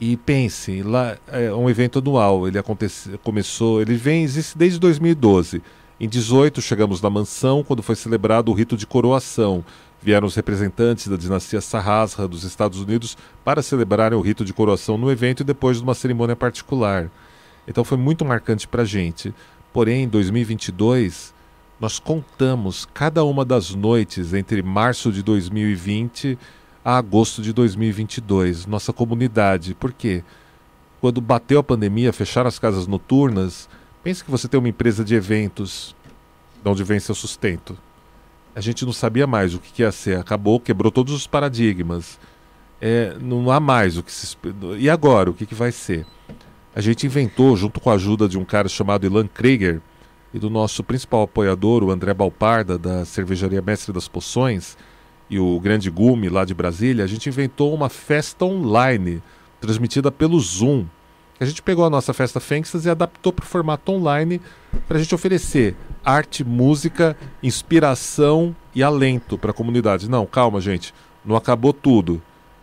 E 0.00 0.16
pense, 0.16 0.82
lá 0.82 1.16
é 1.28 1.52
um 1.52 1.68
evento 1.68 1.98
anual, 1.98 2.46
ele 2.46 2.58
acontece, 2.58 3.18
começou, 3.24 3.80
ele 3.80 3.96
vem 3.96 4.22
existe 4.22 4.56
desde 4.56 4.78
2012. 4.78 5.62
Em 5.98 6.08
18 6.08 6.60
chegamos 6.60 7.00
na 7.02 7.10
mansão 7.10 7.64
quando 7.64 7.82
foi 7.82 7.96
celebrado 7.96 8.50
o 8.50 8.54
rito 8.54 8.76
de 8.76 8.86
coroação. 8.86 9.64
Vieram 10.00 10.26
os 10.26 10.34
representantes 10.34 11.08
da 11.08 11.16
dinastia 11.16 11.60
Sahasra 11.60 12.28
dos 12.28 12.44
Estados 12.44 12.80
Unidos 12.80 13.16
para 13.44 13.62
celebrarem 13.62 14.16
o 14.16 14.20
rito 14.20 14.44
de 14.44 14.52
coroação 14.52 14.96
no 14.96 15.10
evento 15.10 15.40
e 15.40 15.44
depois 15.44 15.78
de 15.78 15.82
uma 15.82 15.94
cerimônia 15.94 16.36
particular. 16.36 17.10
Então 17.66 17.84
foi 17.84 17.98
muito 17.98 18.24
marcante 18.24 18.68
para 18.68 18.82
a 18.82 18.86
gente. 18.86 19.34
Porém, 19.72 20.04
em 20.04 20.08
2022, 20.08 21.34
nós 21.80 21.98
contamos 21.98 22.86
cada 22.94 23.24
uma 23.24 23.44
das 23.44 23.74
noites 23.74 24.32
entre 24.34 24.62
março 24.62 25.12
de 25.12 25.22
2020 25.22 26.38
a 26.84 26.96
agosto 26.96 27.42
de 27.42 27.52
2022, 27.52 28.66
nossa 28.66 28.92
comunidade. 28.92 29.74
Por 29.74 29.92
quê? 29.92 30.24
Quando 31.00 31.20
bateu 31.20 31.58
a 31.60 31.62
pandemia, 31.62 32.12
fecharam 32.12 32.48
as 32.48 32.58
casas 32.58 32.86
noturnas, 32.86 33.68
pense 34.02 34.24
que 34.24 34.30
você 34.30 34.48
tem 34.48 34.58
uma 34.58 34.68
empresa 34.68 35.04
de 35.04 35.14
eventos, 35.14 35.94
de 36.62 36.68
onde 36.68 36.82
vem 36.82 36.98
seu 36.98 37.14
sustento. 37.14 37.76
A 38.58 38.60
gente 38.60 38.84
não 38.84 38.92
sabia 38.92 39.24
mais 39.24 39.54
o 39.54 39.60
que, 39.60 39.72
que 39.72 39.82
ia 39.82 39.92
ser, 39.92 40.18
acabou, 40.18 40.58
quebrou 40.58 40.90
todos 40.90 41.14
os 41.14 41.28
paradigmas. 41.28 42.18
É, 42.80 43.16
não 43.20 43.52
há 43.52 43.60
mais 43.60 43.96
o 43.96 44.02
que 44.02 44.10
se. 44.10 44.36
E 44.76 44.90
agora, 44.90 45.30
o 45.30 45.32
que, 45.32 45.46
que 45.46 45.54
vai 45.54 45.70
ser? 45.70 46.04
A 46.74 46.80
gente 46.80 47.06
inventou, 47.06 47.56
junto 47.56 47.78
com 47.78 47.88
a 47.88 47.94
ajuda 47.94 48.28
de 48.28 48.36
um 48.36 48.44
cara 48.44 48.68
chamado 48.68 49.06
Ilan 49.06 49.28
Krieger 49.28 49.80
e 50.34 50.40
do 50.40 50.50
nosso 50.50 50.82
principal 50.82 51.22
apoiador, 51.22 51.84
o 51.84 51.92
André 51.92 52.12
Balparda, 52.12 52.76
da 52.76 53.04
cervejaria 53.04 53.62
Mestre 53.62 53.92
das 53.92 54.08
Poções, 54.08 54.76
e 55.30 55.38
o 55.38 55.60
Grande 55.60 55.88
Gume 55.88 56.28
lá 56.28 56.44
de 56.44 56.52
Brasília, 56.52 57.04
a 57.04 57.08
gente 57.08 57.28
inventou 57.28 57.72
uma 57.72 57.88
festa 57.88 58.44
online, 58.44 59.22
transmitida 59.60 60.10
pelo 60.10 60.40
Zoom. 60.40 60.84
A 61.38 61.44
gente 61.44 61.62
pegou 61.62 61.84
a 61.84 61.90
nossa 61.90 62.12
festa 62.12 62.40
Fenxas 62.40 62.86
e 62.86 62.90
adaptou 62.90 63.32
para 63.32 63.44
o 63.44 63.46
formato 63.46 63.92
online 63.92 64.40
para 64.88 64.96
a 64.96 65.00
gente 65.00 65.14
oferecer 65.14 65.76
arte, 66.04 66.44
música, 66.44 67.16
inspiração 67.42 68.54
e 68.74 68.82
alento 68.82 69.36
para 69.36 69.50
a 69.50 69.54
comunidade. 69.54 70.08
Não, 70.08 70.26
calma, 70.26 70.60
gente, 70.60 70.94
não 71.24 71.36
acabou 71.36 71.72
tudo. 71.72 72.22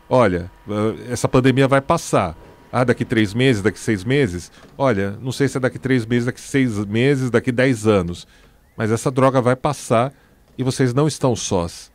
Olha, 0.10 0.52
eh, 0.70 1.12
essa 1.12 1.28
pandemia 1.28 1.68
vai 1.68 1.82
passar. 1.82 2.36
Ah, 2.72 2.84
daqui 2.84 3.06
três 3.06 3.34
meses, 3.34 3.62
daqui 3.62 3.80
seis 3.80 4.04
meses? 4.04 4.52
Olha, 4.78 5.18
não 5.22 5.32
sei 5.32 5.48
se 5.48 5.58
é 5.58 5.60
daqui 5.60 5.80
três 5.80 6.06
meses, 6.06 6.26
daqui 6.26 6.42
seis 6.42 6.84
meses, 6.86 7.30
daqui 7.30 7.52
dez 7.52 7.88
anos. 7.88 8.28
Mas 8.76 8.92
essa 8.92 9.10
droga 9.10 9.42
vai 9.42 9.56
passar 9.56 10.14
e 10.58 10.64
vocês 10.64 10.94
não 10.94 11.08
estão 11.08 11.36
sós. 11.36 11.92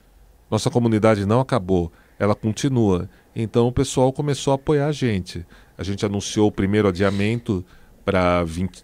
Nossa 0.51 0.71
comunidade 0.71 1.27
não 1.27 1.41
acabou, 1.41 1.93
ela 2.19 2.35
continua. 2.35 3.09
Então 3.37 3.69
o 3.69 3.73
pessoal 3.73 4.13
começou 4.13 4.53
a 4.53 4.57
apoiar 4.57 4.87
a 4.87 4.93
gente. 4.93 5.47
A 5.77 5.83
gente 5.83 6.05
anunciou 6.05 6.49
o 6.49 6.53
primeiro 6.53 6.89
adiamento 6.89 7.65
para 8.05 8.43
20 8.45 8.83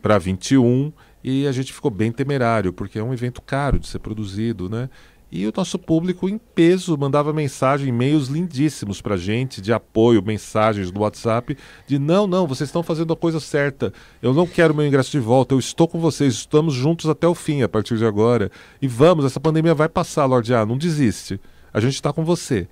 para 0.00 0.18
21 0.18 0.92
e 1.22 1.46
a 1.46 1.52
gente 1.52 1.72
ficou 1.72 1.90
bem 1.90 2.10
temerário, 2.10 2.72
porque 2.72 2.98
é 2.98 3.02
um 3.02 3.12
evento 3.12 3.40
caro 3.40 3.78
de 3.78 3.86
ser 3.86 3.98
produzido, 3.98 4.68
né? 4.68 4.88
E 5.34 5.46
o 5.46 5.52
nosso 5.56 5.78
público 5.78 6.28
em 6.28 6.36
peso 6.36 6.94
mandava 6.98 7.32
mensagem, 7.32 7.88
e-mails 7.88 8.28
lindíssimos 8.28 9.00
pra 9.00 9.16
gente, 9.16 9.62
de 9.62 9.72
apoio, 9.72 10.22
mensagens 10.22 10.92
no 10.92 11.00
WhatsApp, 11.00 11.56
de 11.86 11.98
não, 11.98 12.26
não, 12.26 12.46
vocês 12.46 12.68
estão 12.68 12.82
fazendo 12.82 13.14
a 13.14 13.16
coisa 13.16 13.40
certa. 13.40 13.94
Eu 14.20 14.34
não 14.34 14.46
quero 14.46 14.74
meu 14.74 14.86
ingresso 14.86 15.10
de 15.10 15.18
volta, 15.18 15.54
eu 15.54 15.58
estou 15.58 15.88
com 15.88 15.98
vocês, 15.98 16.34
estamos 16.34 16.74
juntos 16.74 17.08
até 17.08 17.26
o 17.26 17.34
fim 17.34 17.62
a 17.62 17.68
partir 17.68 17.96
de 17.96 18.04
agora. 18.04 18.50
E 18.82 18.86
vamos, 18.86 19.24
essa 19.24 19.40
pandemia 19.40 19.74
vai 19.74 19.88
passar, 19.88 20.26
Lorde 20.26 20.52
A, 20.52 20.66
não 20.66 20.76
desiste. 20.76 21.40
A 21.72 21.80
gente 21.80 21.94
está 21.94 22.12
com 22.12 22.22
você. 22.22 22.68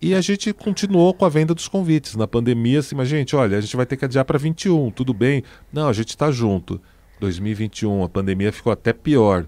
E 0.00 0.14
a 0.14 0.20
gente 0.20 0.52
continuou 0.52 1.12
com 1.12 1.24
a 1.24 1.28
venda 1.28 1.52
dos 1.52 1.66
convites. 1.66 2.14
Na 2.14 2.28
pandemia, 2.28 2.78
assim, 2.78 2.94
mas 2.94 3.08
gente, 3.08 3.34
olha, 3.34 3.58
a 3.58 3.60
gente 3.60 3.76
vai 3.76 3.84
ter 3.84 3.96
que 3.96 4.04
adiar 4.04 4.24
para 4.24 4.38
21, 4.38 4.92
tudo 4.92 5.12
bem? 5.12 5.42
Não, 5.72 5.88
a 5.88 5.92
gente 5.92 6.10
está 6.10 6.30
junto. 6.30 6.80
2021, 7.20 8.04
a 8.04 8.08
pandemia 8.08 8.52
ficou 8.52 8.72
até 8.72 8.92
pior. 8.92 9.46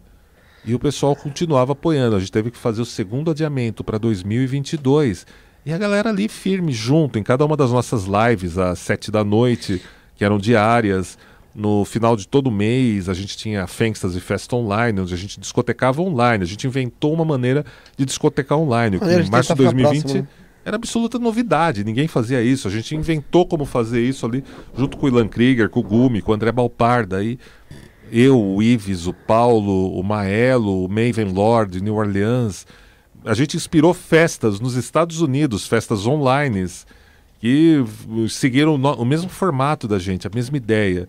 E 0.65 0.75
o 0.75 0.79
pessoal 0.79 1.17
continuava 1.17 1.73
apoiando. 1.73 2.17
A 2.17 2.21
gente 2.21 2.33
teve 2.33 2.51
que 2.51 2.59
fazer 2.59 2.83
o 2.83 2.85
segundo 2.85 3.31
adiamento 3.31 3.83
para 3.83 3.99
2022. 3.99 5.27
E 5.65 5.73
a 5.73 5.79
galera 5.79 6.11
ali 6.11 6.29
firme, 6.29 6.73
junto, 6.73 7.19
em 7.19 7.23
cada 7.23 7.45
uma 7.45 7.57
das 7.57 7.71
nossas 7.71 8.05
lives, 8.05 8.59
às 8.59 8.79
sete 8.79 9.11
da 9.11 9.25
noite, 9.25 9.83
que 10.17 10.25
eram 10.25 10.39
diárias. 10.39 11.19
No 11.55 11.85
final 11.85 12.17
de 12.17 12.29
todo 12.29 12.51
mês, 12.51 13.09
a 13.09 13.15
gente 13.15 13.37
tinha 13.37 13.67
festas 13.67 14.15
e 14.15 14.21
festa 14.21 14.55
online, 14.55 15.01
onde 15.01 15.13
a 15.13 15.17
gente 15.17 15.41
discotecava 15.41 16.01
online. 16.01 16.45
A 16.45 16.47
gente 16.47 16.67
inventou 16.67 17.13
uma 17.13 17.25
maneira 17.25 17.65
de 17.97 18.05
discotecar 18.05 18.59
online. 18.59 18.99
Maneira 18.99 19.25
em 19.25 19.31
março 19.31 19.55
de 19.55 19.59
tentar 19.59 19.71
ficar 19.71 19.81
2020 19.83 20.03
próximo, 20.03 20.23
né? 20.23 20.29
era 20.65 20.77
absoluta 20.77 21.19
novidade, 21.19 21.85
ninguém 21.85 22.07
fazia 22.07 22.43
isso. 22.43 22.69
A 22.69 22.71
gente 22.71 22.95
inventou 22.95 23.47
como 23.47 23.65
fazer 23.65 24.03
isso 24.03 24.27
ali, 24.27 24.45
junto 24.77 24.97
com 24.97 25.07
o 25.07 25.09
Ilan 25.09 25.27
Krieger, 25.27 25.69
com 25.69 25.81
o 25.81 25.83
Gumi, 25.83 26.21
com 26.21 26.33
o 26.33 26.35
André 26.35 26.53
Balparda. 26.53 27.19
Aí 27.19 27.39
eu, 28.11 28.41
o 28.41 28.63
Ives, 28.63 29.07
o 29.07 29.13
Paulo, 29.13 29.99
o 29.99 30.03
Maelo, 30.03 30.85
o 30.85 30.89
Maven 30.89 31.33
Lord, 31.33 31.83
New 31.83 31.95
Orleans. 31.95 32.67
A 33.25 33.35
gente 33.35 33.57
inspirou 33.57 33.93
festas 33.95 34.61
nos 34.61 34.75
Estados 34.75 35.21
Unidos, 35.21 35.67
festas 35.67 36.07
online, 36.07 36.67
que 37.39 37.85
seguiram 38.29 38.75
o, 38.75 39.05
mesmo 39.05 39.29
formato 39.29 39.87
da 39.87 39.99
gente, 39.99 40.27
a 40.27 40.31
mesma 40.35 40.57
ideia. 40.57 41.09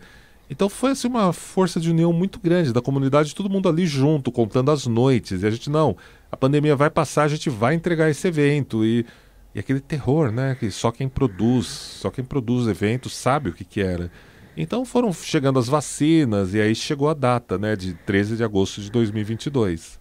Então 0.50 0.68
foi 0.68 0.92
assim 0.92 1.08
uma 1.08 1.32
força 1.32 1.80
de 1.80 1.90
união 1.90 2.12
muito 2.12 2.40
grande 2.40 2.74
da 2.74 2.82
comunidade, 2.82 3.34
todo 3.34 3.50
mundo 3.50 3.70
ali 3.70 3.88
junto, 3.88 4.32
contando 4.32 4.70
as 4.70 4.86
noites. 4.86 5.44
E 5.44 5.48
a 5.48 5.50
gente, 5.50 5.70
não, 5.70 5.96
a 6.30 6.36
pandemia 6.36 6.76
vai 6.76 6.90
passar, 6.90 7.24
a 7.24 7.28
gente 7.30 7.50
vai 7.50 7.74
entregar 7.74 8.10
esse 8.10 8.28
evento. 8.28 8.86
E 8.86 9.06
E 9.54 9.60
aquele 9.60 9.80
terror, 9.80 10.32
né? 10.32 10.56
Que 10.60 10.72
só 10.72 10.92
quem 10.92 11.10
produz, 11.10 11.68
só 11.68 12.10
quem 12.10 12.24
produz 12.24 12.68
eventos 12.68 13.14
sabe 13.14 13.50
o 13.50 13.54
que, 13.54 13.66
que 13.66 13.82
era. 13.82 14.12
Então 14.56 14.84
foram 14.84 15.14
chegando 15.14 15.60
as 15.60 15.68
vacinas 15.68 16.54
e 16.54 16.62
aí 16.62 16.76
chegou 16.76 17.10
a 17.10 17.14
data, 17.14 17.58
né? 17.58 17.76
De 17.76 17.94
13 17.94 18.36
de 18.36 18.44
agosto 18.44 18.82
de 18.82 18.92
2022. 18.92 20.00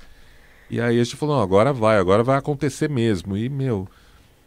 E 0.71 0.81
aí 0.81 1.01
a 1.01 1.05
gente 1.05 1.17
falou, 1.17 1.41
agora 1.41 1.73
vai, 1.73 1.99
agora 1.99 2.23
vai 2.23 2.37
acontecer 2.37 2.89
mesmo. 2.89 3.37
E, 3.37 3.49
meu, 3.49 3.89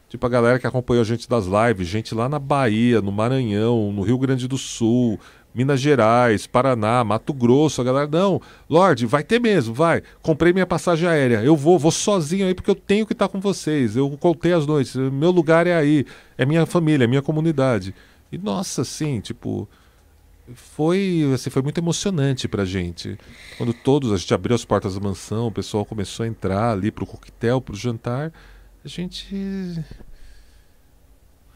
tipo 0.09 0.25
a 0.25 0.29
galera 0.29 0.59
que 0.59 0.67
acompanhou 0.67 1.01
a 1.01 1.05
gente 1.05 1.27
das 1.27 1.45
lives, 1.45 1.87
gente 1.87 2.15
lá 2.15 2.29
na 2.29 2.39
Bahia, 2.39 3.01
no 3.01 3.11
Maranhão, 3.11 3.91
no 3.91 4.01
Rio 4.01 4.17
Grande 4.17 4.47
do 4.47 4.57
Sul, 4.57 5.19
Minas 5.53 5.79
Gerais, 5.79 6.47
Paraná, 6.47 7.03
Mato 7.03 7.33
Grosso, 7.33 7.79
a 7.81 7.83
galera, 7.83 8.07
não, 8.07 8.41
Lorde, 8.69 9.05
vai 9.05 9.23
ter 9.23 9.39
mesmo, 9.39 9.73
vai. 9.73 10.01
Comprei 10.21 10.51
minha 10.51 10.65
passagem 10.65 11.07
aérea, 11.07 11.43
eu 11.43 11.55
vou, 11.55 11.77
vou 11.77 11.91
sozinho 11.91 12.47
aí 12.47 12.55
porque 12.55 12.71
eu 12.71 12.75
tenho 12.75 13.05
que 13.05 13.13
estar 13.13 13.27
com 13.27 13.39
vocês. 13.39 13.95
Eu 13.95 14.09
contei 14.17 14.53
as 14.53 14.65
noites, 14.65 14.95
meu 14.95 15.29
lugar 15.29 15.67
é 15.67 15.75
aí, 15.75 16.05
é 16.37 16.45
minha 16.45 16.65
família, 16.65 17.03
é 17.03 17.07
minha 17.07 17.21
comunidade. 17.21 17.93
E 18.31 18.37
nossa, 18.37 18.81
assim, 18.81 19.19
tipo, 19.19 19.67
foi, 20.53 21.31
assim, 21.33 21.49
foi 21.49 21.61
muito 21.61 21.77
emocionante 21.77 22.47
pra 22.47 22.65
gente. 22.65 23.17
Quando 23.57 23.73
todos, 23.73 24.11
a 24.11 24.17
gente 24.17 24.33
abriu 24.33 24.55
as 24.55 24.65
portas 24.65 24.95
da 24.95 24.99
mansão, 24.99 25.47
o 25.47 25.51
pessoal 25.51 25.85
começou 25.85 26.25
a 26.25 26.27
entrar 26.27 26.71
ali 26.71 26.91
pro 26.91 27.05
coquetel, 27.05 27.61
pro 27.61 27.75
jantar, 27.75 28.31
a 28.83 28.87
gente 28.87 29.83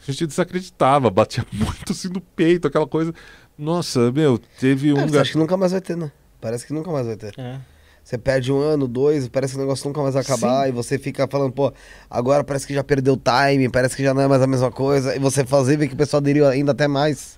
a 0.07 0.11
gente 0.11 0.25
desacreditava, 0.27 1.09
batia 1.09 1.45
muito 1.51 1.91
assim 1.91 2.07
no 2.07 2.21
peito, 2.21 2.67
aquela 2.67 2.87
coisa. 2.87 3.13
Nossa, 3.57 4.11
meu, 4.11 4.37
teve 4.37 4.93
um. 4.93 4.99
É, 4.99 5.19
acha 5.19 5.31
que 5.31 5.37
nunca 5.37 5.57
mais 5.57 5.71
vai 5.71 5.81
ter, 5.81 5.97
né? 5.97 6.11
Parece 6.39 6.65
que 6.65 6.73
nunca 6.73 6.91
mais 6.91 7.05
vai 7.05 7.17
ter. 7.17 7.33
É. 7.37 7.59
Você 8.03 8.17
perde 8.17 8.53
um 8.53 8.59
ano, 8.59 8.87
dois, 8.87 9.27
parece 9.27 9.53
que 9.53 9.59
o 9.59 9.61
negócio 9.61 9.85
nunca 9.85 10.01
mais 10.01 10.13
vai 10.13 10.23
acabar. 10.23 10.63
Sim. 10.63 10.69
E 10.69 10.71
você 10.71 10.97
fica 10.97 11.27
falando, 11.27 11.51
pô, 11.51 11.73
agora 12.09 12.41
parece 12.41 12.65
que 12.65 12.73
já 12.73 12.81
perdeu 12.81 13.15
o 13.15 13.17
time, 13.17 13.67
parece 13.67 13.97
que 13.97 14.03
já 14.03 14.13
não 14.13 14.21
é 14.21 14.27
mais 14.29 14.41
a 14.41 14.47
mesma 14.47 14.71
coisa. 14.71 15.13
E 15.13 15.19
você 15.19 15.43
fazer 15.43 15.75
ver 15.75 15.89
que 15.89 15.93
o 15.93 15.97
pessoal 15.97 16.21
aderiu 16.21 16.47
ainda 16.47 16.71
até 16.71 16.87
mais. 16.87 17.37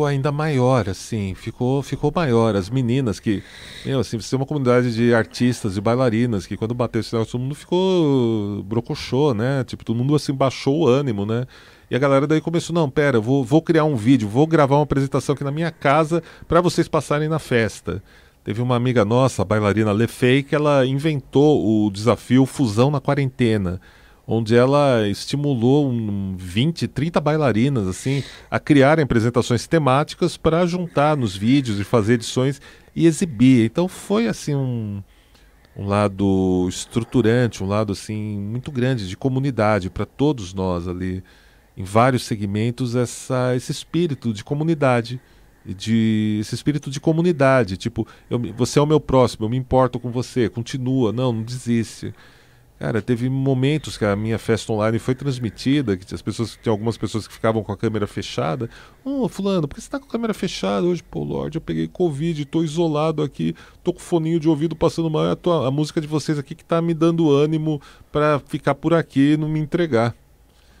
Ficou 0.00 0.08
ainda 0.08 0.32
maior, 0.32 0.88
assim, 0.88 1.34
ficou, 1.34 1.82
ficou 1.82 2.10
maior. 2.14 2.56
As 2.56 2.70
meninas 2.70 3.20
que, 3.20 3.42
meu, 3.84 4.00
assim, 4.00 4.18
você 4.18 4.30
tem 4.30 4.38
uma 4.38 4.46
comunidade 4.46 4.94
de 4.94 5.12
artistas 5.12 5.76
e 5.76 5.80
bailarinas 5.80 6.46
que 6.46 6.56
quando 6.56 6.72
bateu 6.72 7.00
esse 7.02 7.12
negócio, 7.12 7.32
todo 7.32 7.42
mundo 7.42 7.54
ficou 7.54 8.62
brocochô, 8.62 9.34
né? 9.34 9.62
Tipo, 9.62 9.84
todo 9.84 9.94
mundo 9.94 10.14
assim 10.14 10.32
baixou 10.32 10.80
o 10.80 10.88
ânimo, 10.88 11.26
né? 11.26 11.44
E 11.90 11.94
a 11.94 11.98
galera 11.98 12.26
daí 12.26 12.40
começou, 12.40 12.72
não, 12.74 12.88
pera, 12.88 13.20
vou, 13.20 13.44
vou 13.44 13.60
criar 13.60 13.84
um 13.84 13.94
vídeo, 13.94 14.26
vou 14.26 14.46
gravar 14.46 14.76
uma 14.76 14.84
apresentação 14.84 15.34
aqui 15.34 15.44
na 15.44 15.50
minha 15.50 15.70
casa 15.70 16.22
para 16.48 16.62
vocês 16.62 16.88
passarem 16.88 17.28
na 17.28 17.38
festa. 17.38 18.02
Teve 18.42 18.62
uma 18.62 18.76
amiga 18.76 19.04
nossa, 19.04 19.42
a 19.42 19.44
bailarina 19.44 19.92
Lefei, 19.92 20.42
que 20.42 20.54
ela 20.54 20.86
inventou 20.86 21.86
o 21.86 21.90
desafio 21.90 22.46
Fusão 22.46 22.90
na 22.90 23.02
Quarentena, 23.02 23.78
onde 24.32 24.54
ela 24.54 25.08
estimulou 25.08 25.90
um 25.90 26.36
20, 26.38 26.86
30 26.86 27.20
bailarinas 27.20 27.88
assim 27.88 28.22
a 28.48 28.60
criarem 28.60 29.02
apresentações 29.02 29.66
temáticas 29.66 30.36
para 30.36 30.64
juntar 30.66 31.16
nos 31.16 31.36
vídeos 31.36 31.80
e 31.80 31.84
fazer 31.84 32.14
edições 32.14 32.60
e 32.94 33.06
exibir. 33.06 33.64
Então 33.64 33.88
foi 33.88 34.28
assim 34.28 34.54
um, 34.54 35.02
um 35.76 35.84
lado 35.84 36.66
estruturante, 36.68 37.64
um 37.64 37.66
lado 37.66 37.92
assim 37.92 38.38
muito 38.38 38.70
grande 38.70 39.08
de 39.08 39.16
comunidade 39.16 39.90
para 39.90 40.06
todos 40.06 40.54
nós 40.54 40.86
ali 40.86 41.24
em 41.76 41.82
vários 41.82 42.22
segmentos 42.22 42.94
essa, 42.94 43.56
esse 43.56 43.72
espírito 43.72 44.32
de 44.32 44.44
comunidade 44.44 45.20
de 45.66 46.38
esse 46.40 46.54
espírito 46.54 46.88
de 46.88 47.00
comunidade 47.00 47.76
tipo 47.76 48.06
eu, 48.30 48.40
você 48.56 48.78
é 48.78 48.82
o 48.82 48.86
meu 48.86 48.98
próximo 48.98 49.44
eu 49.44 49.50
me 49.50 49.56
importo 49.56 50.00
com 50.00 50.10
você 50.10 50.48
continua 50.48 51.12
não 51.12 51.32
não 51.32 51.42
desiste 51.42 52.14
cara 52.80 53.02
teve 53.02 53.28
momentos 53.28 53.98
que 53.98 54.06
a 54.06 54.16
minha 54.16 54.38
festa 54.38 54.72
online 54.72 54.98
foi 54.98 55.14
transmitida 55.14 55.98
que 55.98 56.14
as 56.14 56.22
pessoas 56.22 56.58
tinha 56.62 56.72
algumas 56.72 56.96
pessoas 56.96 57.28
que 57.28 57.34
ficavam 57.34 57.62
com 57.62 57.70
a 57.70 57.76
câmera 57.76 58.06
fechada. 58.06 58.70
Ô 59.04 59.24
oh, 59.24 59.28
fulano 59.28 59.68
por 59.68 59.74
que 59.74 59.82
você 59.82 59.86
está 59.86 60.00
com 60.00 60.06
a 60.06 60.08
câmera 60.08 60.32
fechada 60.32 60.86
hoje? 60.86 61.02
Pô 61.02 61.22
Lorde 61.22 61.58
eu 61.58 61.60
peguei 61.60 61.86
covid 61.86 62.40
estou 62.40 62.64
isolado 62.64 63.22
aqui 63.22 63.54
tô 63.84 63.92
com 63.92 64.00
foninho 64.00 64.40
de 64.40 64.48
ouvido 64.48 64.74
passando 64.74 65.10
mal 65.10 65.30
a, 65.30 65.36
tua, 65.36 65.68
a 65.68 65.70
música 65.70 66.00
de 66.00 66.06
vocês 66.06 66.38
aqui 66.38 66.54
que 66.54 66.64
tá 66.64 66.80
me 66.80 66.94
dando 66.94 67.30
ânimo 67.30 67.82
para 68.10 68.38
ficar 68.46 68.74
por 68.74 68.94
aqui 68.94 69.34
e 69.34 69.36
não 69.36 69.48
me 69.48 69.60
entregar. 69.60 70.14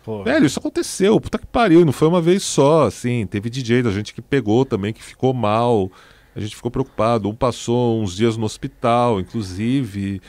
Pô. 0.02 0.24
Velho, 0.24 0.46
isso 0.46 0.58
aconteceu, 0.58 1.20
puta 1.20 1.38
que 1.38 1.46
pariu, 1.46 1.84
não 1.84 1.92
foi 1.92 2.08
uma 2.08 2.22
vez 2.22 2.42
só, 2.42 2.86
assim, 2.86 3.26
teve 3.26 3.50
DJ 3.50 3.82
da 3.82 3.90
gente 3.90 4.14
que 4.14 4.22
pegou 4.22 4.64
também, 4.64 4.94
que 4.94 5.02
ficou 5.02 5.34
mal, 5.34 5.92
a 6.34 6.40
gente 6.40 6.56
ficou 6.56 6.70
preocupado, 6.70 7.28
um 7.28 7.34
passou 7.34 8.00
uns 8.00 8.16
dias 8.16 8.38
no 8.38 8.46
hospital, 8.46 9.20
inclusive, 9.20 10.22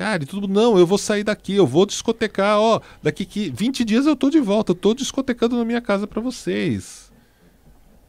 cara, 0.00 0.22
e 0.22 0.26
tudo, 0.26 0.48
não, 0.48 0.78
eu 0.78 0.86
vou 0.86 0.96
sair 0.96 1.22
daqui, 1.22 1.56
eu 1.56 1.66
vou 1.66 1.84
discotecar, 1.84 2.58
ó, 2.58 2.80
daqui 3.02 3.26
que 3.26 3.50
20 3.50 3.84
dias 3.84 4.06
eu 4.06 4.16
tô 4.16 4.30
de 4.30 4.40
volta, 4.40 4.70
eu 4.72 4.74
tô 4.74 4.94
discotecando 4.94 5.58
na 5.58 5.64
minha 5.64 5.82
casa 5.82 6.06
para 6.06 6.22
vocês. 6.22 7.12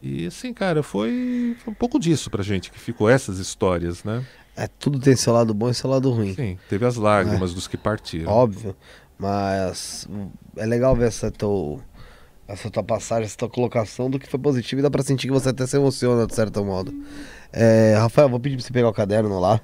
E 0.02 0.26
assim, 0.26 0.53
cara, 0.53 0.82
foi, 0.84 1.53
foi 1.61 1.74
um 1.74 1.76
pouco 1.76 2.00
disso 2.00 2.32
pra 2.32 2.42
gente 2.42 2.72
que 2.72 2.80
ficou 2.80 3.10
essas 3.10 3.40
histórias, 3.40 4.06
né? 4.06 4.26
É, 4.56 4.68
tudo 4.68 5.02
tem 5.02 5.18
seu 5.18 5.34
lado 5.34 5.53
bom 5.53 5.70
e 5.70 5.74
seu 5.74 5.90
lado 5.90 6.10
ruim. 6.11 6.34
Sim, 6.34 6.58
teve 6.70 6.86
as 6.86 6.95
lágrimas 6.95 7.53
dos 7.53 7.68
que 7.68 7.76
partiram. 7.76 8.32
Óbvio. 8.32 8.74
Mas 9.20 10.08
é 10.56 10.66
legal 10.66 10.95
ver 10.95 11.10
essa, 11.10 11.30
teu, 11.30 11.82
essa 12.48 12.70
tua 12.70 12.84
passagem, 12.84 13.26
essa 13.26 13.38
tua 13.38 13.50
colocação 13.50 14.10
do 14.10 14.18
que 14.18 14.30
foi 14.30 14.40
positivo 14.40 14.80
e 14.80 14.82
dá 14.82 14.90
pra 14.90 15.03
sentir 15.03 15.28
que 15.28 15.34
você 15.34 15.50
até 15.50 15.68
se 15.68 15.76
emociona 15.76 16.26
de 16.26 16.34
certo 16.34 16.64
modo. 16.64 16.94
É, 17.52 17.95
Rafael, 17.98 18.30
vou 18.30 18.40
pedir 18.40 18.56
pra 18.56 18.64
você 18.66 18.72
pegar 18.72 18.88
o 18.88 18.94
caderno 18.94 19.38
lá. 19.42 19.60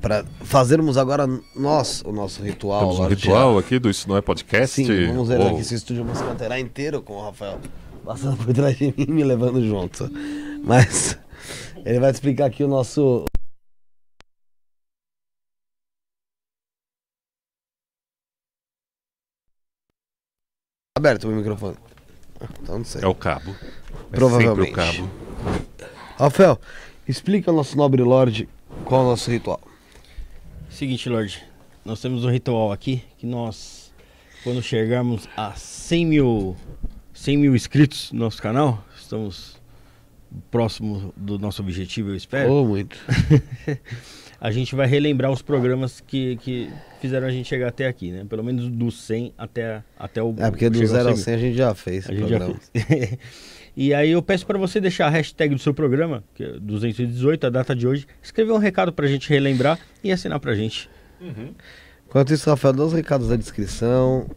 Pra 0.00 0.24
fazermos 0.44 0.96
agora 0.96 1.26
nós 1.54 2.02
o 2.06 2.12
nosso 2.12 2.42
ritual. 2.42 2.80
Temos 2.80 2.98
um 3.00 3.06
ritual 3.06 3.58
aqui 3.58 3.78
do 3.78 3.90
Isso 3.90 4.08
Não 4.08 4.16
É 4.16 4.22
Podcast. 4.22 4.76
Sim, 4.76 5.06
vamos 5.08 5.28
ver 5.28 5.38
Uou. 5.38 5.48
aqui 5.50 5.60
esse 5.60 5.74
estúdio 5.74 6.04
música 6.04 6.34
terá 6.34 6.58
inteiro 6.58 7.02
com 7.02 7.14
o 7.14 7.22
Rafael 7.24 7.60
passando 8.04 8.36
por 8.44 8.52
trás 8.52 8.76
de 8.76 8.86
mim 8.86 8.94
e 8.96 9.06
me 9.10 9.24
levando 9.24 9.64
junto. 9.64 10.10
Mas 10.64 11.18
ele 11.84 12.00
vai 12.00 12.10
te 12.12 12.16
explicar 12.16 12.46
aqui 12.46 12.64
o 12.64 12.68
nosso. 12.68 13.24
Aberto 20.96 21.28
o 21.28 21.32
microfone. 21.32 21.76
Então 22.62 22.78
não 22.78 22.84
sei. 22.84 23.02
É 23.02 23.06
o 23.06 23.14
cabo. 23.14 23.50
É 23.50 24.16
Provavelmente. 24.16 24.74
sempre 24.74 25.02
o 25.02 25.08
cabo. 25.08 25.10
Rafael, 26.18 26.60
explica 27.08 27.50
ao 27.50 27.56
nosso 27.56 27.76
nobre 27.76 28.02
Lorde 28.02 28.48
qual 28.84 29.02
é 29.02 29.04
o 29.04 29.08
nosso 29.10 29.30
ritual. 29.30 29.60
Seguinte, 30.70 31.08
Lorde, 31.08 31.42
nós 31.84 32.00
temos 32.00 32.24
um 32.24 32.30
ritual 32.30 32.72
aqui 32.72 33.02
que 33.18 33.26
nós, 33.26 33.92
quando 34.44 34.62
chegarmos 34.62 35.28
a 35.36 35.52
100 35.52 36.06
mil, 36.06 36.56
100 37.12 37.36
mil 37.36 37.54
inscritos 37.56 38.12
no 38.12 38.20
nosso 38.20 38.40
canal, 38.40 38.82
estamos 38.96 39.60
próximo 40.50 41.12
do 41.16 41.38
nosso 41.38 41.60
objetivo, 41.60 42.10
eu 42.10 42.16
espero. 42.16 42.52
Oh, 42.52 42.64
muito. 42.64 42.96
a 44.40 44.50
gente 44.52 44.74
vai 44.74 44.86
relembrar 44.86 45.30
os 45.30 45.42
programas 45.42 46.00
que, 46.00 46.36
que 46.36 46.70
fizeram 47.00 47.26
a 47.26 47.30
gente 47.30 47.48
chegar 47.48 47.68
até 47.68 47.88
aqui, 47.88 48.12
né? 48.12 48.24
Pelo 48.26 48.42
menos 48.42 48.68
do 48.68 48.90
100 48.90 49.34
até, 49.36 49.82
até 49.98 50.22
o. 50.22 50.34
É 50.38 50.50
porque 50.50 50.70
do 50.70 50.78
chegar 50.78 51.00
ao 51.00 51.04
0 51.04 51.08
ao 51.10 51.16
100 51.16 51.16
mil. 51.16 51.24
100 51.24 51.34
a 51.34 51.38
gente 51.38 51.56
já 51.56 51.74
fez. 51.74 52.08
A 52.08 52.12
gente 52.14 52.28
já 52.28 52.38
programa. 52.38 52.60
fez. 52.72 53.18
e 53.82 53.94
aí 53.94 54.10
eu 54.10 54.20
peço 54.20 54.44
para 54.44 54.58
você 54.58 54.78
deixar 54.78 55.06
a 55.06 55.08
hashtag 55.08 55.54
do 55.54 55.58
seu 55.58 55.72
programa, 55.72 56.22
que 56.34 56.44
é 56.44 56.52
218, 56.60 57.46
a 57.46 57.48
data 57.48 57.74
de 57.74 57.88
hoje, 57.88 58.06
escrever 58.22 58.52
um 58.52 58.58
recado 58.58 58.92
pra 58.92 59.06
gente 59.06 59.30
relembrar 59.30 59.78
e 60.04 60.12
assinar 60.12 60.38
pra 60.38 60.54
gente. 60.54 60.90
Enquanto 62.06 62.34
isso, 62.34 62.50
Rafael, 62.50 62.74
dá 62.74 62.84
os 62.84 62.92
recados 62.92 63.28
da 63.28 63.36
descrição. 63.36 64.28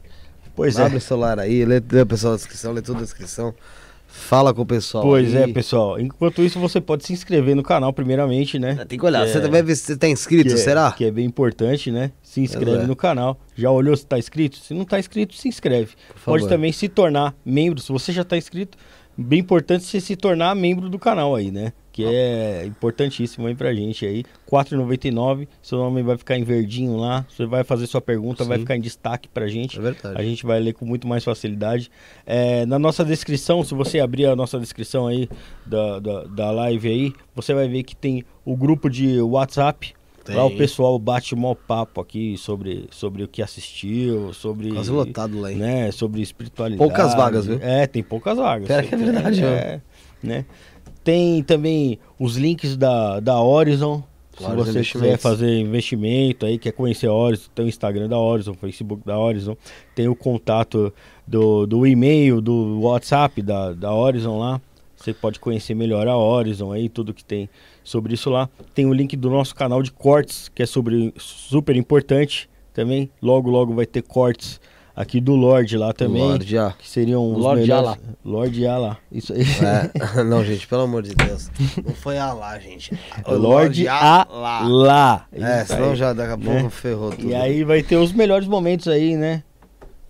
Pois 0.55 0.79
Abre 0.79 0.97
o 0.97 1.01
celular 1.01 1.39
aí, 1.39 1.65
lê, 1.65 1.83
lê 1.91 2.01
o 2.03 2.05
pessoal 2.05 2.31
da 2.31 2.37
descrição, 2.37 2.71
lê 2.71 2.81
toda 2.81 2.99
a 2.99 3.01
descrição. 3.01 3.53
Fala 4.07 4.53
com 4.53 4.61
o 4.61 4.65
pessoal. 4.65 5.03
Pois 5.03 5.35
é, 5.35 5.43
aí. 5.43 5.53
pessoal. 5.53 5.99
Enquanto 5.99 6.41
isso, 6.41 6.57
você 6.57 6.79
pode 6.79 7.03
se 7.03 7.11
inscrever 7.11 7.53
no 7.53 7.63
canal, 7.63 7.91
primeiramente, 7.91 8.57
né? 8.57 8.85
Tem 8.87 8.97
que 8.97 9.05
olhar, 9.05 9.25
Que 9.25 9.33
você 9.33 9.39
é- 9.39 9.47
vai 9.49 9.61
ver 9.61 9.75
se 9.75 9.83
você 9.83 9.97
tá 9.97 10.07
inscrito, 10.07 10.49
que 10.49 10.53
é- 10.53 10.57
será? 10.57 10.91
Que 10.93 11.03
é 11.03 11.11
bem 11.11 11.25
importante, 11.25 11.91
né? 11.91 12.11
Se 12.21 12.39
inscreve 12.39 12.83
é. 12.83 12.87
no 12.87 12.95
canal. 12.95 13.37
Já 13.55 13.71
olhou 13.71 13.97
se 13.97 14.05
tá 14.05 14.17
inscrito? 14.17 14.57
Se 14.57 14.73
não 14.73 14.85
tá 14.85 14.99
inscrito, 14.99 15.35
se 15.35 15.49
inscreve. 15.49 15.95
Pode 16.23 16.47
também 16.47 16.71
se 16.71 16.87
tornar 16.87 17.35
membro. 17.43 17.81
Se 17.81 17.91
você 17.91 18.13
já 18.13 18.23
tá 18.23 18.37
inscrito, 18.37 18.77
bem 19.17 19.39
importante 19.39 19.83
você 19.83 19.99
se 19.99 20.15
tornar 20.15 20.55
membro 20.55 20.89
do 20.89 20.99
canal 20.99 21.35
aí, 21.35 21.51
né? 21.51 21.73
Que 21.91 22.03
é 22.03 22.65
importantíssimo 22.65 23.45
aí 23.45 23.53
pra 23.53 23.71
gente 23.73 24.03
aí. 24.03 24.23
R$ 24.51 24.51
4,99. 24.51 25.47
Seu 25.61 25.77
nome 25.77 26.01
vai 26.01 26.17
ficar 26.17 26.37
em 26.37 26.43
verdinho 26.43 26.97
lá. 26.97 27.23
Você 27.29 27.45
vai 27.45 27.63
fazer 27.63 27.85
sua 27.85 28.01
pergunta, 28.01 28.43
vai 28.43 28.57
Sim. 28.57 28.63
ficar 28.63 28.75
em 28.75 28.81
destaque 28.81 29.29
pra 29.29 29.47
gente. 29.47 29.77
É 29.77 29.81
verdade. 29.81 30.19
A 30.19 30.23
gente 30.23 30.43
vai 30.43 30.59
ler 30.59 30.73
com 30.73 30.85
muito 30.85 31.07
mais 31.07 31.23
facilidade. 31.23 31.91
É, 32.25 32.65
na 32.65 32.79
nossa 32.79 33.05
descrição, 33.05 33.63
se 33.63 33.75
você 33.75 33.99
abrir 33.99 34.25
a 34.25 34.35
nossa 34.35 34.59
descrição 34.59 35.05
aí 35.05 35.29
da, 35.65 35.99
da, 35.99 36.23
da 36.23 36.51
live 36.51 36.87
aí, 36.89 37.13
você 37.35 37.53
vai 37.53 37.67
ver 37.67 37.83
que 37.83 37.95
tem 37.95 38.25
o 38.43 38.55
grupo 38.55 38.89
de 38.89 39.21
WhatsApp. 39.21 39.93
Tem. 40.23 40.35
Lá 40.35 40.45
o 40.45 40.55
pessoal 40.55 40.97
bate 40.97 41.35
mó 41.35 41.53
papo 41.53 41.99
aqui 41.99 42.37
sobre, 42.37 42.87
sobre 42.91 43.23
o 43.23 43.27
que 43.27 43.41
assistiu, 43.41 44.31
sobre. 44.33 44.71
Quase 44.71 44.89
lotado 44.89 45.39
lá, 45.39 45.51
hein? 45.51 45.57
Né, 45.57 45.91
sobre 45.91 46.21
espiritualidade. 46.21 46.87
Poucas 46.87 47.13
vagas, 47.13 47.45
viu? 47.45 47.59
É, 47.61 47.85
tem 47.85 48.01
poucas 48.01 48.37
vagas. 48.37 48.67
Pior 48.67 48.83
que 48.83 48.95
é 48.95 48.97
verdade, 48.97 49.43
é, 49.43 49.81
né? 50.21 50.45
Tem 51.03 51.43
também 51.43 51.99
os 52.17 52.37
links 52.37 52.77
da, 52.77 53.19
da 53.19 53.41
Horizon, 53.41 54.01
Se 54.37 54.55
você 54.55 54.81
quiser 54.81 55.17
fazer 55.17 55.59
investimento 55.59 56.45
aí, 56.45 56.57
quer 56.57 56.71
conhecer 56.71 57.07
a 57.07 57.13
Horizon, 57.13 57.49
tem 57.53 57.65
o 57.65 57.67
Instagram 57.67 58.07
da 58.07 58.17
Horizon, 58.17 58.51
o 58.51 58.55
Facebook 58.55 59.05
da 59.05 59.19
Horizon, 59.19 59.57
tem 59.93 60.07
o 60.07 60.15
contato 60.15 60.93
do, 61.27 61.67
do 61.67 61.85
e-mail, 61.85 62.39
do 62.39 62.79
WhatsApp 62.79 63.41
da, 63.41 63.73
da 63.73 63.93
Horizon 63.93 64.39
lá. 64.39 64.61
Você 65.03 65.13
pode 65.13 65.37
conhecer 65.37 65.73
melhor 65.73 66.07
a 66.07 66.15
Horizon 66.15 66.71
aí, 66.71 66.87
tudo 66.87 67.13
que 67.13 67.25
tem 67.25 67.49
sobre 67.83 68.13
isso 68.13 68.29
lá. 68.29 68.49
Tem 68.73 68.85
o 68.85 68.93
link 68.93 69.17
do 69.17 69.29
nosso 69.29 69.53
canal 69.53 69.83
de 69.83 69.91
cortes, 69.91 70.47
que 70.47 70.63
é 70.63 70.65
sobre 70.65 71.13
super 71.17 71.75
importante 71.75 72.49
também. 72.73 73.09
Logo, 73.21 73.49
logo 73.49 73.73
vai 73.73 73.85
ter 73.85 74.01
cortes 74.01 74.61
aqui 74.95 75.19
do 75.19 75.35
Lorde 75.35 75.77
lá 75.77 75.91
também. 75.91 76.21
Lorde 76.21 76.57
A. 76.57 76.71
Que 76.71 76.87
seriam 76.87 77.33
os 77.33 77.37
Lorde 77.37 77.63
melhores... 77.63 77.87
Ala. 77.89 77.99
Lorde 78.23 78.65
Ala. 78.65 78.97
Isso 79.11 79.33
aí. 79.33 79.41
É, 79.41 80.23
não, 80.23 80.41
gente, 80.41 80.65
pelo 80.67 80.83
amor 80.83 81.03
de 81.03 81.13
Deus. 81.15 81.51
Não 81.85 81.93
foi 81.93 82.17
a 82.17 82.31
lá, 82.31 82.57
gente. 82.57 82.97
O 83.25 83.33
Lorde 83.33 83.85
A 83.89 84.25
Ala. 84.29 85.25
É, 85.33 85.65
senão 85.65 85.93
já 85.97 86.13
daqui 86.13 86.31
a 86.31 86.37
pouco 86.37 86.63
né? 86.63 86.69
ferrou 86.69 87.11
tudo. 87.11 87.27
E 87.27 87.35
aí 87.35 87.65
vai 87.65 87.83
ter 87.83 87.97
os 87.97 88.13
melhores 88.13 88.47
momentos 88.47 88.87
aí, 88.87 89.17
né? 89.17 89.43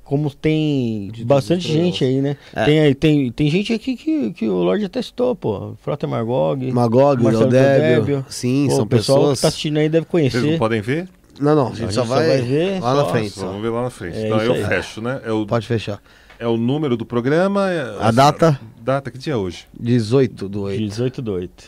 Como 0.04 0.30
tem 0.30 1.10
De 1.12 1.24
bastante 1.24 1.66
gente 1.72 2.04
aí, 2.04 2.22
né? 2.22 2.36
É. 2.54 2.66
Tem, 2.66 2.80
aí- 2.82 2.94
tem, 2.96 3.32
tem 3.32 3.50
gente 3.50 3.72
aqui 3.74 3.96
que, 3.96 4.32
que 4.34 4.48
o 4.50 4.56
Lorde 4.62 4.84
até 4.86 5.02
citou, 5.02 5.34
pô. 5.36 5.76
Frota 5.82 6.06
Margog. 6.06 6.70
Magog, 6.72 7.24
Marcelo. 7.24 7.48
Odébio. 7.48 8.26
Sim, 8.30 8.66
Pô, 8.70 8.76
são 8.76 8.84
o 8.84 8.88
pessoal 8.88 9.20
pessoas. 9.20 9.38
que 9.40 9.42
tá 9.44 9.48
assistindo 9.48 9.78
aí 9.78 9.88
deve 9.90 10.06
Vocês 10.10 10.34
não 10.34 10.42
conhecer. 10.42 10.58
podem 10.60 10.82
ver? 10.82 11.08
Não, 11.40 11.56
não, 11.56 11.68
a 11.68 11.70
gente, 11.74 11.86
A 11.86 11.92
só, 11.92 12.02
gente 12.02 12.10
só 12.10 12.16
vai 12.16 12.28
vai 12.28 12.42
ver 12.42 12.80
lá 12.82 12.92
só- 12.96 13.04
na 13.04 13.06
frente. 13.10 13.30
Só 13.32 13.40
só. 13.42 13.48
vamos 13.48 13.62
ver 13.62 13.70
lá 13.70 13.82
na 13.84 13.90
frente. 13.90 14.18
É 14.18 14.26
então 14.28 14.42
eu 14.42 14.54
aí. 14.54 14.66
fecho, 14.66 15.02
né? 15.02 15.22
É 15.24 15.32
o, 15.32 15.46
Pode 15.48 15.66
fechar. 15.66 16.02
é 16.38 16.48
o 16.48 16.58
número 16.58 16.98
do 16.98 17.06
programa. 17.06 17.72
é- 17.72 17.98
A 18.02 18.12
data? 18.12 18.60
Data, 18.82 19.10
que 19.10 19.18
dia 19.18 19.34
é 19.34 19.38
hoje? 19.38 19.66
18 19.80 20.50
do 20.50 20.64
8. 20.64 20.80
18 20.84 21.22
do 21.22 21.32
8. 21.34 21.64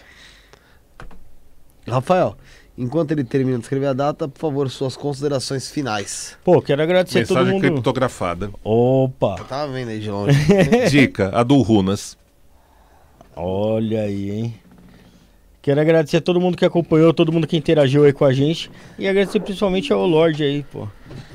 Rafael, 1.87 2.35
enquanto 2.77 3.11
ele 3.11 3.23
termina 3.23 3.57
de 3.57 3.63
escrever 3.63 3.87
a 3.87 3.93
data, 3.93 4.27
por 4.27 4.39
favor, 4.39 4.69
suas 4.69 4.95
considerações 4.97 5.69
finais. 5.69 6.37
Pô, 6.43 6.61
quero 6.61 6.81
agradecer 6.81 7.19
a 7.19 7.25
todo 7.25 7.37
Mensagem 7.37 7.53
mundo. 7.53 7.71
criptografada. 7.71 8.51
Opa! 8.63 9.35
Eu 9.39 9.45
tava 9.45 9.71
vendo 9.71 9.89
aí 9.89 9.99
de 9.99 10.09
longe. 10.09 10.37
Dica, 10.89 11.29
a 11.33 11.43
do 11.43 11.61
Runas. 11.61 12.17
Olha 13.35 14.01
aí, 14.01 14.31
hein? 14.31 14.55
Quero 15.61 15.81
agradecer 15.81 16.17
a 16.17 16.21
todo 16.21 16.39
mundo 16.39 16.55
que 16.55 16.63
acompanhou, 16.63 17.11
todo 17.11 17.31
mundo 17.31 17.47
que 17.47 17.57
interagiu 17.57 18.05
aí 18.05 18.13
com 18.13 18.23
a 18.23 18.31
gente. 18.31 18.69
E 18.99 19.07
agradecer 19.07 19.39
principalmente 19.39 19.91
ao 19.91 20.05
Lorde 20.05 20.43
aí, 20.43 20.63
pô. 20.63 20.87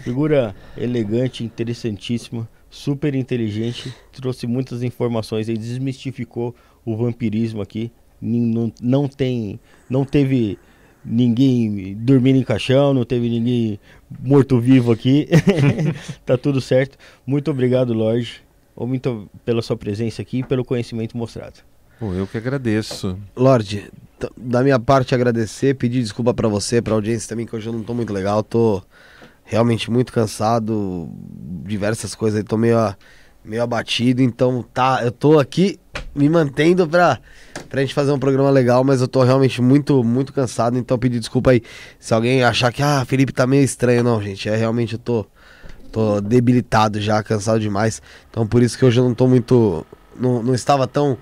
Figura 0.04 0.54
elegante, 0.76 1.42
interessantíssima, 1.42 2.48
super 2.70 3.14
inteligente. 3.16 3.92
Trouxe 4.12 4.46
muitas 4.46 4.84
informações 4.84 5.48
aí, 5.48 5.58
desmistificou 5.58 6.54
o 6.84 6.96
vampirismo 6.96 7.60
aqui. 7.60 7.90
Não, 8.22 8.72
não 8.80 9.08
tem. 9.08 9.58
Não 9.88 10.04
teve 10.04 10.58
ninguém 11.04 11.94
dormindo 11.96 12.38
em 12.38 12.42
caixão, 12.44 12.92
não 12.94 13.04
teve 13.04 13.28
ninguém 13.28 13.78
morto-vivo 14.20 14.92
aqui. 14.92 15.28
tá 16.26 16.36
tudo 16.36 16.60
certo. 16.60 16.98
Muito 17.26 17.50
obrigado, 17.50 17.92
Lorde. 17.92 18.42
Muito 18.76 19.28
pela 19.44 19.60
sua 19.60 19.76
presença 19.76 20.22
aqui 20.22 20.38
e 20.38 20.42
pelo 20.42 20.64
conhecimento 20.64 21.16
mostrado. 21.16 21.60
Pô, 21.98 22.14
eu 22.14 22.26
que 22.26 22.38
agradeço. 22.38 23.18
Lorde, 23.36 23.90
da 24.36 24.62
minha 24.62 24.78
parte 24.80 25.14
agradecer, 25.14 25.74
pedir 25.74 26.00
desculpa 26.02 26.32
pra 26.32 26.48
você, 26.48 26.80
pra 26.80 26.94
audiência 26.94 27.28
também, 27.28 27.44
que 27.44 27.54
hoje 27.54 27.66
eu 27.68 27.74
não 27.74 27.82
tô 27.82 27.92
muito 27.92 28.10
legal, 28.10 28.42
tô 28.42 28.82
realmente 29.44 29.90
muito 29.90 30.12
cansado, 30.12 31.10
diversas 31.66 32.14
coisas 32.14 32.38
aí, 32.38 32.44
tô 32.44 32.56
meio, 32.56 32.78
a- 32.78 32.96
meio 33.44 33.62
abatido, 33.62 34.22
então 34.22 34.64
tá, 34.74 35.00
eu 35.02 35.10
tô 35.10 35.38
aqui 35.38 35.78
me 36.14 36.28
mantendo 36.28 36.86
pra, 36.88 37.18
pra 37.68 37.80
gente 37.80 37.94
fazer 37.94 38.12
um 38.12 38.18
programa 38.18 38.50
legal, 38.50 38.84
mas 38.84 39.00
eu 39.00 39.08
tô 39.08 39.22
realmente 39.22 39.62
muito, 39.62 40.02
muito 40.04 40.32
cansado, 40.32 40.76
então 40.78 40.98
pedir 40.98 41.18
desculpa 41.18 41.50
aí 41.52 41.62
se 41.98 42.12
alguém 42.12 42.42
achar 42.44 42.72
que, 42.72 42.82
ah, 42.82 43.04
Felipe 43.06 43.32
tá 43.32 43.46
meio 43.46 43.64
estranho, 43.64 44.02
não, 44.04 44.20
gente, 44.22 44.48
é 44.48 44.56
realmente 44.56 44.94
eu 44.94 44.98
tô, 44.98 45.26
tô 45.90 46.20
debilitado 46.20 47.00
já, 47.00 47.22
cansado 47.22 47.58
demais, 47.60 48.02
então 48.30 48.46
por 48.46 48.62
isso 48.62 48.76
que 48.78 48.84
hoje 48.84 49.00
eu 49.00 49.04
não 49.04 49.14
tô 49.14 49.26
muito, 49.26 49.86
não, 50.18 50.42
não 50.42 50.54
estava 50.54 50.86
tão 50.86 51.16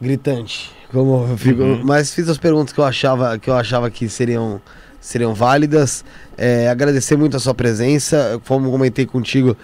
gritante. 0.00 0.70
Como 0.90 1.26
eu 1.30 1.36
fico, 1.38 1.62
Uhum. 1.62 1.80
mas 1.84 2.12
fiz 2.12 2.28
as 2.28 2.36
perguntas 2.38 2.72
que 2.72 2.80
eu 2.80 2.84
achava 2.84 3.38
que 3.38 3.48
eu 3.48 3.54
achava 3.54 3.90
que 3.90 4.08
seriam 4.08 4.60
seriam 5.00 5.34
válidas. 5.34 6.04
É, 6.36 6.68
agradecer 6.68 7.16
muito 7.16 7.36
a 7.36 7.40
sua 7.40 7.54
presença. 7.54 8.40
Como 8.46 8.70
comentei 8.70 9.04
contigo, 9.06 9.56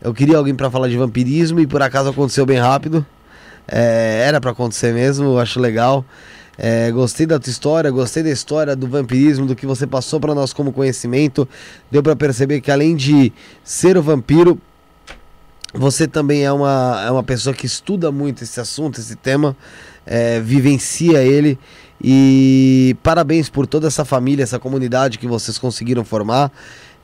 eu 0.00 0.14
queria 0.14 0.36
alguém 0.36 0.54
para 0.54 0.70
falar 0.70 0.88
de 0.88 0.96
vampirismo 0.96 1.60
e 1.60 1.66
por 1.66 1.82
acaso 1.82 2.10
aconteceu 2.10 2.46
bem 2.46 2.58
rápido. 2.58 3.04
É, 3.68 4.24
era 4.26 4.40
para 4.40 4.50
acontecer 4.50 4.92
mesmo, 4.94 5.38
acho 5.38 5.60
legal. 5.60 6.04
É, 6.56 6.90
gostei 6.90 7.24
da 7.26 7.38
tua 7.38 7.50
história, 7.50 7.90
gostei 7.90 8.22
da 8.22 8.30
história 8.30 8.76
do 8.76 8.86
vampirismo, 8.86 9.46
do 9.46 9.56
que 9.56 9.66
você 9.66 9.86
passou 9.86 10.20
para 10.20 10.34
nós 10.34 10.52
como 10.52 10.72
conhecimento. 10.72 11.48
Deu 11.90 12.02
para 12.02 12.16
perceber 12.16 12.60
que 12.60 12.70
além 12.70 12.96
de 12.96 13.32
ser 13.62 13.96
o 13.96 14.02
vampiro, 14.02 14.58
você 15.72 16.08
também 16.08 16.44
é 16.44 16.52
uma, 16.52 17.02
é 17.06 17.10
uma 17.10 17.22
pessoa 17.22 17.54
que 17.54 17.64
estuda 17.64 18.10
muito 18.10 18.42
esse 18.42 18.60
assunto, 18.60 19.00
esse 19.00 19.16
tema, 19.16 19.56
é, 20.04 20.40
vivencia 20.40 21.22
ele. 21.22 21.58
E 22.02 22.96
parabéns 23.02 23.48
por 23.48 23.66
toda 23.66 23.86
essa 23.86 24.04
família, 24.04 24.42
essa 24.42 24.58
comunidade 24.58 25.18
que 25.18 25.26
vocês 25.26 25.58
conseguiram 25.58 26.04
formar, 26.04 26.50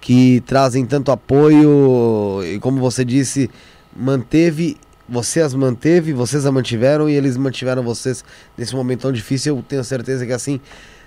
que 0.00 0.42
trazem 0.47 0.84
tanto 0.86 1.10
apoio 1.10 2.41
e, 2.44 2.58
como 2.58 2.81
você 2.81 3.05
disse, 3.05 3.50
manteve. 3.94 4.76
Você 5.08 5.41
as 5.41 5.55
manteve, 5.55 6.12
vocês 6.12 6.47
a 6.47 6.50
mantiveram 6.50 7.08
e 7.08 7.15
eles 7.15 7.36
mantiveram 7.36 7.81
vocês 7.84 8.25
nesse 8.58 8.75
momento 8.75 9.02
tão 9.02 9.12
difícil. 9.12 9.57
Eu 9.57 9.62
tenho 9.62 9.84
certeza 9.84 10.26
que 10.26 10.33
assim 10.33 10.60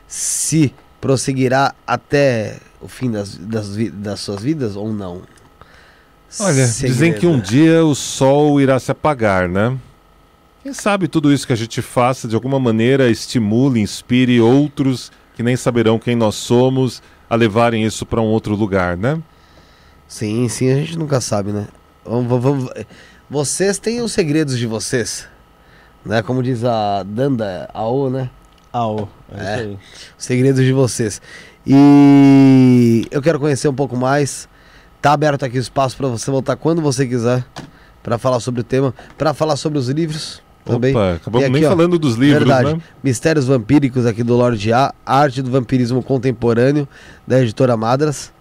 se 0.07 0.73
prosseguirá 1.01 1.75
até 1.85 2.59
o 2.79 2.87
fim 2.87 3.11
das, 3.11 3.35
das, 3.35 3.75
das 3.93 4.21
suas 4.21 4.41
vidas 4.41 4.77
ou 4.77 4.93
não. 4.93 5.21
Olha, 6.39 6.65
dizem 6.65 7.11
que 7.11 7.27
um 7.27 7.43
Segredo. 7.43 7.49
dia 7.49 7.85
o 7.85 7.93
sol 7.93 8.61
irá 8.61 8.79
se 8.79 8.91
apagar, 8.91 9.49
né? 9.49 9.77
Quem 10.63 10.73
sabe 10.73 11.07
tudo 11.07 11.33
isso 11.33 11.47
que 11.47 11.53
a 11.53 11.55
gente 11.57 11.81
faça 11.81 12.27
de 12.27 12.35
alguma 12.35 12.59
maneira 12.59 13.09
estimule, 13.09 13.79
inspire 13.79 14.39
outros 14.39 15.11
que 15.35 15.43
nem 15.43 15.55
saberão 15.55 15.97
quem 15.97 16.15
nós 16.15 16.35
somos 16.35 17.01
a 17.29 17.35
levarem 17.35 17.83
isso 17.85 18.05
para 18.05 18.19
um 18.21 18.25
outro 18.25 18.55
lugar, 18.55 18.97
né? 18.97 19.21
Sim, 20.07 20.47
sim, 20.49 20.71
a 20.71 20.75
gente 20.75 20.97
nunca 20.97 21.21
sabe, 21.21 21.51
né? 21.51 21.67
Vamos, 22.03 22.27
vamos- 22.27 22.43
vamos- 22.65 22.71
Vocês 23.29 23.77
têm 23.77 24.01
os 24.01 24.11
segredos 24.11 24.57
de 24.57 24.65
vocês, 24.65 25.27
né? 26.03 26.23
Como 26.23 26.41
diz 26.41 26.63
a 26.63 27.03
Danda 27.03 27.69
Ao, 27.73 28.09
né? 28.09 28.29
Au, 28.73 29.07
é, 29.31 29.37
É. 29.37 29.41
isso 29.43 29.61
aí. 29.61 29.77
Os 30.17 30.25
segredos 30.25 30.63
de 30.65 30.73
vocês. 30.73 31.21
E 31.65 33.05
eu 33.11 33.21
quero 33.21 33.39
conhecer 33.39 33.67
um 33.67 33.73
pouco 33.75 33.95
mais. 33.95 34.49
Tá 35.01 35.13
aberto 35.13 35.43
aqui 35.45 35.57
o 35.57 35.61
espaço 35.61 35.95
para 35.95 36.07
você 36.07 36.29
voltar 36.31 36.55
quando 36.55 36.81
você 36.81 37.05
quiser 37.07 37.45
para 38.03 38.17
falar 38.17 38.39
sobre 38.39 38.61
o 38.61 38.63
tema, 38.63 38.93
para 39.17 39.33
falar 39.33 39.55
sobre 39.55 39.77
os 39.79 39.87
livros 39.89 40.41
também. 40.65 40.91
Opa, 40.95 41.13
acabamos 41.13 41.47
E 41.47 41.49
nem 41.51 41.63
aqui, 41.63 41.65
ó, 41.65 41.69
falando 41.75 41.97
dos 41.99 42.15
livros, 42.15 42.39
Verdade. 42.47 42.75
né? 42.75 42.81
Mistérios 43.03 43.45
Vampíricos 43.45 44.05
aqui 44.05 44.23
do 44.23 44.35
Lorde 44.35 44.71
A, 44.73 44.93
Arte 45.05 45.41
do 45.41 45.49
Vampirismo 45.51 46.01
Contemporâneo 46.03 46.87
da 47.27 47.41
editora 47.41 47.75
Madras 47.77 48.31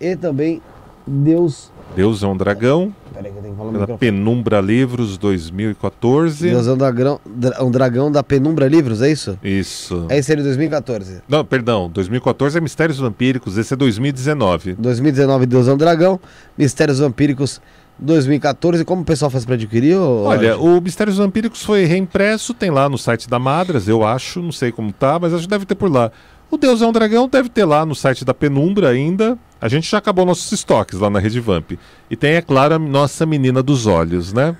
e 0.00 0.16
também 0.16 0.60
Deus. 1.06 1.70
Deus 1.96 2.22
é 2.22 2.26
um 2.26 2.36
dragão, 2.36 2.94
Peraí 3.12 3.32
que 3.32 3.38
eu 3.38 3.42
tenho 3.42 3.54
que 3.54 3.58
falar 3.58 3.72
no 3.72 3.84
pela. 3.86 3.98
Penumbra 3.98 4.60
Livros 4.60 5.18
2014. 5.18 6.48
Deus 6.48 6.66
é 6.68 6.72
um 6.72 6.76
dragão, 6.76 7.20
dra- 7.26 7.64
um 7.64 7.70
dragão 7.70 8.12
da 8.12 8.22
Penumbra 8.22 8.68
Livros, 8.68 9.02
é 9.02 9.10
isso? 9.10 9.36
Isso. 9.42 10.06
É 10.08 10.18
esse 10.18 10.30
aí 10.30 10.36
de 10.38 10.44
2014. 10.44 11.20
Não, 11.28 11.44
perdão, 11.44 11.90
2014 11.90 12.56
é 12.58 12.60
Mistérios 12.60 12.98
Vampíricos, 12.98 13.58
esse 13.58 13.74
é 13.74 13.76
2019. 13.76 14.74
2019, 14.74 15.46
Deus 15.46 15.66
é 15.66 15.72
um 15.72 15.76
dragão. 15.76 16.20
Mistérios 16.56 17.00
Vampíricos 17.00 17.60
2014. 18.00 18.84
Como 18.84 19.02
o 19.02 19.04
pessoal 19.04 19.30
faz 19.30 19.44
pra 19.44 19.54
adquirir? 19.54 19.96
Olha, 19.96 20.58
o 20.58 20.80
Mistérios 20.80 21.18
Vampíricos 21.18 21.62
foi 21.62 21.84
reimpresso, 21.84 22.54
tem 22.54 22.70
lá 22.70 22.88
no 22.88 22.98
site 22.98 23.28
da 23.28 23.38
Madras, 23.38 23.88
eu 23.88 24.04
acho, 24.04 24.40
não 24.40 24.52
sei 24.52 24.72
como 24.72 24.92
tá, 24.92 25.18
mas 25.18 25.34
acho 25.34 25.44
que 25.44 25.50
deve 25.50 25.66
ter 25.66 25.74
por 25.74 25.90
lá. 25.90 26.10
O 26.50 26.56
Deus 26.56 26.82
é 26.82 26.86
um 26.86 26.90
Dragão 26.90 27.28
deve 27.28 27.48
ter 27.48 27.64
lá 27.64 27.86
no 27.86 27.94
site 27.94 28.24
da 28.24 28.34
Penumbra 28.34 28.88
ainda. 28.88 29.38
A 29.60 29.68
gente 29.68 29.88
já 29.88 29.98
acabou 29.98 30.26
nossos 30.26 30.50
estoques 30.50 30.98
lá 30.98 31.08
na 31.08 31.20
Rede 31.20 31.38
Vamp. 31.38 31.72
E 32.10 32.16
tem, 32.16 32.32
é 32.32 32.42
claro, 32.42 32.74
a 32.74 32.78
nossa 32.78 33.24
Menina 33.24 33.62
dos 33.62 33.86
Olhos, 33.86 34.32
né? 34.32 34.56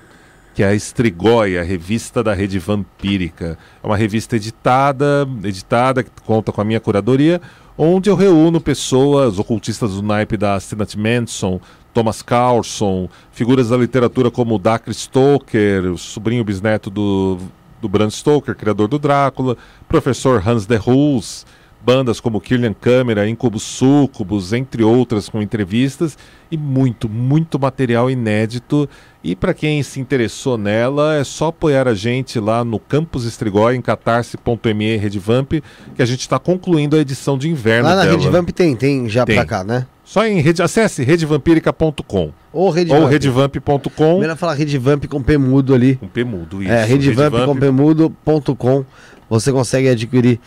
Que 0.55 0.63
é 0.63 0.67
a 0.67 0.73
Estrigóia, 0.73 1.59
a 1.59 1.63
revista 1.63 2.23
da 2.23 2.33
Rede 2.33 2.59
Vampírica. 2.59 3.57
É 3.83 3.87
uma 3.87 3.97
revista 3.97 4.37
editada, 4.37 5.27
editada, 5.43 6.01
que 6.01 6.09
conta 6.25 6.53
com 6.53 6.61
a 6.61 6.63
minha 6.63 6.79
curadoria, 6.79 7.41
onde 7.77 8.09
eu 8.09 8.15
reúno 8.15 8.61
pessoas, 8.61 9.37
ocultistas 9.37 9.95
do 9.95 10.01
naipe 10.01 10.37
da 10.37 10.57
Stennett 10.59 10.97
Manson, 10.97 11.59
Thomas 11.93 12.21
Carlson, 12.21 13.09
figuras 13.31 13.69
da 13.69 13.77
literatura 13.77 14.31
como 14.31 14.57
Dacre 14.57 14.93
Stoker, 14.93 15.91
o 15.91 15.97
sobrinho 15.97 16.43
bisneto 16.43 16.89
do, 16.89 17.37
do 17.81 17.89
Bram 17.89 18.09
Stoker, 18.09 18.55
criador 18.55 18.87
do 18.87 18.99
Drácula, 18.99 19.57
professor 19.87 20.41
Hans 20.45 20.65
de 20.65 20.77
Hulst, 20.77 21.45
bandas 21.83 22.19
como 22.19 22.39
Killian 22.39 22.73
Câmara, 22.73 23.27
Incubus 23.27 23.63
Sucubus, 23.63 24.53
entre 24.53 24.83
outras 24.83 25.27
com 25.27 25.41
entrevistas 25.41 26.17
e 26.51 26.57
muito, 26.57 27.09
muito 27.09 27.59
material 27.59 28.09
inédito. 28.09 28.87
E 29.23 29.35
para 29.35 29.53
quem 29.53 29.81
se 29.83 29.99
interessou 29.99 30.57
nela, 30.57 31.15
é 31.15 31.23
só 31.23 31.47
apoiar 31.47 31.87
a 31.87 31.93
gente 31.93 32.39
lá 32.39 32.63
no 32.63 32.79
Campus 32.79 33.25
Estrigói, 33.25 33.75
em 33.75 33.81
catarse.me 33.81 34.97
Redvamp, 34.97 35.53
que 35.95 36.01
a 36.01 36.05
gente 36.05 36.21
está 36.21 36.39
concluindo 36.39 36.95
a 36.95 36.99
edição 36.99 37.37
de 37.37 37.49
inverno 37.49 37.89
Lá 37.89 37.95
na 37.95 38.03
dela. 38.03 38.17
Redvamp 38.17 38.49
tem, 38.49 38.75
tem 38.75 39.09
já 39.09 39.25
pra 39.25 39.45
cá, 39.45 39.63
né? 39.63 39.87
Só 40.11 40.25
em 40.25 40.41
rede, 40.41 40.61
acesse 40.61 41.03
redevampírica.com 41.05 42.33
Ou 42.51 42.69
Redvamp. 42.69 42.99
ou 43.01 43.07
redevamp.com 43.07 44.19
Melhor 44.19 44.35
falar 44.35 44.55
Redvamp 44.55 45.05
com 45.07 45.23
P 45.23 45.37
mudo 45.37 45.73
ali. 45.73 45.95
com 45.95 46.07
P 46.09 46.25
mudo, 46.25 46.61
isso. 46.61 46.69
É, 46.69 46.83
redvamp 46.83 47.33
com 47.45 47.55
pmudo.com. 47.55 48.83
Você 49.29 49.53
consegue 49.53 49.87
adquirir 49.87 50.37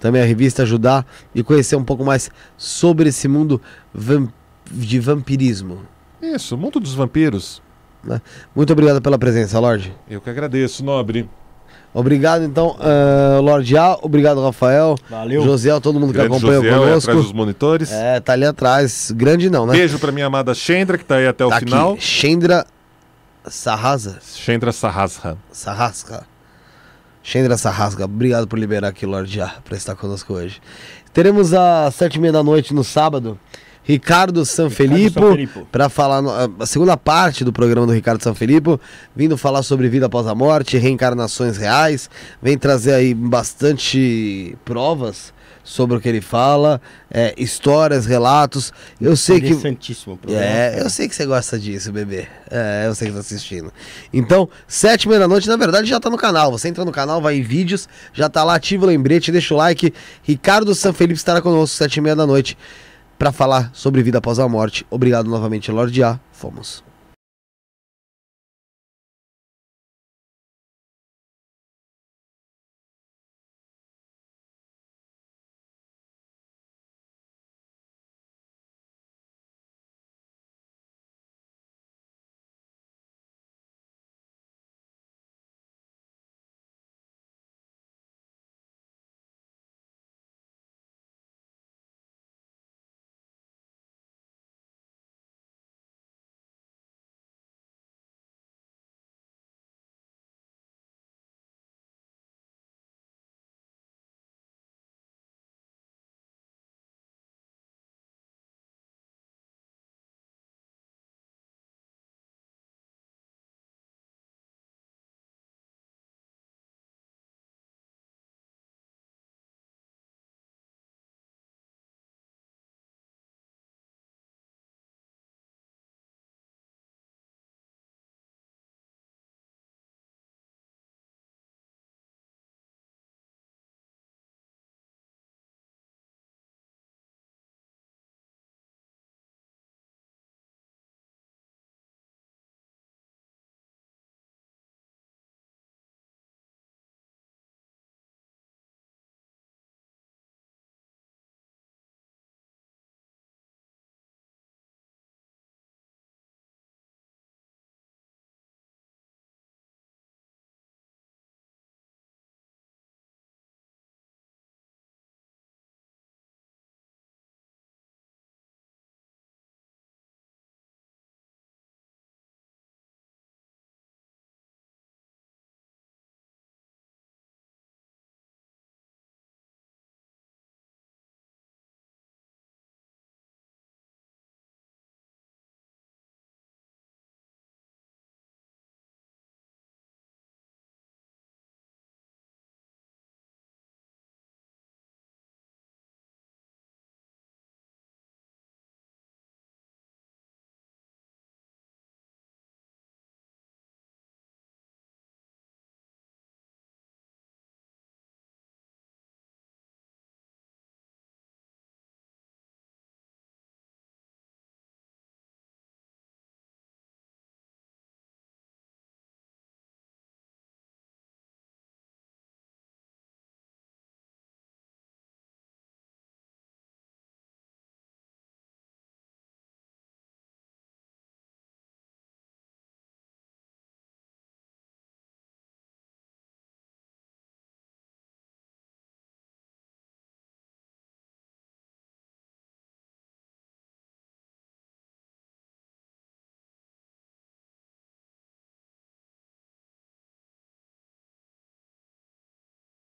também 0.00 0.20
a 0.20 0.24
revista, 0.24 0.64
ajudar 0.64 1.06
e 1.32 1.40
conhecer 1.44 1.76
um 1.76 1.84
pouco 1.84 2.04
mais 2.04 2.32
sobre 2.56 3.10
esse 3.10 3.28
mundo 3.28 3.62
vam- 3.94 4.26
de 4.68 4.98
vampirismo. 4.98 5.82
Isso, 6.20 6.56
Mundo 6.56 6.80
dos 6.80 6.92
Vampiros. 6.94 7.62
Muito 8.56 8.72
obrigado 8.72 9.00
pela 9.00 9.16
presença, 9.18 9.56
Lorde. 9.60 9.94
Eu 10.10 10.20
que 10.20 10.30
agradeço, 10.30 10.84
Nobre. 10.84 11.30
Obrigado, 11.94 12.42
então, 12.44 12.76
ah, 12.80 13.38
Lorde 13.40 13.76
A. 13.76 13.98
Obrigado, 14.00 14.42
Rafael. 14.42 14.96
Valeu. 15.10 15.42
Josiel, 15.42 15.80
todo 15.80 16.00
mundo 16.00 16.08
que 16.12 16.18
Grande 16.18 16.28
acompanhou 16.36 16.62
Josiel, 16.62 16.74
é 16.74 16.78
atrás 16.84 16.94
dos 17.04 17.06
conosco. 17.06 17.36
monitores. 17.36 17.92
É, 17.92 18.18
tá 18.20 18.32
ali 18.32 18.46
atrás. 18.46 19.12
Grande 19.14 19.50
não, 19.50 19.66
né? 19.66 19.74
Beijo 19.74 19.98
pra 19.98 20.10
minha 20.10 20.26
amada 20.26 20.54
Chendra, 20.54 20.96
que 20.96 21.04
tá 21.04 21.16
aí 21.16 21.26
até 21.26 21.44
o 21.44 21.50
tá 21.50 21.58
final. 21.58 21.92
aqui. 21.92 22.02
Shendra 22.02 22.64
Sarraza. 23.46 24.18
Chendra 24.34 24.72
Sarrasra. 24.72 25.36
Sarrasca. 25.50 26.24
Shendra 27.22 27.56
Sarrasca, 27.56 28.04
obrigado 28.04 28.48
por 28.48 28.58
liberar 28.58 28.88
aqui, 28.88 29.06
Lorde 29.06 29.40
A, 29.40 29.46
para 29.64 29.76
estar 29.76 29.94
conosco 29.94 30.32
hoje. 30.34 30.60
Teremos 31.12 31.52
às 31.54 31.94
sete 31.94 32.16
e 32.16 32.18
meia 32.20 32.32
da 32.32 32.42
noite 32.42 32.74
no 32.74 32.82
sábado, 32.82 33.38
Ricardo 33.84 34.44
Sanfilippo, 34.44 35.66
para 35.70 35.88
falar 35.88 36.22
a 36.58 36.66
segunda 36.66 36.96
parte 36.96 37.44
do 37.44 37.52
programa 37.52 37.86
do 37.86 37.92
Ricardo 37.92 38.22
Sanfilippo, 38.22 38.80
vindo 39.14 39.36
falar 39.36 39.62
sobre 39.62 39.88
vida 39.88 40.06
após 40.06 40.26
a 40.26 40.34
morte, 40.34 40.78
reencarnações 40.78 41.56
reais, 41.56 42.08
vem 42.40 42.56
trazer 42.56 42.94
aí 42.94 43.12
bastante 43.12 44.56
provas 44.64 45.32
sobre 45.64 45.96
o 45.96 46.00
que 46.00 46.08
ele 46.08 46.20
fala, 46.20 46.80
é, 47.10 47.34
histórias, 47.36 48.06
relatos. 48.06 48.72
Eu 49.00 49.16
sei 49.16 49.40
que 49.40 49.54
programa. 50.16 50.44
é, 50.44 50.80
eu 50.80 50.90
sei 50.90 51.08
que 51.08 51.14
você 51.14 51.24
gosta 51.24 51.58
disso, 51.58 51.92
bebê. 51.92 52.26
É, 52.50 52.84
eu 52.86 52.94
sei 52.94 53.08
que 53.08 53.14
tá 53.14 53.20
assistindo. 53.20 53.72
Então, 54.12 54.48
sete 54.66 55.04
e 55.04 55.08
meia 55.08 55.20
da 55.20 55.28
noite, 55.28 55.48
na 55.48 55.56
verdade, 55.56 55.88
já 55.88 56.00
tá 56.00 56.10
no 56.10 56.16
canal. 56.16 56.50
Você 56.52 56.68
entra 56.68 56.84
no 56.84 56.92
canal, 56.92 57.20
vai 57.20 57.36
em 57.36 57.42
vídeos, 57.42 57.88
já 58.12 58.28
tá 58.28 58.42
lá, 58.42 58.56
ativa 58.56 58.84
o 58.84 58.88
lembrete, 58.88 59.30
deixa 59.30 59.54
o 59.54 59.56
like. 59.56 59.92
Ricardo 60.22 60.74
Sanfelipe 60.74 61.14
estará 61.14 61.40
conosco, 61.40 61.76
sete 61.76 61.96
e 61.96 62.00
meia 62.00 62.16
da 62.16 62.26
noite, 62.26 62.56
pra 63.22 63.30
falar 63.30 63.70
sobre 63.72 64.02
vida 64.02 64.18
após 64.18 64.40
a 64.40 64.48
morte. 64.48 64.84
Obrigado 64.90 65.30
novamente, 65.30 65.70
Lorde 65.70 66.02
A. 66.02 66.18
Fomos. 66.32 66.82